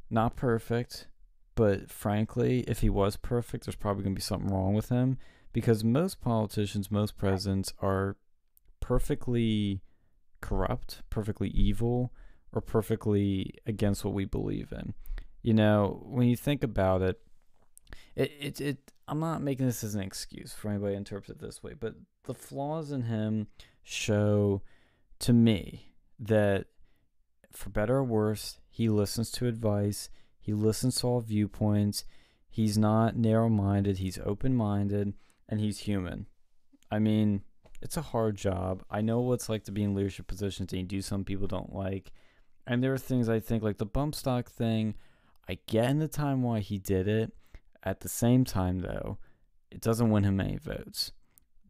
Not 0.09 0.37
perfect, 0.37 1.07
but 1.55 1.89
frankly, 1.89 2.61
if 2.67 2.81
he 2.81 2.89
was 2.89 3.17
perfect, 3.17 3.65
there's 3.65 3.75
probably 3.75 4.03
gonna 4.03 4.15
be 4.15 4.21
something 4.21 4.51
wrong 4.51 4.73
with 4.73 4.89
him 4.89 5.17
because 5.53 5.83
most 5.83 6.21
politicians, 6.21 6.91
most 6.91 7.17
presidents 7.17 7.73
are 7.81 8.17
perfectly 8.81 9.81
corrupt, 10.41 11.01
perfectly 11.09 11.49
evil, 11.49 12.13
or 12.51 12.61
perfectly 12.61 13.53
against 13.65 14.03
what 14.03 14.13
we 14.13 14.25
believe 14.25 14.71
in. 14.71 14.93
You 15.41 15.53
know, 15.53 16.01
when 16.05 16.27
you 16.27 16.35
think 16.35 16.63
about 16.63 17.01
it, 17.01 17.19
it, 18.15 18.31
it, 18.39 18.61
it 18.61 18.91
I'm 19.07 19.19
not 19.19 19.41
making 19.41 19.65
this 19.65 19.83
as 19.83 19.95
an 19.95 20.01
excuse 20.01 20.53
for 20.53 20.69
anybody 20.69 20.93
to 20.93 20.97
interpret 20.97 21.37
it 21.37 21.41
this 21.41 21.61
way, 21.61 21.73
but 21.79 21.95
the 22.23 22.33
flaws 22.33 22.91
in 22.91 23.03
him 23.03 23.47
show 23.83 24.61
to 25.19 25.33
me 25.33 25.93
that 26.19 26.65
for 27.51 27.69
better 27.69 27.97
or 27.97 28.03
worse, 28.03 28.59
he 28.69 28.89
listens 28.89 29.31
to 29.31 29.47
advice, 29.47 30.09
he 30.45 30.53
listens 30.53 30.97
to 30.97 31.07
all 31.07 31.21
viewpoints, 31.21 32.05
he's 32.51 32.77
not 32.77 33.17
narrow 33.17 33.49
minded, 33.49 33.97
he's 33.97 34.19
open 34.23 34.55
minded, 34.55 35.13
and 35.49 35.59
he's 35.59 35.79
human. 35.79 36.27
I 36.91 36.99
mean, 36.99 37.41
it's 37.81 37.97
a 37.97 38.03
hard 38.03 38.35
job. 38.35 38.83
I 38.91 39.01
know 39.01 39.21
what 39.21 39.33
it's 39.33 39.49
like 39.49 39.63
to 39.63 39.71
be 39.71 39.81
in 39.81 39.95
leadership 39.95 40.27
positions 40.27 40.71
and 40.71 40.81
you 40.81 40.87
do 40.87 41.01
some 41.01 41.23
people 41.23 41.47
don't 41.47 41.73
like. 41.73 42.11
And 42.67 42.83
there 42.83 42.93
are 42.93 42.99
things 42.99 43.27
I 43.27 43.39
think 43.39 43.63
like 43.63 43.79
the 43.79 43.87
bump 43.87 44.13
stock 44.13 44.51
thing, 44.51 44.93
I 45.49 45.57
get 45.65 45.89
in 45.89 45.97
the 45.97 46.07
time 46.07 46.43
why 46.43 46.59
he 46.59 46.77
did 46.77 47.07
it. 47.07 47.31
At 47.81 48.01
the 48.01 48.09
same 48.09 48.45
time 48.45 48.81
though, 48.81 49.17
it 49.71 49.81
doesn't 49.81 50.11
win 50.11 50.25
him 50.25 50.39
any 50.39 50.57
votes. 50.57 51.11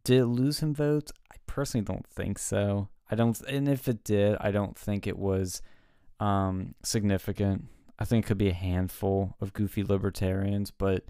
Did 0.04 0.20
it 0.20 0.26
lose 0.26 0.60
him 0.60 0.76
votes? 0.76 1.14
I 1.32 1.38
personally 1.48 1.86
don't 1.86 2.08
think 2.08 2.40
so. 2.40 2.90
I 3.10 3.16
don't 3.16 3.40
and 3.48 3.70
if 3.70 3.88
it 3.88 4.04
did, 4.04 4.36
I 4.42 4.52
don't 4.52 4.78
think 4.78 5.08
it 5.08 5.18
was 5.18 5.62
um 6.20 6.76
significant. 6.84 7.70
I 7.98 8.06
think 8.06 8.26
it 8.26 8.28
could 8.28 8.38
be 8.38 8.50
a 8.50 8.54
handful 8.54 9.36
of 9.40 9.54
goofy 9.54 9.84
libertarians, 9.84 10.72
but 10.72 11.06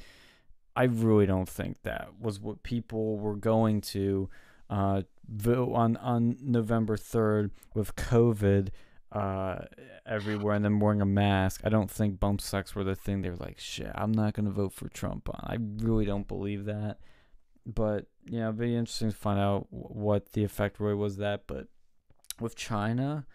I 0.75 0.83
really 0.83 1.25
don't 1.25 1.49
think 1.49 1.77
that 1.83 2.09
was 2.19 2.39
what 2.39 2.63
people 2.63 3.17
were 3.17 3.35
going 3.35 3.81
to 3.81 4.29
uh, 4.69 5.03
vote 5.27 5.73
on 5.73 5.97
on 5.97 6.37
November 6.41 6.97
third 6.97 7.51
with 7.73 7.95
COVID 7.95 8.69
uh, 9.11 9.59
everywhere 10.05 10.55
and 10.55 10.65
then 10.65 10.79
wearing 10.79 11.01
a 11.01 11.05
mask. 11.05 11.61
I 11.63 11.69
don't 11.69 11.89
think 11.89 12.19
bump 12.19 12.41
stocks 12.41 12.75
were 12.75 12.83
the 12.83 12.95
thing. 12.95 13.21
They 13.21 13.29
were 13.29 13.35
like, 13.37 13.59
shit, 13.59 13.91
I'm 13.95 14.11
not 14.11 14.33
gonna 14.33 14.51
vote 14.51 14.73
for 14.73 14.89
Trump 14.89 15.29
on. 15.29 15.39
I 15.43 15.57
really 15.85 16.05
don't 16.05 16.27
believe 16.27 16.65
that. 16.65 16.97
But 17.65 18.07
yeah, 18.25 18.43
it'd 18.43 18.59
be 18.59 18.75
interesting 18.75 19.11
to 19.11 19.15
find 19.15 19.39
out 19.39 19.67
what 19.69 20.33
the 20.33 20.43
effect 20.43 20.79
really 20.79 20.95
was 20.95 21.17
that. 21.17 21.43
But 21.47 21.67
with 22.39 22.55
China, 22.55 23.25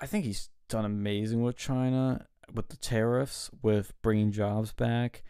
I 0.00 0.06
think 0.06 0.24
he's 0.24 0.50
done 0.68 0.84
amazing 0.84 1.42
with 1.42 1.56
China 1.56 2.26
with 2.54 2.68
the 2.68 2.76
tariffs, 2.76 3.50
with 3.62 3.92
bringing 4.02 4.32
jobs 4.32 4.72
back 4.72 5.22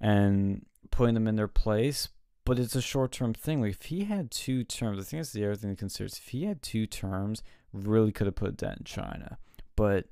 and 0.00 0.66
putting 0.90 1.14
them 1.14 1.28
in 1.28 1.36
their 1.36 1.48
place. 1.48 2.08
But 2.44 2.58
it's 2.58 2.74
a 2.74 2.80
short 2.80 3.12
term 3.12 3.34
thing. 3.34 3.60
Like 3.60 3.72
if 3.72 3.82
he 3.82 4.04
had 4.04 4.30
two 4.30 4.64
terms, 4.64 4.98
I 4.98 5.02
think 5.02 5.20
that's 5.20 5.32
the 5.32 5.44
other 5.44 5.56
thing 5.56 5.70
to 5.70 5.76
consider. 5.76 6.06
If 6.06 6.28
he 6.28 6.44
had 6.44 6.62
two 6.62 6.86
terms, 6.86 7.42
really 7.72 8.12
could 8.12 8.26
have 8.26 8.36
put 8.36 8.48
a 8.48 8.52
dent 8.52 8.78
in 8.78 8.84
China. 8.84 9.38
But 9.76 10.06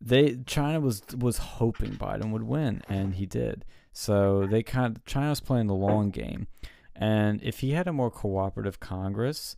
they 0.00 0.38
China 0.46 0.80
was 0.80 1.02
was 1.16 1.38
hoping 1.38 1.92
Biden 1.92 2.30
would 2.30 2.44
win, 2.44 2.82
and 2.88 3.14
he 3.14 3.26
did. 3.26 3.64
So 3.92 4.46
they 4.46 4.62
kind 4.62 4.96
of, 4.96 5.04
China's 5.04 5.40
playing 5.40 5.66
the 5.66 5.74
long 5.74 6.10
game, 6.10 6.46
and 6.94 7.42
if 7.42 7.60
he 7.60 7.72
had 7.72 7.88
a 7.88 7.92
more 7.92 8.10
cooperative 8.10 8.78
Congress, 8.78 9.56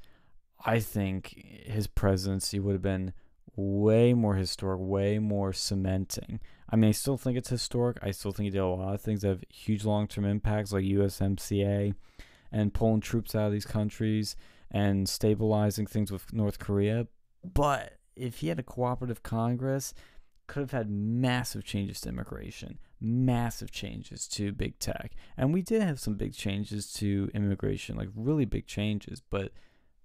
I 0.65 0.81
think 0.81 1.63
his 1.67 1.87
presidency 1.87 2.59
would 2.59 2.73
have 2.73 2.83
been 2.83 3.13
way 3.59 4.15
more 4.15 4.37
historic, 4.37 4.79
way 4.81 5.19
more 5.19 5.53
cementing. 5.53 6.39
I 6.71 6.77
mean, 6.77 6.91
I 6.91 6.93
still 6.93 7.17
think 7.17 7.37
it's 7.37 7.49
historic. 7.49 7.99
I 8.03 8.13
still 8.13 8.31
think 8.31 8.45
he 8.45 8.51
did 8.51 8.59
a 8.59 8.67
lot 8.67 8.95
of 8.95 9.01
things 9.01 9.23
that 9.23 9.29
have 9.29 9.45
huge 9.49 9.85
long 9.85 10.07
term 10.07 10.25
impacts, 10.25 10.73
like 10.73 10.85
USMCA 10.85 11.95
and 12.53 12.73
pulling 12.73 13.01
troops 13.01 13.35
out 13.35 13.47
of 13.47 13.53
these 13.53 13.67
countries 13.67 14.37
and 14.71 15.09
stabilizing 15.09 15.87
things 15.87 16.13
with 16.13 16.33
North 16.33 16.59
Korea. 16.59 17.09
But 17.43 17.99
if 18.15 18.39
he 18.39 18.49
had 18.49 18.61
a 18.61 18.63
cooperative 18.63 19.23
Congress, 19.23 19.93
could 20.47 20.61
have 20.61 20.71
had 20.71 20.89
massive 20.89 21.65
changes 21.65 22.01
to 22.03 22.09
immigration, 22.09 22.79
massive 23.01 23.71
changes 23.71 24.29
to 24.29 24.53
big 24.53 24.79
tech. 24.79 25.13
And 25.37 25.53
we 25.53 25.63
did 25.63 25.83
have 25.83 25.99
some 25.99 26.15
big 26.15 26.33
changes 26.33 26.93
to 26.95 27.29
immigration, 27.35 27.97
like 27.97 28.09
really 28.15 28.45
big 28.45 28.67
changes, 28.67 29.21
but 29.21 29.53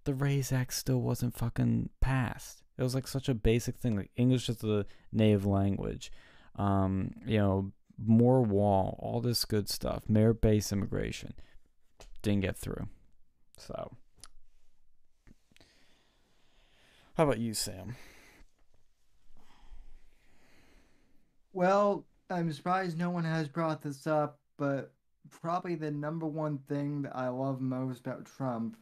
the 0.05 0.13
Raise 0.13 0.51
Act 0.51 0.73
still 0.73 1.01
wasn't 1.01 1.37
fucking 1.37 1.89
passed. 2.01 2.62
It 2.77 2.83
was 2.83 2.95
like 2.95 3.07
such 3.07 3.29
a 3.29 3.33
basic 3.33 3.77
thing, 3.77 3.95
like 3.95 4.11
English 4.15 4.49
as 4.49 4.63
a 4.63 4.85
native 5.11 5.45
language. 5.45 6.11
Um, 6.55 7.11
you 7.25 7.37
know, 7.37 7.71
more 8.03 8.41
wall, 8.41 8.97
all 8.99 9.21
this 9.21 9.45
good 9.45 9.69
stuff, 9.69 10.09
merit 10.09 10.41
based 10.41 10.71
immigration. 10.71 11.33
Didn't 12.21 12.41
get 12.41 12.57
through. 12.57 12.87
So 13.57 13.91
how 17.15 17.25
about 17.25 17.39
you, 17.39 17.53
Sam? 17.53 17.95
Well, 21.51 22.05
I'm 22.31 22.51
surprised 22.51 22.97
no 22.97 23.11
one 23.11 23.23
has 23.23 23.47
brought 23.47 23.83
this 23.83 24.07
up, 24.07 24.39
but 24.57 24.93
probably 25.29 25.75
the 25.75 25.91
number 25.91 26.25
one 26.25 26.57
thing 26.67 27.03
that 27.03 27.15
I 27.15 27.27
love 27.27 27.61
most 27.61 27.99
about 27.99 28.25
Trump 28.25 28.77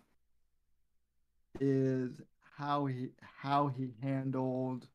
is 1.59 2.21
how 2.57 2.85
he 2.85 3.09
how 3.41 3.67
he 3.67 3.93
handled 4.01 4.88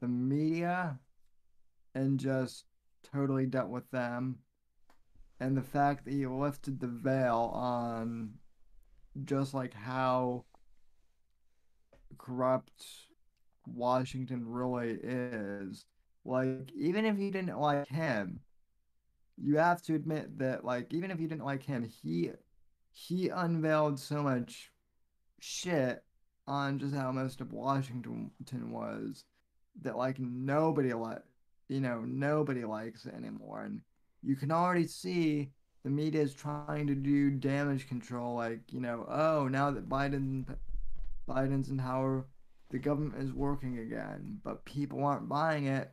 the 0.00 0.08
media 0.08 0.98
and 1.94 2.18
just 2.20 2.64
totally 3.12 3.46
dealt 3.46 3.68
with 3.68 3.90
them 3.90 4.38
and 5.40 5.56
the 5.56 5.62
fact 5.62 6.04
that 6.04 6.12
he 6.12 6.26
lifted 6.26 6.80
the 6.80 6.86
veil 6.88 7.50
on 7.54 8.34
just 9.24 9.54
like 9.54 9.74
how 9.74 10.44
corrupt 12.18 12.84
Washington 13.66 14.46
really 14.46 14.98
is. 15.02 15.84
Like, 16.24 16.70
even 16.76 17.04
if 17.04 17.18
you 17.18 17.30
didn't 17.30 17.58
like 17.58 17.86
him, 17.88 18.40
you 19.36 19.56
have 19.56 19.82
to 19.82 19.94
admit 19.94 20.38
that, 20.38 20.64
like, 20.64 20.92
even 20.92 21.10
if 21.10 21.20
you 21.20 21.28
didn't 21.28 21.44
like 21.44 21.62
him, 21.62 21.84
he 21.84 22.32
he 22.92 23.28
unveiled 23.28 23.98
so 24.00 24.22
much 24.22 24.72
shit 25.40 26.02
on 26.48 26.78
just 26.78 26.94
how 26.94 27.12
most 27.12 27.40
of 27.40 27.52
Washington 27.52 28.30
was 28.70 29.24
that 29.82 29.96
like 29.96 30.18
nobody 30.18 30.92
like 30.92 31.22
you 31.68 31.80
know 31.80 32.00
nobody 32.00 32.64
likes 32.64 33.06
anymore, 33.06 33.62
and 33.62 33.80
you 34.22 34.34
can 34.34 34.50
already 34.50 34.86
see 34.86 35.50
the 35.84 35.90
media 35.90 36.22
is 36.22 36.34
trying 36.34 36.86
to 36.86 36.94
do 36.94 37.30
damage 37.30 37.88
control. 37.88 38.34
Like, 38.34 38.60
you 38.70 38.80
know, 38.80 39.06
oh, 39.08 39.48
now 39.48 39.70
that 39.70 39.88
Biden 39.88 40.44
Biden's 41.28 41.68
in 41.68 41.78
power, 41.78 42.26
the 42.70 42.78
government 42.78 43.22
is 43.22 43.32
working 43.32 43.78
again, 43.78 44.40
but 44.42 44.64
people 44.64 45.04
aren't 45.04 45.28
buying 45.28 45.66
it. 45.66 45.90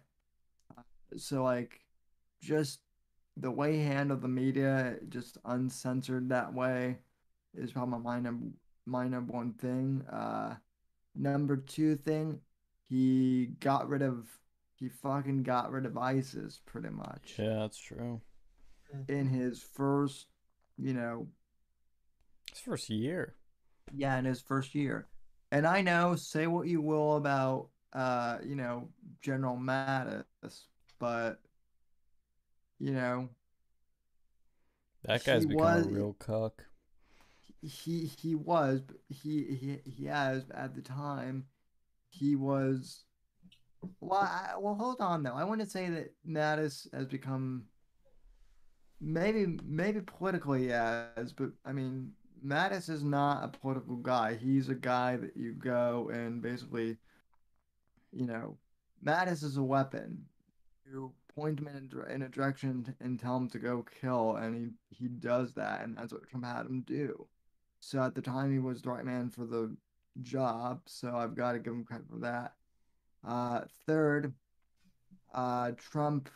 So 1.17 1.43
like, 1.43 1.82
just 2.42 2.80
the 3.38 3.51
way 3.51 3.77
he 3.77 3.84
handled 3.84 4.22
the 4.22 4.27
media, 4.27 4.98
just 5.09 5.38
uncensored 5.45 6.30
that 6.30 6.53
way, 6.53 6.98
is 7.53 7.72
probably 7.72 8.00
my 8.00 8.19
number 8.19 8.48
my 8.85 9.07
number 9.07 9.33
one 9.33 9.53
thing. 9.53 10.03
Uh, 10.11 10.55
number 11.15 11.57
two 11.57 11.95
thing, 11.95 12.39
he 12.88 13.47
got 13.59 13.88
rid 13.89 14.01
of 14.01 14.27
he 14.75 14.89
fucking 14.89 15.43
got 15.43 15.72
rid 15.72 15.85
of 15.85 15.97
ISIS 15.97 16.59
pretty 16.65 16.89
much 16.89 17.35
Yeah, 17.38 17.59
that's 17.59 17.77
true. 17.77 18.22
in 19.07 19.27
his 19.27 19.61
first, 19.64 20.27
you 20.77 20.93
know, 20.93 21.27
His 22.51 22.59
first 22.59 22.89
year. 22.89 23.35
Yeah, 23.93 24.17
in 24.17 24.25
his 24.25 24.41
first 24.41 24.75
year. 24.75 25.07
And 25.51 25.65
I 25.65 25.81
know, 25.81 26.15
say 26.15 26.47
what 26.47 26.67
you 26.67 26.81
will 26.81 27.15
about 27.15 27.69
uh, 27.93 28.39
you 28.43 28.55
know, 28.55 28.89
General 29.22 29.55
Mattis, 29.55 30.25
but 30.99 31.39
you 32.80 32.91
know, 32.91 33.30
That 35.05 35.23
guy's 35.23 35.45
become 35.45 35.57
was- 35.57 35.88
a 35.88 35.89
real 35.89 36.14
cuck. 36.19 36.65
He 37.66 38.11
he 38.18 38.35
was 38.35 38.82
he 39.10 39.44
he 39.44 39.90
he 39.90 40.06
has 40.06 40.44
at 40.53 40.76
the 40.76 40.82
time 40.82 41.45
he 42.10 42.35
was 42.35 43.03
well 44.00 44.22
I, 44.22 44.53
well 44.58 44.76
hold 44.76 45.02
on 45.02 45.24
though. 45.24 45.34
I 45.34 45.44
want 45.44 45.61
to 45.61 45.68
say 45.68 45.90
that 45.90 46.14
Mattis 46.27 46.88
has 46.94 47.08
become 47.08 47.66
maybe 49.02 49.58
maybe 49.66 50.02
politically 50.02 50.68
yes 50.68 51.34
but 51.35 51.50
I 51.66 51.72
mean 51.72 52.11
Mattis 52.45 52.90
is 52.90 53.03
not 53.03 53.44
a 53.44 53.58
political 53.58 53.95
guy. 53.95 54.35
He's 54.35 54.69
a 54.69 54.76
guy 54.76 55.18
that 55.18 55.35
you 55.35 55.53
go 55.53 56.10
and 56.14 56.42
basically 56.42 56.98
you 58.11 58.26
know 58.26 58.58
Mattis 59.03 59.44
is 59.44 59.58
a 59.58 59.64
weapon. 59.64 60.26
You 60.88 61.14
point 61.35 61.60
him 61.60 61.68
in 61.68 61.90
a, 62.00 62.14
in 62.14 62.22
a 62.22 62.30
direction 62.30 62.95
and 63.02 63.19
tell 63.19 63.35
him 63.35 63.50
to 63.50 63.60
go 63.60 63.85
kill 64.02 64.35
and 64.35 64.56
he 64.56 64.95
he 64.95 65.08
does 65.08 65.53
that 65.56 65.84
and 65.84 65.98
that's 65.98 66.14
what 66.14 66.27
Trump 66.30 66.45
had 66.45 66.66
him 66.66 66.82
do 66.85 67.27
so 67.85 68.01
at 68.01 68.15
the 68.15 68.22
time, 68.22 68.51
he 68.51 68.57
was 68.57 68.81
the 68.81 68.89
right 68.89 69.05
man 69.05 69.30
for 69.30 69.45
the 69.45 69.77
job. 70.23 70.81
So 70.88 71.15
I've 71.15 71.35
got 71.35 71.51
to 71.51 71.59
give 71.59 71.72
him 71.72 71.83
credit 71.83 72.07
for 72.09 72.17
that. 72.17 72.53
Uh, 73.23 73.61
third, 73.85 74.33
uh, 75.35 75.69
Trump 75.77 76.27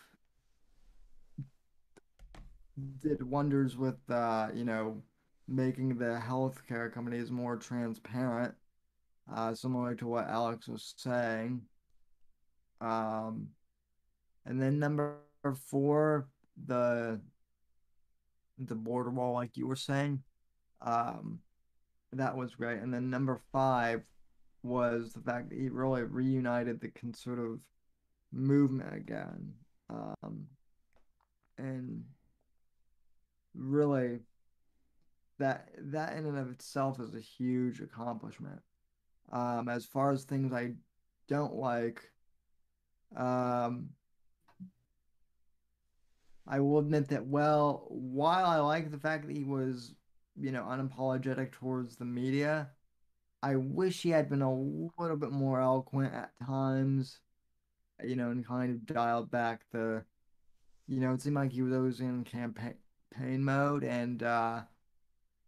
did 3.01 3.23
wonders 3.23 3.75
with, 3.75 3.97
uh, 4.11 4.49
you 4.53 4.63
know, 4.63 5.01
making 5.47 5.97
the 5.97 6.21
healthcare 6.23 6.93
companies 6.93 7.31
more 7.31 7.57
transparent, 7.57 8.53
uh, 9.33 9.55
similar 9.55 9.95
to 9.95 10.05
what 10.05 10.27
Alex 10.27 10.67
was 10.67 10.93
saying. 10.97 11.61
Um, 12.79 13.47
and 14.45 14.61
then 14.61 14.77
number 14.77 15.17
four, 15.65 16.27
the 16.67 17.19
the 18.59 18.75
border 18.75 19.09
wall, 19.09 19.33
like 19.33 19.57
you 19.57 19.65
were 19.65 19.75
saying. 19.75 20.21
Um, 20.81 21.39
that 22.13 22.35
was 22.35 22.55
great. 22.55 22.79
And 22.79 22.93
then 22.93 23.09
number 23.09 23.39
five 23.51 24.03
was 24.63 25.13
the 25.13 25.21
fact 25.21 25.49
that 25.49 25.57
he 25.57 25.69
really 25.69 26.03
reunited 26.03 26.81
the 26.81 26.89
conservative 26.89 27.59
movement 28.31 28.93
again. 28.93 29.53
Um, 29.89 30.45
and 31.57 32.03
really, 33.55 34.19
that 35.39 35.69
that 35.77 36.17
in 36.17 36.25
and 36.25 36.37
of 36.37 36.51
itself 36.51 36.99
is 36.99 37.15
a 37.15 37.19
huge 37.19 37.79
accomplishment. 37.79 38.59
Um, 39.31 39.69
as 39.69 39.85
far 39.85 40.11
as 40.11 40.23
things 40.23 40.53
I 40.53 40.73
don't 41.27 41.55
like, 41.55 42.01
um, 43.15 43.89
I 46.47 46.59
will 46.59 46.79
admit 46.79 47.09
that, 47.09 47.25
well, 47.25 47.85
while 47.89 48.45
I 48.45 48.57
like 48.57 48.89
the 48.89 48.97
fact 48.97 49.27
that 49.27 49.37
he 49.37 49.43
was 49.43 49.93
you 50.39 50.51
know, 50.51 50.63
unapologetic 50.63 51.51
towards 51.53 51.97
the 51.97 52.05
media. 52.05 52.71
I 53.43 53.55
wish 53.57 54.01
he 54.03 54.09
had 54.09 54.29
been 54.29 54.41
a 54.41 54.53
little 54.53 55.17
bit 55.17 55.31
more 55.31 55.61
eloquent 55.61 56.13
at 56.13 56.33
times, 56.45 57.19
you 58.03 58.15
know, 58.15 58.31
and 58.31 58.45
kind 58.45 58.71
of 58.71 58.85
dialed 58.85 59.31
back 59.31 59.63
the, 59.71 60.05
you 60.87 60.99
know, 60.99 61.13
it 61.13 61.21
seemed 61.21 61.35
like 61.35 61.51
he 61.51 61.61
was 61.63 61.73
always 61.73 61.99
in 62.01 62.23
campaign 62.25 62.75
mode, 63.17 63.83
and 63.83 64.23
uh, 64.23 64.63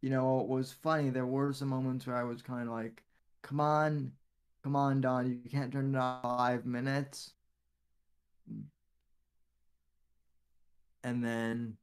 you 0.01 0.09
know, 0.09 0.41
it 0.41 0.47
was 0.47 0.71
funny. 0.73 1.09
There 1.09 1.25
were 1.27 1.53
some 1.53 1.69
moments 1.69 2.07
where 2.07 2.17
I 2.17 2.23
was 2.23 2.41
kind 2.41 2.67
of 2.67 2.73
like, 2.73 3.03
"Come 3.43 3.59
on, 3.61 4.13
come 4.63 4.75
on, 4.75 5.01
Don, 5.01 5.29
you 5.29 5.49
can't 5.49 5.71
turn 5.73 5.95
it 5.95 5.97
off 5.97 6.23
five 6.23 6.65
minutes." 6.65 7.33
And 11.03 11.23
then 11.23 11.77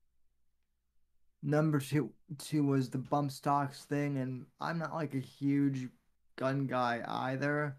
number 1.43 1.81
two 1.81 2.11
two 2.39 2.65
was 2.65 2.91
the 2.91 2.99
bump 2.99 3.31
stocks 3.31 3.85
thing, 3.85 4.19
and 4.19 4.47
I'm 4.61 4.79
not 4.79 4.95
like 4.95 5.15
a 5.15 5.21
huge 5.21 5.89
gun 6.37 6.67
guy 6.67 7.03
either, 7.07 7.77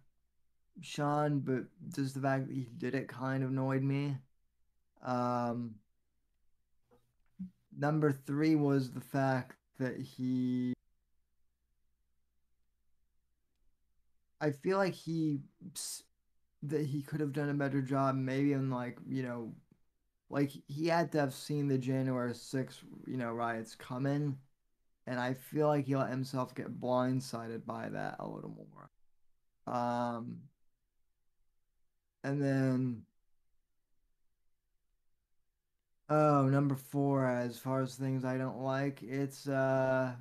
Sean, 0.82 1.40
but 1.40 1.64
just 1.94 2.16
the 2.16 2.22
fact 2.22 2.48
that 2.48 2.54
he 2.54 2.68
did 2.78 2.96
it 2.96 3.08
kind 3.08 3.44
of 3.44 3.50
annoyed 3.50 3.84
me. 3.84 4.18
Um, 5.04 5.76
number 7.78 8.12
three 8.12 8.56
was 8.56 8.92
the 8.92 9.02
fact 9.02 9.56
that 9.80 9.98
he. 9.98 10.74
I 14.42 14.52
feel 14.52 14.78
like 14.78 14.94
he 14.94 15.42
that 16.64 16.86
he 16.86 17.02
could 17.02 17.20
have 17.20 17.34
done 17.34 17.50
a 17.50 17.54
better 17.54 17.82
job, 17.82 18.16
maybe 18.16 18.54
in 18.54 18.70
like 18.70 18.98
you 19.08 19.24
know, 19.24 19.54
like 20.30 20.52
he 20.68 20.88
had 20.88 21.12
to 21.14 21.20
have 21.20 21.34
seen 21.34 21.68
the 21.68 21.78
January 21.78 22.34
6th, 22.36 22.84
you 23.08 23.18
know, 23.18 23.32
riots 23.32 23.76
coming, 23.76 24.38
and 25.08 25.20
I 25.20 25.34
feel 25.36 25.68
like 25.68 25.86
he 25.86 25.96
let 25.96 26.10
himself 26.12 26.56
get 26.56 26.80
blindsided 26.80 27.66
by 27.66 27.90
that 27.90 28.18
a 28.20 28.28
little 28.28 28.56
more. 28.74 28.90
Um, 29.76 30.42
and 32.24 32.42
then 32.42 33.04
Oh, 36.10 36.48
number 36.50 36.76
four, 36.76 37.26
as 37.28 37.58
far 37.58 37.82
as 37.82 37.96
things 37.96 38.26
I 38.26 38.38
don't 38.38 38.60
like, 38.60 39.02
it's 39.04 39.48
uh 39.48 40.16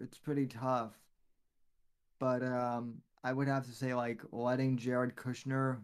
it's 0.00 0.18
pretty 0.18 0.46
tough. 0.46 0.92
But 2.18 2.42
um 2.42 3.02
I 3.24 3.32
would 3.32 3.48
have 3.48 3.66
to 3.66 3.72
say 3.72 3.94
like 3.94 4.22
letting 4.32 4.76
Jared 4.76 5.16
Kushner 5.16 5.80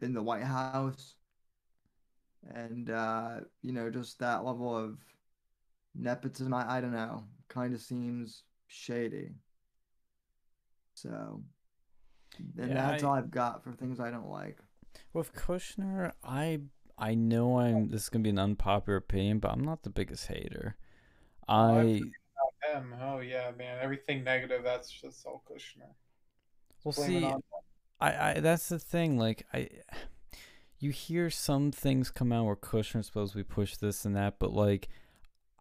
in 0.00 0.12
the 0.12 0.22
White 0.22 0.42
House 0.42 1.14
and 2.54 2.90
uh 2.90 3.40
you 3.62 3.72
know 3.72 3.88
just 3.90 4.18
that 4.18 4.44
level 4.44 4.76
of 4.76 4.98
nepotism 5.94 6.52
I, 6.54 6.78
I 6.78 6.80
don't 6.80 6.92
know 6.92 7.24
kind 7.48 7.74
of 7.74 7.80
seems 7.80 8.42
shady. 8.66 9.30
So 10.94 11.42
and 12.58 12.70
Yeah, 12.70 12.90
that's 12.90 13.02
I- 13.02 13.06
all 13.06 13.14
I've 13.14 13.30
got 13.30 13.62
for 13.62 13.72
things 13.72 14.00
I 14.00 14.10
don't 14.10 14.28
like. 14.30 14.58
With 15.12 15.34
Kushner, 15.34 16.12
I 16.24 16.60
I 16.98 17.14
know 17.14 17.58
I'm 17.58 17.88
this 17.88 18.04
is 18.04 18.08
gonna 18.08 18.22
be 18.22 18.30
an 18.30 18.38
unpopular 18.38 18.96
opinion, 18.96 19.38
but 19.38 19.50
I'm 19.52 19.64
not 19.64 19.82
the 19.82 19.90
biggest 19.90 20.26
hater. 20.26 20.76
I 21.48 22.02
I 22.66 22.72
Him, 22.72 22.94
oh 23.00 23.18
yeah, 23.20 23.50
man. 23.58 23.78
Everything 23.80 24.22
negative, 24.24 24.62
that's 24.64 24.90
just 24.90 25.26
all 25.26 25.42
Kushner. 25.50 25.92
well 26.84 26.92
Blame 26.94 27.08
see 27.08 27.34
I, 28.00 28.30
I 28.30 28.40
that's 28.40 28.68
the 28.68 28.78
thing. 28.78 29.18
Like 29.18 29.46
I, 29.52 29.68
you 30.82 30.90
hear 30.90 31.30
some 31.30 31.70
things 31.70 32.10
come 32.10 32.32
out 32.32 32.44
where 32.44 32.56
Kushner's 32.56 33.06
supposed 33.06 33.34
be 33.34 33.44
push 33.44 33.76
this 33.76 34.04
and 34.04 34.16
that, 34.16 34.40
but 34.40 34.52
like, 34.52 34.88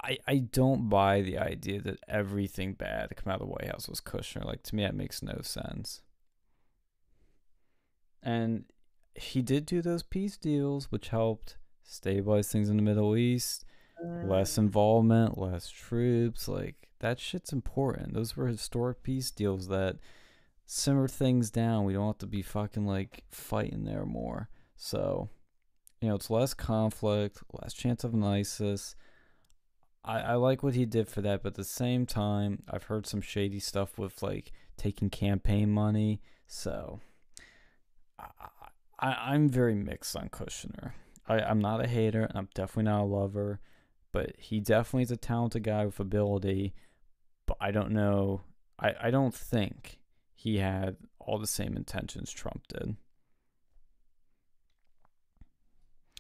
I 0.04 0.18
I 0.28 0.38
don't 0.38 0.90
buy 0.90 1.22
the 1.22 1.38
idea 1.38 1.80
that 1.82 2.00
everything 2.08 2.74
bad 2.74 3.10
to 3.10 3.16
come 3.16 3.32
out 3.32 3.40
of 3.40 3.48
the 3.48 3.54
White 3.54 3.68
House 3.68 3.88
was 3.88 4.02
Kushner. 4.02 4.44
Like 4.44 4.64
to 4.64 4.76
me, 4.76 4.84
that 4.84 4.96
makes 4.96 5.22
no 5.22 5.40
sense. 5.44 6.02
And 8.24 8.66
he 9.14 9.44
did 9.44 9.66
do 9.66 9.82
those 9.82 10.02
peace 10.02 10.38
deals, 10.38 10.92
which 10.92 11.10
helped 11.10 11.58
stabilize 11.84 12.52
things 12.52 12.70
in 12.70 12.78
the 12.78 12.84
Middle 12.84 13.16
East. 13.16 13.64
Less 14.04 14.56
mm. 14.56 14.60
involvement, 14.60 15.38
less 15.38 15.70
troops. 15.70 16.48
Like 16.48 16.90
that 17.00 17.20
shit's 17.20 17.54
important. 17.54 18.16
Those 18.16 18.36
were 18.36 18.48
historic 18.48 19.04
peace 19.04 19.30
deals 19.30 19.68
that 19.68 19.98
simmer 20.66 21.08
things 21.08 21.52
down. 21.52 21.86
We 21.86 21.94
don't 21.94 22.08
have 22.08 22.18
to 22.20 22.26
be 22.26 22.42
fucking 22.42 22.88
like 22.88 23.24
fighting 23.30 23.84
there 23.84 24.06
more. 24.06 24.50
So, 24.84 25.30
you 26.02 26.10
know, 26.10 26.16
it's 26.16 26.32
less 26.32 26.56
conflict, 26.56 27.44
less 27.54 27.72
chance 27.72 28.04
of 28.04 28.16
an 28.16 28.24
ISIS. 28.24 28.96
I, 30.04 30.22
I 30.22 30.34
like 30.34 30.64
what 30.64 30.74
he 30.74 30.88
did 30.88 31.08
for 31.08 31.22
that, 31.22 31.44
but 31.44 31.50
at 31.50 31.56
the 31.56 31.64
same 31.64 32.08
time, 32.08 32.64
I've 32.68 32.86
heard 32.86 33.06
some 33.06 33.22
shady 33.22 33.60
stuff 33.60 34.00
with 34.00 34.24
like 34.24 34.52
taking 34.78 35.12
campaign 35.12 35.70
money. 35.70 36.20
So, 36.48 37.00
I, 38.18 38.26
I 39.00 39.14
I'm 39.34 39.50
very 39.50 39.76
mixed 39.76 40.16
on 40.16 40.30
Kushner. 40.30 40.94
I, 41.28 41.42
I'm 41.42 41.60
not 41.60 41.86
a 41.86 41.88
hater, 41.88 42.24
and 42.24 42.36
I'm 42.36 42.50
definitely 42.56 42.92
not 42.92 43.04
a 43.04 43.06
lover, 43.06 43.60
but 44.12 44.34
he 44.40 44.60
definitely 44.60 45.04
is 45.04 45.12
a 45.12 45.16
talented 45.16 45.62
guy 45.62 45.86
with 45.86 46.00
ability. 46.00 46.74
But 47.46 47.58
I 47.62 47.70
don't 47.70 47.92
know. 47.92 48.42
I, 48.80 48.96
I 49.00 49.12
don't 49.12 49.36
think 49.36 50.00
he 50.34 50.58
had 50.58 50.98
all 51.20 51.38
the 51.38 51.46
same 51.46 51.78
intentions 51.78 52.32
Trump 52.32 52.64
did. 52.68 52.96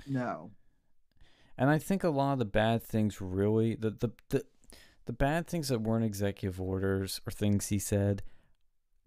No. 0.07 0.51
And 1.57 1.69
I 1.69 1.77
think 1.77 2.03
a 2.03 2.09
lot 2.09 2.33
of 2.33 2.39
the 2.39 2.45
bad 2.45 2.83
things 2.83 3.21
really 3.21 3.75
the 3.75 3.91
the 3.91 4.09
the, 4.29 4.45
the 5.05 5.13
bad 5.13 5.47
things 5.47 5.69
that 5.69 5.81
weren't 5.81 6.05
executive 6.05 6.59
orders 6.61 7.21
or 7.27 7.31
things 7.31 7.67
he 7.67 7.79
said, 7.79 8.23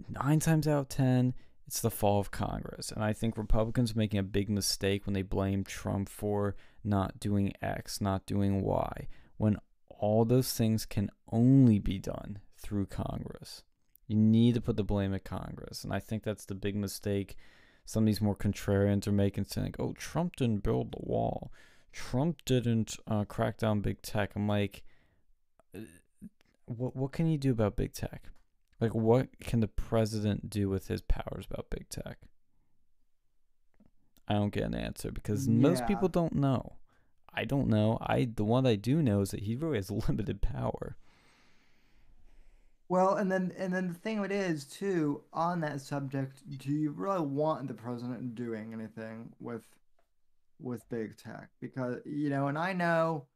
nine 0.08 0.40
times 0.40 0.68
out 0.68 0.78
of 0.78 0.88
ten, 0.88 1.34
it's 1.66 1.80
the 1.80 1.90
fall 1.90 2.20
of 2.20 2.30
Congress. 2.30 2.90
And 2.92 3.02
I 3.02 3.12
think 3.12 3.36
Republicans 3.36 3.92
are 3.92 3.98
making 3.98 4.18
a 4.18 4.24
big 4.24 4.48
mistake 4.48 5.06
when 5.06 5.14
they 5.14 5.22
blame 5.22 5.64
Trump 5.64 6.08
for 6.08 6.54
not 6.82 7.18
doing 7.18 7.52
X, 7.62 8.00
not 8.00 8.26
doing 8.26 8.62
Y, 8.62 9.08
when 9.36 9.56
all 9.88 10.24
those 10.24 10.52
things 10.52 10.84
can 10.84 11.10
only 11.32 11.78
be 11.78 11.98
done 11.98 12.38
through 12.58 12.86
Congress. 12.86 13.62
You 14.06 14.16
need 14.16 14.54
to 14.54 14.60
put 14.60 14.76
the 14.76 14.84
blame 14.84 15.14
at 15.14 15.24
Congress. 15.24 15.82
And 15.82 15.92
I 15.92 16.00
think 16.00 16.22
that's 16.22 16.44
the 16.44 16.54
big 16.54 16.76
mistake 16.76 17.36
some 17.84 18.04
of 18.04 18.06
these 18.06 18.20
more 18.20 18.36
contrarians 18.36 19.06
are 19.06 19.12
making, 19.12 19.44
saying, 19.44 19.66
like, 19.66 19.80
oh, 19.80 19.92
Trump 19.92 20.36
didn't 20.36 20.62
build 20.62 20.92
the 20.92 21.02
wall. 21.02 21.52
Trump 21.92 22.44
didn't 22.44 22.96
uh, 23.06 23.24
crack 23.24 23.58
down 23.58 23.80
big 23.80 24.02
tech. 24.02 24.32
I'm 24.34 24.48
like, 24.48 24.82
uh, 25.76 25.80
what 26.66 26.96
what 26.96 27.12
can 27.12 27.26
you 27.26 27.38
do 27.38 27.52
about 27.52 27.76
big 27.76 27.92
tech? 27.92 28.30
Like, 28.80 28.94
what 28.94 29.28
can 29.40 29.60
the 29.60 29.68
president 29.68 30.50
do 30.50 30.68
with 30.68 30.88
his 30.88 31.02
powers 31.02 31.46
about 31.48 31.70
big 31.70 31.88
tech? 31.88 32.18
I 34.26 34.34
don't 34.34 34.52
get 34.52 34.64
an 34.64 34.74
answer 34.74 35.12
because 35.12 35.46
most 35.48 35.86
people 35.86 36.08
don't 36.08 36.34
know. 36.34 36.76
I 37.32 37.44
don't 37.44 37.68
know. 37.68 37.98
I 38.00 38.28
the 38.34 38.44
one 38.44 38.66
I 38.66 38.76
do 38.76 39.02
know 39.02 39.20
is 39.20 39.30
that 39.30 39.40
he 39.40 39.54
really 39.54 39.76
has 39.76 39.90
limited 40.08 40.42
power. 40.42 40.96
Well, 42.94 43.16
and 43.16 43.28
then 43.28 43.52
and 43.58 43.72
then 43.72 43.88
the 43.88 43.94
thing 43.94 44.22
it 44.22 44.30
is 44.30 44.66
too 44.66 45.22
on 45.32 45.62
that 45.62 45.80
subject, 45.80 46.48
do 46.58 46.70
you 46.70 46.92
really 46.92 47.26
want 47.26 47.66
the 47.66 47.74
president 47.74 48.36
doing 48.36 48.72
anything 48.72 49.32
with 49.40 49.64
with 50.60 50.88
big 50.90 51.16
tech? 51.16 51.48
Because 51.60 51.96
you 52.04 52.30
know, 52.30 52.46
and 52.46 52.56
I 52.56 52.72
know, 52.72 53.26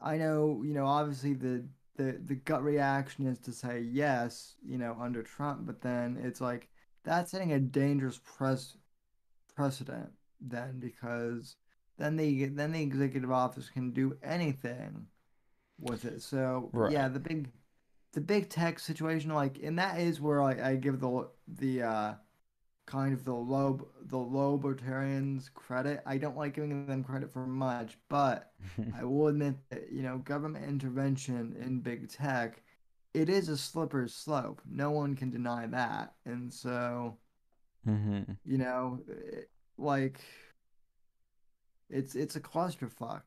I 0.00 0.18
know, 0.18 0.62
you 0.64 0.72
know, 0.72 0.86
obviously 0.86 1.34
the 1.34 1.64
the 1.96 2.20
the 2.24 2.36
gut 2.36 2.62
reaction 2.62 3.26
is 3.26 3.40
to 3.40 3.52
say 3.52 3.80
yes, 3.80 4.54
you 4.64 4.78
know, 4.78 4.96
under 5.00 5.24
Trump, 5.24 5.66
but 5.66 5.80
then 5.80 6.16
it's 6.22 6.40
like 6.40 6.68
that's 7.02 7.32
setting 7.32 7.54
a 7.54 7.58
dangerous 7.58 8.20
pres 8.22 8.76
precedent 9.56 10.12
then 10.40 10.78
because 10.78 11.56
then 11.98 12.14
the 12.14 12.44
then 12.44 12.70
the 12.70 12.82
executive 12.82 13.32
office 13.32 13.68
can 13.68 13.90
do 13.90 14.16
anything 14.22 15.06
with 15.80 16.04
it. 16.04 16.22
So 16.22 16.70
yeah, 16.88 17.08
the 17.08 17.18
big 17.18 17.48
the 18.14 18.20
big 18.20 18.48
tech 18.48 18.78
situation, 18.78 19.30
like, 19.32 19.58
and 19.62 19.78
that 19.78 20.00
is 20.00 20.20
where 20.20 20.42
I, 20.42 20.70
I 20.72 20.76
give 20.76 21.00
the 21.00 21.28
the 21.48 21.82
uh, 21.82 22.14
kind 22.86 23.14
of 23.14 23.24
the 23.24 23.34
low 23.34 23.88
the 24.02 24.18
low 24.18 24.54
libertarians 24.54 25.50
credit. 25.54 26.02
I 26.06 26.18
don't 26.18 26.36
like 26.36 26.54
giving 26.54 26.86
them 26.86 27.04
credit 27.04 27.32
for 27.32 27.46
much, 27.46 27.98
but 28.08 28.52
I 28.92 29.04
will 29.04 29.28
admit 29.28 29.56
that 29.70 29.90
you 29.92 30.02
know 30.02 30.18
government 30.18 30.66
intervention 30.66 31.56
in 31.60 31.80
big 31.80 32.08
tech, 32.10 32.62
it 33.14 33.28
is 33.28 33.48
a 33.48 33.56
slippery 33.56 34.08
slope. 34.08 34.62
No 34.68 34.90
one 34.90 35.16
can 35.16 35.30
deny 35.30 35.66
that, 35.68 36.14
and 36.26 36.52
so 36.52 37.18
hmm 37.84 38.22
you 38.44 38.58
know, 38.58 39.00
it, 39.08 39.50
like, 39.78 40.20
it's 41.90 42.14
it's 42.14 42.36
a 42.36 42.40
clusterfuck. 42.40 43.22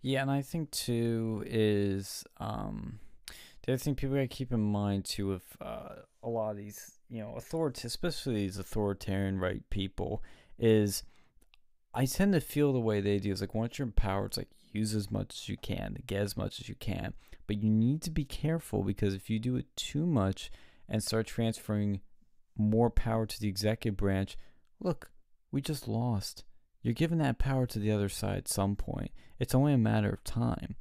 Yeah, 0.00 0.22
and 0.22 0.30
I 0.30 0.42
think 0.42 0.70
too 0.70 1.44
is 1.46 2.24
um 2.38 2.98
the 3.64 3.72
other 3.72 3.78
thing 3.78 3.94
people 3.94 4.16
gotta 4.16 4.26
keep 4.26 4.52
in 4.52 4.60
mind 4.60 5.04
too 5.04 5.28
with 5.28 5.56
uh, 5.60 5.96
a 6.22 6.28
lot 6.28 6.50
of 6.50 6.56
these, 6.56 6.98
you 7.08 7.20
know, 7.20 7.34
authority 7.36 7.86
especially 7.86 8.34
these 8.34 8.58
authoritarian 8.58 9.38
right 9.38 9.68
people, 9.70 10.22
is 10.58 11.04
I 11.94 12.06
tend 12.06 12.32
to 12.32 12.40
feel 12.40 12.72
the 12.72 12.80
way 12.80 13.00
they 13.00 13.18
do 13.18 13.32
is 13.32 13.40
like 13.40 13.54
once 13.54 13.78
you're 13.78 13.86
in 13.86 13.92
power, 13.92 14.26
it's 14.26 14.36
like 14.36 14.48
use 14.72 14.94
as 14.94 15.10
much 15.10 15.34
as 15.34 15.48
you 15.48 15.56
can, 15.56 16.02
get 16.06 16.22
as 16.22 16.36
much 16.36 16.60
as 16.60 16.68
you 16.68 16.74
can. 16.74 17.14
But 17.46 17.62
you 17.62 17.68
need 17.68 18.02
to 18.02 18.10
be 18.10 18.24
careful 18.24 18.82
because 18.82 19.14
if 19.14 19.28
you 19.28 19.38
do 19.38 19.56
it 19.56 19.66
too 19.76 20.06
much 20.06 20.50
and 20.88 21.02
start 21.02 21.26
transferring 21.26 22.00
more 22.56 22.90
power 22.90 23.26
to 23.26 23.40
the 23.40 23.48
executive 23.48 23.96
branch, 23.96 24.36
look, 24.80 25.10
we 25.50 25.60
just 25.60 25.86
lost. 25.86 26.44
You're 26.82 26.94
giving 26.94 27.18
that 27.18 27.38
power 27.38 27.66
to 27.66 27.78
the 27.78 27.92
other 27.92 28.08
side 28.08 28.38
at 28.38 28.48
some 28.48 28.74
point. 28.74 29.10
It's 29.38 29.54
only 29.54 29.72
a 29.72 29.78
matter 29.78 30.10
of 30.10 30.24
time. 30.24 30.76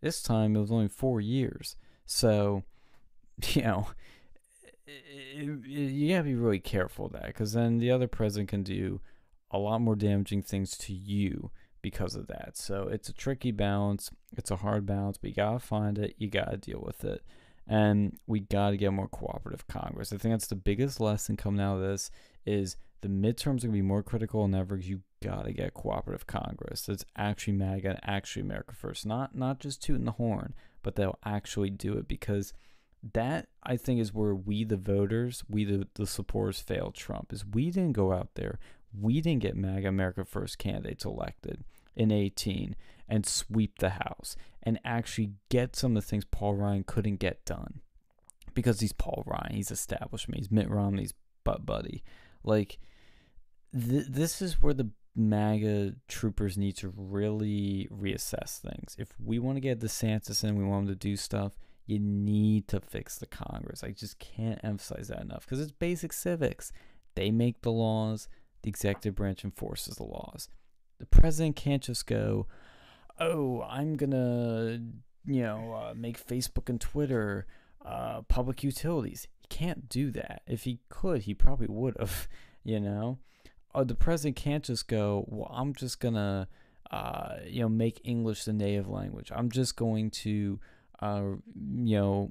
This 0.00 0.22
time 0.22 0.56
it 0.56 0.60
was 0.60 0.72
only 0.72 0.88
four 0.88 1.20
years. 1.20 1.76
So, 2.12 2.64
you 3.54 3.62
know, 3.62 3.86
you 5.64 6.08
gotta 6.12 6.24
be 6.24 6.34
really 6.34 6.58
careful 6.58 7.06
of 7.06 7.12
that 7.12 7.26
because 7.26 7.52
then 7.52 7.78
the 7.78 7.92
other 7.92 8.08
president 8.08 8.48
can 8.48 8.64
do 8.64 9.00
a 9.52 9.58
lot 9.58 9.80
more 9.80 9.94
damaging 9.94 10.42
things 10.42 10.76
to 10.78 10.92
you 10.92 11.52
because 11.82 12.16
of 12.16 12.26
that. 12.26 12.56
So 12.56 12.88
it's 12.88 13.08
a 13.08 13.12
tricky 13.12 13.52
balance. 13.52 14.10
It's 14.36 14.50
a 14.50 14.56
hard 14.56 14.86
balance, 14.86 15.18
but 15.18 15.30
you 15.30 15.36
gotta 15.36 15.60
find 15.60 15.98
it. 15.98 16.14
You 16.18 16.28
gotta 16.28 16.56
deal 16.56 16.82
with 16.84 17.04
it, 17.04 17.22
and 17.68 18.18
we 18.26 18.40
gotta 18.40 18.76
get 18.76 18.92
more 18.92 19.08
cooperative 19.08 19.68
Congress. 19.68 20.12
I 20.12 20.16
think 20.16 20.32
that's 20.34 20.48
the 20.48 20.56
biggest 20.56 20.98
lesson 21.00 21.36
coming 21.36 21.60
out 21.60 21.76
of 21.76 21.82
this 21.82 22.10
is 22.44 22.76
the 23.02 23.08
midterms 23.08 23.58
are 23.62 23.68
gonna 23.68 23.74
be 23.74 23.82
more 23.82 24.02
critical 24.02 24.42
than 24.42 24.56
ever. 24.56 24.76
'cause 24.76 24.86
you 24.88 25.02
gotta 25.22 25.52
get 25.52 25.74
cooperative 25.74 26.26
Congress 26.26 26.86
that's 26.86 27.04
actually 27.14 27.52
MAGA 27.52 27.90
and 27.90 28.00
actually 28.02 28.42
America 28.42 28.74
first, 28.74 29.06
not 29.06 29.36
not 29.36 29.60
just 29.60 29.80
tooting 29.80 30.06
the 30.06 30.12
horn, 30.12 30.54
but 30.82 30.96
they'll 30.96 31.18
actually 31.24 31.70
do 31.70 31.94
it 31.94 32.08
because 32.08 32.52
that 33.12 33.48
I 33.62 33.76
think 33.76 34.00
is 34.00 34.12
where 34.12 34.34
we 34.34 34.64
the 34.64 34.76
voters, 34.76 35.42
we 35.48 35.64
the, 35.64 35.86
the 35.94 36.06
supporters 36.06 36.60
failed 36.60 36.94
Trump 36.94 37.32
is 37.32 37.44
we 37.46 37.70
didn't 37.70 37.92
go 37.92 38.12
out 38.12 38.34
there, 38.34 38.58
we 38.98 39.20
didn't 39.20 39.42
get 39.42 39.56
MAGA 39.56 39.88
America 39.88 40.24
First 40.24 40.58
candidates 40.58 41.04
elected 41.04 41.64
in 41.96 42.10
18 42.10 42.76
and 43.08 43.26
sweep 43.26 43.78
the 43.78 43.90
House 43.90 44.36
and 44.62 44.78
actually 44.84 45.32
get 45.48 45.76
some 45.76 45.96
of 45.96 46.02
the 46.02 46.08
things 46.08 46.24
Paul 46.24 46.54
Ryan 46.54 46.84
couldn't 46.84 47.16
get 47.16 47.44
done 47.44 47.80
because 48.54 48.80
he's 48.80 48.92
Paul 48.92 49.22
Ryan, 49.26 49.54
he's 49.54 49.70
establishment, 49.70 50.38
he's 50.38 50.50
Mitt 50.50 50.70
Romney's 50.70 51.14
butt 51.44 51.64
buddy. 51.64 52.02
Like 52.44 52.78
th- 53.72 54.06
this 54.08 54.42
is 54.42 54.60
where 54.60 54.74
the 54.74 54.90
MAGA 55.28 55.94
troopers 56.08 56.56
need 56.56 56.76
to 56.78 56.92
really 56.96 57.88
reassess 57.92 58.58
things. 58.58 58.96
If 58.98 59.08
we 59.22 59.38
want 59.38 59.56
to 59.56 59.60
get 59.60 59.80
DeSantis 59.80 60.42
in, 60.42 60.56
we 60.56 60.64
want 60.64 60.88
him 60.88 60.94
to 60.94 60.94
do 60.94 61.16
stuff 61.16 61.52
you 61.90 61.98
need 61.98 62.68
to 62.68 62.80
fix 62.80 63.18
the 63.18 63.26
Congress. 63.26 63.82
I 63.82 63.90
just 63.90 64.18
can't 64.20 64.60
emphasize 64.62 65.08
that 65.08 65.22
enough 65.22 65.44
because 65.44 65.60
it's 65.60 65.72
basic 65.72 66.12
civics. 66.12 66.72
They 67.16 67.32
make 67.32 67.62
the 67.62 67.72
laws, 67.72 68.28
the 68.62 68.68
executive 68.68 69.16
branch 69.16 69.44
enforces 69.44 69.96
the 69.96 70.04
laws. 70.04 70.48
The 71.00 71.06
president 71.06 71.56
can't 71.56 71.82
just 71.82 72.06
go, 72.06 72.46
oh, 73.18 73.62
I'm 73.68 73.96
going 73.96 74.12
to, 74.12 74.80
you 75.26 75.42
know, 75.42 75.74
uh, 75.74 75.94
make 75.96 76.24
Facebook 76.24 76.68
and 76.68 76.80
Twitter 76.80 77.46
uh, 77.84 78.22
public 78.22 78.62
utilities. 78.62 79.26
He 79.40 79.48
can't 79.48 79.88
do 79.88 80.12
that. 80.12 80.42
If 80.46 80.62
he 80.62 80.78
could, 80.90 81.22
he 81.22 81.34
probably 81.34 81.66
would 81.68 81.96
have, 81.98 82.28
you 82.64 82.78
know. 82.78 83.18
Uh, 83.74 83.84
the 83.84 83.94
president 83.94 84.36
can't 84.36 84.64
just 84.64 84.88
go, 84.88 85.24
well, 85.28 85.50
I'm 85.54 85.74
just 85.74 86.00
going 86.00 86.14
to, 86.14 86.48
uh, 86.90 87.36
you 87.46 87.60
know, 87.60 87.68
make 87.68 88.00
English 88.04 88.44
the 88.44 88.52
native 88.52 88.88
language. 88.88 89.30
I'm 89.34 89.50
just 89.50 89.76
going 89.76 90.10
to 90.10 90.58
uh, 91.00 91.22
you 91.54 91.96
know, 91.96 92.30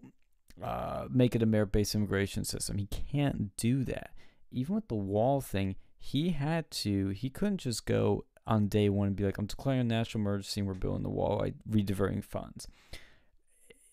uh, 0.63 1.05
make 1.09 1.35
it 1.35 1.43
a 1.43 1.45
merit-based 1.45 1.95
immigration 1.95 2.43
system. 2.43 2.77
He 2.77 2.87
can't 2.87 3.55
do 3.57 3.83
that. 3.85 4.11
Even 4.51 4.75
with 4.75 4.87
the 4.87 4.95
wall 4.95 5.41
thing, 5.41 5.75
he 5.97 6.29
had 6.29 6.69
to. 6.71 7.09
He 7.09 7.29
couldn't 7.29 7.57
just 7.57 7.85
go 7.85 8.25
on 8.47 8.67
day 8.67 8.89
one 8.89 9.07
and 9.07 9.15
be 9.15 9.25
like, 9.25 9.37
"I'm 9.37 9.45
declaring 9.45 9.81
a 9.81 9.83
national 9.83 10.21
emergency 10.21 10.61
and 10.61 10.67
we're 10.67 10.73
building 10.73 11.03
the 11.03 11.09
wall 11.09 11.39
by 11.39 11.53
rediverting 11.69 12.23
funds." 12.23 12.67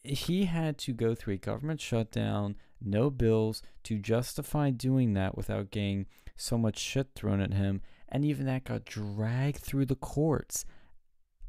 He 0.03 0.45
had 0.45 0.79
to 0.79 0.93
go 0.93 1.15
through 1.15 1.35
a 1.35 1.39
government 1.39 1.81
shutdown, 1.81 2.57
no 2.81 3.11
bills, 3.11 3.63
to 3.85 3.99
justify 3.99 4.71
doing 4.71 5.15
that 5.15 5.37
without 5.37 5.71
getting 5.71 6.07
so 6.37 6.59
much 6.59 6.79
shit 6.79 7.09
thrown 7.15 7.41
at 7.41 7.55
him, 7.55 7.83
and 8.09 8.25
even 8.25 8.47
that 8.47 8.65
got 8.65 8.85
dragged 8.85 9.59
through 9.59 9.87
the 9.87 9.97
courts, 9.97 10.65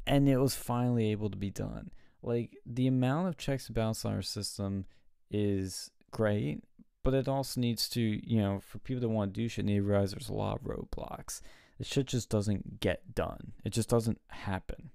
and 0.06 0.28
it 0.28 0.38
was 0.38 0.54
finally 0.54 1.10
able 1.10 1.30
to 1.30 1.36
be 1.36 1.50
done 1.50 1.90
like 2.22 2.56
the 2.66 2.86
amount 2.86 3.28
of 3.28 3.36
checks 3.36 3.66
and 3.66 3.74
balances 3.74 4.04
on 4.04 4.14
our 4.14 4.22
system 4.22 4.86
is 5.30 5.90
great, 6.10 6.62
but 7.04 7.14
it 7.14 7.28
also 7.28 7.60
needs 7.60 7.88
to, 7.90 8.00
you 8.00 8.40
know, 8.40 8.60
for 8.60 8.78
people 8.78 9.00
that 9.00 9.08
want 9.08 9.34
to 9.34 9.40
do 9.40 9.48
shit, 9.48 9.64
need 9.64 9.76
to 9.76 9.82
realize 9.82 10.12
there's 10.12 10.28
a 10.28 10.34
lot 10.34 10.56
of 10.56 10.62
roadblocks. 10.62 11.40
The 11.78 11.84
shit 11.84 12.06
just 12.06 12.28
doesn't 12.28 12.80
get 12.80 13.14
done. 13.14 13.52
It 13.64 13.70
just 13.70 13.88
doesn't 13.88 14.20
happen. 14.28 14.90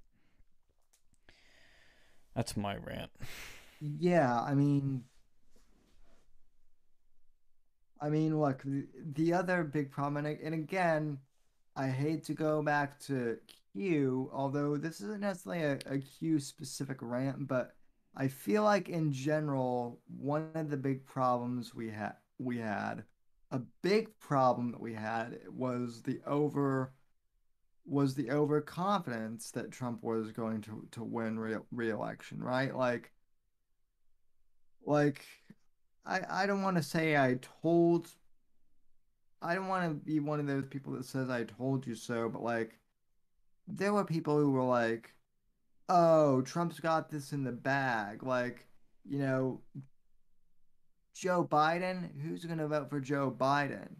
That's 2.36 2.58
my 2.58 2.76
rant. 2.76 3.12
Yeah, 3.80 4.42
I 4.42 4.54
mean, 4.54 5.06
I 8.04 8.10
mean, 8.10 8.38
look, 8.38 8.64
the, 8.64 8.86
the 9.14 9.34
other 9.34 9.64
big 9.64 9.90
problem, 9.90 10.26
and, 10.26 10.38
and 10.44 10.54
again, 10.54 11.20
I 11.78 11.88
hate 11.88 12.26
to 12.26 12.34
go 12.34 12.62
back 12.62 13.00
to 13.02 13.38
Q, 13.72 14.30
although 14.34 14.76
this 14.76 15.00
isn't 15.00 15.22
necessarily 15.22 15.64
a, 15.64 15.80
a 15.94 16.00
Q 16.00 16.38
specific 16.40 16.98
rant, 17.00 17.48
but 17.48 17.76
I 18.14 18.28
feel 18.28 18.64
like 18.64 18.90
in 18.90 19.14
general, 19.14 20.02
one 20.18 20.50
of 20.54 20.70
the 20.70 20.76
big 20.76 21.06
problems 21.06 21.74
we 21.74 21.90
had 21.92 22.16
we 22.38 22.58
had, 22.58 23.06
a 23.52 23.60
big 23.82 24.20
problem 24.20 24.72
that 24.72 24.82
we 24.82 24.94
had 24.94 25.40
was 25.50 26.02
the 26.02 26.20
over 26.28 26.92
was 27.86 28.16
the 28.16 28.32
overconfidence 28.32 29.52
that 29.52 29.72
Trump 29.72 30.04
was 30.04 30.34
going 30.34 30.62
to 30.64 30.86
to 30.92 31.04
win 31.04 31.40
re- 31.40 31.56
re-election, 31.72 32.44
right? 32.44 32.76
Like 32.76 33.14
like 34.86 35.26
I 36.06 36.22
I 36.44 36.46
don't 36.46 36.62
want 36.64 36.78
to 36.78 36.84
say 36.84 37.18
I 37.18 37.40
told 37.62 38.10
I 39.42 39.56
don't 39.56 39.68
want 39.68 39.90
to 39.90 39.94
be 40.06 40.20
one 40.20 40.40
of 40.40 40.48
those 40.48 40.66
people 40.66 40.94
that 40.94 41.06
says 41.06 41.30
I 41.30 41.44
told 41.44 41.86
you 41.86 41.96
so, 41.96 42.30
but 42.30 42.42
like 42.44 42.80
there 43.68 43.94
were 43.94 44.06
people 44.06 44.38
who 44.38 44.52
were 44.52 44.64
like, 44.64 45.14
"Oh, 45.90 46.42
Trump's 46.42 46.80
got 46.80 47.10
this 47.10 47.34
in 47.34 47.44
the 47.44 47.52
bag." 47.52 48.24
Like, 48.24 48.66
you 49.06 49.20
know, 49.20 49.62
Joe 51.14 51.48
Biden, 51.50 52.10
who's 52.22 52.46
going 52.46 52.58
to 52.60 52.68
vote 52.68 52.90
for 52.90 53.00
Joe 53.00 53.36
Biden? 53.38 53.96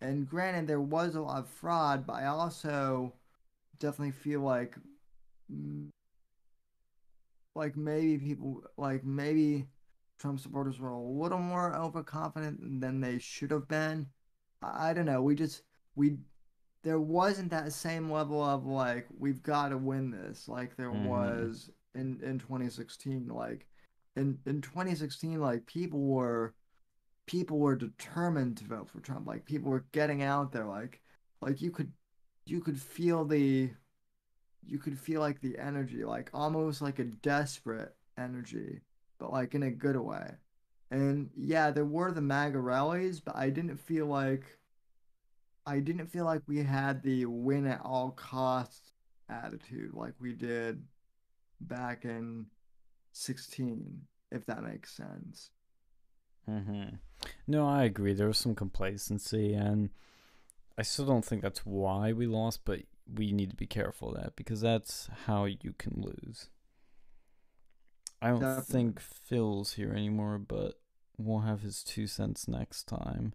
And 0.00 0.28
granted, 0.28 0.66
there 0.66 0.80
was 0.80 1.14
a 1.14 1.20
lot 1.20 1.38
of 1.38 1.48
fraud, 1.48 2.06
but 2.06 2.14
I 2.14 2.26
also 2.26 3.14
definitely 3.78 4.12
feel 4.12 4.40
like, 4.40 4.76
like 7.54 7.76
maybe 7.76 8.18
people, 8.18 8.64
like 8.76 9.04
maybe 9.04 9.66
Trump 10.22 10.40
supporters 10.40 10.80
were 10.80 10.90
a 10.90 11.00
little 11.00 11.38
more 11.40 11.74
overconfident 11.76 12.80
than 12.80 13.00
they 13.00 13.18
should 13.18 13.50
have 13.52 13.68
been. 13.68 14.08
I, 14.62 14.90
I 14.90 14.94
don't 14.94 15.06
know. 15.06 15.22
We 15.22 15.34
just 15.36 15.64
we 15.96 16.18
there 16.84 17.00
wasn't 17.00 17.50
that 17.50 17.72
same 17.72 18.10
level 18.10 18.42
of 18.42 18.66
like 18.66 19.06
we've 19.18 19.42
got 19.42 19.70
to 19.70 19.78
win 19.78 20.10
this 20.10 20.48
like 20.48 20.76
there 20.76 20.92
Mhm. 20.92 21.08
was 21.08 21.70
in 21.94 22.20
in 22.22 22.38
2016. 22.38 23.28
Like 23.28 23.66
in 24.16 24.38
in 24.46 24.60
2016, 24.62 25.40
like 25.40 25.66
people 25.66 26.00
were 26.00 26.54
people 27.26 27.58
were 27.58 27.76
determined 27.76 28.58
to 28.58 28.64
vote 28.64 28.90
for 28.90 29.00
Trump. 29.00 29.26
Like 29.26 29.44
people 29.46 29.70
were 29.70 29.86
getting 29.92 30.22
out 30.22 30.52
there. 30.52 30.66
Like 30.66 31.02
like 31.40 31.60
you 31.62 31.72
could 31.72 31.92
you 32.46 32.60
could 32.60 32.80
feel 32.80 33.24
the 33.24 33.72
you 34.64 34.78
could 34.78 34.98
feel 34.98 35.20
like 35.20 35.40
the 35.40 35.58
energy, 35.58 36.04
like 36.04 36.30
almost 36.34 36.82
like 36.82 36.98
a 37.00 37.04
desperate 37.04 37.96
energy, 38.18 38.80
but 39.18 39.32
like 39.32 39.54
in 39.54 39.62
a 39.62 39.70
good 39.70 39.96
way. 39.96 40.30
And 40.90 41.30
yeah, 41.36 41.70
there 41.70 41.84
were 41.84 42.12
the 42.12 42.20
MAGA 42.20 42.60
rallies, 42.60 43.20
but 43.20 43.36
I 43.36 43.50
didn't 43.50 43.78
feel 43.78 44.06
like 44.06 44.44
I 45.64 45.78
didn't 45.78 46.08
feel 46.08 46.24
like 46.24 46.42
we 46.46 46.62
had 46.62 47.02
the 47.02 47.26
win 47.26 47.66
at 47.66 47.80
all 47.84 48.10
costs 48.10 48.92
attitude 49.28 49.94
like 49.94 50.14
we 50.20 50.32
did 50.32 50.82
back 51.60 52.04
in 52.04 52.46
16, 53.12 54.02
if 54.30 54.44
that 54.46 54.62
makes 54.62 54.94
sense. 54.94 55.50
Mm-hmm. 56.48 56.96
No, 57.46 57.68
I 57.68 57.84
agree. 57.84 58.14
There 58.14 58.26
was 58.26 58.38
some 58.38 58.54
complacency, 58.54 59.54
and 59.54 59.90
I 60.76 60.82
still 60.82 61.06
don't 61.06 61.24
think 61.24 61.42
that's 61.42 61.64
why 61.64 62.12
we 62.12 62.26
lost, 62.26 62.64
but 62.64 62.80
we 63.12 63.32
need 63.32 63.50
to 63.50 63.56
be 63.56 63.66
careful 63.66 64.10
of 64.10 64.22
that 64.22 64.36
because 64.36 64.60
that's 64.60 65.08
how 65.26 65.44
you 65.44 65.74
can 65.78 66.02
lose. 66.02 66.48
I 68.22 68.28
don't 68.28 68.38
Definitely. 68.38 68.72
think 68.72 69.00
Phil's 69.00 69.72
here 69.72 69.92
anymore, 69.92 70.38
but 70.38 70.78
we'll 71.18 71.40
have 71.40 71.62
his 71.62 71.82
two 71.82 72.06
cents 72.06 72.46
next 72.46 72.84
time. 72.84 73.34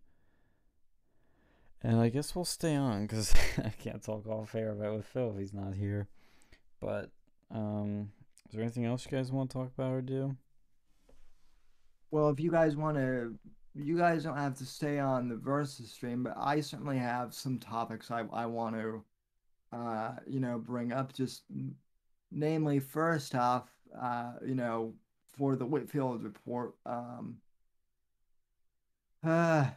And 1.83 1.99
I 1.99 2.07
guess 2.07 2.33
we'll 2.33 2.45
stay 2.45 2.73
on 2.73 3.05
because 3.05 3.33
I 3.57 3.69
can't 3.69 4.01
talk 4.01 4.25
all 4.25 4.45
fair 4.45 4.71
about 4.71 4.95
with 4.95 5.05
Phil 5.05 5.31
if 5.31 5.39
he's 5.39 5.53
not 5.53 5.73
here. 5.73 6.07
But 6.79 7.11
um, 7.51 8.11
is 8.47 8.53
there 8.53 8.61
anything 8.63 8.85
else 8.85 9.05
you 9.05 9.11
guys 9.11 9.29
want 9.29 9.49
to 9.49 9.57
talk 9.57 9.71
about 9.77 9.91
or 9.91 10.01
do? 10.01 10.37
Well, 12.09 12.29
if 12.29 12.39
you 12.39 12.49
guys 12.49 12.77
want 12.77 12.95
to, 12.95 13.37
you 13.75 13.97
guys 13.97 14.23
don't 14.23 14.37
have 14.37 14.55
to 14.55 14.65
stay 14.65 14.99
on 14.99 15.27
the 15.27 15.35
versus 15.35 15.91
stream, 15.91 16.23
but 16.23 16.33
I 16.37 16.61
certainly 16.61 16.97
have 16.97 17.33
some 17.33 17.59
topics 17.59 18.09
I, 18.09 18.23
I 18.31 18.45
want 18.45 18.75
to, 18.75 19.03
uh, 19.73 20.11
you 20.25 20.39
know, 20.39 20.57
bring 20.57 20.93
up. 20.93 21.11
Just 21.11 21.43
namely, 22.31 22.79
first 22.79 23.35
off, 23.35 23.76
uh, 23.99 24.33
you 24.45 24.55
know, 24.55 24.93
for 25.37 25.55
the 25.55 25.65
Whitfield 25.65 26.23
report, 26.23 26.73
um, 26.85 27.37
uh, 29.23 29.67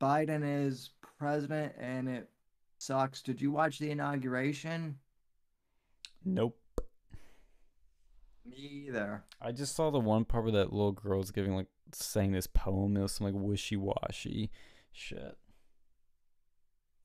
Biden 0.00 0.42
is 0.66 0.90
president 1.18 1.74
and 1.78 2.08
it 2.08 2.28
sucks. 2.78 3.22
Did 3.22 3.40
you 3.40 3.50
watch 3.50 3.78
the 3.78 3.90
inauguration? 3.90 4.98
Nope. 6.24 6.58
Me 8.44 8.84
either. 8.86 9.24
I 9.40 9.52
just 9.52 9.76
saw 9.76 9.90
the 9.90 10.00
one 10.00 10.24
part 10.24 10.44
where 10.44 10.52
that 10.52 10.72
little 10.72 10.92
girl 10.92 11.18
was 11.18 11.30
giving 11.30 11.54
like 11.54 11.68
saying 11.92 12.32
this 12.32 12.46
poem. 12.46 12.96
It 12.96 13.02
was 13.02 13.12
some 13.12 13.26
like 13.26 13.34
wishy 13.36 13.76
washy 13.76 14.50
shit. 14.92 15.36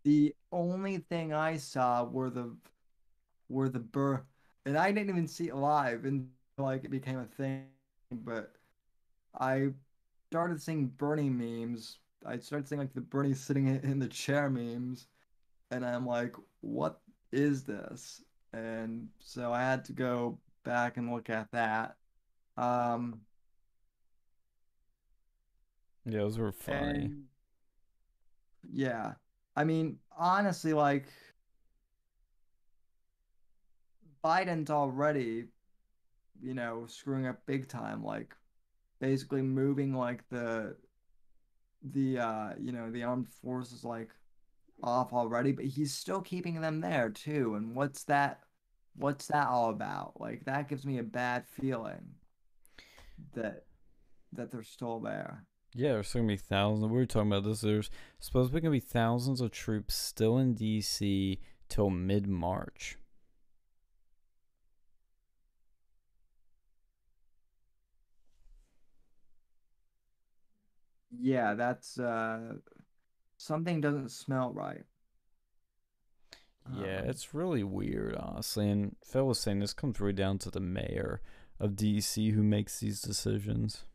The 0.04 0.36
only 0.52 0.98
thing 0.98 1.34
I 1.34 1.58
saw 1.58 2.04
were 2.04 2.30
the 2.30 2.56
were 3.50 3.70
the 3.70 3.80
bur 3.80 4.24
and 4.66 4.78
I 4.78 4.92
didn't 4.92 5.10
even 5.10 5.28
see 5.28 5.50
it 5.50 5.56
live 5.56 6.06
until 6.06 6.30
like 6.58 6.84
it 6.84 6.92
became 6.92 7.20
a 7.20 7.26
thing. 7.26 7.68
But 8.12 8.54
I 9.40 9.70
started 10.32 10.62
seeing 10.62 10.88
Bernie 10.88 11.30
memes. 11.30 12.00
I 12.26 12.38
started 12.40 12.68
seeing 12.68 12.80
like 12.80 12.94
the 12.94 13.02
Bernie 13.02 13.34
sitting 13.34 13.68
in- 13.68 14.00
the 14.00 14.08
chair 14.08 14.50
memes, 14.50 15.08
and 15.72 15.86
I'm 15.86 16.06
like, 16.06 16.36
what 16.62 17.02
is 17.32 17.64
this? 17.64 18.24
And 18.54 19.10
so 19.20 19.52
I 19.54 19.62
had 19.62 19.86
to 19.86 19.94
go 19.94 20.40
back 20.64 20.98
and 20.98 21.12
look 21.12 21.30
at 21.30 21.52
that. 21.52 21.98
Um, 22.58 23.22
Yeah, 26.06 26.20
those 26.20 26.38
were 26.38 26.52
funny. 26.52 27.12
yeah, 28.72 29.14
I 29.56 29.64
mean, 29.64 30.00
honestly, 30.18 30.74
like 30.74 31.08
Biden's 34.24 34.70
already, 34.70 35.48
you 36.42 36.54
know, 36.54 36.86
screwing 36.88 37.28
up 37.28 37.46
big 37.46 37.68
time, 37.68 38.04
like 38.04 38.36
basically 39.00 39.42
moving 39.42 39.94
like 39.94 40.28
the 40.30 40.76
the 41.92 42.20
uh, 42.20 42.50
you 42.60 42.72
know, 42.72 42.90
the 42.92 43.04
armed 43.04 43.28
forces 43.28 43.84
like 43.84 44.10
off 44.84 45.14
already, 45.14 45.52
but 45.52 45.66
he's 45.66 45.94
still 45.94 46.22
keeping 46.22 46.62
them 46.62 46.82
there 46.82 47.10
too. 47.10 47.56
And 47.56 47.76
what's 47.76 48.04
that 48.06 48.42
what's 48.96 49.28
that 49.28 49.48
all 49.48 49.70
about? 49.70 50.20
Like 50.20 50.46
that 50.46 50.68
gives 50.68 50.86
me 50.86 50.98
a 50.98 51.04
bad 51.04 51.46
feeling 51.48 52.16
that 53.34 53.66
that 54.34 54.52
they're 54.52 54.64
still 54.64 55.00
there. 55.00 55.44
Yeah, 55.74 55.94
there's 55.94 56.14
gonna 56.14 56.28
be 56.28 56.38
thousands. 56.38 56.90
We 56.90 56.98
were 56.98 57.06
talking 57.06 57.32
about 57.32 57.44
this. 57.44 57.62
There's 57.62 57.90
supposed 58.20 58.50
to 58.50 58.56
be 58.56 58.62
gonna 58.62 58.72
be 58.72 58.80
thousands 58.80 59.42
of 59.42 59.52
troops 59.52 59.96
still 59.96 60.38
in 60.38 60.56
DC 60.56 61.40
till 61.70 61.90
mid 61.90 62.28
Yeah, 71.20 71.54
that's 71.56 72.00
uh 72.00 72.56
something 73.38 73.82
doesn't 73.82 74.10
smell 74.12 74.54
right. 74.54 74.86
Yeah, 76.68 77.00
Um, 77.00 77.06
it's 77.06 77.34
really 77.34 77.64
weird, 77.64 78.16
honestly. 78.16 78.70
And 78.70 78.96
Phil 79.04 79.28
was 79.28 79.40
saying 79.40 79.60
this 79.60 79.74
comes 79.74 80.00
right 80.00 80.16
down 80.16 80.38
to 80.40 80.52
the 80.52 80.60
mayor 80.60 81.22
of 81.60 81.76
DC 81.76 82.32
who 82.32 82.44
makes 82.44 82.80
these 82.80 83.02
decisions. 83.02 83.86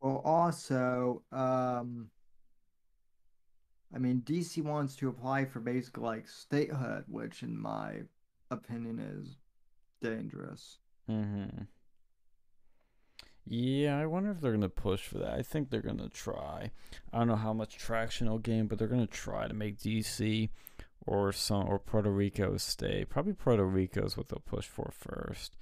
Well, 0.00 0.22
also, 0.24 1.22
um, 1.32 2.10
I 3.92 3.98
mean, 3.98 4.20
DC 4.20 4.62
wants 4.62 4.94
to 4.96 5.08
apply 5.08 5.44
for 5.44 5.58
basically 5.58 6.04
like 6.04 6.28
statehood, 6.28 7.06
which 7.08 7.42
in 7.42 7.58
my 7.58 8.04
opinion 8.48 9.00
is 9.00 9.38
dangerous. 10.00 10.78
Mm-hmm. 11.08 11.64
Yeah, 13.48 13.98
I 13.98 14.06
wonder 14.06 14.32
if 14.32 14.40
they're 14.40 14.52
gonna 14.52 14.68
push 14.68 15.02
for 15.02 15.18
that. 15.18 15.34
I 15.34 15.42
think 15.42 15.70
they're 15.70 15.80
gonna 15.80 16.08
try. 16.08 16.72
I 17.12 17.18
don't 17.18 17.28
know 17.28 17.36
how 17.36 17.52
much 17.52 17.78
traction 17.78 18.26
it'll 18.26 18.38
gain, 18.38 18.66
but 18.66 18.78
they're 18.78 18.88
gonna 18.88 19.06
try 19.06 19.46
to 19.46 19.54
make 19.54 19.78
DC 19.78 20.50
or 21.06 21.32
some 21.32 21.68
or 21.68 21.78
Puerto 21.78 22.10
Rico 22.10 22.56
stay. 22.56 23.04
Probably 23.04 23.32
Puerto 23.32 23.64
Rico 23.64 24.04
is 24.04 24.16
what 24.16 24.28
they'll 24.28 24.40
push 24.40 24.66
for 24.66 24.92
first. 24.92 25.56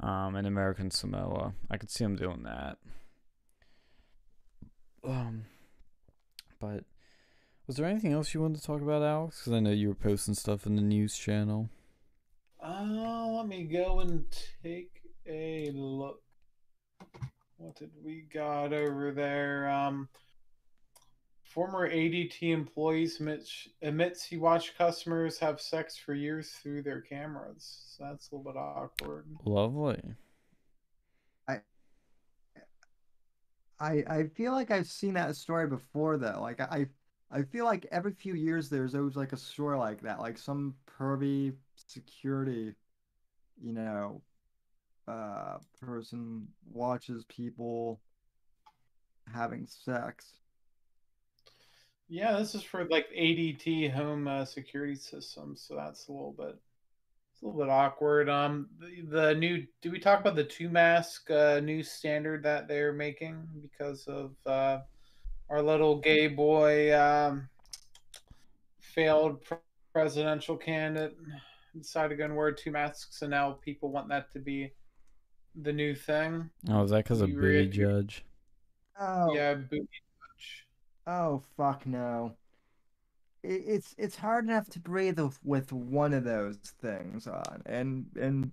Um, 0.00 0.34
and 0.34 0.46
American 0.46 0.90
Samoa. 0.90 1.54
I 1.70 1.76
could 1.76 1.90
see 1.90 2.04
them 2.04 2.16
doing 2.16 2.42
that. 2.42 2.78
Um, 5.04 5.44
but 6.60 6.84
was 7.66 7.76
there 7.76 7.86
anything 7.86 8.12
else 8.12 8.34
you 8.34 8.40
wanted 8.40 8.58
to 8.58 8.66
talk 8.66 8.80
about, 8.80 9.02
Alex? 9.02 9.40
Because 9.40 9.52
I 9.52 9.60
know 9.60 9.70
you 9.70 9.88
were 9.88 9.94
posting 9.94 10.34
stuff 10.34 10.66
in 10.66 10.74
the 10.74 10.82
news 10.82 11.16
channel. 11.16 11.68
Uh, 12.60 13.26
let 13.36 13.46
me 13.46 13.64
go 13.64 14.00
and 14.00 14.24
take 14.62 15.00
a 15.26 15.70
look. 15.72 16.22
What 17.58 17.76
did 17.76 17.90
we 18.02 18.22
got 18.32 18.72
over 18.72 19.12
there? 19.12 19.68
Um, 19.68 20.08
former 21.44 21.90
ADT 21.90 22.42
employees 22.42 23.16
admits, 23.16 23.68
admits 23.82 24.24
he 24.24 24.36
watched 24.36 24.78
customers 24.78 25.38
have 25.38 25.60
sex 25.60 25.96
for 25.96 26.14
years 26.14 26.50
through 26.62 26.82
their 26.82 27.00
cameras. 27.00 27.94
So 27.96 28.04
that's 28.04 28.30
a 28.30 28.36
little 28.36 28.52
bit 28.52 28.58
awkward. 28.58 29.26
Lovely. 29.44 30.00
I 33.80 34.04
I 34.08 34.24
feel 34.34 34.52
like 34.52 34.70
I've 34.70 34.86
seen 34.86 35.14
that 35.14 35.36
story 35.36 35.66
before 35.66 36.16
though. 36.16 36.38
Like 36.40 36.60
I 36.60 36.86
I 37.30 37.42
feel 37.42 37.64
like 37.64 37.86
every 37.90 38.12
few 38.12 38.34
years 38.34 38.68
there's 38.68 38.94
always 38.94 39.16
like 39.16 39.32
a 39.32 39.36
story 39.36 39.78
like 39.78 40.00
that, 40.02 40.20
like 40.20 40.38
some 40.38 40.74
pervy 40.86 41.54
security, 41.76 42.74
you 43.60 43.72
know, 43.72 44.22
uh 45.08 45.58
person 45.80 46.46
watches 46.70 47.24
people 47.28 48.00
having 49.32 49.66
sex. 49.66 50.34
Yeah, 52.08 52.38
this 52.38 52.54
is 52.54 52.62
for 52.62 52.84
like 52.86 53.06
ADT 53.16 53.92
home 53.92 54.28
uh, 54.28 54.44
security 54.44 54.94
systems, 54.94 55.64
so 55.66 55.76
that's 55.76 56.08
a 56.08 56.12
little 56.12 56.34
bit 56.36 56.56
it's 57.38 57.42
a 57.42 57.46
little 57.46 57.60
bit 57.60 57.70
awkward. 57.70 58.28
Um, 58.28 58.68
the, 58.80 59.02
the 59.02 59.34
new 59.34 59.66
do 59.82 59.90
we 59.90 59.98
talk 59.98 60.20
about 60.20 60.34
the 60.34 60.44
two 60.44 60.70
mask 60.70 61.30
uh, 61.30 61.60
new 61.60 61.82
standard 61.82 62.42
that 62.44 62.66
they're 62.66 62.92
making 62.92 63.46
because 63.60 64.06
of 64.08 64.32
uh, 64.46 64.78
our 65.50 65.62
little 65.62 66.00
gay 66.00 66.28
boy 66.28 66.98
um, 66.98 67.48
failed 68.80 69.44
pre- 69.44 69.58
presidential 69.92 70.56
candidate 70.56 71.16
decided 71.76 72.08
to 72.08 72.16
go 72.16 72.24
and 72.24 72.36
wear 72.36 72.50
two 72.50 72.70
masks, 72.70 73.22
and 73.22 73.30
now 73.30 73.52
people 73.62 73.90
want 73.90 74.08
that 74.08 74.32
to 74.32 74.38
be 74.38 74.72
the 75.60 75.72
new 75.72 75.94
thing. 75.94 76.50
Oh, 76.68 76.82
is 76.84 76.90
that 76.90 77.04
because 77.04 77.20
of 77.20 77.30
You 77.30 77.36
Booty 77.36 77.46
read- 77.58 77.72
Judge? 77.72 78.24
Oh, 79.00 79.34
Yeah, 79.34 79.54
booty 79.54 79.88
touch. 80.20 80.66
oh 81.06 81.42
fuck 81.56 81.86
no. 81.86 82.36
It, 83.42 83.62
it's 83.66 83.94
it's 83.98 84.16
hard 84.16 84.44
enough 84.44 84.68
to 84.70 84.80
breathe 84.80 85.18
with, 85.20 85.38
with 85.44 85.72
one 85.72 86.12
of 86.12 86.24
those 86.24 86.58
things 86.80 87.26
on. 87.26 87.62
And 87.66 88.06
and 88.20 88.52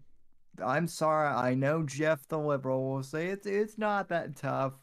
I'm 0.64 0.88
sorry, 0.88 1.28
I 1.28 1.54
know 1.56 1.84
Jeff 1.84 2.28
the 2.28 2.38
liberal 2.40 2.90
will 2.92 3.04
say 3.04 3.28
it's 3.28 3.46
it's 3.48 3.78
not 3.78 4.10
that 4.10 4.36
tough, 4.36 4.74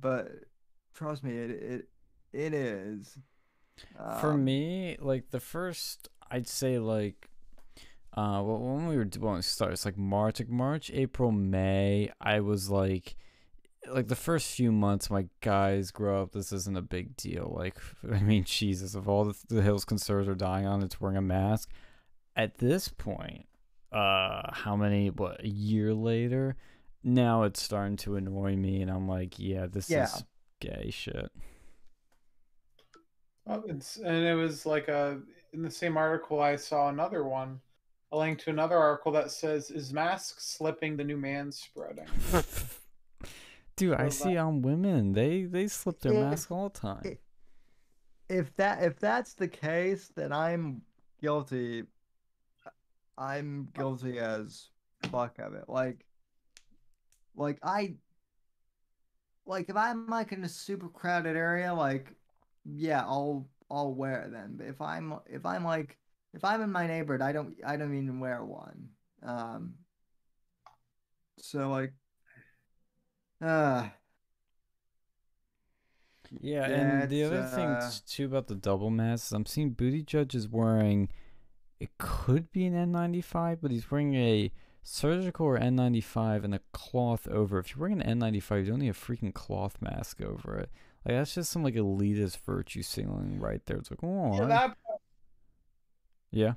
but 0.00 0.28
trust 0.94 1.24
me, 1.24 1.32
it 1.36 1.50
it 1.50 1.88
it 2.32 2.54
is. 2.54 3.18
For 4.20 4.32
Um, 4.32 4.44
me, 4.44 4.96
like 5.00 5.30
the 5.30 5.40
first, 5.40 6.08
I'd 6.30 6.48
say 6.48 6.78
like, 6.78 7.28
uh, 8.18 8.42
well, 8.42 8.58
when 8.58 8.88
we 8.88 8.96
were 8.96 9.06
when 9.20 9.38
it 9.38 9.44
starts, 9.44 9.84
like 9.84 9.96
March, 9.96 10.40
like 10.40 10.48
March, 10.48 10.90
April, 10.92 11.30
May, 11.30 12.10
I 12.20 12.40
was 12.40 12.68
like, 12.68 13.14
like 13.88 14.08
the 14.08 14.16
first 14.16 14.50
few 14.50 14.72
months, 14.72 15.08
my 15.08 15.26
guys 15.40 15.92
grow 15.92 16.22
up. 16.22 16.32
This 16.32 16.50
isn't 16.52 16.76
a 16.76 16.82
big 16.82 17.16
deal. 17.16 17.54
Like, 17.56 17.76
I 18.12 18.18
mean, 18.20 18.42
Jesus, 18.42 18.96
of 18.96 19.08
all 19.08 19.24
the, 19.24 19.34
the 19.48 19.62
hills 19.62 19.84
conservatives 19.84 20.28
are 20.28 20.34
dying 20.34 20.66
on, 20.66 20.82
it's 20.82 21.00
wearing 21.00 21.16
a 21.16 21.22
mask. 21.22 21.70
At 22.34 22.58
this 22.58 22.88
point, 22.88 23.46
uh, 23.92 24.50
how 24.52 24.74
many? 24.74 25.10
What 25.10 25.44
a 25.44 25.48
year 25.48 25.94
later, 25.94 26.56
now 27.04 27.44
it's 27.44 27.62
starting 27.62 27.96
to 27.98 28.16
annoy 28.16 28.56
me, 28.56 28.82
and 28.82 28.90
I'm 28.90 29.08
like, 29.08 29.38
yeah, 29.38 29.66
this 29.66 29.90
Yeah. 29.90 30.04
is 30.04 30.24
gay 30.60 30.90
shit. 30.90 31.30
Oh, 33.46 33.62
it's 33.68 33.96
and 33.96 34.26
it 34.26 34.34
was 34.34 34.66
like 34.66 34.88
a 34.88 35.20
in 35.52 35.62
the 35.62 35.70
same 35.70 35.96
article 35.96 36.40
I 36.40 36.56
saw 36.56 36.88
another 36.88 37.24
one, 37.24 37.60
a 38.12 38.16
link 38.18 38.38
to 38.40 38.50
another 38.50 38.76
article 38.76 39.12
that 39.12 39.30
says 39.30 39.70
is 39.70 39.92
mask 39.92 40.36
slipping 40.40 40.96
the 40.96 41.04
new 41.04 41.16
man 41.16 41.52
spreading. 41.52 42.06
Dude, 43.76 43.94
I 43.94 44.08
see 44.08 44.34
that- 44.34 44.40
on 44.40 44.62
women. 44.62 45.12
They 45.12 45.44
they 45.44 45.68
slip 45.68 46.00
their 46.00 46.12
If- 46.14 46.20
mask 46.20 46.50
all 46.50 46.68
the 46.68 46.78
time. 46.78 47.18
if 48.28 48.54
that 48.56 48.82
if 48.82 48.98
that's 48.98 49.34
the 49.34 49.48
case, 49.48 50.10
then 50.14 50.32
I'm 50.32 50.82
guilty. 51.22 51.84
I'm 53.16 53.68
guilty 53.74 54.18
as 54.18 54.68
fuck 55.10 55.38
of 55.40 55.54
it. 55.54 55.64
Like, 55.68 56.04
like 57.34 57.58
I, 57.64 57.94
like 59.44 59.68
if 59.68 59.76
I'm 59.76 60.06
like 60.06 60.30
in 60.32 60.44
a 60.44 60.48
super 60.48 60.88
crowded 60.88 61.36
area, 61.36 61.74
like, 61.74 62.14
yeah, 62.64 63.00
I'll 63.02 63.48
I'll 63.70 63.92
wear 63.94 64.22
it 64.22 64.32
then. 64.32 64.54
But 64.56 64.66
if 64.66 64.80
I'm 64.80 65.14
if 65.26 65.44
I'm 65.44 65.64
like 65.64 65.98
if 66.34 66.44
I'm 66.44 66.62
in 66.62 66.70
my 66.72 66.86
neighborhood, 66.86 67.22
I 67.22 67.32
don't 67.32 67.54
I 67.66 67.76
don't 67.76 67.94
even 67.96 68.20
wear 68.20 68.44
one. 68.44 68.88
Um. 69.22 69.74
So 71.38 71.70
like, 71.70 71.92
uh, 73.40 73.88
Yeah, 76.40 76.68
Yeah, 76.68 76.74
and 76.74 77.10
the 77.10 77.24
other 77.24 77.44
thing 77.44 77.66
uh, 77.68 77.90
t- 77.90 77.98
too 78.06 78.26
about 78.26 78.48
the 78.48 78.54
double 78.54 78.90
masks, 78.90 79.32
I'm 79.32 79.46
seeing 79.46 79.70
Booty 79.70 80.02
Judge 80.02 80.34
is 80.34 80.48
wearing 80.48 81.08
it 81.80 81.90
could 81.98 82.50
be 82.50 82.66
an 82.66 82.74
N95, 82.74 83.58
but 83.62 83.70
he's 83.70 83.88
wearing 83.88 84.14
a 84.14 84.50
surgical 84.82 85.46
or 85.46 85.58
N95 85.58 86.42
and 86.44 86.54
a 86.54 86.60
cloth 86.72 87.28
over. 87.28 87.60
If 87.60 87.70
you're 87.70 87.80
wearing 87.82 88.02
an 88.02 88.20
N95, 88.20 88.64
you 88.64 88.70
don't 88.72 88.80
need 88.80 88.88
a 88.88 88.92
freaking 88.92 89.32
cloth 89.32 89.76
mask 89.80 90.20
over 90.20 90.58
it. 90.58 90.70
Like 91.04 91.16
that's 91.16 91.34
just 91.36 91.50
some 91.52 91.62
like 91.62 91.74
elitist 91.74 92.38
virtue 92.44 92.82
signaling 92.82 93.38
right 93.38 93.64
there. 93.66 93.76
It's 93.76 93.90
like, 93.92 94.02
oh, 94.02 94.42
I- 94.42 94.46
that, 94.46 94.76
yeah. 96.30 96.54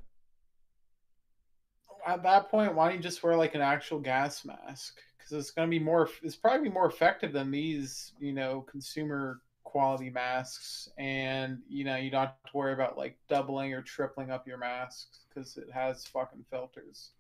at 2.06 2.24
that 2.24 2.50
point, 2.50 2.76
why 2.76 2.88
don't 2.88 2.98
you 2.98 3.04
just 3.04 3.24
wear 3.24 3.36
like 3.36 3.56
an 3.56 3.62
actual 3.62 4.00
gas 4.00 4.46
mask? 4.46 4.98
Because 5.18 5.34
it's 5.34 5.52
going 5.52 5.68
to 5.68 5.70
be 5.70 5.84
more. 5.84 6.10
It's 6.24 6.36
probably 6.36 6.70
more 6.70 6.88
effective 6.88 7.32
than 7.32 7.52
these, 7.52 8.14
you 8.20 8.34
know, 8.34 8.62
consumer 8.70 9.42
quality 9.64 10.10
masks, 10.10 10.90
and 10.98 11.60
you 11.70 11.84
know, 11.84 11.96
you 11.96 12.12
don't 12.12 12.22
have 12.22 12.36
to 12.52 12.58
worry 12.58 12.74
about 12.74 12.98
like 12.98 13.18
doubling 13.30 13.74
or 13.74 13.82
tripling 13.82 14.32
up 14.32 14.48
your 14.48 14.58
masks 14.58 15.20
because 15.30 15.58
it 15.58 15.70
has 15.74 16.06
fucking 16.06 16.44
filters. 16.50 17.12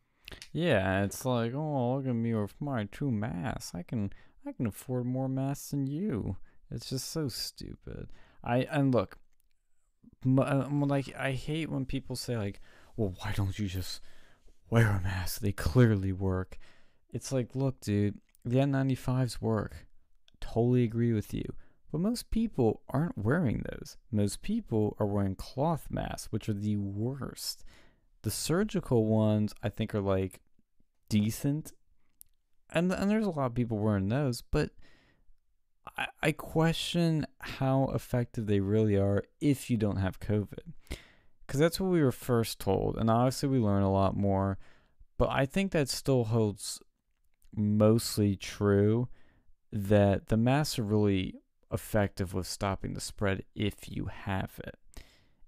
Yeah, 0.52 1.04
it's 1.04 1.26
like, 1.26 1.54
oh, 1.54 1.96
look 1.96 2.08
at 2.08 2.16
me 2.16 2.34
with 2.34 2.56
my 2.60 2.88
two 2.92 3.12
masks. 3.12 3.74
I 3.74 3.84
can 3.84 4.12
I 4.46 4.52
can 4.52 4.66
afford 4.66 5.06
more 5.06 5.30
masks 5.30 5.72
than 5.72 5.88
you. 5.88 6.38
It's 6.70 6.90
just 6.90 7.10
so 7.10 7.28
stupid. 7.28 8.10
I 8.44 8.60
and 8.72 8.94
look, 8.94 9.18
I'm 10.24 10.40
uh, 10.40 10.86
like 10.86 11.14
I 11.18 11.32
hate 11.32 11.70
when 11.70 11.86
people 11.86 12.16
say 12.16 12.38
like, 12.38 12.62
well, 12.96 13.14
why 13.20 13.34
don't 13.34 13.58
you 13.58 13.68
just 13.68 14.02
wear 14.70 14.90
a 14.90 15.02
mask? 15.02 15.42
They 15.42 15.52
clearly 15.52 16.12
work. 16.12 16.58
It's 17.10 17.32
like, 17.32 17.56
look, 17.56 17.80
dude, 17.82 18.20
the 18.46 18.58
N95s 18.58 19.42
work. 19.42 19.88
Totally 20.40 20.84
agree 20.84 21.14
with 21.14 21.34
you. 21.34 21.54
But 21.92 22.02
most 22.02 22.32
people 22.32 22.82
aren't 22.90 23.18
wearing 23.18 23.64
those. 23.70 23.98
Most 24.12 24.42
people 24.42 24.96
are 24.98 25.06
wearing 25.06 25.36
cloth 25.36 25.88
masks, 25.90 26.32
which 26.32 26.48
are 26.48 26.54
the 26.54 26.78
worst. 26.78 27.66
The 28.22 28.32
surgical 28.32 29.06
ones, 29.06 29.54
I 29.62 29.70
think, 29.70 29.94
are 29.94 30.02
like 30.02 30.40
decent, 31.10 31.74
and 32.70 32.92
and 32.94 33.10
there's 33.10 33.26
a 33.26 33.32
lot 33.32 33.48
of 33.48 33.56
people 33.56 33.78
wearing 33.78 34.08
those, 34.08 34.42
but 34.42 34.70
I, 35.98 36.08
I 36.22 36.32
question 36.32 37.26
how 37.40 37.92
effective 37.94 38.46
they 38.48 38.60
really 38.60 38.98
are 38.98 39.24
if 39.40 39.70
you 39.70 39.78
don't 39.78 39.98
have 39.98 40.20
COVID, 40.20 40.74
because 41.46 41.60
that's 41.60 41.80
what 41.80 41.92
we 41.92 42.02
were 42.02 42.12
first 42.12 42.60
told, 42.60 42.98
and 42.98 43.10
obviously 43.10 43.50
we 43.50 43.60
learn 43.60 43.84
a 43.84 43.92
lot 43.92 44.16
more, 44.16 44.58
but 45.18 45.30
I 45.30 45.46
think 45.46 45.72
that 45.72 45.90
still 45.90 46.26
holds 46.26 46.80
mostly 47.56 48.36
true 48.36 49.08
that 49.72 50.28
the 50.28 50.38
masks 50.38 50.80
are 50.80 50.84
really 50.84 51.36
effective 51.72 52.34
with 52.34 52.48
stopping 52.48 52.94
the 52.94 53.02
spread 53.02 53.44
if 53.56 53.90
you 53.90 54.06
have 54.06 54.60
it. 54.66 54.76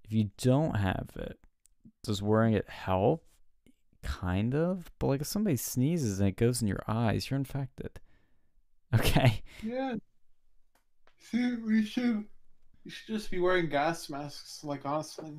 If 0.03 0.11
you 0.11 0.29
don't 0.37 0.75
have 0.75 1.09
it, 1.15 1.37
does 2.03 2.21
wearing 2.21 2.53
it 2.53 2.69
help? 2.69 3.25
Kind 4.01 4.53
of, 4.53 4.91
but 4.99 5.07
like 5.07 5.21
if 5.21 5.27
somebody 5.27 5.55
sneezes 5.55 6.19
and 6.19 6.27
it 6.27 6.35
goes 6.35 6.61
in 6.61 6.67
your 6.67 6.83
eyes, 6.87 7.29
you're 7.29 7.39
infected. 7.39 7.99
Okay. 8.95 9.41
Yeah. 9.63 9.95
See, 11.23 11.55
we 11.65 11.83
should. 11.85 12.25
You 12.83 12.91
should 12.91 13.15
just 13.15 13.31
be 13.31 13.39
wearing 13.39 13.69
gas 13.69 14.09
masks. 14.09 14.63
Like 14.63 14.85
honestly, 14.85 15.31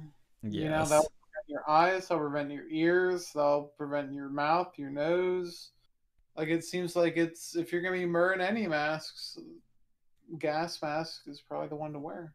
you 0.43 0.69
know 0.71 0.79
Yes. 0.79 0.89
they'll 0.89 1.03
prevent 1.03 1.49
your 1.49 1.71
eyes, 1.71 2.09
they'll 2.09 2.19
prevent 2.19 2.51
your 2.51 2.69
ears, 2.71 3.31
they'll 3.35 3.71
prevent 3.77 4.13
your 4.13 4.31
mouth, 4.31 4.73
your 4.79 4.91
nose. 4.91 5.71
Like 6.37 6.49
it 6.49 6.65
seems 6.65 6.97
like 6.97 7.17
it's 7.17 7.55
if 7.55 7.71
you're 7.73 7.83
gonna 7.83 7.99
be 7.99 8.07
wearing 8.07 8.41
any 8.41 8.67
masks, 8.67 9.39
gas 10.39 10.81
mask 10.83 11.23
is 11.27 11.43
probably 11.47 11.69
the 11.69 11.77
one 11.77 11.93
to 11.93 11.99
wear. 11.99 12.35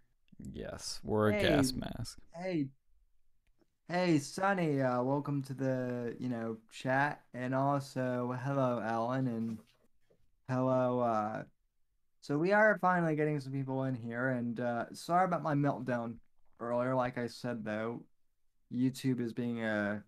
Yes. 0.53 0.99
Wear 1.03 1.29
a 1.29 1.41
gas 1.41 1.73
mask. 1.73 2.19
Hey, 2.35 2.67
hey, 3.89 4.19
Sonny. 4.19 4.81
Uh, 4.81 5.01
welcome 5.01 5.41
to 5.43 5.53
the 5.55 6.15
you 6.19 6.29
know 6.29 6.57
chat, 6.71 7.21
and 7.33 7.55
also 7.55 8.37
hello, 8.43 8.79
Alan, 8.79 9.27
and 9.27 9.57
hello. 10.47 10.99
Uh, 10.99 11.43
so 12.21 12.37
we 12.37 12.51
are 12.51 12.77
finally 12.79 13.15
getting 13.15 13.39
some 13.39 13.53
people 13.53 13.83
in 13.83 13.95
here, 13.95 14.29
and 14.29 14.59
uh, 14.59 14.85
sorry 14.93 15.25
about 15.25 15.43
my 15.43 15.53
meltdown 15.53 16.15
earlier. 16.59 16.95
Like 16.95 17.17
I 17.17 17.27
said, 17.27 17.63
though, 17.63 18.03
YouTube 18.73 19.21
is 19.21 19.33
being 19.33 19.63
a 19.63 20.03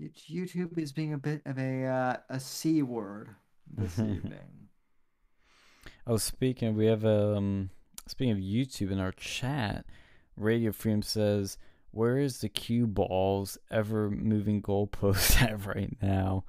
YouTube 0.00 0.78
is 0.78 0.92
being 0.92 1.12
a 1.12 1.18
bit 1.18 1.42
of 1.46 1.58
a 1.58 1.84
uh, 1.84 2.16
a 2.28 2.40
c 2.40 2.82
word 2.82 3.30
this 3.72 3.98
evening. 3.98 4.68
Oh, 6.06 6.16
speaking 6.16 6.76
we 6.76 6.86
have 6.86 7.04
um 7.04 7.70
speaking 8.06 8.32
of 8.32 8.38
YouTube 8.38 8.90
in 8.90 9.00
our 9.00 9.12
chat, 9.12 9.84
Radio 10.36 10.72
Freedom 10.72 11.02
says, 11.02 11.58
Where 11.90 12.18
is 12.18 12.40
the 12.40 12.48
cue 12.48 12.86
balls 12.86 13.58
ever 13.70 14.10
moving 14.10 14.62
goalpost 14.62 15.42
at 15.50 15.66
right 15.66 15.96
now? 16.00 16.44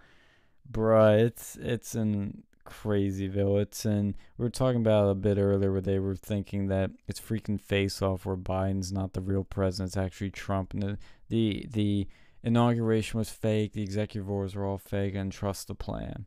Bruh, 0.72 1.19
it's 1.19 1.58
it's 1.58 1.95
in 1.95 2.43
Crazyville. 2.66 3.61
It's 3.61 3.85
And 3.85 4.16
we 4.38 4.43
were 4.43 4.50
talking 4.50 4.82
about 4.82 5.09
a 5.09 5.16
bit 5.16 5.38
earlier 5.38 5.72
where 5.72 5.82
they 5.82 6.00
were 6.00 6.16
thinking 6.16 6.67
that 6.67 6.92
it's 7.08 7.19
freaking 7.19 7.59
face 7.59 8.01
off 8.01 8.25
where 8.25 8.38
Biden's 8.38 8.92
not 8.92 9.14
the 9.14 9.22
real 9.22 9.43
president, 9.43 9.90
it's 9.90 9.98
actually 9.98 10.32
Trump 10.32 10.74
and 10.74 10.82
the 10.83 10.98
the, 11.30 11.67
the 11.72 12.08
inauguration 12.43 13.17
was 13.17 13.30
fake, 13.30 13.74
the 13.74 13.82
executive 13.82 14.30
orders 14.30 14.56
were 14.56 14.66
all 14.66 14.77
fake, 14.77 15.16
and 15.16 15.32
trust 15.32 15.67
the 15.67 15.75
plan. 15.75 16.25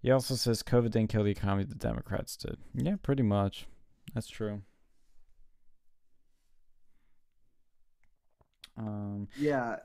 He 0.00 0.10
also 0.10 0.34
says 0.34 0.62
COVID 0.62 0.90
didn't 0.90 1.08
kill 1.08 1.24
the 1.24 1.30
economy, 1.30 1.64
the 1.64 1.74
Democrats 1.74 2.36
did. 2.36 2.58
Yeah, 2.74 2.96
pretty 3.02 3.22
much. 3.22 3.66
That's 4.14 4.28
true. 4.28 4.62
Um, 8.76 9.28
Yeah, 9.36 9.76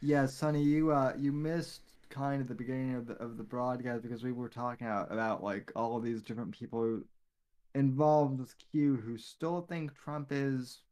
yeah, 0.00 0.26
Sonny, 0.26 0.62
you 0.62 0.92
uh 0.92 1.12
you 1.16 1.32
missed 1.32 1.85
kind 2.16 2.40
of 2.40 2.48
the 2.48 2.54
beginning 2.54 2.94
of 2.94 3.06
the 3.06 3.14
of 3.14 3.36
the 3.36 3.42
broadcast 3.42 4.02
because 4.02 4.24
we 4.24 4.32
were 4.32 4.48
talking 4.48 4.86
about, 4.86 5.12
about 5.12 5.42
like 5.42 5.70
all 5.76 5.96
of 5.96 6.02
these 6.02 6.22
different 6.22 6.52
people 6.52 7.00
involved 7.74 8.40
with 8.40 8.54
Q 8.70 8.96
who 8.96 9.18
still 9.18 9.62
think 9.62 9.94
Trump 9.94 10.28
is 10.30 10.82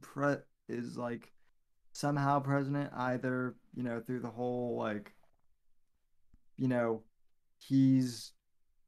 pre 0.00 0.36
is 0.68 0.96
like 0.96 1.32
somehow 1.92 2.40
president 2.40 2.90
either, 2.94 3.56
you 3.74 3.82
know, 3.82 4.00
through 4.00 4.20
the 4.20 4.30
whole 4.30 4.76
like 4.76 5.12
you 6.56 6.68
know, 6.68 7.02
he's 7.58 8.32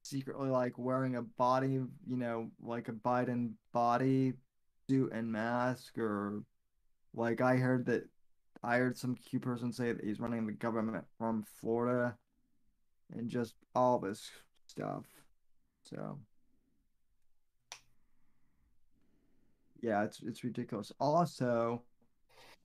secretly 0.03 0.49
like 0.49 0.79
wearing 0.79 1.17
a 1.17 1.23
body, 1.23 1.81
you 2.07 2.17
know, 2.17 2.51
like 2.63 2.89
a 2.89 2.93
Biden 2.93 3.53
body 3.73 4.33
suit 4.89 5.13
and 5.13 5.31
mask 5.31 5.99
or 5.99 6.43
like 7.15 7.43
I 7.43 7.57
heard 7.57 7.85
that 7.87 8.05
I 8.63 8.79
heard 8.79 8.97
some 8.97 9.15
Q 9.15 9.41
person 9.41 9.73
say 9.73 9.93
that 9.93 10.05
he's 10.05 10.21
running 10.21 10.47
the 10.47 10.53
government 10.53 11.05
from 11.17 11.45
Florida 11.61 12.17
and 13.15 13.29
just 13.29 13.55
all 13.75 13.99
this 13.99 14.31
stuff. 14.67 15.05
So 15.85 16.19
yeah, 19.81 20.03
it's 20.05 20.21
it's 20.23 20.45
ridiculous. 20.45 20.93
Also, 21.01 21.83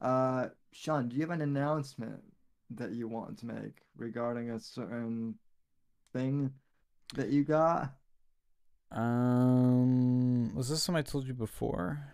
uh 0.02 0.48
Sean, 0.72 1.10
do 1.10 1.16
you 1.16 1.22
have 1.22 1.30
an 1.30 1.42
announcement 1.42 2.22
that 2.72 2.92
you 2.92 3.08
want 3.08 3.38
to 3.40 3.46
make 3.46 3.82
regarding 3.96 4.50
a 4.50 4.60
certain 4.60 5.36
thing 6.12 6.52
that 7.16 7.30
you 7.30 7.44
got? 7.44 7.94
um, 8.92 10.54
was 10.56 10.70
this 10.70 10.84
something 10.84 11.00
I 11.00 11.02
told 11.02 11.26
you 11.28 11.34
before? 11.34 12.14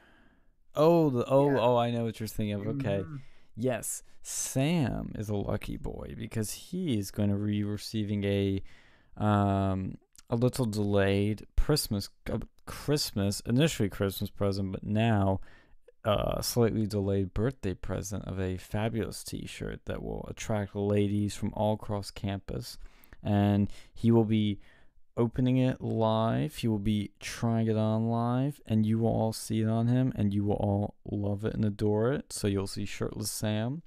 Oh, 0.75 1.09
the 1.09 1.25
oh 1.25 1.47
Yeah. 1.47 1.59
oh, 1.59 1.77
I 1.77 1.91
know 1.91 2.05
what 2.05 2.19
you're 2.19 2.27
thinking 2.27 2.53
of. 2.53 2.67
Okay, 2.67 3.03
Mhm. 3.03 3.21
Yes, 3.59 4.03
Sam 4.21 5.13
is 5.17 5.29
a 5.29 5.35
lucky 5.35 5.77
boy 5.77 6.15
because 6.17 6.51
he 6.51 6.97
is 6.97 7.11
going 7.11 7.29
to 7.29 7.35
be 7.35 7.63
receiving 7.63 8.23
a 8.23 8.61
um 9.17 9.97
a 10.29 10.35
little 10.35 10.65
delayed 10.65 11.45
Christmas 11.57 12.09
uh, 12.31 12.39
Christmas 12.65 13.41
initially 13.41 13.89
Christmas 13.89 14.29
present, 14.29 14.71
but 14.71 14.83
now 14.83 15.39
a 16.03 16.41
slightly 16.41 16.87
delayed 16.87 17.33
birthday 17.33 17.73
present 17.73 18.25
of 18.25 18.39
a 18.39 18.57
fabulous 18.57 19.23
T-shirt 19.23 19.81
that 19.85 20.01
will 20.01 20.25
attract 20.29 20.75
ladies 20.75 21.35
from 21.35 21.53
all 21.53 21.73
across 21.73 22.09
campus, 22.09 22.77
and 23.21 23.69
he 23.93 24.09
will 24.09 24.25
be 24.25 24.59
opening 25.19 25.57
it 25.57 25.81
live. 25.81 26.55
He 26.55 26.67
will 26.67 26.79
be 26.79 27.11
trying 27.19 27.67
it 27.67 27.75
on 27.75 28.09
live, 28.09 28.61
and 28.65 28.85
you 28.85 28.99
will 28.99 29.09
all 29.09 29.33
see 29.33 29.61
it 29.61 29.67
on 29.67 29.87
him, 29.87 30.13
and 30.15 30.33
you 30.33 30.45
will 30.45 30.55
all 30.55 30.95
love 31.05 31.43
it 31.43 31.53
and 31.53 31.65
adore 31.65 32.13
it. 32.13 32.31
So 32.31 32.47
you'll 32.47 32.67
see 32.67 32.85
shirtless 32.85 33.29
Sam. 33.29 33.83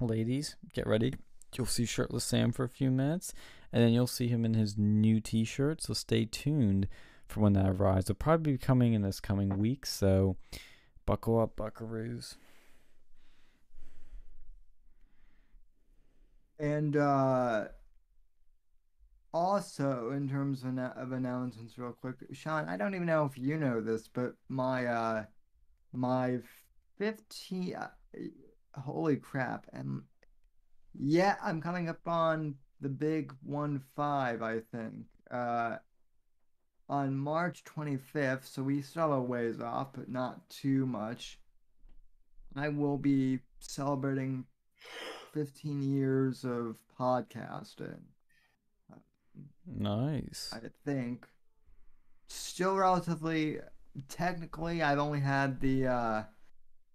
Ladies, 0.00 0.56
get 0.74 0.86
ready. 0.86 1.14
You'll 1.56 1.66
see 1.66 1.86
shirtless 1.86 2.24
Sam 2.24 2.52
for 2.52 2.64
a 2.64 2.68
few 2.68 2.90
minutes, 2.90 3.32
and 3.72 3.82
then 3.82 3.92
you'll 3.92 4.06
see 4.06 4.28
him 4.28 4.44
in 4.44 4.54
his 4.54 4.76
new 4.76 5.20
T-shirt. 5.20 5.82
So 5.82 5.94
stay 5.94 6.26
tuned 6.26 6.88
for 7.26 7.40
when 7.40 7.54
that 7.54 7.68
arrives. 7.68 8.06
It'll 8.10 8.16
probably 8.16 8.52
be 8.52 8.58
coming 8.58 8.92
in 8.92 9.02
this 9.02 9.20
coming 9.20 9.56
week. 9.56 9.86
So 9.86 10.36
buckle 11.06 11.40
up, 11.40 11.56
Buckaroos. 11.56 12.36
And 16.58 16.96
uh 16.96 17.66
also 19.36 20.12
in 20.12 20.26
terms 20.26 20.64
of, 20.64 20.78
of 20.78 21.12
announcements 21.12 21.76
real 21.76 21.92
quick, 21.92 22.16
Sean, 22.32 22.68
I 22.68 22.78
don't 22.78 22.94
even 22.94 23.06
know 23.06 23.26
if 23.26 23.36
you 23.36 23.58
know 23.58 23.82
this, 23.82 24.08
but 24.08 24.32
my 24.48 24.86
uh 24.86 25.24
my 25.92 26.38
15 26.98 27.74
uh, 27.74 27.88
holy 28.80 29.16
crap. 29.16 29.66
And 29.74 30.02
yeah, 30.98 31.36
I'm 31.44 31.60
coming 31.60 31.90
up 31.90 32.00
on 32.06 32.54
the 32.80 32.88
big 32.88 33.34
one 33.42 33.82
five, 33.94 34.42
I 34.42 34.60
think. 34.72 35.04
Uh, 35.30 35.76
on 36.88 37.16
March 37.16 37.62
25th, 37.64 38.46
so 38.46 38.62
we 38.62 38.80
still 38.80 39.10
have 39.10 39.18
a 39.18 39.20
ways 39.20 39.60
off, 39.60 39.88
but 39.92 40.08
not 40.08 40.48
too 40.48 40.86
much. 40.86 41.38
I 42.54 42.68
will 42.68 42.96
be 42.96 43.40
celebrating 43.58 44.44
15 45.34 45.82
years 45.82 46.44
of 46.44 46.78
podcasting. 46.98 48.00
Nice. 49.66 50.50
I 50.52 50.60
think. 50.84 51.26
Still 52.28 52.76
relatively 52.76 53.60
technically 54.08 54.82
I've 54.82 54.98
only 54.98 55.20
had 55.20 55.60
the 55.60 55.86
uh 55.86 56.22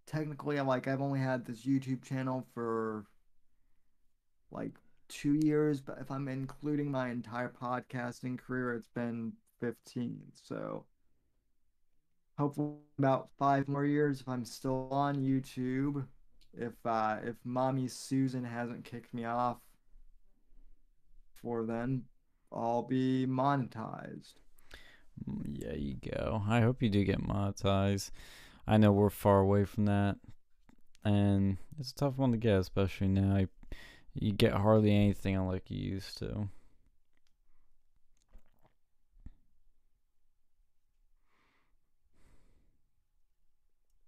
technically 0.06 0.60
like 0.62 0.88
I've 0.88 1.02
only 1.02 1.20
had 1.20 1.46
this 1.46 1.66
YouTube 1.66 2.04
channel 2.04 2.46
for 2.54 3.06
like 4.52 4.74
2 5.10 5.34
years, 5.34 5.82
but 5.82 5.98
if 6.00 6.12
I'm 6.12 6.28
including 6.28 6.92
my 6.92 7.10
entire 7.10 7.50
podcasting 7.50 8.38
career 8.38 8.74
it's 8.76 8.90
been 8.90 9.34
15. 9.60 10.20
So 10.34 10.86
hopefully 12.38 12.76
about 13.00 13.30
5 13.40 13.68
more 13.68 13.86
years 13.86 14.22
if 14.22 14.28
I'm 14.28 14.46
still 14.46 14.90
on 14.92 15.16
YouTube. 15.18 16.06
If 16.54 16.74
uh 16.86 17.18
if 17.24 17.36
mommy 17.46 17.88
Susan 17.88 18.44
hasn't 18.44 18.84
kicked 18.84 19.14
me 19.14 19.26
off 19.26 19.58
for 21.42 21.64
then 21.64 22.04
I'll 22.52 22.84
be 22.84 23.26
monetized. 23.28 24.34
Mm, 25.30 25.58
Yeah, 25.62 25.74
you 25.74 25.96
go. 25.96 26.44
I 26.48 26.62
hope 26.62 26.82
you 26.82 26.90
do 26.90 27.04
get 27.04 27.22
monetized. 27.22 28.12
I 28.68 28.78
know 28.78 28.92
we're 28.92 29.10
far 29.10 29.40
away 29.40 29.66
from 29.66 29.86
that, 29.86 30.18
and 31.06 31.58
it's 31.80 31.92
a 31.92 31.96
tough 31.96 32.18
one 32.18 32.32
to 32.32 32.38
get, 32.38 32.60
especially 32.60 33.10
now. 33.10 33.38
You, 33.38 33.50
you 34.16 34.34
get 34.34 34.54
hardly 34.54 34.96
anything 34.96 35.40
like 35.48 35.72
you 35.72 35.80
used 35.80 36.18
to. 36.20 36.50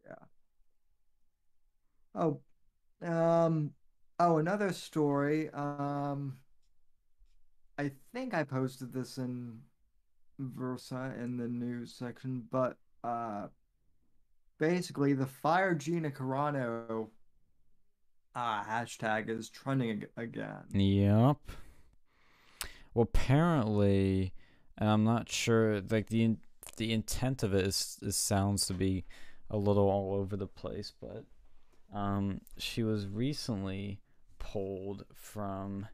Yeah. 0.06 0.26
Oh, 2.16 2.42
um, 3.02 3.74
oh, 4.20 4.38
another 4.40 4.74
story. 4.74 5.50
Um, 5.52 6.40
I 7.78 7.92
think 8.14 8.34
I 8.34 8.44
posted 8.44 8.94
this 8.94 9.18
in 9.18 9.60
Versa 10.40 11.14
in 11.20 11.38
the 11.38 11.48
news 11.48 11.94
section, 11.94 12.44
but 12.52 12.78
uh, 13.04 13.48
basically 14.58 15.14
the 15.14 15.26
fire 15.26 15.74
Gina 15.74 16.12
Carano 16.12 17.08
uh, 18.36 18.64
hashtag 18.64 19.30
is 19.30 19.50
trending 19.50 19.92
ag- 19.92 20.10
again. 20.18 20.64
Yep. 20.72 21.38
Well, 22.94 23.04
apparently, 23.04 24.34
and 24.78 24.90
I'm 24.90 25.04
not 25.04 25.30
sure. 25.30 25.82
Like 25.82 26.08
the 26.08 26.38
the 26.78 26.92
intent 26.92 27.44
of 27.44 27.54
it 27.54 27.68
is, 27.68 28.00
is 28.02 28.16
sounds 28.16 28.66
to 28.68 28.74
be 28.74 29.06
a 29.50 29.58
little 29.58 29.90
all 29.90 30.16
over 30.16 30.36
the 30.36 30.48
place, 30.48 30.92
but 31.00 31.26
um, 31.96 32.42
she 32.58 32.84
was 32.84 33.08
recently 33.08 34.00
pulled 34.40 35.06
from 35.14 35.88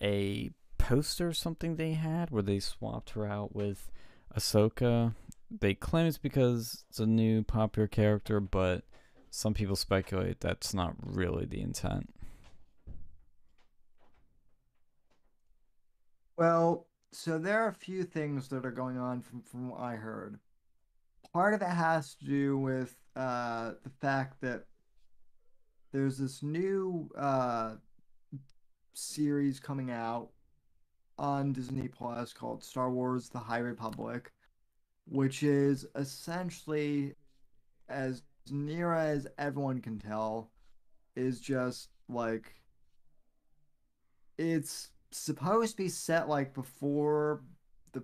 a 0.00 0.50
poster 0.82 1.28
or 1.28 1.32
something 1.32 1.76
they 1.76 1.92
had 1.92 2.30
where 2.30 2.42
they 2.42 2.58
swapped 2.58 3.10
her 3.10 3.24
out 3.24 3.54
with 3.54 3.88
Ahsoka. 4.36 5.14
They 5.48 5.74
claim 5.74 6.06
it's 6.06 6.18
because 6.18 6.84
it's 6.90 6.98
a 6.98 7.06
new 7.06 7.44
popular 7.44 7.86
character, 7.86 8.40
but 8.40 8.82
some 9.30 9.54
people 9.54 9.76
speculate 9.76 10.40
that's 10.40 10.74
not 10.74 10.94
really 11.00 11.46
the 11.46 11.60
intent. 11.60 12.12
Well, 16.36 16.88
so 17.12 17.38
there 17.38 17.62
are 17.62 17.68
a 17.68 17.74
few 17.74 18.02
things 18.02 18.48
that 18.48 18.66
are 18.66 18.72
going 18.72 18.98
on 18.98 19.22
from 19.22 19.42
from 19.42 19.68
what 19.68 19.80
I 19.80 19.94
heard. 19.94 20.40
Part 21.32 21.54
of 21.54 21.62
it 21.62 21.68
has 21.68 22.14
to 22.16 22.24
do 22.24 22.58
with 22.58 22.96
uh, 23.14 23.72
the 23.84 23.90
fact 24.00 24.40
that 24.40 24.64
there's 25.92 26.18
this 26.18 26.42
new 26.42 27.08
uh, 27.16 27.74
series 28.94 29.60
coming 29.60 29.92
out 29.92 30.30
on 31.18 31.52
Disney 31.52 31.88
Plus 31.88 32.32
called 32.32 32.62
Star 32.64 32.90
Wars: 32.90 33.28
The 33.28 33.38
High 33.38 33.58
Republic, 33.58 34.32
which 35.06 35.42
is 35.42 35.86
essentially 35.96 37.14
as 37.88 38.22
near 38.50 38.92
as 38.94 39.26
everyone 39.38 39.80
can 39.80 39.98
tell 39.98 40.50
is 41.14 41.40
just 41.40 41.90
like 42.08 42.54
it's 44.38 44.90
supposed 45.10 45.72
to 45.72 45.76
be 45.76 45.88
set 45.88 46.28
like 46.28 46.54
before 46.54 47.42
the 47.92 48.02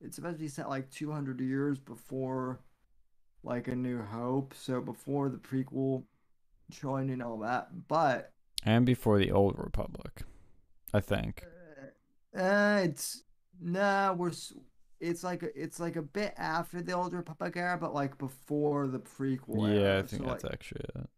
it's 0.00 0.16
supposed 0.16 0.36
to 0.36 0.42
be 0.42 0.48
set 0.48 0.68
like 0.68 0.90
200 0.90 1.40
years 1.40 1.80
before 1.80 2.60
like 3.42 3.68
a 3.68 3.74
new 3.74 4.00
hope 4.02 4.54
so 4.56 4.80
before 4.80 5.30
the 5.30 5.38
prequel 5.38 6.04
joined 6.70 7.10
and 7.10 7.22
all 7.22 7.38
that 7.38 7.68
but 7.88 8.30
And 8.64 8.86
before 8.86 9.18
the 9.18 9.32
old 9.32 9.58
Republic, 9.58 10.22
I 10.94 11.00
think. 11.00 11.44
Uh, 12.36 12.80
it's 12.84 13.24
nah 13.60 14.12
we're 14.12 14.32
it's 15.00 15.24
like 15.24 15.42
a, 15.42 15.60
it's 15.60 15.80
like 15.80 15.96
a 15.96 16.02
bit 16.02 16.32
after 16.36 16.80
the 16.80 16.92
old 16.92 17.12
republic 17.12 17.56
era 17.56 17.76
but 17.78 17.94
like 17.94 18.16
before 18.18 18.86
the 18.86 18.98
prequel 19.00 19.68
Yeah, 19.68 19.68
era. 19.68 19.98
I 19.98 20.02
think 20.02 20.24
So, 20.24 20.24
that's 20.24 20.44
like, 20.44 20.52
actually 20.52 20.84
it. 20.96 21.08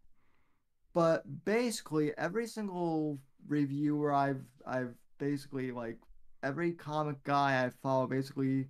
but 0.93 1.45
basically 1.45 2.13
every 2.17 2.47
single 2.47 3.19
reviewer 3.47 4.13
I've 4.13 4.45
I've 4.67 4.95
basically 5.19 5.71
like 5.73 5.99
every 6.43 6.73
comic 6.73 7.23
guy 7.25 7.65
I 7.65 7.71
follow 7.83 8.07
basically 8.07 8.69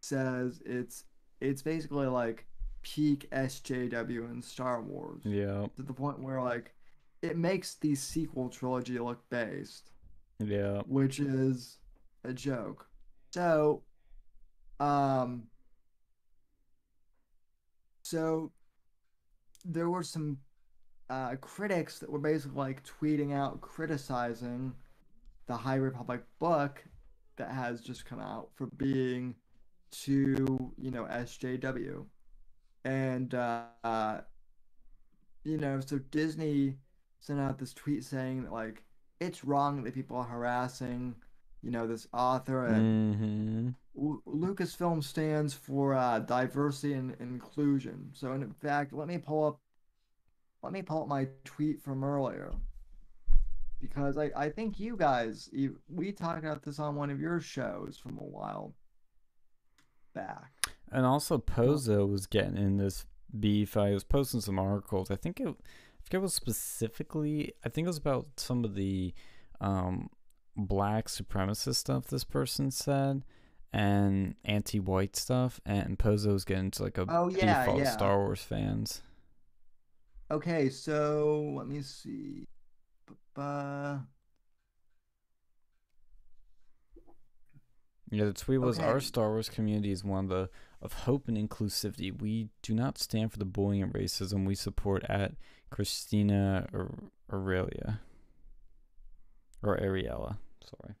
says 0.00 0.62
it's 0.66 1.04
it's 1.40 1.62
basically 1.62 2.06
like 2.06 2.46
peak 2.82 3.28
SJW 3.32 4.30
in 4.30 4.42
Star 4.42 4.82
Wars 4.82 5.24
Yeah, 5.24 5.66
to 5.76 5.82
the 5.82 5.94
point 5.94 6.20
where 6.20 6.42
like 6.42 6.74
it 7.22 7.36
makes 7.36 7.74
the 7.76 7.94
sequel 7.94 8.48
trilogy 8.48 8.98
look 8.98 9.28
based, 9.30 9.92
yeah. 10.40 10.82
which 10.84 11.20
is 11.20 11.79
a 12.24 12.32
joke. 12.32 12.86
So, 13.32 13.82
um, 14.78 15.44
so 18.02 18.50
there 19.64 19.88
were 19.88 20.02
some 20.02 20.38
uh, 21.08 21.36
critics 21.40 21.98
that 21.98 22.10
were 22.10 22.18
basically 22.18 22.56
like 22.56 22.82
tweeting 22.84 23.34
out 23.34 23.60
criticizing 23.60 24.72
the 25.46 25.56
High 25.56 25.76
Republic 25.76 26.22
book 26.38 26.84
that 27.36 27.50
has 27.50 27.80
just 27.80 28.04
come 28.04 28.20
out 28.20 28.48
for 28.54 28.66
being 28.66 29.34
too, 29.90 30.72
you 30.78 30.90
know, 30.90 31.04
SJW. 31.04 32.04
And, 32.84 33.34
uh, 33.34 33.64
uh, 33.84 34.20
you 35.44 35.58
know, 35.58 35.80
so 35.80 35.98
Disney 35.98 36.76
sent 37.18 37.40
out 37.40 37.58
this 37.58 37.74
tweet 37.74 38.04
saying 38.04 38.44
that, 38.44 38.52
like, 38.52 38.82
it's 39.20 39.44
wrong 39.44 39.82
that 39.82 39.94
people 39.94 40.16
are 40.16 40.24
harassing, 40.24 41.14
you 41.62 41.70
know, 41.70 41.86
this 41.86 42.06
author 42.12 42.66
and 42.66 43.14
Mm-hmm. 43.14 43.68
Lu- 43.94 44.22
Lucasfilm 44.26 45.02
stands 45.02 45.52
for 45.52 45.94
uh, 45.94 46.20
diversity 46.20 46.94
and 46.94 47.14
inclusion. 47.20 48.10
So 48.12 48.32
in 48.32 48.52
fact, 48.52 48.92
let 48.92 49.08
me 49.08 49.18
pull 49.18 49.46
up 49.46 49.60
let 50.62 50.72
me 50.72 50.82
pull 50.82 51.02
up 51.02 51.08
my 51.08 51.26
tweet 51.44 51.82
from 51.82 52.04
earlier. 52.04 52.52
Because 53.80 54.18
I, 54.18 54.30
I 54.36 54.50
think 54.50 54.78
you 54.78 54.96
guys 54.96 55.48
we 55.88 56.12
talked 56.12 56.44
about 56.44 56.62
this 56.62 56.78
on 56.78 56.96
one 56.96 57.10
of 57.10 57.18
your 57.20 57.40
shows 57.40 57.98
from 57.98 58.18
a 58.18 58.24
while 58.24 58.74
back. 60.14 60.52
And 60.92 61.06
also, 61.06 61.38
Pozo 61.38 62.08
was 62.08 62.26
getting 62.26 62.56
in 62.56 62.76
this 62.76 63.06
beef. 63.38 63.76
I 63.76 63.90
was 63.90 64.04
posting 64.04 64.40
some 64.40 64.58
articles. 64.58 65.10
I 65.10 65.16
think 65.16 65.40
it, 65.40 65.48
I 65.48 66.02
forget 66.04 66.20
what 66.20 66.32
specifically. 66.32 67.52
I 67.64 67.68
think 67.68 67.86
it 67.86 67.88
was 67.88 67.98
about 67.98 68.26
some 68.36 68.64
of 68.64 68.74
the 68.74 69.14
um, 69.60 70.10
black 70.56 71.06
supremacist 71.06 71.76
stuff 71.76 72.06
this 72.06 72.24
person 72.24 72.70
said, 72.70 73.24
and 73.72 74.34
anti-white 74.44 75.16
stuff. 75.16 75.60
And 75.64 75.98
Pozo 75.98 76.32
was 76.32 76.44
getting 76.44 76.66
into 76.66 76.82
like 76.82 76.98
a 76.98 77.06
Oh, 77.08 77.28
yeah, 77.28 77.66
the 77.66 77.78
yeah. 77.78 77.90
Star 77.90 78.18
Wars 78.18 78.42
fans. 78.42 79.02
Okay, 80.30 80.68
so 80.68 81.52
let 81.56 81.66
me 81.66 81.82
see. 81.82 82.46
Ba-ba. 83.06 84.06
Yeah, 88.12 88.24
the 88.24 88.32
tweet 88.32 88.60
was 88.60 88.78
our 88.80 88.98
Star 89.00 89.30
Wars 89.30 89.48
community 89.48 89.92
is 89.92 90.02
one 90.02 90.24
of 90.24 90.30
the 90.30 90.50
of 90.82 90.92
hope 90.92 91.28
and 91.28 91.36
inclusivity. 91.36 92.20
We 92.20 92.48
do 92.62 92.74
not 92.74 92.98
stand 92.98 93.30
for 93.32 93.38
the 93.38 93.44
bullying 93.44 93.82
and 93.82 93.92
racism. 93.92 94.46
We 94.46 94.54
support 94.56 95.04
at 95.08 95.32
Christina 95.70 96.66
Ar- 96.72 97.10
Aurelia 97.32 98.00
or 99.62 99.78
Ariella. 99.78 100.36
Sorry. 100.64 100.94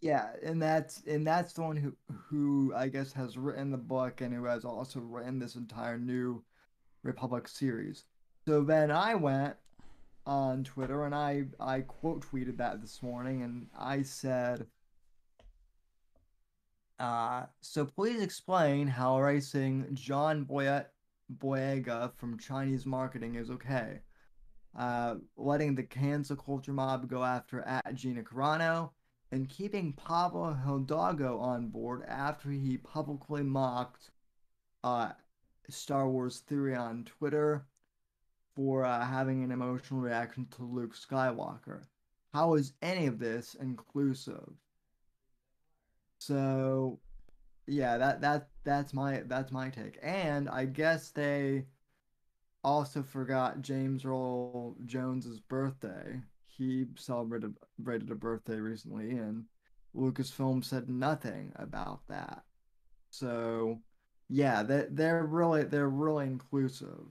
Yeah, 0.00 0.28
and 0.44 0.62
that's 0.62 1.02
and 1.06 1.26
that's 1.26 1.52
the 1.54 1.62
one 1.62 1.76
who 1.76 1.96
who 2.12 2.72
I 2.74 2.88
guess 2.88 3.12
has 3.14 3.36
written 3.36 3.70
the 3.70 3.78
book 3.78 4.20
and 4.20 4.32
who 4.32 4.44
has 4.44 4.64
also 4.64 5.00
written 5.00 5.38
this 5.38 5.56
entire 5.56 5.98
new 5.98 6.42
Republic 7.02 7.48
series. 7.48 8.04
So 8.46 8.62
then 8.62 8.90
I 8.90 9.14
went 9.16 9.56
on 10.24 10.62
Twitter, 10.62 11.04
and 11.04 11.14
I 11.14 11.46
I 11.58 11.80
quote 11.80 12.24
tweeted 12.24 12.58
that 12.58 12.80
this 12.80 13.02
morning, 13.02 13.42
and 13.42 13.66
I 13.76 14.02
said, 14.02 14.66
uh, 17.00 17.46
"So 17.60 17.84
please 17.84 18.22
explain 18.22 18.86
how 18.86 19.18
erasing 19.18 19.88
John 19.94 20.44
Boyet 20.44 20.86
Boyega 21.36 22.14
from 22.14 22.38
Chinese 22.38 22.86
marketing 22.86 23.34
is 23.34 23.50
okay. 23.50 24.00
Uh, 24.78 25.16
letting 25.36 25.74
the 25.74 25.82
cancel 25.82 26.36
culture 26.36 26.72
mob 26.72 27.10
go 27.10 27.22
after 27.22 27.60
at 27.62 27.94
Gina 27.94 28.22
Carano." 28.22 28.90
And 29.30 29.46
keeping 29.46 29.92
Pablo 29.92 30.54
Hidalgo 30.54 31.38
on 31.38 31.68
board 31.68 32.02
after 32.08 32.48
he 32.50 32.78
publicly 32.78 33.42
mocked 33.42 34.10
uh, 34.82 35.10
Star 35.68 36.08
Wars 36.08 36.40
Theory 36.40 36.74
on 36.74 37.04
Twitter 37.04 37.66
for 38.56 38.84
uh, 38.84 39.04
having 39.04 39.44
an 39.44 39.52
emotional 39.52 40.00
reaction 40.00 40.46
to 40.56 40.62
Luke 40.62 40.94
Skywalker. 40.96 41.82
How 42.32 42.54
is 42.54 42.72
any 42.80 43.06
of 43.06 43.18
this 43.18 43.54
inclusive? 43.60 44.54
So, 46.18 46.98
yeah, 47.66 47.98
that 47.98 48.20
that 48.22 48.48
that's 48.64 48.94
my 48.94 49.22
that's 49.26 49.52
my 49.52 49.68
take. 49.70 49.98
And 50.02 50.48
I 50.48 50.64
guess 50.64 51.10
they 51.10 51.66
also 52.68 53.02
forgot 53.02 53.62
James 53.62 54.04
Earl 54.04 54.76
Jones's 54.84 55.40
birthday. 55.40 56.20
He 56.46 56.86
celebrated 56.96 57.54
a 58.10 58.14
birthday 58.14 58.56
recently, 58.56 59.10
and 59.10 59.44
Lucasfilm 59.94 60.64
said 60.64 60.88
nothing 60.88 61.52
about 61.56 62.00
that. 62.08 62.42
So, 63.10 63.80
yeah, 64.28 64.62
they 64.62 64.86
they're 64.90 65.24
really 65.24 65.64
they're 65.64 65.88
really 65.88 66.26
inclusive. 66.26 67.06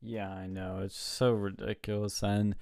Yeah, 0.00 0.30
I 0.30 0.46
know. 0.46 0.80
It's 0.84 0.98
so 0.98 1.32
ridiculous. 1.32 2.22
And 2.22 2.54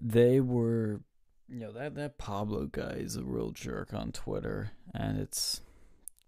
they 0.00 0.40
were, 0.40 1.00
you 1.48 1.60
know, 1.60 1.72
that, 1.72 1.94
that 1.96 2.18
Pablo 2.18 2.66
guy 2.66 2.96
is 2.98 3.16
a 3.16 3.24
real 3.24 3.50
jerk 3.50 3.92
on 3.92 4.12
Twitter. 4.12 4.72
And 4.94 5.18
it's 5.18 5.62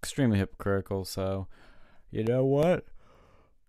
extremely 0.02 0.38
hypocritical. 0.38 1.04
So, 1.04 1.46
you 2.10 2.24
know 2.24 2.44
what? 2.44 2.86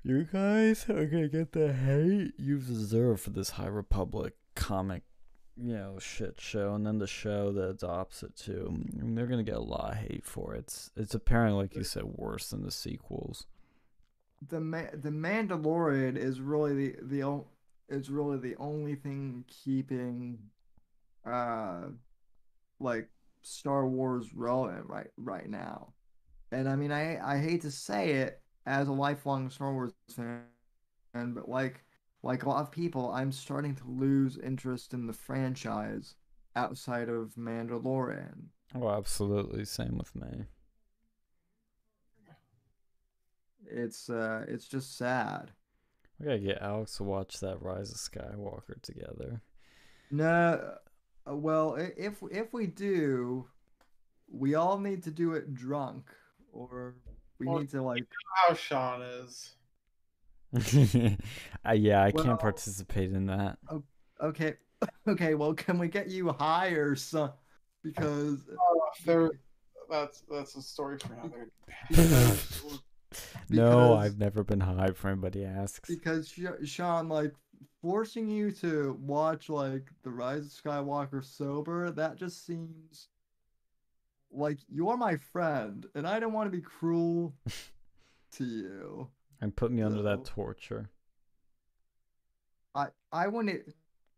You 0.04 0.24
guys 0.24 0.90
are 0.90 1.08
to 1.24 1.30
get 1.30 1.52
the 1.52 1.74
hate 1.74 2.34
you 2.38 2.60
deserve 2.60 3.22
for 3.22 3.32
this 3.32 3.52
High 3.52 3.68
Republic 3.68 4.34
comic, 4.56 5.04
you 5.58 5.74
know, 5.74 6.00
shit 6.00 6.40
show. 6.40 6.74
And 6.74 6.86
then 6.86 7.00
the 7.00 7.08
show 7.08 7.52
that 7.52 7.70
adopts 7.70 8.24
it 8.24 8.36
too. 8.36 8.68
I 8.70 9.04
mean, 9.04 9.16
they're 9.16 9.28
to 9.44 9.52
get 9.52 9.60
a 9.60 9.62
lot 9.62 9.92
of 9.92 9.98
hate 9.98 10.26
for 10.26 10.56
it. 10.56 10.60
It's, 10.60 10.92
it's 10.96 11.14
apparently, 11.14 11.64
like 11.64 11.76
you 11.76 11.84
said, 11.84 12.04
worse 12.06 12.50
than 12.50 12.64
the 12.64 12.72
sequels 12.72 13.46
the 14.48 14.60
Ma- 14.60 14.94
the 14.94 15.10
Mandalorian 15.10 16.18
is 16.18 16.40
really 16.40 16.74
the 16.74 16.96
the 17.02 17.24
o- 17.24 17.48
is 17.90 18.10
really 18.10 18.38
the 18.38 18.56
only 18.58 18.96
thing 18.96 19.44
keeping 19.48 20.40
uh 21.26 21.88
like 22.80 23.10
Star 23.42 23.88
Wars 23.88 24.34
relevant 24.34 24.88
right 24.88 25.10
right 25.18 25.50
now. 25.50 25.94
And 26.52 26.70
I 26.70 26.76
mean 26.76 26.92
I 26.92 27.20
I 27.20 27.40
hate 27.40 27.62
to 27.62 27.72
say 27.72 28.12
it 28.12 28.42
as 28.70 28.88
a 28.88 28.94
lifelong 28.94 29.50
Star 29.50 29.74
Wars 29.74 29.94
fan, 30.16 30.44
but 31.14 31.50
like 31.50 31.84
like 32.22 32.44
a 32.44 32.50
lot 32.50 32.62
of 32.62 32.72
people, 32.72 33.12
I'm 33.12 33.32
starting 33.32 33.76
to 33.76 33.84
lose 33.88 34.38
interest 34.38 34.94
in 34.94 35.08
the 35.08 35.14
franchise 35.14 36.16
outside 36.56 37.10
of 37.10 37.34
Mandalorian. 37.36 38.50
Oh, 38.76 38.90
absolutely. 38.90 39.66
Same 39.66 39.98
with 39.98 40.16
me. 40.16 40.46
It's 43.66 44.10
uh 44.10 44.46
it's 44.48 44.68
just 44.68 44.98
sad. 44.98 45.52
We 46.20 46.28
gotta 46.28 46.40
get 46.40 46.62
Alex 46.62 46.98
to 46.98 47.04
watch 47.04 47.40
that 47.40 47.62
Rise 47.62 47.92
of 47.92 47.98
Skywalker 47.98 48.82
together. 48.84 49.42
No, 50.12 50.76
uh, 51.28 51.36
well, 51.36 51.76
if 51.76 52.22
if 52.32 52.54
we 52.54 52.68
do, 52.68 53.48
we 54.32 54.54
all 54.54 54.78
need 54.78 55.04
to 55.04 55.12
do 55.12 55.34
it 55.34 55.54
drunk, 55.54 56.12
or 56.52 56.96
we 57.40 57.48
Well, 57.48 57.60
need 57.60 57.70
to 57.72 57.82
like. 57.82 58.06
How 58.48 58.54
Sean 58.54 59.02
is. 59.02 59.56
uh, 61.66 61.72
yeah, 61.74 62.04
I 62.04 62.12
Well- 62.14 62.24
can't 62.24 62.40
participate 62.40 63.12
in 63.12 63.28
that. 63.28 63.58
Okay, 64.22 64.56
okay. 65.08 65.36
Well, 65.36 65.54
can 65.54 65.78
we 65.80 65.88
get 65.88 66.08
you 66.10 66.30
high 66.32 66.70
or 66.70 66.96
some? 66.96 67.32
Because 67.84 68.40
Oh, 68.60 68.82
there, 69.06 69.30
that's 69.90 70.24
that's 70.30 70.56
a 70.56 70.62
story 70.62 70.98
for 70.98 71.14
another. 71.14 71.50
because, 71.90 72.64
no, 73.50 73.96
I've 73.96 74.18
never 74.18 74.44
been 74.44 74.60
high. 74.60 74.88
If 74.88 75.06
anybody 75.06 75.46
asks. 75.46 75.88
because 75.90 76.34
Sean, 76.66 77.08
like 77.10 77.34
forcing 77.82 78.28
you 78.28 78.52
to 78.52 78.98
watch 79.02 79.50
like 79.50 79.90
the 80.04 80.10
Rise 80.10 80.46
of 80.46 80.52
Skywalker 80.52 81.24
sober, 81.24 81.92
that 81.92 82.18
just 82.18 82.46
seems 82.46 83.08
like 84.32 84.60
you're 84.68 84.98
my 84.98 85.18
friend, 85.18 85.86
and 85.96 86.08
I 86.08 86.20
don't 86.20 86.34
want 86.34 86.52
to 86.52 86.56
be 86.56 86.62
cruel 86.62 87.34
to 88.34 88.44
you. 88.44 89.08
And 89.42 89.56
put 89.56 89.72
me 89.72 89.82
under 89.82 90.02
that 90.04 90.26
torture. 90.26 90.90
I 92.76 92.88
I 93.12 93.28
wouldn't 93.28 93.74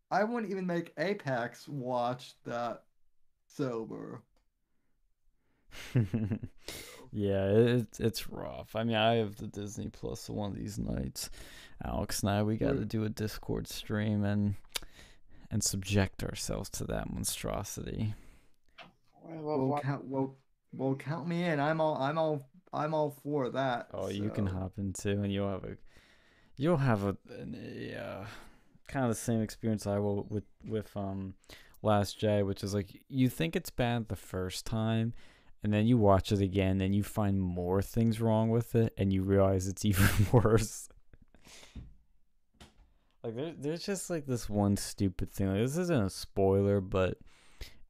I 0.09 0.23
wouldn't 0.23 0.51
even 0.51 0.67
make 0.67 0.93
Apex 0.97 1.67
watch 1.67 2.33
that 2.45 2.83
sober. 3.47 4.21
yeah, 7.13 7.45
it, 7.45 7.87
it's 7.99 8.29
rough. 8.29 8.75
I 8.75 8.83
mean, 8.83 8.97
I 8.97 9.15
have 9.15 9.37
the 9.37 9.47
Disney 9.47 9.87
Plus 9.87 10.29
one 10.29 10.51
of 10.51 10.57
these 10.57 10.77
nights. 10.77 11.29
Alex 11.83 12.21
and 12.21 12.29
I, 12.29 12.43
we 12.43 12.57
got 12.57 12.73
to 12.73 12.85
do 12.85 13.05
a 13.05 13.09
Discord 13.09 13.67
stream 13.67 14.23
and 14.23 14.55
and 15.49 15.63
subject 15.63 16.23
ourselves 16.23 16.69
to 16.69 16.85
that 16.85 17.11
monstrosity. 17.11 18.13
I 19.31 19.35
Well, 19.41 19.65
watching- 19.65 19.89
count 19.89 20.05
well 20.05 20.35
well 20.73 20.95
count 20.95 21.27
me 21.27 21.43
in. 21.43 21.59
I'm 21.59 21.79
all 21.81 21.95
I'm 21.97 22.17
all 22.17 22.49
I'm 22.73 22.93
all 22.93 23.11
for 23.23 23.49
that. 23.49 23.87
Oh, 23.93 24.09
you 24.09 24.29
can 24.29 24.47
hop 24.47 24.73
in 24.77 24.93
too, 24.93 25.21
and 25.23 25.31
you'll 25.31 25.49
have 25.49 25.63
a 25.63 25.77
you'll 26.57 26.77
have 26.77 27.03
a, 27.03 27.17
an, 27.29 27.57
a 27.59 27.95
uh, 27.95 28.25
kind 28.87 29.05
of 29.05 29.11
the 29.11 29.15
same 29.15 29.41
experience 29.41 29.85
I 29.87 29.99
will 29.99 30.25
with 30.29 30.45
with 30.65 30.95
um 30.95 31.33
Last 31.83 32.19
Jedi, 32.19 32.45
which 32.45 32.63
is 32.63 32.73
like 32.73 33.01
you 33.09 33.27
think 33.29 33.55
it's 33.55 33.71
bad 33.71 34.07
the 34.07 34.15
first 34.15 34.65
time, 34.65 35.13
and 35.63 35.73
then 35.73 35.87
you 35.87 35.97
watch 35.97 36.31
it 36.31 36.41
again, 36.41 36.79
and 36.79 36.93
you 36.95 37.03
find 37.03 37.41
more 37.41 37.81
things 37.81 38.21
wrong 38.21 38.49
with 38.49 38.75
it, 38.75 38.93
and 38.97 39.11
you 39.11 39.23
realize 39.23 39.67
it's 39.67 39.83
even 39.91 40.07
worse. 40.31 40.89
Like 43.23 43.35
there, 43.35 43.53
there's 43.57 43.85
just 43.85 44.09
like 44.09 44.25
this 44.25 44.49
one 44.49 44.77
stupid 44.77 45.31
thing. 45.31 45.47
Like, 45.47 45.59
this 45.61 45.77
isn't 45.77 46.03
a 46.05 46.09
spoiler, 46.09 46.81
but 46.81 47.17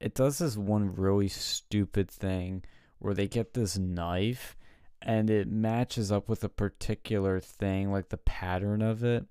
it 0.01 0.15
does 0.15 0.39
this 0.39 0.57
one 0.57 0.95
really 0.95 1.27
stupid 1.27 2.09
thing 2.09 2.63
where 2.97 3.13
they 3.13 3.27
get 3.27 3.53
this 3.53 3.77
knife 3.77 4.57
and 5.01 5.29
it 5.29 5.47
matches 5.47 6.11
up 6.11 6.27
with 6.27 6.43
a 6.43 6.49
particular 6.49 7.39
thing, 7.39 7.91
like 7.91 8.09
the 8.09 8.17
pattern 8.17 8.81
of 8.81 9.03
it, 9.03 9.25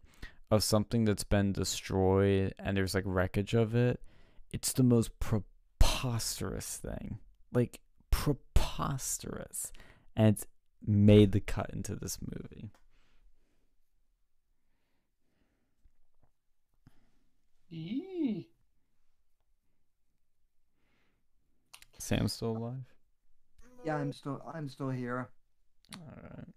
of 0.51 0.63
something 0.63 1.05
that's 1.05 1.25
been 1.25 1.53
destroyed 1.53 2.55
and 2.59 2.77
there's 2.77 2.95
like 2.95 3.05
wreckage 3.05 3.55
of 3.55 3.75
it. 3.75 4.01
It's 4.53 4.73
the 4.73 4.85
most 4.85 5.19
preposterous 5.19 6.77
thing. 6.77 7.19
Like 7.53 7.81
preposterous. 8.11 9.73
And 10.17 10.29
it's 10.29 10.47
made 10.87 11.33
the 11.33 11.41
cut 11.41 11.71
into 11.73 11.97
this 11.97 12.19
movie. 12.23 12.71
Yee. 17.69 18.50
Sam's 22.03 22.33
still 22.33 22.53
alive? 22.57 22.85
Yeah, 23.85 23.97
I'm 23.97 24.13
still 24.13 24.43
I'm 24.53 24.69
still 24.69 24.91
here. 24.91 25.31
Alright. 25.99 26.49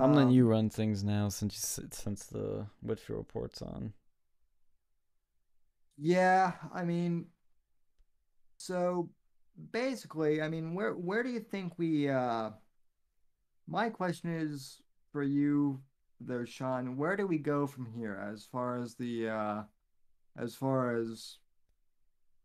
I'm 0.00 0.14
letting 0.14 0.30
Um, 0.30 0.34
you 0.34 0.46
run 0.48 0.70
things 0.70 1.04
now 1.04 1.28
since 1.28 1.78
you, 1.80 1.88
since 1.92 2.26
the 2.26 2.66
Whitfield 2.82 3.18
report's 3.18 3.62
on. 3.62 3.94
Yeah, 5.96 6.52
I 6.72 6.84
mean, 6.84 7.26
so 8.56 9.10
basically, 9.72 10.42
I 10.42 10.48
mean, 10.48 10.74
where 10.74 10.94
where 10.94 11.22
do 11.22 11.30
you 11.30 11.40
think 11.40 11.78
we 11.78 12.08
uh 12.08 12.50
my 13.66 13.90
question 13.90 14.30
is 14.30 14.82
for 15.12 15.22
you 15.22 15.82
though, 16.20 16.44
Sean, 16.44 16.96
where 16.96 17.16
do 17.16 17.26
we 17.26 17.38
go 17.38 17.66
from 17.66 17.86
here 17.86 18.14
as 18.32 18.44
far 18.44 18.76
as 18.78 18.94
the 18.96 19.28
uh 19.28 19.62
as 20.36 20.54
far 20.54 20.96
as 20.96 21.38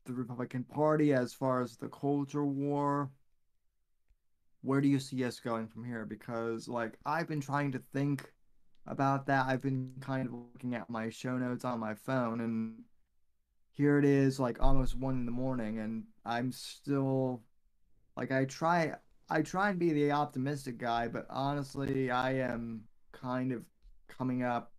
the 0.06 0.14
Republican 0.14 0.64
Party, 0.64 1.14
as 1.14 1.34
far 1.34 1.62
as 1.62 1.78
the 1.78 1.90
culture 1.90 2.46
war? 2.46 3.12
Where 4.62 4.82
do 4.82 4.88
you 4.88 5.00
see 5.00 5.24
us 5.24 5.40
going 5.40 5.68
from 5.68 5.84
here? 5.84 6.06
Because 6.06 6.68
like 6.68 6.98
I've 7.06 7.28
been 7.28 7.42
trying 7.42 7.72
to 7.74 7.82
think 7.94 8.32
about 8.88 9.28
that. 9.28 9.46
I've 9.46 9.62
been 9.62 9.94
kind 10.00 10.28
of 10.28 10.34
looking 10.34 10.76
at 10.76 10.90
my 10.90 11.10
show 11.10 11.38
notes 11.38 11.66
on 11.66 11.80
my 11.80 11.94
phone 11.94 12.42
and 12.42 12.76
here 13.76 14.00
it 14.00 14.06
is 14.06 14.40
like 14.40 14.62
almost 14.62 14.96
one 14.98 15.16
in 15.16 15.26
the 15.26 15.32
morning 15.32 15.80
and 15.80 16.04
i'm 16.26 16.52
still 16.52 17.44
like 18.16 18.32
i 18.32 18.46
try 18.46 18.94
i 19.30 19.42
try 19.42 19.70
and 19.70 19.80
be 19.80 19.92
the 19.92 20.12
optimistic 20.12 20.78
guy 20.78 21.08
but 21.08 21.26
honestly 21.30 22.10
i 22.10 22.32
am 22.34 22.82
kind 23.12 23.52
of 23.52 23.64
coming 24.08 24.44
up 24.44 24.72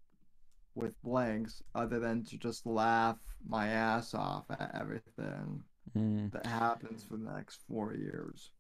with 0.77 1.01
blanks 1.03 1.63
other 1.75 1.99
than 1.99 2.23
to 2.25 2.37
just 2.39 2.65
laugh 2.67 3.17
my 3.49 3.69
ass 3.69 4.15
off 4.15 4.45
at 4.51 4.71
everything 4.81 5.65
Mm. 5.97 6.31
that 6.33 6.45
happens 6.47 7.03
for 7.05 7.17
the 7.17 7.31
next 7.33 7.63
four 7.67 7.95
years. 7.95 8.51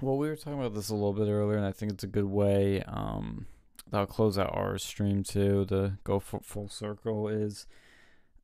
Well, 0.00 0.18
we 0.18 0.28
were 0.28 0.36
talking 0.36 0.58
about 0.58 0.74
this 0.74 0.88
a 0.90 0.94
little 0.94 1.12
bit 1.12 1.28
earlier, 1.28 1.56
and 1.56 1.64
I 1.66 1.72
think 1.72 1.92
it's 1.92 2.04
a 2.04 2.08
good 2.08 2.24
way. 2.26 2.82
Um, 2.82 3.46
that'll 3.90 4.06
close 4.06 4.36
out 4.36 4.54
our 4.54 4.76
stream 4.76 5.22
too. 5.22 5.64
To 5.66 5.98
go 6.04 6.18
full, 6.20 6.40
full 6.40 6.68
circle 6.68 7.28
is 7.28 7.66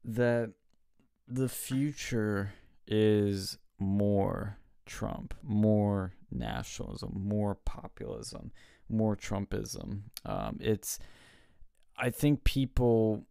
that 0.04 0.52
the 1.26 1.48
future 1.48 2.52
is 2.86 3.58
more 3.78 4.58
Trump, 4.86 5.34
more 5.42 6.14
nationalism, 6.30 7.12
more 7.14 7.56
populism, 7.56 8.52
more 8.88 9.16
Trumpism. 9.16 10.02
Um, 10.24 10.56
it's, 10.60 10.98
I 12.00 12.10
think 12.10 12.44
people, 12.44 13.26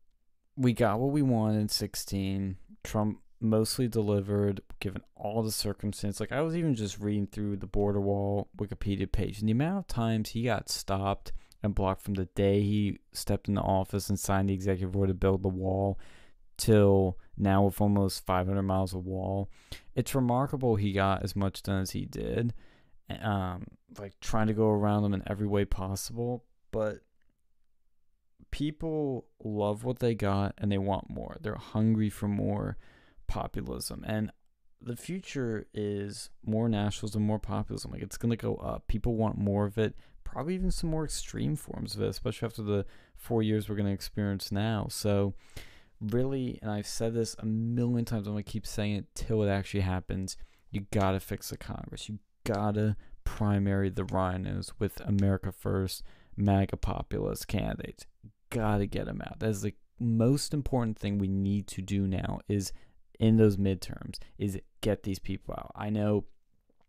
we 0.55 0.73
got 0.73 0.99
what 0.99 1.11
we 1.11 1.21
wanted 1.23 1.59
in 1.59 1.69
16. 1.69 2.57
Trump 2.83 3.19
mostly 3.41 3.87
delivered 3.87 4.61
given 4.79 5.01
all 5.15 5.41
the 5.41 5.51
circumstances. 5.51 6.19
Like 6.19 6.31
I 6.31 6.41
was 6.41 6.55
even 6.55 6.75
just 6.75 6.99
reading 6.99 7.27
through 7.27 7.57
the 7.57 7.67
border 7.67 7.99
wall 7.99 8.49
Wikipedia 8.57 9.11
page 9.11 9.39
and 9.39 9.47
the 9.47 9.53
amount 9.53 9.79
of 9.79 9.87
times 9.87 10.29
he 10.29 10.43
got 10.43 10.69
stopped 10.69 11.31
and 11.63 11.75
blocked 11.75 12.01
from 12.01 12.13
the 12.13 12.25
day 12.35 12.61
he 12.61 12.99
stepped 13.11 13.47
into 13.47 13.61
office 13.61 14.09
and 14.09 14.19
signed 14.19 14.49
the 14.49 14.53
executive 14.53 14.95
order 14.95 15.13
to 15.13 15.17
build 15.17 15.43
the 15.43 15.49
wall 15.49 15.99
till 16.57 17.17
now 17.37 17.63
with 17.63 17.79
almost 17.81 18.25
500 18.25 18.61
miles 18.61 18.93
of 18.93 19.05
wall. 19.05 19.49
It's 19.95 20.13
remarkable 20.13 20.75
he 20.75 20.91
got 20.91 21.23
as 21.23 21.35
much 21.35 21.63
done 21.63 21.81
as 21.81 21.91
he 21.91 22.05
did. 22.05 22.53
Um, 23.21 23.65
like 23.97 24.19
trying 24.19 24.47
to 24.47 24.53
go 24.53 24.69
around 24.69 25.03
them 25.03 25.13
in 25.13 25.23
every 25.25 25.47
way 25.47 25.65
possible, 25.65 26.43
but 26.71 26.99
people 28.51 29.25
love 29.43 29.83
what 29.83 29.99
they 29.99 30.15
got 30.15 30.53
and 30.57 30.71
they 30.71 30.77
want 30.77 31.09
more. 31.09 31.37
They're 31.41 31.55
hungry 31.55 32.09
for 32.09 32.27
more 32.27 32.77
populism 33.27 34.03
and 34.07 34.31
the 34.81 34.95
future 34.95 35.67
is 35.73 36.29
more 36.45 36.69
nationalism, 36.69 37.23
more 37.23 37.39
populism. 37.39 37.91
Like 37.91 38.01
it's 38.01 38.17
gonna 38.17 38.35
go 38.35 38.55
up. 38.55 38.87
People 38.87 39.15
want 39.15 39.37
more 39.37 39.65
of 39.65 39.77
it. 39.77 39.95
Probably 40.23 40.55
even 40.55 40.71
some 40.71 40.89
more 40.89 41.03
extreme 41.03 41.55
forms 41.55 41.95
of 41.95 42.01
it, 42.01 42.07
especially 42.07 42.45
after 42.45 42.61
the 42.61 42.85
four 43.15 43.43
years 43.43 43.67
we're 43.67 43.75
gonna 43.75 43.89
experience 43.89 44.51
now. 44.51 44.87
So, 44.89 45.33
really, 45.99 46.59
and 46.61 46.71
I've 46.71 46.87
said 46.87 47.13
this 47.13 47.35
a 47.39 47.45
million 47.45 48.05
times. 48.05 48.27
I'm 48.27 48.33
gonna 48.33 48.43
keep 48.43 48.65
saying 48.65 48.95
it 48.95 49.05
till 49.15 49.43
it 49.43 49.49
actually 49.49 49.81
happens. 49.81 50.37
You 50.71 50.85
gotta 50.91 51.19
fix 51.19 51.49
the 51.49 51.57
Congress. 51.57 52.07
You 52.07 52.19
gotta 52.45 52.95
primary 53.23 53.89
the 53.89 54.05
rhinos 54.05 54.73
with 54.79 55.01
America 55.01 55.51
First, 55.51 56.03
MAGA 56.37 56.77
populist 56.77 57.47
candidates. 57.47 58.05
Gotta 58.49 58.85
get 58.85 59.05
them 59.05 59.21
out. 59.25 59.39
That 59.39 59.49
is 59.49 59.61
the 59.61 59.73
most 59.99 60.53
important 60.53 60.97
thing 60.97 61.17
we 61.17 61.27
need 61.27 61.67
to 61.67 61.81
do 61.81 62.07
now. 62.07 62.39
Is 62.47 62.71
in 63.19 63.37
those 63.37 63.57
midterms 63.57 64.17
is 64.37 64.59
get 64.81 65.03
these 65.03 65.19
people 65.19 65.53
out. 65.57 65.71
I 65.75 65.89
know 65.89 66.25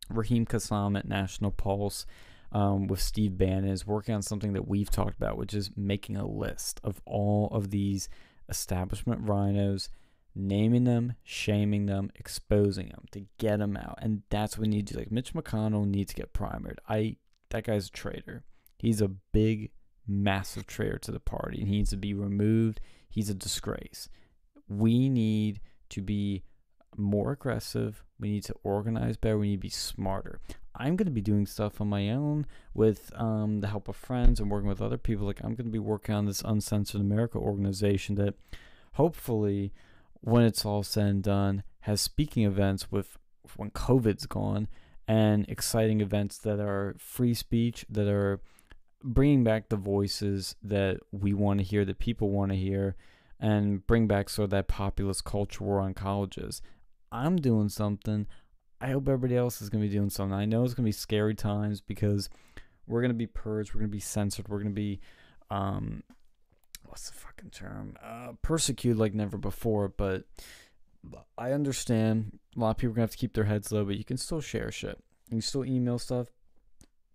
Raheem 0.09 0.47
Kassam 0.47 0.99
at 0.99 1.09
National 1.09 1.51
Pulse 1.51 2.07
um, 2.53 2.87
with 2.87 3.01
Steve 3.01 3.37
Bannon 3.37 3.71
is 3.71 3.87
working 3.87 4.15
on 4.15 4.23
something 4.23 4.53
that 4.53 4.69
we've 4.69 4.91
talked 4.91 5.17
about, 5.17 5.37
which 5.37 5.55
is 5.55 5.71
making 5.77 6.17
a 6.17 6.27
list 6.27 6.81
of 6.83 7.01
all 7.05 7.49
of 7.53 7.71
these 7.71 8.09
establishment 8.49 9.29
rhinos, 9.29 9.89
naming 10.35 10.85
them, 10.85 11.15
shaming 11.23 11.87
them, 11.87 12.11
exposing 12.17 12.89
them 12.89 13.05
to 13.13 13.27
get 13.39 13.59
them 13.59 13.77
out. 13.77 13.99
And 14.03 14.23
that's 14.31 14.57
what 14.57 14.67
we 14.67 14.69
need 14.69 14.87
to 14.89 14.95
do. 14.95 15.01
Like 15.01 15.13
Mitch 15.13 15.33
McConnell 15.33 15.87
needs 15.87 16.13
to 16.13 16.21
get 16.21 16.33
primed. 16.33 16.81
I 16.89 17.17
that 17.51 17.65
guy's 17.65 17.89
a 17.89 17.93
traitor. 17.93 18.45
He's 18.79 19.01
a 19.01 19.09
big, 19.09 19.71
massive 20.11 20.67
traitor 20.67 20.99
to 20.99 21.13
the 21.13 21.21
party, 21.21 21.61
and 21.61 21.69
he 21.69 21.77
needs 21.77 21.91
to 21.91 21.97
be 21.97 22.13
removed. 22.15 22.81
He's 23.09 23.31
a 23.31 23.35
disgrace. 23.35 24.09
We 24.69 25.09
need 25.09 25.61
to 25.91 26.03
be 26.03 26.43
more 26.97 27.33
aggressive. 27.33 28.05
We 28.19 28.31
need 28.31 28.45
to 28.45 28.55
organize 28.63 29.17
better. 29.17 29.39
We 29.39 29.51
need 29.51 29.57
to 29.57 29.61
be 29.61 29.71
smarter. 29.71 30.41
I'm 30.77 30.97
going 30.97 31.07
to 31.07 31.13
be 31.13 31.21
doing 31.21 31.47
stuff 31.47 31.81
on 31.81 31.89
my 31.89 32.11
own 32.11 32.47
with 32.75 33.13
um, 33.17 33.61
the 33.61 33.69
help 33.69 33.89
of 33.89 33.97
friends 33.97 34.41
and 34.41 34.51
working 34.51 34.69
with 34.69 34.81
other 34.81 34.99
people. 34.99 35.27
Like, 35.27 35.41
I'm 35.43 35.55
going 35.55 35.67
to 35.67 35.73
be 35.73 35.79
working 35.79 36.15
on 36.15 36.27
this 36.27 36.43
Uncensored 36.43 37.01
America 37.01 37.39
organization 37.39 38.15
that 38.17 38.35
hopefully, 38.95 39.73
when 40.21 40.45
it's 40.45 40.65
all 40.65 40.83
said 40.83 41.07
and 41.07 41.23
done, 41.23 41.63
has 41.81 42.01
speaking 42.01 42.45
events 42.45 42.91
with 42.91 43.19
when 43.57 43.71
COVID's 43.71 44.27
gone 44.27 44.69
and 45.09 45.45
exciting 45.49 46.01
events 46.01 46.39
that 46.39 46.61
are 46.61 46.95
free 46.99 47.35
speech, 47.35 47.85
that 47.91 48.07
are 48.07 48.41
bringing 49.03 49.45
back 49.45 49.69
the 49.69 49.77
voices 49.77 50.57
that 50.63 50.99
we 51.13 51.33
want 51.33 51.59
to 51.59 51.65
hear, 51.65 51.85
that 51.85 51.99
people 51.99 52.31
want 52.31 52.53
to 52.53 52.57
hear 52.57 52.97
and 53.39 53.87
bring 53.87 54.07
back 54.07 54.29
sort 54.29 54.45
of 54.45 54.51
that 54.51 54.69
populist 54.69 55.25
culture 55.25 55.65
war 55.65 55.81
on 55.81 55.95
colleges. 55.95 56.61
I'm 57.11 57.37
doing 57.37 57.69
something. 57.69 58.27
I 58.81 58.89
hope 58.89 59.09
everybody 59.09 59.37
else 59.37 59.61
is 59.61 59.69
going 59.69 59.83
to 59.83 59.89
be 59.89 59.95
doing 59.95 60.11
something. 60.11 60.35
I 60.35 60.45
know 60.45 60.65
it's 60.65 60.75
going 60.75 60.85
to 60.85 60.89
be 60.89 60.93
scary 60.93 61.35
times 61.35 61.81
because 61.81 62.29
we're 62.87 63.01
going 63.01 63.11
to 63.11 63.15
be 63.15 63.27
purged, 63.27 63.75
we're 63.75 63.81
going 63.81 63.91
to 63.91 63.97
be 63.97 64.01
censored, 64.01 64.49
we're 64.49 64.59
going 64.59 64.75
to 64.75 64.75
be, 64.75 65.01
um, 65.51 66.03
what's 66.85 67.09
the 67.09 67.17
fucking 67.17 67.51
term? 67.51 67.97
Uh, 68.03 68.33
persecuted 68.43 68.99
like 68.99 69.15
never 69.15 69.39
before. 69.39 69.89
But 69.89 70.25
I 71.39 71.53
understand 71.53 72.39
a 72.57 72.61
lot 72.61 72.71
of 72.71 72.77
people 72.79 72.93
are 72.93 72.97
going 72.97 73.07
to 73.07 73.11
have 73.11 73.11
to 73.13 73.19
keep 73.19 73.35
their 73.35 73.45
heads 73.45 73.73
low, 73.73 73.85
but 73.85 73.97
you 73.97 74.05
can 74.05 74.17
still 74.17 74.41
share 74.41 74.71
shit. 74.71 74.99
You 75.29 75.37
can 75.37 75.41
still 75.41 75.65
email 75.65 75.99
stuff, 75.99 76.29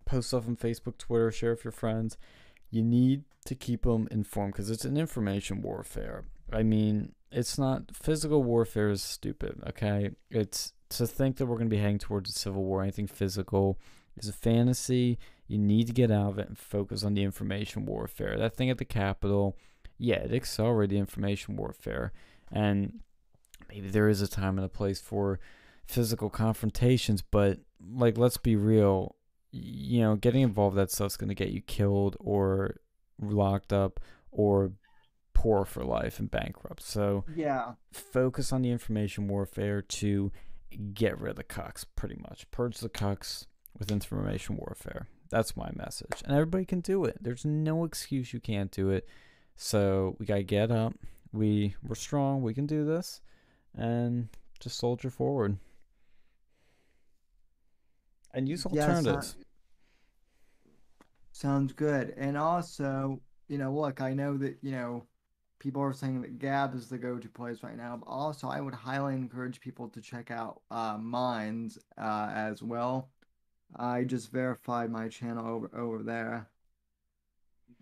post 0.06 0.28
stuff 0.28 0.48
on 0.48 0.56
Facebook, 0.56 0.96
Twitter, 0.96 1.30
share 1.30 1.50
with 1.50 1.64
your 1.64 1.72
friends. 1.72 2.16
You 2.70 2.82
need 2.82 3.24
to 3.44 3.54
keep 3.54 3.82
them 3.82 4.08
informed 4.10 4.54
because 4.54 4.70
it's 4.70 4.84
an 4.84 4.96
information 4.96 5.60
warfare. 5.60 6.24
I 6.52 6.62
mean, 6.62 7.12
it's 7.30 7.58
not 7.58 7.94
physical 7.94 8.42
warfare 8.42 8.90
is 8.90 9.02
stupid. 9.02 9.60
Okay, 9.68 10.10
it's 10.30 10.72
to 10.90 11.06
think 11.06 11.36
that 11.36 11.46
we're 11.46 11.56
going 11.56 11.68
to 11.68 11.76
be 11.76 11.82
heading 11.82 11.98
towards 11.98 12.30
a 12.30 12.32
civil 12.32 12.64
war. 12.64 12.82
Anything 12.82 13.06
physical 13.06 13.78
is 14.16 14.28
a 14.28 14.32
fantasy. 14.32 15.18
You 15.46 15.58
need 15.58 15.86
to 15.88 15.92
get 15.92 16.10
out 16.10 16.30
of 16.30 16.38
it 16.38 16.48
and 16.48 16.58
focus 16.58 17.04
on 17.04 17.14
the 17.14 17.22
information 17.22 17.84
warfare. 17.84 18.36
That 18.38 18.56
thing 18.56 18.70
at 18.70 18.78
the 18.78 18.84
Capitol, 18.84 19.56
yeah, 19.98 20.16
it 20.16 20.32
accelerated 20.32 20.96
the 20.96 21.00
information 21.00 21.56
warfare, 21.56 22.12
and 22.50 23.00
maybe 23.68 23.88
there 23.88 24.08
is 24.08 24.22
a 24.22 24.28
time 24.28 24.58
and 24.58 24.64
a 24.64 24.70
place 24.70 25.00
for 25.00 25.38
physical 25.86 26.30
confrontations. 26.30 27.22
But 27.22 27.60
like, 27.80 28.18
let's 28.18 28.38
be 28.38 28.56
real. 28.56 29.16
You 29.58 30.00
know, 30.00 30.16
getting 30.16 30.42
involved 30.42 30.76
that 30.76 30.90
stuff's 30.90 31.16
going 31.16 31.28
to 31.28 31.34
get 31.34 31.50
you 31.50 31.60
killed 31.62 32.16
or 32.20 32.76
locked 33.20 33.72
up 33.72 34.00
or 34.30 34.72
poor 35.32 35.64
for 35.64 35.84
life 35.84 36.18
and 36.18 36.30
bankrupt. 36.30 36.82
So 36.82 37.24
Yeah. 37.34 37.74
focus 37.92 38.52
on 38.52 38.62
the 38.62 38.70
information 38.70 39.28
warfare 39.28 39.80
to 39.82 40.32
get 40.92 41.18
rid 41.20 41.30
of 41.30 41.36
the 41.36 41.44
cucks, 41.44 41.84
pretty 41.94 42.16
much. 42.16 42.50
Purge 42.50 42.78
the 42.78 42.88
cucks 42.90 43.46
with 43.78 43.90
information 43.90 44.56
warfare. 44.56 45.06
That's 45.30 45.56
my 45.56 45.70
message. 45.74 46.22
And 46.24 46.32
everybody 46.34 46.64
can 46.64 46.80
do 46.80 47.04
it. 47.04 47.16
There's 47.20 47.44
no 47.44 47.84
excuse 47.84 48.32
you 48.32 48.40
can't 48.40 48.70
do 48.70 48.90
it. 48.90 49.08
So 49.56 50.16
we 50.18 50.26
gotta 50.26 50.42
get 50.42 50.70
up. 50.70 50.94
We 51.32 51.74
we're 51.82 51.94
strong. 51.94 52.42
We 52.42 52.54
can 52.54 52.66
do 52.66 52.84
this, 52.84 53.20
and 53.74 54.28
just 54.60 54.78
soldier 54.78 55.10
forward. 55.10 55.58
And 58.32 58.48
use 58.48 58.66
Yes, 58.70 58.84
alternatives. 58.88 59.36
Sounds 61.36 61.74
good. 61.74 62.14
And 62.16 62.34
also, 62.38 63.20
you 63.48 63.58
know, 63.58 63.70
look, 63.70 64.00
I 64.00 64.14
know 64.14 64.38
that, 64.38 64.56
you 64.62 64.70
know, 64.70 65.04
people 65.58 65.82
are 65.82 65.92
saying 65.92 66.22
that 66.22 66.38
Gab 66.38 66.74
is 66.74 66.88
the 66.88 66.96
go-to 66.96 67.28
place 67.28 67.62
right 67.62 67.76
now, 67.76 67.98
but 67.98 68.08
also 68.08 68.48
I 68.48 68.62
would 68.62 68.72
highly 68.72 69.12
encourage 69.12 69.60
people 69.60 69.86
to 69.90 70.00
check 70.00 70.30
out 70.30 70.62
uh 70.70 70.96
Minds 70.96 71.78
uh 71.98 72.30
as 72.34 72.62
well. 72.62 73.10
I 73.76 74.04
just 74.04 74.32
verified 74.32 74.90
my 74.90 75.08
channel 75.08 75.46
over 75.46 75.70
over 75.76 76.02
there. 76.02 76.48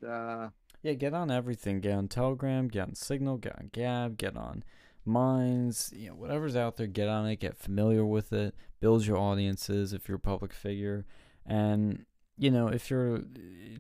Uh 0.05 0.49
Yeah, 0.83 0.95
get 0.95 1.15
on 1.15 1.31
everything. 1.31 1.79
Get 1.79 1.95
on 1.95 2.09
Telegram, 2.09 2.67
get 2.67 2.89
on 2.89 2.95
Signal, 2.97 3.37
get 3.37 3.57
on 3.57 3.71
Gab, 3.73 4.19
get 4.19 4.37
on 4.37 4.65
Minds, 5.05 5.93
you 5.95 6.09
know, 6.09 6.17
whatever's 6.17 6.57
out 6.57 6.77
there, 6.77 6.89
get 6.89 7.09
on 7.09 7.29
it, 7.29 7.37
get 7.37 7.57
familiar 7.57 8.05
with 8.05 8.33
it, 8.33 8.53
build 8.81 9.07
your 9.07 9.17
audiences 9.17 9.93
if 9.93 10.09
you're 10.09 10.17
a 10.17 10.21
public 10.21 10.53
figure. 10.53 11.07
And, 11.47 12.07
you 12.37 12.51
know, 12.51 12.69
if 12.69 12.91
you're 12.91 13.23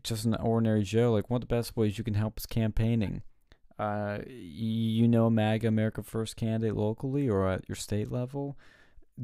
just 0.02 0.24
an 0.24 0.34
ordinary 0.36 0.82
Joe, 0.82 1.12
like 1.12 1.30
one 1.30 1.42
of 1.42 1.48
the 1.48 1.54
best 1.54 1.76
ways 1.76 1.98
you 1.98 2.04
can 2.04 2.14
help 2.14 2.38
is 2.38 2.46
campaigning. 2.46 3.22
Uh, 3.78 4.18
you 4.28 5.08
know, 5.08 5.28
MAGA 5.28 5.66
America 5.66 6.02
First 6.02 6.36
candidate 6.36 6.76
locally 6.76 7.28
or 7.28 7.48
at 7.48 7.68
your 7.68 7.74
state 7.74 8.12
level, 8.12 8.56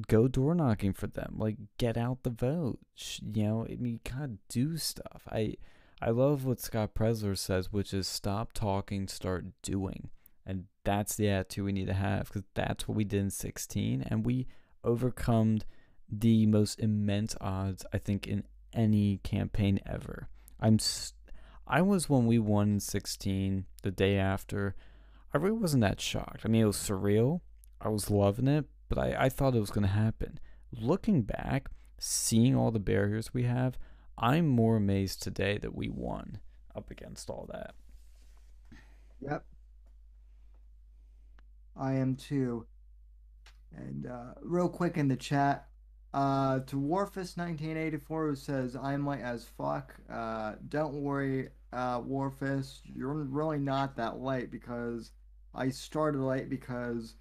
go 0.09 0.27
door 0.27 0.55
knocking 0.55 0.93
for 0.93 1.07
them. 1.07 1.37
Like, 1.39 1.57
get 1.79 1.97
out 1.97 2.23
the 2.23 2.31
vote. 2.31 2.79
You 3.23 3.45
know, 3.45 3.67
I 3.71 3.77
mean, 3.77 4.01
God, 4.09 4.39
do 4.49 4.77
stuff. 4.77 5.23
I, 5.31 5.55
I 6.03 6.11
love 6.11 6.45
what 6.45 6.61
Scott 6.61 6.95
Presler 6.95 7.39
says, 7.39 7.73
which 7.73 7.95
is 7.95 8.09
stop 8.09 8.53
talking, 8.53 9.07
start 9.07 9.45
doing. 9.63 10.11
And 10.45 10.65
that's 10.85 11.15
the 11.15 11.29
attitude 11.29 11.65
we 11.65 11.73
need 11.73 11.87
to 11.87 11.95
have 11.95 12.27
because 12.29 12.43
that's 12.55 12.89
what 12.89 12.97
we 12.97 13.05
did 13.05 13.21
in 13.21 13.31
16. 13.31 14.03
And 14.09 14.27
we 14.27 14.49
overcome 14.83 15.61
the 16.09 16.47
most 16.47 16.81
immense 16.81 17.37
odds, 17.41 17.85
I 17.93 17.99
think, 17.99 18.27
in 18.27 18.45
any 18.73 19.19
campaign 19.19 19.81
ever. 19.87 20.29
I'm, 20.61 20.79
I 21.67 21.83
was 21.83 22.09
when 22.09 22.27
we 22.27 22.39
won 22.39 22.81
16, 22.81 23.67
the 23.83 23.91
day 23.91 24.17
after. 24.17 24.75
I 25.33 25.39
really 25.39 25.59
wasn't 25.59 25.83
that 25.83 26.01
shocked. 26.01 26.43
I 26.45 26.49
mean, 26.49 26.63
it 26.63 26.67
was 26.67 26.77
surreal. 26.77 27.41
I 27.81 27.89
was 27.89 28.11
loving 28.11 28.49
it, 28.49 28.67
but 28.89 28.99
I, 28.99 29.17
I 29.19 29.29
thought 29.29 29.55
it 29.55 29.61
was 29.61 29.71
going 29.71 29.87
to 29.87 29.93
happen. 29.93 30.39
Looking 30.73 31.23
back, 31.23 31.69
seeing 31.99 32.55
all 32.55 32.71
the 32.71 32.79
barriers 32.79 33.33
we 33.33 33.45
have, 33.45 33.79
I'm 34.19 34.47
more 34.49 34.77
amazed 34.77 35.23
today 35.23 35.59
that 35.59 35.75
we 35.75 35.89
won 35.89 36.41
up 36.77 36.91
against 36.91 37.31
all 37.31 37.49
that. 37.53 37.75
Yep. 39.21 39.45
I 41.77 41.95
am 41.95 42.17
too. 42.17 42.67
And 43.75 44.07
uh, 44.07 44.35
real 44.43 44.69
quick 44.69 44.97
in 44.97 45.09
the 45.09 45.17
chat, 45.17 45.67
uh, 46.13 46.61
to 46.61 46.77
Warfist1984 46.77 48.31
who 48.31 48.35
says, 48.35 48.77
I'm 48.77 49.07
late 49.07 49.21
as 49.21 49.45
fuck. 49.45 49.95
Uh, 50.11 50.55
don't 50.69 50.95
worry, 50.95 51.51
uh, 51.73 52.01
Warfist, 52.01 52.81
you're 52.85 53.15
really 53.15 53.59
not 53.59 53.97
that 53.97 54.19
late 54.19 54.51
because 54.51 55.13
I 55.55 55.71
started 55.71 56.21
late 56.21 56.51
because 56.51 57.15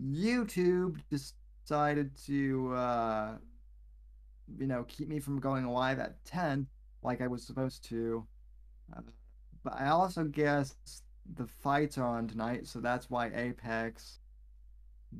YouTube 0.00 1.00
decided 1.10 2.16
to, 2.26 2.74
uh, 2.74 3.32
you 4.58 4.66
know, 4.66 4.84
keep 4.84 5.08
me 5.08 5.20
from 5.20 5.38
going 5.38 5.66
live 5.66 5.98
at 5.98 6.24
10 6.24 6.66
like 7.02 7.20
I 7.20 7.28
was 7.28 7.46
supposed 7.46 7.84
to. 7.90 8.26
Uh, 8.96 9.02
but 9.62 9.74
I 9.74 9.88
also 9.88 10.24
guess 10.24 10.74
the 11.36 11.46
fights 11.46 11.98
are 11.98 12.06
on 12.18 12.28
tonight, 12.28 12.66
so 12.66 12.80
that's 12.80 13.08
why 13.08 13.30
Apex 13.34 14.18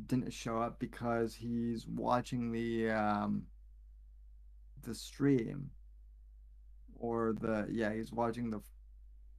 didn't 0.07 0.33
show 0.33 0.59
up 0.59 0.79
because 0.79 1.35
he's 1.35 1.87
watching 1.87 2.53
the 2.53 2.91
um 2.91 3.45
the 4.83 4.95
stream 4.95 5.71
or 6.99 7.35
the 7.41 7.67
yeah 7.71 7.93
he's 7.93 8.13
watching 8.13 8.51
the 8.51 8.61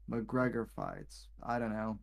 McGregor 0.10 0.68
fights. 0.68 1.28
I 1.42 1.60
don't 1.60 1.74
know. 1.74 2.00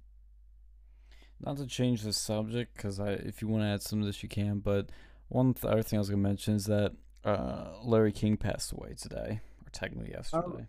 Not 1.41 1.57
to 1.57 1.67
change 1.67 2.03
the 2.03 2.13
subject, 2.13 2.77
because 2.77 3.01
I, 3.01 3.11
if 3.11 3.43
you 3.43 3.49
want 3.49 3.63
to 3.65 3.67
add 3.67 3.83
some 3.83 4.01
of 4.01 4.07
this, 4.07 4.23
you 4.23 4.29
can. 4.29 4.61
But 4.61 4.91
one 5.29 5.55
th- 5.55 5.65
other 5.65 5.83
thing 5.83 5.99
I 5.99 6.01
was 6.01 6.09
gonna 6.09 6.23
mention 6.23 6.55
is 6.55 6.67
that 6.67 6.93
uh, 7.25 7.71
Larry 7.83 8.13
King 8.13 8.37
passed 8.37 8.73
away 8.73 8.95
today, 8.97 9.41
or 9.65 9.71
technically 9.73 10.11
yesterday. 10.11 10.67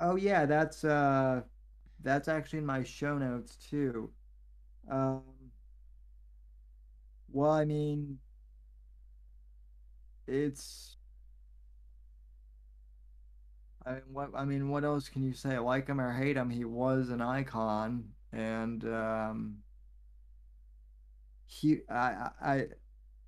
Oh 0.00 0.16
yeah, 0.16 0.46
that's 0.46 0.84
uh 0.84 1.42
that's 2.02 2.28
actually 2.28 2.60
in 2.60 2.66
my 2.66 2.82
show 2.82 3.18
notes 3.18 3.56
too. 3.56 4.10
Um 4.90 5.22
well, 7.32 7.50
I 7.50 7.64
mean 7.64 8.18
it's 10.26 10.96
I 13.84 13.94
mean, 13.94 14.02
what 14.12 14.30
I 14.34 14.44
mean, 14.44 14.68
what 14.68 14.84
else 14.84 15.08
can 15.08 15.22
you 15.22 15.32
say? 15.32 15.58
Like 15.58 15.88
him 15.88 16.00
or 16.00 16.12
hate 16.12 16.36
him, 16.36 16.50
he 16.50 16.64
was 16.64 17.08
an 17.10 17.20
icon, 17.22 18.10
and 18.32 18.84
um, 18.84 19.56
he, 21.46 21.80
I, 21.88 22.30
I, 22.40 22.54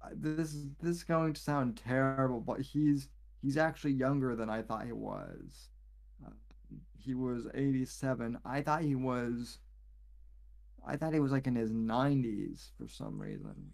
I, 0.02 0.08
this 0.14 0.54
is 0.54 0.66
this 0.80 0.96
is 0.98 1.04
going 1.04 1.32
to 1.32 1.40
sound 1.40 1.76
terrible, 1.78 2.40
but 2.40 2.60
he's 2.60 3.08
he's 3.40 3.56
actually 3.56 3.92
younger 3.92 4.36
than 4.36 4.50
I 4.50 4.62
thought 4.62 4.84
he 4.86 4.92
was. 4.92 5.70
Uh, 6.24 6.30
he 6.98 7.14
was 7.14 7.46
87. 7.54 8.38
I 8.44 8.60
thought 8.62 8.82
he 8.82 8.94
was. 8.94 9.58
I 10.86 10.96
thought 10.96 11.14
he 11.14 11.20
was 11.20 11.32
like 11.32 11.46
in 11.46 11.54
his 11.56 11.72
90s 11.72 12.70
for 12.76 12.88
some 12.88 13.20
reason. 13.20 13.72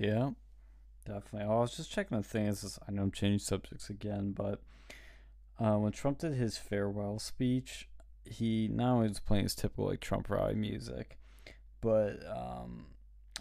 Yeah, 0.00 0.30
definitely. 1.04 1.42
I 1.42 1.58
was 1.58 1.76
just 1.76 1.90
checking 1.90 2.16
the 2.16 2.24
thing. 2.24 2.46
Is 2.46 2.78
I 2.88 2.90
know 2.90 3.02
I'm 3.02 3.12
changing 3.12 3.40
subjects 3.40 3.90
again, 3.90 4.32
but 4.32 4.62
uh, 5.58 5.76
when 5.76 5.92
Trump 5.92 6.20
did 6.20 6.32
his 6.32 6.56
farewell 6.56 7.18
speech, 7.18 7.86
he 8.24 8.66
not 8.72 8.94
only 8.94 9.08
was 9.08 9.20
playing 9.20 9.44
his 9.44 9.54
typical 9.54 9.88
like 9.88 10.00
Trump 10.00 10.30
rally 10.30 10.54
music, 10.54 11.18
but 11.82 12.18
um, 12.26 12.86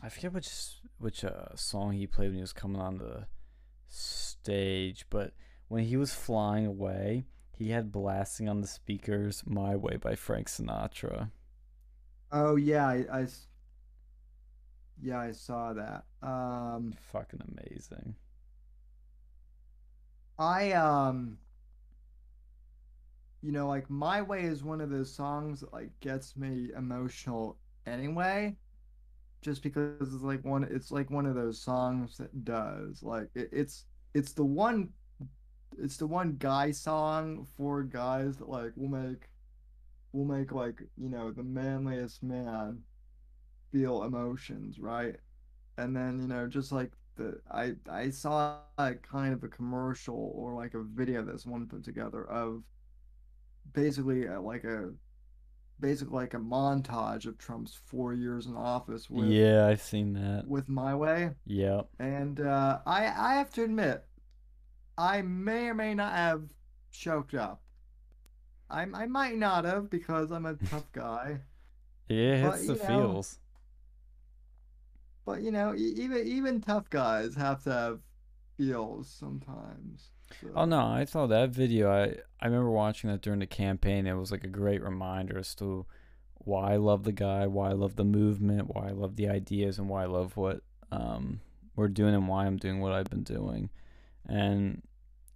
I 0.04 0.10
forget 0.10 0.34
which 0.34 0.50
which 0.98 1.24
uh, 1.24 1.56
song 1.56 1.94
he 1.94 2.06
played 2.06 2.28
when 2.28 2.36
he 2.36 2.42
was 2.42 2.52
coming 2.52 2.82
on 2.82 2.98
the 2.98 3.28
stage. 3.88 5.06
But 5.10 5.32
when 5.70 5.86
he 5.86 5.96
was 5.96 6.14
flying 6.14 6.66
away, 6.66 7.24
he 7.56 7.70
had 7.70 7.90
blasting 7.90 8.50
on 8.50 8.60
the 8.60 8.68
speakers 8.68 9.44
"My 9.46 9.78
Way" 9.78 9.96
by 9.96 10.16
Frank 10.16 10.50
Sinatra. 10.50 11.32
Oh 12.34 12.58
yeah, 12.58 12.86
I, 12.86 13.06
I 13.10 13.28
yeah, 15.02 15.19
I 15.19 15.32
saw 15.32 15.74
that. 15.74 16.03
Um, 16.22 16.94
Fucking 17.11 17.42
amazing. 17.58 18.16
I 20.38 20.72
um 20.72 21.38
you 23.42 23.52
know, 23.52 23.68
like 23.68 23.90
My 23.90 24.22
Way 24.22 24.44
is 24.44 24.64
one 24.64 24.82
of 24.82 24.90
those 24.90 25.14
songs 25.14 25.61
that 25.61 25.74
like 25.74 25.92
gets 26.02 26.36
me 26.36 26.69
emotional 26.76 27.58
anyway. 27.86 28.56
Just 29.42 29.64
because 29.64 30.14
it's 30.14 30.24
like 30.24 30.44
one 30.44 30.68
it's 30.69 30.92
like 30.92 31.10
one 31.10 31.26
of 31.26 31.36
those 31.36 31.61
songs 31.61 32.18
that 32.18 32.44
does. 32.44 33.02
Like 33.02 33.30
it, 33.36 33.50
it's 33.52 33.86
it's 34.14 34.34
the 34.34 34.44
one 34.44 34.90
it's 35.78 35.98
the 35.98 36.08
one 36.08 36.36
guy 36.38 36.72
song 36.72 37.48
for 37.56 37.84
guys 37.84 38.38
that 38.38 38.50
like 38.50 38.72
will 38.76 38.90
make 38.90 39.30
will 40.11 40.26
make 40.26 40.52
like, 40.52 40.82
you 40.98 41.10
know, 41.10 41.32
the 41.32 41.44
manliest 41.44 42.24
man 42.24 42.80
feel 43.72 44.03
emotions, 44.03 44.80
right? 44.80 45.15
And 45.77 45.95
then, 45.95 46.19
you 46.19 46.27
know, 46.27 46.48
just 46.48 46.72
like 46.72 46.91
the 47.15 47.39
I 47.51 47.73
I 47.89 48.09
saw 48.09 48.57
like 48.77 49.01
kind 49.03 49.33
of 49.33 49.43
a 49.43 49.48
commercial 49.48 50.31
or 50.35 50.53
like 50.53 50.73
a 50.73 50.83
video 50.83 51.23
that 51.25 51.39
someone 51.41 51.67
put 51.67 51.83
together 51.83 52.25
of 52.30 52.64
basically 53.73 54.27
uh, 54.27 54.41
like 54.41 54.64
a 54.64 54.91
basically 55.80 56.15
like 56.15 56.33
a 56.33 56.38
montage 56.39 57.25
of 57.25 57.38
Trump's 57.38 57.73
four 57.85 58.14
years 58.14 58.45
in 58.48 58.56
office 58.56 59.09
with 59.09 59.30
yeah, 59.30 59.67
I've 59.67 59.81
seen 59.81 60.14
that. 60.14 60.45
with 60.48 60.69
My 60.69 60.95
Way, 60.95 61.31
Yep. 61.45 61.89
and 61.99 62.39
uh, 62.41 62.80
I 62.85 63.06
I 63.07 63.33
have 63.35 63.49
to 63.51 63.64
admit, 63.64 64.06
I 64.98 65.22
may 65.22 65.67
or 65.69 65.73
may 65.73 65.93
not 65.93 66.14
have 66.14 66.43
choked 66.91 67.33
up. 67.33 67.61
I 68.69 68.83
I 68.83 69.06
might 69.07 69.38
not 69.38 69.65
have 69.65 69.89
because 69.89 70.31
I'm 70.31 70.45
a 70.45 70.56
tough 70.56 70.91
guy. 70.91 71.41
Yeah, 72.09 72.33
it 72.33 72.39
hits 72.39 72.67
the 72.67 72.75
know, 72.75 72.80
feels. 72.88 73.39
But 75.30 75.43
you 75.43 75.51
know, 75.51 75.75
even 75.75 76.27
even 76.27 76.59
tough 76.59 76.90
guys 76.90 77.35
have 77.35 77.64
to 77.66 77.72
have 77.72 77.99
feels 78.58 79.08
sometimes. 79.08 80.09
Oh 80.56 80.66
no, 80.66 80.80
I 80.80 81.06
saw 81.06 81.27
that 81.27 81.51
video. 81.51 81.91
I 81.91 82.16
I 82.41 82.48
remember 82.48 82.72
watching 82.72 83.11
that 83.11 83.22
during 83.22 83.40
the 83.40 83.45
campaign. 83.45 84.08
It 84.08 84.14
was 84.14 84.32
like 84.32 84.43
a 84.43 84.48
great 84.48 84.82
reminder 84.82 85.38
as 85.38 85.53
to 85.56 85.85
why 86.33 86.74
I 86.74 86.77
love 86.77 87.03
the 87.03 87.11
guy, 87.11 87.45
why 87.45 87.69
I 87.69 87.74
love 87.74 87.95
the 87.95 88.03
movement, 88.03 88.74
why 88.74 88.88
I 88.88 88.91
love 88.91 89.17
the 89.17 89.30
ideas, 89.30 89.77
and 89.77 89.88
why 89.88 90.01
I 90.01 90.08
love 90.08 90.35
what 90.35 90.61
um 90.91 91.41
we're 91.75 91.90
doing 91.90 92.16
and 92.16 92.27
why 92.27 92.48
I'm 92.48 92.58
doing 92.58 92.80
what 92.80 92.93
I've 92.93 93.11
been 93.11 93.22
doing. 93.22 93.69
And 94.27 94.82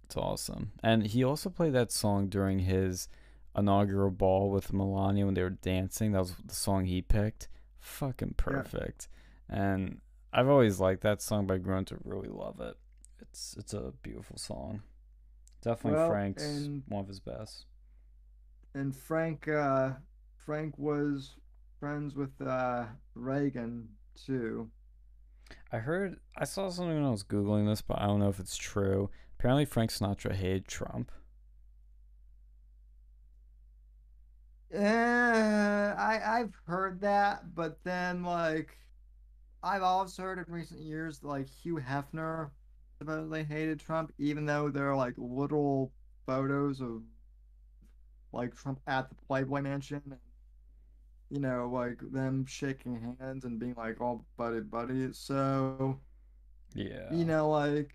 it's 0.02 0.16
awesome. 0.16 0.72
And 0.82 1.06
he 1.06 1.22
also 1.22 1.50
played 1.50 1.72
that 1.74 1.92
song 1.92 2.26
during 2.26 2.58
his 2.58 3.06
inaugural 3.56 4.10
ball 4.10 4.50
with 4.50 4.72
Melania 4.72 5.24
when 5.24 5.34
they 5.34 5.42
were 5.44 5.50
dancing. 5.50 6.10
That 6.10 6.18
was 6.18 6.34
the 6.44 6.52
song 6.52 6.86
he 6.86 7.00
picked. 7.00 7.46
Fucking 7.78 8.34
perfect. 8.36 9.06
And 9.54 10.00
I've 10.32 10.48
always 10.48 10.80
liked 10.80 11.02
that 11.02 11.22
song, 11.22 11.46
but 11.46 11.54
I've 11.54 11.62
to 11.86 11.98
really 12.02 12.28
love 12.28 12.60
it. 12.60 12.76
It's 13.20 13.54
it's 13.56 13.72
a 13.72 13.92
beautiful 14.02 14.36
song. 14.36 14.82
Definitely 15.62 16.00
Well, 16.00 16.10
Frank's 16.10 16.42
and- 16.44 16.82
one 16.88 17.02
of 17.02 17.08
his 17.08 17.20
best. 17.20 17.66
and 18.74 18.94
Frank 18.94 19.46
uh 19.46 19.92
Frank 20.36 20.76
was 20.76 21.36
friends 21.78 22.16
with 22.16 22.32
uh 22.42 22.86
Reagan 23.14 23.88
too. 24.16 24.70
I 25.70 25.78
heard 25.78 26.18
I 26.36 26.44
saw 26.46 26.68
something 26.68 26.96
when 26.96 27.04
I 27.04 27.10
was 27.10 27.22
googling 27.22 27.66
this, 27.68 27.80
but 27.80 28.00
I 28.00 28.06
don't 28.06 28.18
know 28.18 28.28
if 28.28 28.40
it's 28.40 28.56
true. 28.56 29.08
Apparently, 29.38 29.66
Frank 29.66 29.92
Sinatra 29.92 30.32
hated 30.34 30.66
Trump. 30.66 31.12
Uh, 34.74 35.94
I 35.96 36.20
I've 36.24 36.54
heard 36.66 37.00
that, 37.02 37.54
but 37.54 37.78
then 37.84 38.24
like 38.24 38.76
I've 39.64 39.82
also 39.82 40.22
heard 40.22 40.38
in 40.46 40.52
recent 40.52 40.80
years 40.80 41.24
like 41.24 41.48
Hugh 41.48 41.76
Hefner 41.78 42.50
supposedly 42.98 43.44
hated 43.44 43.80
Trump, 43.80 44.12
even 44.18 44.44
though 44.46 44.68
there 44.70 44.90
are 44.90 44.96
like 44.96 45.14
literal 45.16 45.92
photos 46.26 46.80
of 46.80 47.02
like 48.32 48.54
Trump 48.54 48.80
at 48.86 49.08
the 49.08 49.14
Playboy 49.26 49.62
Mansion, 49.62 50.02
and, 50.10 50.20
you 51.30 51.40
know, 51.40 51.70
like 51.72 52.00
them 52.12 52.44
shaking 52.46 53.16
hands 53.18 53.44
and 53.44 53.58
being 53.58 53.74
like 53.76 54.00
all 54.00 54.26
buddy 54.36 54.60
buddy. 54.60 55.12
So 55.12 55.98
Yeah. 56.74 57.12
you 57.14 57.24
know 57.24 57.48
like 57.48 57.94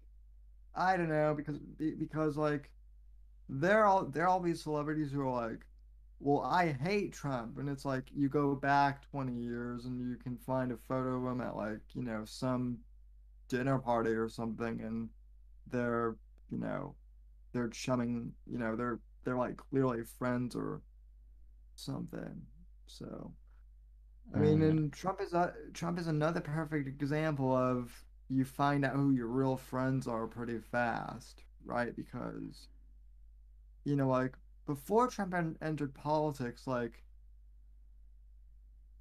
i 0.76 0.96
don't 0.96 1.10
know 1.10 1.34
because 1.36 1.58
because 2.00 2.38
like 2.38 2.72
they're 3.50 3.86
all 3.86 4.06
they're 4.06 4.28
all 4.28 4.40
these 4.40 4.64
celebrities 4.64 5.12
who 5.12 5.22
are 5.22 5.48
like 5.50 5.66
well 6.20 6.42
i 6.44 6.72
hate 6.72 7.14
trump 7.14 7.58
and 7.58 7.70
it's 7.70 7.86
like 7.86 8.04
you 8.16 8.30
go 8.30 8.56
back 8.56 9.10
20 9.12 9.34
years 9.34 9.86
and 9.86 10.00
you 10.00 10.18
can 10.18 10.38
find 10.38 10.72
a 10.72 10.78
photo 10.88 11.16
of 11.16 11.32
him 11.32 11.42
at 11.42 11.56
like 11.56 11.80
you 11.94 12.04
know 12.04 12.24
some 12.26 12.78
dinner 13.50 13.80
party 13.80 14.12
or 14.12 14.30
something 14.30 14.82
and 14.82 15.10
they're 15.72 16.16
you 16.50 16.58
know 16.60 16.96
they're 17.54 17.70
chumming, 17.70 18.32
you 18.48 18.60
know, 18.60 18.76
they're 18.76 19.00
they're 19.24 19.38
like 19.38 19.58
clearly 19.58 20.04
friends 20.04 20.56
or 20.56 20.82
something. 21.76 22.42
So 22.88 23.34
I 24.36 24.40
mean, 24.40 24.60
Mm. 24.60 24.70
and 24.70 24.94
Trump 24.94 25.22
is 25.22 25.34
a, 25.34 25.54
Trump 25.74 26.00
is 26.00 26.08
another 26.08 26.42
perfect 26.42 26.88
example 26.88 27.56
of 27.56 27.92
you 28.30 28.46
find 28.46 28.86
out 28.86 28.96
who 28.96 29.12
your 29.12 29.28
real 29.28 29.58
friends 29.58 30.08
are 30.08 30.28
pretty 30.28 30.60
fast, 30.60 31.44
right? 31.66 31.96
Because 31.96 32.68
you 33.86 33.96
know, 33.96 34.08
like 34.08 34.36
before 34.70 35.08
Trump 35.08 35.34
en- 35.34 35.58
entered 35.64 35.96
politics, 35.96 36.68
like 36.68 37.04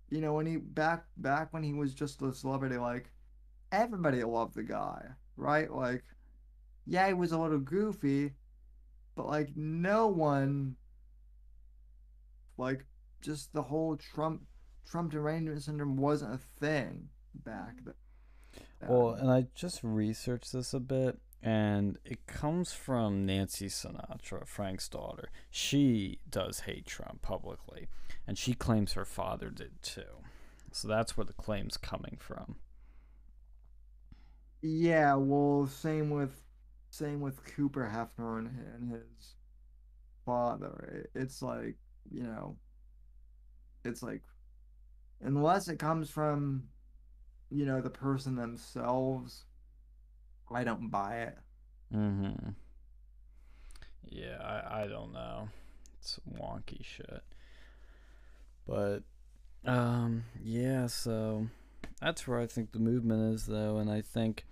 you 0.09 0.23
know, 0.23 0.33
when 0.33 0.47
he 0.47 0.57
back 0.57 1.05
back 1.19 1.53
when 1.53 1.63
he 1.63 1.75
was 1.75 1.93
just 1.93 2.23
a 2.23 2.33
celebrity, 2.33 2.79
like 2.79 3.11
everybody 3.71 4.25
loved 4.25 4.55
the 4.55 4.63
guy, 4.63 5.05
right? 5.37 5.71
Like, 5.71 6.05
yeah, 6.87 7.07
he 7.09 7.13
was 7.13 7.33
a 7.33 7.39
little 7.39 7.59
goofy, 7.59 8.33
but 9.15 9.27
like 9.27 9.51
no 9.57 10.07
one, 10.07 10.77
like, 12.57 12.87
just 13.21 13.53
the 13.53 13.61
whole 13.61 13.95
Trump 13.97 14.41
Trump 14.87 15.13
derangement 15.13 15.63
syndrome 15.63 15.97
wasn't 15.97 16.35
a 16.35 16.39
thing 16.59 17.11
back 17.45 17.75
then. 17.85 17.95
Well, 18.89 19.11
and 19.11 19.31
I 19.31 19.49
just 19.55 19.81
researched 19.83 20.55
this 20.55 20.73
a 20.73 20.81
bit, 20.81 21.19
and 21.43 21.99
it 22.05 22.27
comes 22.27 22.73
from 22.73 23.25
Nancy 23.25 23.69
Sinatra, 23.69 24.47
Frank's 24.47 24.89
daughter. 24.89 25.31
She 25.51 26.19
does 26.29 26.61
hate 26.61 26.87
Trump 26.87 27.23
publicly, 27.23 27.89
and 28.27 28.37
she 28.37 28.55
claims 28.55 28.95
her 28.95 29.05
father 29.05 29.51
did 29.51 29.83
too. 29.83 30.23
So 30.73 30.89
that's 30.89 31.17
where 31.17 31.25
the 31.25 31.33
claim's 31.33 31.77
coming 31.77 32.19
from. 32.19 32.57
Yeah, 34.61 35.15
well, 35.15 35.67
same 35.67 36.11
with 36.11 36.43
same 36.91 37.21
with 37.21 37.45
Cooper 37.45 37.91
Hefner 37.93 38.39
and, 38.39 38.49
and 38.75 38.93
his 38.93 39.35
father. 40.25 41.05
It, 41.15 41.21
it's 41.21 41.43
like, 41.43 41.77
you 42.11 42.25
know, 42.25 42.57
it's 43.85 44.03
like 44.03 44.23
unless 45.23 45.69
it 45.69 45.79
comes 45.79 46.11
from, 46.11 46.65
you 47.51 47.67
know, 47.67 47.81
the 47.81 47.91
person 47.91 48.37
themselves, 48.37 49.45
I 50.53 50.65
don't 50.65 50.91
buy 50.91 51.17
it. 51.23 51.39
Mm-hmm. 51.95 52.51
Yeah, 54.07 54.39
I, 54.41 54.83
I 54.83 54.87
don't 54.87 55.13
know. 55.13 55.49
It's 55.99 56.19
wonky 56.31 56.85
shit. 56.85 57.23
But 58.67 59.01
um 59.65 60.25
yeah, 60.43 60.87
so 60.87 61.49
that's 62.01 62.27
where 62.27 62.39
I 62.39 62.47
think 62.47 62.73
the 62.73 62.79
movement 62.79 63.35
is 63.35 63.47
though, 63.47 63.79
and 63.79 63.91
I 63.91 64.03
think 64.03 64.47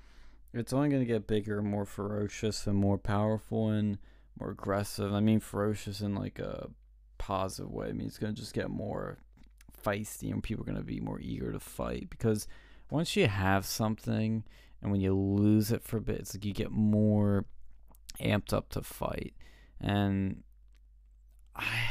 it's 0.52 0.72
only 0.72 0.88
gonna 0.88 1.04
get 1.04 1.26
bigger 1.26 1.58
and 1.58 1.68
more 1.68 1.86
ferocious 1.86 2.66
and 2.66 2.76
more 2.76 2.98
powerful 2.98 3.68
and 3.68 3.98
more 4.38 4.50
aggressive. 4.50 5.12
I 5.12 5.20
mean 5.20 5.40
ferocious 5.40 6.00
in 6.00 6.14
like 6.14 6.38
a 6.38 6.68
positive 7.18 7.70
way. 7.70 7.88
I 7.88 7.92
mean 7.92 8.06
it's 8.06 8.18
gonna 8.18 8.32
just 8.32 8.54
get 8.54 8.70
more 8.70 9.18
feisty 9.82 10.32
and 10.32 10.42
people 10.42 10.64
are 10.64 10.66
gonna 10.66 10.82
be 10.82 11.00
more 11.00 11.20
eager 11.20 11.52
to 11.52 11.60
fight 11.60 12.08
because 12.10 12.48
once 12.90 13.16
you 13.16 13.26
have 13.26 13.64
something 13.64 14.44
and 14.82 14.90
when 14.90 15.00
you 15.00 15.14
lose 15.14 15.72
it 15.72 15.82
for 15.82 15.98
a 15.98 16.00
bit, 16.00 16.20
it's 16.20 16.34
like 16.34 16.44
you 16.44 16.52
get 16.52 16.70
more 16.70 17.44
amped 18.20 18.52
up 18.52 18.68
to 18.70 18.82
fight. 18.82 19.34
And 19.80 20.42
I, 21.54 21.90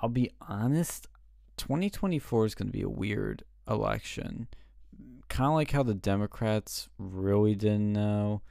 I'll 0.00 0.08
be 0.08 0.30
honest, 0.40 1.08
2024 1.56 2.46
is 2.46 2.54
going 2.54 2.68
to 2.68 2.72
be 2.72 2.82
a 2.82 2.88
weird 2.88 3.44
election. 3.68 4.48
Kind 5.28 5.48
of 5.48 5.54
like 5.54 5.70
how 5.70 5.82
the 5.82 5.94
Democrats 5.94 6.88
really 6.98 7.54
didn't 7.54 7.92
know 7.92 8.42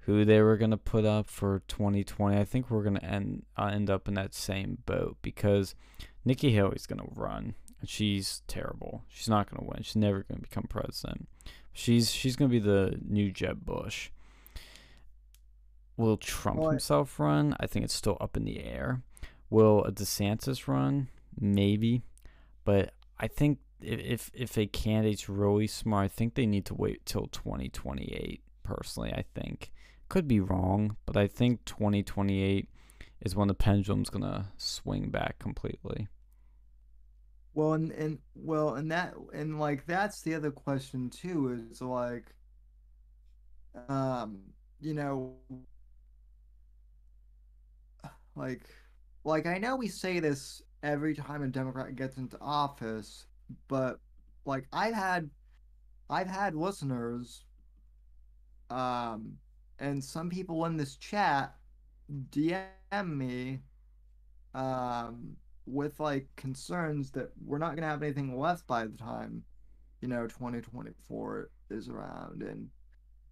who 0.00 0.24
they 0.24 0.40
were 0.42 0.56
going 0.56 0.70
to 0.70 0.76
put 0.76 1.04
up 1.04 1.28
for 1.28 1.62
2020. 1.66 2.36
I 2.36 2.44
think 2.44 2.70
we're 2.70 2.82
going 2.82 2.96
to 2.96 3.04
end 3.04 3.44
uh, 3.56 3.70
end 3.72 3.88
up 3.88 4.06
in 4.06 4.14
that 4.14 4.34
same 4.34 4.78
boat 4.84 5.16
because 5.22 5.74
Nikki 6.24 6.52
Haley's 6.52 6.86
going 6.86 7.00
to 7.00 7.08
run 7.14 7.54
and 7.80 7.88
she's 7.88 8.42
terrible. 8.46 9.04
She's 9.08 9.28
not 9.28 9.50
going 9.50 9.60
to 9.60 9.66
win. 9.66 9.82
She's 9.82 9.96
never 9.96 10.22
going 10.22 10.40
to 10.40 10.48
become 10.48 10.64
president. 10.68 11.28
She's 11.74 12.10
she's 12.10 12.36
going 12.36 12.50
to 12.50 12.52
be 12.52 12.64
the 12.64 12.98
new 13.06 13.30
Jeb 13.30 13.64
Bush. 13.66 14.10
Will 15.96 16.16
Trump 16.16 16.60
I- 16.60 16.70
himself 16.70 17.20
run? 17.20 17.54
I 17.60 17.66
think 17.66 17.84
it's 17.84 17.94
still 17.94 18.16
up 18.20 18.36
in 18.36 18.44
the 18.44 18.64
air. 18.64 19.02
Will 19.50 19.84
a 19.84 19.92
DeSantis 19.92 20.66
run? 20.66 21.08
Maybe, 21.38 22.02
but 22.64 22.94
I 23.18 23.26
think 23.28 23.58
if 23.80 24.00
if, 24.00 24.30
if 24.34 24.56
a 24.58 24.66
candidate's 24.66 25.28
really 25.28 25.66
smart, 25.66 26.04
I 26.06 26.08
think 26.08 26.34
they 26.34 26.46
need 26.46 26.64
to 26.66 26.74
wait 26.74 27.04
till 27.04 27.26
2028. 27.26 28.40
Personally, 28.62 29.12
I 29.12 29.24
think 29.34 29.72
could 30.08 30.26
be 30.28 30.40
wrong, 30.40 30.96
but 31.06 31.16
I 31.16 31.26
think 31.26 31.64
2028 31.64 32.68
is 33.20 33.34
when 33.36 33.48
the 33.48 33.54
pendulum's 33.54 34.10
gonna 34.10 34.52
swing 34.56 35.10
back 35.10 35.38
completely. 35.38 36.08
Well, 37.54 37.74
and, 37.74 37.90
and 37.92 38.18
well, 38.34 38.74
and 38.74 38.90
that 38.90 39.14
and 39.32 39.58
like 39.60 39.86
that's 39.86 40.22
the 40.22 40.34
other 40.34 40.50
question 40.50 41.08
too 41.10 41.66
is 41.70 41.80
like, 41.80 42.34
um, 43.88 44.38
you 44.80 44.94
know, 44.94 45.36
like, 48.36 48.62
like 49.24 49.46
I 49.46 49.58
know 49.58 49.76
we 49.76 49.88
say 49.88 50.20
this 50.20 50.62
every 50.82 51.14
time 51.14 51.42
a 51.42 51.48
Democrat 51.48 51.94
gets 51.96 52.16
into 52.16 52.38
office, 52.40 53.26
but 53.68 53.98
like 54.44 54.66
I've 54.72 54.94
had, 54.94 55.30
I've 56.10 56.28
had 56.28 56.54
listeners, 56.54 57.44
um, 58.70 59.34
and 59.78 60.02
some 60.02 60.30
people 60.30 60.64
in 60.66 60.76
this 60.76 60.96
chat 60.96 61.54
DM 62.30 63.16
me, 63.16 63.60
um, 64.54 65.36
with 65.66 65.98
like 66.00 66.28
concerns 66.36 67.10
that 67.12 67.30
we're 67.44 67.58
not 67.58 67.74
gonna 67.74 67.88
have 67.88 68.02
anything 68.02 68.38
left 68.38 68.66
by 68.66 68.86
the 68.86 68.96
time, 68.96 69.42
you 70.00 70.08
know, 70.08 70.26
2024 70.26 71.50
is 71.70 71.88
around. 71.88 72.42
And 72.42 72.68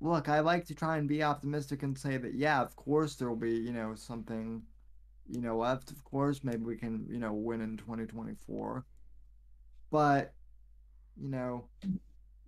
look, 0.01 0.29
I 0.29 0.41
like 0.41 0.65
to 0.67 0.75
try 0.75 0.97
and 0.97 1.09
be 1.09 1.23
optimistic 1.23 1.83
and 1.83 1.97
say 1.97 2.17
that 2.17 2.35
yeah, 2.35 2.61
of 2.61 2.75
course 2.77 3.17
there 3.17 3.29
will 3.29 3.37
be, 3.37 3.53
you 3.53 3.73
know, 3.73 3.95
something, 3.95 4.63
you 5.29 5.41
know, 5.41 5.59
left. 5.59 5.91
Of 5.91 6.03
course, 6.05 6.43
maybe 6.43 6.65
we 6.65 6.77
can, 6.77 7.07
you 7.11 7.19
know, 7.19 7.33
win 7.33 7.61
in 7.61 7.77
2024. 7.77 8.85
But, 9.91 10.33
you 11.21 11.29
know, 11.29 11.67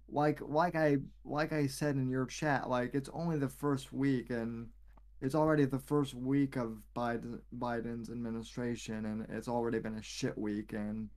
like 0.08 0.40
like 0.40 0.76
I 0.76 0.98
like 1.24 1.52
I 1.52 1.66
said 1.66 1.96
in 1.96 2.08
your 2.08 2.26
chat, 2.26 2.68
like 2.68 2.94
it's 2.94 3.10
only 3.12 3.38
the 3.38 3.48
first 3.48 3.92
week 3.92 4.30
and 4.30 4.68
it's 5.20 5.34
already 5.34 5.64
the 5.64 5.78
first 5.78 6.14
week 6.14 6.56
of 6.56 6.78
Biden 6.96 7.40
Biden's 7.56 8.10
administration, 8.10 9.04
and 9.04 9.26
it's 9.30 9.48
already 9.48 9.78
been 9.78 9.96
a 9.96 10.02
shit 10.02 10.36
week, 10.36 10.72
and 10.72 11.08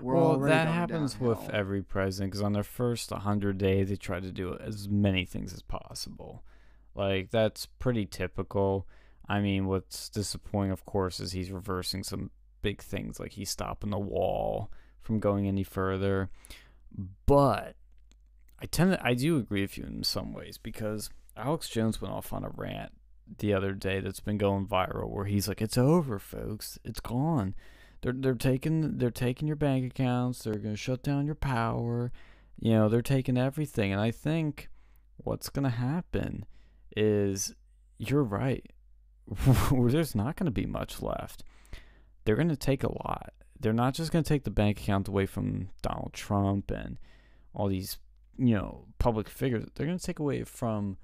we're 0.00 0.14
well, 0.14 0.38
that 0.38 0.68
happens 0.68 1.18
with 1.18 1.48
every 1.50 1.82
president 1.82 2.32
because 2.32 2.42
on 2.42 2.52
their 2.52 2.62
first 2.62 3.10
100 3.10 3.58
days, 3.58 3.88
they 3.88 3.96
try 3.96 4.20
to 4.20 4.32
do 4.32 4.56
as 4.58 4.88
many 4.88 5.24
things 5.24 5.52
as 5.54 5.62
possible. 5.62 6.44
Like, 6.94 7.30
that's 7.30 7.66
pretty 7.66 8.04
typical. 8.04 8.86
I 9.26 9.40
mean, 9.40 9.66
what's 9.66 10.08
disappointing, 10.10 10.72
of 10.72 10.84
course, 10.84 11.20
is 11.20 11.32
he's 11.32 11.50
reversing 11.50 12.02
some 12.02 12.30
big 12.60 12.82
things, 12.82 13.18
like 13.18 13.32
he's 13.32 13.50
stopping 13.50 13.90
the 13.90 13.98
wall 13.98 14.70
from 15.00 15.20
going 15.20 15.46
any 15.46 15.64
further. 15.64 16.28
But 17.26 17.76
I 18.60 18.66
tend 18.66 18.92
to, 18.92 19.04
I 19.04 19.14
do 19.14 19.38
agree 19.38 19.62
with 19.62 19.78
you 19.78 19.84
in 19.84 20.04
some 20.04 20.32
ways 20.32 20.58
because 20.58 21.08
Alex 21.36 21.68
Jones 21.68 22.00
went 22.00 22.12
off 22.12 22.32
on 22.32 22.44
a 22.44 22.50
rant 22.50 22.92
the 23.38 23.54
other 23.54 23.72
day 23.72 24.00
that's 24.00 24.20
been 24.20 24.38
going 24.38 24.66
viral 24.66 25.10
where 25.10 25.24
he's 25.24 25.48
like, 25.48 25.62
"It's 25.62 25.78
over, 25.78 26.18
folks. 26.18 26.78
It's 26.84 27.00
gone. 27.00 27.54
They're 28.02 28.12
they're 28.12 28.34
taking 28.34 28.98
they're 28.98 29.10
taking 29.10 29.46
your 29.46 29.56
bank 29.56 29.86
accounts. 29.86 30.42
They're 30.42 30.54
gonna 30.54 30.76
shut 30.76 31.02
down 31.02 31.26
your 31.26 31.34
power. 31.34 32.12
You 32.60 32.72
know, 32.72 32.88
they're 32.88 33.02
taking 33.02 33.36
everything." 33.36 33.92
And 33.92 34.00
I 34.00 34.10
think 34.10 34.68
what's 35.16 35.48
gonna 35.48 35.70
happen 35.70 36.44
is 36.96 37.54
you're 37.98 38.24
right. 38.24 38.66
There's 39.72 40.14
not 40.14 40.36
gonna 40.36 40.50
be 40.50 40.66
much 40.66 41.00
left. 41.00 41.44
They're 42.24 42.36
gonna 42.36 42.56
take 42.56 42.82
a 42.82 42.92
lot. 42.92 43.32
They're 43.58 43.72
not 43.72 43.94
just 43.94 44.12
gonna 44.12 44.24
take 44.24 44.44
the 44.44 44.50
bank 44.50 44.80
account 44.80 45.08
away 45.08 45.26
from 45.26 45.70
Donald 45.82 46.12
Trump 46.12 46.70
and 46.70 46.98
all 47.54 47.68
these 47.68 47.98
you 48.36 48.54
know 48.54 48.86
public 48.98 49.28
figures. 49.28 49.66
They're 49.74 49.86
gonna 49.86 49.98
take 49.98 50.18
away 50.18 50.44
from 50.44 50.96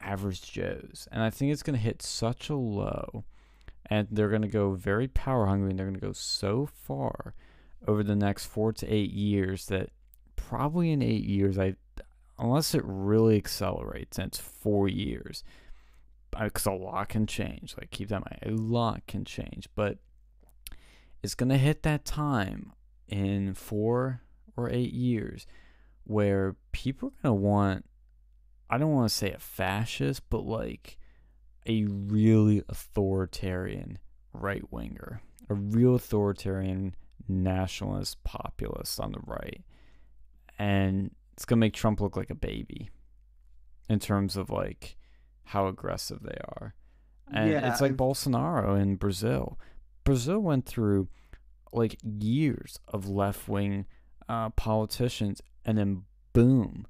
average 0.00 0.42
Joes. 0.42 1.08
And 1.10 1.22
I 1.22 1.30
think 1.30 1.52
it's 1.52 1.62
going 1.62 1.76
to 1.76 1.82
hit 1.82 2.02
such 2.02 2.48
a 2.48 2.56
low. 2.56 3.24
And 3.90 4.06
they're 4.10 4.28
going 4.28 4.42
to 4.42 4.48
go 4.48 4.72
very 4.72 5.08
power 5.08 5.46
hungry 5.46 5.70
and 5.70 5.78
they're 5.78 5.86
going 5.86 5.98
to 5.98 6.06
go 6.06 6.12
so 6.12 6.66
far 6.66 7.34
over 7.86 8.02
the 8.02 8.16
next 8.16 8.46
four 8.46 8.72
to 8.72 8.86
eight 8.86 9.12
years 9.12 9.66
that 9.66 9.90
probably 10.36 10.92
in 10.92 11.02
eight 11.02 11.24
years, 11.24 11.58
I 11.58 11.76
unless 12.38 12.74
it 12.74 12.82
really 12.84 13.36
accelerates 13.36 14.18
and 14.18 14.28
it's 14.28 14.38
four 14.38 14.88
years, 14.88 15.42
because 16.30 16.66
a 16.66 16.72
lot 16.72 17.08
can 17.08 17.26
change. 17.26 17.74
Like, 17.78 17.90
keep 17.90 18.08
that 18.08 18.16
in 18.16 18.50
mind, 18.50 18.58
a 18.58 18.62
lot 18.62 19.06
can 19.06 19.24
change. 19.24 19.68
But 19.74 19.98
it's 21.22 21.34
going 21.34 21.48
to 21.48 21.58
hit 21.58 21.82
that 21.82 22.04
time 22.04 22.72
in 23.08 23.54
four 23.54 24.22
or 24.56 24.70
eight 24.70 24.92
years 24.92 25.46
where 26.04 26.56
people 26.72 27.08
are 27.08 27.22
going 27.22 27.36
to 27.36 27.42
want 27.42 27.84
I 28.70 28.78
don't 28.78 28.92
want 28.92 29.08
to 29.08 29.14
say 29.14 29.32
a 29.32 29.38
fascist, 29.38 30.28
but 30.30 30.44
like 30.44 30.98
a 31.66 31.84
really 31.84 32.62
authoritarian 32.68 33.98
right 34.32 34.64
winger, 34.70 35.22
a 35.48 35.54
real 35.54 35.94
authoritarian 35.94 36.94
nationalist 37.28 38.22
populist 38.24 39.00
on 39.00 39.12
the 39.12 39.20
right. 39.24 39.62
And 40.58 41.12
it's 41.34 41.44
going 41.44 41.58
to 41.58 41.60
make 41.60 41.74
Trump 41.74 42.00
look 42.00 42.16
like 42.16 42.30
a 42.30 42.34
baby 42.34 42.90
in 43.88 43.98
terms 44.00 44.36
of 44.36 44.50
like 44.50 44.96
how 45.44 45.66
aggressive 45.66 46.22
they 46.22 46.38
are. 46.56 46.74
And 47.32 47.50
Yeah, 47.50 47.70
it's 47.70 47.80
like 47.80 47.96
Bolsonaro 47.96 48.80
in 48.80 48.96
Brazil. 48.96 49.58
Brazil 50.04 50.40
went 50.40 50.66
through 50.66 51.08
like 51.72 51.98
years 52.02 52.78
of 52.88 53.08
left 53.08 53.48
wing 53.48 53.86
uh, 54.28 54.50
politicians, 54.50 55.40
and 55.64 55.78
then 55.78 56.02
boom, 56.32 56.86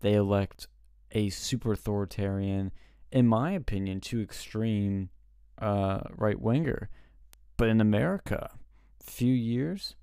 they 0.00 0.14
elect 0.14 0.66
a 1.12 1.30
super 1.30 1.72
authoritarian, 1.72 2.72
in 3.10 3.26
my 3.26 3.52
opinion, 3.52 4.00
too 4.00 4.20
extreme 4.20 5.10
uh, 5.58 6.00
right 6.16 6.40
winger. 6.40 6.88
But 7.56 7.68
in 7.68 7.80
America, 7.80 8.50
few 9.02 9.34
years, 9.34 9.96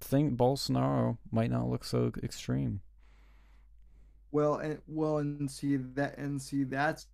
think 0.00 0.36
Bolsonaro 0.36 1.18
might 1.30 1.50
not 1.50 1.68
look 1.68 1.84
so 1.84 2.12
extreme. 2.22 2.80
Well, 4.30 4.56
and 4.56 4.78
well, 4.86 5.18
and 5.18 5.50
see 5.50 5.76
that, 5.76 6.18
and 6.18 6.40
see 6.40 6.64
that's 6.64 7.06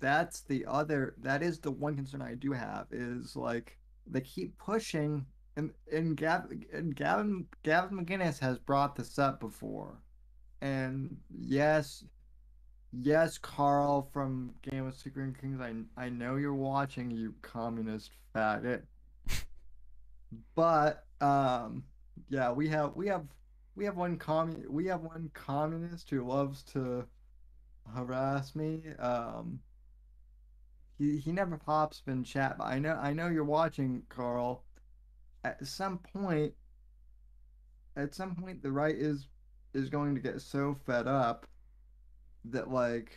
that's 0.00 0.40
the 0.42 0.66
other. 0.66 1.14
That 1.18 1.42
is 1.42 1.60
the 1.60 1.70
one 1.70 1.94
concern 1.94 2.22
I 2.22 2.34
do 2.34 2.52
have 2.52 2.86
is 2.90 3.36
like 3.36 3.78
they 4.06 4.20
keep 4.20 4.56
pushing, 4.58 5.26
and 5.56 5.70
and 5.92 6.16
Gavin 6.16 6.64
and 6.72 6.94
Gavin 6.96 7.46
Gavin 7.62 8.04
McInnes 8.04 8.40
has 8.40 8.58
brought 8.58 8.96
this 8.96 9.18
up 9.18 9.38
before, 9.38 10.00
and 10.60 11.16
yes, 11.30 12.04
yes, 12.92 13.38
Carl 13.38 14.08
from 14.12 14.52
Game 14.62 14.86
of 14.86 14.94
Secret 14.94 15.40
Kings, 15.40 15.60
I 15.60 15.74
I 15.96 16.08
know 16.08 16.36
you're 16.36 16.54
watching, 16.54 17.10
you 17.10 17.34
communist 17.42 18.10
faggot. 18.34 18.82
But 20.54 21.06
um, 21.20 21.82
yeah, 22.28 22.52
we 22.52 22.68
have 22.68 22.94
we 22.94 23.08
have 23.08 23.26
we 23.74 23.84
have 23.84 23.96
one 23.96 24.16
commun 24.16 24.64
we 24.68 24.86
have 24.86 25.00
one 25.00 25.30
communist 25.34 26.08
who 26.10 26.24
loves 26.24 26.62
to 26.64 27.04
harass 27.94 28.54
me. 28.54 28.82
Um, 28.98 29.60
he 30.98 31.18
he 31.18 31.32
never 31.32 31.56
pops 31.56 32.02
up 32.06 32.12
in 32.12 32.24
chat, 32.24 32.58
but 32.58 32.66
I 32.66 32.78
know 32.78 32.94
I 32.94 33.12
know 33.12 33.28
you're 33.28 33.44
watching, 33.44 34.02
Carl. 34.08 34.64
At 35.42 35.66
some 35.66 35.98
point, 35.98 36.52
at 37.96 38.14
some 38.14 38.36
point, 38.36 38.62
the 38.62 38.70
right 38.70 38.94
is 38.94 39.26
is 39.74 39.88
going 39.88 40.14
to 40.14 40.20
get 40.20 40.40
so 40.40 40.76
fed 40.86 41.06
up 41.06 41.46
that 42.46 42.70
like 42.70 43.16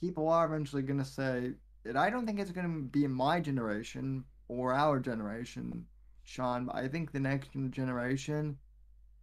people 0.00 0.28
are 0.28 0.46
eventually 0.46 0.82
going 0.82 0.98
to 0.98 1.04
say, 1.04 1.52
and 1.84 1.98
I 1.98 2.10
don't 2.10 2.26
think 2.26 2.38
it's 2.38 2.50
going 2.52 2.66
to 2.66 2.82
be 2.82 3.06
my 3.06 3.40
generation 3.40 4.24
or 4.48 4.72
our 4.72 4.98
generation, 4.98 5.84
Sean, 6.24 6.66
but 6.66 6.76
I 6.76 6.88
think 6.88 7.12
the 7.12 7.20
next 7.20 7.50
generation 7.70 8.56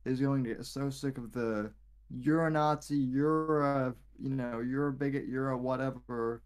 is 0.05 0.19
going 0.19 0.43
to 0.43 0.53
get 0.55 0.65
so 0.65 0.89
sick 0.89 1.17
of 1.17 1.31
the 1.31 1.71
you're 2.09 2.47
a 2.47 2.51
Nazi, 2.51 2.97
you're 2.97 3.61
a 3.61 3.95
you 4.21 4.29
know, 4.29 4.61
you're 4.61 4.87
a 4.87 4.93
bigot, 4.93 5.25
you're 5.27 5.49
a 5.49 5.57
whatever 5.57 6.41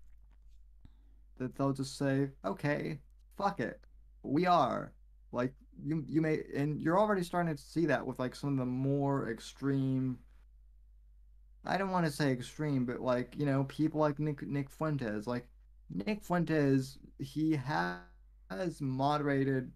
that 1.38 1.56
they'll 1.56 1.74
just 1.74 1.98
say, 1.98 2.30
Okay, 2.46 3.00
fuck 3.38 3.60
it. 3.60 3.80
We 4.24 4.46
are. 4.46 4.92
Like 5.32 5.54
you 5.84 6.04
you 6.08 6.22
may 6.22 6.44
and 6.56 6.82
you're 6.82 7.00
already 7.00 7.24
starting 7.24 7.56
to 7.56 7.62
see 7.62 7.86
that 7.88 8.06
with 8.06 8.20
like 8.20 8.36
some 8.36 8.54
of 8.54 8.58
the 8.58 8.66
more 8.66 9.30
extreme 9.30 10.20
I 11.66 11.78
don't 11.78 11.92
want 11.92 12.06
to 12.06 12.12
say 12.12 12.32
extreme, 12.32 12.86
but 12.86 13.02
like, 13.02 13.36
you 13.38 13.46
know, 13.46 13.66
people 13.66 14.00
like 14.00 14.18
Nick 14.20 14.42
Nick 14.48 14.70
Fuentes, 14.70 15.28
like 15.28 15.46
Nick 15.90 16.24
Fuentes, 16.24 16.98
he 17.20 17.56
has 17.58 18.82
moderated 18.82 19.72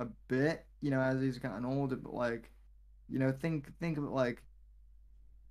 a 0.00 0.06
bit, 0.28 0.64
you 0.80 0.90
know, 0.90 1.00
as 1.00 1.20
he's 1.20 1.38
gotten 1.38 1.64
older, 1.64 1.96
but 1.96 2.14
like 2.14 2.50
you 3.08 3.18
know 3.18 3.32
think 3.32 3.72
think 3.78 3.98
of 3.98 4.04
it 4.04 4.10
like 4.10 4.42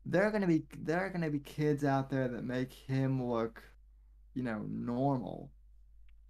there 0.05 0.23
are 0.23 0.31
gonna 0.31 0.47
be 0.47 0.63
there 0.79 0.99
are 0.99 1.09
gonna 1.09 1.29
be 1.29 1.39
kids 1.39 1.83
out 1.83 2.09
there 2.09 2.27
that 2.27 2.43
make 2.43 2.71
him 2.73 3.23
look 3.23 3.63
you 4.33 4.43
know 4.43 4.65
normal 4.69 5.51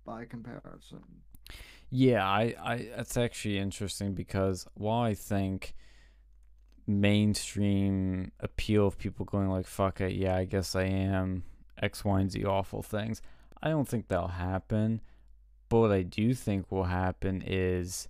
by 0.06 0.26
comparison 0.26 1.04
Yeah, 1.90 2.26
I, 2.26 2.56
I 2.62 2.90
that's 2.96 3.18
actually 3.18 3.58
interesting 3.60 4.14
because 4.14 4.68
while 4.74 5.02
I 5.02 5.14
think 5.14 5.76
mainstream 6.88 8.32
appeal 8.40 8.88
of 8.88 8.98
people 8.98 9.26
going 9.26 9.50
like 9.50 9.68
fuck 9.68 10.02
it, 10.02 10.14
yeah, 10.14 10.36
I 10.36 10.46
guess 10.46 10.76
I 10.76 10.84
am 10.84 11.44
X, 11.82 12.04
Y, 12.04 12.20
and 12.20 12.32
Z 12.32 12.44
awful 12.46 12.82
things, 12.82 13.22
I 13.62 13.70
don't 13.70 13.88
think 13.88 14.08
that'll 14.08 14.28
happen. 14.30 15.02
But 15.70 15.80
what 15.80 15.92
I 15.92 16.04
do 16.04 16.34
think 16.34 16.72
will 16.72 16.84
happen 16.86 17.44
is, 17.46 18.08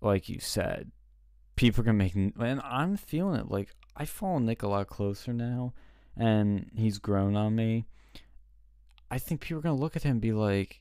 like 0.00 0.28
you 0.28 0.40
said, 0.40 0.90
people 1.56 1.84
gonna 1.84 1.98
make 1.98 2.14
and 2.14 2.60
I'm 2.62 2.96
feeling 2.96 3.40
it. 3.40 3.50
Like 3.50 3.74
I 3.96 4.04
follow 4.04 4.38
Nick 4.38 4.62
a 4.62 4.68
lot 4.68 4.86
closer 4.86 5.32
now, 5.32 5.74
and 6.16 6.70
he's 6.74 6.98
grown 6.98 7.36
on 7.36 7.56
me. 7.56 7.86
I 9.10 9.18
think 9.18 9.40
people 9.40 9.58
are 9.58 9.62
gonna 9.62 9.80
look 9.80 9.96
at 9.96 10.02
him 10.02 10.12
and 10.12 10.20
be 10.20 10.32
like, 10.32 10.80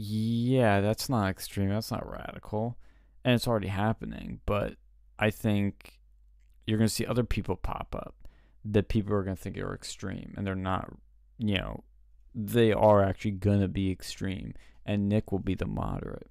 "Yeah, 0.00 0.80
that's 0.80 1.08
not 1.08 1.28
extreme. 1.28 1.70
That's 1.70 1.90
not 1.90 2.08
radical," 2.08 2.78
and 3.24 3.34
it's 3.34 3.48
already 3.48 3.66
happening. 3.66 4.40
But 4.46 4.76
I 5.18 5.30
think 5.30 5.98
you're 6.66 6.78
gonna 6.78 6.88
see 6.88 7.04
other 7.04 7.24
people 7.24 7.56
pop 7.56 7.96
up 7.96 8.14
that 8.64 8.88
people 8.88 9.12
are 9.12 9.24
gonna 9.24 9.34
think 9.34 9.58
are 9.58 9.74
extreme, 9.74 10.34
and 10.36 10.46
they're 10.46 10.54
not. 10.54 10.96
You 11.38 11.56
know, 11.56 11.84
they 12.32 12.72
are 12.72 13.02
actually 13.02 13.32
gonna 13.32 13.66
be 13.66 13.90
extreme, 13.90 14.54
and 14.86 15.08
Nick 15.08 15.32
will 15.32 15.40
be 15.40 15.56
the 15.56 15.66
moderate. 15.66 16.30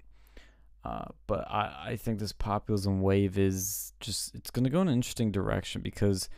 Uh, 0.82 1.08
but 1.26 1.46
I, 1.50 1.88
I 1.88 1.96
think 1.96 2.20
this 2.20 2.32
populism 2.32 3.02
wave 3.02 3.36
is 3.36 3.92
just 4.00 4.34
it's 4.34 4.50
gonna 4.50 4.70
go 4.70 4.80
in 4.80 4.88
an 4.88 4.94
interesting 4.94 5.30
direction 5.30 5.82
because 5.82 6.30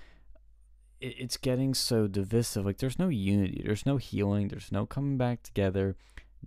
it, 1.01 1.15
it's 1.17 1.37
getting 1.37 1.75
so 1.75 2.09
divisive. 2.09 2.65
Like 2.65 2.79
there's 2.79 2.99
no 2.99 3.09
unity, 3.09 3.63
there's 3.65 3.87
no 3.87 3.99
healing, 3.99 4.49
there's 4.49 4.73
no 4.73 4.85
coming 4.87 5.17
back 5.17 5.45
together, 5.45 5.97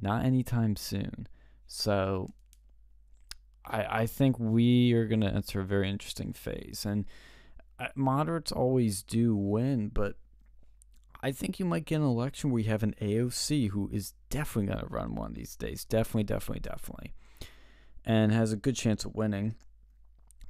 not 0.02 0.26
anytime 0.26 0.76
soon. 0.76 1.28
So 1.68 2.30
I 3.66 4.02
I 4.02 4.06
think 4.06 4.40
we 4.40 4.94
are 4.94 5.08
gonna 5.08 5.32
enter 5.32 5.62
a 5.62 5.66
very 5.66 5.90
interesting 5.90 6.34
phase, 6.34 6.86
and 6.86 7.06
uh, 7.80 7.88
moderates 7.96 8.52
always 8.52 9.04
do 9.04 9.36
win, 9.36 9.90
but 9.90 10.16
I 11.22 11.32
think 11.32 11.60
you 11.60 11.66
might 11.66 11.86
get 11.86 11.98
an 11.98 12.04
election 12.04 12.52
where 12.52 12.62
you 12.62 12.70
have 12.70 12.84
an 12.84 12.96
AOC 13.02 13.70
who 13.70 13.90
is 13.94 14.14
definitely 14.30 14.74
gonna 14.74 14.88
run 14.90 15.16
one 15.16 15.32
of 15.32 15.36
these 15.36 15.56
days. 15.56 15.86
Definitely, 15.86 16.24
definitely, 16.24 16.60
definitely 16.60 17.14
and 18.06 18.32
has 18.32 18.52
a 18.52 18.58
good 18.58 18.76
chance 18.76 19.06
of 19.06 19.16
winning, 19.16 19.56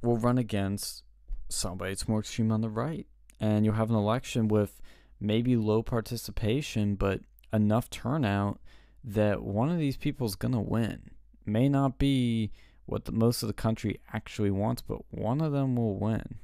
will 0.02 0.16
run 0.16 0.38
against 0.38 1.02
somebody 1.48 1.92
that's 1.92 2.08
more 2.08 2.20
extreme 2.20 2.50
on 2.50 2.60
the 2.60 2.68
right. 2.68 3.06
And 3.40 3.64
you'll 3.64 3.74
have 3.74 3.90
an 3.90 3.96
election 3.96 4.48
with 4.48 4.80
maybe 5.20 5.56
low 5.56 5.82
participation, 5.82 6.94
but 6.96 7.20
enough 7.52 7.90
turnout 7.90 8.58
that 9.04 9.42
one 9.42 9.70
of 9.70 9.78
these 9.78 9.96
people 9.96 10.26
is 10.26 10.34
going 10.34 10.52
to 10.54 10.60
win. 10.60 11.10
May 11.44 11.68
not 11.68 11.98
be 11.98 12.50
what 12.86 13.04
the, 13.04 13.12
most 13.12 13.42
of 13.42 13.46
the 13.48 13.52
country 13.52 14.00
actually 14.12 14.50
wants, 14.50 14.82
but 14.82 15.00
one 15.10 15.40
of 15.40 15.52
them 15.52 15.76
will 15.76 15.98
win. 15.98 16.36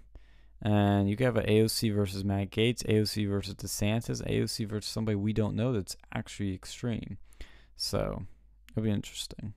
And 0.63 1.09
you 1.09 1.17
could 1.17 1.25
have 1.25 1.37
an 1.39 1.47
AOC 1.47 1.95
versus 1.95 2.23
Matt 2.23 2.51
Gaetz, 2.51 2.85
AOC 2.85 3.27
versus 3.29 3.55
DeSantis, 3.55 4.23
AOC 4.29 4.67
versus 4.69 4.91
somebody 4.91 5.17
we 5.17 5.33
don't 5.33 5.57
know 5.57 5.73
that's 5.73 5.97
actually 6.15 6.53
extreme. 6.55 7.17
So 7.77 8.25
it'll 8.71 8.83
be 8.83 8.91
interesting. 8.91 9.55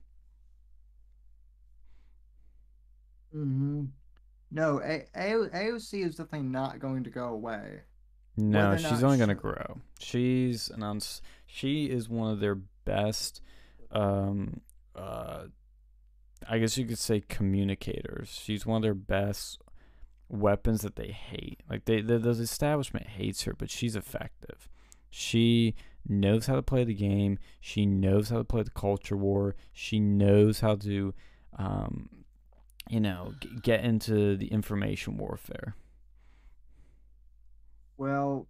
mm-hmm. 3.34 3.84
no 4.50 4.80
A- 4.82 5.04
A- 5.14 5.48
aoc 5.48 6.06
is 6.06 6.16
definitely 6.16 6.48
not 6.48 6.78
going 6.78 7.04
to 7.04 7.10
go 7.10 7.28
away 7.28 7.80
No, 8.36 8.70
Whether 8.70 8.88
she's 8.88 9.02
only 9.02 9.16
she- 9.16 9.20
gonna 9.20 9.34
grow. 9.34 9.80
She's 9.98 10.68
an 10.70 10.82
uns- 10.82 11.20
she 11.46 11.86
is 11.86 12.08
one 12.08 12.30
of 12.32 12.40
their 12.40 12.58
best 12.84 13.40
um 13.90 14.60
uh 14.96 15.44
I 16.48 16.58
guess 16.58 16.76
you 16.76 16.84
could 16.84 16.98
say 16.98 17.20
communicators. 17.20 18.28
She's 18.42 18.66
one 18.66 18.76
of 18.76 18.82
their 18.82 18.94
best 18.94 19.60
weapons 20.28 20.82
that 20.82 20.96
they 20.96 21.08
hate. 21.08 21.62
Like 21.70 21.84
they 21.86 22.00
the, 22.02 22.18
the 22.18 22.30
establishment 22.30 23.06
hates 23.06 23.42
her, 23.44 23.54
but 23.56 23.70
she's 23.70 23.96
effective. 23.96 24.68
She 25.10 25.74
knows 26.06 26.46
how 26.46 26.56
to 26.56 26.62
play 26.62 26.84
the 26.84 26.94
game. 26.94 27.38
She 27.60 27.86
knows 27.86 28.28
how 28.28 28.38
to 28.38 28.44
play 28.44 28.62
the 28.62 28.70
culture 28.70 29.16
war. 29.16 29.54
She 29.72 30.00
knows 30.00 30.60
how 30.60 30.76
to 30.76 31.14
um 31.58 32.10
you 32.88 33.00
know, 33.00 33.32
g- 33.40 33.48
get 33.62 33.84
into 33.84 34.36
the 34.36 34.48
information 34.48 35.16
warfare. 35.16 35.74
Well, 37.96 38.46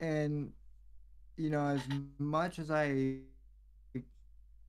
and 0.00 0.52
you 1.36 1.50
know, 1.50 1.66
as 1.66 1.80
much 2.18 2.58
as 2.58 2.70
I, 2.70 3.16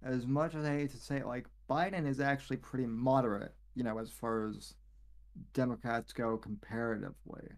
as 0.03 0.26
much 0.26 0.56
as 0.56 0.66
I 0.66 0.72
hate 0.78 0.92
to 0.92 0.98
say 0.98 1.18
it, 1.18 1.26
like 1.28 1.48
Biden 1.69 2.08
is 2.08 2.19
actually 2.19 2.58
pretty 2.58 2.86
moderate, 2.88 3.53
you 3.76 3.84
know, 3.84 3.98
as 4.00 4.10
far 4.10 4.48
as 4.48 4.74
Democrats 5.53 6.14
go 6.14 6.38
comparatively. 6.38 7.50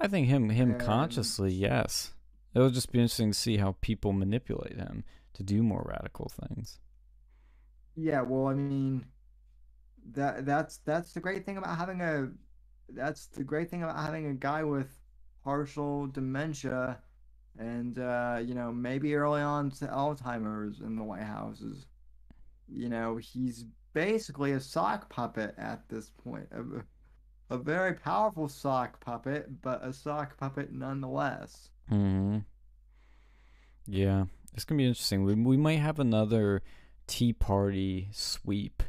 I 0.00 0.08
think 0.08 0.26
him 0.26 0.50
him 0.50 0.72
And- 0.72 0.80
consciously, 0.80 1.52
yes. 1.52 2.14
It'll 2.54 2.70
just 2.70 2.90
be 2.90 2.98
interesting 2.98 3.30
to 3.30 3.38
see 3.38 3.58
how 3.58 3.76
people 3.80 4.12
manipulate 4.12 4.76
him 4.76 5.04
to 5.34 5.42
do 5.44 5.62
more 5.62 5.84
radical 5.88 6.28
things. 6.28 6.80
Yeah, 7.94 8.22
well, 8.22 8.48
I 8.48 8.54
mean, 8.54 9.06
that 10.12 10.44
that's 10.46 10.78
that's 10.78 11.12
the 11.12 11.20
great 11.20 11.44
thing 11.44 11.58
about 11.58 11.76
having 11.78 12.00
a 12.00 12.30
that's 12.88 13.26
the 13.26 13.44
great 13.44 13.70
thing 13.70 13.84
about 13.84 13.96
having 14.04 14.26
a 14.26 14.34
guy 14.34 14.64
with 14.64 14.98
partial 15.44 16.08
dementia 16.08 16.98
and 17.60 17.98
uh, 17.98 18.40
you 18.42 18.54
know, 18.54 18.72
maybe 18.72 19.14
early 19.14 19.42
on 19.42 19.70
to 19.72 19.86
Alzheimer's 19.86 20.80
in 20.80 20.96
the 20.96 21.04
White 21.04 21.22
House 21.22 21.60
is 21.60 21.86
you 22.72 22.88
know, 22.88 23.16
he's 23.16 23.66
basically 23.92 24.52
a 24.52 24.60
sock 24.60 25.10
puppet 25.10 25.54
at 25.58 25.88
this 25.88 26.10
point. 26.24 26.48
A, 26.52 27.54
a 27.54 27.58
very 27.58 27.94
powerful 27.94 28.48
sock 28.48 29.00
puppet, 29.00 29.60
but 29.60 29.84
a 29.84 29.92
sock 29.92 30.36
puppet 30.38 30.72
nonetheless. 30.72 31.68
hmm 31.88 32.38
Yeah, 33.86 34.24
it's 34.54 34.64
gonna 34.64 34.78
be 34.78 34.86
interesting. 34.86 35.24
We 35.24 35.34
we 35.34 35.56
might 35.56 35.80
have 35.80 35.98
another 35.98 36.62
Tea 37.06 37.32
Party 37.32 38.08
sweep 38.12 38.82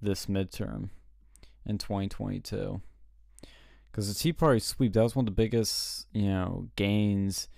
this 0.00 0.26
midterm 0.26 0.90
in 1.64 1.78
2022. 1.78 2.80
Because 3.90 4.08
the 4.08 4.18
Tea 4.18 4.32
Party 4.32 4.60
sweep 4.60 4.92
that 4.94 5.02
was 5.02 5.14
one 5.14 5.24
of 5.24 5.36
the 5.36 5.42
biggest 5.42 6.08
you 6.12 6.28
know 6.28 6.68
gains 6.74 7.48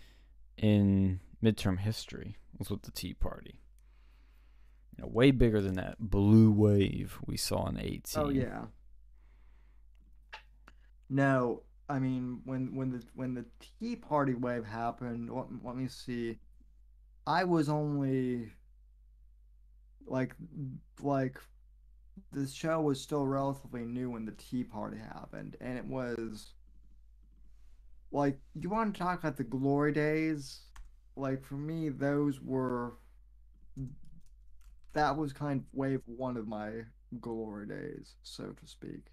in 0.60 1.20
midterm 1.42 1.78
history 1.78 2.36
was 2.58 2.70
with 2.70 2.82
the 2.82 2.90
Tea 2.90 3.14
Party. 3.14 3.60
You 4.96 5.02
know, 5.02 5.08
way 5.08 5.30
bigger 5.30 5.60
than 5.60 5.74
that 5.74 5.96
blue 5.98 6.52
wave 6.52 7.18
we 7.26 7.36
saw 7.36 7.66
in 7.68 7.78
18. 7.78 8.02
Oh 8.16 8.28
yeah. 8.28 8.64
No, 11.08 11.62
I 11.88 11.98
mean 11.98 12.42
when 12.44 12.74
when 12.74 12.92
the 12.92 13.02
when 13.14 13.34
the 13.34 13.46
Tea 13.80 13.96
Party 13.96 14.34
wave 14.34 14.64
happened, 14.64 15.30
let, 15.30 15.46
let 15.64 15.76
me 15.76 15.88
see. 15.88 16.38
I 17.26 17.44
was 17.44 17.68
only 17.68 18.52
like 20.06 20.34
like 21.00 21.38
the 22.32 22.46
show 22.46 22.80
was 22.80 23.00
still 23.00 23.26
relatively 23.26 23.84
new 23.84 24.10
when 24.10 24.26
the 24.26 24.32
Tea 24.32 24.64
Party 24.64 24.98
happened, 24.98 25.56
and 25.60 25.78
it 25.78 25.84
was 25.86 26.52
like 28.12 28.38
you 28.54 28.68
want 28.70 28.94
to 28.94 29.00
talk 29.00 29.20
about 29.20 29.36
the 29.36 29.44
glory 29.44 29.92
days? 29.92 30.60
Like 31.16 31.44
for 31.44 31.54
me, 31.54 31.88
those 31.90 32.40
were 32.40 32.94
that 34.92 35.16
was 35.16 35.32
kind 35.32 35.60
of 35.60 35.66
wave 35.72 36.00
one 36.06 36.36
of 36.36 36.48
my 36.48 36.70
glory 37.20 37.66
days, 37.66 38.14
so 38.22 38.44
to 38.46 38.66
speak. 38.66 39.06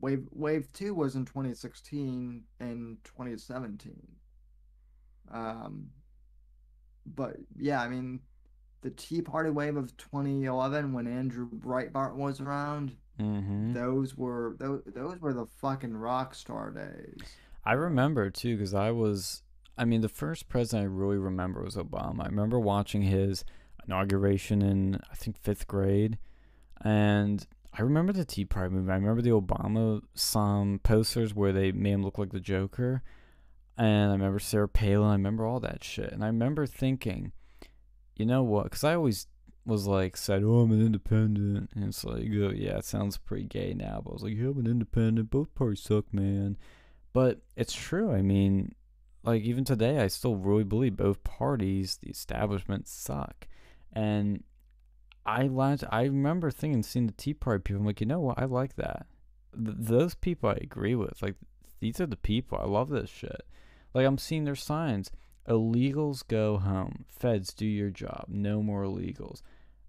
Wave 0.00 0.26
wave 0.32 0.70
two 0.72 0.94
was 0.94 1.14
in 1.16 1.24
2016 1.24 2.42
and 2.60 2.96
2017. 3.04 3.92
Um, 5.32 5.88
but 7.14 7.36
yeah, 7.58 7.80
I 7.80 7.88
mean, 7.88 8.20
the 8.82 8.90
Tea 8.90 9.22
Party 9.22 9.50
wave 9.50 9.76
of 9.76 9.96
2011 9.96 10.92
when 10.92 11.06
Andrew 11.06 11.48
Breitbart 11.50 12.14
was 12.14 12.40
around, 12.40 12.96
Mm-hmm. 13.20 13.74
those 13.74 14.16
were 14.16 14.56
those, 14.58 14.82
those 14.86 15.20
were 15.20 15.34
the 15.34 15.44
fucking 15.60 15.94
rock 15.94 16.34
star 16.34 16.70
days. 16.70 17.18
I 17.64 17.72
remember 17.72 18.30
too 18.30 18.56
because 18.56 18.74
I 18.74 18.90
was. 18.90 19.42
I 19.78 19.84
mean, 19.84 20.02
the 20.02 20.08
first 20.08 20.48
president 20.48 20.84
I 20.84 20.94
really 20.94 21.16
remember 21.16 21.62
was 21.62 21.76
Obama. 21.76 22.24
I 22.24 22.26
remember 22.26 22.60
watching 22.60 23.02
his 23.02 23.44
inauguration 23.86 24.62
in 24.62 25.00
I 25.10 25.14
think 25.14 25.38
fifth 25.38 25.66
grade, 25.66 26.18
and 26.82 27.46
I 27.76 27.82
remember 27.82 28.12
the 28.12 28.24
Tea 28.24 28.44
Party 28.44 28.74
movement. 28.74 28.92
I 28.92 28.96
remember 28.96 29.22
the 29.22 29.30
Obama 29.30 30.02
some 30.14 30.80
posters 30.82 31.34
where 31.34 31.52
they 31.52 31.72
made 31.72 31.92
him 31.92 32.02
look 32.02 32.18
like 32.18 32.32
the 32.32 32.40
Joker, 32.40 33.02
and 33.78 34.10
I 34.10 34.14
remember 34.14 34.38
Sarah 34.40 34.68
Palin. 34.68 35.08
I 35.08 35.12
remember 35.12 35.46
all 35.46 35.60
that 35.60 35.82
shit, 35.82 36.12
and 36.12 36.22
I 36.22 36.26
remember 36.26 36.66
thinking, 36.66 37.32
you 38.16 38.26
know 38.26 38.42
what? 38.42 38.64
Because 38.64 38.84
I 38.84 38.94
always 38.94 39.26
was 39.64 39.86
like 39.86 40.16
said, 40.16 40.42
"Oh, 40.42 40.60
I'm 40.60 40.72
an 40.72 40.84
independent," 40.84 41.70
and 41.74 41.84
it's 41.84 42.04
like, 42.04 42.24
oh, 42.24 42.52
yeah, 42.54 42.78
it 42.78 42.84
sounds 42.84 43.16
pretty 43.16 43.44
gay 43.44 43.72
now. 43.72 44.02
But 44.04 44.10
I 44.10 44.14
was 44.14 44.22
like, 44.22 44.36
"Yeah, 44.36 44.48
I'm 44.48 44.58
an 44.58 44.66
independent. 44.66 45.30
Both 45.30 45.54
parties 45.54 45.80
suck, 45.80 46.12
man." 46.12 46.58
But 47.12 47.40
it's 47.56 47.74
true. 47.74 48.12
I 48.12 48.22
mean, 48.22 48.74
like 49.22 49.42
even 49.42 49.64
today, 49.64 49.98
I 49.98 50.08
still 50.08 50.36
really 50.36 50.64
believe 50.64 50.96
both 50.96 51.24
parties, 51.24 51.98
the 52.02 52.10
establishment, 52.10 52.88
suck. 52.88 53.46
And 53.92 54.42
I 55.24 55.42
liked, 55.42 55.84
I 55.90 56.04
remember 56.04 56.50
thinking, 56.50 56.82
seeing 56.82 57.06
the 57.06 57.12
Tea 57.12 57.34
Party 57.34 57.62
people, 57.62 57.80
I'm 57.80 57.86
like, 57.86 58.00
you 58.00 58.06
know 58.06 58.20
what? 58.20 58.38
I 58.38 58.46
like 58.46 58.76
that. 58.76 59.06
Th- 59.54 59.76
those 59.78 60.14
people 60.14 60.50
I 60.50 60.58
agree 60.60 60.94
with. 60.94 61.22
Like, 61.22 61.36
these 61.80 62.00
are 62.00 62.06
the 62.06 62.16
people. 62.16 62.58
I 62.58 62.66
love 62.66 62.88
this 62.88 63.10
shit. 63.10 63.42
Like, 63.94 64.06
I'm 64.06 64.18
seeing 64.18 64.44
their 64.44 64.56
signs. 64.56 65.10
Illegals 65.48 66.26
go 66.26 66.58
home. 66.58 67.04
Feds 67.08 67.52
do 67.52 67.66
your 67.66 67.90
job. 67.90 68.26
No 68.28 68.62
more 68.62 68.84
illegals. 68.84 69.42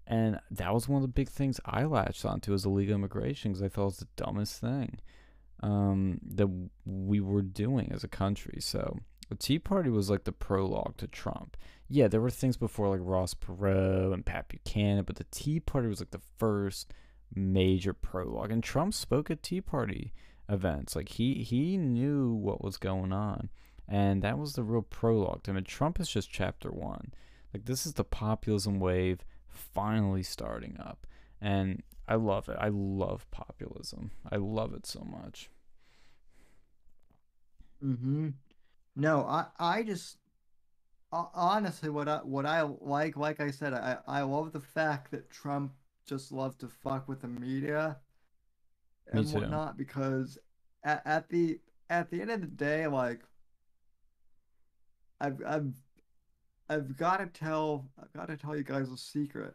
And 0.06 0.38
that 0.50 0.74
was 0.74 0.88
one 0.88 1.02
of 1.02 1.08
the 1.08 1.12
big 1.12 1.30
things 1.30 1.60
I 1.64 1.84
latched 1.84 2.24
onto 2.24 2.52
was 2.52 2.66
illegal 2.66 2.94
immigration 2.94 3.52
because 3.52 3.62
I 3.62 3.68
thought 3.68 3.82
it 3.82 3.86
was 3.86 3.96
the 3.98 4.08
dumbest 4.16 4.60
thing 4.60 4.98
um, 5.60 6.20
that 6.26 6.48
we 6.84 7.20
were 7.20 7.42
doing 7.42 7.90
as 7.92 8.04
a 8.04 8.08
country. 8.08 8.58
So 8.60 8.98
the 9.28 9.34
Tea 9.34 9.58
Party 9.58 9.90
was 9.90 10.10
like 10.10 10.24
the 10.24 10.32
prologue 10.32 10.96
to 10.98 11.06
Trump. 11.06 11.56
Yeah, 11.88 12.08
there 12.08 12.20
were 12.20 12.30
things 12.30 12.56
before 12.56 12.88
like 12.88 13.00
Ross 13.02 13.34
Perot 13.34 14.12
and 14.12 14.24
Pat 14.24 14.48
Buchanan, 14.48 15.04
but 15.04 15.16
the 15.16 15.26
Tea 15.30 15.60
Party 15.60 15.88
was 15.88 16.00
like 16.00 16.10
the 16.10 16.20
first 16.38 16.92
major 17.34 17.92
prologue. 17.92 18.50
And 18.50 18.62
Trump 18.62 18.94
spoke 18.94 19.30
at 19.30 19.42
Tea 19.42 19.60
Party 19.60 20.12
events. 20.48 20.96
Like 20.96 21.10
he 21.10 21.42
he 21.42 21.76
knew 21.76 22.32
what 22.32 22.62
was 22.62 22.76
going 22.76 23.12
on, 23.12 23.50
and 23.88 24.22
that 24.22 24.38
was 24.38 24.54
the 24.54 24.62
real 24.62 24.82
prologue 24.82 25.42
to 25.44 25.50
him. 25.50 25.56
And 25.56 25.66
Trump 25.66 26.00
is 26.00 26.08
just 26.08 26.30
chapter 26.30 26.70
one. 26.70 27.12
Like 27.52 27.64
this 27.66 27.86
is 27.86 27.94
the 27.94 28.04
populism 28.04 28.80
wave 28.80 29.24
finally 29.46 30.22
starting 30.22 30.76
up, 30.80 31.06
and 31.40 31.82
I 32.06 32.16
love 32.16 32.48
it. 32.48 32.56
I 32.60 32.68
love 32.68 33.30
populism. 33.30 34.10
I 34.30 34.36
love 34.36 34.74
it 34.74 34.86
so 34.86 35.00
much. 35.00 35.50
Mm-hmm. 37.82 38.30
No, 38.96 39.22
I 39.26 39.46
I 39.58 39.82
just 39.82 40.18
honestly 41.12 41.90
what 41.90 42.08
I 42.08 42.18
what 42.18 42.46
I 42.46 42.62
like 42.62 43.16
like 43.16 43.40
I 43.40 43.50
said 43.50 43.72
I 43.74 43.98
I 44.06 44.22
love 44.22 44.52
the 44.52 44.60
fact 44.60 45.10
that 45.12 45.30
Trump 45.30 45.72
just 46.06 46.32
loves 46.32 46.56
to 46.58 46.68
fuck 46.68 47.08
with 47.08 47.20
the 47.22 47.28
media 47.28 47.98
Me 49.12 49.20
and 49.20 49.28
too. 49.28 49.34
whatnot 49.34 49.76
because 49.76 50.38
at, 50.84 51.02
at 51.06 51.28
the 51.28 51.60
at 51.90 52.10
the 52.10 52.20
end 52.20 52.30
of 52.30 52.40
the 52.40 52.46
day 52.46 52.86
like 52.86 53.22
I've 55.20 55.40
I've 55.46 55.72
I've 56.68 56.96
got 56.96 57.18
to 57.18 57.26
tell 57.26 57.88
I've 58.00 58.12
got 58.12 58.28
to 58.28 58.36
tell 58.36 58.56
you 58.56 58.64
guys 58.64 58.90
a 58.90 58.96
secret. 58.96 59.54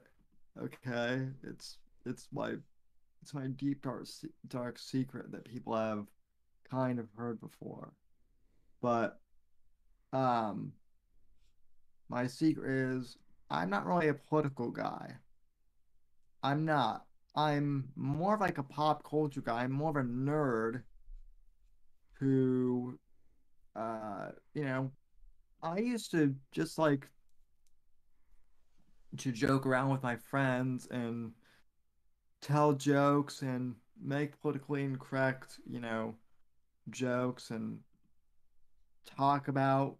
Okay? 0.61 1.27
It's 1.43 1.77
it's 2.05 2.27
my 2.31 2.55
it's 3.21 3.33
my 3.33 3.47
deep 3.47 3.81
dark 3.81 4.07
dark 4.47 4.79
secret 4.79 5.31
that 5.31 5.45
people 5.45 5.75
have 5.75 6.05
kind 6.69 6.99
of 6.99 7.07
heard 7.17 7.39
before. 7.39 7.93
But 8.81 9.19
um 10.13 10.73
my 12.09 12.27
secret 12.27 12.69
is 12.69 13.17
I'm 13.49 13.69
not 13.69 13.85
really 13.85 14.07
a 14.07 14.13
political 14.13 14.69
guy. 14.69 15.15
I'm 16.43 16.65
not. 16.65 17.05
I'm 17.35 17.89
more 17.95 18.35
of 18.35 18.41
like 18.41 18.57
a 18.57 18.63
pop 18.63 19.03
culture 19.03 19.41
guy. 19.41 19.63
I'm 19.63 19.71
more 19.71 19.89
of 19.91 19.95
a 19.95 20.03
nerd 20.03 20.83
who 22.13 22.99
uh 23.75 24.29
you 24.53 24.63
know 24.63 24.91
I 25.61 25.79
used 25.79 26.11
to 26.11 26.35
just 26.51 26.77
like 26.77 27.07
to 29.17 29.31
joke 29.31 29.65
around 29.65 29.89
with 29.89 30.03
my 30.03 30.15
friends 30.15 30.87
and 30.91 31.31
tell 32.41 32.73
jokes 32.73 33.41
and 33.41 33.75
make 34.01 34.39
politically 34.41 34.83
incorrect, 34.83 35.59
you 35.69 35.79
know, 35.79 36.15
jokes 36.89 37.51
and 37.51 37.79
talk 39.05 39.47
about, 39.47 39.97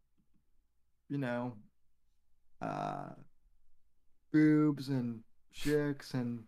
you 1.10 1.18
know, 1.18 1.54
uh, 2.62 3.10
boobs 4.32 4.90
and 4.90 5.22
chicks 5.54 6.14
and 6.14 6.44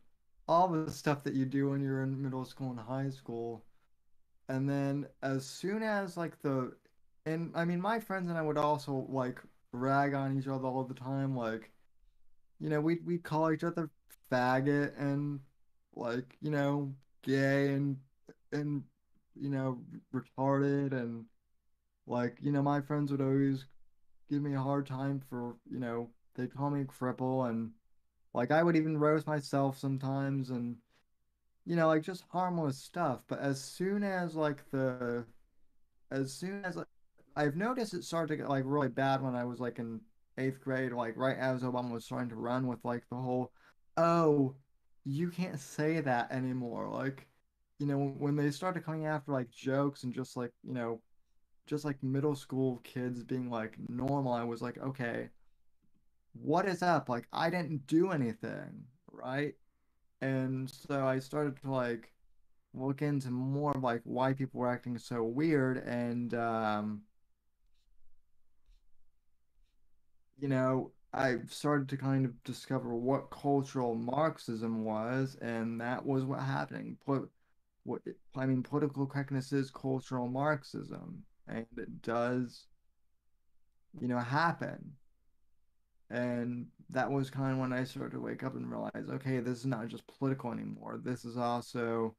all 0.47 0.67
the 0.67 0.91
stuff 0.91 1.23
that 1.23 1.33
you 1.33 1.45
do 1.45 1.69
when 1.69 1.81
you're 1.81 2.03
in 2.03 2.21
middle 2.21 2.45
school 2.45 2.71
and 2.71 2.79
high 2.79 3.09
school. 3.09 3.63
And 4.49 4.69
then 4.69 5.07
as 5.23 5.45
soon 5.45 5.81
as 5.81 6.17
like 6.17 6.41
the, 6.41 6.73
and 7.25 7.51
I 7.55 7.65
mean, 7.65 7.79
my 7.81 7.99
friends 7.99 8.29
and 8.29 8.37
I 8.37 8.41
would 8.41 8.57
also 8.57 9.05
like 9.09 9.39
rag 9.71 10.13
on 10.13 10.37
each 10.37 10.47
other 10.47 10.67
all 10.67 10.83
the 10.83 10.93
time, 10.93 11.35
like, 11.35 11.71
you 12.59 12.69
know, 12.69 12.81
we'd 12.81 13.05
we'd 13.05 13.23
call 13.23 13.51
each 13.51 13.63
other 13.63 13.89
faggot 14.31 14.99
and 14.99 15.39
like, 15.95 16.37
you 16.41 16.51
know, 16.51 16.93
gay 17.23 17.73
and 17.73 17.97
and 18.51 18.83
you 19.35 19.49
know, 19.49 19.79
retarded 20.13 20.91
and 20.93 21.25
like, 22.07 22.37
you 22.41 22.51
know, 22.51 22.61
my 22.61 22.81
friends 22.81 23.11
would 23.11 23.21
always 23.21 23.65
give 24.29 24.41
me 24.41 24.53
a 24.55 24.61
hard 24.61 24.85
time 24.87 25.21
for, 25.29 25.55
you 25.69 25.79
know, 25.79 26.09
they'd 26.35 26.53
call 26.53 26.69
me 26.69 26.81
a 26.81 26.85
cripple 26.85 27.49
and 27.49 27.71
like 28.33 28.51
I 28.51 28.63
would 28.63 28.75
even 28.75 28.97
roast 28.97 29.27
myself 29.27 29.77
sometimes 29.77 30.49
and 30.49 30.77
you 31.65 31.75
know, 31.75 31.87
like 31.87 32.01
just 32.03 32.23
harmless 32.31 32.77
stuff. 32.77 33.23
But 33.27 33.39
as 33.39 33.61
soon 33.61 34.03
as 34.03 34.35
like 34.35 34.69
the 34.71 35.25
as 36.11 36.33
soon 36.33 36.63
as 36.65 36.75
like, 36.75 36.87
I've 37.35 37.55
noticed 37.55 37.93
it 37.93 38.03
started 38.03 38.27
to 38.29 38.37
get 38.37 38.49
like 38.49 38.63
really 38.65 38.89
bad 38.89 39.21
when 39.21 39.35
I 39.35 39.45
was 39.45 39.59
like 39.59 39.79
in 39.79 40.01
eighth 40.37 40.61
grade, 40.61 40.91
like 40.91 41.17
right 41.17 41.37
as 41.37 41.63
Obama 41.63 41.91
was 41.91 42.05
starting 42.05 42.29
to 42.29 42.35
run 42.35 42.67
with 42.67 42.83
like 42.83 43.03
the 43.09 43.15
whole, 43.15 43.51
oh, 43.97 44.55
you 45.05 45.29
can't 45.29 45.59
say 45.59 45.99
that 46.01 46.31
anymore. 46.31 46.87
Like, 46.89 47.27
you 47.79 47.87
know, 47.87 47.97
when 48.17 48.35
they 48.35 48.51
started 48.51 48.83
coming 48.85 49.05
after 49.05 49.31
like 49.31 49.51
jokes 49.51 50.03
and 50.03 50.13
just 50.13 50.37
like, 50.37 50.51
you 50.63 50.73
know, 50.73 51.01
just 51.67 51.85
like 51.85 52.01
middle 52.03 52.35
school 52.35 52.79
kids 52.83 53.23
being 53.23 53.49
like 53.49 53.77
normal, 53.89 54.33
I 54.33 54.43
was 54.43 54.61
like, 54.61 54.77
okay, 54.79 55.29
what 56.33 56.67
is 56.67 56.81
up? 56.81 57.09
Like, 57.09 57.27
I 57.33 57.49
didn't 57.49 57.87
do 57.87 58.11
anything, 58.11 58.85
right? 59.11 59.55
And 60.21 60.69
so 60.69 61.05
I 61.07 61.19
started 61.19 61.61
to 61.63 61.71
like 61.71 62.13
look 62.73 63.01
into 63.01 63.31
more 63.31 63.73
of 63.75 63.83
like 63.83 64.01
why 64.05 64.33
people 64.33 64.61
were 64.61 64.71
acting 64.71 64.97
so 64.97 65.23
weird 65.23 65.77
and 65.79 66.33
um 66.35 67.03
you 70.39 70.47
know, 70.47 70.91
I 71.13 71.37
started 71.47 71.89
to 71.89 71.97
kind 71.97 72.25
of 72.25 72.41
discover 72.43 72.95
what 72.95 73.29
cultural 73.31 73.95
Marxism 73.95 74.83
was, 74.85 75.35
and 75.41 75.79
that 75.81 76.05
was 76.05 76.23
what 76.25 76.39
happening. 76.41 76.97
Put 77.05 77.29
what 77.83 78.01
I 78.35 78.45
mean, 78.45 78.63
political 78.63 79.07
correctness 79.07 79.51
is 79.53 79.71
cultural 79.71 80.27
Marxism, 80.29 81.25
and 81.47 81.65
it 81.77 82.01
does, 82.01 82.67
you 83.99 84.07
know, 84.07 84.19
happen. 84.19 84.97
And 86.09 86.67
that 86.89 87.09
was 87.09 87.29
kind 87.29 87.53
of 87.53 87.57
when 87.59 87.71
I 87.73 87.83
started 87.85 88.11
to 88.13 88.19
wake 88.21 88.43
up 88.43 88.55
and 88.55 88.69
realize, 88.69 89.09
okay, 89.09 89.39
this 89.39 89.59
is 89.59 89.65
not 89.65 89.87
just 89.87 90.05
political 90.07 90.51
anymore. 90.51 90.99
This 91.03 91.23
is 91.25 91.37
also 91.37 92.15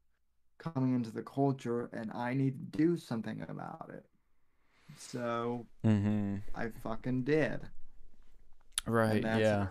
coming 0.59 0.95
into 0.95 1.11
the 1.11 1.23
culture, 1.23 1.91
and 1.93 2.13
I 2.13 2.35
need 2.35 2.73
to 2.73 2.79
do 2.79 2.97
something 2.97 3.43
about 3.49 3.91
it. 3.95 4.07
So 4.97 5.67
Mm-hmm. 5.85 6.37
I 6.55 6.71
fucking 6.83 7.25
did. 7.25 7.71
Right. 8.87 9.23
Yeah. 9.23 9.69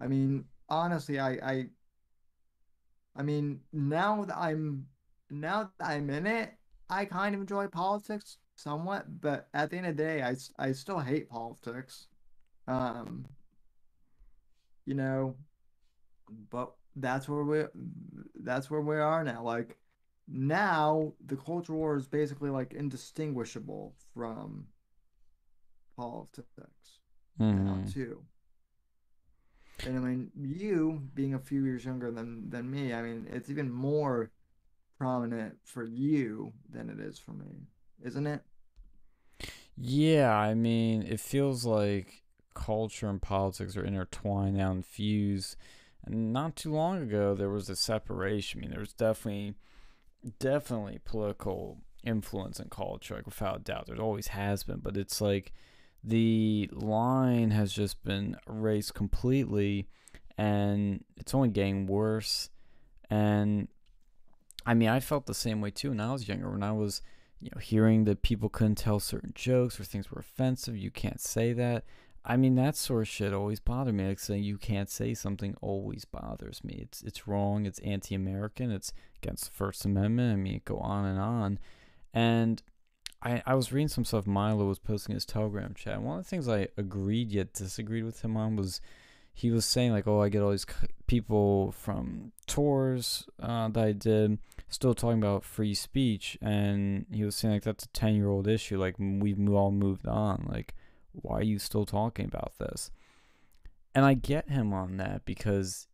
I 0.00 0.06
mean, 0.06 0.44
honestly, 0.68 1.18
I, 1.18 1.30
I, 1.32 1.66
I 3.16 3.22
mean, 3.22 3.60
now 3.72 4.24
that 4.24 4.36
I'm, 4.36 4.86
now 5.30 5.70
that 5.78 5.86
I'm 5.86 6.10
in 6.10 6.26
it, 6.26 6.54
I 6.90 7.04
kind 7.04 7.34
of 7.34 7.40
enjoy 7.40 7.68
politics 7.68 8.38
somewhat, 8.56 9.20
but 9.20 9.48
at 9.54 9.70
the 9.70 9.76
end 9.76 9.86
of 9.86 9.96
the 9.96 10.02
day, 10.02 10.22
I, 10.22 10.34
I 10.58 10.72
still 10.72 10.98
hate 10.98 11.28
politics. 11.28 12.08
Um, 12.66 13.26
you 14.86 14.94
know, 14.94 15.36
but 16.50 16.74
that's 16.96 17.28
where 17.28 17.44
we, 17.44 17.62
that's 18.42 18.70
where 18.70 18.80
we 18.80 18.96
are 18.96 19.22
now. 19.22 19.42
Like, 19.42 19.78
now 20.26 21.12
the 21.24 21.36
culture 21.36 21.74
war 21.74 21.96
is 21.96 22.08
basically 22.08 22.50
like 22.50 22.72
indistinguishable 22.72 23.94
from 24.14 24.66
politics 25.96 27.00
now 27.50 27.78
Mm-hmm. 27.78 27.90
too. 27.92 28.24
And 29.84 29.96
I 29.98 30.00
mean, 30.00 30.30
you 30.34 31.08
being 31.14 31.34
a 31.34 31.38
few 31.38 31.64
years 31.64 31.84
younger 31.84 32.10
than 32.10 32.48
than 32.50 32.70
me, 32.70 32.92
I 32.94 33.02
mean, 33.02 33.26
it's 33.30 33.50
even 33.50 33.70
more 33.70 34.30
prominent 34.98 35.58
for 35.64 35.84
you 35.84 36.52
than 36.70 36.90
it 36.90 37.00
is 37.00 37.18
for 37.18 37.32
me, 37.32 37.66
isn't 38.02 38.26
it? 38.26 38.42
Yeah, 39.76 40.34
I 40.36 40.54
mean, 40.54 41.02
it 41.02 41.20
feels 41.20 41.64
like 41.64 42.22
culture 42.54 43.08
and 43.08 43.20
politics 43.20 43.76
are 43.76 43.84
intertwined 43.84 44.56
now 44.56 44.70
and 44.70 44.84
fused. 44.86 45.56
And 46.04 46.32
not 46.32 46.56
too 46.56 46.72
long 46.72 47.02
ago, 47.02 47.34
there 47.34 47.48
was 47.50 47.68
a 47.68 47.76
separation. 47.76 48.60
I 48.60 48.62
mean, 48.62 48.70
there 48.70 48.80
was 48.80 48.92
definitely, 48.92 49.54
definitely 50.38 51.00
political 51.04 51.78
influence 52.04 52.60
in 52.60 52.70
culture, 52.70 53.16
like 53.16 53.26
without 53.26 53.56
a 53.58 53.64
doubt. 53.64 53.86
There 53.86 54.00
always 54.00 54.28
has 54.28 54.64
been, 54.64 54.80
but 54.80 54.96
it's 54.96 55.20
like 55.20 55.52
the 56.04 56.68
line 56.72 57.50
has 57.50 57.72
just 57.72 58.04
been 58.04 58.36
erased 58.48 58.94
completely, 58.94 59.88
and 60.36 61.02
it's 61.16 61.34
only 61.34 61.48
getting 61.48 61.86
worse. 61.86 62.50
And 63.08 63.68
I 64.66 64.74
mean, 64.74 64.88
I 64.88 65.00
felt 65.00 65.26
the 65.26 65.34
same 65.34 65.60
way 65.60 65.70
too 65.70 65.90
when 65.90 66.00
I 66.00 66.12
was 66.12 66.28
younger. 66.28 66.50
When 66.50 66.62
I 66.62 66.72
was 66.72 67.00
you 67.40 67.50
know, 67.54 67.60
hearing 67.60 68.04
that 68.04 68.22
people 68.22 68.48
couldn't 68.48 68.76
tell 68.76 69.00
certain 69.00 69.32
jokes 69.34 69.78
or 69.80 69.84
things 69.84 70.10
were 70.10 70.20
offensive, 70.20 70.76
you 70.76 70.90
can't 70.90 71.20
say 71.20 71.52
that. 71.54 71.84
I 72.26 72.38
mean, 72.38 72.54
that 72.54 72.74
sort 72.74 73.02
of 73.02 73.08
shit 73.08 73.34
always 73.34 73.60
bothered 73.60 73.94
me. 73.94 74.08
Like 74.08 74.18
saying 74.18 74.44
you 74.44 74.56
can't 74.56 74.88
say 74.88 75.12
something 75.12 75.54
always 75.60 76.04
bothers 76.04 76.64
me. 76.64 76.78
It's 76.82 77.02
it's 77.02 77.28
wrong. 77.28 77.66
It's 77.66 77.78
anti-American. 77.80 78.70
It's 78.70 78.92
against 79.22 79.44
the 79.46 79.50
First 79.52 79.84
Amendment. 79.84 80.32
I 80.32 80.36
mean, 80.36 80.62
go 80.64 80.78
on 80.78 81.04
and 81.04 81.18
on. 81.18 81.58
And 82.14 82.62
I 83.24 83.42
I 83.46 83.54
was 83.54 83.72
reading 83.72 83.88
some 83.88 84.04
stuff 84.04 84.26
Milo 84.26 84.66
was 84.66 84.78
posting 84.78 85.12
in 85.12 85.16
his 85.16 85.24
Telegram 85.24 85.74
chat. 85.74 86.00
One 86.02 86.18
of 86.18 86.24
the 86.24 86.28
things 86.28 86.48
I 86.48 86.68
agreed 86.76 87.32
yet 87.32 87.54
disagreed 87.54 88.04
with 88.04 88.22
him 88.22 88.36
on 88.36 88.56
was 88.56 88.80
he 89.32 89.50
was 89.50 89.64
saying 89.64 89.90
like, 89.90 90.06
oh, 90.06 90.22
I 90.22 90.28
get 90.28 90.42
all 90.42 90.52
these 90.52 90.66
people 91.08 91.72
from 91.72 92.30
tours 92.46 93.26
uh, 93.42 93.68
that 93.68 93.84
I 93.84 93.92
did 93.92 94.38
still 94.68 94.94
talking 94.94 95.18
about 95.18 95.44
free 95.44 95.74
speech, 95.74 96.38
and 96.40 97.06
he 97.10 97.24
was 97.24 97.34
saying 97.34 97.54
like 97.54 97.64
that's 97.64 97.84
a 97.84 97.88
ten 97.88 98.14
year 98.14 98.28
old 98.28 98.46
issue. 98.46 98.78
Like 98.78 98.96
we've 98.98 99.48
all 99.48 99.72
moved 99.72 100.06
on. 100.06 100.46
Like 100.48 100.74
why 101.12 101.38
are 101.38 101.44
you 101.44 101.58
still 101.58 101.86
talking 101.86 102.26
about 102.26 102.52
this? 102.58 102.90
And 103.94 104.04
I 104.04 104.14
get 104.14 104.50
him 104.50 104.72
on 104.72 104.96
that 104.96 105.24
because 105.24 105.86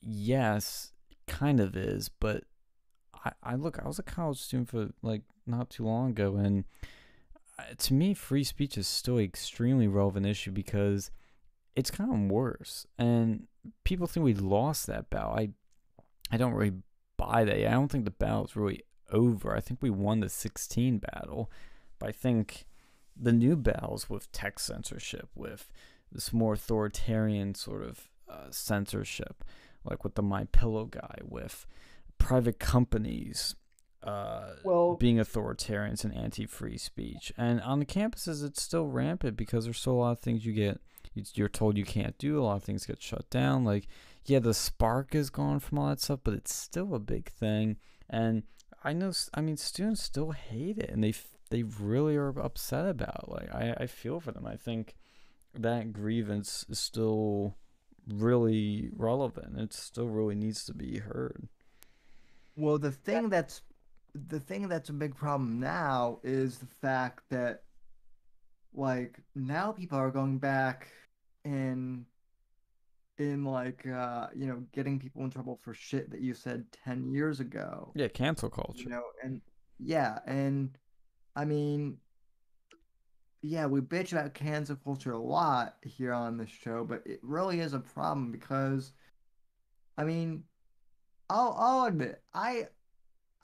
yes, 0.00 0.92
kind 1.26 1.60
of 1.60 1.76
is, 1.76 2.08
but 2.08 2.44
I, 3.24 3.32
I 3.42 3.54
look, 3.54 3.78
I 3.82 3.86
was 3.86 3.98
a 3.98 4.02
college 4.02 4.38
student 4.38 4.68
for 4.68 4.90
like 5.02 5.22
not 5.48 5.70
too 5.70 5.84
long 5.84 6.10
ago, 6.10 6.36
and 6.36 6.64
uh, 7.58 7.62
to 7.76 7.94
me, 7.94 8.14
free 8.14 8.44
speech 8.44 8.78
is 8.78 8.86
still 8.86 9.18
an 9.18 9.24
extremely 9.24 9.88
relevant 9.88 10.26
issue 10.26 10.50
because 10.50 11.10
it's 11.74 11.90
gotten 11.90 12.28
worse, 12.28 12.86
and 12.98 13.46
people 13.84 14.06
think 14.06 14.24
we 14.24 14.34
lost 14.34 14.86
that 14.86 15.10
battle. 15.10 15.32
I, 15.32 15.50
I 16.30 16.36
don't 16.36 16.54
really 16.54 16.76
buy 17.16 17.44
that. 17.44 17.56
I 17.56 17.70
don't 17.70 17.88
think 17.88 18.04
the 18.04 18.10
battle's 18.10 18.56
really 18.56 18.82
over. 19.10 19.54
I 19.54 19.60
think 19.60 19.82
we 19.82 19.90
won 19.90 20.20
the 20.20 20.28
16 20.28 20.98
battle, 20.98 21.50
but 21.98 22.08
I 22.08 22.12
think 22.12 22.66
the 23.16 23.32
new 23.32 23.56
battles 23.56 24.08
with 24.08 24.30
tech 24.32 24.58
censorship, 24.58 25.28
with 25.34 25.70
this 26.12 26.32
more 26.32 26.54
authoritarian 26.54 27.54
sort 27.54 27.82
of 27.82 28.08
uh, 28.28 28.50
censorship, 28.50 29.44
like 29.84 30.04
with 30.04 30.14
the 30.14 30.22
My 30.22 30.44
Pillow 30.44 30.86
guy, 30.86 31.18
with 31.22 31.66
private 32.18 32.58
companies 32.58 33.54
uh, 34.08 34.54
Well- 34.64 34.96
being 34.96 35.16
authoritarians 35.18 36.04
and 36.04 36.14
anti-free 36.14 36.78
speech, 36.78 37.32
and 37.36 37.60
on 37.60 37.78
the 37.78 37.86
campuses 37.86 38.44
it's 38.44 38.62
still 38.62 38.86
rampant 38.86 39.36
because 39.36 39.64
there's 39.64 39.78
still 39.78 39.94
a 39.94 40.02
lot 40.04 40.12
of 40.12 40.20
things 40.20 40.44
you 40.46 40.52
get 40.52 40.80
you- 41.14 41.24
you're 41.34 41.48
told 41.48 41.76
you 41.76 41.84
can't 41.84 42.16
do. 42.18 42.38
A 42.38 42.44
lot 42.44 42.56
of 42.56 42.64
things 42.64 42.86
get 42.86 43.02
shut 43.02 43.28
down. 43.30 43.64
Like 43.64 43.86
yeah, 44.24 44.38
the 44.40 44.54
spark 44.54 45.14
is 45.14 45.30
gone 45.30 45.58
from 45.60 45.78
all 45.78 45.88
that 45.88 46.00
stuff, 46.00 46.20
but 46.22 46.34
it's 46.34 46.54
still 46.54 46.94
a 46.94 46.98
big 47.00 47.28
thing. 47.30 47.76
And 48.10 48.42
I 48.84 48.92
know, 48.92 49.12
I 49.34 49.40
mean, 49.40 49.56
students 49.56 50.02
still 50.02 50.32
hate 50.32 50.78
it, 50.78 50.90
and 50.90 51.02
they 51.02 51.14
they 51.50 51.62
really 51.62 52.14
are 52.16 52.28
upset 52.38 52.86
about. 52.86 53.24
It. 53.24 53.28
Like 53.30 53.54
I 53.54 53.74
I 53.84 53.86
feel 53.86 54.20
for 54.20 54.32
them. 54.32 54.46
I 54.46 54.56
think 54.56 54.96
that 55.54 55.92
grievance 55.92 56.64
is 56.68 56.78
still 56.78 57.56
really 58.06 58.90
relevant. 58.94 59.58
It 59.58 59.72
still 59.72 60.08
really 60.08 60.34
needs 60.34 60.64
to 60.66 60.74
be 60.74 60.98
heard. 60.98 61.48
Well, 62.56 62.78
the 62.78 62.92
thing 62.92 63.28
that's 63.30 63.62
the 64.14 64.40
thing 64.40 64.68
that's 64.68 64.88
a 64.88 64.92
big 64.92 65.14
problem 65.14 65.60
now 65.60 66.18
is 66.22 66.58
the 66.58 66.66
fact 66.80 67.22
that 67.30 67.62
like 68.74 69.20
now 69.34 69.72
people 69.72 69.98
are 69.98 70.10
going 70.10 70.38
back 70.38 70.88
and 71.44 72.04
in 73.18 73.44
like 73.44 73.84
uh 73.86 74.28
you 74.34 74.46
know 74.46 74.62
getting 74.72 74.98
people 74.98 75.24
in 75.24 75.30
trouble 75.30 75.58
for 75.62 75.74
shit 75.74 76.10
that 76.10 76.20
you 76.20 76.34
said 76.34 76.64
10 76.84 77.10
years 77.10 77.40
ago. 77.40 77.92
Yeah, 77.94 78.08
cancel 78.08 78.48
culture 78.48 78.84
You 78.84 78.90
know, 78.90 79.02
and 79.22 79.40
yeah, 79.78 80.18
and 80.26 80.70
I 81.34 81.44
mean 81.44 81.98
yeah, 83.40 83.66
we 83.66 83.80
bitch 83.80 84.12
about 84.12 84.34
cancel 84.34 84.76
culture 84.76 85.12
a 85.12 85.18
lot 85.18 85.76
here 85.82 86.12
on 86.12 86.36
this 86.36 86.50
show, 86.50 86.84
but 86.84 87.02
it 87.06 87.20
really 87.22 87.60
is 87.60 87.72
a 87.72 87.78
problem 87.78 88.32
because 88.32 88.92
I 89.96 90.04
mean 90.04 90.44
I'll 91.28 91.54
I'll 91.58 91.84
admit 91.86 92.22
I 92.32 92.68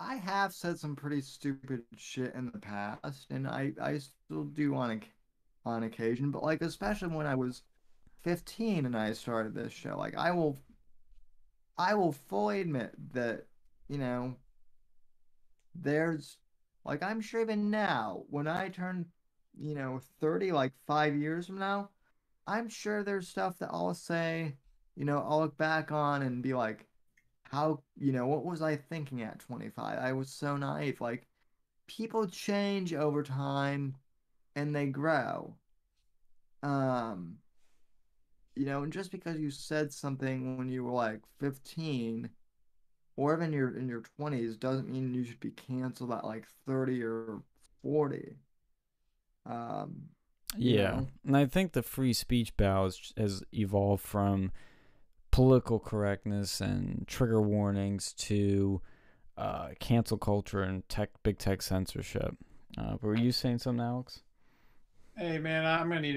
I 0.05 0.17
have 0.17 0.53
said 0.53 0.79
some 0.79 0.95
pretty 0.95 1.23
stupid 1.23 1.83
shit 1.97 2.35
in 2.35 2.51
the 2.53 2.59
past, 2.59 3.27
and 3.31 3.49
I 3.49 3.73
I 3.81 3.99
still 3.99 4.45
do 4.45 4.75
on 4.75 5.03
on 5.65 5.85
occasion, 5.85 6.31
but 6.31 6.43
like 6.43 6.61
especially 6.61 7.09
when 7.09 7.27
I 7.27 7.35
was 7.35 7.63
15 8.23 8.85
and 8.85 8.97
I 8.97 9.13
started 9.15 9.55
this 9.55 9.73
show, 9.73 9.97
like 9.99 10.15
I 10.17 10.31
will 10.31 10.59
I 11.79 11.95
will 11.95 12.13
fully 12.13 12.61
admit 12.61 12.93
that 13.15 13.47
you 13.89 13.99
know 13.99 14.37
there's 15.75 16.37
like 16.85 17.03
I'm 17.03 17.21
sure 17.23 17.41
even 17.41 17.71
now 17.71 18.25
when 18.29 18.47
I 18.47 18.69
turn 18.69 19.07
you 19.59 19.75
know 19.75 20.01
30 20.21 20.53
like 20.53 20.73
5 20.87 21.17
years 21.17 21.47
from 21.47 21.59
now, 21.59 21.89
I'm 22.47 22.69
sure 22.69 23.03
there's 23.03 23.29
stuff 23.29 23.59
that 23.61 23.71
I'll 23.73 23.95
say, 23.95 24.57
you 24.97 25.07
know, 25.07 25.25
I'll 25.27 25.41
look 25.41 25.57
back 25.57 25.93
on 25.93 26.23
and 26.23 26.43
be 26.43 26.53
like 26.53 26.87
how 27.55 27.83
you 27.99 28.13
know 28.13 28.27
what 28.27 28.45
was 28.45 28.63
I 28.63 28.77
thinking 28.77 29.23
at 29.23 29.39
25? 29.41 29.99
I 29.99 30.13
was 30.13 30.31
so 30.31 30.57
naive. 30.57 31.01
Like 31.01 31.27
people 31.89 32.27
change 32.29 32.95
over 32.95 33.23
time 33.23 33.97
and 34.57 34.75
they 34.77 34.87
grow. 34.89 35.57
Um, 36.63 37.39
you 38.57 38.67
know, 38.67 38.83
and 38.83 38.93
just 38.93 39.11
because 39.11 39.39
you 39.39 39.51
said 39.51 39.93
something 39.93 40.57
when 40.57 40.69
you 40.69 40.85
were 40.85 40.93
like 40.93 41.21
15 41.41 42.31
or 43.17 43.35
even 43.35 43.53
your 43.53 43.77
in 43.77 43.89
your 43.89 44.03
20s 44.19 44.57
doesn't 44.57 44.89
mean 44.91 45.15
you 45.15 45.25
should 45.25 45.41
be 45.41 45.53
canceled 45.53 46.13
at 46.13 46.25
like 46.25 46.47
30 46.67 47.03
or 47.05 47.43
40. 47.83 48.37
Um, 49.47 50.11
Yeah, 50.57 50.93
know? 50.93 51.09
and 51.27 51.37
I 51.37 51.47
think 51.47 51.73
the 51.73 51.83
free 51.83 52.13
speech 52.13 52.53
has, 52.59 53.13
has 53.17 53.43
evolved 53.53 54.03
from 54.05 54.53
political 55.35 55.81
correctness 55.81 56.61
and 56.61 57.05
trigger 57.09 57.43
warnings 57.43 58.13
to 58.13 58.81
uh, 59.37 59.71
cancel 59.81 60.17
culture 60.17 60.63
and 60.63 60.89
tech, 60.89 61.11
big 61.25 61.39
tech 61.39 61.61
censorship. 61.61 62.37
Uh, 62.79 62.97
were 63.01 63.17
you 63.17 63.33
saying 63.33 63.59
something, 63.59 63.85
Alex? 63.85 64.21
Hey 65.19 65.39
man, 65.39 65.67
I'm 65.67 65.89
gonna 65.89 66.03
need 66.03 66.13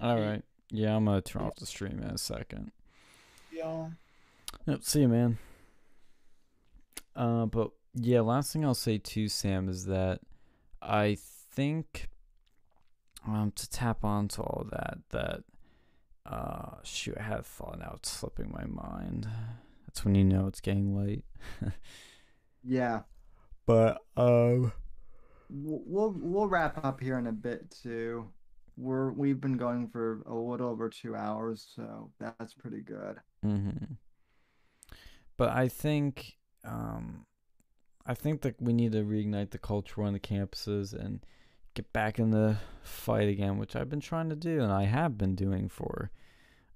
to. 0.00 0.04
All 0.04 0.18
right. 0.20 0.42
Yeah, 0.68 0.96
I'm 0.96 1.04
gonna 1.04 1.20
turn 1.20 1.42
off 1.42 1.54
the 1.54 1.66
stream 1.66 2.00
in 2.00 2.10
a 2.10 2.18
second. 2.18 2.72
y'all. 3.52 3.92
Yep. 4.66 4.82
See 4.82 5.02
you, 5.02 5.08
man. 5.08 5.38
Uh, 7.14 7.46
but 7.46 7.70
yeah, 7.94 8.20
last 8.20 8.52
thing 8.52 8.64
I'll 8.64 8.74
say 8.74 8.98
too, 8.98 9.28
Sam, 9.28 9.68
is 9.68 9.84
that 9.86 10.22
I 10.80 11.18
think 11.52 12.08
um 13.28 13.52
to 13.54 13.70
tap 13.70 14.04
onto 14.04 14.42
all 14.42 14.66
that 14.72 14.98
that 15.10 15.44
uh 16.24 16.76
shoot 16.84 17.16
I 17.18 17.22
had 17.22 17.44
thought 17.44 17.78
now 17.78 17.94
it's 17.96 18.10
slipping 18.10 18.50
my 18.52 18.64
mind. 18.64 19.28
That's 19.86 20.04
when 20.04 20.14
you 20.14 20.24
know 20.24 20.46
it's 20.46 20.60
getting 20.60 20.96
late. 20.96 21.24
Yeah. 22.64 23.00
But 23.66 23.98
um 24.16 24.72
We'll 25.54 25.82
we'll 25.84 26.14
we'll 26.16 26.48
wrap 26.48 26.82
up 26.82 27.00
here 27.00 27.18
in 27.18 27.26
a 27.26 27.32
bit 27.32 27.70
too. 27.82 28.30
We're 28.78 29.12
we've 29.12 29.40
been 29.40 29.58
going 29.58 29.88
for 29.88 30.22
a 30.26 30.34
little 30.34 30.70
over 30.70 30.88
two 30.88 31.14
hours, 31.14 31.66
so 31.76 32.10
that's 32.18 32.54
pretty 32.54 32.80
good. 32.80 33.18
Mm-hmm. 33.44 33.94
But 35.36 35.50
I 35.50 35.68
think, 35.68 36.38
um, 36.64 37.26
I 38.06 38.14
think 38.14 38.40
that 38.42 38.62
we 38.62 38.72
need 38.72 38.92
to 38.92 39.02
reignite 39.02 39.50
the 39.50 39.58
culture 39.58 40.02
on 40.02 40.14
the 40.14 40.20
campuses 40.20 40.94
and 40.94 41.20
get 41.74 41.92
back 41.92 42.18
in 42.18 42.30
the 42.30 42.56
fight 42.82 43.28
again, 43.28 43.58
which 43.58 43.76
I've 43.76 43.88
been 43.88 44.00
trying 44.00 44.28
to 44.30 44.36
do, 44.36 44.60
and 44.60 44.72
I 44.72 44.84
have 44.84 45.16
been 45.16 45.34
doing 45.34 45.68
for 45.68 46.10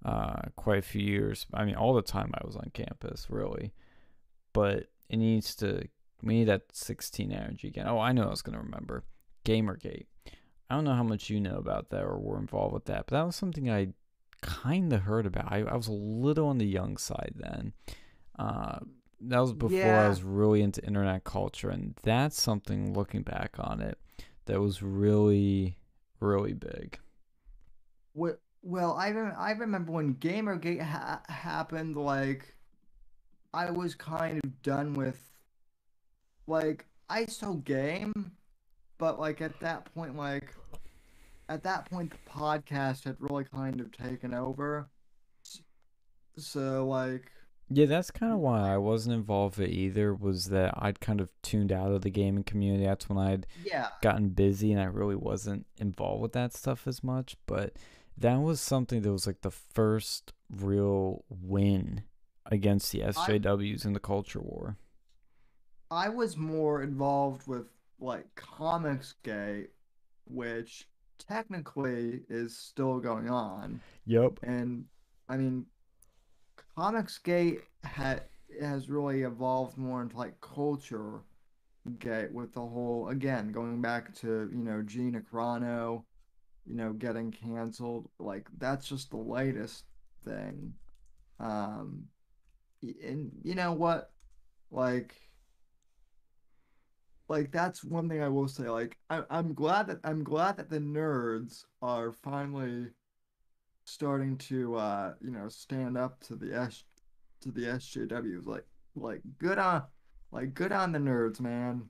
uh, 0.05 0.43
quite 0.57 0.79
a 0.79 0.83
few 0.83 1.03
years. 1.03 1.47
I 1.53 1.65
mean, 1.65 1.75
all 1.75 1.95
the 1.95 2.03
time 2.03 2.33
I 2.35 2.47
was 2.47 2.57
on 2.57 2.71
campus, 2.73 3.27
really. 3.29 3.73
But 4.53 4.87
it 5.09 5.17
needs 5.17 5.55
to. 5.57 5.89
We 6.23 6.35
need 6.35 6.49
that 6.49 6.63
16 6.73 7.31
energy 7.31 7.69
again. 7.69 7.87
Oh, 7.87 7.99
I 7.99 8.13
know. 8.13 8.25
I 8.25 8.31
was 8.31 8.43
gonna 8.43 8.61
remember 8.61 9.05
GamerGate. 9.45 10.07
I 10.69 10.75
don't 10.75 10.85
know 10.85 10.95
how 10.95 11.03
much 11.03 11.31
you 11.31 11.41
know 11.41 11.59
about 11.59 11.91
that 11.91 12.03
or 12.03 12.19
were 12.19 12.39
involved 12.39 12.75
with 12.75 12.87
that, 12.87 13.07
but 13.07 13.17
that 13.17 13.27
was 13.27 13.37
something 13.37 13.71
I 13.71 13.89
kind 14.41 14.93
of 14.93 15.03
heard 15.03 15.27
about. 15.27 15.53
I, 15.53 15.59
I 15.63 15.77
was 15.77 15.89
a 15.89 15.93
little 15.93 16.49
on 16.49 16.59
the 16.59 16.67
young 16.67 16.97
side 16.97 17.35
then. 17.37 17.73
Uh, 18.39 18.79
that 19.21 19.39
was 19.39 19.53
before 19.53 19.95
I 19.95 20.09
was 20.09 20.23
really 20.23 20.63
into 20.63 20.85
internet 20.85 21.25
culture, 21.25 21.71
and 21.71 21.95
that's 22.03 22.41
something 22.41 22.95
looking 22.95 23.23
back 23.23 23.57
on 23.59 23.81
it 23.81 23.99
that 24.47 24.61
was 24.61 24.83
really, 24.83 25.77
really 26.21 26.55
big. 26.55 26.99
Well, 28.15 28.37
well, 28.63 28.95
I 28.95 29.11
I 29.11 29.53
remember 29.53 29.93
when 29.93 30.15
Gamergate 30.15 30.81
ha- 30.81 31.23
happened. 31.29 31.97
Like, 31.97 32.55
I 33.53 33.71
was 33.71 33.95
kind 33.95 34.41
of 34.43 34.63
done 34.63 34.95
with. 34.95 35.21
Like, 36.49 36.87
I 37.09 37.27
still 37.27 37.55
game, 37.55 38.33
but 38.99 39.21
like 39.21 39.41
at 39.41 39.59
that 39.61 39.93
point, 39.95 40.17
like, 40.17 40.55
at 41.49 41.63
that 41.65 41.91
point, 41.91 42.13
the 42.13 42.31
podcast 42.31 43.05
had 43.05 43.17
really 43.19 43.45
kind 43.45 43.81
of 43.81 43.93
taken 43.93 44.35
over. 44.35 44.89
So 46.37 46.87
like, 46.87 47.31
Yeah, 47.69 47.87
that's 47.87 48.13
kind 48.13 48.33
of 48.33 48.39
why 48.39 48.73
I 48.73 48.77
wasn't 48.77 49.17
involved 49.17 49.59
with 49.59 49.69
it 49.69 49.73
either. 49.73 50.15
Was 50.15 50.47
that 50.47 50.75
I'd 50.77 51.01
kind 51.01 51.21
of 51.21 51.31
tuned 51.43 51.73
out 51.73 51.91
of 51.91 52.03
the 52.03 52.11
gaming 52.11 52.45
community. 52.45 52.85
That's 52.85 53.09
when 53.09 53.19
I'd 53.19 53.47
yeah, 53.65 53.89
gotten 54.03 54.29
busy 54.29 54.73
and 54.73 54.81
I 54.81 54.85
really 54.85 55.17
wasn't 55.17 55.67
involved 55.79 56.23
with 56.23 56.33
that 56.33 56.55
stuff 56.55 56.87
as 56.87 57.03
much. 57.03 57.37
But 57.47 57.73
that 58.17 58.41
was 58.41 58.61
something 58.61 59.03
that 59.03 59.13
was 59.13 59.27
like 59.27 59.43
the 59.43 59.51
first 59.51 60.33
real 60.51 61.25
win 61.29 62.03
against 62.47 62.93
the 62.93 63.01
SJWs 63.01 63.85
in 63.85 63.93
the 63.93 64.01
culture 64.01 64.41
war. 64.41 64.77
I 65.91 66.09
was 66.09 66.37
more 66.37 66.83
involved 66.83 67.47
with 67.47 67.67
like 67.99 68.27
Comics 68.35 69.15
Comicsgate, 69.25 69.69
which 70.27 70.87
technically 71.19 72.21
is 72.29 72.57
still 72.57 73.01
going 73.01 73.29
on. 73.29 73.81
Yep. 74.07 74.41
and 74.43 74.85
I 75.29 75.37
mean, 75.37 75.67
Comicsgate 76.77 77.63
ha- 77.85 78.21
has 78.61 78.91
really 78.91 79.23
evolved 79.23 79.79
more 79.79 80.03
into 80.03 80.17
like 80.17 80.41
culture 80.41 81.23
gate 81.99 82.33
with 82.33 82.53
the 82.53 82.61
whole 82.61 83.09
again 83.09 83.53
going 83.53 83.81
back 83.81 84.15
to 84.17 84.51
you 84.53 84.63
know 84.63 84.83
Gina 84.83 85.21
Carano, 85.21 86.05
you 86.67 86.75
know 86.75 86.93
getting 86.93 87.31
canceled. 87.31 88.09
Like 88.19 88.49
that's 88.59 88.89
just 88.89 89.11
the 89.11 89.17
latest 89.17 89.85
thing. 90.25 90.75
Um, 91.41 92.05
and 92.83 93.31
you 93.43 93.55
know 93.55 93.73
what, 93.73 94.11
like. 94.71 95.15
Like 97.29 97.51
that's 97.51 97.83
one 97.83 98.09
thing 98.09 98.23
I 98.23 98.29
will 98.29 98.47
say. 98.47 98.69
Like 98.69 98.99
I, 99.11 99.23
I'm 99.31 99.53
glad 99.53 99.89
that 99.89 99.99
I'm 100.05 100.23
glad 100.23 100.57
that 100.59 100.71
the 100.71 100.79
nerds 100.79 101.65
are 101.83 102.13
finally 102.13 102.87
starting 103.87 104.37
to 104.37 104.75
uh 104.77 105.15
you 105.23 105.31
know 105.31 105.49
stand 105.49 105.97
up 105.97 106.21
to 106.21 106.35
the 106.37 106.55
S 106.55 106.85
to 107.41 107.51
the 107.51 107.63
SJWs 107.63 108.47
like 108.47 108.67
like 108.95 109.21
good 109.39 109.59
on 109.59 109.85
like 110.33 110.55
good 110.55 110.73
on 110.73 110.93
the 110.93 110.99
nerds 110.99 111.41
man 111.41 111.89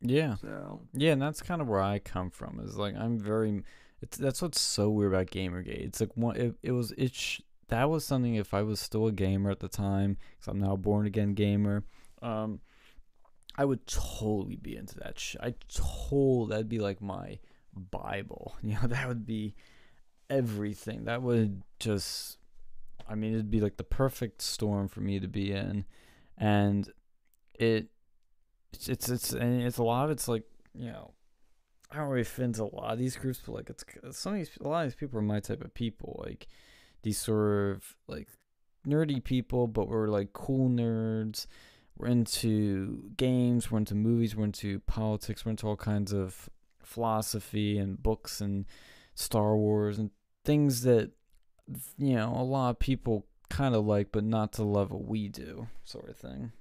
Yeah. 0.00 0.34
so 0.36 0.82
Yeah, 0.92 1.12
and 1.12 1.22
that's 1.22 1.40
kind 1.42 1.60
of 1.62 1.68
where 1.68 1.80
I 1.80 1.98
come 1.98 2.30
from. 2.30 2.60
Is 2.60 2.76
like 2.76 2.94
I'm 2.96 3.18
very. 3.18 3.62
It's 4.02 4.18
that's 4.18 4.42
what's 4.42 4.60
so 4.60 4.90
weird 4.90 5.14
about 5.14 5.28
GamerGate. 5.28 5.86
It's 5.86 6.00
like 6.00 6.14
one. 6.14 6.36
It, 6.36 6.54
it 6.62 6.72
was 6.72 6.92
it. 6.98 7.14
Sh- 7.14 7.40
that 7.68 7.88
was 7.88 8.04
something. 8.04 8.34
If 8.34 8.52
I 8.52 8.62
was 8.62 8.78
still 8.80 9.06
a 9.06 9.12
gamer 9.12 9.50
at 9.50 9.60
the 9.60 9.68
time, 9.68 10.18
because 10.36 10.48
I'm 10.52 10.60
now 10.60 10.74
a 10.74 10.76
born 10.76 11.06
again 11.06 11.32
gamer, 11.32 11.84
um, 12.20 12.60
I 13.56 13.64
would 13.64 13.86
totally 13.86 14.56
be 14.56 14.76
into 14.76 14.98
that. 14.98 15.18
Sh- 15.18 15.36
I 15.40 15.54
told 15.68 16.50
that'd 16.50 16.68
be 16.68 16.80
like 16.80 17.00
my 17.00 17.38
bible. 17.74 18.56
You 18.62 18.74
know, 18.74 18.88
that 18.88 19.08
would 19.08 19.24
be 19.24 19.54
everything. 20.34 21.04
That 21.04 21.22
would 21.22 21.62
just. 21.78 22.38
I 23.08 23.14
mean, 23.14 23.34
it'd 23.34 23.50
be 23.50 23.60
like 23.60 23.76
the 23.76 23.84
perfect 23.84 24.40
storm 24.40 24.88
for 24.88 25.00
me 25.00 25.20
to 25.20 25.28
be 25.28 25.52
in, 25.52 25.84
and 26.38 26.90
it 27.54 27.88
it's 28.72 28.88
it's 28.88 29.08
it's 29.08 29.32
and 29.32 29.62
it's 29.62 29.78
a 29.78 29.82
lot 29.82 30.06
of 30.06 30.10
it's 30.10 30.26
like 30.26 30.44
you 30.74 30.90
know 30.90 31.12
I 31.90 31.98
don't 31.98 32.08
really 32.08 32.24
fit 32.24 32.44
into 32.44 32.62
a 32.62 32.74
lot 32.74 32.92
of 32.92 32.98
these 32.98 33.16
groups, 33.16 33.40
but 33.44 33.54
like 33.54 33.70
it's 33.70 33.84
some 34.18 34.32
of 34.32 34.38
these 34.38 34.50
a 34.60 34.68
lot 34.68 34.84
of 34.84 34.90
these 34.90 34.96
people 34.96 35.18
are 35.18 35.22
my 35.22 35.40
type 35.40 35.64
of 35.64 35.74
people, 35.74 36.22
like 36.26 36.48
these 37.02 37.18
sort 37.18 37.76
of 37.76 37.96
like 38.08 38.28
nerdy 38.86 39.22
people, 39.22 39.66
but 39.66 39.88
we're 39.88 40.08
like 40.08 40.32
cool 40.32 40.68
nerds. 40.68 41.46
We're 41.96 42.08
into 42.08 43.10
games, 43.16 43.70
we're 43.70 43.78
into 43.78 43.94
movies, 43.94 44.34
we're 44.34 44.46
into 44.46 44.80
politics, 44.80 45.44
we're 45.44 45.50
into 45.50 45.68
all 45.68 45.76
kinds 45.76 46.12
of 46.12 46.48
philosophy 46.82 47.78
and 47.78 48.02
books 48.02 48.40
and 48.40 48.66
Star 49.14 49.56
Wars 49.56 49.98
and 49.98 50.10
things 50.44 50.82
that 50.82 51.10
you 51.98 52.14
know 52.14 52.34
a 52.36 52.42
lot 52.42 52.70
of 52.70 52.78
people 52.78 53.26
kind 53.50 53.74
of 53.74 53.84
like, 53.86 54.08
but 54.12 54.24
not 54.24 54.52
to 54.52 54.62
the 54.62 54.66
level 54.68 55.02
we 55.02 55.28
do, 55.28 55.68
sort 55.84 56.08
of 56.08 56.16
thing. 56.16 56.52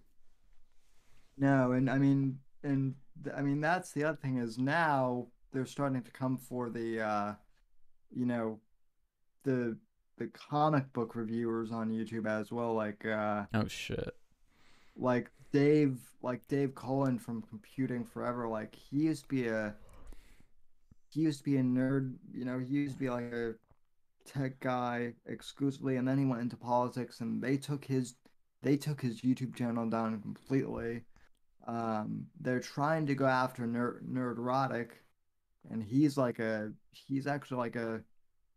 no 1.37 1.71
and 1.71 1.89
I 1.89 1.97
mean 1.97 2.39
and 2.63 2.95
th- 3.23 3.35
I 3.35 3.41
mean 3.41 3.61
that's 3.61 3.91
the 3.91 4.03
other 4.05 4.17
thing 4.17 4.37
is 4.37 4.57
now 4.57 5.27
they're 5.51 5.65
starting 5.65 6.01
to 6.03 6.11
come 6.11 6.37
for 6.37 6.69
the 6.69 7.01
uh 7.01 7.33
you 8.15 8.25
know 8.25 8.59
the 9.43 9.77
the 10.17 10.27
comic 10.27 10.91
book 10.93 11.15
reviewers 11.15 11.71
on 11.71 11.89
YouTube 11.89 12.27
as 12.27 12.51
well 12.51 12.73
like 12.73 13.05
uh 13.05 13.45
Oh 13.53 13.67
shit. 13.67 14.15
like 14.95 15.31
Dave 15.51 15.99
like 16.21 16.47
Dave 16.47 16.75
Cullen 16.75 17.17
from 17.19 17.41
Computing 17.41 18.05
Forever 18.05 18.47
like 18.47 18.75
he 18.75 18.97
used 18.97 19.23
to 19.23 19.27
be 19.29 19.47
a 19.47 19.73
he 21.09 21.21
used 21.21 21.39
to 21.39 21.43
be 21.43 21.57
a 21.57 21.61
nerd 21.63 22.13
you 22.31 22.45
know 22.45 22.59
he 22.59 22.73
used 22.75 22.93
to 22.95 22.99
be 22.99 23.09
like 23.09 23.23
a 23.33 23.55
tech 24.25 24.59
guy 24.59 25.13
exclusively 25.25 25.97
and 25.97 26.07
then 26.07 26.17
he 26.17 26.25
went 26.25 26.41
into 26.41 26.57
politics 26.57 27.19
and 27.21 27.41
they 27.41 27.57
took 27.57 27.83
his 27.85 28.15
they 28.61 28.77
took 28.77 29.01
his 29.01 29.21
YouTube 29.21 29.55
channel 29.55 29.89
down 29.89 30.21
completely 30.21 31.01
um 31.67 32.25
they're 32.41 32.59
trying 32.59 33.05
to 33.05 33.15
go 33.15 33.25
after 33.25 33.63
nerd 33.63 34.01
Nerdrotic 34.09 34.89
and 35.69 35.83
he's 35.83 36.17
like 36.17 36.39
a 36.39 36.71
he's 36.91 37.27
actually 37.27 37.57
like 37.57 37.75
a 37.75 38.01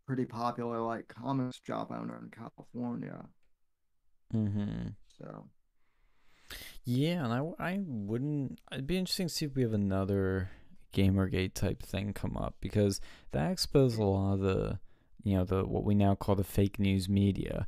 pretty 0.05 0.25
popular 0.25 0.79
like 0.79 1.07
comics 1.07 1.59
shop 1.65 1.91
owner 1.91 2.19
in 2.23 2.29
California 2.29 3.25
Mm-hmm. 4.33 4.89
so 5.17 5.47
Yeah, 6.83 7.25
and 7.25 7.33
I, 7.33 7.41
I 7.59 7.79
wouldn't. 7.85 8.59
It'd 8.71 8.87
be 8.87 8.97
interesting 8.97 9.27
to 9.27 9.33
see 9.33 9.45
if 9.45 9.55
we 9.55 9.61
have 9.61 9.73
another 9.73 10.49
Gamergate 10.93 11.53
type 11.53 11.81
thing 11.81 12.13
come 12.13 12.37
up 12.37 12.55
because 12.59 12.99
that 13.31 13.51
exposed 13.51 13.99
a 13.99 14.03
lot 14.03 14.33
of 14.33 14.39
the, 14.39 14.79
you 15.23 15.37
know, 15.37 15.43
the 15.43 15.65
what 15.65 15.83
we 15.83 15.95
now 15.95 16.15
call 16.15 16.35
the 16.35 16.43
fake 16.43 16.79
news 16.79 17.07
media. 17.09 17.67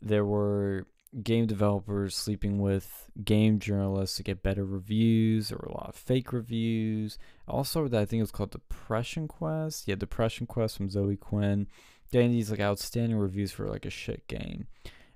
There 0.00 0.24
were 0.24 0.86
game 1.22 1.46
developers 1.46 2.16
sleeping 2.16 2.58
with 2.58 3.10
game 3.22 3.58
journalists 3.58 4.16
to 4.16 4.22
get 4.22 4.42
better 4.42 4.64
reviews. 4.64 5.48
There 5.48 5.58
were 5.60 5.68
a 5.68 5.74
lot 5.74 5.90
of 5.90 5.94
fake 5.94 6.32
reviews. 6.32 7.18
Also, 7.46 7.86
that 7.88 8.00
I 8.00 8.04
think 8.04 8.20
it 8.20 8.24
was 8.24 8.32
called 8.32 8.50
Depression 8.50 9.28
Quest. 9.28 9.86
Yeah, 9.86 9.96
Depression 9.96 10.46
Quest 10.46 10.76
from 10.76 10.90
Zoe 10.90 11.16
Quinn, 11.16 11.66
getting 12.10 12.30
these 12.32 12.50
like 12.50 12.60
outstanding 12.60 13.18
reviews 13.18 13.52
for 13.52 13.68
like 13.68 13.84
a 13.84 13.90
shit 13.90 14.26
game 14.28 14.66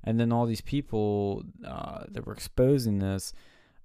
and 0.06 0.20
then 0.20 0.32
all 0.32 0.46
these 0.46 0.60
people 0.60 1.42
uh, 1.66 2.04
that 2.08 2.24
were 2.24 2.32
exposing 2.32 3.00
this 3.00 3.34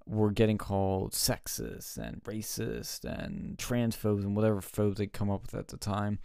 were 0.06 0.30
getting 0.30 0.56
called 0.56 1.12
sexist 1.12 1.98
and 1.98 2.22
racist 2.24 3.04
and 3.04 3.58
transphobes 3.58 4.22
and 4.22 4.34
whatever 4.36 4.60
phobes 4.60 4.98
they 4.98 5.06
come 5.06 5.30
up 5.30 5.42
with 5.42 5.54
at 5.54 5.68
the 5.68 5.76
time 5.76 6.20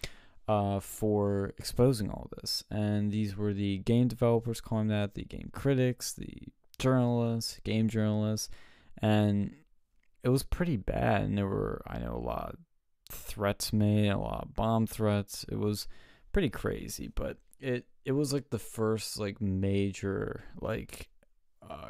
uh, 0.48 0.80
for 0.80 1.53
exposing 1.58 2.09
all 2.09 2.30
this. 2.38 2.64
And 2.69 3.11
these 3.11 3.35
were 3.35 3.53
the 3.53 3.80
game 3.80 4.08
developers 4.08 4.61
calling 4.61 4.88
that, 4.88 5.14
the 5.14 5.26
game 5.26 5.50
critics, 5.51 6.14
the 6.14 6.50
journalists, 6.80 7.59
game 7.64 7.90
journalists, 7.90 8.50
and 9.01 9.53
it 10.24 10.30
was 10.30 10.43
pretty 10.43 10.77
bad. 10.77 11.24
And 11.24 11.38
there 11.38 11.48
were, 11.48 11.82
I 11.88 12.00
know, 12.00 12.16
a 12.16 12.26
lot 12.26 12.50
of 12.50 12.58
threats 13.11 13.74
made, 13.74 14.09
a 14.09 14.17
lot 14.17 14.43
of 14.43 14.53
bomb 14.53 14.88
threats. 14.88 15.45
It 15.50 15.58
was 15.58 15.88
pretty 16.32 16.50
crazy, 16.50 17.09
but 17.14 17.38
it 17.59 17.85
it 18.06 18.11
was 18.11 18.32
like 18.32 18.50
the 18.50 18.59
first 18.59 19.19
like 19.19 19.42
major 19.42 20.43
like 20.61 21.09
uh 21.67 21.90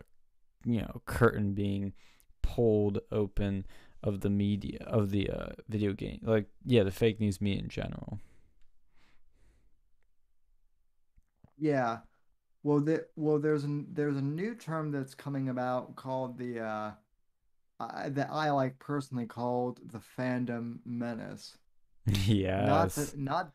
you 0.66 0.80
know 0.80 1.02
curtain 1.06 1.53
being 1.53 1.94
pulled 2.42 3.00
open 3.11 3.66
of 4.03 4.22
the 4.22 4.30
media 4.30 4.80
of 4.88 5.10
the 5.10 5.30
uh 5.30 5.50
video 5.68 5.94
game 5.94 6.19
like 6.24 6.45
yeah 6.66 6.84
the 6.84 6.92
fake 6.92 7.19
news 7.19 7.42
media 7.42 7.61
in 7.61 7.69
general 7.69 8.19
Yeah. 11.58 12.00
Well, 12.64 12.82
the, 12.82 13.08
well, 13.16 13.40
there's 13.40 13.64
a 13.64 13.84
there's 13.92 14.18
a 14.18 14.22
new 14.22 14.56
term 14.56 14.92
that's 14.92 15.16
coming 15.16 15.50
about 15.50 15.95
called 15.95 16.38
the 16.38 16.60
uh, 16.61 16.92
I, 17.80 18.10
that 18.10 18.30
I 18.32 18.52
like 18.52 18.80
personally 18.80 19.26
called 19.26 19.80
the 19.86 20.00
fandom 20.00 20.80
menace. 20.86 21.58
Not 22.56 22.94
yes 22.94 22.95
the 22.95 23.14
not 23.18 23.53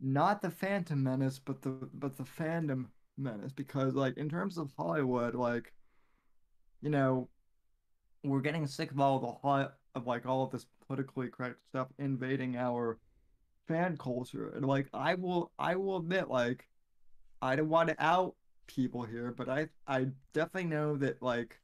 not 0.00 0.42
the 0.42 0.50
Phantom 0.50 1.02
Menace, 1.02 1.38
but 1.38 1.62
the 1.62 1.70
but 1.94 2.16
the 2.16 2.24
fandom 2.24 2.86
menace. 3.16 3.52
Because 3.52 3.94
like 3.94 4.16
in 4.18 4.28
terms 4.28 4.58
of 4.58 4.72
Hollywood, 4.76 5.34
like 5.34 5.72
you 6.82 6.90
know, 6.90 7.28
we're 8.24 8.40
getting 8.40 8.66
sick 8.66 8.90
of 8.90 9.00
all 9.00 9.18
the 9.20 9.32
hot 9.32 9.74
of 9.94 10.06
like 10.06 10.26
all 10.26 10.44
of 10.44 10.50
this 10.50 10.66
politically 10.86 11.28
correct 11.28 11.58
stuff 11.68 11.88
invading 11.98 12.56
our 12.56 12.98
fan 13.68 13.96
culture. 13.96 14.50
And 14.50 14.66
like 14.66 14.88
I 14.92 15.14
will 15.14 15.52
I 15.58 15.76
will 15.76 15.98
admit, 15.98 16.28
like 16.28 16.68
I 17.42 17.56
don't 17.56 17.68
want 17.68 17.88
to 17.88 17.96
out 18.02 18.34
people 18.68 19.02
here, 19.02 19.34
but 19.36 19.48
I 19.48 19.68
I 19.86 20.06
definitely 20.32 20.70
know 20.70 20.96
that 20.96 21.20
like 21.20 21.60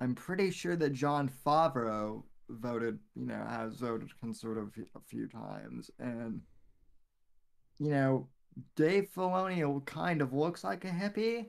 I'm 0.00 0.14
pretty 0.14 0.50
sure 0.50 0.76
that 0.76 0.92
Jon 0.92 1.30
Favreau 1.44 2.22
voted, 2.48 2.98
you 3.14 3.26
know, 3.26 3.44
has 3.48 3.76
voted 3.76 4.08
conservative 4.20 4.86
a 4.94 5.00
few 5.00 5.26
times, 5.28 5.90
and 5.98 6.40
you 7.78 7.90
know, 7.90 8.28
Dave 8.76 9.08
Filoni 9.14 9.84
kind 9.84 10.22
of 10.22 10.32
looks 10.32 10.64
like 10.64 10.84
a 10.84 10.88
hippie, 10.88 11.46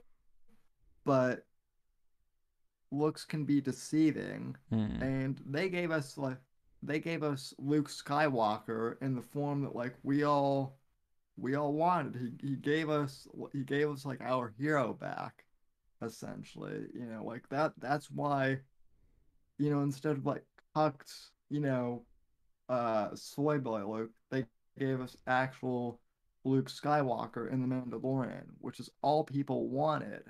but 1.05 1.45
looks 2.91 3.25
can 3.25 3.45
be 3.45 3.61
deceiving. 3.61 4.55
Hmm. 4.71 5.01
And 5.01 5.41
they 5.45 5.69
gave 5.69 5.91
us 5.91 6.17
like 6.17 6.37
they 6.81 6.99
gave 6.99 7.23
us 7.23 7.53
Luke 7.59 7.89
Skywalker 7.89 8.95
in 9.01 9.15
the 9.15 9.21
form 9.21 9.61
that 9.63 9.75
like 9.75 9.95
we 10.03 10.23
all 10.23 10.78
we 11.39 11.55
all 11.55 11.73
wanted. 11.73 12.15
He 12.41 12.49
he 12.49 12.55
gave 12.55 12.89
us 12.89 13.27
he 13.53 13.63
gave 13.63 13.89
us 13.89 14.05
like 14.05 14.21
our 14.21 14.53
hero 14.57 14.93
back, 14.93 15.45
essentially. 16.01 16.85
You 16.93 17.05
know, 17.05 17.23
like 17.23 17.47
that 17.49 17.73
that's 17.77 18.09
why, 18.11 18.59
you 19.57 19.69
know, 19.69 19.81
instead 19.81 20.17
of 20.17 20.25
like 20.25 20.43
cucked, 20.75 21.11
you 21.49 21.59
know, 21.59 22.03
uh 22.67 23.09
soy 23.15 23.57
boy 23.57 23.85
Luke, 23.85 24.11
they 24.31 24.45
gave 24.77 25.01
us 25.01 25.17
actual 25.27 25.99
Luke 26.43 26.69
Skywalker 26.69 27.51
in 27.51 27.61
The 27.61 27.67
Mandalorian, 27.67 28.45
which 28.59 28.79
is 28.79 28.89
all 29.01 29.23
people 29.23 29.67
wanted. 29.69 30.23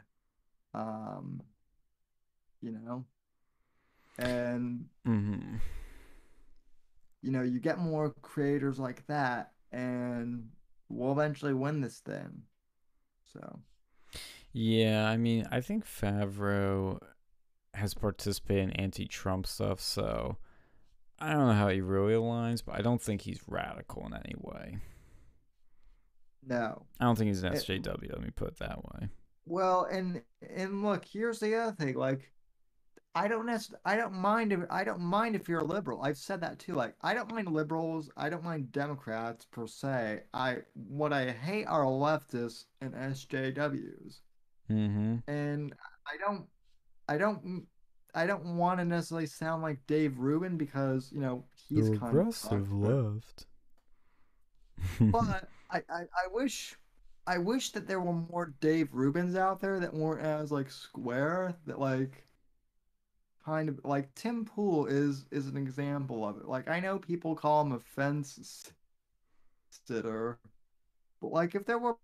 Um, 0.74 1.42
you 2.62 2.72
know, 2.72 3.06
and 4.18 4.86
mm-hmm. 5.08 5.56
you 7.22 7.32
know, 7.32 7.42
you 7.42 7.60
get 7.60 7.80
more 7.80 8.14
creators 8.22 8.80
like 8.80 9.06
that, 9.08 9.52
and 9.72 10.50
we'll 10.90 11.12
eventually 11.12 11.54
win 11.54 11.82
this 11.82 12.00
thing. 12.00 12.44
So, 13.34 13.60
Yeah, 14.54 15.08
I 15.08 15.18
mean, 15.18 15.48
I 15.52 15.62
think 15.62 15.86
Favreau 15.86 17.00
has 17.76 17.94
participated 17.94 18.64
in 18.66 18.72
anti-Trump 18.72 19.46
stuff, 19.46 19.80
so 19.80 20.38
I 21.20 21.32
don't 21.34 21.48
know 21.48 21.54
how 21.54 21.70
he 21.70 21.82
really 21.82 22.14
aligns, 22.14 22.64
but 22.66 22.76
I 22.76 22.82
don't 22.82 23.02
think 23.02 23.22
he's 23.22 23.42
radical 23.48 24.06
in 24.08 24.14
any 24.14 24.34
way. 24.38 24.78
no. 26.44 26.86
I 27.00 27.04
don't 27.06 27.18
think 27.18 27.28
he's 27.28 27.44
an 27.44 27.54
It- 27.54 27.64
SJW. 27.64 28.10
Let 28.12 28.22
me 28.22 28.32
put 28.32 28.50
it 28.50 28.58
that 28.60 28.84
way. 28.84 29.10
Well, 29.46 29.86
and 29.86 30.24
and 30.42 30.84
look, 30.84 31.06
here's 31.06 31.40
the 31.40 31.56
other 31.56 31.72
thing. 31.76 31.96
Like, 31.96 32.32
I 33.16 33.28
don't 33.28 33.48
nec- 33.48 33.80
I 33.86 33.96
don't 33.96 34.14
mind 34.14 34.54
if 34.54 34.60
I 34.70 34.84
don't 34.84 35.02
mind 35.02 35.36
if 35.36 35.50
you're 35.50 35.60
a 35.60 35.64
liberal. 35.64 36.04
I've 36.04 36.18
said 36.18 36.42
that 36.42 36.60
too. 36.60 36.76
Like, 36.76 36.96
I 37.02 37.14
don't 37.14 37.32
mind 37.32 37.52
liberals. 37.52 38.10
I 38.16 38.30
don't 38.30 38.44
mind 38.44 38.72
Democrats 38.72 39.46
per 39.46 39.66
se. 39.66 40.22
I 40.34 40.58
what 40.74 41.12
I 41.12 41.32
hate 41.32 41.66
are 41.66 41.86
leftists 41.86 42.66
and 42.82 42.94
SJWs. 42.94 44.20
Mm-hmm. 44.70 45.18
And 45.28 45.74
I 46.08 46.18
don't 46.18 46.46
I 47.08 47.18
don't 47.18 47.66
I 48.14 48.28
don't 48.28 48.58
want 48.58 48.80
to 48.80 48.86
necessarily 48.86 49.28
sound 49.28 49.64
like 49.64 49.80
Dave 49.88 50.20
Rubin 50.20 50.58
because 50.58 51.12
you 51.12 51.20
know 51.20 51.46
he's 51.68 51.90
kind 51.90 52.18
of 52.18 52.36
sucked, 52.36 52.72
left. 52.72 53.46
But 55.00 55.50
I, 55.72 55.78
I, 55.78 56.02
I 56.02 56.28
wish 56.32 56.76
I 57.28 57.38
wish 57.38 57.72
that 57.72 57.88
there 57.88 58.00
were 58.00 58.14
more 58.14 58.54
Dave 58.60 58.90
Rubins 58.94 59.36
out 59.36 59.60
there 59.60 59.80
that 59.80 59.94
weren't 59.94 60.26
as 60.26 60.52
like 60.52 60.72
square 60.72 61.56
that 61.66 61.80
like 61.80 62.26
kind 63.46 63.70
of 63.70 63.80
like 63.84 64.14
Tim 64.16 64.46
Pool 64.46 64.86
is 64.88 65.26
is 65.32 65.48
an 65.48 65.58
example 65.58 66.26
of 66.28 66.38
it. 66.38 66.48
Like 66.48 66.68
I 66.70 66.80
know 66.80 67.00
people 67.00 67.36
call 67.36 67.62
him 67.62 67.72
a 67.74 67.80
fence 67.80 68.72
sitter, 69.72 70.40
but 71.22 71.32
like 71.32 71.56
if 71.56 71.66
there 71.66 71.80
were 71.80 71.98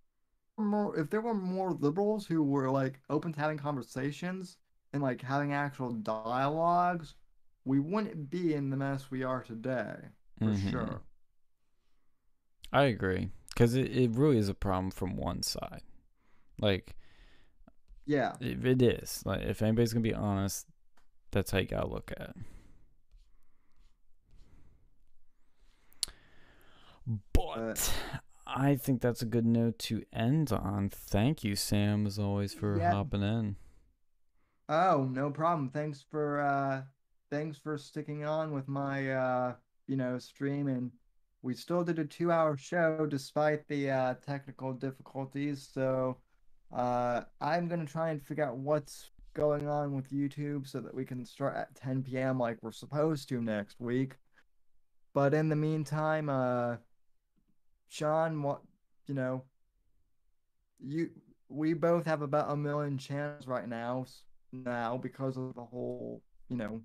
more 0.58 0.98
if 1.00 1.10
there 1.10 1.22
were 1.22 1.34
more 1.36 1.74
liberals 1.74 2.28
who 2.28 2.44
were 2.44 2.72
like 2.72 3.02
open 3.10 3.34
to 3.34 3.42
having 3.42 3.58
conversations 3.58 4.58
and 4.94 5.04
like 5.04 5.22
having 5.22 5.54
actual 5.54 5.92
dialogues, 5.94 7.16
we 7.66 7.80
wouldn't 7.80 8.30
be 8.30 8.54
in 8.56 8.70
the 8.72 8.78
mess 8.78 9.12
we 9.12 9.24
are 9.24 9.44
today 9.44 9.96
for 10.44 10.54
Mhm. 10.54 10.56
sure. 10.56 11.04
I 12.72 12.84
agree. 12.84 13.30
Because 13.50 13.76
it, 13.76 13.90
it 13.96 14.12
really 14.12 14.38
is 14.38 14.50
a 14.50 14.54
problem 14.54 14.92
from 14.92 15.16
one 15.16 15.42
side. 15.44 15.82
Like, 16.60 16.96
Yeah. 18.06 18.38
it, 18.40 18.66
it 18.66 18.82
is. 18.82 19.22
Like, 19.26 19.42
if 19.42 19.62
anybody's 19.62 19.94
to 19.94 20.00
be 20.00 20.14
honest, 20.14 20.68
that's 21.36 21.52
how 21.52 21.60
you 21.60 21.68
got 21.68 21.82
to 21.82 21.88
look 21.88 22.12
at 22.18 22.30
it. 22.30 22.36
But 27.34 27.94
I 28.48 28.76
think 28.76 29.02
that's 29.02 29.22
a 29.22 29.26
good 29.26 29.46
note 29.46 29.78
to 29.80 30.04
end 30.12 30.52
on. 30.52 30.90
Thank 30.90 31.44
you, 31.44 31.56
Sam, 31.56 32.08
as 32.08 32.18
always, 32.18 32.54
for 32.54 32.78
Yeah. 32.80 32.92
hopping 32.92 33.22
in. 33.22 33.56
Oh, 34.68 35.04
no 35.12 35.30
problem. 35.30 35.70
Thanks 35.70 36.02
for 36.10 36.40
uh 36.42 36.84
thanks 37.30 37.58
for 37.58 37.78
sticking 37.78 38.24
on 38.26 38.52
with 38.54 38.68
my 38.68 39.12
uh 39.12 39.56
you 39.88 39.96
know 39.98 40.18
stream 40.18 40.68
and 40.68 40.92
we 41.42 41.54
still 41.54 41.84
did 41.84 42.00
a 42.00 42.06
two 42.06 42.32
hour 42.32 42.56
show 42.58 43.06
despite 43.06 43.68
the 43.68 43.92
uh 43.92 44.14
technical 44.16 44.74
difficulties. 44.74 45.68
So 45.72 46.18
uh 46.72 47.24
I'm 47.42 47.68
gonna 47.68 47.86
try 47.86 48.10
and 48.10 48.22
figure 48.24 48.46
out 48.46 48.58
what's 48.58 49.12
going 49.36 49.68
on 49.68 49.94
with 49.94 50.12
YouTube 50.12 50.68
so 50.68 50.80
that 50.80 50.94
we 50.94 51.06
can 51.06 51.26
start 51.26 51.56
at 51.56 51.76
10 51.76 52.04
p.m. 52.04 52.40
like 52.40 52.58
we're 52.62 52.72
supposed 52.72 53.30
to 53.30 53.42
next 53.42 53.80
week. 53.80 54.16
But 55.14 55.34
in 55.34 55.50
the 55.50 55.56
meantime, 55.56 56.30
uh 56.30 56.78
Sean, 57.88 58.42
what 58.42 58.62
you 59.06 59.14
know, 59.14 59.44
you 60.80 61.12
we 61.50 61.74
both 61.74 62.06
have 62.06 62.22
about 62.22 62.52
a 62.52 62.56
million 62.56 62.98
channels 62.98 63.48
right 63.48 63.68
now 63.68 64.06
now 64.52 64.98
because 64.98 65.38
of 65.38 65.54
the 65.54 65.64
whole 65.64 66.22
you 66.50 66.58
know 66.58 66.82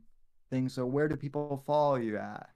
thing 0.51 0.69
so 0.69 0.85
where 0.85 1.09
do 1.09 1.17
people 1.17 1.63
follow 1.65 1.95
you 1.95 2.19
at 2.19 2.51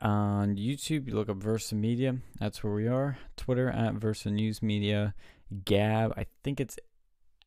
On 0.00 0.56
YouTube, 0.56 1.08
you 1.08 1.14
look 1.14 1.28
up 1.28 1.38
Versa 1.38 1.74
Media. 1.74 2.16
That's 2.38 2.62
where 2.62 2.72
we 2.72 2.86
are. 2.86 3.18
Twitter 3.36 3.68
at 3.70 3.94
Versa 3.94 4.30
News 4.30 4.62
Media. 4.62 5.14
Gab, 5.64 6.12
I 6.16 6.26
think 6.42 6.60
it's 6.60 6.78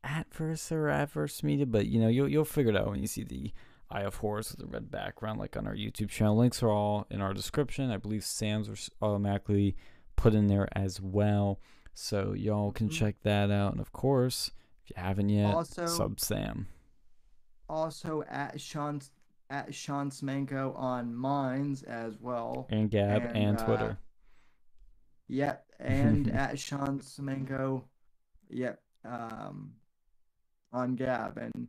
at 0.04 0.34
Versa 0.34 0.76
or 0.76 0.90
at 0.90 1.12
Versa 1.12 1.46
Media, 1.46 1.66
but 1.66 1.88
you 1.88 2.00
know 2.00 2.08
you'll 2.08 2.28
you'll 2.30 2.46
figure 2.46 2.72
it 2.72 2.78
out 2.78 2.88
when 2.90 3.02
you 3.02 3.08
see 3.08 3.24
the 3.24 3.52
Eye 3.90 4.02
of 4.02 4.16
Horus 4.16 4.52
with 4.52 4.60
the 4.60 4.68
red 4.68 4.92
background, 4.92 5.40
like 5.40 5.56
on 5.58 5.66
our 5.68 5.76
YouTube 5.76 6.10
channel. 6.10 6.38
Links 6.38 6.62
are 6.62 6.70
all 6.70 7.08
in 7.10 7.22
our 7.22 7.34
description. 7.34 7.90
I 7.92 7.98
believe 7.98 8.24
Sam's 8.24 8.70
are 8.70 9.06
automatically 9.06 9.76
put 10.16 10.34
in 10.34 10.48
there 10.48 10.68
as 10.78 11.00
well, 11.02 11.60
so 11.94 12.34
y'all 12.34 12.72
can 12.72 12.90
Mhm. 12.90 12.94
check 12.94 13.16
that 13.24 13.50
out. 13.52 13.72
And 13.72 13.80
of 13.82 13.92
course, 13.94 14.52
if 14.84 14.90
you 14.92 15.02
haven't 15.02 15.30
yet, 15.30 15.54
Also- 15.54 15.86
sub 15.86 16.20
Sam. 16.20 16.68
Also 17.70 18.24
at 18.24 18.60
Sean 18.62 19.02
at 19.50 19.74
Sean 19.74 20.10
Smanko 20.10 20.78
on 20.78 21.16
Minds 21.16 21.84
as 21.84 22.20
well. 22.20 22.68
and 22.70 22.90
Gab 22.92 23.22
and, 23.24 23.38
And, 23.38 23.58
uh, 23.58 23.66
Twitter. 23.66 23.98
Yep, 25.30 25.66
and 25.80 26.28
at 26.32 26.60
Sean 26.60 27.00
Semenko, 27.00 27.84
yep, 28.50 28.82
um, 29.06 29.74
on 30.74 30.96
Gab 30.96 31.38
and 31.38 31.68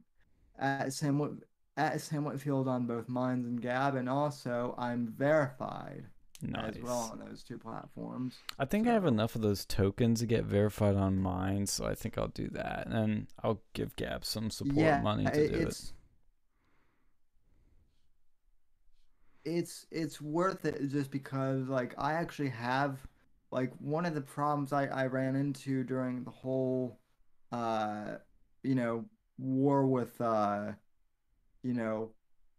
at 0.59 0.93
Sam 0.93 1.41
at 1.77 2.01
Sam 2.01 2.25
Whitfield 2.25 2.67
on 2.69 2.87
both 2.87 3.09
Minds 3.09 3.47
and 3.47 3.61
Gab, 3.61 3.95
and 3.95 4.09
also 4.09 4.75
I'm 4.79 5.07
verified 5.17 6.05
Nice. 6.43 6.77
as 6.77 6.83
well 6.83 7.11
on 7.13 7.21
those 7.21 7.43
two 7.45 7.59
platforms. 7.59 8.37
I 8.59 8.65
think 8.65 8.87
I 8.89 8.93
have 8.93 9.07
enough 9.07 9.35
of 9.37 9.43
those 9.43 9.65
tokens 9.65 10.21
to 10.21 10.27
get 10.27 10.45
verified 10.45 10.97
on 10.97 11.19
mine, 11.19 11.67
so 11.67 11.85
I 11.87 11.95
think 11.95 12.19
I'll 12.19 12.29
do 12.29 12.49
that, 12.51 12.89
and 12.89 13.27
I'll 13.45 13.61
give 13.75 13.95
Gab 13.97 14.25
some 14.25 14.51
support 14.51 14.77
yeah, 14.77 15.01
money 15.01 15.25
to 15.25 15.31
it- 15.45 15.49
do 15.53 15.55
it. 15.59 15.63
it's 15.69 15.93
it's 19.45 19.87
it's 19.91 20.21
worth 20.21 20.65
it 20.65 20.89
just 20.89 21.11
because 21.11 21.69
like 21.69 21.95
I 21.97 22.13
actually 22.15 22.51
have 22.51 22.99
like 23.51 23.73
one 23.79 24.05
of 24.05 24.15
the 24.15 24.21
problems 24.21 24.73
I 24.73 24.87
I 24.87 25.07
ran 25.07 25.37
into 25.37 25.85
during 25.85 26.25
the 26.25 26.31
whole 26.31 26.99
uh 27.51 28.17
you 28.63 28.75
know 28.75 29.05
war 29.39 29.87
with 29.87 30.21
uh 30.21 30.73
you 31.63 31.73
know 31.75 32.11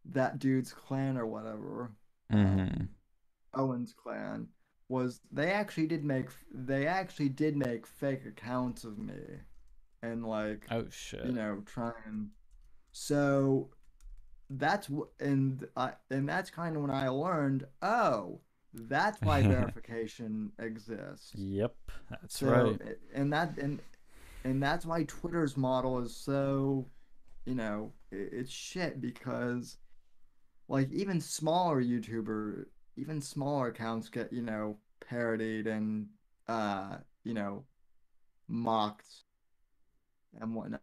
that 0.06 0.40
dude's 0.40 0.72
clan 0.74 1.18
or 1.18 1.26
whatever 1.26 1.92
hmm 2.32 2.68
Owen's 3.54 3.94
clan 3.94 4.48
was 4.88 5.22
they 5.32 5.52
actually 5.52 5.88
did 5.88 6.04
make 6.04 6.28
they 6.54 6.88
actually 6.88 7.30
did 7.30 7.56
make 7.58 7.86
fake 7.88 8.26
accounts 8.26 8.84
of 8.84 8.98
me 8.98 9.14
and 10.02 10.26
like 10.26 10.66
Oh 10.72 10.86
shit. 10.90 11.26
you 11.26 11.32
know 11.32 11.62
trying. 11.66 12.30
so 12.92 13.70
that's 14.52 14.90
and 15.20 15.68
I 15.76 15.94
and 16.10 16.28
that's 16.28 16.50
kind 16.50 16.76
of 16.76 16.82
when 16.82 16.92
I 16.92 17.08
learned 17.10 17.66
oh 17.82 18.40
that's 18.74 19.20
why 19.22 19.42
verification 19.48 20.52
exists 20.60 21.34
Yep, 21.36 21.76
that's 22.10 22.38
so 22.40 22.48
right. 22.48 22.98
and 23.14 23.34
that 23.34 23.58
and 23.58 23.80
and 24.44 24.62
that's 24.62 24.86
why 24.86 25.04
Twitter's 25.04 25.58
model 25.58 26.00
is 26.00 26.16
so 26.16 26.88
you 27.46 27.56
know 27.56 27.92
it, 28.12 28.30
it's 28.32 28.52
shit 28.52 29.02
because 29.02 29.78
like 30.68 30.92
even 30.92 31.20
smaller 31.20 31.82
YouTuber 31.82 32.66
even 32.98 33.22
smaller 33.22 33.68
accounts 33.68 34.10
get 34.10 34.32
you 34.32 34.42
know 34.42 34.78
parodied 35.00 35.68
and 35.68 36.08
uh 36.48 36.98
you 37.24 37.34
know 37.34 37.64
mocked 38.48 39.08
and 40.40 40.56
whatnot. 40.56 40.82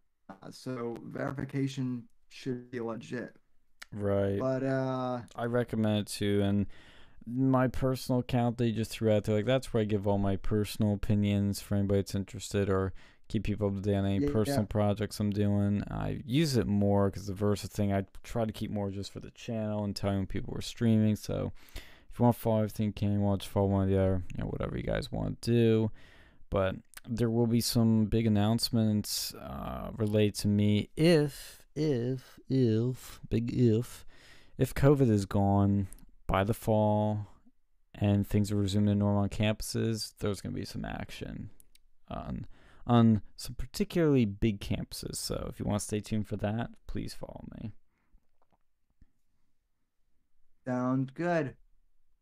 So 0.51 0.97
verification 1.05 2.03
should 2.29 2.69
be 2.71 2.79
legit. 2.79 3.35
Right. 3.93 4.39
but 4.39 4.63
uh 4.63 5.21
I 5.35 5.45
recommend 5.45 5.99
it 5.99 6.07
too, 6.07 6.41
and 6.43 6.67
my 7.25 7.67
personal 7.67 8.19
account 8.19 8.57
they 8.57 8.71
just 8.71 8.91
threw 8.91 9.11
out 9.11 9.25
there, 9.25 9.35
like 9.35 9.45
that's 9.45 9.73
where 9.73 9.81
I 9.81 9.85
give 9.85 10.07
all 10.07 10.17
my 10.17 10.35
personal 10.35 10.93
opinions 10.93 11.61
for 11.61 11.75
anybody 11.75 11.99
that's 11.99 12.15
interested 12.15 12.69
or 12.69 12.93
keep 13.27 13.43
people 13.43 13.67
up 13.67 13.75
to 13.75 13.81
date 13.81 13.95
on 13.95 14.05
any 14.05 14.25
Yeah, 14.25 14.31
personal 14.31 14.61
yeah. 14.61 14.67
projects 14.67 15.19
I'm 15.19 15.31
doing. 15.31 15.83
I 15.89 16.21
use 16.25 16.55
it 16.57 16.67
more 16.67 17.09
because 17.09 17.27
the 17.27 17.33
Versa 17.33 17.67
thing 17.67 17.91
I 17.93 18.05
try 18.23 18.45
to 18.45 18.51
keep 18.53 18.71
more 18.71 18.89
just 18.89 19.11
for 19.11 19.19
the 19.19 19.31
channel 19.31 19.83
and 19.83 19.95
telling 19.95 20.17
when 20.17 20.27
people 20.27 20.55
are 20.55 20.61
streaming. 20.61 21.15
So 21.15 21.51
if 22.11 22.19
you 22.19 22.23
want 22.23 22.35
to 22.35 22.41
follow 22.41 22.57
everything, 22.57 22.87
you 22.87 22.93
can 22.93 23.21
watch 23.21 23.47
follow 23.47 23.67
one 23.67 23.83
of 23.83 23.89
the 23.89 23.97
other, 23.99 24.23
you 24.35 24.43
know, 24.43 24.49
whatever 24.49 24.77
you 24.77 24.83
guys 24.83 25.11
want 25.11 25.41
to 25.41 25.51
do. 25.51 25.91
But 26.49 26.75
there 27.07 27.29
will 27.29 27.47
be 27.47 27.61
some 27.61 28.05
big 28.05 28.25
announcements 28.25 29.33
uh, 29.35 29.91
related 29.97 30.35
to 30.35 30.47
me 30.47 30.89
if, 30.95 31.61
if, 31.75 32.39
if, 32.49 33.19
big 33.29 33.53
if, 33.53 34.05
if 34.57 34.73
COVID 34.73 35.09
is 35.09 35.25
gone 35.25 35.87
by 36.25 36.43
the 36.43 36.53
fall 36.53 37.27
and 37.95 38.27
things 38.27 38.51
are 38.51 38.55
resumed 38.55 38.87
to 38.87 38.95
normal 38.95 39.23
on 39.23 39.29
campuses, 39.29 40.13
there's 40.19 40.41
going 40.41 40.53
to 40.53 40.59
be 40.59 40.65
some 40.65 40.85
action 40.85 41.49
on 42.09 42.45
on 42.87 43.21
some 43.35 43.53
particularly 43.55 44.25
big 44.25 44.59
campuses. 44.59 45.17
So 45.17 45.47
if 45.51 45.59
you 45.59 45.65
want 45.65 45.79
to 45.81 45.85
stay 45.85 45.99
tuned 45.99 46.27
for 46.27 46.37
that, 46.37 46.69
please 46.87 47.13
follow 47.13 47.45
me. 47.61 47.73
Sounds 50.65 51.11
good. 51.13 51.55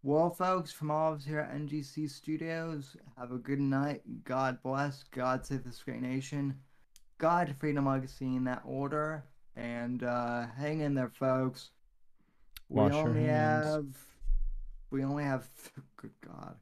Well, 0.04 0.30
folks, 0.30 0.72
from 0.72 0.92
all 0.92 1.14
of 1.14 1.20
us 1.20 1.26
here 1.26 1.40
at 1.40 1.56
NGC 1.56 2.10
Studios, 2.10 2.96
have 3.18 3.32
a 3.32 3.38
good 3.38 3.60
night. 3.60 4.02
God 4.24 4.60
bless. 4.62 5.04
God 5.04 5.46
save 5.46 5.64
this 5.64 5.82
great 5.82 6.02
nation. 6.02 6.60
God, 7.18 7.56
freedom, 7.60 7.88
legacy 7.88 8.36
in 8.36 8.44
that 8.44 8.62
order. 8.66 9.24
And 9.56 10.04
uh, 10.04 10.46
hang 10.58 10.82
in 10.82 10.94
there, 10.94 11.10
folks. 11.10 11.72
We 12.70 12.82
Wash 12.82 12.94
your 12.94 13.08
only 13.10 13.24
hands. 13.24 13.66
have. 13.66 13.86
We 14.92 15.04
only 15.04 15.24
have. 15.24 15.48
Good 15.98 16.12
God. 16.26 16.56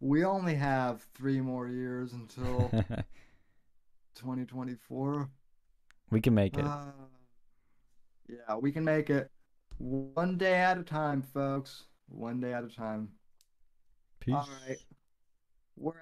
We 0.00 0.24
only 0.24 0.54
have 0.54 1.06
three 1.14 1.40
more 1.40 1.68
years 1.68 2.14
until 2.14 2.70
2024. 4.14 5.28
we 6.10 6.20
can 6.20 6.34
make 6.34 6.56
it. 6.56 6.64
Uh, 6.64 6.86
yeah, 8.28 8.56
we 8.56 8.72
can 8.72 8.84
make 8.84 9.10
it 9.10 9.30
one 9.78 10.38
day 10.38 10.54
at 10.54 10.78
a 10.78 10.82
time, 10.82 11.22
folks. 11.22 11.84
One 12.08 12.40
day 12.40 12.52
at 12.52 12.64
a 12.64 12.68
time. 12.68 13.10
Peace. 14.20 14.34
All 14.34 14.48
right. 14.66 14.78
We're 15.76 15.94